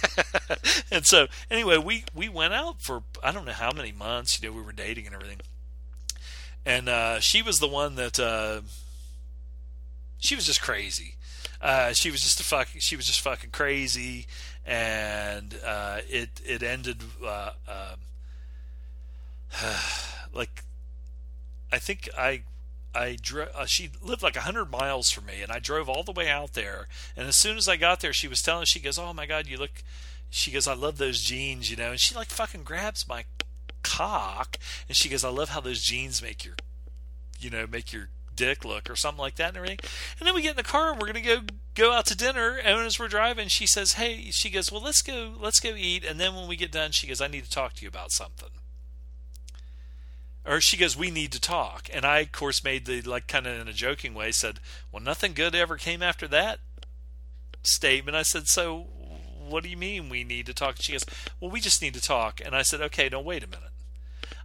and 0.90 1.06
so 1.06 1.26
anyway, 1.50 1.78
we 1.78 2.04
we 2.14 2.28
went 2.28 2.54
out 2.54 2.80
for 2.80 3.02
I 3.22 3.32
don't 3.32 3.44
know 3.44 3.52
how 3.52 3.72
many 3.72 3.90
months. 3.90 4.40
You 4.40 4.48
know, 4.48 4.54
we 4.54 4.62
were 4.62 4.72
dating 4.72 5.06
and 5.06 5.14
everything." 5.14 5.40
And 6.64 6.88
uh, 6.88 7.20
she 7.20 7.40
was 7.40 7.58
the 7.58 7.66
one 7.66 7.96
that 7.96 8.20
uh, 8.20 8.60
she 10.18 10.34
was 10.34 10.44
just 10.44 10.60
crazy 10.60 11.14
uh, 11.60 11.92
she 11.92 12.10
was 12.10 12.22
just 12.22 12.40
a. 12.40 12.66
She 12.78 12.96
was 12.96 13.06
just 13.06 13.20
fucking 13.20 13.50
crazy, 13.50 14.26
and 14.64 15.54
uh, 15.64 15.98
it 16.08 16.40
it 16.44 16.62
ended 16.62 17.02
uh, 17.24 17.50
um, 17.68 18.00
like 20.32 20.64
I 21.70 21.78
think 21.78 22.08
I 22.16 22.42
I 22.94 23.16
drove. 23.20 23.48
Uh, 23.54 23.66
she 23.66 23.90
lived 24.02 24.22
like 24.22 24.36
a 24.36 24.42
hundred 24.42 24.70
miles 24.70 25.10
from 25.10 25.26
me, 25.26 25.42
and 25.42 25.52
I 25.52 25.58
drove 25.58 25.88
all 25.88 26.02
the 26.02 26.12
way 26.12 26.28
out 26.28 26.54
there. 26.54 26.88
And 27.16 27.28
as 27.28 27.36
soon 27.36 27.56
as 27.56 27.68
I 27.68 27.76
got 27.76 28.00
there, 28.00 28.12
she 28.12 28.28
was 28.28 28.40
telling. 28.40 28.64
She 28.64 28.80
goes, 28.80 28.98
"Oh 28.98 29.12
my 29.12 29.26
god, 29.26 29.46
you 29.46 29.58
look." 29.58 29.82
She 30.30 30.50
goes, 30.50 30.66
"I 30.66 30.74
love 30.74 30.98
those 30.98 31.20
jeans," 31.20 31.70
you 31.70 31.76
know. 31.76 31.90
And 31.90 32.00
she 32.00 32.14
like 32.14 32.28
fucking 32.28 32.62
grabs 32.62 33.06
my 33.06 33.24
cock, 33.82 34.58
and 34.88 34.96
she 34.96 35.08
goes, 35.08 35.24
"I 35.24 35.28
love 35.28 35.50
how 35.50 35.60
those 35.60 35.82
jeans 35.82 36.22
make 36.22 36.44
your, 36.44 36.54
you 37.38 37.50
know, 37.50 37.66
make 37.66 37.92
your 37.92 38.08
dick 38.40 38.64
look 38.64 38.88
or 38.88 38.96
something 38.96 39.20
like 39.20 39.36
that 39.36 39.48
and 39.48 39.58
everything. 39.58 39.80
And 40.18 40.26
then 40.26 40.34
we 40.34 40.40
get 40.40 40.52
in 40.52 40.56
the 40.56 40.62
car 40.62 40.92
and 40.92 41.00
we're 41.00 41.08
gonna 41.08 41.20
go 41.20 41.40
go 41.74 41.92
out 41.92 42.06
to 42.06 42.16
dinner. 42.16 42.56
And 42.56 42.80
as 42.80 42.98
we're 42.98 43.08
driving, 43.08 43.48
she 43.48 43.66
says, 43.66 43.92
"Hey," 43.92 44.30
she 44.30 44.48
goes, 44.48 44.72
"Well, 44.72 44.80
let's 44.80 45.02
go, 45.02 45.36
let's 45.38 45.60
go 45.60 45.74
eat." 45.76 46.04
And 46.04 46.18
then 46.18 46.34
when 46.34 46.48
we 46.48 46.56
get 46.56 46.72
done, 46.72 46.92
she 46.92 47.06
goes, 47.06 47.20
"I 47.20 47.26
need 47.26 47.44
to 47.44 47.50
talk 47.50 47.74
to 47.74 47.82
you 47.82 47.88
about 47.88 48.12
something." 48.12 48.48
Or 50.46 50.60
she 50.62 50.78
goes, 50.78 50.96
"We 50.96 51.10
need 51.10 51.32
to 51.32 51.40
talk." 51.40 51.90
And 51.92 52.06
I, 52.06 52.20
of 52.20 52.32
course, 52.32 52.64
made 52.64 52.86
the 52.86 53.02
like 53.02 53.26
kind 53.26 53.46
of 53.46 53.60
in 53.60 53.68
a 53.68 53.74
joking 53.74 54.14
way 54.14 54.32
said, 54.32 54.58
"Well, 54.90 55.02
nothing 55.02 55.34
good 55.34 55.54
ever 55.54 55.76
came 55.76 56.02
after 56.02 56.26
that 56.28 56.60
statement." 57.62 58.16
I 58.16 58.22
said, 58.22 58.48
"So." 58.48 58.88
What 59.50 59.64
do 59.64 59.68
you 59.68 59.76
mean 59.76 60.08
we 60.08 60.22
need 60.22 60.46
to 60.46 60.54
talk? 60.54 60.76
She 60.78 60.92
goes, 60.92 61.04
Well, 61.40 61.50
we 61.50 61.60
just 61.60 61.82
need 61.82 61.94
to 61.94 62.00
talk. 62.00 62.40
And 62.40 62.54
I 62.54 62.62
said, 62.62 62.80
Okay, 62.80 63.08
no, 63.08 63.20
wait 63.20 63.42
a 63.42 63.48
minute. 63.48 63.72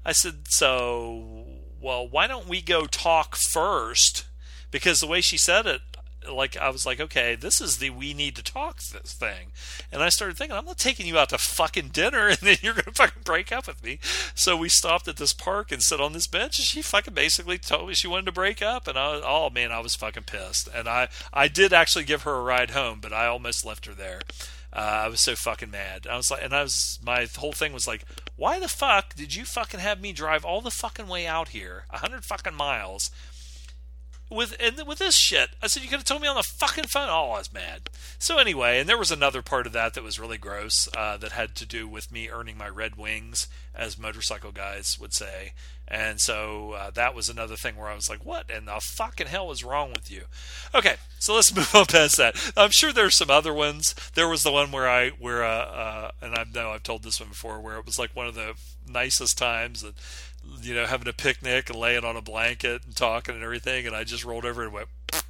I 0.03 0.14
said, 0.14 0.48
So 0.48 1.44
well, 1.86 2.08
why 2.08 2.26
don't 2.26 2.48
we 2.48 2.64
go 2.64 2.88
talk 2.88 3.36
first? 3.36 4.26
Because 4.72 5.00
the 5.00 5.08
way 5.08 5.22
she 5.22 5.38
said 5.38 5.68
it, 5.68 5.82
like 6.28 6.58
I 6.58 6.72
was 6.72 6.84
like, 6.84 7.00
okay, 7.00 7.36
this 7.36 7.62
is 7.62 7.78
the 7.78 7.92
we 7.92 8.12
need 8.16 8.36
to 8.38 8.44
talk 8.44 8.82
this 8.82 9.14
thing, 9.14 9.52
and 9.92 10.02
I 10.02 10.10
started 10.10 10.36
thinking, 10.36 10.58
I'm 10.58 10.66
not 10.66 10.80
taking 10.80 11.06
you 11.06 11.20
out 11.20 11.30
to 11.30 11.38
fucking 11.38 11.90
dinner, 11.90 12.28
and 12.30 12.40
then 12.40 12.58
you're 12.64 12.74
gonna 12.74 12.92
fucking 12.92 13.22
break 13.24 13.52
up 13.52 13.68
with 13.68 13.84
me. 13.84 14.00
So 14.34 14.58
we 14.58 14.68
stopped 14.68 15.08
at 15.08 15.18
this 15.18 15.32
park 15.32 15.72
and 15.72 15.84
sat 15.84 16.02
on 16.02 16.14
this 16.14 16.26
bench, 16.26 16.58
and 16.58 16.66
she 16.66 16.82
fucking 16.82 17.14
basically 17.14 17.60
told 17.60 17.88
me 17.88 17.94
she 17.94 18.08
wanted 18.08 18.26
to 18.26 18.32
break 18.32 18.64
up, 18.64 18.88
and 18.88 18.98
I, 18.98 19.22
oh 19.24 19.52
man, 19.52 19.72
I 19.72 19.80
was 19.80 19.94
fucking 19.94 20.24
pissed, 20.24 20.68
and 20.74 20.88
I 20.90 21.10
I 21.32 21.48
did 21.48 21.72
actually 21.72 22.06
give 22.06 22.24
her 22.24 22.34
a 22.34 22.42
ride 22.42 22.72
home, 22.72 22.98
but 23.00 23.14
I 23.14 23.28
almost 23.28 23.64
left 23.64 23.86
her 23.86 23.94
there. 23.94 24.22
Uh, 24.74 25.04
I 25.06 25.08
was 25.08 25.22
so 25.22 25.36
fucking 25.36 25.70
mad. 25.70 26.08
I 26.10 26.18
was 26.18 26.30
like, 26.32 26.44
and 26.44 26.54
I 26.54 26.64
was, 26.64 27.00
my 27.02 27.28
whole 27.38 27.54
thing 27.54 27.72
was 27.72 27.88
like, 27.88 28.04
why 28.36 28.60
the 28.60 28.68
fuck 28.68 29.16
did 29.16 29.36
you 29.36 29.46
fucking 29.46 29.80
have 29.80 30.02
me 30.02 30.12
drive 30.12 30.44
all 30.44 30.62
the 30.62 30.72
fucking 30.72 31.08
way 31.08 31.26
out 31.26 31.50
here, 31.50 31.86
a 31.90 32.00
hundred 32.00 32.26
fucking 32.26 32.54
miles, 32.54 33.12
with 34.30 34.56
and 34.60 34.82
with 34.88 35.00
this 35.00 35.16
shit? 35.16 35.50
I 35.62 35.68
said 35.68 35.84
you 35.84 35.90
could 35.90 36.00
have 36.00 36.06
told 36.06 36.22
me 36.22 36.28
on 36.28 36.36
the 36.36 36.44
fucking 36.44 36.88
phone. 36.88 37.10
Oh, 37.10 37.32
I 37.32 37.40
was 37.40 37.54
mad. 37.54 37.90
So 38.18 38.38
anyway, 38.38 38.80
and 38.80 38.90
there 38.90 38.98
was 38.98 39.12
another 39.12 39.42
part 39.42 39.68
of 39.68 39.74
that 39.74 39.94
that 39.94 40.04
was 40.04 40.20
really 40.20 40.38
gross 40.38 40.88
uh, 40.95 41.18
that 41.18 41.32
had 41.32 41.56
to 41.56 41.66
do 41.66 41.88
with 41.88 42.12
me 42.12 42.30
earning 42.30 42.58
my 42.58 42.70
red 42.70 42.95
wings, 42.95 43.48
as 43.74 43.98
motorcycle 43.98 44.52
guys 44.52 44.98
would 45.00 45.14
say. 45.14 45.54
And 45.88 46.20
so 46.20 46.72
uh, 46.72 46.90
that 46.92 47.14
was 47.14 47.30
another 47.30 47.56
thing 47.56 47.76
where 47.76 47.90
I 47.90 47.95
was 47.95 48.10
like, 48.10 48.26
what 48.26 48.50
in 48.50 48.66
the 48.66 48.82
fucking 48.82 49.28
hell 49.28 49.52
is 49.52 49.64
wrong 49.64 49.92
with 49.92 50.10
you? 50.10 50.24
Okay, 50.74 50.95
so 51.20 51.36
let's 51.36 51.56
move 51.56 51.74
on 51.76 51.86
past 51.86 52.18
that. 52.18 52.36
I'm 52.58 52.72
sure 52.72 52.92
there's 52.92 53.18
some 53.18 53.30
other 53.30 53.54
ones. 53.54 53.94
There 54.16 54.28
was 54.28 54.44
the 54.44 54.52
one 54.52 54.72
where 54.72 54.90
I, 54.90 55.10
where, 55.10 55.44
uh, 55.44 55.66
uh, 55.66 56.12
and 56.22 56.34
I 56.34 56.45
know 56.54 56.72
I've 56.72 56.84
told 56.84 57.04
this 57.04 57.20
one 57.20 57.30
before, 57.30 57.60
where 57.60 57.78
it 57.78 57.86
was 57.86 58.00
like 58.00 58.16
one 58.16 58.28
of 58.28 58.36
the 58.36 58.56
nicest 58.88 59.38
times 59.38 59.84
that, 59.84 59.94
you 60.61 60.74
know, 60.74 60.85
having 60.85 61.07
a 61.07 61.14
picnic 61.14 61.69
and 61.69 61.80
laying 61.80 62.03
on 62.03 62.15
a 62.15 62.22
blanket 62.22 62.83
and 62.85 62.95
talking 62.95 63.35
and 63.35 63.43
everything. 63.43 63.85
And 63.88 63.95
I 63.95 64.03
just 64.03 64.25
rolled 64.25 64.45
over 64.45 64.64
and 64.64 64.74
went, 64.74 64.88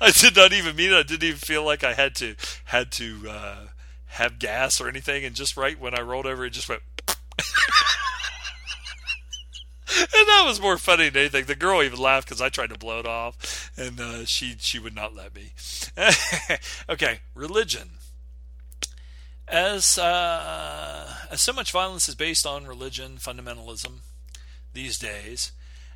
I 0.00 0.12
did 0.14 0.36
not 0.36 0.52
even 0.52 0.76
mean 0.76 0.92
it. 0.92 0.96
I 0.96 1.02
didn't 1.02 1.24
even 1.24 1.38
feel 1.38 1.64
like 1.64 1.84
I 1.84 1.94
had 1.94 2.14
to, 2.16 2.34
had 2.64 2.92
to, 2.92 3.28
uh, 3.28 3.56
have 4.12 4.38
gas 4.38 4.80
or 4.80 4.88
anything, 4.88 5.24
and 5.24 5.34
just 5.34 5.56
right 5.56 5.80
when 5.80 5.98
I 5.98 6.02
rolled 6.02 6.26
over, 6.26 6.44
it 6.44 6.50
just 6.50 6.68
went. 6.68 6.82
and 7.08 7.16
that 9.88 10.44
was 10.46 10.60
more 10.60 10.76
funny 10.76 11.08
than 11.08 11.20
anything. 11.20 11.46
The 11.46 11.54
girl 11.54 11.82
even 11.82 11.98
laughed 11.98 12.28
because 12.28 12.42
I 12.42 12.50
tried 12.50 12.70
to 12.70 12.78
blow 12.78 12.98
it 13.00 13.06
off, 13.06 13.70
and 13.76 13.98
uh, 13.98 14.24
she 14.26 14.56
she 14.58 14.78
would 14.78 14.94
not 14.94 15.14
let 15.14 15.34
me. 15.34 15.52
okay, 16.90 17.20
religion. 17.34 17.92
As 19.52 19.98
uh, 19.98 21.14
as 21.30 21.42
so 21.42 21.52
much 21.52 21.70
violence 21.72 22.08
is 22.08 22.14
based 22.14 22.46
on 22.46 22.66
religion, 22.66 23.18
fundamentalism 23.18 23.98
these 24.72 24.98
days, 24.98 25.52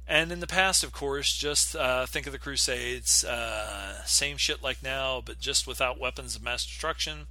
and 0.06 0.30
in 0.30 0.40
the 0.40 0.46
past, 0.46 0.84
of 0.84 0.92
course, 0.92 1.34
just 1.34 1.74
uh, 1.74 2.04
think 2.04 2.26
of 2.26 2.32
the 2.32 2.38
Crusades, 2.38 3.24
uh, 3.24 4.04
same 4.04 4.36
shit 4.36 4.62
like 4.62 4.82
now, 4.82 5.22
but 5.24 5.40
just 5.40 5.66
without 5.66 5.98
weapons 5.98 6.36
of 6.36 6.42
mass 6.42 6.66
destruction 6.66 7.26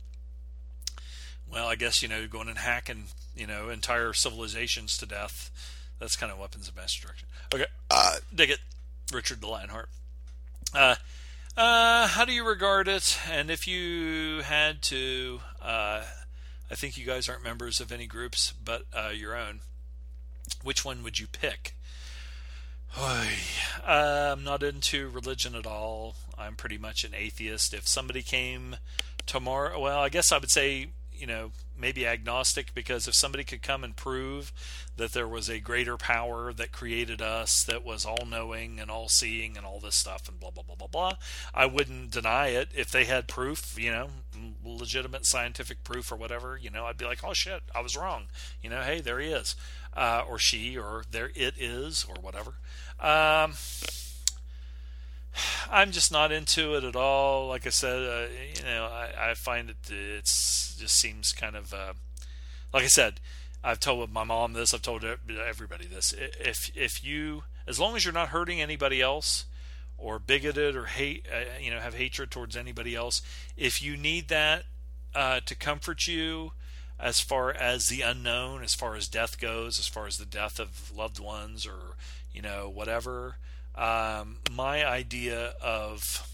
well, 1.51 1.67
I 1.67 1.75
guess 1.75 2.01
you 2.01 2.07
know 2.07 2.27
going 2.27 2.49
and 2.49 2.57
hacking 2.57 3.05
you 3.35 3.47
know 3.47 3.69
entire 3.69 4.13
civilizations 4.13 4.97
to 4.97 5.05
death. 5.05 5.51
That's 5.99 6.15
kind 6.15 6.31
of 6.31 6.39
weapons 6.39 6.67
of 6.67 6.75
mass 6.75 6.93
destruction. 6.93 7.27
Okay, 7.53 7.65
uh, 7.89 8.17
dig 8.33 8.49
it, 8.49 8.59
Richard 9.13 9.41
the 9.41 9.47
Lionheart. 9.47 9.89
Uh, 11.57 12.07
how 12.07 12.25
do 12.25 12.33
you 12.33 12.45
regard 12.45 12.87
it? 12.87 13.17
And 13.31 13.49
if 13.49 13.67
you 13.67 14.41
had 14.41 14.81
to, 14.83 15.39
uh, 15.61 16.03
I 16.69 16.75
think 16.75 16.97
you 16.97 17.05
guys 17.05 17.29
aren't 17.29 17.43
members 17.43 17.79
of 17.79 17.91
any 17.91 18.07
groups 18.07 18.53
but 18.63 18.83
uh, 18.93 19.11
your 19.15 19.35
own. 19.35 19.61
Which 20.63 20.83
one 20.83 21.01
would 21.03 21.19
you 21.19 21.27
pick? 21.27 21.75
I'm 22.97 24.43
not 24.43 24.63
into 24.63 25.09
religion 25.09 25.55
at 25.55 25.65
all. 25.65 26.15
I'm 26.37 26.55
pretty 26.55 26.77
much 26.77 27.03
an 27.03 27.13
atheist. 27.15 27.73
If 27.73 27.87
somebody 27.87 28.21
came 28.21 28.75
tomorrow, 29.25 29.79
well, 29.79 29.99
I 29.99 30.09
guess 30.09 30.31
I 30.31 30.37
would 30.37 30.51
say 30.51 30.89
you 31.17 31.27
know, 31.27 31.51
maybe 31.77 32.05
agnostic 32.05 32.73
because 32.73 33.07
if 33.07 33.15
somebody 33.15 33.43
could 33.43 33.61
come 33.61 33.83
and 33.83 33.95
prove 33.95 34.51
that 34.97 35.13
there 35.13 35.27
was 35.27 35.49
a 35.49 35.59
greater 35.59 35.97
power 35.97 36.53
that 36.53 36.71
created 36.71 37.21
us 37.21 37.63
that 37.63 37.83
was 37.83 38.05
all 38.05 38.25
knowing 38.25 38.79
and 38.79 38.89
all 38.89 39.09
seeing 39.09 39.57
and 39.57 39.65
all 39.65 39.79
this 39.79 39.95
stuff 39.95 40.27
and 40.27 40.39
blah 40.39 40.51
blah 40.51 40.63
blah 40.63 40.75
blah 40.75 40.87
blah 40.87 41.13
I 41.53 41.65
wouldn't 41.65 42.11
deny 42.11 42.47
it. 42.47 42.69
If 42.75 42.91
they 42.91 43.05
had 43.05 43.27
proof 43.27 43.75
you 43.77 43.91
know 43.91 44.09
legitimate 44.63 45.25
scientific 45.25 45.83
proof 45.83 46.11
or 46.11 46.15
whatever 46.15 46.57
you 46.61 46.69
know 46.69 46.85
I'd 46.85 46.97
be 46.97 47.05
like 47.05 47.23
oh 47.23 47.33
shit 47.33 47.63
I 47.73 47.81
was 47.81 47.97
wrong. 47.97 48.25
You 48.61 48.69
know 48.69 48.81
hey 48.81 49.01
there 49.01 49.19
he 49.19 49.29
is 49.29 49.55
uh, 49.95 50.23
or 50.27 50.37
she 50.37 50.77
or 50.77 51.03
there 51.09 51.31
it 51.35 51.55
is 51.57 52.05
or 52.07 52.15
whatever. 52.21 52.55
Um, 52.99 53.53
I'm 55.71 55.91
just 55.91 56.11
not 56.11 56.31
into 56.31 56.75
it 56.75 56.83
at 56.83 56.95
all. 56.95 57.47
Like 57.47 57.65
I 57.65 57.69
said, 57.69 57.97
uh, 57.97 58.27
you 58.57 58.63
know, 58.63 58.85
I, 58.85 59.31
I, 59.31 59.33
find 59.33 59.69
it 59.69 59.77
it's 59.89 60.75
just 60.77 60.95
seems 60.95 61.33
kind 61.33 61.55
of 61.55 61.73
uh, 61.73 61.93
like 62.73 62.83
I 62.83 62.87
said. 62.87 63.19
I've 63.63 63.79
told 63.79 64.11
my 64.11 64.23
mom 64.23 64.53
this. 64.53 64.75
I've 64.75 64.83
told 64.83 65.03
everybody 65.03 65.87
this. 65.87 66.13
If 66.13 66.71
if 66.75 67.03
you, 67.03 67.45
as 67.65 67.79
long 67.79 67.95
as 67.95 68.05
you're 68.05 68.13
not 68.13 68.29
hurting 68.29 68.61
anybody 68.61 69.01
else, 69.01 69.45
or 69.97 70.19
bigoted 70.19 70.75
or 70.75 70.85
hate, 70.85 71.25
uh, 71.33 71.59
you 71.59 71.71
know, 71.71 71.79
have 71.79 71.95
hatred 71.95 72.29
towards 72.29 72.55
anybody 72.55 72.95
else, 72.95 73.23
if 73.57 73.81
you 73.81 73.97
need 73.97 74.27
that 74.27 74.65
uh, 75.15 75.39
to 75.45 75.55
comfort 75.55 76.07
you, 76.07 76.51
as 76.99 77.19
far 77.19 77.51
as 77.51 77.87
the 77.87 78.01
unknown, 78.01 78.63
as 78.63 78.75
far 78.75 78.95
as 78.95 79.07
death 79.07 79.39
goes, 79.39 79.79
as 79.79 79.87
far 79.87 80.05
as 80.05 80.17
the 80.17 80.25
death 80.25 80.59
of 80.59 80.95
loved 80.95 81.19
ones 81.19 81.65
or 81.65 81.95
you 82.31 82.41
know 82.41 82.69
whatever 82.69 83.37
um, 83.75 84.37
my 84.51 84.85
idea 84.85 85.53
of 85.61 86.27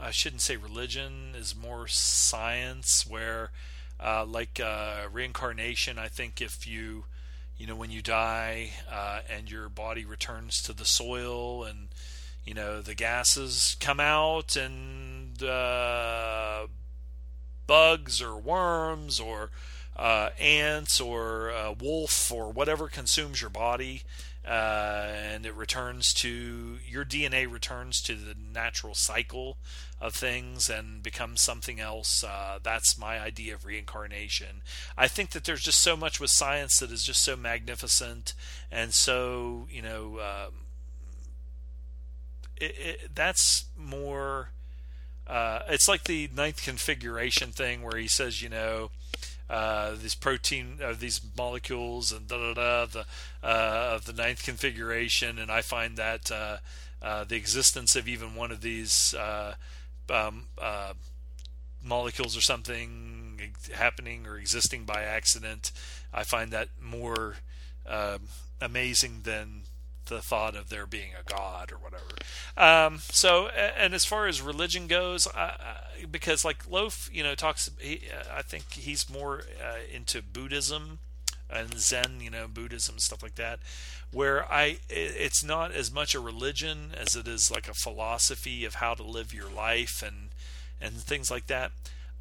I 0.00 0.10
shouldn't 0.10 0.42
say 0.42 0.56
religion 0.56 1.34
is 1.36 1.56
more 1.56 1.88
science 1.88 3.06
where 3.06 3.50
uh, 3.98 4.24
like 4.24 4.60
uh, 4.62 5.08
reincarnation 5.12 5.98
I 5.98 6.08
think 6.08 6.40
if 6.40 6.66
you 6.66 7.04
you 7.56 7.66
know 7.66 7.74
when 7.74 7.90
you 7.90 8.02
die 8.02 8.70
uh, 8.90 9.20
and 9.28 9.50
your 9.50 9.68
body 9.68 10.04
returns 10.04 10.62
to 10.62 10.72
the 10.72 10.84
soil 10.84 11.64
and 11.64 11.88
you 12.44 12.54
know 12.54 12.80
the 12.80 12.94
gases 12.94 13.76
come 13.80 14.00
out 14.00 14.56
and 14.56 15.42
uh, 15.42 16.66
bugs 17.66 18.22
or 18.22 18.36
worms 18.36 19.18
or 19.18 19.50
uh, 19.96 20.30
ants 20.40 21.00
or 21.00 21.50
a 21.50 21.72
wolf 21.72 22.32
or 22.32 22.50
whatever 22.50 22.88
consumes 22.88 23.40
your 23.40 23.50
body 23.50 24.02
uh, 24.46 25.06
and 25.08 25.46
it 25.46 25.54
returns 25.54 26.12
to 26.14 26.78
your 26.86 27.04
DNA 27.04 27.50
returns 27.50 28.00
to 28.02 28.14
the 28.14 28.34
natural 28.52 28.94
cycle 28.94 29.56
of 30.00 30.14
things 30.14 30.68
and 30.68 31.02
becomes 31.02 31.40
something 31.40 31.78
else. 31.78 32.24
Uh, 32.24 32.58
that's 32.62 32.98
my 32.98 33.20
idea 33.20 33.54
of 33.54 33.64
reincarnation. 33.64 34.62
I 34.98 35.06
think 35.06 35.30
that 35.30 35.44
there's 35.44 35.62
just 35.62 35.80
so 35.80 35.96
much 35.96 36.18
with 36.18 36.30
science 36.30 36.78
that 36.78 36.90
is 36.90 37.04
just 37.04 37.22
so 37.22 37.36
magnificent 37.36 38.34
and 38.70 38.92
so 38.92 39.68
you 39.70 39.82
know 39.82 40.18
um, 40.18 40.54
it, 42.62 42.74
it, 42.78 43.14
that's 43.14 43.66
more. 43.76 44.50
Uh, 45.26 45.60
it's 45.68 45.88
like 45.88 46.04
the 46.04 46.28
ninth 46.34 46.62
configuration 46.62 47.50
thing 47.50 47.82
where 47.82 47.96
he 47.96 48.08
says, 48.08 48.42
you 48.42 48.48
know, 48.48 48.90
uh, 49.52 49.94
these 50.00 50.14
protein, 50.14 50.78
uh, 50.82 50.94
these 50.98 51.20
molecules, 51.36 52.10
and 52.10 52.26
da 52.26 52.38
da 52.38 52.54
da, 52.54 52.86
the 52.86 53.04
uh, 53.46 53.92
of 53.94 54.06
the 54.06 54.12
ninth 54.14 54.42
configuration, 54.42 55.38
and 55.38 55.50
I 55.50 55.60
find 55.60 55.98
that 55.98 56.30
uh, 56.30 56.56
uh, 57.02 57.24
the 57.24 57.36
existence 57.36 57.94
of 57.94 58.08
even 58.08 58.34
one 58.34 58.50
of 58.50 58.62
these 58.62 59.14
um, 60.08 60.46
molecules 61.84 62.34
or 62.34 62.40
something 62.40 63.52
happening 63.74 64.26
or 64.26 64.38
existing 64.38 64.84
by 64.84 65.02
accident, 65.02 65.70
I 66.14 66.22
find 66.22 66.50
that 66.52 66.68
more 66.80 67.36
um, 67.86 68.20
amazing 68.58 69.20
than 69.24 69.64
the 70.06 70.20
thought 70.20 70.56
of 70.56 70.68
there 70.68 70.86
being 70.86 71.10
a 71.18 71.30
god 71.30 71.72
or 71.72 71.76
whatever. 71.76 72.04
Um, 72.56 72.98
so, 72.98 73.48
and 73.48 73.94
as 73.94 74.04
far 74.04 74.26
as 74.26 74.40
religion 74.42 74.86
goes, 74.86 75.26
because 76.10 76.44
like 76.44 76.68
Loaf, 76.68 77.08
you 77.12 77.22
know, 77.22 77.34
talks. 77.34 77.70
He, 77.78 78.02
I 78.34 78.42
think 78.42 78.72
he's 78.72 79.08
more 79.08 79.42
uh, 79.62 79.78
into 79.92 80.22
Buddhism 80.22 80.98
and 81.50 81.78
Zen, 81.78 82.20
you 82.20 82.30
know, 82.30 82.48
Buddhism 82.48 82.98
stuff 82.98 83.22
like 83.22 83.34
that. 83.36 83.60
Where 84.12 84.50
I, 84.50 84.78
it's 84.88 85.42
not 85.42 85.72
as 85.72 85.92
much 85.92 86.14
a 86.14 86.20
religion 86.20 86.92
as 86.98 87.16
it 87.16 87.26
is 87.26 87.50
like 87.50 87.68
a 87.68 87.74
philosophy 87.74 88.64
of 88.64 88.76
how 88.76 88.94
to 88.94 89.02
live 89.02 89.32
your 89.32 89.50
life 89.50 90.02
and 90.06 90.30
and 90.80 90.94
things 90.94 91.30
like 91.30 91.46
that. 91.46 91.72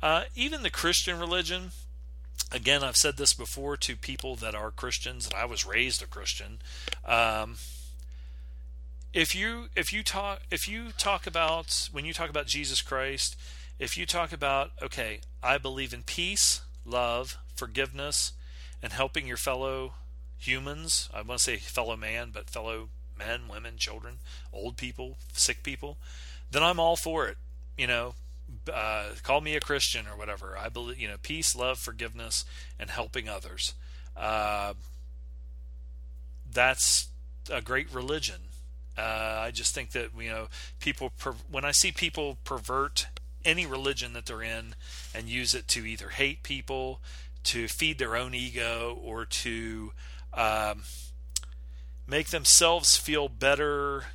Uh, 0.01 0.23
even 0.35 0.63
the 0.63 0.69
Christian 0.69 1.19
religion, 1.19 1.71
again, 2.51 2.83
I've 2.83 2.95
said 2.95 3.17
this 3.17 3.33
before 3.33 3.77
to 3.77 3.95
people 3.95 4.35
that 4.37 4.55
are 4.55 4.71
Christians, 4.71 5.25
and 5.25 5.33
I 5.33 5.45
was 5.45 5.65
raised 5.65 6.01
a 6.01 6.07
Christian. 6.07 6.59
Um, 7.05 7.55
if 9.13 9.35
you 9.35 9.67
if 9.75 9.91
you 9.91 10.03
talk 10.03 10.41
if 10.49 10.67
you 10.67 10.91
talk 10.97 11.27
about 11.27 11.89
when 11.91 12.05
you 12.05 12.13
talk 12.13 12.29
about 12.29 12.47
Jesus 12.47 12.81
Christ, 12.81 13.35
if 13.79 13.97
you 13.97 14.05
talk 14.05 14.31
about 14.31 14.71
okay, 14.81 15.19
I 15.43 15.57
believe 15.57 15.93
in 15.93 16.03
peace, 16.03 16.61
love, 16.85 17.37
forgiveness, 17.55 18.33
and 18.81 18.93
helping 18.93 19.27
your 19.27 19.37
fellow 19.37 19.93
humans. 20.37 21.09
I 21.13 21.21
want 21.21 21.39
to 21.39 21.43
say 21.43 21.57
fellow 21.57 21.95
man, 21.95 22.31
but 22.33 22.49
fellow 22.49 22.89
men, 23.17 23.41
women, 23.49 23.77
children, 23.77 24.19
old 24.51 24.77
people, 24.77 25.17
sick 25.33 25.63
people. 25.63 25.97
Then 26.49 26.63
I'm 26.63 26.79
all 26.79 26.95
for 26.95 27.27
it. 27.27 27.37
You 27.77 27.87
know, 27.87 28.15
uh, 28.71 29.05
call 29.23 29.41
me 29.41 29.55
a 29.55 29.59
Christian 29.59 30.07
or 30.07 30.17
whatever. 30.17 30.57
I 30.57 30.69
believe 30.69 30.99
you 30.99 31.07
know 31.07 31.17
peace, 31.21 31.55
love, 31.55 31.79
forgiveness, 31.79 32.45
and 32.79 32.89
helping 32.89 33.29
others. 33.29 33.73
Uh, 34.15 34.73
that's 36.51 37.07
a 37.49 37.61
great 37.61 37.91
religion. 37.93 38.41
Uh, 38.97 39.01
I 39.45 39.51
just 39.51 39.73
think 39.73 39.91
that 39.91 40.09
you 40.17 40.29
know 40.29 40.47
people 40.79 41.11
per- 41.17 41.35
when 41.49 41.65
I 41.65 41.71
see 41.71 41.91
people 41.91 42.37
pervert 42.43 43.07
any 43.43 43.65
religion 43.65 44.13
that 44.13 44.25
they're 44.25 44.43
in 44.43 44.75
and 45.15 45.27
use 45.27 45.55
it 45.55 45.67
to 45.69 45.85
either 45.85 46.09
hate 46.09 46.43
people, 46.43 47.01
to 47.45 47.67
feed 47.67 47.97
their 47.97 48.15
own 48.15 48.35
ego, 48.35 48.99
or 49.03 49.25
to 49.25 49.93
um, 50.33 50.83
make 52.07 52.29
themselves 52.29 52.97
feel 52.97 53.29
better 53.29 54.05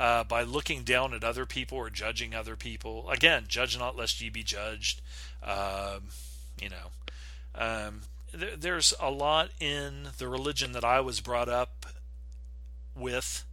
uh, 0.00 0.24
by 0.24 0.42
looking 0.42 0.82
down 0.82 1.12
at 1.12 1.22
other 1.22 1.44
people 1.44 1.76
or 1.76 1.90
judging 1.90 2.34
other 2.34 2.56
people. 2.56 3.10
Again, 3.10 3.44
judge 3.46 3.78
not 3.78 3.98
lest 3.98 4.18
ye 4.22 4.30
be 4.30 4.42
judged. 4.42 5.02
Um, 5.42 6.04
you 6.58 6.70
know, 6.70 6.86
um, 7.54 8.00
th- 8.32 8.58
there's 8.58 8.94
a 8.98 9.10
lot 9.10 9.50
in 9.60 10.08
the 10.16 10.26
religion 10.26 10.72
that 10.72 10.84
I 10.84 11.00
was 11.00 11.20
brought 11.20 11.50
up 11.50 11.84
with 12.96 13.44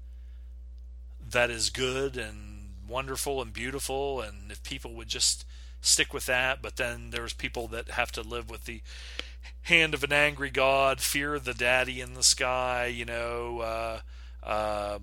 that 1.30 1.50
is 1.50 1.70
good 1.70 2.16
and 2.16 2.70
wonderful 2.88 3.42
and 3.42 3.52
beautiful 3.52 4.22
and 4.22 4.50
if 4.50 4.64
people 4.64 4.94
would 4.94 5.10
just 5.10 5.46
stick 5.82 6.14
with 6.14 6.26
that 6.26 6.62
but 6.62 6.78
then 6.78 7.10
there's 7.10 7.34
people 7.34 7.68
that 7.68 7.90
have 7.90 8.14
to 8.14 8.22
live 8.22 8.50
with 8.50 8.64
the 8.64 8.82
hand 9.64 9.94
of 9.94 10.04
an 10.04 10.14
angry 10.14 10.50
god 10.50 11.02
fear 11.02 11.38
the 11.38 11.54
daddy 11.54 12.00
in 12.00 12.14
the 12.14 12.24
sky 12.24 12.86
you 12.86 13.04
know 13.04 13.60
uh, 13.60 14.00
uh, 14.42 15.00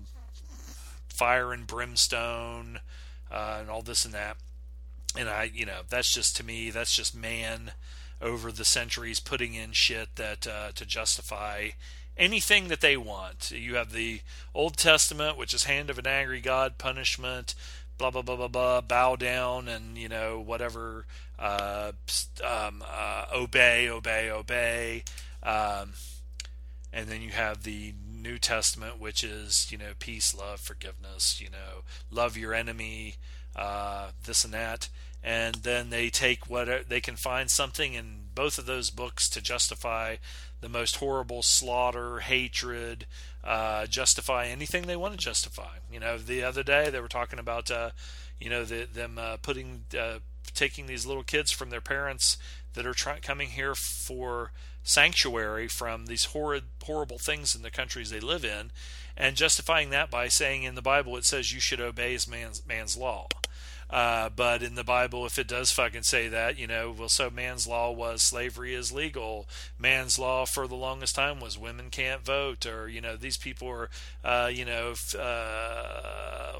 fire 1.15 1.51
and 1.51 1.67
brimstone 1.67 2.79
uh, 3.31 3.57
and 3.59 3.69
all 3.69 3.81
this 3.81 4.05
and 4.05 4.13
that 4.13 4.37
and 5.17 5.29
i 5.29 5.49
you 5.53 5.65
know 5.65 5.81
that's 5.89 6.13
just 6.13 6.35
to 6.35 6.43
me 6.43 6.69
that's 6.69 6.95
just 6.95 7.15
man 7.15 7.71
over 8.21 8.51
the 8.51 8.65
centuries 8.65 9.19
putting 9.19 9.53
in 9.53 9.71
shit 9.71 10.15
that 10.15 10.47
uh, 10.47 10.71
to 10.73 10.85
justify 10.85 11.69
anything 12.17 12.67
that 12.69 12.81
they 12.81 12.97
want. 12.97 13.51
You 13.51 13.75
have 13.75 13.91
the 13.91 14.21
Old 14.53 14.77
Testament, 14.77 15.37
which 15.37 15.53
is 15.53 15.65
hand 15.65 15.89
of 15.89 15.99
an 15.99 16.07
angry 16.07 16.41
God, 16.41 16.77
punishment, 16.77 17.55
blah 17.97 18.11
blah 18.11 18.21
blah 18.21 18.35
blah 18.35 18.47
blah, 18.47 18.81
bow 18.81 19.15
down, 19.15 19.67
and 19.67 19.97
you 19.97 20.09
know 20.09 20.39
whatever, 20.39 21.05
uh, 21.37 21.91
um, 22.43 22.83
uh, 22.87 23.25
obey, 23.33 23.89
obey, 23.89 24.29
obey. 24.29 25.03
Um, 25.43 25.93
and 26.91 27.07
then 27.07 27.21
you 27.21 27.31
have 27.31 27.63
the 27.63 27.93
New 28.25 28.39
Testament, 28.39 28.99
which 28.99 29.23
is 29.23 29.67
you 29.71 29.77
know 29.77 29.93
peace, 29.99 30.33
love, 30.33 30.59
forgiveness. 30.59 31.39
You 31.39 31.49
know, 31.49 31.83
love 32.09 32.35
your 32.35 32.53
enemy, 32.53 33.15
uh, 33.55 34.09
this 34.25 34.43
and 34.43 34.53
that. 34.53 34.89
And 35.23 35.55
then 35.55 35.89
they 35.89 36.09
take 36.09 36.47
what 36.47 36.87
they 36.87 37.01
can 37.01 37.15
find 37.15 37.49
something 37.49 37.93
in 37.93 38.25
both 38.35 38.59
of 38.59 38.67
those 38.67 38.91
books 38.91 39.27
to 39.29 39.41
justify 39.41 40.17
the 40.61 40.69
most 40.69 40.97
horrible 40.97 41.41
slaughter, 41.41 42.19
hatred, 42.19 43.07
uh, 43.43 43.87
justify 43.87 44.45
anything 44.45 44.85
they 44.85 44.95
want 44.95 45.13
to 45.13 45.19
justify. 45.19 45.77
You 45.91 45.99
know, 45.99 46.19
the 46.19 46.43
other 46.43 46.61
day 46.61 46.89
they 46.89 46.99
were 46.99 47.07
talking 47.07 47.39
about, 47.39 47.71
uh, 47.71 47.89
you 48.39 48.51
know, 48.51 48.65
the, 48.65 48.85
them 48.91 49.17
uh, 49.17 49.37
putting, 49.41 49.85
uh, 49.99 50.19
taking 50.53 50.85
these 50.85 51.07
little 51.07 51.23
kids 51.23 51.51
from 51.51 51.71
their 51.71 51.81
parents 51.81 52.37
that 52.73 52.85
are 52.85 52.93
try- 52.93 53.19
coming 53.19 53.49
here 53.49 53.73
for 53.73 54.51
sanctuary 54.85 55.67
from 55.67 56.05
these 56.05 56.25
horrid, 56.25 56.63
horrible 56.83 57.17
things 57.17 57.55
in 57.55 57.63
the 57.63 57.71
countries 57.71 58.11
they 58.11 58.21
live 58.21 58.45
in, 58.45 58.71
and 59.17 59.35
justifying 59.35 59.89
that 59.89 60.09
by 60.09 60.29
saying 60.29 60.63
in 60.63 60.75
the 60.75 60.81
Bible 60.81 61.17
it 61.17 61.25
says 61.25 61.51
you 61.51 61.59
should 61.59 61.81
obey 61.81 62.17
man's 62.29 62.65
man's 62.65 62.95
law. 62.95 63.27
Uh, 63.89 64.29
but 64.29 64.63
in 64.63 64.75
the 64.75 64.83
Bible, 64.83 65.25
if 65.25 65.37
it 65.37 65.47
does 65.47 65.71
fucking 65.71 66.01
say 66.03 66.27
that, 66.27 66.57
you 66.57 66.65
know, 66.65 66.93
well, 66.97 67.09
so 67.09 67.29
man's 67.29 67.67
law 67.67 67.91
was 67.91 68.23
slavery 68.23 68.73
is 68.73 68.91
legal. 68.91 69.47
Man's 69.77 70.17
law 70.17 70.45
for 70.45 70.67
the 70.67 70.75
longest 70.75 71.15
time 71.15 71.39
was 71.39 71.57
women 71.57 71.89
can't 71.91 72.25
vote, 72.25 72.65
or 72.65 72.87
you 72.87 72.99
know, 72.99 73.15
these 73.15 73.37
people 73.37 73.67
are, 73.67 73.89
uh, 74.23 74.49
you 74.51 74.65
know, 74.65 74.95
uh, 75.19 76.57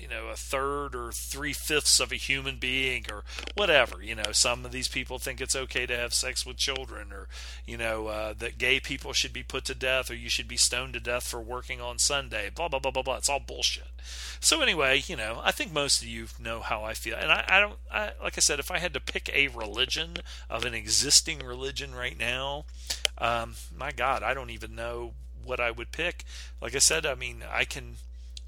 you 0.00 0.08
know 0.08 0.28
a 0.28 0.36
third 0.36 0.94
or 0.94 1.12
three 1.12 1.52
fifths 1.52 2.00
of 2.00 2.12
a 2.12 2.16
human 2.16 2.56
being 2.56 3.04
or 3.10 3.24
whatever 3.54 4.02
you 4.02 4.14
know. 4.14 4.32
Some 4.32 4.64
of 4.64 4.72
these 4.72 4.88
people 4.88 5.18
think 5.18 5.40
it's 5.40 5.56
okay 5.56 5.86
to 5.86 5.96
have 5.96 6.14
sex 6.14 6.46
with 6.46 6.56
children 6.56 7.12
or 7.12 7.28
you 7.66 7.76
know 7.76 8.06
uh, 8.08 8.34
that 8.38 8.58
gay 8.58 8.80
people 8.80 9.12
should 9.12 9.32
be 9.32 9.42
put 9.42 9.64
to 9.66 9.74
death 9.74 10.10
or 10.10 10.14
you 10.14 10.28
should 10.28 10.48
be 10.48 10.56
stoned 10.56 10.94
to 10.94 11.00
death 11.00 11.26
for 11.26 11.40
working 11.40 11.80
on 11.80 11.98
sunday 11.98 12.50
blah 12.54 12.68
blah 12.68 12.78
blah 12.78 12.90
blah 12.90 13.02
blah. 13.02 13.16
It's 13.16 13.28
all 13.28 13.40
bullshit. 13.40 13.88
So 14.40 14.60
anyway 14.60 15.02
you 15.06 15.16
know 15.16 15.40
i 15.44 15.50
think 15.50 15.72
most 15.72 16.02
of 16.02 16.08
you 16.08 16.26
know 16.38 16.60
how 16.60 16.84
i 16.84 16.94
feel. 16.94 17.16
And 17.16 17.30
i, 17.30 17.44
I 17.48 17.60
don't 17.60 17.78
I, 17.90 18.12
like 18.22 18.38
i 18.38 18.40
said 18.40 18.58
if 18.58 18.70
i 18.70 18.78
had 18.78 18.94
to 18.94 19.00
pick 19.00 19.30
a 19.32 19.48
religion 19.48 20.16
of 20.48 20.64
an 20.64 20.74
existing 20.74 21.40
religion 21.40 21.94
right 21.94 22.18
now 22.18 22.64
um, 23.18 23.54
my 23.76 23.92
god 23.92 24.22
i 24.22 24.34
don't 24.34 24.50
even 24.50 24.74
know 24.74 25.12
what 25.44 25.60
i 25.60 25.70
would 25.70 25.92
pick. 25.92 26.24
Like 26.60 26.74
i 26.74 26.78
said 26.78 27.04
i 27.06 27.14
mean 27.14 27.42
i 27.50 27.64
can 27.64 27.96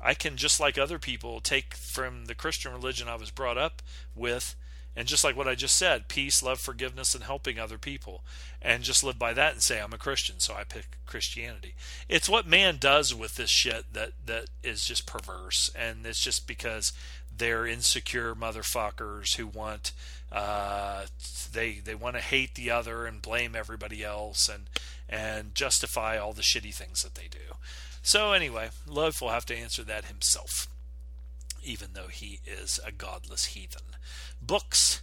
I 0.02 0.14
can 0.14 0.36
just 0.36 0.58
like 0.58 0.76
other 0.76 0.98
people 0.98 1.40
take 1.40 1.74
from 1.74 2.26
the 2.26 2.34
Christian 2.34 2.72
religion 2.72 3.08
I 3.08 3.16
was 3.16 3.30
brought 3.30 3.58
up 3.58 3.82
with 4.14 4.56
and 4.94 5.08
just 5.08 5.24
like 5.24 5.36
what 5.36 5.48
I 5.48 5.54
just 5.54 5.76
said, 5.76 6.08
peace, 6.08 6.42
love, 6.42 6.60
forgiveness, 6.60 7.14
and 7.14 7.24
helping 7.24 7.58
other 7.58 7.78
people, 7.78 8.22
and 8.60 8.82
just 8.82 9.02
live 9.02 9.18
by 9.18 9.32
that 9.32 9.54
and 9.54 9.62
say 9.62 9.80
I'm 9.80 9.94
a 9.94 9.98
Christian, 9.98 10.38
so 10.38 10.54
I 10.54 10.64
pick 10.64 10.98
Christianity. 11.06 11.74
It's 12.08 12.28
what 12.28 12.46
man 12.46 12.76
does 12.78 13.14
with 13.14 13.36
this 13.36 13.50
shit 13.50 13.94
that 13.94 14.12
that 14.26 14.46
is 14.62 14.84
just 14.84 15.06
perverse, 15.06 15.70
and 15.74 16.04
it's 16.04 16.20
just 16.20 16.46
because 16.46 16.92
they're 17.34 17.66
insecure 17.66 18.34
motherfuckers 18.34 19.36
who 19.36 19.46
want 19.46 19.92
uh, 20.30 21.06
they 21.52 21.80
they 21.82 21.94
want 21.94 22.16
to 22.16 22.22
hate 22.22 22.54
the 22.54 22.70
other 22.70 23.06
and 23.06 23.22
blame 23.22 23.56
everybody 23.56 24.04
else 24.04 24.48
and 24.48 24.64
and 25.08 25.54
justify 25.54 26.18
all 26.18 26.34
the 26.34 26.42
shitty 26.42 26.74
things 26.74 27.02
that 27.02 27.14
they 27.14 27.28
do. 27.30 27.56
So, 28.02 28.32
anyway, 28.32 28.70
Love 28.86 29.20
will 29.20 29.30
have 29.30 29.46
to 29.46 29.56
answer 29.56 29.84
that 29.84 30.06
himself, 30.06 30.66
even 31.62 31.90
though 31.94 32.08
he 32.08 32.40
is 32.44 32.80
a 32.84 32.90
godless 32.90 33.46
heathen. 33.46 33.96
Books. 34.40 35.02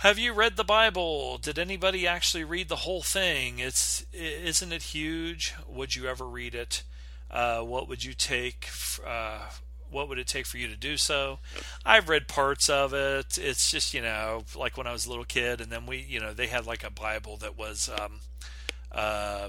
Have 0.00 0.18
you 0.18 0.32
read 0.32 0.56
the 0.56 0.64
Bible? 0.64 1.38
Did 1.38 1.58
anybody 1.58 2.06
actually 2.06 2.44
read 2.44 2.68
the 2.68 2.76
whole 2.76 3.02
thing? 3.02 3.58
It's 3.58 4.04
isn't 4.12 4.72
it 4.72 4.82
huge? 4.82 5.54
Would 5.66 5.96
you 5.96 6.06
ever 6.06 6.26
read 6.26 6.54
it? 6.54 6.82
Uh, 7.30 7.60
what 7.60 7.88
would 7.88 8.04
you 8.04 8.12
take? 8.12 8.68
Uh, 9.04 9.48
what 9.90 10.08
would 10.08 10.18
it 10.18 10.26
take 10.26 10.46
for 10.46 10.58
you 10.58 10.68
to 10.68 10.76
do 10.76 10.96
so? 10.96 11.38
I've 11.84 12.08
read 12.08 12.28
parts 12.28 12.68
of 12.68 12.92
it. 12.92 13.38
It's 13.38 13.70
just 13.70 13.94
you 13.94 14.02
know 14.02 14.44
like 14.54 14.76
when 14.76 14.86
I 14.86 14.92
was 14.92 15.06
a 15.06 15.08
little 15.08 15.24
kid, 15.24 15.60
and 15.60 15.72
then 15.72 15.86
we 15.86 15.98
you 15.98 16.20
know 16.20 16.34
they 16.34 16.46
had 16.46 16.66
like 16.66 16.84
a 16.84 16.90
Bible 16.90 17.38
that 17.38 17.56
was 17.56 17.88
um, 17.98 18.20
uh, 18.92 19.48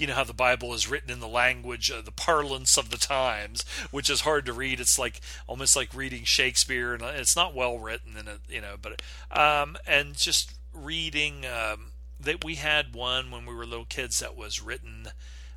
you 0.00 0.06
know 0.06 0.14
how 0.14 0.24
the 0.24 0.32
Bible 0.32 0.74
is 0.74 0.88
written 0.88 1.10
in 1.10 1.20
the 1.20 1.28
language, 1.28 1.90
uh, 1.90 2.00
the 2.00 2.12
parlance 2.12 2.76
of 2.76 2.90
the 2.90 2.96
times, 2.96 3.64
which 3.90 4.10
is 4.10 4.22
hard 4.22 4.46
to 4.46 4.52
read. 4.52 4.80
It's 4.80 4.98
like 4.98 5.20
almost 5.46 5.76
like 5.76 5.94
reading 5.94 6.24
Shakespeare, 6.24 6.94
and 6.94 7.02
it's 7.02 7.36
not 7.36 7.54
well 7.54 7.78
written, 7.78 8.16
and 8.16 8.28
you 8.48 8.60
know, 8.60 8.76
but 8.80 9.02
um, 9.30 9.76
and 9.86 10.16
just 10.16 10.54
reading 10.72 11.44
um, 11.46 11.92
that 12.20 12.44
we 12.44 12.56
had 12.56 12.94
one 12.94 13.30
when 13.30 13.46
we 13.46 13.54
were 13.54 13.66
little 13.66 13.84
kids 13.84 14.18
that 14.20 14.36
was 14.36 14.62
written 14.62 15.08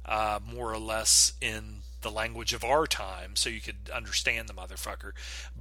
uh, 0.06 0.40
more 0.46 0.72
or 0.72 0.80
less 0.80 1.34
in 1.42 1.81
the 2.02 2.12
language 2.12 2.54
of 2.54 2.64
our 2.64 2.86
time 2.86 3.36
so 3.36 3.50
you 3.50 3.62
could 3.62 3.90
understand 3.94 4.48
the 4.48 4.54
motherfucker. 4.54 5.12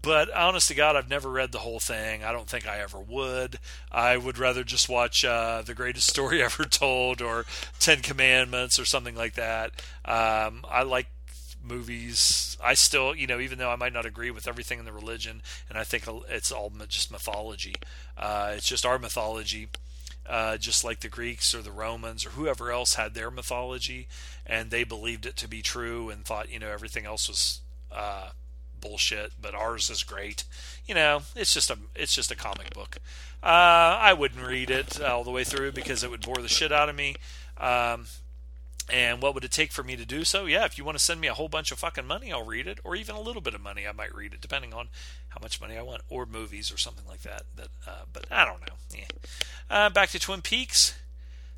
But 0.01 0.33
honest 0.35 0.69
to 0.69 0.75
God, 0.75 0.97
I've 0.97 1.11
never 1.11 1.31
read 1.31 1.53
the 1.53 1.59
whole 1.59 1.81
thing. 1.81 2.25
I 2.25 2.33
don't 2.33 2.49
think 2.49 2.67
I 2.67 2.81
ever 2.81 2.99
would. 2.99 3.59
I 3.91 4.17
would 4.17 4.39
rather 4.39 4.65
just 4.65 4.89
watch 4.89 5.25
uh, 5.25 5.63
The 5.63 5.75
Greatest 5.75 6.07
Story 6.11 6.43
Ever 6.43 6.65
Told 6.65 7.21
or 7.23 7.45
Ten 7.79 8.01
Commandments 8.01 8.79
or 8.79 8.85
something 8.85 9.15
like 9.15 9.35
that. 9.35 9.73
Um, 10.05 10.65
I 10.69 10.83
like 10.83 11.07
movies. 11.63 12.57
I 12.63 12.75
still, 12.75 13.15
you 13.15 13.27
know, 13.27 13.41
even 13.41 13.59
though 13.59 13.71
I 13.71 13.77
might 13.77 13.93
not 13.93 14.07
agree 14.07 14.31
with 14.31 14.49
everything 14.49 14.79
in 14.79 14.85
the 14.85 14.93
religion, 14.93 15.43
and 15.69 15.79
I 15.79 15.85
think 15.85 16.05
it's 16.29 16.53
all 16.53 16.73
just 16.89 17.11
mythology, 17.11 17.75
uh, 18.17 18.53
it's 18.57 18.69
just 18.69 18.87
our 18.87 18.99
mythology 18.99 19.69
uh, 20.27 20.57
just 20.57 20.85
like 20.85 21.01
the 21.01 21.09
Greeks 21.09 21.55
or 21.55 21.63
the 21.63 21.73
Romans 21.73 22.25
or 22.25 22.31
whoever 22.31 22.71
else 22.71 22.95
had 22.95 23.15
their 23.15 23.31
mythology, 23.31 24.09
and 24.47 24.71
they 24.71 24.85
believed 24.85 25.27
it 25.27 25.37
to 25.37 25.49
be 25.49 25.63
true 25.63 26.11
and 26.11 26.25
thought 26.25 26.51
you 26.51 26.59
know 26.59 26.71
everything 26.71 27.07
else 27.07 27.29
was 27.29 27.61
uh, 27.93 28.31
bullshit, 28.81 29.33
but 29.41 29.55
ours 29.55 29.91
is 29.91 30.03
great. 30.03 30.45
You 30.87 30.95
know, 30.95 31.23
it's 31.37 31.53
just 31.55 31.71
a 31.71 31.79
it's 31.95 32.15
just 32.15 32.31
a 32.31 32.37
comic 32.37 32.73
book. 32.75 32.99
Uh, 33.43 33.97
I 34.01 34.13
wouldn't 34.13 34.47
read 34.47 34.71
it 34.71 35.01
all 35.03 35.25
the 35.25 35.31
way 35.31 35.45
through 35.45 35.73
because 35.73 36.05
it 36.05 36.11
would 36.11 36.23
bore 36.23 36.43
the 36.43 36.49
shit 36.49 36.73
out 36.73 36.89
of 36.89 36.97
me. 36.97 37.17
Um, 37.57 38.07
and 38.93 39.23
what 39.23 39.35
would 39.35 39.45
it 39.45 39.51
take 39.51 39.73
for 39.73 39.83
me 39.83 39.97
to 39.97 40.05
do 40.05 40.25
so? 40.25 40.47
Yeah, 40.47 40.65
if 40.65 40.79
you 40.79 40.85
want 40.85 40.99
to 40.99 41.05
send 41.05 41.21
me 41.21 41.29
a 41.29 41.35
whole 41.35 41.49
bunch 41.49 41.73
of 41.73 41.79
fucking 41.79 42.07
money, 42.07 42.33
I'll 42.33 42.45
read 42.45 42.67
it, 42.67 42.79
or 42.85 42.97
even 42.97 43.15
a 43.15 43.21
little 43.21 43.43
bit 43.43 43.55
of 43.55 43.61
money, 43.61 43.87
I 43.87 43.93
might 43.93 44.15
read 44.15 44.35
it, 44.35 44.41
depending 44.41 44.75
on 44.75 44.89
how 45.29 45.39
much 45.43 45.61
money 45.61 45.77
I 45.77 45.83
want, 45.83 46.03
or 46.09 46.27
movies 46.27 46.73
or 46.73 46.77
something 46.77 47.07
like 47.09 47.23
that. 47.23 47.43
That, 47.57 47.69
uh, 47.87 48.05
but 48.13 48.27
I 48.31 48.45
don't 48.45 48.61
know. 48.61 48.75
Yeah. 48.95 49.05
Uh, 49.69 49.91
back 49.91 50.11
to 50.11 50.19
Twin 50.19 50.43
Peaks. 50.43 50.95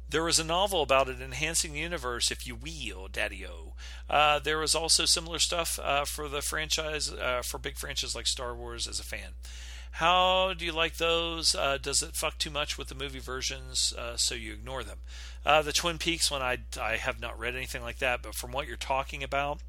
There 0.08 0.22
was 0.22 0.38
a 0.38 0.44
novel 0.44 0.82
about 0.82 1.08
it 1.08 1.22
enhancing 1.22 1.72
the 1.72 1.78
universe, 1.78 2.30
if 2.30 2.46
you 2.46 2.54
will, 2.54 3.08
Daddy-O. 3.08 3.72
Uh, 4.10 4.38
there 4.40 4.58
was 4.58 4.74
also 4.74 5.06
similar 5.06 5.38
stuff 5.38 5.78
uh, 5.82 6.04
for 6.04 6.28
the 6.28 6.42
franchise, 6.42 7.10
uh, 7.10 7.40
for 7.42 7.56
big 7.56 7.78
franchises 7.78 8.14
like 8.14 8.26
Star 8.26 8.54
Wars 8.54 8.86
as 8.86 9.00
a 9.00 9.04
fan. 9.04 9.30
How 9.96 10.54
do 10.54 10.64
you 10.64 10.72
like 10.72 10.96
those? 10.96 11.54
Uh, 11.54 11.76
does 11.80 12.02
it 12.02 12.16
fuck 12.16 12.38
too 12.38 12.50
much 12.50 12.78
with 12.78 12.88
the 12.88 12.94
movie 12.94 13.18
versions 13.18 13.92
uh, 13.92 14.16
so 14.16 14.34
you 14.34 14.54
ignore 14.54 14.82
them? 14.82 15.00
Uh, 15.44 15.60
the 15.60 15.72
Twin 15.72 15.98
Peaks 15.98 16.30
one, 16.30 16.40
I, 16.40 16.58
I 16.80 16.96
have 16.96 17.20
not 17.20 17.38
read 17.38 17.54
anything 17.54 17.82
like 17.82 17.98
that, 17.98 18.22
but 18.22 18.34
from 18.34 18.52
what 18.52 18.66
you're 18.66 18.76
talking 18.76 19.22
about, 19.22 19.60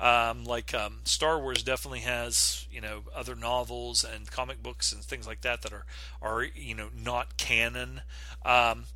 um, 0.00 0.44
like 0.44 0.74
um, 0.74 1.00
Star 1.04 1.38
Wars 1.38 1.62
definitely 1.62 2.00
has 2.00 2.66
you 2.72 2.80
know 2.80 3.02
other 3.14 3.36
novels 3.36 4.04
and 4.04 4.28
comic 4.28 4.62
books 4.62 4.92
and 4.92 5.02
things 5.02 5.28
like 5.28 5.42
that 5.42 5.62
that 5.62 5.72
are 5.72 5.86
are 6.20 6.42
you 6.42 6.74
know 6.74 6.88
not 6.92 7.36
canon. 7.36 8.02
Um, 8.44 8.86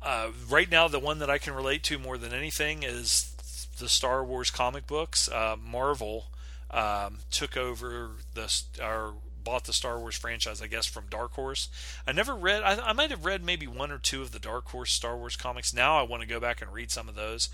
uh, 0.00 0.28
right 0.48 0.70
now, 0.70 0.88
the 0.88 0.98
one 0.98 1.18
that 1.18 1.28
I 1.28 1.36
can 1.36 1.52
relate 1.52 1.82
to 1.84 1.98
more 1.98 2.16
than 2.16 2.32
anything 2.32 2.82
is 2.82 3.34
the 3.78 3.90
Star 3.90 4.24
Wars 4.24 4.50
comic 4.50 4.86
books. 4.86 5.28
Uh, 5.28 5.56
Marvel 5.62 6.28
um, 6.70 7.18
took 7.30 7.56
over 7.58 8.12
the 8.34 8.62
our 8.82 9.12
bought 9.48 9.64
the 9.64 9.72
Star 9.72 9.98
Wars 9.98 10.14
franchise, 10.14 10.60
I 10.60 10.66
guess, 10.66 10.84
from 10.84 11.06
Dark 11.08 11.32
Horse. 11.32 11.70
I 12.06 12.12
never 12.12 12.34
read, 12.34 12.62
I, 12.62 12.90
I 12.90 12.92
might 12.92 13.08
have 13.08 13.24
read 13.24 13.42
maybe 13.42 13.66
one 13.66 13.90
or 13.90 13.96
two 13.96 14.20
of 14.20 14.30
the 14.30 14.38
Dark 14.38 14.68
Horse 14.68 14.92
Star 14.92 15.16
Wars 15.16 15.36
comics. 15.36 15.72
Now 15.72 15.98
I 15.98 16.02
want 16.02 16.20
to 16.20 16.28
go 16.28 16.38
back 16.38 16.60
and 16.60 16.70
read 16.70 16.90
some 16.90 17.08
of 17.08 17.14
those. 17.14 17.48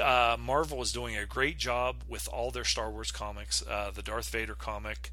Uh, 0.00 0.36
Marvel 0.38 0.80
is 0.82 0.92
doing 0.92 1.16
a 1.16 1.26
great 1.26 1.58
job 1.58 1.96
with 2.08 2.28
all 2.32 2.52
their 2.52 2.62
Star 2.62 2.92
Wars 2.92 3.10
comics. 3.10 3.60
Uh, 3.66 3.90
the 3.92 4.02
Darth 4.02 4.28
Vader 4.28 4.54
comic, 4.54 5.10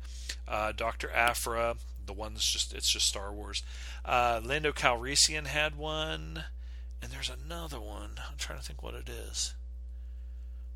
uh, 0.48 0.72
Doctor 0.72 1.09
Aphra, 1.11 1.77
the 2.06 2.14
one 2.14 2.35
that's 2.35 2.51
just 2.51 2.75
it's 2.75 2.92
just 2.92 3.08
Star 3.08 3.33
Wars. 3.33 3.64
Uh, 4.06 4.40
Lando 4.43 4.72
Calrissian 4.72 5.48
had 5.48 5.75
one, 5.75 6.43
and 7.01 7.11
there's 7.11 7.32
another 7.32 7.80
one. 7.80 8.19
I'm 8.30 8.38
trying 8.38 8.59
to 8.59 8.64
think 8.64 8.83
what 8.83 8.93
it 8.93 9.09
is. 9.09 9.56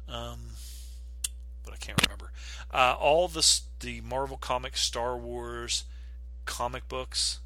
Um, 0.10 0.54
but 1.68 1.74
I 1.74 1.86
can't 1.86 2.02
remember. 2.06 2.32
Uh, 2.72 2.96
all 2.98 3.28
the 3.28 3.60
the 3.82 4.02
Marvel 4.02 4.38
Comics, 4.38 4.82
Star 4.82 5.18
Wars 5.18 5.84
comic 6.46 6.88
books 6.88 7.40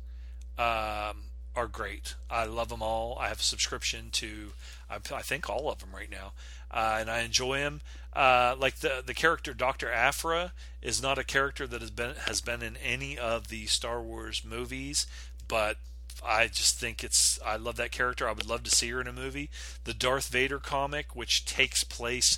um, 0.60 1.24
are 1.56 1.68
great. 1.70 2.16
I 2.30 2.46
love 2.46 2.70
them 2.70 2.84
all. 2.84 3.18
I 3.20 3.30
have 3.30 3.40
a 3.40 3.44
subscription 3.44 4.10
to 4.14 4.52
I, 4.90 4.98
I 5.14 5.22
think 5.22 5.50
all 5.50 5.72
of 5.72 5.80
them 5.80 5.90
right 5.94 6.10
now, 6.10 6.34
uh, 6.70 6.98
and 7.00 7.10
I 7.10 7.22
enjoy 7.22 7.60
them. 7.60 7.82
Uh, 8.14 8.56
like 8.60 8.78
the 8.78 9.02
the 9.04 9.16
character 9.16 9.54
Doctor 9.54 9.92
Aphra 9.92 10.54
is 10.82 11.02
not 11.02 11.18
a 11.18 11.24
character 11.24 11.66
that 11.66 11.82
has 11.82 11.92
been 11.92 12.16
has 12.28 12.42
been 12.42 12.62
in 12.62 12.78
any 12.78 13.18
of 13.18 13.48
the 13.48 13.66
Star 13.66 14.02
Wars 14.02 14.44
movies, 14.46 15.08
but 15.48 15.78
I 16.24 16.48
just 16.48 16.80
think 16.80 17.04
it's 17.04 17.40
I 17.44 17.56
love 17.56 17.78
that 17.78 17.92
character. 17.92 18.28
I 18.28 18.34
would 18.34 18.48
love 18.48 18.64
to 18.64 18.70
see 18.70 18.90
her 18.92 19.02
in 19.02 19.08
a 19.08 19.14
movie. 19.14 19.50
The 19.86 19.94
Darth 19.94 20.28
Vader 20.28 20.60
comic, 20.60 21.16
which 21.16 21.46
takes 21.46 21.84
place 21.84 22.38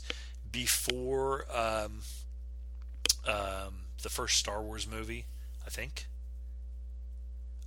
before 0.54 1.46
um, 1.54 2.00
um, 3.28 3.88
the 4.02 4.10
first 4.10 4.38
Star 4.38 4.62
Wars 4.62 4.88
movie, 4.90 5.26
I 5.68 5.70
think. 5.70 6.08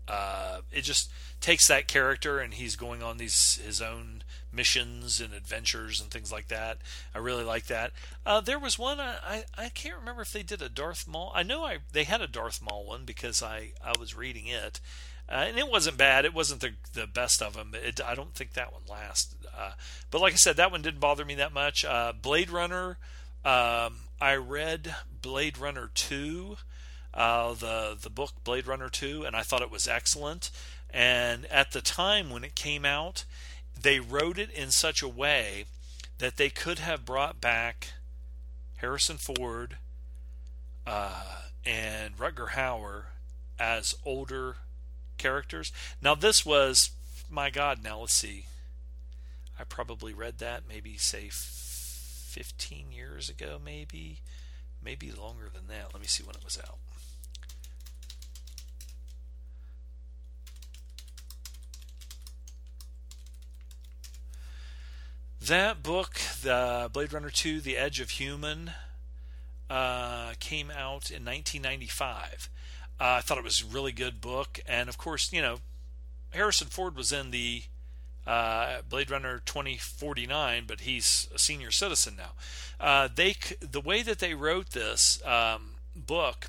Uh, 0.09 0.61
it 0.71 0.83
just 0.83 1.11
takes 1.41 1.67
that 1.67 1.89
character 1.89 2.39
and 2.39 2.55
he's 2.55 2.77
going 2.77 3.03
on 3.03 3.17
these 3.17 3.61
his 3.65 3.83
own 3.83 4.23
missions 4.53 5.21
and 5.21 5.35
adventures 5.35 6.01
and 6.01 6.13
things 6.13 6.31
like 6.31 6.47
that. 6.47 6.79
I 7.13 7.19
really 7.19 7.43
like 7.43 7.67
that. 7.67 7.91
Uh, 8.25 8.41
there 8.41 8.59
was 8.59 8.79
one 8.79 9.01
I, 9.01 9.17
I, 9.25 9.45
I 9.59 9.69
can't 9.69 9.99
remember 9.99 10.23
if 10.23 10.33
they 10.33 10.45
did 10.45 10.63
a 10.63 10.69
Darth 10.69 11.09
Maul. 11.09 11.33
I 11.35 11.43
know 11.43 11.65
I 11.65 11.79
they 11.93 12.05
had 12.05 12.21
a 12.21 12.29
Darth 12.29 12.63
Maul 12.63 12.87
one 12.87 13.05
because 13.05 13.43
I 13.43 13.73
I 13.85 13.95
was 13.99 14.15
reading 14.17 14.47
it. 14.47 14.81
Uh, 15.29 15.45
and 15.49 15.59
it 15.59 15.69
wasn't 15.69 15.97
bad. 15.97 16.25
It 16.25 16.35
wasn't 16.35 16.61
the 16.61 16.75
the 16.93 17.07
best 17.07 17.43
of 17.43 17.55
them. 17.55 17.73
It, 17.75 18.01
I 18.05 18.15
don't 18.15 18.35
think 18.35 18.53
that 18.53 18.73
one 18.73 18.83
lasted. 18.89 19.39
Uh, 19.57 19.73
but 20.11 20.21
like 20.21 20.35
I 20.35 20.37
said, 20.37 20.57
that 20.57 20.71
one 20.71 20.83
didn't 20.83 21.01
bother 21.01 21.25
me 21.25 21.35
that 21.37 21.53
much. 21.53 21.85
Uh, 21.85 22.13
Blade 22.13 22.51
Runner. 22.51 22.99
Um, 23.45 23.99
I 24.21 24.35
read 24.35 24.95
Blade 25.23 25.59
Runner 25.59 25.91
two. 25.95 26.57
uh, 27.15 27.55
the 27.55 27.97
the 28.01 28.11
book 28.11 28.33
Blade 28.45 28.67
Runner 28.67 28.89
2, 28.91 29.25
and 29.25 29.35
I 29.35 29.43
thought 29.43 29.63
it 29.63 29.71
was 29.71 29.89
excellent. 29.89 30.51
And 30.91 31.47
at 31.47 31.73
the 31.73 31.81
time 31.81 32.31
when 32.31 32.45
it 32.45 32.55
came 32.55 32.85
out, 32.85 33.25
they 33.81 34.01
wrote 34.01 34.39
it 34.39 34.51
in 34.51 34.71
such 34.71 35.03
a 35.03 35.09
way 35.09 35.65
that 36.19 36.37
they 36.37 36.51
could 36.51 36.79
have 36.79 37.05
brought 37.05 37.41
back 37.41 37.89
Harrison 38.77 39.17
Ford 39.17 39.79
uh, 40.87 41.41
and 41.65 42.17
Rutger 42.19 42.51
Hauer 42.51 43.05
as 43.59 43.95
older 44.05 44.57
characters. 45.17 45.73
Now, 46.01 46.15
this 46.15 46.45
was, 46.45 46.91
my 47.31 47.51
God, 47.51 47.83
now 47.83 48.01
let's 48.01 48.15
see. 48.15 48.47
I 49.59 49.65
probably 49.65 50.13
read 50.13 50.39
that 50.39 50.63
maybe, 50.69 50.97
say, 50.97 51.31
15 51.31 52.93
years 52.93 53.29
ago, 53.29 53.59
maybe. 53.63 54.21
Maybe 54.85 55.11
longer 55.11 55.49
than 55.53 55.67
that. 55.69 55.93
Let 55.93 56.01
me 56.01 56.07
see 56.07 56.23
when 56.23 56.37
it 56.37 56.45
was 56.45 56.59
out. 56.59 56.79
That 65.41 65.83
book, 65.83 66.21
the 66.43 66.91
Blade 66.93 67.13
Runner 67.13 67.31
2: 67.31 67.61
The 67.61 67.77
Edge 67.77 68.01
of 68.01 68.11
Human, 68.11 68.73
uh, 69.71 70.33
came 70.41 70.71
out 70.71 71.11
in 71.11 71.25
1995. 71.25 72.51
Uh, 72.99 73.19
I 73.19 73.21
thought 73.21 73.39
it 73.39 73.45
was 73.45 73.63
a 73.63 73.67
really 73.67 73.93
good 73.93 74.21
book, 74.21 74.59
and 74.67 74.89
of 74.89 74.97
course, 74.97 75.33
you 75.33 75.43
know, 75.43 75.59
Harrison 76.31 76.69
Ford 76.69 76.97
was 76.97 77.13
in 77.13 77.31
the 77.31 77.65
uh, 78.27 78.79
Blade 78.89 79.11
Runner 79.11 79.41
2049, 79.45 80.65
but 80.67 80.81
he's 80.81 81.29
a 81.35 81.39
senior 81.39 81.71
citizen 81.71 82.17
now. 82.17 82.33
Uh, 82.81 83.09
they 83.15 83.37
the 83.61 83.81
way 83.81 84.03
that 84.03 84.19
they 84.19 84.35
wrote 84.35 84.71
this 84.71 85.25
um, 85.25 85.75
book, 85.95 86.47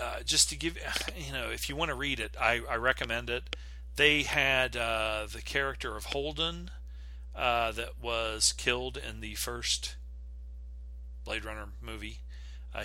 uh, 0.00 0.22
just 0.24 0.48
to 0.48 0.56
give 0.56 0.78
you 1.16 1.32
know, 1.32 1.50
if 1.50 1.68
you 1.68 1.76
want 1.76 1.90
to 1.90 1.94
read 1.94 2.18
it, 2.18 2.34
I, 2.40 2.62
I 2.68 2.76
recommend 2.76 3.28
it. 3.28 3.54
They 3.96 4.22
had 4.22 4.76
uh, 4.76 5.26
the 5.30 5.42
character 5.42 5.96
of 5.96 6.06
Holden 6.06 6.70
uh, 7.36 7.72
that 7.72 8.00
was 8.00 8.52
killed 8.52 8.96
in 8.96 9.20
the 9.20 9.34
first 9.34 9.96
Blade 11.24 11.44
Runner 11.44 11.68
movie. 11.80 12.20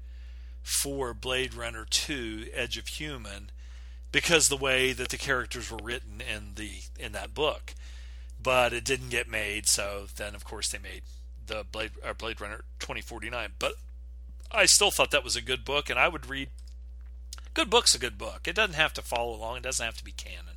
for 0.63 1.13
Blade 1.13 1.53
Runner 1.53 1.85
2 1.89 2.47
Edge 2.55 2.79
of 2.79 2.87
Human 2.87 3.51
because 4.11 4.49
the 4.49 4.57
way 4.57 4.95
that 4.95 5.11
the 5.11 5.19
characters 5.19 5.71
were 5.71 5.77
written 5.83 6.23
in 6.23 6.55
the 6.55 6.85
in 6.99 7.13
that 7.13 7.35
book. 7.35 7.75
But 8.43 8.73
it 8.73 8.87
didn't 8.87 9.11
get 9.11 9.29
made, 9.29 9.69
so 9.69 10.07
then 10.17 10.35
of 10.35 10.47
course 10.47 10.71
they 10.71 10.79
made 10.79 11.03
the 11.47 11.63
Blade 11.71 11.91
uh, 12.03 12.15
Blade 12.15 12.41
Runner 12.41 12.65
2049. 12.79 13.51
But 13.59 13.75
I 14.51 14.65
still 14.65 14.91
thought 14.91 15.11
that 15.11 15.25
was 15.25 15.37
a 15.37 15.43
good 15.43 15.63
book 15.63 15.91
and 15.91 15.99
I 15.99 16.09
would 16.09 16.31
read 16.31 16.49
good 17.53 17.69
book's 17.69 17.95
a 17.95 17.99
good 17.99 18.17
book. 18.17 18.49
It 18.49 18.57
doesn't 18.57 18.77
have 18.77 18.95
to 18.95 19.03
follow 19.03 19.37
along. 19.37 19.59
It 19.59 19.65
doesn't 19.65 19.85
have 19.85 19.99
to 19.99 20.05
be 20.05 20.13
canon. 20.13 20.52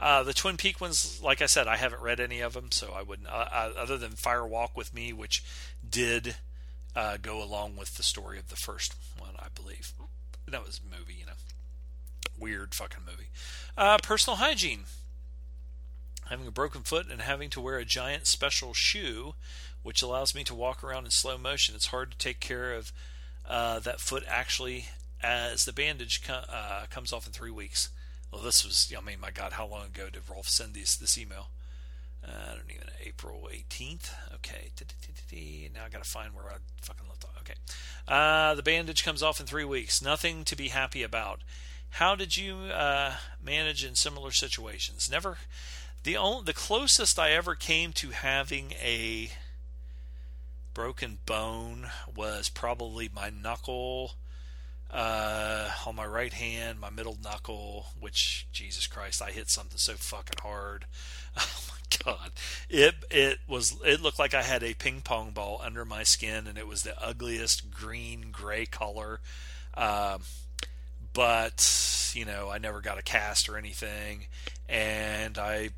Uh, 0.00 0.22
the 0.22 0.32
Twin 0.32 0.56
Peak 0.56 0.80
ones, 0.80 1.20
like 1.22 1.42
I 1.42 1.46
said, 1.46 1.68
I 1.68 1.76
haven't 1.76 2.00
read 2.00 2.20
any 2.20 2.40
of 2.40 2.54
them, 2.54 2.72
so 2.72 2.94
I 2.96 3.02
wouldn't. 3.02 3.28
Uh, 3.28 3.48
uh, 3.52 3.72
other 3.76 3.98
than 3.98 4.12
Fire 4.12 4.46
Walk 4.46 4.74
with 4.74 4.94
Me, 4.94 5.12
which 5.12 5.44
did 5.88 6.36
uh, 6.96 7.18
go 7.20 7.42
along 7.42 7.76
with 7.76 7.96
the 7.96 8.02
story 8.02 8.38
of 8.38 8.48
the 8.48 8.56
first 8.56 8.94
one, 9.18 9.34
I 9.38 9.48
believe. 9.54 9.92
That 10.48 10.64
was 10.64 10.80
a 10.80 10.98
movie, 10.98 11.16
you 11.20 11.26
know, 11.26 11.32
weird 12.38 12.74
fucking 12.74 13.04
movie. 13.06 13.28
Uh, 13.76 13.98
personal 14.02 14.38
hygiene. 14.38 14.84
Having 16.30 16.46
a 16.46 16.52
broken 16.52 16.80
foot 16.80 17.06
and 17.10 17.20
having 17.20 17.50
to 17.50 17.60
wear 17.60 17.76
a 17.76 17.84
giant 17.84 18.26
special 18.26 18.72
shoe, 18.72 19.34
which 19.82 20.00
allows 20.00 20.34
me 20.34 20.44
to 20.44 20.54
walk 20.54 20.82
around 20.82 21.04
in 21.04 21.10
slow 21.10 21.36
motion. 21.36 21.74
It's 21.74 21.88
hard 21.88 22.12
to 22.12 22.18
take 22.18 22.40
care 22.40 22.72
of 22.72 22.90
that 23.46 24.00
foot 24.00 24.24
actually 24.26 24.86
as 25.22 25.66
the 25.66 25.72
bandage 25.72 26.22
co- 26.22 26.44
comes 26.88 27.12
off 27.12 27.26
in 27.26 27.32
three 27.32 27.50
weeks. 27.50 27.90
Well, 28.32 28.42
this 28.42 28.64
was, 28.64 28.92
I 28.96 29.00
mean, 29.00 29.20
my 29.20 29.30
God, 29.30 29.54
how 29.54 29.66
long 29.66 29.86
ago 29.86 30.08
did 30.10 30.22
Rolf 30.30 30.48
send 30.48 30.74
these, 30.74 30.96
this 30.96 31.18
email? 31.18 31.48
Uh, 32.24 32.52
I 32.52 32.54
don't 32.54 32.70
even 32.70 32.88
April 33.04 33.48
18th. 33.52 34.10
Okay. 34.36 34.70
Now 35.74 35.84
I 35.86 35.88
got 35.88 36.02
to 36.04 36.08
find 36.08 36.34
where 36.34 36.44
I 36.44 36.56
fucking 36.82 37.08
left 37.08 37.24
off. 37.24 37.38
Okay. 37.40 37.54
Uh, 38.06 38.54
the 38.54 38.62
bandage 38.62 39.04
comes 39.04 39.22
off 39.22 39.40
in 39.40 39.46
three 39.46 39.64
weeks. 39.64 40.02
Nothing 40.02 40.44
to 40.44 40.56
be 40.56 40.68
happy 40.68 41.02
about. 41.02 41.40
How 41.94 42.14
did 42.14 42.36
you 42.36 42.56
uh, 42.72 43.14
manage 43.42 43.84
in 43.84 43.94
similar 43.94 44.30
situations? 44.30 45.08
Never. 45.10 45.38
The 46.04 46.16
only, 46.16 46.44
the 46.44 46.52
closest 46.52 47.18
I 47.18 47.32
ever 47.32 47.54
came 47.54 47.92
to 47.94 48.10
having 48.10 48.72
a 48.72 49.30
broken 50.72 51.18
bone 51.26 51.90
was 52.14 52.48
probably 52.48 53.10
my 53.12 53.30
knuckle 53.30 54.12
uh, 54.92 55.70
on 55.86 55.94
my 55.96 56.06
right 56.06 56.32
hand, 56.32 56.80
my 56.80 56.90
middle 56.90 57.16
knuckle, 57.22 57.86
which 57.98 58.48
Jesus 58.52 58.86
Christ, 58.86 59.22
I 59.22 59.30
hit 59.30 59.48
something 59.48 59.78
so 59.78 59.94
fucking 59.94 60.40
hard. 60.42 60.86
Oh 61.36 61.60
my 61.68 62.12
god, 62.12 62.32
it 62.68 62.94
it 63.10 63.38
was 63.48 63.76
it 63.84 64.00
looked 64.00 64.18
like 64.18 64.34
I 64.34 64.42
had 64.42 64.62
a 64.62 64.74
ping 64.74 65.00
pong 65.00 65.30
ball 65.30 65.60
under 65.62 65.84
my 65.84 66.02
skin, 66.02 66.46
and 66.46 66.58
it 66.58 66.66
was 66.66 66.82
the 66.82 67.00
ugliest 67.00 67.70
green 67.70 68.30
gray 68.32 68.66
color. 68.66 69.20
Uh, 69.74 70.18
but 71.12 72.12
you 72.14 72.24
know, 72.24 72.50
I 72.50 72.58
never 72.58 72.80
got 72.80 72.98
a 72.98 73.02
cast 73.02 73.48
or 73.48 73.56
anything, 73.56 74.26
and 74.68 75.38
I 75.38 75.70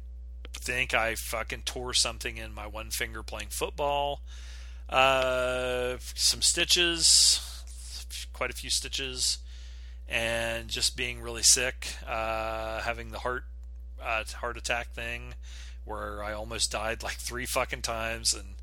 think 0.54 0.94
I 0.94 1.14
fucking 1.14 1.62
tore 1.64 1.94
something 1.94 2.36
in 2.36 2.52
my 2.54 2.66
one 2.66 2.90
finger 2.90 3.22
playing 3.22 3.48
football. 3.50 4.22
Uh, 4.88 5.96
some 6.14 6.42
stitches 6.42 7.51
quite 8.42 8.50
a 8.50 8.54
few 8.54 8.70
stitches, 8.70 9.38
and 10.08 10.66
just 10.66 10.96
being 10.96 11.20
really 11.20 11.44
sick, 11.44 11.94
uh, 12.04 12.80
having 12.80 13.12
the 13.12 13.20
heart 13.20 13.44
uh, 14.02 14.24
heart 14.40 14.56
attack 14.56 14.90
thing, 14.90 15.34
where 15.84 16.24
I 16.24 16.32
almost 16.32 16.72
died 16.72 17.04
like 17.04 17.18
three 17.18 17.46
fucking 17.46 17.82
times, 17.82 18.34
and 18.34 18.54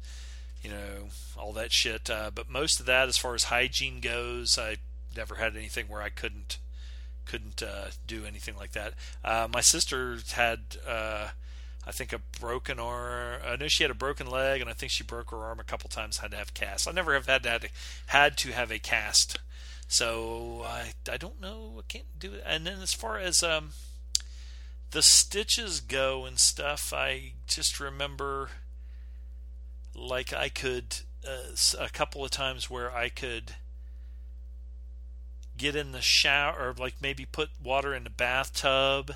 you 0.62 0.70
know 0.70 1.08
all 1.38 1.54
that 1.54 1.72
shit. 1.72 2.10
Uh, 2.10 2.30
but 2.36 2.50
most 2.50 2.82
of 2.82 2.88
that, 2.88 3.08
as 3.08 3.18
far 3.18 3.36
as 3.36 3.46
hygiene 3.46 4.02
goes, 4.02 4.60
I 4.60 4.80
never 5.16 5.36
had 5.36 5.56
anything 5.56 5.86
where 5.88 6.02
I 6.02 6.10
couldn't 6.10 6.58
couldn't 7.26 7.64
uh, 7.64 7.92
do 8.06 8.26
anything 8.26 8.58
like 8.58 8.74
that. 8.74 8.96
Uh, 9.24 9.48
my 9.50 9.62
sister 9.62 10.18
had. 10.34 10.60
Uh, 10.86 11.30
I 11.88 11.92
think 11.92 12.14
a 12.14 12.20
broken 12.40 12.80
arm. 12.80 13.42
I 13.44 13.56
know 13.56 13.68
she 13.68 13.84
had 13.84 13.90
a 13.90 13.96
broken 13.96 14.30
leg, 14.30 14.62
and 14.62 14.70
I 14.70 14.74
think 14.74 14.92
she 14.92 15.04
broke 15.04 15.32
her 15.32 15.38
arm 15.38 15.60
a 15.60 15.64
couple 15.64 15.90
times. 15.90 16.18
Had 16.18 16.32
to 16.32 16.38
have 16.38 16.54
cast. 16.54 16.88
I 16.88 16.92
never 16.92 17.14
have 17.14 17.26
had 17.26 17.46
had 17.46 17.62
to, 17.62 17.70
had 18.08 18.38
to 18.38 18.52
have 18.52 18.72
a 18.72 18.78
cast 18.78 19.40
so 19.90 20.62
I 20.66 20.92
I 21.12 21.18
don't 21.18 21.42
know. 21.42 21.74
I 21.80 21.82
can't 21.88 22.18
do 22.18 22.36
it. 22.36 22.44
And 22.46 22.66
then 22.66 22.80
as 22.80 22.94
far 22.94 23.18
as 23.18 23.44
um, 23.44 23.72
the 24.92 25.02
stitches 25.02 25.82
go 25.82 26.26
and 26.26 26.40
stuff, 26.40 26.94
I 26.96 27.34
just 27.48 27.80
remember 27.80 28.50
like 29.96 30.32
I 30.32 30.48
could 30.48 30.98
uh, 31.28 31.56
a 31.78 31.90
couple 31.90 32.24
of 32.24 32.30
times 32.30 32.70
where 32.70 32.96
I 32.96 33.10
could 33.10 33.56
get 35.58 35.76
in 35.76 35.92
the 35.92 36.02
shower 36.02 36.70
or 36.70 36.74
like 36.78 37.02
maybe 37.02 37.26
put 37.26 37.50
water 37.62 37.94
in 37.94 38.04
the 38.04 38.12
bathtub 38.12 39.16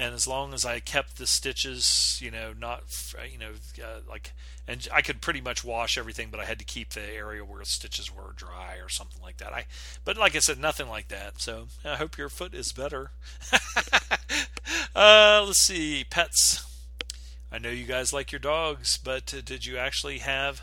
and 0.00 0.14
as 0.14 0.26
long 0.26 0.54
as 0.54 0.64
I 0.64 0.80
kept 0.80 1.18
the 1.18 1.26
stitches, 1.26 2.18
you 2.22 2.30
know, 2.30 2.54
not 2.58 2.84
you 3.30 3.36
know, 3.36 3.50
uh, 3.84 4.00
like, 4.08 4.32
and 4.66 4.88
I 4.90 5.02
could 5.02 5.20
pretty 5.20 5.42
much 5.42 5.62
wash 5.62 5.98
everything, 5.98 6.28
but 6.30 6.40
I 6.40 6.46
had 6.46 6.58
to 6.58 6.64
keep 6.64 6.94
the 6.94 7.02
area 7.02 7.44
where 7.44 7.58
the 7.58 7.66
stitches 7.66 8.10
were 8.10 8.32
dry 8.34 8.76
or 8.82 8.88
something 8.88 9.20
like 9.20 9.36
that. 9.36 9.52
I, 9.52 9.66
but 10.06 10.16
like 10.16 10.34
I 10.34 10.38
said, 10.38 10.58
nothing 10.58 10.88
like 10.88 11.08
that. 11.08 11.42
So 11.42 11.66
I 11.84 11.96
hope 11.96 12.16
your 12.16 12.30
foot 12.30 12.54
is 12.54 12.72
better. 12.72 13.10
uh, 14.96 15.44
let's 15.46 15.66
see, 15.66 16.04
pets. 16.08 16.64
I 17.52 17.58
know 17.58 17.68
you 17.68 17.84
guys 17.84 18.10
like 18.10 18.32
your 18.32 18.38
dogs, 18.38 18.96
but 18.96 19.34
uh, 19.36 19.42
did 19.44 19.66
you 19.66 19.76
actually 19.76 20.20
have 20.20 20.62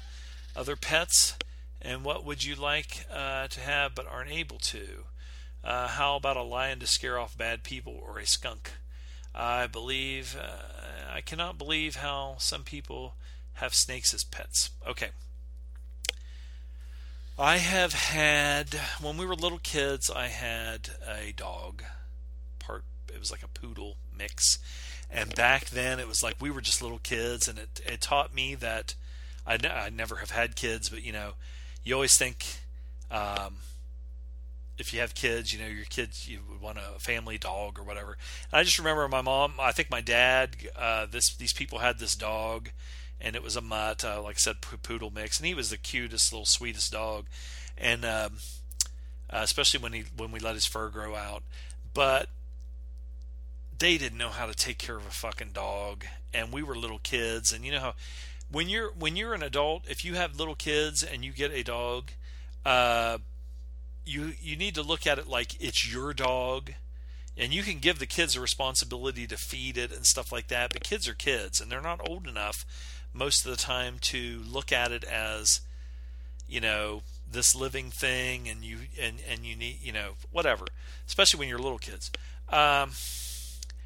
other 0.56 0.76
pets? 0.76 1.38
And 1.80 2.04
what 2.04 2.26
would 2.26 2.44
you 2.44 2.56
like 2.56 3.06
uh, 3.14 3.48
to 3.50 3.60
have 3.60 3.94
but 3.94 4.08
aren't 4.08 4.32
able 4.32 4.58
to? 4.58 5.04
Uh, 5.64 5.90
how 5.90 6.16
about 6.16 6.38
a 6.38 6.42
lion 6.42 6.80
to 6.80 6.88
scare 6.88 7.20
off 7.20 7.38
bad 7.38 7.62
people 7.62 8.02
or 8.04 8.18
a 8.18 8.26
skunk? 8.26 8.72
I 9.38 9.68
believe, 9.68 10.36
uh, 10.36 11.14
I 11.14 11.22
cannot 11.22 11.60
believe 11.60 11.98
how 11.98 12.36
some 12.40 12.64
people 12.64 13.14
have 13.54 13.76
snakes 13.76 14.14
as 14.14 14.24
pets. 14.24 14.72
Okay. 14.86 15.10
I 17.38 17.58
have 17.58 17.94
had, 17.94 18.74
when 19.00 19.16
we 19.16 19.26
were 19.28 19.36
little 19.36 19.60
kids, 19.60 20.10
I 20.10 20.28
had 20.28 20.90
a 21.08 21.34
dog. 21.34 21.84
Part, 22.58 22.84
it 23.14 23.20
was 23.20 23.30
like 23.30 23.44
a 23.44 23.48
poodle 23.48 23.98
mix. 24.18 24.58
And 25.12 25.36
back 25.36 25.68
then, 25.68 26.00
it 26.00 26.08
was 26.08 26.24
like 26.24 26.36
we 26.42 26.50
were 26.50 26.62
just 26.62 26.82
little 26.82 27.00
kids, 27.00 27.48
and 27.48 27.60
it, 27.60 27.80
it 27.86 28.02
taught 28.02 28.34
me 28.34 28.56
that 28.56 28.96
I, 29.46 29.90
never 29.90 30.18
have 30.18 30.32
had 30.32 30.56
kids, 30.56 30.90
but 30.90 31.04
you 31.04 31.14
know, 31.14 31.34
you 31.84 31.94
always 31.94 32.18
think 32.18 32.44
um, 33.12 33.58
if 34.78 34.94
you 34.94 35.00
have 35.00 35.16
kids, 35.16 35.54
you 35.54 35.60
know, 35.60 35.68
your 35.68 35.86
kids, 35.86 36.28
you 36.28 36.40
would 36.50 36.62
want 36.62 36.78
a 36.78 37.00
family 37.00 37.38
dog 37.38 37.80
or 37.80 37.84
whatever. 37.84 38.18
And 38.52 38.60
I 38.60 38.64
just 38.64 38.78
remember 38.78 39.08
my 39.08 39.22
mom, 39.22 39.54
I 39.60 39.72
think 39.72 39.90
my 39.90 40.02
dad, 40.02 40.56
uh, 40.76 41.06
this 41.10 41.34
these 41.36 41.54
people 41.54 41.80
had 41.80 42.00
this 42.00 42.16
dog, 42.16 42.70
and 43.20 43.36
it 43.36 43.44
was 43.44 43.56
a 43.56 43.62
mutt, 43.62 44.06
uh, 44.06 44.22
like 44.22 44.36
I 44.36 44.40
said, 44.40 44.62
poodle 44.62 45.12
mix, 45.12 45.40
and 45.40 45.48
he 45.48 45.54
was 45.54 45.70
the 45.70 45.78
cutest, 45.78 46.32
little 46.32 46.46
sweetest 46.46 46.92
dog, 46.92 47.26
and 47.78 48.06
um, 48.06 48.38
uh, 49.30 49.42
especially 49.42 49.80
when 49.80 49.94
he 49.94 50.06
when 50.16 50.32
we 50.32 50.40
let 50.40 50.56
his 50.56 50.66
fur 50.66 50.90
grow 50.90 51.16
out, 51.16 51.44
but 51.94 52.30
they 53.80 53.98
didn't 53.98 54.18
know 54.18 54.30
how 54.30 54.46
to 54.46 54.54
take 54.54 54.78
care 54.78 54.98
of 54.98 55.06
a 55.06 55.12
fucking 55.12 55.52
dog, 55.54 56.06
and 56.34 56.52
we 56.52 56.64
were 56.64 56.76
little 56.76 57.00
kids, 57.00 57.52
and 57.52 57.66
you 57.66 57.72
know 57.72 57.80
how 57.80 57.94
when 58.52 58.70
you're 58.70 58.92
when 58.92 59.16
you're 59.16 59.34
an 59.34 59.44
adult, 59.44 59.84
if 59.90 60.06
you 60.06 60.16
have 60.16 60.38
little 60.38 60.56
kids 60.56 61.04
and 61.04 61.26
you 61.26 61.32
get 61.32 61.52
a 61.52 61.64
dog, 61.64 62.12
uh, 62.66 63.18
you 64.08 64.34
you 64.42 64.56
need 64.56 64.76
to 64.76 64.82
look 64.82 65.06
at 65.06 65.20
it 65.20 65.28
like 65.28 65.62
it's 65.62 65.92
your 65.92 66.14
dog 66.14 66.72
and 67.38 67.54
you 67.54 67.62
can 67.62 67.80
give 67.80 68.00
the 68.00 68.06
kids 68.06 68.36
a 68.36 68.42
responsibility 68.42 69.28
to 69.28 69.38
feed 69.38 69.78
it 69.78 69.92
and 69.92 70.06
stuff 70.06 70.32
like 70.32 70.48
that 70.48 70.74
but 70.74 70.84
kids 70.84 71.08
are 71.08 71.14
kids 71.14 71.62
and 71.62 71.72
they're 71.72 71.82
not 71.82 72.08
old 72.08 72.28
enough 72.28 72.66
most 73.14 73.46
of 73.46 73.52
the 73.52 73.58
time 73.58 73.98
to 74.00 74.42
look 74.48 74.72
at 74.72 74.92
it 74.92 75.04
as 75.04 75.62
you 76.48 76.62
know 76.62 77.02
this 77.30 77.56
living 77.56 77.90
thing 77.92 78.48
and 78.48 78.64
you 78.64 78.78
and 79.02 79.18
and 79.30 79.46
you 79.46 79.56
need 79.56 79.78
you 79.82 79.92
know 79.92 80.12
whatever 80.32 80.66
especially 81.08 81.40
when 81.40 81.50
you're 81.50 81.58
little 81.58 81.80
kids. 81.80 82.12
Um, 82.50 82.92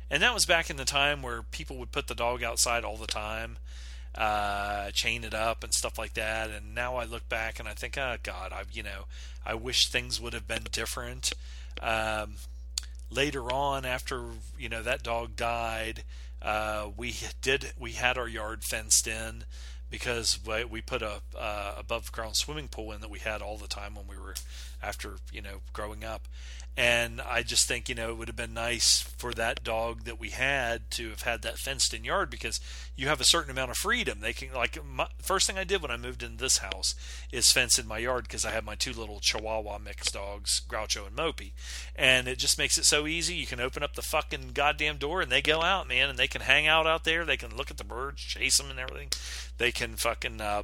and 0.10 0.22
that 0.22 0.34
was 0.34 0.46
back 0.46 0.70
in 0.70 0.76
the 0.76 0.86
time 0.86 1.22
where 1.22 1.42
people 1.44 1.78
would 1.78 1.92
put 1.92 2.08
the 2.08 2.16
dog 2.16 2.44
outside 2.44 2.84
all 2.84 2.98
the 2.98 3.08
time 3.08 3.58
uh, 4.16 4.92
chain 4.92 5.24
it 5.24 5.34
up 5.34 5.64
and 5.64 5.74
stuff 5.74 5.98
like 5.98 6.14
that. 6.14 6.50
And 6.50 6.76
now 6.76 6.96
I 6.96 7.06
look 7.06 7.28
back 7.30 7.60
and 7.60 7.68
I 7.68 7.74
think, 7.74 7.98
oh 7.98 8.18
God, 8.24 8.52
I 8.52 8.64
you 8.72 8.84
know, 8.84 9.06
I 9.46 9.54
wish 9.54 9.88
things 9.88 10.20
would 10.20 10.34
have 10.34 10.48
been 10.48 10.68
different. 10.72 11.34
Um, 11.82 12.36
later 13.10 13.52
on, 13.52 13.86
after 13.86 14.24
you 14.58 14.70
know 14.70 14.84
that 14.84 15.04
dog 15.04 15.36
died, 15.36 16.04
uh, 16.42 16.90
we 16.96 17.16
did 17.42 17.74
we 17.80 17.94
had 17.94 18.18
our 18.18 18.28
yard 18.28 18.64
fenced 18.64 19.08
in 19.08 19.44
because 19.92 20.40
we 20.44 20.82
put 20.82 21.04
a 21.04 21.22
uh, 21.38 21.76
above 21.78 22.12
ground 22.12 22.36
swimming 22.36 22.70
pool 22.70 22.92
in 22.92 23.02
that 23.02 23.12
we 23.12 23.20
had 23.20 23.42
all 23.42 23.58
the 23.58 23.68
time 23.68 23.94
when 23.94 24.08
we 24.08 24.18
were 24.18 24.34
after 24.82 25.18
you 25.32 25.42
know 25.42 25.58
growing 25.74 26.04
up 26.04 26.28
and 26.78 27.20
I 27.20 27.44
just 27.44 27.68
think, 27.68 27.90
you 27.90 27.96
know, 27.96 28.12
it 28.12 28.18
would 28.18 28.30
have 28.30 28.38
been 28.38 28.54
nice 28.54 29.02
for 29.02 29.34
that 29.34 29.62
dog 29.62 30.06
that 30.06 30.20
we 30.20 30.30
had 30.30 30.90
to 30.92 31.10
have 31.10 31.24
had 31.24 31.42
that 31.42 31.58
fenced 31.58 31.94
in 31.94 32.06
yard 32.06 32.30
because 32.30 32.62
you 32.96 33.10
have 33.10 33.20
a 33.20 33.26
certain 33.26 33.52
amount 33.52 33.72
of 33.72 33.78
freedom. 33.78 34.22
They 34.22 34.32
can, 34.32 34.54
like, 34.54 34.84
my, 34.84 35.08
first 35.22 35.48
thing 35.48 35.58
I 35.58 35.66
did 35.66 35.82
when 35.82 35.92
I 35.92 35.98
moved 35.98 36.24
into 36.24 36.38
this 36.38 36.60
house 36.60 36.96
is 37.30 37.52
fence 37.52 37.78
in 37.78 37.88
my 37.88 37.98
yard 37.98 38.24
because 38.24 38.46
I 38.46 38.52
have 38.52 38.64
my 38.64 38.76
two 38.76 38.94
little 38.94 39.20
Chihuahua 39.20 39.80
mixed 39.80 40.14
dogs, 40.14 40.62
Groucho 40.68 41.06
and 41.06 41.16
Mopey. 41.16 41.52
And 41.94 42.30
it 42.30 42.38
just 42.38 42.58
makes 42.58 42.78
it 42.78 42.86
so 42.86 43.06
easy. 43.06 43.36
You 43.36 43.48
can 43.48 43.60
open 43.60 43.84
up 43.84 43.96
the 43.96 44.02
fucking 44.02 44.52
goddamn 44.54 44.96
door 44.96 45.22
and 45.22 45.32
they 45.32 45.42
go 45.42 45.62
out, 45.62 45.90
man, 45.90 46.10
and 46.10 46.18
they 46.18 46.28
can 46.28 46.42
hang 46.42 46.68
out 46.68 46.88
out 46.88 47.04
there. 47.04 47.26
They 47.26 47.38
can 47.38 47.58
look 47.58 47.70
at 47.70 47.78
the 47.78 47.84
birds, 47.84 48.22
chase 48.22 48.58
them 48.58 48.70
and 48.70 48.80
everything. 48.80 49.10
They 49.62 49.72
can 49.72 49.96
fucking, 49.96 50.42
uh, 50.42 50.64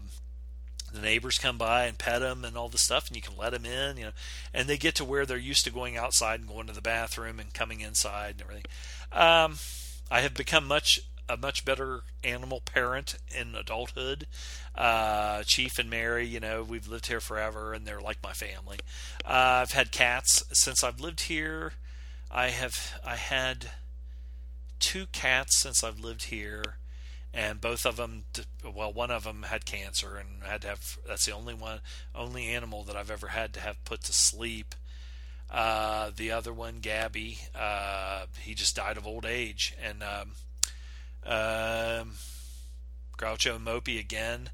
the 0.91 1.01
neighbors 1.01 1.37
come 1.37 1.59
by 1.59 1.85
and 1.85 1.99
pet 1.99 2.21
them 2.21 2.43
and 2.43 2.57
all 2.57 2.67
this 2.67 2.81
stuff, 2.81 3.05
and 3.05 3.15
you 3.15 3.21
can 3.21 3.37
let 3.37 3.51
them 3.51 3.63
in, 3.63 3.95
you 3.95 4.05
know, 4.05 4.11
and 4.55 4.67
they 4.67 4.75
get 4.75 4.95
to 4.95 5.05
where 5.05 5.23
they're 5.23 5.37
used 5.37 5.65
to 5.65 5.71
going 5.71 5.95
outside 5.95 6.39
and 6.39 6.49
going 6.49 6.65
to 6.65 6.73
the 6.73 6.81
bathroom 6.81 7.39
and 7.39 7.53
coming 7.53 7.81
inside 7.81 8.31
and 8.31 8.41
everything. 8.41 8.65
Um, 9.11 9.59
I 10.09 10.21
have 10.21 10.33
become 10.33 10.67
much 10.67 10.99
a 11.29 11.37
much 11.37 11.63
better 11.63 12.01
animal 12.23 12.59
parent 12.59 13.17
in 13.29 13.53
adulthood. 13.53 14.25
Uh, 14.73 15.43
Chief 15.43 15.77
and 15.77 15.91
Mary, 15.91 16.25
you 16.25 16.39
know, 16.39 16.63
we've 16.63 16.87
lived 16.87 17.05
here 17.05 17.19
forever, 17.19 17.73
and 17.73 17.85
they're 17.85 18.01
like 18.01 18.17
my 18.23 18.33
family. 18.33 18.79
Uh, 19.23 19.61
I've 19.61 19.73
had 19.73 19.91
cats 19.91 20.43
since 20.53 20.83
I've 20.83 20.99
lived 20.99 21.21
here. 21.21 21.73
I 22.31 22.47
have 22.47 22.99
I 23.05 23.17
had 23.17 23.69
two 24.79 25.05
cats 25.11 25.59
since 25.59 25.83
I've 25.83 25.99
lived 25.99 26.23
here 26.23 26.77
and 27.37 27.61
both 27.61 27.85
of 27.85 27.97
them 27.97 28.23
well 28.75 28.91
one 28.91 29.11
of 29.11 29.23
them 29.23 29.43
had 29.43 29.63
cancer 29.63 30.17
and 30.17 30.43
had 30.43 30.63
to 30.63 30.67
have 30.67 30.97
that's 31.07 31.27
the 31.27 31.31
only 31.31 31.53
one 31.53 31.79
only 32.15 32.47
animal 32.47 32.83
that 32.83 32.95
I've 32.97 33.11
ever 33.11 33.27
had 33.27 33.53
to 33.53 33.59
have 33.59 33.83
put 33.85 34.01
to 34.05 34.13
sleep. 34.13 34.73
Uh, 35.49 36.09
the 36.13 36.31
other 36.31 36.51
one 36.51 36.79
Gabby 36.81 37.37
uh, 37.55 38.25
he 38.41 38.55
just 38.55 38.75
died 38.75 38.97
of 38.97 39.05
old 39.05 39.23
age. 39.23 39.75
And 39.81 40.01
um, 40.01 40.31
um, 41.23 42.13
Groucho 43.17 43.55
and 43.55 43.65
Mopey 43.65 43.99
again 43.99 44.49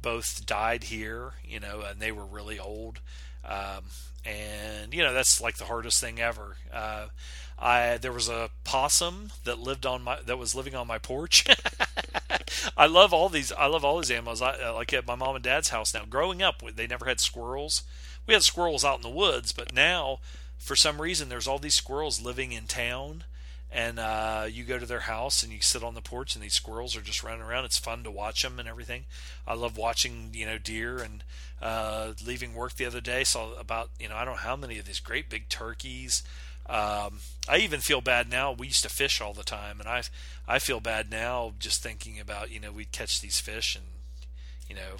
both 0.00 0.44
died 0.46 0.84
here 0.84 1.34
you 1.44 1.60
know 1.60 1.82
and 1.82 2.00
they 2.00 2.12
were 2.12 2.24
really 2.24 2.58
old. 2.58 3.00
Um, 3.44 3.84
and 4.24 4.94
you 4.94 5.02
know 5.02 5.12
that's 5.12 5.40
like 5.40 5.58
the 5.58 5.64
hardest 5.64 6.00
thing 6.00 6.18
ever. 6.18 6.56
Uh, 6.72 7.08
I 7.58 7.98
there 7.98 8.12
was 8.12 8.28
a 8.30 8.48
possum 8.64 9.32
that 9.44 9.58
lived 9.58 9.84
on 9.84 10.02
my 10.02 10.18
that 10.24 10.38
was 10.38 10.54
living 10.54 10.74
on 10.74 10.86
my 10.86 10.98
porch. 10.98 11.44
I 12.76 12.86
love 12.86 13.12
all 13.12 13.28
these. 13.28 13.52
I 13.52 13.66
love 13.66 13.84
all 13.84 13.98
these 13.98 14.10
animals. 14.10 14.42
I 14.42 14.52
uh, 14.60 14.74
like 14.74 14.92
at 14.92 15.06
my 15.06 15.14
mom 15.14 15.36
and 15.36 15.44
dad's 15.44 15.70
house 15.70 15.94
now. 15.94 16.04
Growing 16.08 16.42
up, 16.42 16.62
they 16.74 16.86
never 16.86 17.06
had 17.06 17.20
squirrels. 17.20 17.82
We 18.26 18.34
had 18.34 18.42
squirrels 18.42 18.84
out 18.84 18.96
in 18.96 19.02
the 19.02 19.08
woods, 19.10 19.52
but 19.52 19.72
now, 19.72 20.18
for 20.56 20.76
some 20.76 21.00
reason, 21.00 21.28
there's 21.28 21.48
all 21.48 21.58
these 21.58 21.74
squirrels 21.74 22.20
living 22.20 22.52
in 22.52 22.66
town. 22.66 23.24
And 23.74 23.98
uh, 23.98 24.46
you 24.50 24.64
go 24.64 24.78
to 24.78 24.84
their 24.84 25.00
house 25.00 25.42
and 25.42 25.50
you 25.50 25.62
sit 25.62 25.82
on 25.82 25.94
the 25.94 26.02
porch, 26.02 26.34
and 26.34 26.44
these 26.44 26.52
squirrels 26.52 26.94
are 26.94 27.00
just 27.00 27.22
running 27.22 27.40
around. 27.40 27.64
It's 27.64 27.78
fun 27.78 28.04
to 28.04 28.10
watch 28.10 28.42
them 28.42 28.58
and 28.58 28.68
everything. 28.68 29.06
I 29.46 29.54
love 29.54 29.78
watching, 29.78 30.28
you 30.34 30.44
know, 30.44 30.58
deer 30.58 30.98
and 30.98 31.24
uh, 31.62 32.12
leaving 32.24 32.54
work 32.54 32.74
the 32.74 32.84
other 32.84 33.00
day. 33.00 33.24
Saw 33.24 33.54
about, 33.54 33.88
you 33.98 34.10
know, 34.10 34.16
I 34.16 34.26
don't 34.26 34.34
know 34.34 34.40
how 34.40 34.56
many 34.56 34.78
of 34.78 34.84
these 34.84 35.00
great 35.00 35.30
big 35.30 35.48
turkeys. 35.48 36.22
Um, 36.66 37.18
I 37.48 37.58
even 37.58 37.80
feel 37.80 38.00
bad 38.00 38.30
now. 38.30 38.52
We 38.52 38.68
used 38.68 38.84
to 38.84 38.88
fish 38.88 39.20
all 39.20 39.34
the 39.34 39.42
time, 39.42 39.80
and 39.80 39.88
I 39.88 40.02
I 40.46 40.58
feel 40.58 40.80
bad 40.80 41.10
now 41.10 41.54
just 41.58 41.82
thinking 41.82 42.20
about 42.20 42.50
you 42.50 42.60
know 42.60 42.72
we'd 42.72 42.92
catch 42.92 43.20
these 43.20 43.40
fish 43.40 43.74
and 43.74 43.84
you 44.68 44.76
know 44.76 44.98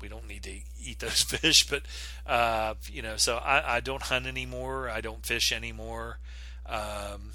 we 0.00 0.08
don't 0.08 0.28
need 0.28 0.42
to 0.44 0.60
eat 0.80 1.00
those 1.00 1.22
fish, 1.22 1.66
but 1.68 1.82
uh, 2.26 2.74
you 2.86 3.02
know 3.02 3.16
so 3.16 3.36
I, 3.36 3.76
I 3.76 3.80
don't 3.80 4.02
hunt 4.02 4.26
anymore. 4.26 4.88
I 4.88 5.00
don't 5.00 5.26
fish 5.26 5.52
anymore. 5.52 6.18
Um, 6.66 7.32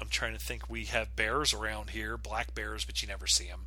I'm 0.00 0.08
trying 0.08 0.32
to 0.32 0.38
think. 0.38 0.68
We 0.70 0.86
have 0.86 1.14
bears 1.14 1.52
around 1.52 1.90
here, 1.90 2.16
black 2.16 2.54
bears, 2.54 2.84
but 2.84 3.02
you 3.02 3.08
never 3.08 3.26
see 3.26 3.48
them. 3.48 3.66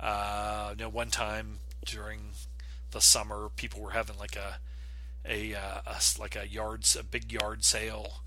Uh, 0.00 0.70
you 0.70 0.84
know, 0.84 0.88
one 0.88 1.10
time 1.10 1.58
during 1.84 2.30
the 2.92 3.00
summer, 3.00 3.50
people 3.56 3.82
were 3.82 3.90
having 3.90 4.18
like 4.18 4.36
a 4.36 4.58
a, 5.26 5.54
uh, 5.54 5.80
a 5.86 5.96
like 6.18 6.36
a 6.36 6.48
yards 6.48 6.96
a 6.96 7.04
big 7.04 7.30
yard 7.32 7.64
sale 7.64 8.20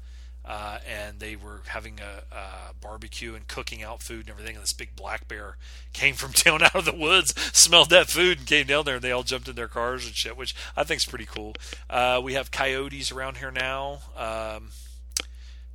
uh, 0.48 0.78
and 0.88 1.20
they 1.20 1.36
were 1.36 1.62
having 1.68 2.00
a, 2.00 2.34
a, 2.34 2.74
barbecue 2.80 3.36
and 3.36 3.50
cooking 3.50 3.84
out 3.84 4.02
food 4.02 4.22
and 4.22 4.30
everything. 4.30 4.56
And 4.56 4.64
this 4.64 4.72
big 4.72 4.96
black 4.96 5.28
bear 5.28 5.58
came 5.92 6.16
from 6.16 6.32
down 6.46 6.64
out 6.64 6.76
of 6.76 6.86
the 6.86 6.96
woods, 6.96 7.34
smelled 7.54 7.90
that 7.90 8.08
food, 8.08 8.40
and 8.40 8.48
came 8.48 8.68
down 8.68 8.86
there. 8.86 8.96
And 8.96 9.04
they 9.04 9.12
all 9.12 9.24
jumped 9.24 9.50
in 9.50 9.56
their 9.56 9.68
cars 9.68 10.06
and 10.06 10.16
shit, 10.16 10.38
which 10.38 10.56
I 10.78 10.86
think 10.86 11.02
is 11.02 11.06
pretty 11.06 11.26
cool. 11.26 11.54
Uh, 11.90 12.22
we 12.24 12.34
have 12.34 12.50
coyotes 12.50 13.12
around 13.12 13.38
here 13.38 13.52
now, 13.52 14.00
um, 14.16 14.70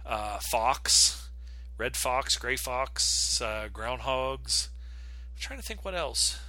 uh, 0.07 0.39
fox, 0.39 1.29
red 1.77 1.95
fox, 1.95 2.37
gray 2.39 2.57
fox, 2.57 3.43
uh, 3.43 3.69
groundhogs. 3.71 4.69
I'm 5.35 5.41
trying 5.41 5.59
to 5.59 5.65
think 5.65 5.85
what 5.85 5.95
else. 5.95 6.41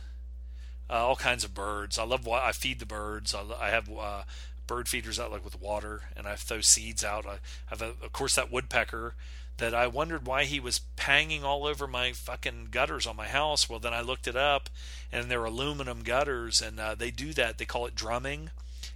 Uh, 0.90 0.93
all 0.93 1.16
kinds 1.18 1.43
of 1.43 1.53
birds. 1.53 2.00
I 2.00 2.03
love. 2.03 2.26
I 2.27 2.53
feed 2.53 2.80
the 2.80 2.85
birds. 2.85 3.35
I, 3.35 3.43
I 3.60 3.69
have 3.69 3.90
uh, 3.90 4.24
bird 4.67 4.88
feeders 4.88 5.19
out 5.19 5.32
like 5.32 5.43
with 5.43 5.61
water, 5.61 6.03
and 6.16 6.27
I 6.27 6.35
throw 6.35 6.61
seeds 6.61 7.03
out. 7.03 7.25
I 7.25 7.40
have, 7.67 7.82
a, 7.82 7.93
of 8.03 8.11
course, 8.14 8.35
that 8.35 8.51
woodpecker 8.51 9.16
that 9.58 9.74
I 9.74 9.88
wondered 9.88 10.25
why 10.25 10.45
he 10.45 10.59
was 10.59 10.82
hanging 10.98 11.43
all 11.43 11.66
over 11.66 11.88
my 11.88 12.11
fucking 12.11 12.69
gutters 12.72 13.06
on 13.06 13.16
my 13.16 13.27
house. 13.27 13.69
Well, 13.69 13.80
then 13.80 13.93
I 13.93 14.01
looked 14.01 14.27
it 14.27 14.35
up, 14.35 14.69
and 15.11 15.30
they're 15.30 15.45
aluminum 15.45 16.01
gutters, 16.01 16.61
and 16.61 16.80
uh, 16.80 16.95
they 16.95 17.11
do 17.11 17.33
that. 17.33 17.58
They 17.58 17.66
call 17.66 17.85
it 17.85 17.95
drumming, 17.95 18.50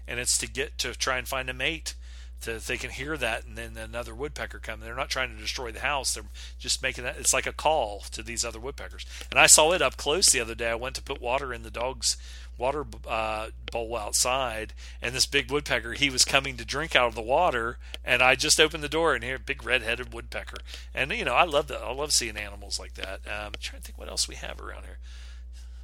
and 0.08 0.20
it's 0.20 0.38
to 0.40 0.48
get 0.48 0.78
to 0.80 0.96
try 0.96 1.18
and 1.18 1.28
find 1.28 1.50
a 1.50 1.54
mate. 1.54 1.94
To, 2.42 2.60
they 2.60 2.78
can 2.78 2.92
hear 2.92 3.18
that, 3.18 3.46
and 3.46 3.58
then 3.58 3.78
another 3.78 4.14
woodpecker 4.14 4.60
come. 4.60 4.80
They're 4.80 4.96
not 4.96 5.10
trying 5.10 5.36
to 5.36 5.42
destroy 5.42 5.72
the 5.72 5.80
house; 5.80 6.14
they're 6.14 6.24
just 6.60 6.84
making 6.84 7.04
that. 7.04 7.18
It's 7.18 7.34
like 7.34 7.48
a 7.48 7.54
call 7.54 8.04
to 8.12 8.22
these 8.22 8.46
other 8.46 8.60
woodpeckers. 8.60 9.06
And 9.32 9.40
I 9.40 9.48
saw 9.48 9.74
it 9.74 9.82
up 9.82 9.98
close 9.98 10.28
the 10.28 10.40
other 10.40 10.56
day. 10.56 10.70
I 10.70 10.76
went 10.76 10.96
to 10.96 11.02
put 11.02 11.22
water 11.22 11.52
in 11.54 11.64
the 11.64 11.72
dog's 11.72 12.16
water 12.58 12.86
uh, 13.08 13.48
bowl 13.72 13.96
outside, 13.96 14.74
and 15.02 15.14
this 15.14 15.26
big 15.26 15.52
woodpecker 15.52 15.94
he 15.94 16.10
was 16.10 16.26
coming 16.26 16.58
to 16.58 16.66
drink 16.66 16.96
out 16.96 17.08
of 17.08 17.16
the 17.16 17.22
water, 17.22 17.78
and 18.04 18.22
I 18.22 18.36
just 18.36 18.60
opened 18.60 18.84
the 18.84 18.90
door 18.90 19.14
and 19.14 19.24
here 19.24 19.38
big 19.38 19.64
red-headed 19.64 20.14
woodpecker, 20.14 20.58
and 20.94 21.12
you 21.12 21.26
know 21.26 21.36
I 21.36 21.44
love 21.44 21.68
that 21.68 21.82
I 21.82 21.92
love 21.92 22.12
seeing 22.12 22.38
animals 22.38 22.80
like 22.80 22.96
that. 22.96 23.22
Um, 23.26 23.48
I'm 23.48 23.52
trying 23.60 23.82
to 23.82 23.86
think 23.86 23.98
what 23.98 24.10
else 24.10 24.28
we 24.28 24.36
have 24.36 24.60
around 24.60 24.84
here, 24.84 24.98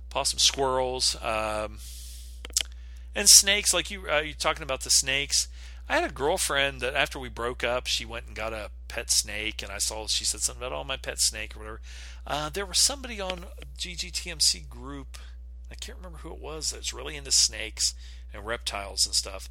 possum, 0.09 0.39
squirrels, 0.39 1.15
um, 1.21 1.79
and 3.15 3.29
snakes. 3.29 3.73
Like 3.73 3.91
you, 3.91 4.03
uh, 4.11 4.19
you 4.21 4.33
talking 4.33 4.63
about 4.63 4.81
the 4.81 4.89
snakes. 4.89 5.47
I 5.89 5.95
had 5.95 6.09
a 6.09 6.13
girlfriend 6.13 6.79
that 6.79 6.95
after 6.95 7.19
we 7.19 7.27
broke 7.27 7.61
up, 7.61 7.87
she 7.87 8.05
went 8.05 8.27
and 8.27 8.35
got 8.35 8.53
a 8.53 8.71
pet 8.87 9.11
snake, 9.11 9.61
and 9.61 9.71
I 9.71 9.79
saw 9.79 10.07
she 10.07 10.23
said 10.23 10.39
something 10.39 10.65
about 10.65 10.75
oh 10.77 10.83
my 10.83 10.97
pet 10.97 11.19
snake 11.19 11.55
or 11.55 11.59
whatever. 11.59 11.81
Uh, 12.25 12.49
there 12.49 12.65
was 12.65 12.79
somebody 12.79 13.19
on 13.19 13.45
GGTMC 13.77 14.69
group 14.69 15.17
I 15.73 15.75
can't 15.75 15.97
remember 15.97 16.19
who 16.19 16.31
it 16.31 16.39
was 16.39 16.69
that's 16.69 16.93
really 16.93 17.15
into 17.15 17.31
snakes 17.31 17.95
and 18.31 18.45
reptiles 18.45 19.07
and 19.07 19.15
stuff. 19.15 19.49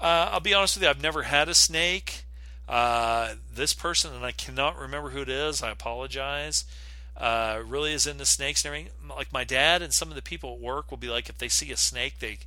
Uh, 0.00 0.30
I'll 0.32 0.40
be 0.40 0.52
honest 0.52 0.76
with 0.76 0.82
you, 0.82 0.88
I've 0.90 1.00
never 1.00 1.22
had 1.22 1.48
a 1.48 1.54
snake. 1.54 2.24
Uh, 2.68 3.34
this 3.54 3.72
person, 3.72 4.12
and 4.12 4.24
I 4.24 4.32
cannot 4.32 4.76
remember 4.76 5.10
who 5.10 5.22
it 5.22 5.28
is, 5.28 5.62
I 5.62 5.70
apologize, 5.70 6.64
uh, 7.16 7.60
really 7.64 7.92
is 7.92 8.04
into 8.04 8.24
snakes 8.24 8.64
and 8.64 8.74
everything. 8.74 8.92
Like 9.08 9.32
my 9.32 9.44
dad 9.44 9.80
and 9.80 9.94
some 9.94 10.08
of 10.08 10.16
the 10.16 10.22
people 10.22 10.54
at 10.54 10.60
work 10.60 10.90
will 10.90 10.98
be 10.98 11.08
like, 11.08 11.28
if 11.28 11.38
they 11.38 11.48
see 11.48 11.70
a 11.70 11.76
snake, 11.76 12.18
they 12.18 12.38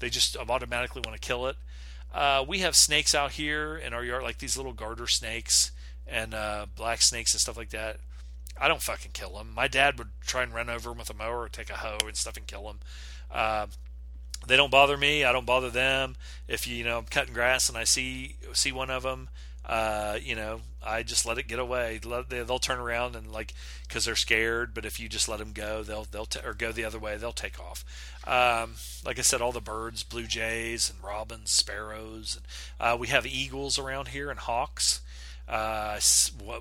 they 0.00 0.10
just 0.10 0.36
automatically 0.36 1.02
want 1.04 1.20
to 1.20 1.24
kill 1.24 1.46
it. 1.46 1.56
Uh, 2.12 2.44
we 2.46 2.58
have 2.58 2.74
snakes 2.74 3.14
out 3.14 3.32
here 3.32 3.76
in 3.76 3.94
our 3.94 4.04
yard, 4.04 4.24
like 4.24 4.38
these 4.38 4.56
little 4.56 4.72
garter 4.72 5.06
snakes 5.06 5.70
and 6.04 6.34
uh, 6.34 6.66
black 6.74 7.00
snakes 7.00 7.32
and 7.32 7.40
stuff 7.40 7.56
like 7.56 7.70
that. 7.70 7.98
I 8.62 8.68
don't 8.68 8.80
fucking 8.80 9.10
kill 9.12 9.30
them. 9.30 9.50
My 9.52 9.66
dad 9.66 9.98
would 9.98 10.10
try 10.20 10.44
and 10.44 10.54
run 10.54 10.70
over 10.70 10.90
them 10.90 10.98
with 10.98 11.10
a 11.10 11.14
mower 11.14 11.40
or 11.40 11.48
take 11.48 11.68
a 11.68 11.74
hoe 11.74 11.98
and 12.06 12.16
stuff 12.16 12.36
and 12.36 12.46
kill 12.46 12.62
them. 12.62 12.78
Uh, 13.28 13.66
they 14.46 14.56
don't 14.56 14.70
bother 14.70 14.96
me. 14.96 15.24
I 15.24 15.32
don't 15.32 15.44
bother 15.44 15.68
them. 15.68 16.14
If 16.46 16.68
you, 16.68 16.76
you 16.76 16.84
know 16.84 16.98
I'm 16.98 17.06
cutting 17.06 17.34
grass 17.34 17.68
and 17.68 17.76
I 17.76 17.82
see 17.82 18.36
see 18.52 18.70
one 18.70 18.88
of 18.88 19.02
them, 19.02 19.30
uh, 19.64 20.18
you 20.22 20.36
know 20.36 20.60
I 20.80 21.02
just 21.02 21.26
let 21.26 21.38
it 21.38 21.48
get 21.48 21.58
away. 21.58 21.98
Let, 22.04 22.30
they, 22.30 22.40
will 22.40 22.60
turn 22.60 22.78
around 22.78 23.16
and 23.16 23.32
like 23.32 23.52
because 23.88 24.04
they're 24.04 24.14
scared. 24.14 24.74
But 24.74 24.84
if 24.84 25.00
you 25.00 25.08
just 25.08 25.28
let 25.28 25.40
them 25.40 25.52
go, 25.52 25.82
they'll 25.82 26.04
they'll 26.04 26.26
t- 26.26 26.40
or 26.44 26.54
go 26.54 26.70
the 26.70 26.84
other 26.84 27.00
way. 27.00 27.16
They'll 27.16 27.32
take 27.32 27.58
off. 27.58 27.84
Um, 28.28 28.74
like 29.04 29.18
I 29.18 29.22
said, 29.22 29.42
all 29.42 29.50
the 29.50 29.60
birds, 29.60 30.04
blue 30.04 30.28
jays 30.28 30.88
and 30.88 31.02
robins, 31.02 31.50
sparrows. 31.50 32.38
Uh, 32.78 32.96
we 32.98 33.08
have 33.08 33.26
eagles 33.26 33.76
around 33.76 34.08
here 34.08 34.30
and 34.30 34.38
hawks. 34.38 35.00
Uh, 35.48 35.98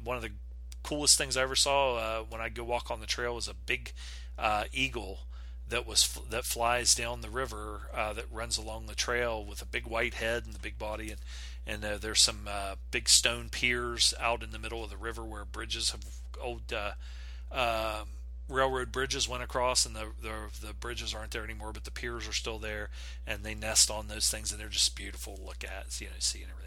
one 0.04 0.18
of 0.18 0.24
the 0.24 0.32
coolest 0.84 1.18
things 1.18 1.38
I 1.38 1.44
ever 1.44 1.56
saw 1.56 1.96
uh, 1.96 2.24
when 2.30 2.42
I 2.42 2.50
go 2.50 2.64
walk 2.64 2.92
on 2.92 3.00
the 3.00 3.06
trail 3.06 3.36
was 3.36 3.48
a 3.48 3.54
big 3.54 3.94
uh, 4.38 4.66
eagle 4.72 5.22
that 5.68 5.88
was 5.88 6.20
that 6.30 6.46
flies 6.46 6.94
down 6.94 7.22
the 7.22 7.30
river 7.30 7.90
uh, 7.94 8.14
that 8.14 8.26
runs 8.32 8.58
along 8.58 8.86
the 8.86 8.96
trail 8.96 9.44
with 9.44 9.62
a 9.62 9.66
big 9.66 9.88
white 9.88 10.16
head 10.16 10.44
and 10.46 10.54
the 10.54 10.60
big 10.60 10.78
body. 10.78 11.12
And 11.12 11.22
and 11.66 11.86
uh, 11.86 11.98
there's 11.98 12.22
some 12.22 12.48
uh, 12.48 12.76
big 12.92 13.08
stone 13.08 13.50
piers 13.50 14.14
out 14.20 14.44
in 14.44 14.52
the 14.52 14.60
middle 14.60 14.84
of 14.84 14.90
the 14.90 14.98
river 14.98 15.24
where 15.24 15.46
bridges 15.46 15.92
have 15.92 16.02
old 16.42 16.74
uh, 16.74 16.92
um, 17.52 18.08
railroad 18.52 18.92
bridges 18.92 19.28
went 19.28 19.44
across 19.44 19.86
and 19.86 19.96
the, 19.96 20.08
the 20.22 20.68
the 20.68 20.74
bridges 20.74 21.14
aren't 21.14 21.32
there 21.32 21.44
anymore 21.44 21.72
but 21.74 21.86
the 21.86 21.92
piers 21.92 22.28
are 22.28 22.34
still 22.34 22.60
there 22.60 22.90
and 23.26 23.44
they 23.44 23.56
nest 23.56 23.90
on 23.90 24.08
those 24.08 24.30
things 24.30 24.52
and 24.52 24.60
they're 24.60 24.68
just 24.68 24.96
beautiful 24.96 25.38
to 25.38 25.44
look 25.44 25.64
at 25.64 26.00
you 26.00 26.08
know 26.08 26.14
see 26.20 26.42
and 26.42 26.52
everything 26.52 26.62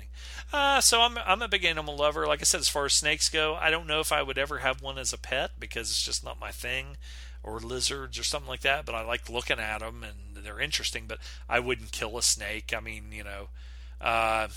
uh, 0.52 0.80
so 0.80 1.00
I'm 1.00 1.18
I'm 1.18 1.42
a 1.42 1.48
big 1.48 1.64
animal 1.64 1.96
lover. 1.96 2.26
Like 2.26 2.40
I 2.40 2.44
said, 2.44 2.60
as 2.60 2.68
far 2.68 2.84
as 2.84 2.94
snakes 2.94 3.28
go, 3.28 3.54
I 3.54 3.70
don't 3.70 3.86
know 3.86 4.00
if 4.00 4.12
I 4.12 4.22
would 4.22 4.38
ever 4.38 4.58
have 4.58 4.82
one 4.82 4.98
as 4.98 5.12
a 5.12 5.18
pet 5.18 5.52
because 5.58 5.90
it's 5.90 6.02
just 6.02 6.24
not 6.24 6.40
my 6.40 6.50
thing, 6.50 6.96
or 7.42 7.58
lizards 7.58 8.18
or 8.18 8.24
something 8.24 8.48
like 8.48 8.60
that. 8.60 8.84
But 8.84 8.94
I 8.94 9.02
like 9.02 9.28
looking 9.28 9.58
at 9.58 9.80
them 9.80 10.04
and 10.04 10.44
they're 10.44 10.60
interesting. 10.60 11.04
But 11.06 11.18
I 11.48 11.60
wouldn't 11.60 11.92
kill 11.92 12.16
a 12.16 12.22
snake. 12.22 12.72
I 12.76 12.80
mean, 12.80 13.06
you 13.10 13.24
know, 13.24 13.48
uh, 14.00 14.48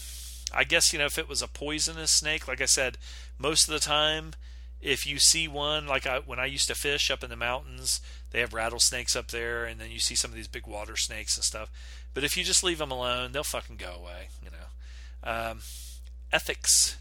I 0.53 0.63
guess 0.63 0.93
you 0.93 0.99
know 0.99 1.05
if 1.05 1.17
it 1.17 1.29
was 1.29 1.41
a 1.41 1.47
poisonous 1.47 2.11
snake, 2.11 2.47
like 2.47 2.61
I 2.61 2.65
said, 2.65 2.97
most 3.37 3.67
of 3.67 3.73
the 3.73 3.79
time. 3.79 4.33
If 4.87 5.05
you 5.05 5.19
see 5.19 5.49
one, 5.49 5.85
like 5.85 6.07
I, 6.07 6.19
when 6.19 6.39
I 6.39 6.45
used 6.45 6.67
to 6.69 6.75
fish 6.75 7.11
up 7.11 7.23
in 7.23 7.29
the 7.29 7.35
mountains, 7.35 7.99
they 8.31 8.39
have 8.39 8.53
rattlesnakes 8.53 9.15
up 9.17 9.31
there, 9.31 9.65
and 9.65 9.81
then 9.81 9.91
you 9.91 9.99
see 9.99 10.15
some 10.15 10.31
of 10.31 10.35
these 10.35 10.47
big 10.47 10.65
water 10.65 10.95
snakes 10.95 11.35
and 11.35 11.43
stuff. 11.43 11.69
But 12.13 12.23
if 12.23 12.37
you 12.37 12.43
just 12.45 12.63
leave 12.63 12.77
them 12.77 12.91
alone, 12.91 13.33
they'll 13.33 13.43
fucking 13.43 13.75
go 13.75 13.93
away, 13.93 14.29
you 14.41 14.49
know. 14.49 15.29
Um, 15.29 15.59
ethics. 16.31 16.97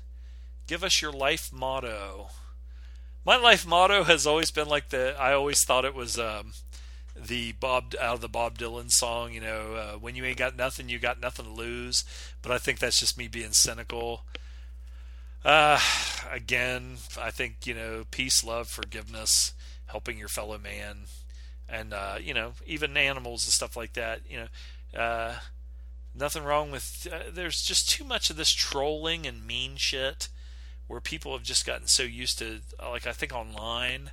Give 0.67 0.83
us 0.83 1.01
your 1.01 1.13
life 1.13 1.53
motto. 1.53 2.31
My 3.25 3.37
life 3.37 3.65
motto 3.67 4.03
has 4.05 4.27
always 4.27 4.51
been 4.51 4.69
like 4.69 4.89
the. 4.89 5.15
I 5.19 5.33
always 5.33 5.65
thought 5.65 5.85
it 5.85 5.95
was 5.95 6.19
um, 6.19 6.53
the 7.15 7.53
Bob 7.53 7.95
out 8.01 8.17
of 8.17 8.21
the 8.21 8.29
Bob 8.29 8.59
Dylan 8.59 8.91
song. 8.91 9.33
You 9.33 9.43
know, 9.43 9.75
uh, 9.75 9.93
when 9.99 10.17
you 10.17 10.25
ain't 10.25 10.39
got 10.39 10.57
nothing, 10.57 10.89
you 10.89 10.99
got 10.99 11.21
nothing 11.21 11.45
to 11.47 11.53
lose. 11.53 12.05
But 12.43 12.51
I 12.51 12.59
think 12.59 12.81
that's 12.81 12.99
just 12.99 13.17
me 13.17 13.29
being 13.29 13.53
cynical. 13.53 14.25
Uh, 15.45 15.79
again, 16.37 16.99
I 17.21 17.31
think 17.31 17.67
you 17.67 17.75
know, 17.75 18.05
peace, 18.11 18.45
love, 18.45 18.69
forgiveness, 18.69 19.55
helping 19.87 20.19
your 20.19 20.29
fellow 20.29 20.59
man, 20.59 21.07
and 21.69 21.93
uh, 21.93 22.17
you 22.21 22.35
know, 22.35 22.53
even 22.67 22.97
animals 22.97 23.45
and 23.45 23.53
stuff 23.53 23.77
like 23.77 23.95
that. 23.95 24.21
You 24.29 24.47
know, 24.95 25.01
uh, 25.01 25.35
Nothing 26.19 26.45
wrong 26.45 26.71
with. 26.71 27.07
Uh, 27.13 27.31
there's 27.31 27.61
just 27.61 27.91
too 27.91 28.05
much 28.05 28.31
of 28.31 28.37
this 28.37 28.51
trolling 28.51 29.27
and 29.27 29.47
mean 29.47 29.77
shit 29.77 30.29
where 30.87 31.01
people 31.01 31.33
have 31.33 31.43
just 31.43 31.67
gotten 31.67 31.89
so 31.89 32.05
used 32.05 32.39
to, 32.39 32.61
like, 32.81 33.07
I 33.07 33.13
think 33.13 33.35
online, 33.35 34.13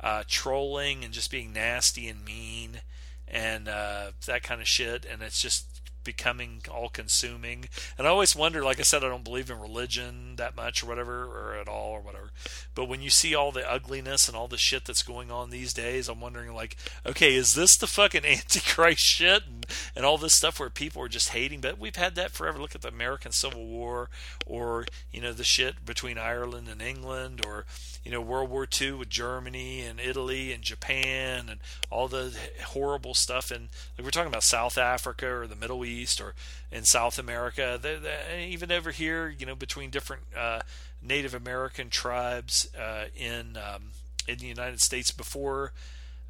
uh, 0.00 0.24
trolling 0.26 1.04
and 1.04 1.12
just 1.12 1.30
being 1.30 1.52
nasty 1.52 2.08
and 2.08 2.24
mean 2.24 2.80
and 3.28 3.68
uh, 3.68 4.12
that 4.26 4.42
kind 4.42 4.60
of 4.60 4.66
shit. 4.66 5.04
And 5.04 5.22
it's 5.22 5.40
just 5.40 5.73
becoming 6.04 6.62
all 6.70 6.88
consuming. 6.88 7.66
And 7.98 8.06
I 8.06 8.10
always 8.10 8.36
wonder, 8.36 8.62
like 8.62 8.78
I 8.78 8.82
said, 8.82 9.02
I 9.02 9.08
don't 9.08 9.24
believe 9.24 9.50
in 9.50 9.60
religion 9.60 10.36
that 10.36 10.56
much 10.56 10.82
or 10.82 10.86
whatever, 10.86 11.24
or 11.24 11.54
at 11.54 11.68
all 11.68 11.92
or 11.92 12.00
whatever. 12.00 12.30
But 12.74 12.88
when 12.88 13.02
you 13.02 13.10
see 13.10 13.34
all 13.34 13.52
the 13.52 13.70
ugliness 13.70 14.28
and 14.28 14.36
all 14.36 14.48
the 14.48 14.58
shit 14.58 14.84
that's 14.84 15.02
going 15.02 15.30
on 15.30 15.50
these 15.50 15.72
days, 15.72 16.08
I'm 16.08 16.20
wondering, 16.20 16.54
like, 16.54 16.76
okay, 17.06 17.34
is 17.34 17.54
this 17.54 17.76
the 17.76 17.86
fucking 17.86 18.24
Antichrist 18.26 19.00
shit 19.00 19.44
and, 19.46 19.66
and 19.96 20.04
all 20.04 20.18
this 20.18 20.36
stuff 20.36 20.60
where 20.60 20.70
people 20.70 21.02
are 21.02 21.08
just 21.08 21.30
hating? 21.30 21.60
But 21.60 21.78
we've 21.78 21.96
had 21.96 22.14
that 22.16 22.30
forever. 22.30 22.58
Look 22.58 22.74
at 22.74 22.82
the 22.82 22.88
American 22.88 23.32
Civil 23.32 23.66
War 23.66 24.10
or, 24.46 24.86
you 25.10 25.20
know, 25.20 25.32
the 25.32 25.44
shit 25.44 25.84
between 25.84 26.18
Ireland 26.18 26.68
and 26.68 26.82
England 26.82 27.44
or, 27.44 27.64
you 28.04 28.10
know, 28.10 28.20
World 28.20 28.50
War 28.50 28.68
II 28.80 28.92
with 28.92 29.08
Germany 29.08 29.80
and 29.80 29.98
Italy 29.98 30.52
and 30.52 30.62
Japan 30.62 31.48
and 31.48 31.60
all 31.90 32.06
the 32.06 32.36
horrible 32.66 33.14
stuff. 33.14 33.50
And 33.50 33.68
like 33.96 34.04
we're 34.04 34.10
talking 34.10 34.28
about 34.28 34.42
South 34.42 34.76
Africa 34.76 35.26
or 35.26 35.46
the 35.46 35.56
Middle 35.56 35.84
East 35.84 36.20
or 36.20 36.34
in 36.70 36.84
South 36.84 37.18
America, 37.18 37.78
they, 37.80 37.96
they, 37.96 38.46
even 38.50 38.70
over 38.70 38.90
here, 38.90 39.28
you 39.28 39.46
know, 39.46 39.54
between 39.54 39.88
different 39.88 40.24
uh, 40.36 40.60
Native 41.00 41.34
American 41.34 41.88
tribes 41.88 42.68
uh, 42.78 43.06
in 43.16 43.56
um, 43.56 43.92
in 44.28 44.38
the 44.38 44.46
United 44.46 44.80
States 44.80 45.10
before 45.10 45.72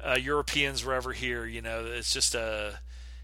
uh, 0.05 0.17
Europeans 0.19 0.83
were 0.83 0.93
ever 0.93 1.11
here. 1.13 1.45
You 1.45 1.61
know, 1.61 1.85
it's 1.85 2.13
just 2.13 2.35
a 2.35 2.79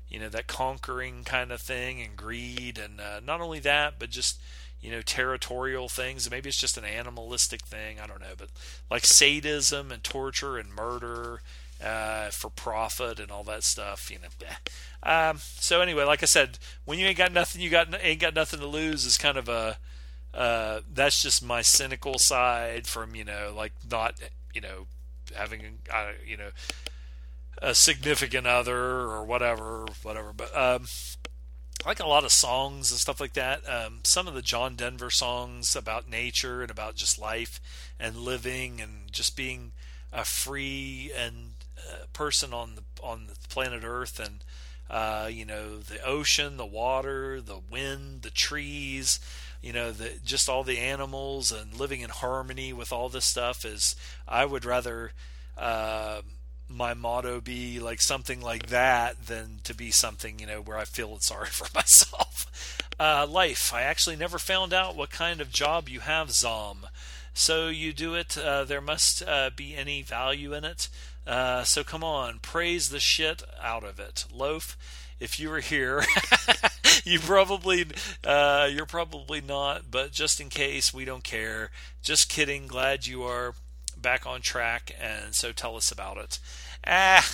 you 0.10 0.20
know 0.20 0.30
that 0.30 0.48
conquering 0.48 1.24
kind 1.24 1.52
of 1.52 1.62
thing 1.62 2.02
and 2.02 2.18
greed, 2.18 2.78
and 2.78 3.00
uh, 3.00 3.22
not 3.26 3.40
only 3.40 3.60
that, 3.60 3.94
but 3.98 4.10
just 4.10 4.42
you 4.82 4.92
know, 4.92 5.02
territorial 5.02 5.88
things. 5.90 6.30
Maybe 6.30 6.50
it's 6.50 6.60
just 6.60 6.78
an 6.78 6.86
animalistic 6.86 7.66
thing. 7.66 8.00
I 8.00 8.08
don't 8.08 8.22
know. 8.22 8.34
But 8.38 8.50
like 8.90 9.06
sadism 9.06 9.92
and 9.92 10.04
torture 10.04 10.58
and 10.58 10.74
murder 10.74 11.42
uh, 11.84 12.30
for 12.30 12.50
profit 12.50 13.20
and 13.20 13.32
all 13.32 13.44
that 13.44 13.64
stuff, 13.64 14.12
you 14.12 14.18
know. 14.20 14.48
Um, 15.04 15.40
so 15.40 15.82
anyway, 15.82 16.04
like 16.04 16.22
I 16.22 16.28
said, 16.28 16.60
when 16.86 17.00
you 17.00 17.08
ain't 17.08 17.18
got 17.18 17.32
nothing, 17.32 17.62
you 17.62 17.70
got 17.70 17.88
ain't 18.04 18.20
got 18.20 18.36
nothing 18.36 18.60
to 18.60 18.68
lose 18.68 19.06
is 19.06 19.18
kind 19.18 19.38
of 19.38 19.50
a 19.50 19.78
uh, 20.34 20.82
that's 20.92 21.22
just 21.22 21.44
my 21.44 21.62
cynical 21.62 22.18
side 22.18 22.88
from 22.88 23.16
you 23.16 23.24
know 23.24 23.54
like 23.56 23.74
not 23.90 24.16
you 24.54 24.62
know 24.62 24.88
having 25.36 25.80
uh, 25.94 26.12
you 26.26 26.38
know 26.38 26.50
a 27.62 27.76
significant 27.76 28.48
other 28.48 28.78
or 28.78 29.24
whatever 29.24 29.86
whatever 30.04 30.32
but 30.34 30.56
um, 30.56 30.86
I 31.84 31.90
like 31.90 32.00
a 32.00 32.08
lot 32.08 32.24
of 32.26 32.32
songs 32.32 32.92
and 32.92 33.00
stuff 33.00 33.20
like 33.20 33.34
that. 33.34 33.68
Um, 33.68 34.02
some 34.04 34.28
of 34.28 34.36
the 34.36 34.44
John 34.44 34.76
Denver 34.76 35.10
songs 35.10 35.76
about 35.76 36.08
nature 36.08 36.62
and 36.62 36.70
about 36.70 36.96
just 36.96 37.18
life 37.18 37.60
and 38.00 38.18
living 38.18 38.80
and 38.80 39.12
just 39.12 39.36
being 39.36 39.72
a 40.14 40.24
free 40.24 41.12
and 41.18 41.54
uh, 41.80 42.06
person 42.14 42.54
on 42.54 42.76
the 42.76 42.84
on 43.02 43.26
the 43.28 43.36
planet 43.50 43.82
Earth 43.84 44.20
and 44.20 44.44
uh, 44.92 45.28
you 45.32 45.44
know 45.46 45.80
the 45.80 46.04
ocean, 46.06 46.58
the 46.58 46.66
water, 46.66 47.42
the 47.42 47.60
wind, 47.72 48.22
the 48.22 48.30
trees. 48.30 49.20
you 49.62 49.74
know, 49.74 49.92
the 49.92 50.20
just 50.24 50.50
all 50.50 50.64
the 50.64 50.78
animals 50.78 51.52
and 51.52 51.74
living 51.74 52.02
in 52.02 52.10
harmony 52.12 52.74
with 52.74 52.92
all 52.94 53.10
this 53.10 53.26
stuff 53.26 53.66
is. 53.66 53.96
I 54.28 54.46
would 54.46 54.66
rather. 54.66 55.14
Uh, 55.58 56.22
my 56.74 56.94
motto 56.94 57.42
be 57.42 57.80
like 57.80 58.02
something 58.02 58.42
like 58.42 58.68
that 58.68 59.28
than 59.28 59.60
to 59.64 59.74
be 59.74 59.92
something 59.92 60.40
you 60.40 60.48
know 60.48 60.62
where 60.62 60.78
I 60.78 60.86
feel 60.86 61.18
sorry 61.20 61.48
for 61.52 61.68
myself. 61.74 62.78
Uh, 63.00 63.26
life. 63.28 63.74
I 63.74 63.82
actually 63.82 64.16
never 64.16 64.38
found 64.38 64.74
out 64.74 64.96
what 64.96 65.10
kind 65.10 65.42
of 65.42 65.52
job 65.52 65.90
you 65.90 66.02
have, 66.02 66.32
Zom. 66.32 66.88
So 67.34 67.70
you 67.70 67.94
do 67.94 68.14
it. 68.14 68.38
Uh, 68.38 68.64
there 68.64 68.82
must 68.82 69.24
uh, 69.24 69.50
be 69.56 69.76
any 69.76 70.02
value 70.02 70.54
in 70.54 70.66
it. 70.66 70.90
Uh, 71.26 71.64
so 71.64 71.84
come 71.84 72.04
on, 72.04 72.40
praise 72.40 72.90
the 72.90 73.00
shit 73.00 73.44
out 73.62 73.84
of 73.84 74.00
it, 74.00 74.26
loaf. 74.34 74.78
If 75.20 75.40
you 75.40 75.50
were 75.50 75.60
here, 75.60 76.04
you 77.04 77.20
probably 77.20 77.86
uh, 78.24 78.68
you're 78.72 78.88
probably 78.88 79.40
not, 79.40 79.92
but 79.92 80.12
just 80.12 80.42
in 80.42 80.50
case, 80.50 80.92
we 80.92 81.06
don't 81.06 81.24
care. 81.24 81.70
Just 82.02 82.28
kidding. 82.28 82.66
Glad 82.66 83.06
you 83.06 83.22
are 83.24 83.54
back 84.02 84.26
on 84.26 84.42
track, 84.42 84.96
and 85.00 85.36
so 85.36 85.52
tell 85.52 85.76
us 85.76 85.92
about 85.92 86.18
it. 86.18 86.40
Ah, 86.86 87.28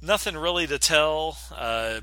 nothing 0.00 0.36
really 0.36 0.66
to 0.66 0.78
tell. 0.78 1.38
Uh, 1.54 2.00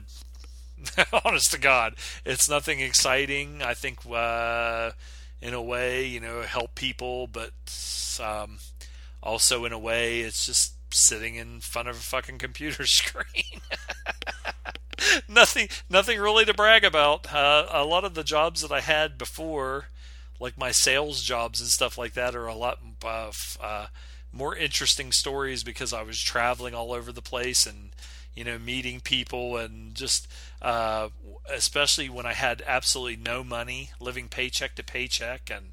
honest 1.26 1.52
to 1.52 1.60
God, 1.60 1.96
it's 2.26 2.50
nothing 2.50 2.80
exciting. 2.80 3.62
I 3.62 3.74
think, 3.74 4.00
uh, 4.10 4.92
in 5.42 5.54
a 5.54 5.62
way, 5.62 6.06
you 6.06 6.20
know, 6.20 6.42
help 6.42 6.76
people, 6.76 7.28
but 7.28 7.54
um, 8.22 8.60
also 9.22 9.66
in 9.66 9.74
a 9.74 9.80
way, 9.80 10.22
it's 10.22 10.46
just 10.46 10.74
sitting 10.92 11.36
in 11.36 11.60
front 11.60 11.88
of 11.88 11.96
a 11.96 12.00
fucking 12.00 12.38
computer 12.38 12.86
screen. 12.88 13.62
nothing, 15.30 15.70
nothing 15.90 16.20
really 16.20 16.46
to 16.46 16.54
brag 16.54 16.84
about. 16.84 17.34
Uh, 17.34 17.66
a 17.70 17.84
lot 17.84 18.04
of 18.04 18.14
the 18.14 18.24
jobs 18.24 18.62
that 18.62 18.72
I 18.72 18.82
had 18.82 19.18
before, 19.18 19.88
like 20.40 20.58
my 20.58 20.72
sales 20.72 21.22
jobs 21.22 21.60
and 21.60 21.70
stuff 21.70 21.98
like 21.98 22.14
that, 22.14 22.36
are 22.36 22.48
a 22.48 22.56
lot 22.56 22.80
uh, 23.04 23.32
uh, 23.62 23.88
more 24.32 24.56
interesting 24.56 25.12
stories 25.12 25.64
because 25.64 25.94
I 25.94 26.04
was 26.04 26.20
traveling 26.20 26.74
all 26.74 26.94
over 26.94 27.12
the 27.12 27.22
place 27.22 27.66
and 27.66 27.90
you 28.36 28.44
know 28.44 28.58
meeting 28.58 29.02
people 29.02 29.58
and 29.58 29.94
just 29.96 30.28
uh, 30.62 31.10
especially 31.52 32.10
when 32.10 32.26
I 32.26 32.34
had 32.34 32.64
absolutely 32.66 33.18
no 33.18 33.44
money, 33.44 33.92
living 34.00 34.28
paycheck 34.28 34.76
to 34.76 34.84
paycheck, 34.84 35.50
and 35.52 35.72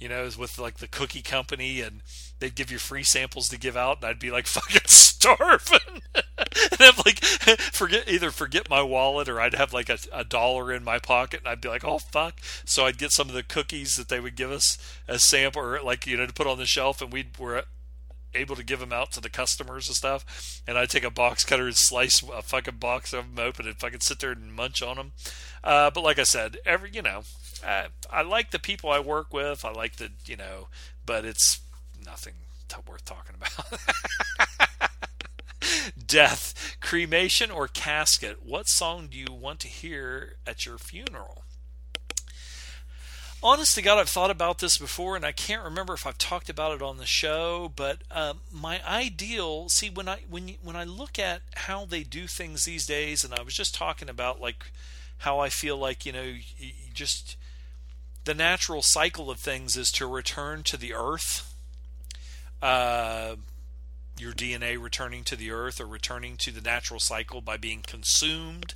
you 0.00 0.08
know, 0.08 0.28
with 0.38 0.58
like 0.58 0.78
the 0.78 0.88
cookie 0.88 1.22
company 1.22 1.82
and 1.82 2.00
they'd 2.38 2.54
give 2.54 2.70
you 2.72 2.78
free 2.78 3.04
samples 3.04 3.48
to 3.48 3.58
give 3.58 3.76
out 3.76 3.98
and 3.98 4.06
I'd 4.06 4.18
be 4.18 4.30
like 4.30 4.46
fucking 4.48 4.80
starving. 4.86 6.02
and 6.14 6.80
I'd 6.80 7.04
like 7.04 7.22
forget 7.24 8.08
either 8.08 8.30
forget 8.30 8.70
my 8.70 8.82
wallet 8.82 9.28
or 9.28 9.40
I'd 9.40 9.54
have 9.54 9.72
like 9.72 9.90
a, 9.90 9.98
a, 10.12 10.24
dollar 10.24 10.72
in 10.72 10.82
my 10.82 10.98
pocket 10.98 11.40
and 11.40 11.48
I'd 11.48 11.60
be 11.60 11.68
like, 11.68 11.84
oh 11.84 11.98
fuck. 11.98 12.40
So 12.64 12.86
I'd 12.86 12.98
get 12.98 13.12
some 13.12 13.28
of 13.28 13.34
the 13.34 13.42
cookies 13.42 13.96
that 13.96 14.08
they 14.08 14.20
would 14.20 14.36
give 14.36 14.50
us 14.50 14.78
as 15.06 15.28
sample 15.28 15.62
or 15.62 15.82
like, 15.82 16.06
you 16.06 16.16
know, 16.16 16.26
to 16.26 16.32
put 16.32 16.46
on 16.46 16.58
the 16.58 16.66
shelf 16.66 17.02
and 17.02 17.12
we 17.12 17.26
were 17.38 17.64
able 18.34 18.56
to 18.56 18.64
give 18.64 18.80
them 18.80 18.92
out 18.92 19.12
to 19.12 19.20
the 19.20 19.28
customers 19.28 19.88
and 19.88 19.96
stuff. 19.96 20.62
And 20.66 20.78
I'd 20.78 20.90
take 20.90 21.04
a 21.04 21.10
box 21.10 21.44
cutter 21.44 21.66
and 21.66 21.76
slice 21.76 22.22
a 22.22 22.42
fucking 22.42 22.76
box 22.76 23.12
of 23.12 23.34
them 23.34 23.44
open 23.44 23.66
and 23.66 23.78
fucking 23.78 24.00
sit 24.00 24.20
there 24.20 24.32
and 24.32 24.54
munch 24.54 24.82
on 24.82 24.96
them. 24.96 25.12
Uh, 25.62 25.90
but 25.90 26.04
like 26.04 26.18
I 26.18 26.24
said, 26.24 26.58
every, 26.64 26.90
you 26.92 27.02
know, 27.02 27.22
uh, 27.66 27.88
I 28.10 28.22
like 28.22 28.50
the 28.50 28.58
people 28.58 28.90
I 28.90 29.00
work 29.00 29.32
with. 29.32 29.64
I 29.64 29.72
like 29.72 29.96
the, 29.96 30.10
you 30.24 30.36
know, 30.36 30.68
but 31.04 31.24
it's 31.24 31.60
nothing 32.04 32.34
worth 32.88 33.04
talking 33.04 33.36
about. 33.36 33.80
Death, 36.06 36.76
cremation, 36.80 37.50
or 37.50 37.68
casket. 37.68 38.42
What 38.44 38.68
song 38.68 39.08
do 39.10 39.18
you 39.18 39.32
want 39.32 39.60
to 39.60 39.68
hear 39.68 40.36
at 40.46 40.66
your 40.66 40.78
funeral? 40.78 41.44
Honest 43.42 43.74
to 43.76 43.82
God, 43.82 43.98
I've 43.98 44.08
thought 44.08 44.30
about 44.30 44.58
this 44.58 44.76
before, 44.76 45.16
and 45.16 45.24
I 45.24 45.32
can't 45.32 45.64
remember 45.64 45.94
if 45.94 46.06
I've 46.06 46.18
talked 46.18 46.50
about 46.50 46.74
it 46.74 46.82
on 46.82 46.98
the 46.98 47.06
show. 47.06 47.72
But 47.74 48.02
um, 48.10 48.40
my 48.52 48.86
ideal, 48.86 49.70
see, 49.70 49.88
when 49.88 50.08
I 50.08 50.20
when 50.28 50.56
when 50.62 50.76
I 50.76 50.84
look 50.84 51.18
at 51.18 51.40
how 51.56 51.86
they 51.86 52.02
do 52.02 52.26
things 52.26 52.66
these 52.66 52.86
days, 52.86 53.24
and 53.24 53.32
I 53.32 53.42
was 53.42 53.54
just 53.54 53.74
talking 53.74 54.10
about 54.10 54.42
like 54.42 54.72
how 55.18 55.38
I 55.38 55.48
feel 55.48 55.78
like 55.78 56.04
you 56.04 56.12
know 56.12 56.22
you 56.22 56.72
just 56.92 57.36
the 58.24 58.34
natural 58.34 58.82
cycle 58.82 59.30
of 59.30 59.38
things 59.38 59.76
is 59.76 59.90
to 59.92 60.06
return 60.06 60.62
to 60.64 60.76
the 60.76 60.94
earth. 60.94 61.54
Uh, 62.60 63.36
your 64.18 64.32
DNA 64.32 64.80
returning 64.80 65.24
to 65.24 65.36
the 65.36 65.50
earth 65.50 65.80
or 65.80 65.86
returning 65.86 66.36
to 66.36 66.50
the 66.50 66.60
natural 66.60 67.00
cycle 67.00 67.40
by 67.40 67.56
being 67.56 67.80
consumed 67.80 68.74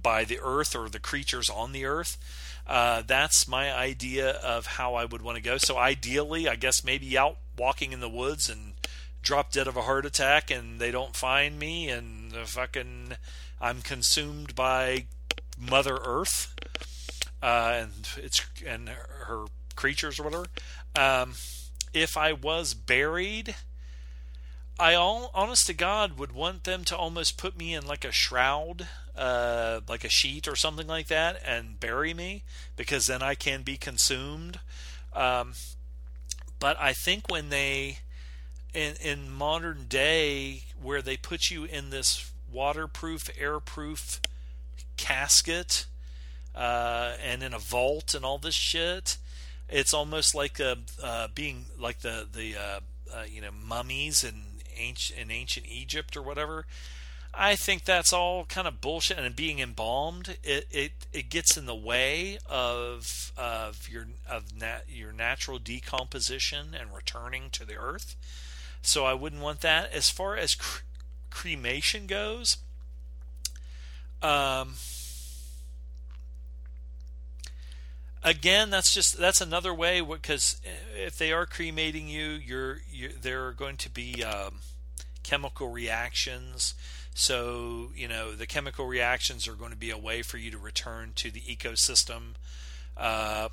by 0.00 0.24
the 0.24 0.38
earth 0.42 0.76
or 0.76 0.88
the 0.88 1.00
creatures 1.00 1.48
on 1.48 1.72
the 1.72 1.86
earth. 1.86 2.18
Uh, 2.66 3.02
that's 3.06 3.48
my 3.48 3.72
idea 3.74 4.30
of 4.30 4.66
how 4.66 4.94
I 4.94 5.04
would 5.04 5.22
want 5.22 5.36
to 5.36 5.42
go. 5.42 5.56
So, 5.56 5.78
ideally, 5.78 6.48
I 6.48 6.56
guess 6.56 6.84
maybe 6.84 7.16
out 7.16 7.38
walking 7.56 7.92
in 7.92 8.00
the 8.00 8.08
woods 8.08 8.48
and 8.50 8.74
drop 9.22 9.52
dead 9.52 9.66
of 9.66 9.76
a 9.76 9.82
heart 9.82 10.04
attack 10.04 10.50
and 10.50 10.78
they 10.78 10.90
don't 10.90 11.16
find 11.16 11.58
me 11.58 11.88
and 11.88 12.32
fucking 12.32 13.14
I'm 13.60 13.80
consumed 13.80 14.54
by 14.54 15.06
Mother 15.58 15.98
Earth 16.04 16.54
uh, 17.44 17.82
and 17.82 18.08
it's 18.16 18.40
and 18.66 18.88
her 18.88 19.44
creatures 19.76 20.18
or 20.18 20.22
whatever. 20.22 20.46
Um, 20.96 21.34
if 21.92 22.16
I 22.16 22.32
was 22.32 22.72
buried, 22.72 23.54
I 24.78 24.94
all, 24.94 25.30
honest 25.34 25.66
to 25.66 25.74
God 25.74 26.18
would 26.18 26.32
want 26.32 26.64
them 26.64 26.84
to 26.84 26.96
almost 26.96 27.36
put 27.36 27.58
me 27.58 27.74
in 27.74 27.86
like 27.86 28.02
a 28.02 28.10
shroud, 28.10 28.88
uh, 29.14 29.80
like 29.86 30.04
a 30.04 30.08
sheet 30.08 30.48
or 30.48 30.56
something 30.56 30.86
like 30.86 31.08
that, 31.08 31.38
and 31.44 31.78
bury 31.78 32.14
me 32.14 32.44
because 32.76 33.08
then 33.08 33.20
I 33.20 33.34
can 33.34 33.60
be 33.60 33.76
consumed. 33.76 34.58
Um, 35.12 35.52
but 36.58 36.80
I 36.80 36.94
think 36.94 37.30
when 37.30 37.50
they 37.50 37.98
in 38.72 38.94
in 39.02 39.30
modern 39.30 39.84
day 39.86 40.62
where 40.80 41.02
they 41.02 41.18
put 41.18 41.50
you 41.50 41.64
in 41.64 41.90
this 41.90 42.32
waterproof, 42.50 43.28
airproof 43.38 44.20
casket 44.96 45.84
uh, 46.54 47.14
and 47.22 47.42
in 47.42 47.52
a 47.52 47.58
vault 47.58 48.14
and 48.14 48.24
all 48.24 48.38
this 48.38 48.54
shit. 48.54 49.16
It's 49.68 49.94
almost 49.94 50.34
like 50.34 50.60
a, 50.60 50.78
uh, 51.02 51.28
being 51.34 51.66
like 51.78 52.00
the 52.00 52.26
the 52.32 52.56
uh, 52.56 52.80
uh, 53.14 53.24
you 53.28 53.40
know 53.40 53.50
mummies 53.50 54.22
in 54.22 54.42
ancient 54.76 55.18
in 55.18 55.30
ancient 55.30 55.66
Egypt 55.66 56.16
or 56.16 56.22
whatever. 56.22 56.66
I 57.36 57.56
think 57.56 57.84
that's 57.84 58.12
all 58.12 58.44
kind 58.44 58.68
of 58.68 58.80
bullshit. 58.80 59.18
And 59.18 59.34
being 59.34 59.58
embalmed, 59.58 60.36
it 60.44 60.68
it, 60.70 60.92
it 61.12 61.30
gets 61.30 61.56
in 61.56 61.66
the 61.66 61.74
way 61.74 62.38
of 62.48 63.32
of 63.36 63.88
your 63.88 64.06
of 64.28 64.54
nat, 64.56 64.84
your 64.88 65.12
natural 65.12 65.58
decomposition 65.58 66.76
and 66.78 66.94
returning 66.94 67.50
to 67.50 67.64
the 67.64 67.76
earth. 67.76 68.16
So 68.82 69.06
I 69.06 69.14
wouldn't 69.14 69.42
want 69.42 69.62
that. 69.62 69.92
As 69.92 70.10
far 70.10 70.36
as 70.36 70.54
cre- 70.54 70.82
cremation 71.30 72.06
goes, 72.06 72.58
um, 74.22 74.74
again 78.24 78.70
that's 78.70 78.92
just 78.92 79.18
that's 79.18 79.40
another 79.40 79.72
way 79.72 80.00
because 80.00 80.60
if 80.96 81.18
they 81.18 81.30
are 81.32 81.46
cremating 81.46 82.08
you 82.08 82.30
you're, 82.30 82.78
you're 82.90 83.12
there 83.12 83.46
are 83.46 83.52
going 83.52 83.76
to 83.76 83.90
be 83.90 84.24
um, 84.24 84.60
chemical 85.22 85.68
reactions. 85.68 86.74
So 87.14 87.90
you 87.94 88.08
know 88.08 88.32
the 88.32 88.46
chemical 88.46 88.86
reactions 88.86 89.46
are 89.46 89.54
going 89.54 89.70
to 89.70 89.76
be 89.76 89.90
a 89.90 89.98
way 89.98 90.22
for 90.22 90.38
you 90.38 90.50
to 90.50 90.58
return 90.58 91.12
to 91.16 91.30
the 91.30 91.40
ecosystem. 91.40 92.34
Uh, 92.96 93.48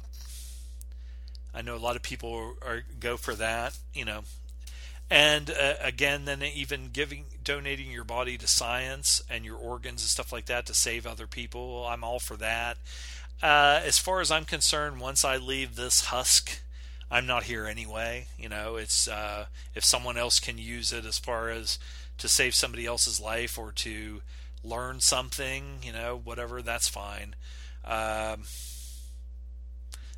i 1.53 1.61
know 1.61 1.75
a 1.75 1.77
lot 1.77 1.95
of 1.95 2.03
people 2.03 2.55
are, 2.63 2.67
are 2.67 2.83
go 2.99 3.17
for 3.17 3.35
that 3.35 3.77
you 3.93 4.05
know. 4.05 4.21
And 5.09 5.49
uh, 5.49 5.73
again 5.81 6.25
then 6.25 6.41
even 6.41 6.89
giving 6.93 7.25
donating 7.43 7.91
your 7.91 8.05
body 8.05 8.37
to 8.37 8.47
science 8.47 9.21
and 9.29 9.43
your 9.43 9.57
organs 9.57 10.01
and 10.01 10.09
stuff 10.09 10.31
like 10.31 10.45
that 10.45 10.65
to 10.67 10.73
save 10.73 11.05
other 11.05 11.27
people 11.27 11.85
i'm 11.85 12.03
all 12.03 12.19
for 12.19 12.37
that 12.37 12.77
uh, 13.41 13.81
as 13.83 13.97
far 13.97 14.21
as 14.21 14.31
I'm 14.31 14.45
concerned, 14.45 14.99
once 14.99 15.25
I 15.25 15.37
leave 15.37 15.75
this 15.75 16.05
husk, 16.05 16.61
I'm 17.09 17.25
not 17.25 17.43
here 17.43 17.65
anyway. 17.65 18.27
You 18.37 18.49
know, 18.49 18.75
it's 18.77 19.07
uh, 19.07 19.45
if 19.75 19.83
someone 19.83 20.17
else 20.17 20.39
can 20.39 20.57
use 20.57 20.93
it 20.93 21.05
as 21.05 21.17
far 21.17 21.49
as 21.49 21.77
to 22.17 22.27
save 22.27 22.55
somebody 22.55 22.85
else's 22.85 23.19
life 23.19 23.57
or 23.57 23.71
to 23.71 24.21
learn 24.63 24.99
something, 24.99 25.79
you 25.83 25.91
know, 25.91 26.21
whatever, 26.23 26.61
that's 26.61 26.87
fine. 26.87 27.35
Um, 27.83 28.43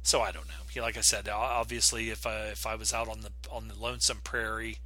so 0.03 0.21
I 0.21 0.31
don't 0.31 0.47
know. 0.47 0.81
Like 0.81 0.97
I 0.97 1.01
said, 1.01 1.29
obviously, 1.29 2.09
if 2.09 2.27
I 2.27 2.47
if 2.47 2.65
I 2.65 2.75
was 2.75 2.93
out 2.93 3.07
on 3.07 3.21
the 3.21 3.31
on 3.49 3.69
the 3.69 3.75
lonesome 3.75 4.19
prairie 4.23 4.79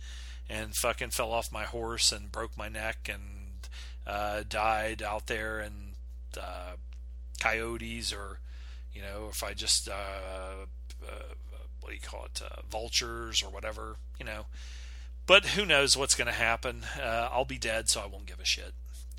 and 0.49 0.75
fucking 0.75 1.09
fell 1.09 1.31
off 1.31 1.51
my 1.51 1.63
horse 1.63 2.11
and 2.11 2.31
broke 2.31 2.55
my 2.55 2.69
neck 2.69 3.09
and 3.11 3.67
uh, 4.05 4.43
died 4.47 5.01
out 5.01 5.27
there 5.27 5.59
and 5.59 5.93
uh, 6.39 6.73
coyotes 7.39 8.13
or 8.13 8.39
you 8.93 9.01
know 9.01 9.27
if 9.29 9.43
I 9.43 9.53
just 9.53 9.87
uh, 9.89 10.65
uh, 11.03 11.33
what 11.81 11.89
do 11.89 11.95
you 11.95 12.01
call 12.01 12.25
it 12.25 12.41
uh, 12.41 12.61
vultures 12.69 13.43
or 13.43 13.49
whatever 13.49 13.97
you 14.19 14.25
know 14.25 14.45
but 15.25 15.47
who 15.47 15.65
knows 15.65 15.97
what's 15.97 16.15
going 16.15 16.27
to 16.27 16.33
happen 16.33 16.83
uh, 17.01 17.29
I'll 17.31 17.45
be 17.45 17.57
dead 17.57 17.89
so 17.89 18.01
I 18.01 18.07
won't 18.07 18.25
give 18.25 18.39
a 18.39 18.45
shit 18.45 18.73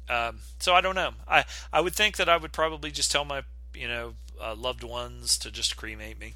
um, 0.09 0.41
so 0.59 0.75
I 0.75 0.81
don't 0.81 0.95
know 0.95 1.11
I 1.27 1.45
I 1.73 1.81
would 1.81 1.95
think 1.95 2.17
that 2.17 2.29
I 2.29 2.37
would 2.37 2.53
probably 2.53 2.91
just 2.91 3.13
tell 3.13 3.25
my 3.25 3.43
you 3.75 3.89
know 3.89 4.15
uh, 4.41 4.55
loved 4.55 4.85
ones 4.85 5.39
to 5.39 5.51
just 5.51 5.77
cremate 5.77 6.19
me. 6.19 6.35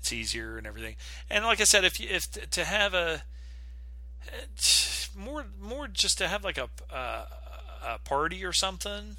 It's 0.00 0.12
easier 0.12 0.58
and 0.58 0.66
everything. 0.66 0.96
And 1.30 1.44
like 1.44 1.60
I 1.60 1.64
said, 1.64 1.84
if 1.84 1.98
you, 1.98 2.08
if 2.10 2.30
to 2.50 2.64
have 2.64 2.94
a 2.94 3.22
more 5.16 5.46
more 5.60 5.88
just 5.88 6.18
to 6.18 6.28
have 6.28 6.44
like 6.44 6.58
a, 6.58 6.68
a, 6.90 7.26
a 7.86 7.98
party 8.04 8.44
or 8.44 8.52
something 8.52 9.16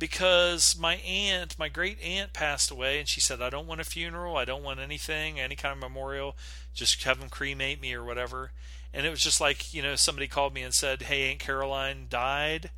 because 0.00 0.76
my 0.76 0.94
aunt, 0.96 1.58
my 1.58 1.68
great 1.68 2.00
aunt 2.02 2.32
passed 2.32 2.70
away, 2.70 2.98
and 2.98 3.06
she 3.06 3.20
said, 3.20 3.42
I 3.42 3.50
don't 3.50 3.68
want 3.68 3.82
a 3.82 3.84
funeral, 3.84 4.36
I 4.36 4.46
don't 4.46 4.64
want 4.64 4.80
anything, 4.80 5.38
any 5.38 5.54
kind 5.54 5.74
of 5.74 5.78
memorial, 5.78 6.36
just 6.74 7.04
have 7.04 7.20
them 7.20 7.28
cremate 7.28 7.80
me 7.80 7.92
or 7.92 8.02
whatever. 8.02 8.50
And 8.92 9.06
it 9.06 9.10
was 9.10 9.20
just 9.20 9.40
like, 9.40 9.72
you 9.72 9.82
know, 9.82 9.94
somebody 9.94 10.26
called 10.26 10.54
me 10.54 10.62
and 10.62 10.74
said, 10.74 11.02
Hey, 11.02 11.30
Aunt 11.30 11.38
Caroline 11.38 12.06
died, 12.08 12.70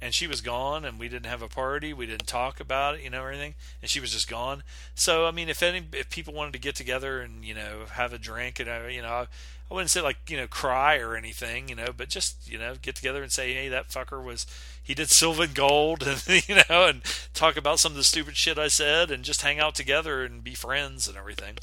and 0.00 0.14
she 0.14 0.26
was 0.26 0.40
gone, 0.40 0.84
and 0.84 0.98
we 0.98 1.08
didn't 1.08 1.26
have 1.26 1.42
a 1.42 1.48
party, 1.48 1.92
we 1.92 2.06
didn't 2.06 2.26
talk 2.26 2.58
about 2.58 2.96
it, 2.96 3.02
you 3.02 3.10
know, 3.10 3.22
or 3.22 3.30
anything, 3.30 3.54
and 3.82 3.90
she 3.90 4.00
was 4.00 4.10
just 4.10 4.28
gone. 4.28 4.62
So, 4.94 5.26
I 5.26 5.30
mean, 5.30 5.50
if 5.50 5.62
any, 5.62 5.86
if 5.92 6.08
people 6.08 6.32
wanted 6.32 6.54
to 6.54 6.58
get 6.58 6.74
together 6.74 7.20
and, 7.20 7.44
you 7.44 7.54
know, 7.54 7.84
have 7.92 8.14
a 8.14 8.18
drink, 8.18 8.58
and, 8.58 8.68
uh, 8.68 8.88
you 8.88 9.02
know, 9.02 9.26
wouldn't 9.72 9.90
say 9.90 10.00
like 10.00 10.28
you 10.28 10.36
know 10.36 10.46
cry 10.46 10.98
or 10.98 11.16
anything, 11.16 11.68
you 11.68 11.74
know, 11.74 11.88
but 11.96 12.08
just 12.08 12.50
you 12.50 12.58
know 12.58 12.74
get 12.80 12.96
together 12.96 13.22
and 13.22 13.32
say, 13.32 13.54
hey, 13.54 13.68
that 13.68 13.88
fucker 13.88 14.22
was 14.22 14.46
he 14.82 14.94
did 14.94 15.10
Silver 15.10 15.44
and 15.44 15.54
Gold, 15.54 16.02
and 16.06 16.48
you 16.48 16.56
know, 16.68 16.86
and 16.86 17.02
talk 17.34 17.56
about 17.56 17.78
some 17.78 17.92
of 17.92 17.96
the 17.96 18.04
stupid 18.04 18.36
shit 18.36 18.58
I 18.58 18.68
said, 18.68 19.10
and 19.10 19.24
just 19.24 19.42
hang 19.42 19.58
out 19.58 19.74
together 19.74 20.24
and 20.24 20.44
be 20.44 20.54
friends 20.54 21.08
and 21.08 21.16
everything. 21.16 21.58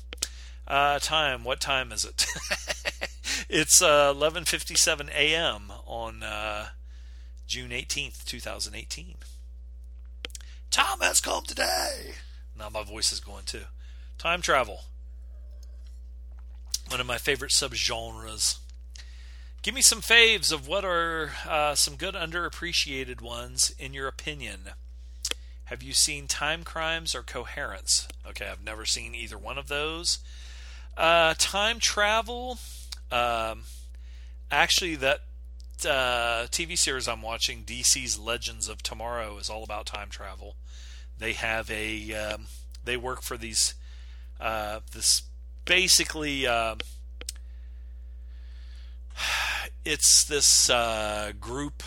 Uh, 0.67 0.99
time, 0.99 1.43
what 1.43 1.59
time 1.59 1.91
is 1.91 2.05
it? 2.05 2.25
it's 3.49 3.81
uh, 3.81 4.13
11:57 4.13 5.09
a.m. 5.09 5.71
on 5.85 6.23
uh, 6.23 6.67
June 7.47 7.71
18th, 7.71 8.25
2018. 8.25 9.15
Time 10.71 10.99
has 11.01 11.19
come 11.19 11.43
today. 11.43 12.13
Now 12.57 12.69
my 12.69 12.83
voice 12.83 13.11
is 13.11 13.19
going 13.19 13.45
too. 13.45 13.63
Time 14.17 14.41
travel 14.41 14.81
one 16.89 16.99
of 16.99 17.07
my 17.07 17.17
favorite 17.17 17.51
subgenres. 17.51 18.57
Give 19.61 19.75
me 19.75 19.81
some 19.81 20.01
faves 20.01 20.51
of 20.51 20.67
what 20.67 20.83
are 20.83 21.31
uh, 21.47 21.75
some 21.75 21.95
good 21.95 22.15
underappreciated 22.15 23.21
ones 23.21 23.73
in 23.77 23.93
your 23.93 24.07
opinion. 24.07 24.71
Have 25.65 25.83
you 25.83 25.93
seen 25.93 26.27
Timecrimes 26.27 27.13
or 27.13 27.21
Coherence? 27.21 28.07
Okay, 28.27 28.47
I've 28.47 28.63
never 28.63 28.85
seen 28.85 29.13
either 29.13 29.37
one 29.37 29.59
of 29.59 29.67
those. 29.67 30.19
Uh, 30.97 31.35
time 31.37 31.79
travel. 31.79 32.57
Um, 33.11 33.63
actually, 34.49 34.95
that 34.95 35.19
uh, 35.85 36.47
TV 36.47 36.75
series 36.75 37.07
I'm 37.07 37.21
watching, 37.21 37.63
DC's 37.63 38.17
Legends 38.17 38.67
of 38.67 38.81
Tomorrow, 38.81 39.37
is 39.37 39.49
all 39.49 39.63
about 39.63 39.85
time 39.85 40.09
travel. 40.09 40.55
They 41.19 41.33
have 41.33 41.69
a 41.69 42.13
um, 42.13 42.45
they 42.83 42.97
work 42.97 43.21
for 43.21 43.37
these 43.37 43.75
uh, 44.39 44.79
this 44.91 45.21
basically 45.69 46.47
uh, 46.47 46.73
it's 49.85 50.23
this 50.23 50.67
uh, 50.67 51.31
group. 51.39 51.83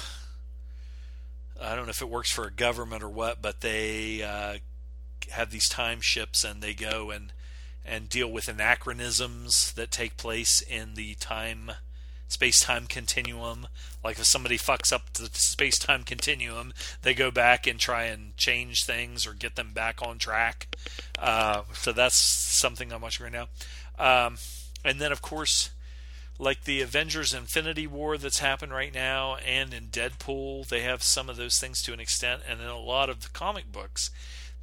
I 1.60 1.74
don't 1.74 1.86
know 1.86 1.90
if 1.90 2.00
it 2.00 2.08
works 2.08 2.30
for 2.30 2.46
a 2.46 2.50
government 2.52 3.02
or 3.02 3.08
what, 3.08 3.42
but 3.42 3.60
they 3.60 4.22
uh, 4.22 4.58
have 5.30 5.50
these 5.50 5.68
time 5.68 6.00
ships 6.00 6.44
and 6.44 6.62
they 6.62 6.74
go 6.74 7.10
and 7.10 7.32
and 7.84 8.08
deal 8.08 8.30
with 8.30 8.48
anachronisms 8.48 9.72
that 9.72 9.90
take 9.90 10.16
place 10.16 10.60
in 10.62 10.94
the 10.94 11.14
time 11.14 11.72
space-time 12.32 12.86
continuum. 12.86 13.68
Like 14.02 14.18
if 14.18 14.26
somebody 14.26 14.58
fucks 14.58 14.92
up 14.92 15.12
the 15.12 15.28
space-time 15.32 16.02
continuum, 16.04 16.72
they 17.02 17.14
go 17.14 17.30
back 17.30 17.66
and 17.66 17.78
try 17.78 18.04
and 18.04 18.36
change 18.36 18.84
things 18.84 19.26
or 19.26 19.34
get 19.34 19.54
them 19.56 19.72
back 19.72 20.00
on 20.02 20.18
track. 20.18 20.74
Uh, 21.18 21.62
so 21.72 21.92
that's 21.92 22.18
something 22.18 22.92
I'm 22.92 23.02
watching 23.02 23.24
right 23.24 23.32
now. 23.32 23.48
Um, 23.98 24.38
and 24.84 25.00
then, 25.00 25.12
of 25.12 25.22
course, 25.22 25.70
like 26.38 26.64
the 26.64 26.80
Avengers 26.80 27.32
Infinity 27.34 27.86
War 27.86 28.18
that's 28.18 28.40
happened 28.40 28.72
right 28.72 28.92
now, 28.92 29.36
and 29.46 29.72
in 29.72 29.84
Deadpool, 29.88 30.66
they 30.68 30.80
have 30.80 31.02
some 31.02 31.28
of 31.28 31.36
those 31.36 31.58
things 31.58 31.82
to 31.82 31.92
an 31.92 32.00
extent. 32.00 32.42
And 32.48 32.60
in 32.60 32.66
a 32.66 32.78
lot 32.78 33.08
of 33.10 33.22
the 33.22 33.28
comic 33.28 33.70
books, 33.70 34.10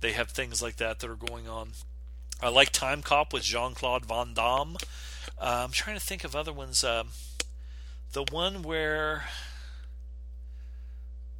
they 0.02 0.12
have 0.14 0.32
things 0.32 0.62
like 0.62 0.78
that 0.78 1.00
that 1.00 1.10
are 1.10 1.16
going 1.16 1.48
on. 1.48 1.72
I 2.42 2.50
like 2.50 2.72
Timecop 2.72 3.32
with 3.32 3.44
Jean 3.44 3.74
Claude 3.74 4.06
Van 4.06 4.34
Damme. 4.34 4.78
Uh, 5.38 5.64
I'm 5.64 5.72
trying 5.72 5.98
to 5.98 6.06
think 6.06 6.24
of 6.24 6.36
other 6.36 6.54
ones. 6.54 6.84
Um, 6.84 7.10
the 8.14 8.24
one 8.32 8.64
where 8.64 9.26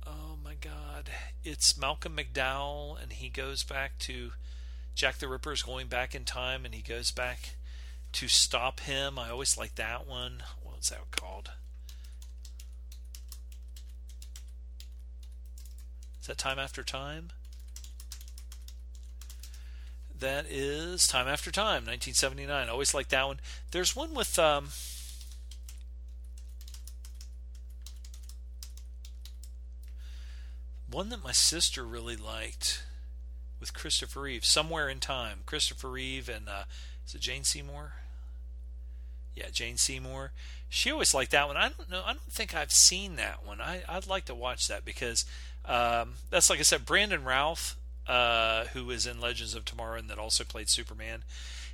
oh 0.06 0.38
my 0.44 0.54
god 0.56 1.10
it's 1.44 1.78
malcolm 1.78 2.18
mcdowell 2.18 3.02
and 3.02 3.14
he 3.14 3.30
goes 3.30 3.64
back 3.64 3.98
to 3.98 4.32
jack 4.96 5.18
the 5.18 5.28
ripper 5.28 5.52
is 5.52 5.64
going 5.64 5.88
back 5.88 6.14
in 6.14 6.26
time 6.26 6.66
and 6.66 6.74
he 6.74 6.82
goes 6.82 7.12
back 7.12 7.56
to 8.14 8.28
stop 8.28 8.82
him. 8.82 9.20
I 9.20 9.30
always 9.30 9.58
like 9.58 9.76
that 9.76 10.08
one. 10.08 10.44
What's 10.62 10.90
that 10.90 11.12
called? 11.12 11.52
Is 16.22 16.28
that 16.28 16.38
time 16.38 16.60
after 16.60 16.84
time? 16.84 17.30
That 20.18 20.46
is 20.50 21.08
time 21.08 21.30
after 21.30 21.50
time 21.50 21.86
1979 21.86 22.68
always 22.68 22.94
like 22.94 23.08
that 23.10 23.26
one. 23.26 23.40
There's 23.72 23.96
one 23.96 24.14
with 24.14 24.38
um, 24.38 24.70
One 30.92 31.10
that 31.10 31.24
my 31.24 31.32
sister 31.32 31.84
really 31.84 32.16
liked 32.16 32.84
with 33.60 33.74
Christopher 33.74 34.22
Reeve, 34.22 34.46
Somewhere 34.46 34.90
in 34.90 35.00
Time. 35.00 35.40
Christopher 35.46 35.90
Reeve 35.90 36.30
and 36.30 36.50
uh, 36.50 36.64
is 37.06 37.14
it 37.14 37.22
Jane 37.22 37.44
Seymour? 37.44 37.94
Yeah, 39.36 39.50
Jane 39.52 39.78
Seymour. 39.78 40.32
She 40.68 40.92
always 40.92 41.14
liked 41.14 41.32
that 41.32 41.48
one. 41.48 41.58
I 41.58 41.70
don't 41.70 41.90
know. 41.90 42.02
I 42.06 42.14
don't 42.14 42.32
think 42.32 42.56
I've 42.56 42.72
seen 42.72 43.16
that 43.18 43.46
one. 43.46 43.62
I, 43.62 43.82
I'd 43.88 44.08
like 44.08 44.26
to 44.26 44.36
watch 44.36 44.68
that 44.68 44.86
because 44.86 45.26
um, 45.66 46.16
that's 46.30 46.50
like 46.50 46.60
I 46.60 46.64
said. 46.64 46.86
Brandon 46.86 47.24
Routh, 47.24 47.76
uh, 48.08 48.66
who 48.66 48.90
is 48.92 49.06
in 49.06 49.22
Legends 49.22 49.56
of 49.56 49.66
Tomorrow 49.66 50.00
and 50.00 50.10
that 50.10 50.20
also 50.20 50.44
played 50.44 50.70
Superman, 50.70 51.24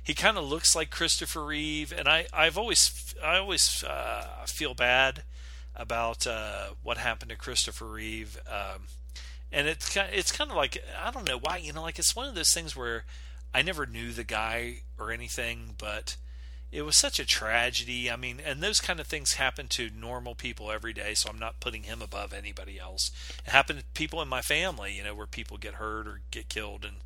he 0.02 0.14
kind 0.14 0.38
of 0.38 0.44
looks 0.44 0.76
like 0.76 0.90
Christopher 0.90 1.44
Reeve, 1.44 1.92
and 1.96 2.06
I 2.06 2.26
I've 2.32 2.56
always 2.56 3.14
I 3.22 3.38
always 3.38 3.82
uh, 3.82 4.44
feel 4.46 4.74
bad 4.74 5.22
about 5.74 6.26
uh, 6.26 6.68
what 6.82 6.98
happened 6.98 7.30
to 7.30 7.36
Christopher 7.36 7.86
Reeve. 7.86 8.40
Um, 8.48 8.82
and 9.52 9.66
it's 9.66 9.94
kind 9.94 10.08
it's 10.12 10.32
kind 10.32 10.50
of 10.50 10.56
like 10.56 10.78
I 11.00 11.10
don't 11.10 11.28
know 11.28 11.38
why 11.38 11.58
you 11.58 11.72
know 11.72 11.82
like 11.82 11.98
it's 11.98 12.16
one 12.16 12.28
of 12.28 12.34
those 12.34 12.52
things 12.52 12.76
where 12.76 13.04
I 13.54 13.62
never 13.62 13.86
knew 13.86 14.12
the 14.12 14.24
guy 14.24 14.82
or 14.98 15.10
anything, 15.10 15.76
but 15.78 16.16
it 16.72 16.82
was 16.82 16.96
such 16.96 17.18
a 17.18 17.24
tragedy. 17.24 18.10
I 18.10 18.16
mean, 18.16 18.40
and 18.44 18.60
those 18.60 18.80
kind 18.80 19.00
of 19.00 19.06
things 19.06 19.34
happen 19.34 19.66
to 19.68 19.88
normal 19.98 20.34
people 20.34 20.70
every 20.70 20.92
day, 20.92 21.14
so 21.14 21.30
I'm 21.30 21.38
not 21.38 21.60
putting 21.60 21.84
him 21.84 22.02
above 22.02 22.32
anybody 22.32 22.78
else. 22.78 23.10
It 23.46 23.50
happened 23.52 23.78
to 23.78 23.84
people 23.94 24.20
in 24.20 24.28
my 24.28 24.42
family, 24.42 24.92
you 24.94 25.04
know, 25.04 25.14
where 25.14 25.26
people 25.26 25.56
get 25.56 25.74
hurt 25.74 26.06
or 26.06 26.20
get 26.30 26.48
killed 26.48 26.84
in 26.84 26.96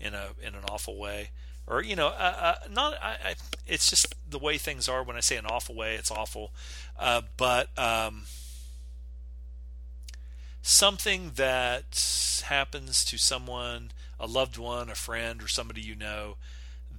in 0.00 0.14
a 0.14 0.28
in 0.40 0.54
an 0.54 0.64
awful 0.70 0.96
way, 0.96 1.30
or 1.66 1.82
you 1.82 1.96
know, 1.96 2.06
uh, 2.08 2.36
uh, 2.40 2.54
not. 2.70 2.94
I, 3.02 3.16
I, 3.24 3.34
it's 3.66 3.90
just 3.90 4.14
the 4.28 4.38
way 4.38 4.56
things 4.56 4.88
are. 4.88 5.02
When 5.02 5.16
I 5.16 5.20
say 5.20 5.36
an 5.36 5.46
awful 5.46 5.74
way, 5.74 5.96
it's 5.96 6.10
awful. 6.10 6.52
Uh, 6.98 7.22
but 7.36 7.76
um, 7.78 8.22
something 10.62 11.32
that 11.36 12.42
happens 12.46 13.04
to 13.06 13.18
someone, 13.18 13.90
a 14.18 14.26
loved 14.26 14.58
one, 14.58 14.90
a 14.90 14.94
friend, 14.94 15.42
or 15.42 15.48
somebody 15.48 15.80
you 15.80 15.94
know 15.94 16.36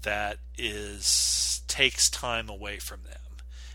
that 0.01 0.37
is 0.57 1.61
takes 1.67 2.09
time 2.09 2.49
away 2.49 2.77
from 2.77 3.03
them. 3.03 3.15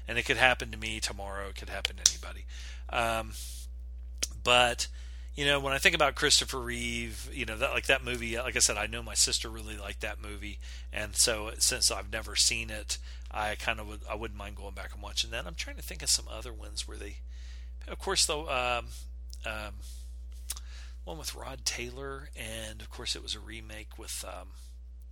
And 0.06 0.18
it 0.18 0.24
could 0.24 0.36
happen 0.36 0.70
to 0.70 0.78
me 0.78 1.00
tomorrow. 1.00 1.48
It 1.48 1.56
could 1.56 1.70
happen 1.70 1.96
to 1.96 2.12
anybody. 2.12 2.44
Um, 2.90 3.32
but 4.42 4.88
you 5.34 5.44
know, 5.44 5.58
when 5.58 5.72
I 5.72 5.78
think 5.78 5.96
about 5.96 6.14
Christopher 6.14 6.60
Reeve, 6.60 7.28
you 7.32 7.44
know, 7.44 7.56
that 7.56 7.72
like 7.72 7.86
that 7.86 8.04
movie. 8.04 8.36
Like 8.36 8.54
I 8.54 8.60
said, 8.60 8.76
I 8.76 8.86
know 8.86 9.02
my 9.02 9.14
sister 9.14 9.48
really 9.48 9.76
liked 9.76 10.00
that 10.02 10.22
movie, 10.22 10.60
and 10.92 11.16
so 11.16 11.50
since 11.58 11.90
I've 11.90 12.12
never 12.12 12.36
seen 12.36 12.70
it, 12.70 12.98
I 13.30 13.56
kind 13.56 13.80
of 13.80 13.88
would 13.88 14.00
I 14.08 14.14
wouldn't 14.14 14.38
mind 14.38 14.56
going 14.56 14.74
back 14.74 14.92
and 14.94 15.02
watching 15.02 15.30
that. 15.30 15.46
I'm 15.46 15.56
trying 15.56 15.76
to 15.76 15.82
think 15.82 16.02
of 16.02 16.08
some 16.08 16.26
other 16.30 16.52
ones 16.52 16.86
where 16.86 16.96
they, 16.96 17.16
of 17.88 17.98
course, 17.98 18.26
though. 18.26 18.48
Um, 18.48 18.86
um, 19.46 19.74
one 21.04 21.18
with 21.18 21.34
Rod 21.34 21.64
Taylor, 21.64 22.30
and 22.36 22.80
of 22.80 22.90
course 22.90 23.14
it 23.14 23.22
was 23.22 23.34
a 23.34 23.40
remake 23.40 23.98
with 23.98 24.24
um, 24.26 24.48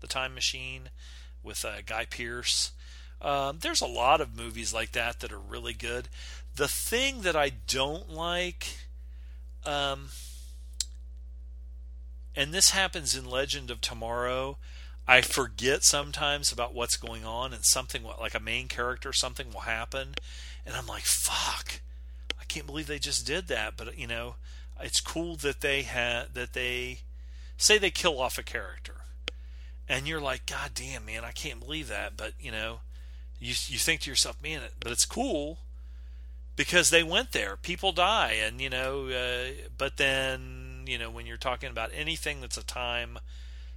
the 0.01 0.07
Time 0.07 0.35
Machine 0.35 0.91
with 1.43 1.65
uh, 1.65 1.83
Guy 1.85 2.07
Pearce. 2.07 2.73
Um, 3.21 3.59
there's 3.61 3.81
a 3.81 3.87
lot 3.87 4.21
of 4.21 4.37
movies 4.37 4.75
like 4.75 4.93
that 4.93 5.21
that 5.21 5.33
are 5.33 5.39
really 5.39 5.75
good. 5.75 6.09
The 6.57 6.69
thing 6.69 7.23
that 7.23 7.37
I 7.37 7.51
don't 7.51 8.11
like, 8.11 8.79
um, 9.65 10.09
and 12.35 12.53
this 12.53 12.71
happens 12.71 13.15
in 13.15 13.25
Legend 13.25 13.71
of 13.71 13.81
Tomorrow, 13.81 14.59
I 15.07 15.21
forget 15.21 15.85
sometimes 15.85 16.53
about 16.53 16.75
what's 16.75 16.97
going 16.97 17.25
on, 17.25 17.53
and 17.53 17.65
something 17.65 18.03
like 18.03 18.35
a 18.35 18.41
main 18.41 18.69
character, 18.69 19.13
something 19.13 19.53
will 19.53 19.61
happen, 19.61 20.15
and 20.65 20.75
I'm 20.75 20.87
like, 20.87 21.05
fuck, 21.05 21.81
can't 22.53 22.67
believe 22.67 22.87
they 22.87 22.99
just 22.99 23.27
did 23.27 23.49
that. 23.49 23.77
But 23.77 23.99
you 23.99 24.07
know, 24.07 24.37
it's 24.81 25.01
cool 25.01 25.37
that 25.37 25.61
they 25.61 25.83
had 25.83 26.35
that 26.35 26.53
they 26.53 27.01
say 27.57 27.79
they 27.79 27.91
kill 27.91 28.21
off 28.21 28.39
a 28.39 28.43
character, 28.43 29.03
and 29.89 30.07
you're 30.07 30.21
like, 30.21 30.47
God 30.47 30.73
damn, 30.75 31.07
man, 31.07 31.25
I 31.25 31.33
can't 31.33 31.61
believe 31.61 31.89
that. 31.89 32.17
But 32.17 32.35
you 32.39 32.53
know, 32.53 32.81
you 33.39 33.55
you 33.67 33.79
think 33.79 34.03
to 34.03 34.11
yourself, 34.11 34.43
man, 34.43 34.63
but 34.81 34.93
it's 34.93 35.07
cool 35.07 35.59
because 36.57 36.91
they 36.91 37.03
went 37.03 37.33
there. 37.33 37.57
People 37.57 37.93
die, 37.93 38.33
and 38.33 38.61
you 38.61 38.71
know, 38.71 39.09
uh, 39.09 39.69
but 39.77 39.97
then 39.97 40.85
you 40.87 40.99
know 40.99 41.11
when 41.11 41.27
you're 41.27 41.37
talking 41.37 41.71
about 41.71 41.91
anything 41.95 42.41
that's 42.41 42.59
a 42.59 42.65
time 42.65 43.19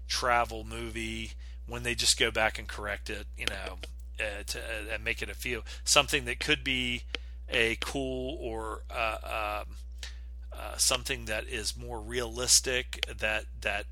travel 0.08 0.64
movie, 0.64 1.32
when 1.68 1.84
they 1.84 1.96
just 1.96 2.20
go 2.20 2.30
back 2.30 2.60
and 2.60 2.68
correct 2.68 3.10
it, 3.10 3.26
you 3.38 3.46
know, 3.46 3.78
uh, 4.20 4.44
to 4.46 4.60
uh, 4.60 4.94
and 4.94 5.04
make 5.04 5.22
it 5.22 5.30
a 5.30 5.34
feel 5.34 5.64
something 5.84 6.26
that 6.26 6.40
could 6.40 6.64
be 6.64 7.04
a 7.50 7.78
cool 7.80 8.38
or 8.42 8.84
uh, 8.90 9.62
um, 9.64 9.76
uh, 10.52 10.78
something 10.78 11.26
that 11.26 11.48
is 11.48 11.78
more 11.78 12.00
realistic. 12.00 13.06
That 13.20 13.46
that 13.62 13.86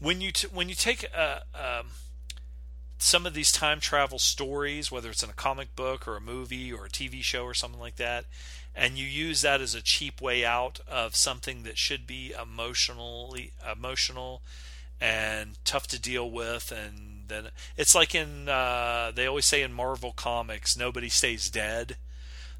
when 0.00 0.20
you 0.20 0.32
t- 0.32 0.48
when 0.52 0.68
you 0.68 0.74
take 0.74 1.04
a 1.04 1.42
uh, 1.54 1.80
um, 1.80 1.86
some 2.98 3.26
of 3.26 3.34
these 3.34 3.50
time 3.50 3.80
travel 3.80 4.18
stories, 4.18 4.92
whether 4.92 5.10
it's 5.10 5.22
in 5.22 5.30
a 5.30 5.34
comic 5.34 5.74
book 5.74 6.06
or 6.06 6.16
a 6.16 6.20
movie 6.20 6.72
or 6.72 6.84
a 6.86 6.90
TV 6.90 7.22
show 7.22 7.44
or 7.44 7.54
something 7.54 7.80
like 7.80 7.96
that, 7.96 8.26
and 8.74 8.98
you 8.98 9.06
use 9.06 9.40
that 9.42 9.60
as 9.60 9.74
a 9.74 9.82
cheap 9.82 10.20
way 10.20 10.44
out 10.44 10.80
of 10.86 11.16
something 11.16 11.62
that 11.62 11.78
should 11.78 12.06
be 12.06 12.32
emotionally 12.40 13.52
emotional 13.70 14.42
and 15.00 15.56
tough 15.64 15.86
to 15.88 15.98
deal 15.98 16.30
with, 16.30 16.70
and 16.70 17.24
then 17.28 17.48
it's 17.76 17.94
like 17.94 18.14
in 18.14 18.48
uh, 18.48 19.10
they 19.14 19.26
always 19.26 19.46
say 19.46 19.62
in 19.62 19.72
Marvel 19.72 20.12
comics, 20.12 20.76
nobody 20.76 21.08
stays 21.08 21.48
dead. 21.48 21.96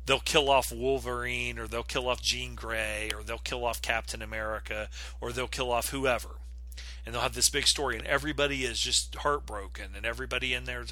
They'll 0.06 0.20
kill 0.20 0.50
off 0.50 0.72
Wolverine, 0.72 1.58
or 1.58 1.68
they'll 1.68 1.82
kill 1.82 2.08
off 2.08 2.22
Jean 2.22 2.54
Grey, 2.54 3.10
or 3.14 3.22
they'll 3.22 3.38
kill 3.38 3.64
off 3.64 3.82
Captain 3.82 4.22
America, 4.22 4.88
or 5.20 5.32
they'll 5.32 5.46
kill 5.46 5.70
off 5.70 5.90
whoever 5.90 6.40
and 7.04 7.14
they'll 7.14 7.22
have 7.22 7.34
this 7.34 7.48
big 7.48 7.66
story, 7.66 7.96
and 7.96 8.06
everybody 8.06 8.64
is 8.64 8.78
just 8.78 9.14
heartbroken, 9.16 9.92
and 9.96 10.04
everybody 10.04 10.54
in 10.54 10.64
there. 10.64 10.84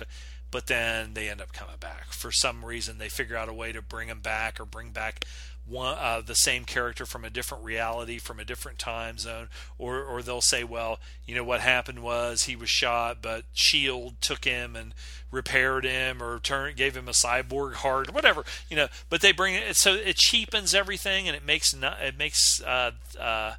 But 0.50 0.66
then 0.66 1.14
they 1.14 1.28
end 1.28 1.40
up 1.40 1.52
coming 1.52 1.76
back 1.78 2.12
for 2.12 2.32
some 2.32 2.64
reason. 2.64 2.98
They 2.98 3.08
figure 3.08 3.36
out 3.36 3.48
a 3.48 3.54
way 3.54 3.72
to 3.72 3.82
bring 3.82 4.08
them 4.08 4.20
back, 4.20 4.58
or 4.58 4.64
bring 4.64 4.90
back 4.90 5.24
one 5.66 5.96
uh, 5.98 6.22
the 6.24 6.34
same 6.34 6.64
character 6.64 7.04
from 7.04 7.24
a 7.24 7.30
different 7.30 7.62
reality, 7.62 8.18
from 8.18 8.40
a 8.40 8.44
different 8.44 8.78
time 8.78 9.18
zone, 9.18 9.48
or 9.76 10.02
or 10.02 10.22
they'll 10.22 10.40
say, 10.40 10.64
well, 10.64 10.98
you 11.26 11.34
know 11.34 11.44
what 11.44 11.60
happened 11.60 12.02
was 12.02 12.44
he 12.44 12.56
was 12.56 12.70
shot, 12.70 13.18
but 13.20 13.44
Shield 13.52 14.20
took 14.20 14.44
him 14.44 14.74
and 14.74 14.94
repaired 15.30 15.84
him, 15.84 16.22
or 16.22 16.38
turned 16.38 16.76
gave 16.76 16.96
him 16.96 17.08
a 17.08 17.12
cyborg 17.12 17.74
heart, 17.74 18.12
whatever, 18.12 18.44
you 18.70 18.76
know. 18.76 18.88
But 19.10 19.20
they 19.20 19.32
bring 19.32 19.54
it 19.54 19.76
so 19.76 19.94
it 19.94 20.16
cheapens 20.16 20.74
everything, 20.74 21.28
and 21.28 21.36
it 21.36 21.44
makes 21.44 21.74
not, 21.74 22.00
it 22.00 22.16
makes 22.16 22.62
uh, 22.62 22.92
uh, 23.20 23.54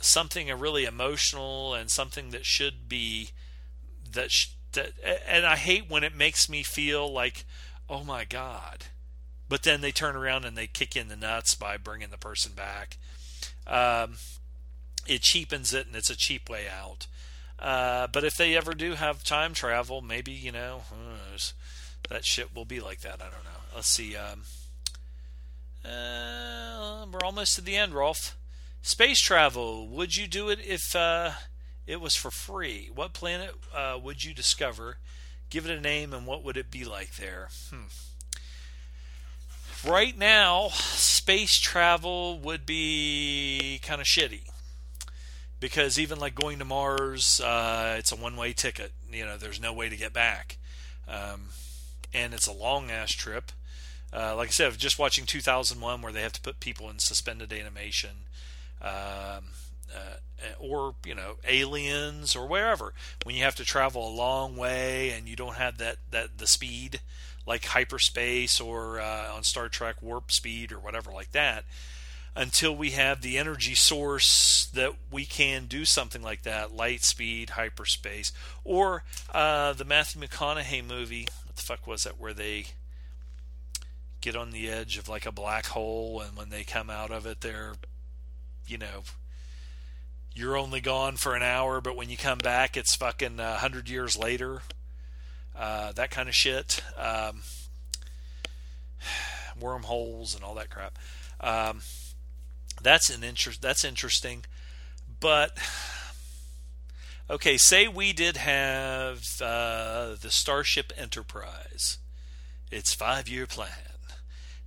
something 0.00 0.50
a 0.50 0.56
really 0.56 0.86
emotional 0.86 1.74
and 1.74 1.90
something 1.90 2.30
that 2.30 2.46
should 2.46 2.88
be 2.88 3.30
that 4.10 4.30
sh- 4.30 4.48
and 4.76 5.46
I 5.46 5.56
hate 5.56 5.88
when 5.88 6.04
it 6.04 6.14
makes 6.14 6.48
me 6.48 6.62
feel 6.62 7.12
like 7.12 7.44
oh 7.88 8.04
my 8.04 8.24
god. 8.24 8.86
But 9.48 9.62
then 9.62 9.82
they 9.82 9.92
turn 9.92 10.16
around 10.16 10.44
and 10.44 10.56
they 10.56 10.66
kick 10.66 10.96
in 10.96 11.08
the 11.08 11.16
nuts 11.16 11.54
by 11.54 11.76
bringing 11.76 12.08
the 12.08 12.16
person 12.16 12.52
back. 12.52 12.96
Um, 13.66 14.16
it 15.06 15.20
cheapens 15.20 15.74
it 15.74 15.86
and 15.86 15.94
it's 15.94 16.10
a 16.10 16.16
cheap 16.16 16.48
way 16.48 16.64
out. 16.68 17.06
Uh, 17.58 18.06
but 18.06 18.24
if 18.24 18.36
they 18.36 18.56
ever 18.56 18.72
do 18.72 18.94
have 18.94 19.22
time 19.22 19.54
travel 19.54 20.00
maybe 20.00 20.32
you 20.32 20.50
know 20.50 20.82
that 22.10 22.24
shit 22.24 22.54
will 22.54 22.64
be 22.64 22.80
like 22.80 23.00
that. 23.00 23.20
I 23.20 23.24
don't 23.24 23.44
know. 23.44 23.60
Let's 23.74 23.88
see 23.88 24.16
um, 24.16 24.42
uh, 25.84 27.06
we're 27.12 27.24
almost 27.24 27.56
to 27.56 27.60
the 27.60 27.76
end 27.76 27.94
Rolf. 27.94 28.36
Space 28.82 29.20
travel. 29.20 29.88
Would 29.88 30.16
you 30.16 30.26
do 30.26 30.48
it 30.48 30.58
if 30.62 30.94
uh, 30.94 31.32
it 31.86 32.00
was 32.00 32.14
for 32.14 32.30
free? 32.30 32.90
What 32.94 33.12
planet 33.12 33.54
uh, 33.74 33.98
would 34.02 34.24
you 34.24 34.34
discover? 34.34 34.98
Give 35.50 35.66
it 35.66 35.76
a 35.76 35.80
name, 35.80 36.12
and 36.12 36.26
what 36.26 36.42
would 36.42 36.56
it 36.56 36.70
be 36.70 36.84
like 36.84 37.16
there? 37.16 37.48
Hmm. 37.70 37.86
Right 39.86 40.16
now, 40.16 40.68
space 40.72 41.58
travel 41.60 42.38
would 42.38 42.64
be 42.64 43.80
kind 43.82 44.00
of 44.00 44.06
shitty 44.06 44.48
because 45.60 45.98
even 45.98 46.18
like 46.18 46.34
going 46.34 46.58
to 46.58 46.64
Mars, 46.64 47.40
uh, 47.40 47.96
it's 47.98 48.12
a 48.12 48.16
one-way 48.16 48.54
ticket. 48.54 48.92
You 49.12 49.26
know, 49.26 49.36
there's 49.36 49.60
no 49.60 49.72
way 49.72 49.88
to 49.88 49.96
get 49.96 50.12
back, 50.12 50.58
um, 51.06 51.48
and 52.12 52.32
it's 52.32 52.46
a 52.46 52.52
long 52.52 52.90
ass 52.90 53.12
trip. 53.12 53.52
Uh, 54.12 54.34
like 54.36 54.48
I 54.48 54.52
said, 54.52 54.78
just 54.78 54.98
watching 54.98 55.26
2001, 55.26 56.00
where 56.00 56.12
they 56.12 56.22
have 56.22 56.32
to 56.32 56.40
put 56.40 56.60
people 56.60 56.88
in 56.88 56.98
suspended 56.98 57.52
animation 57.52 58.10
um, 58.80 59.50
uh, 59.94 60.16
or 60.58 60.94
you 61.04 61.14
know 61.14 61.36
aliens 61.46 62.36
or 62.36 62.46
wherever. 62.46 62.92
When 63.24 63.34
you 63.34 63.42
have 63.44 63.56
to 63.56 63.64
travel 63.64 64.08
a 64.08 64.14
long 64.14 64.56
way 64.56 65.10
and 65.10 65.28
you 65.28 65.36
don't 65.36 65.56
have 65.56 65.78
that 65.78 65.96
that 66.10 66.38
the 66.38 66.46
speed 66.46 67.00
like 67.46 67.64
hyperspace 67.66 68.60
or 68.60 69.00
uh, 69.00 69.34
on 69.34 69.42
Star 69.42 69.68
Trek 69.68 70.02
warp 70.02 70.30
speed 70.32 70.72
or 70.72 70.78
whatever 70.78 71.12
like 71.12 71.32
that 71.32 71.64
until 72.36 72.74
we 72.74 72.90
have 72.90 73.20
the 73.20 73.38
energy 73.38 73.74
source 73.74 74.68
that 74.74 74.92
we 75.10 75.24
can 75.24 75.66
do 75.66 75.84
something 75.84 76.22
like 76.22 76.42
that 76.42 76.74
light 76.74 77.04
speed 77.04 77.50
hyperspace 77.50 78.32
or 78.64 79.04
uh, 79.32 79.72
the 79.72 79.84
Matthew 79.84 80.20
McConaughey 80.20 80.84
movie 80.84 81.28
what 81.46 81.56
the 81.56 81.62
fuck 81.62 81.86
was 81.86 82.04
that 82.04 82.18
where 82.18 82.34
they 82.34 82.66
get 84.20 84.34
on 84.34 84.50
the 84.50 84.68
edge 84.70 84.96
of 84.96 85.08
like 85.08 85.26
a 85.26 85.32
black 85.32 85.66
hole 85.66 86.20
and 86.20 86.36
when 86.36 86.48
they 86.48 86.64
come 86.64 86.88
out 86.88 87.10
of 87.10 87.26
it 87.26 87.42
they're 87.42 87.74
you 88.66 88.78
know, 88.78 89.02
you're 90.34 90.56
only 90.56 90.80
gone 90.80 91.16
for 91.16 91.34
an 91.34 91.42
hour, 91.42 91.80
but 91.80 91.96
when 91.96 92.10
you 92.10 92.16
come 92.16 92.38
back, 92.38 92.76
it's 92.76 92.96
fucking 92.96 93.38
a 93.38 93.56
hundred 93.56 93.88
years 93.88 94.16
later. 94.16 94.62
Uh, 95.56 95.92
that 95.92 96.10
kind 96.10 96.28
of 96.28 96.34
shit. 96.34 96.82
Um, 96.98 97.42
wormholes 99.60 100.34
and 100.34 100.42
all 100.42 100.54
that 100.56 100.70
crap. 100.70 100.98
Um, 101.40 101.82
that's 102.82 103.10
an 103.10 103.22
interest. 103.22 103.62
That's 103.62 103.84
interesting, 103.84 104.44
but 105.20 105.56
okay. 107.30 107.56
Say 107.56 107.86
we 107.86 108.12
did 108.12 108.36
have 108.36 109.24
uh, 109.40 110.16
the 110.20 110.30
Starship 110.30 110.92
Enterprise. 110.96 111.98
Its 112.70 112.92
five-year 112.92 113.46
plan 113.46 113.70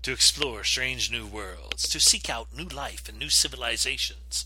to 0.02 0.14
explore 0.14 0.64
strange 0.64 1.12
new 1.12 1.26
worlds, 1.26 1.84
to 1.90 2.00
seek 2.00 2.30
out 2.30 2.56
new 2.56 2.68
life 2.68 3.10
and 3.10 3.20
new 3.20 3.30
civilizations, 3.30 4.46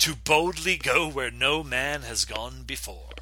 to 0.00 0.16
boldly 0.16 0.76
go 0.76 1.08
where 1.08 1.30
no 1.30 1.62
man 1.62 2.02
has 2.02 2.24
gone 2.24 2.64
before. 2.66 3.14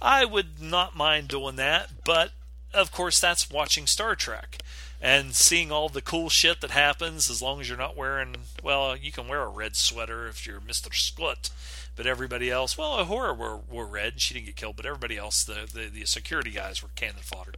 I 0.00 0.24
would 0.24 0.60
not 0.60 0.96
mind 0.96 1.28
doing 1.28 1.56
that, 1.56 2.04
but 2.04 2.30
of 2.72 2.90
course, 2.90 3.20
that's 3.20 3.50
watching 3.50 3.86
Star 3.86 4.14
Trek 4.14 4.62
and 5.00 5.34
seeing 5.34 5.70
all 5.70 5.88
the 5.88 6.00
cool 6.00 6.28
shit 6.28 6.60
that 6.60 6.70
happens 6.70 7.28
as 7.28 7.42
long 7.42 7.60
as 7.60 7.68
you're 7.68 7.76
not 7.76 7.96
wearing, 7.96 8.36
well, 8.62 8.96
you 8.96 9.12
can 9.12 9.28
wear 9.28 9.42
a 9.42 9.48
red 9.48 9.76
sweater 9.76 10.28
if 10.28 10.46
you're 10.46 10.60
Mr. 10.60 10.94
Scott, 10.94 11.50
but 11.96 12.06
everybody 12.06 12.50
else, 12.50 12.78
well, 12.78 13.04
Uhura 13.04 13.36
wore, 13.36 13.60
wore 13.68 13.86
red. 13.86 14.14
And 14.14 14.22
she 14.22 14.34
didn't 14.34 14.46
get 14.46 14.56
killed, 14.56 14.76
but 14.76 14.86
everybody 14.86 15.18
else, 15.18 15.44
the, 15.44 15.68
the, 15.72 15.88
the 15.88 16.06
security 16.06 16.50
guys 16.50 16.82
were 16.82 16.90
cannon 16.94 17.22
fodder. 17.22 17.52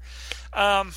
Um, 0.52 0.92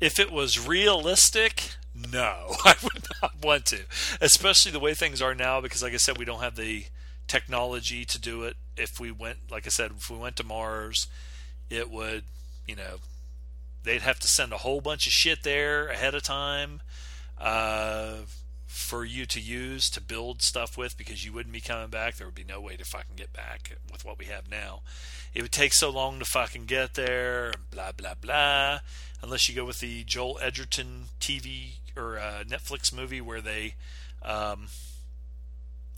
If 0.00 0.20
it 0.20 0.30
was 0.30 0.64
realistic, 0.64 1.74
no, 2.12 2.54
I 2.64 2.74
would 2.82 3.06
not 3.22 3.42
want 3.42 3.66
to. 3.66 3.80
Especially 4.20 4.72
the 4.72 4.80
way 4.80 4.94
things 4.94 5.22
are 5.22 5.34
now, 5.34 5.60
because 5.60 5.82
like 5.82 5.94
I 5.94 5.98
said, 5.98 6.18
we 6.18 6.24
don't 6.24 6.42
have 6.42 6.56
the 6.56 6.84
technology 7.26 8.04
to 8.04 8.18
do 8.18 8.44
it. 8.44 8.56
If 8.76 9.00
we 9.00 9.10
went, 9.10 9.50
like 9.50 9.66
I 9.66 9.70
said, 9.70 9.92
if 9.96 10.10
we 10.10 10.16
went 10.16 10.36
to 10.36 10.44
Mars, 10.44 11.08
it 11.68 11.90
would, 11.90 12.24
you 12.66 12.76
know, 12.76 12.98
they'd 13.82 14.02
have 14.02 14.18
to 14.20 14.28
send 14.28 14.52
a 14.52 14.58
whole 14.58 14.80
bunch 14.80 15.06
of 15.06 15.12
shit 15.12 15.42
there 15.42 15.88
ahead 15.88 16.14
of 16.14 16.22
time 16.22 16.80
uh, 17.38 18.14
for 18.66 19.04
you 19.04 19.26
to 19.26 19.40
use 19.40 19.90
to 19.90 20.00
build 20.00 20.42
stuff 20.42 20.76
with 20.78 20.96
because 20.96 21.24
you 21.24 21.32
wouldn't 21.32 21.52
be 21.52 21.60
coming 21.60 21.88
back. 21.88 22.16
There 22.16 22.26
would 22.26 22.34
be 22.34 22.44
no 22.44 22.60
way 22.60 22.76
to 22.76 22.84
fucking 22.84 23.16
get 23.16 23.32
back 23.32 23.76
with 23.90 24.04
what 24.04 24.18
we 24.18 24.26
have 24.26 24.50
now. 24.50 24.82
It 25.34 25.42
would 25.42 25.52
take 25.52 25.74
so 25.74 25.90
long 25.90 26.18
to 26.20 26.24
fucking 26.24 26.66
get 26.66 26.94
there, 26.94 27.52
blah, 27.70 27.92
blah, 27.92 28.14
blah 28.14 28.80
unless 29.22 29.48
you 29.48 29.54
go 29.54 29.64
with 29.64 29.80
the 29.80 30.04
Joel 30.04 30.38
Edgerton 30.40 31.06
TV 31.20 31.72
or 31.98 32.18
uh, 32.18 32.44
Netflix 32.48 32.92
movie 32.92 33.20
where 33.20 33.40
they 33.40 33.74
um, 34.22 34.68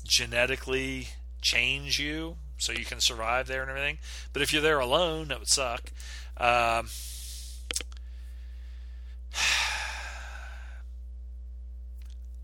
genetically 0.04 1.08
change 1.40 1.98
you 1.98 2.36
so 2.58 2.72
you 2.72 2.84
can 2.84 3.00
survive 3.00 3.46
there 3.46 3.62
and 3.62 3.70
everything. 3.70 3.98
But 4.32 4.42
if 4.42 4.52
you're 4.52 4.62
there 4.62 4.80
alone, 4.80 5.28
that 5.28 5.38
would 5.38 5.48
suck. 5.48 5.92
Um, 6.36 6.88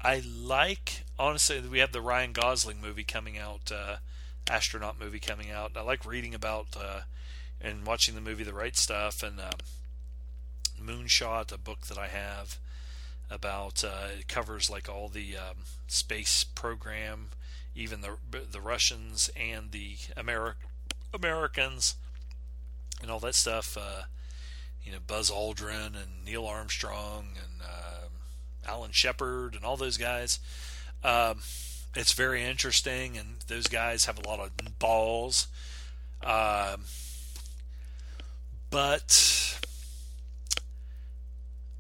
I 0.01 0.23
like 0.25 1.05
honestly 1.19 1.61
we 1.61 1.81
have 1.81 1.93
the 1.93 2.01
Ryan 2.01 2.33
Gosling 2.33 2.81
movie 2.81 3.05
coming 3.05 3.37
out, 3.39 3.73
uh, 3.73 3.97
astronaut 4.49 5.01
movie 5.01 5.19
coming 5.19 5.51
out. 5.51 5.73
I 5.77 5.83
like 5.83 6.07
reading 6.07 6.35
about 6.35 6.69
uh, 6.79 7.01
and 7.61 7.87
watching 7.87 8.15
the 8.15 8.21
movie 8.21 8.45
The 8.45 8.55
Right 8.55 8.77
Stuff 8.77 9.23
and 9.23 9.41
um, 9.41 9.59
Moonshot, 10.81 11.53
a 11.53 11.59
book 11.59 11.87
that 11.87 11.99
I 11.99 12.09
have. 12.09 12.59
About 13.31 13.85
uh, 13.85 14.09
it 14.19 14.29
covers 14.29 14.71
like 14.71 14.89
all 14.89 15.09
the 15.09 15.37
um, 15.37 15.57
space 15.87 16.45
program, 16.45 17.29
even 17.75 18.01
the 18.01 18.17
the 18.51 18.61
Russians 18.61 19.31
and 19.37 19.73
the 19.73 19.97
Ameri- 20.17 20.55
Americans, 21.13 21.97
and 23.03 23.11
all 23.11 23.21
that 23.21 23.35
stuff. 23.35 23.77
Uh, 23.77 24.03
you 24.83 24.93
know, 24.93 24.99
Buzz 25.05 25.31
Aldrin 25.31 25.95
and 26.01 26.25
Neil 26.25 26.47
Armstrong 26.47 27.31
and 27.43 27.61
uh, 27.63 28.71
Alan 28.71 28.93
Shepard 28.93 29.55
and 29.55 29.65
all 29.65 29.77
those 29.77 29.97
guys. 29.97 30.39
Um, 31.03 31.41
it's 31.97 32.13
very 32.13 32.45
interesting, 32.45 33.17
and 33.17 33.39
those 33.49 33.67
guys 33.67 34.05
have 34.05 34.19
a 34.19 34.29
lot 34.29 34.39
of 34.39 34.79
balls. 34.79 35.49
Um, 36.23 36.85
but 38.71 39.46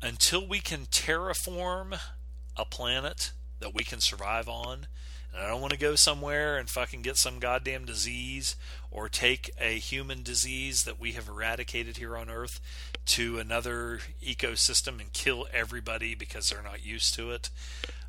until 0.02 0.46
we 0.46 0.60
can 0.60 0.86
terraform 0.86 1.98
a 2.56 2.64
planet 2.64 3.32
that 3.60 3.74
we 3.74 3.84
can 3.84 4.00
survive 4.00 4.48
on, 4.48 4.86
and 5.32 5.44
I 5.44 5.48
don't 5.48 5.60
want 5.60 5.72
to 5.72 5.78
go 5.78 5.94
somewhere 5.96 6.56
and 6.56 6.68
fucking 6.68 7.02
get 7.02 7.16
some 7.16 7.38
goddamn 7.38 7.84
disease 7.84 8.56
or 8.90 9.08
take 9.08 9.50
a 9.60 9.78
human 9.78 10.22
disease 10.22 10.84
that 10.84 10.98
we 10.98 11.12
have 11.12 11.28
eradicated 11.28 11.98
here 11.98 12.16
on 12.16 12.30
Earth 12.30 12.60
to 13.06 13.38
another 13.38 14.00
ecosystem 14.24 15.00
and 15.00 15.12
kill 15.12 15.46
everybody 15.52 16.14
because 16.14 16.48
they're 16.48 16.62
not 16.62 16.84
used 16.84 17.14
to 17.14 17.30
it. 17.32 17.50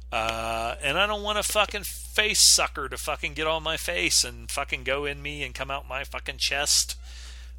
Uh, 0.09 0.75
and 0.81 0.97
I 0.97 1.05
don't 1.05 1.23
want 1.23 1.37
a 1.37 1.43
fucking 1.43 1.83
face 1.83 2.49
sucker 2.49 2.87
to 2.87 2.97
fucking 2.97 3.33
get 3.33 3.45
on 3.45 3.61
my 3.61 3.75
face 3.75 4.23
and 4.23 4.49
fucking 4.49 4.85
go 4.85 5.03
in 5.03 5.21
me 5.21 5.43
and 5.43 5.53
come 5.53 5.69
out 5.69 5.87
my 5.87 6.05
fucking 6.05 6.37
chest 6.37 6.95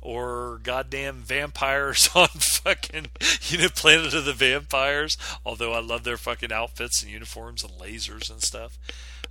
or 0.00 0.60
goddamn 0.62 1.16
vampires 1.16 2.08
on 2.14 2.28
fucking 2.28 3.06
you 3.42 3.58
know 3.58 3.68
Planet 3.68 4.14
of 4.14 4.24
the 4.24 4.32
Vampires. 4.32 5.16
Although 5.44 5.72
I 5.72 5.80
love 5.80 6.04
their 6.04 6.16
fucking 6.16 6.52
outfits 6.52 7.02
and 7.02 7.10
uniforms 7.10 7.62
and 7.62 7.72
lasers 7.72 8.30
and 8.30 8.42
stuff. 8.42 8.78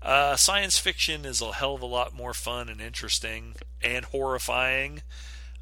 Uh, 0.02 0.36
science 0.36 0.78
fiction 0.78 1.26
is 1.26 1.42
a 1.42 1.54
hell 1.54 1.76
of 1.76 1.82
a 1.82 1.86
lot 1.86 2.14
more 2.14 2.34
fun 2.34 2.70
and 2.70 2.80
interesting 2.80 3.56
and 3.82 4.06
horrifying 4.06 5.02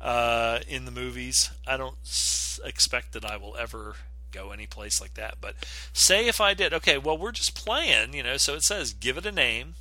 uh, 0.01 0.59
in 0.67 0.83
the 0.85 0.91
movies. 0.91 1.51
I 1.65 1.77
don't 1.77 1.95
s- 2.03 2.59
expect 2.65 3.13
that 3.13 3.23
I 3.23 3.37
will 3.37 3.55
ever 3.55 3.95
go 4.31 4.51
any 4.51 4.67
place 4.67 4.99
like 4.99 5.13
that. 5.13 5.35
But 5.39 5.55
say 5.93 6.27
if 6.27 6.41
I 6.41 6.53
did, 6.53 6.73
okay, 6.73 6.97
well 6.97 7.17
we're 7.17 7.31
just 7.31 7.55
playing, 7.55 8.13
you 8.13 8.23
know. 8.23 8.35
So 8.37 8.55
it 8.55 8.63
says 8.63 8.91
give 8.93 9.17
it 9.17 9.25
a 9.25 9.31
name, 9.31 9.75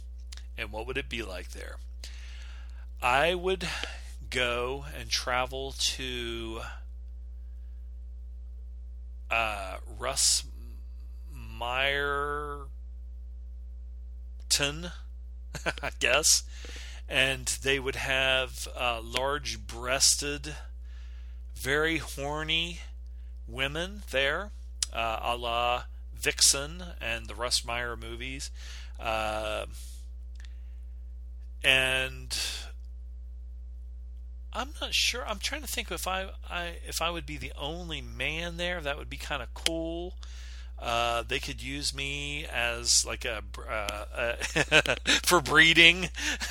and 0.57 0.71
what 0.71 0.87
would 0.87 0.97
it 0.99 1.09
be 1.09 1.23
like 1.23 1.51
there? 1.51 1.77
I 3.03 3.35
would 3.35 3.67
go 4.35 4.85
and 4.99 5.09
travel 5.09 5.77
to 5.79 6.61
uh, 9.31 9.77
Russ 9.97 10.45
Meyerton, 11.33 12.67
I 15.83 15.91
guess, 16.01 16.43
and 17.09 17.47
they 17.63 17.79
would 17.79 17.95
have 17.95 18.67
uh, 18.77 19.01
large 19.05 19.69
breasted, 19.69 20.57
very 21.55 21.99
horny 21.99 22.81
women 23.47 24.03
there, 24.11 24.51
uh, 24.93 25.21
a 25.23 25.37
la 25.37 25.85
Vixen 26.13 26.83
and 27.01 27.29
the 27.29 27.37
Russ 27.37 27.65
Meyer 27.65 27.97
movies. 27.97 28.51
Uh, 28.99 29.67
and 31.63 32.37
I'm 34.55 34.71
not 34.81 34.95
sure. 34.95 35.27
I'm 35.27 35.39
trying 35.39 35.63
to 35.63 35.67
think 35.67 35.91
if 35.91 36.07
I, 36.07 36.29
I 36.49 36.77
if 36.87 37.03
I 37.03 37.11
would 37.11 37.27
be 37.27 37.37
the 37.37 37.53
only 37.59 38.01
man 38.01 38.57
there. 38.57 38.81
That 38.81 38.97
would 38.99 39.11
be 39.11 39.17
kind 39.17 39.43
of 39.43 39.53
cool. 39.55 40.15
Uh, 40.79 41.23
they 41.27 41.39
could 41.39 41.63
use 41.63 41.95
me 41.95 42.47
as 42.47 43.05
like 43.07 43.25
a 43.25 43.43
uh, 43.69 44.05
uh, 44.17 44.95
for 45.25 45.41
breeding. 45.41 46.11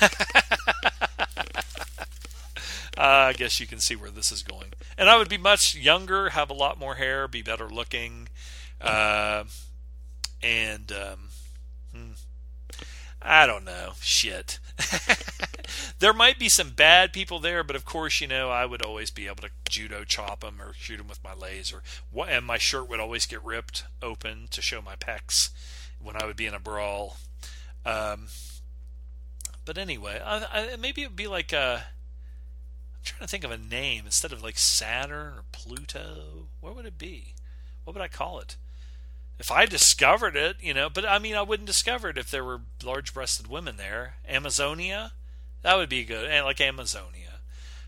Uh, 2.96 3.30
I 3.30 3.32
guess 3.32 3.58
you 3.58 3.66
can 3.66 3.80
see 3.80 3.96
where 3.96 4.10
this 4.10 4.30
is 4.30 4.44
going. 4.44 4.72
And 4.96 5.08
I 5.08 5.16
would 5.16 5.28
be 5.28 5.36
much 5.36 5.74
younger, 5.74 6.30
have 6.30 6.48
a 6.48 6.54
lot 6.54 6.78
more 6.78 6.94
hair, 6.94 7.26
be 7.26 7.42
better 7.42 7.68
looking, 7.68 8.28
uh, 8.80 9.42
and 10.40 10.92
um, 10.92 11.28
hmm, 11.92 12.12
I 13.24 13.46
don't 13.46 13.64
know. 13.64 13.92
Shit. 14.00 14.58
there 15.98 16.12
might 16.12 16.38
be 16.38 16.50
some 16.50 16.70
bad 16.70 17.12
people 17.12 17.38
there, 17.38 17.64
but 17.64 17.74
of 17.74 17.86
course, 17.86 18.20
you 18.20 18.28
know, 18.28 18.50
I 18.50 18.66
would 18.66 18.82
always 18.82 19.10
be 19.10 19.26
able 19.26 19.36
to 19.36 19.50
judo 19.68 20.04
chop 20.04 20.40
them 20.40 20.60
or 20.60 20.74
shoot 20.74 20.98
them 20.98 21.08
with 21.08 21.24
my 21.24 21.32
laser. 21.32 21.82
And 22.28 22.44
my 22.44 22.58
shirt 22.58 22.88
would 22.88 23.00
always 23.00 23.24
get 23.24 23.42
ripped 23.42 23.84
open 24.02 24.48
to 24.50 24.60
show 24.60 24.82
my 24.82 24.94
pecs 24.96 25.48
when 25.98 26.20
I 26.20 26.26
would 26.26 26.36
be 26.36 26.46
in 26.46 26.54
a 26.54 26.60
brawl. 26.60 27.16
Um, 27.86 28.28
but 29.64 29.78
anyway, 29.78 30.20
I, 30.22 30.44
I, 30.52 30.76
maybe 30.76 31.02
it 31.02 31.08
would 31.08 31.16
be 31.16 31.26
like 31.26 31.52
a. 31.52 31.86
I'm 31.86 33.04
trying 33.04 33.20
to 33.20 33.28
think 33.28 33.44
of 33.44 33.50
a 33.50 33.58
name 33.58 34.02
instead 34.04 34.32
of 34.32 34.42
like 34.42 34.58
Saturn 34.58 35.34
or 35.34 35.44
Pluto. 35.52 36.48
What 36.60 36.76
would 36.76 36.86
it 36.86 36.98
be? 36.98 37.34
What 37.84 37.94
would 37.94 38.02
I 38.02 38.08
call 38.08 38.38
it? 38.38 38.56
If 39.38 39.50
I 39.50 39.66
discovered 39.66 40.36
it, 40.36 40.56
you 40.60 40.74
know, 40.74 40.88
but 40.88 41.04
I 41.04 41.18
mean, 41.18 41.34
I 41.34 41.42
wouldn't 41.42 41.66
discover 41.66 42.08
it 42.08 42.18
if 42.18 42.30
there 42.30 42.44
were 42.44 42.62
large-breasted 42.82 43.48
women 43.48 43.76
there. 43.76 44.14
Amazonia, 44.28 45.12
that 45.62 45.76
would 45.76 45.88
be 45.88 46.04
good, 46.04 46.30
and 46.30 46.44
like 46.44 46.60
Amazonia. 46.60 47.24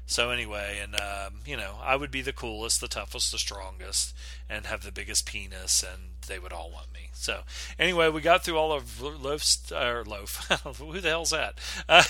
So 0.08 0.30
anyway, 0.30 0.78
and 0.80 0.94
um, 0.94 1.40
you 1.44 1.56
know, 1.56 1.76
I 1.82 1.96
would 1.96 2.12
be 2.12 2.22
the 2.22 2.32
coolest, 2.32 2.80
the 2.80 2.86
toughest, 2.86 3.32
the 3.32 3.38
strongest, 3.38 4.14
and 4.48 4.66
have 4.66 4.82
the 4.82 4.92
biggest 4.92 5.26
penis, 5.26 5.82
and 5.82 6.10
they 6.28 6.38
would 6.38 6.52
all 6.52 6.70
want 6.70 6.92
me. 6.94 7.10
So 7.12 7.40
anyway, 7.76 8.08
we 8.08 8.20
got 8.20 8.44
through 8.44 8.56
all 8.56 8.72
of 8.72 9.02
Loaf's 9.02 9.72
or 9.72 10.04
Loaf. 10.04 10.46
Who 10.78 11.00
the 11.00 11.08
hell's 11.08 11.30
that? 11.30 11.58
Uh, 11.88 12.04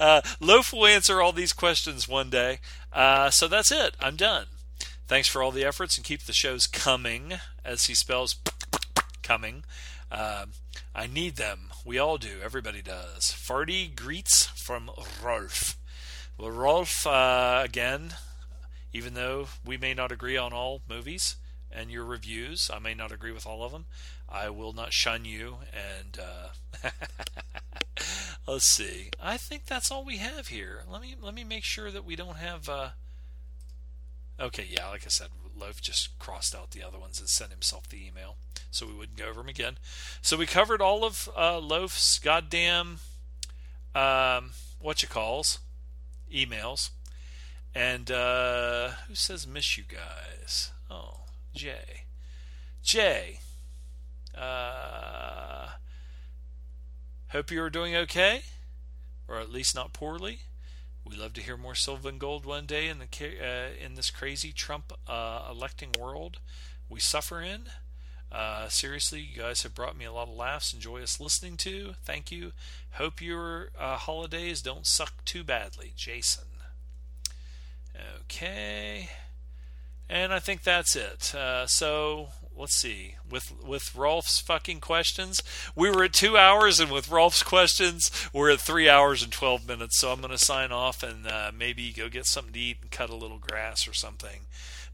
uh, 0.00 0.20
Loaf 0.40 0.72
will 0.72 0.86
answer 0.86 1.20
all 1.20 1.32
these 1.32 1.52
questions 1.52 2.08
one 2.08 2.30
day. 2.30 2.60
Uh, 2.92 3.28
so 3.30 3.48
that's 3.48 3.72
it. 3.72 3.96
I'm 4.00 4.14
done. 4.14 4.46
Thanks 5.08 5.28
for 5.28 5.42
all 5.42 5.50
the 5.50 5.64
efforts 5.64 5.96
and 5.96 6.04
keep 6.04 6.22
the 6.22 6.32
shows 6.32 6.68
coming, 6.68 7.34
as 7.64 7.86
he 7.86 7.94
spells 7.94 8.36
coming. 9.22 9.64
Uh, 10.10 10.46
I 10.94 11.06
need 11.06 11.36
them. 11.36 11.70
We 11.84 11.98
all 11.98 12.18
do. 12.18 12.38
Everybody 12.42 12.82
does. 12.82 13.32
Farty 13.32 13.94
greets 13.94 14.46
from 14.46 14.90
Rolf. 15.22 15.76
Well, 16.38 16.50
Rolf, 16.50 17.06
uh, 17.06 17.62
again, 17.64 18.14
even 18.92 19.14
though 19.14 19.48
we 19.64 19.76
may 19.76 19.94
not 19.94 20.12
agree 20.12 20.36
on 20.36 20.52
all 20.52 20.82
movies 20.88 21.36
and 21.70 21.90
your 21.90 22.04
reviews, 22.04 22.70
I 22.72 22.78
may 22.78 22.94
not 22.94 23.12
agree 23.12 23.32
with 23.32 23.46
all 23.46 23.64
of 23.64 23.72
them. 23.72 23.86
I 24.28 24.50
will 24.50 24.72
not 24.72 24.92
shun 24.92 25.24
you. 25.24 25.56
And 25.72 26.18
uh, 26.18 26.90
let's 28.46 28.66
see. 28.66 29.10
I 29.20 29.36
think 29.36 29.66
that's 29.66 29.90
all 29.90 30.04
we 30.04 30.18
have 30.18 30.48
here. 30.48 30.82
Let 30.90 31.00
me 31.02 31.14
let 31.20 31.34
me 31.34 31.44
make 31.44 31.64
sure 31.64 31.90
that 31.90 32.04
we 32.04 32.16
don't 32.16 32.36
have. 32.36 32.68
Uh, 32.68 32.88
Okay, 34.40 34.66
yeah, 34.68 34.88
like 34.88 35.04
I 35.06 35.10
said, 35.10 35.28
Loaf 35.56 35.80
just 35.80 36.18
crossed 36.18 36.54
out 36.54 36.70
the 36.70 36.82
other 36.82 36.98
ones 36.98 37.20
and 37.20 37.28
sent 37.28 37.50
himself 37.50 37.88
the 37.88 38.06
email, 38.06 38.36
so 38.70 38.86
we 38.86 38.94
wouldn't 38.94 39.18
go 39.18 39.26
over 39.26 39.40
them 39.40 39.48
again. 39.48 39.78
So 40.22 40.36
we 40.36 40.46
covered 40.46 40.80
all 40.80 41.04
of 41.04 41.28
uh, 41.36 41.58
Loaf's 41.58 42.18
goddamn 42.18 42.98
um, 43.94 44.50
what 44.80 45.02
you 45.02 45.08
calls 45.08 45.60
emails, 46.32 46.90
and 47.74 48.10
uh, 48.10 48.90
who 49.08 49.14
says 49.14 49.46
miss 49.46 49.78
you 49.78 49.84
guys? 49.84 50.72
Oh, 50.90 51.20
Jay, 51.54 52.04
Jay. 52.82 53.40
Uh, 54.36 55.68
hope 57.28 57.50
you 57.50 57.62
are 57.62 57.70
doing 57.70 57.94
okay, 57.94 58.42
or 59.28 59.38
at 59.38 59.50
least 59.50 59.74
not 59.74 59.92
poorly. 59.92 60.40
We 61.04 61.16
love 61.16 61.32
to 61.34 61.40
hear 61.42 61.56
more 61.56 61.74
silver 61.74 62.08
and 62.08 62.18
gold 62.18 62.44
one 62.46 62.66
day 62.66 62.88
in 62.88 62.98
the 62.98 63.06
uh, 63.40 63.70
in 63.84 63.94
this 63.94 64.10
crazy 64.10 64.52
Trump 64.52 64.92
uh, 65.06 65.46
electing 65.50 65.92
world 65.98 66.38
we 66.88 67.00
suffer 67.00 67.40
in. 67.40 67.68
Uh, 68.32 68.68
seriously, 68.68 69.20
you 69.20 69.38
guys 69.38 69.62
have 69.62 69.74
brought 69.74 69.96
me 69.96 70.04
a 70.04 70.12
lot 70.12 70.28
of 70.28 70.34
laughs 70.34 70.72
and 70.72 70.82
joyous 70.82 71.20
listening 71.20 71.56
to. 71.58 71.94
Thank 72.04 72.32
you. 72.32 72.52
Hope 72.92 73.20
your 73.22 73.70
uh, 73.78 73.96
holidays 73.96 74.62
don't 74.62 74.86
suck 74.86 75.24
too 75.24 75.44
badly, 75.44 75.92
Jason. 75.96 76.44
Okay, 78.22 79.08
and 80.08 80.32
I 80.32 80.38
think 80.38 80.62
that's 80.62 80.96
it. 80.96 81.34
Uh, 81.34 81.66
so 81.66 82.28
let's 82.56 82.74
see 82.74 83.16
with 83.28 83.52
with 83.64 83.94
Rolf's 83.94 84.40
fucking 84.40 84.80
questions. 84.80 85.42
We 85.74 85.90
were 85.90 86.04
at 86.04 86.12
two 86.12 86.36
hours, 86.36 86.80
and 86.80 86.90
with 86.90 87.10
Rolf's 87.10 87.42
questions, 87.42 88.10
we're 88.32 88.50
at 88.50 88.60
three 88.60 88.88
hours 88.88 89.22
and 89.22 89.32
twelve 89.32 89.66
minutes. 89.66 89.98
So 89.98 90.10
I'm 90.12 90.20
going 90.20 90.30
to 90.30 90.38
sign 90.38 90.72
off 90.72 91.02
and 91.02 91.26
uh, 91.26 91.50
maybe 91.56 91.92
go 91.92 92.08
get 92.08 92.26
something 92.26 92.52
to 92.52 92.58
eat 92.58 92.78
and 92.82 92.90
cut 92.90 93.10
a 93.10 93.16
little 93.16 93.38
grass 93.38 93.88
or 93.88 93.92
something. 93.92 94.46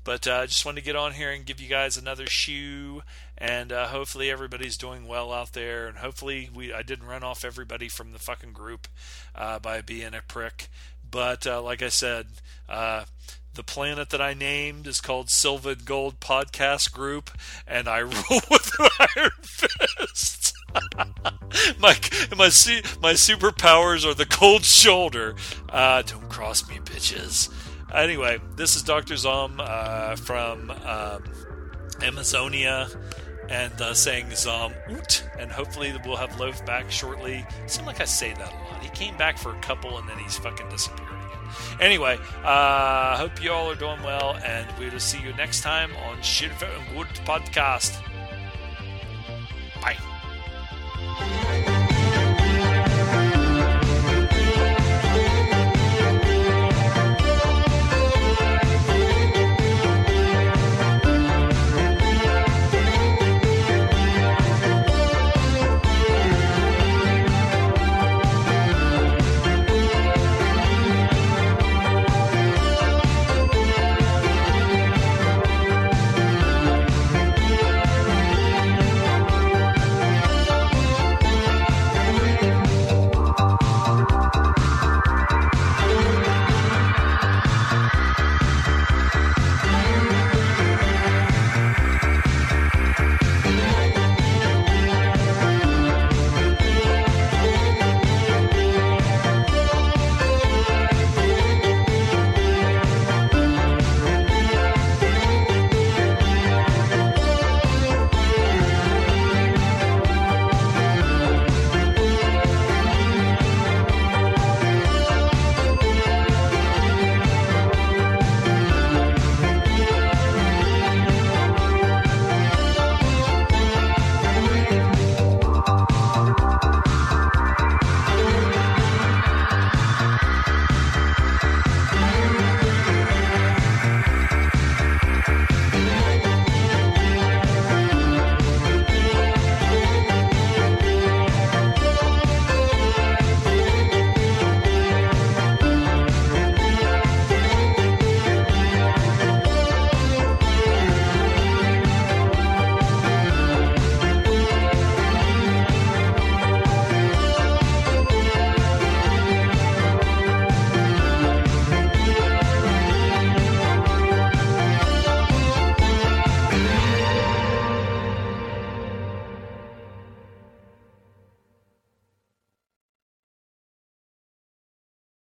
But 0.03 0.27
uh, 0.27 0.31
I 0.31 0.39
uh, 0.39 0.47
just 0.47 0.65
wanted 0.65 0.81
to 0.81 0.87
get 0.87 0.97
on 0.97 1.13
here 1.13 1.31
and 1.31 1.45
give 1.45 1.61
you 1.61 1.69
guys 1.69 1.97
another 1.97 2.27
shoe, 2.27 3.03
and 3.37 3.71
uh, 3.71 3.89
hopefully 3.89 4.31
everybody's 4.31 4.79
doing 4.79 5.07
well 5.07 5.31
out 5.31 5.53
there, 5.53 5.87
and 5.89 5.99
hopefully 5.99 6.49
we 6.55 6.73
I 6.73 6.83
didn't 6.83 7.07
run 7.07 7.23
off 7.23 7.45
everybody 7.45 7.89
from 7.89 8.13
the 8.13 8.19
fucking 8.19 8.53
group 8.53 8.89
uh, 9.35 9.59
by 9.59 9.83
being 9.83 10.15
a 10.15 10.23
prick. 10.27 10.69
But 11.09 11.47
uh, 11.47 11.61
like 11.61 11.83
I 11.83 11.89
said, 11.89 12.29
The 13.55 13.65
planet 13.65 14.11
that 14.11 14.21
I 14.21 14.33
named 14.33 14.87
is 14.87 15.01
called 15.01 15.29
Silver 15.29 15.71
and 15.71 15.85
Gold 15.85 16.21
Podcast 16.21 16.93
Group, 16.93 17.31
and 17.67 17.89
I 17.89 17.99
rule 17.99 18.41
with 18.51 18.71
an 18.79 18.89
iron 19.17 19.31
fist. 19.43 20.55
my 21.81 21.99
my 22.37 22.49
my 23.03 23.13
superpowers 23.15 24.05
are 24.09 24.15
the 24.15 24.27
cold 24.27 24.65
shoulder. 24.65 25.35
Uh, 25.69 26.03
don't 26.03 26.29
cross 26.29 26.69
me, 26.69 26.77
bitches. 26.79 27.53
Anyway, 27.93 28.39
this 28.55 28.77
is 28.77 28.85
Dr. 28.85 29.17
Zom 29.17 29.57
uh, 29.59 30.15
from 30.15 30.71
um, 30.71 31.25
Amazonia 32.03 32.89
and 33.49 33.81
uh, 33.81 33.93
saying 33.95 34.33
Zom 34.37 34.73
oot, 34.89 35.25
and 35.37 35.51
hopefully 35.51 35.93
we'll 36.05 36.17
have 36.17 36.39
Loaf 36.39 36.65
back 36.65 36.89
shortly. 36.89 37.45
Seems 37.67 37.87
like 37.87 38.01
I 38.01 38.05
say 38.05 38.33
that 38.33 38.53
a 38.53 38.73
lot. 38.73 38.81
He 38.81 38.89
came 38.91 39.17
back 39.17 39.37
for 39.39 39.57
a 39.57 39.61
couple 39.61 39.99
and 39.99 40.09
then 40.09 40.19
he's 40.19 40.39
fucking 40.39 40.69
disappeared. 40.69 41.10
Anyway, 41.81 42.19
uh, 42.45 43.17
hope 43.17 43.43
you 43.43 43.53
all 43.53 43.71
are 43.71 43.75
doing 43.75 44.03
well, 44.03 44.37
and 44.45 44.67
we 44.79 44.89
will 44.89 45.01
see 45.01 45.21
you 45.21 45.33
next 45.35 45.63
time 45.63 45.91
on 46.09 46.21
Shit 46.23 46.53
and 46.63 46.97
Good 46.97 47.09
Podcast. 47.25 48.01
Bye. 49.81 49.97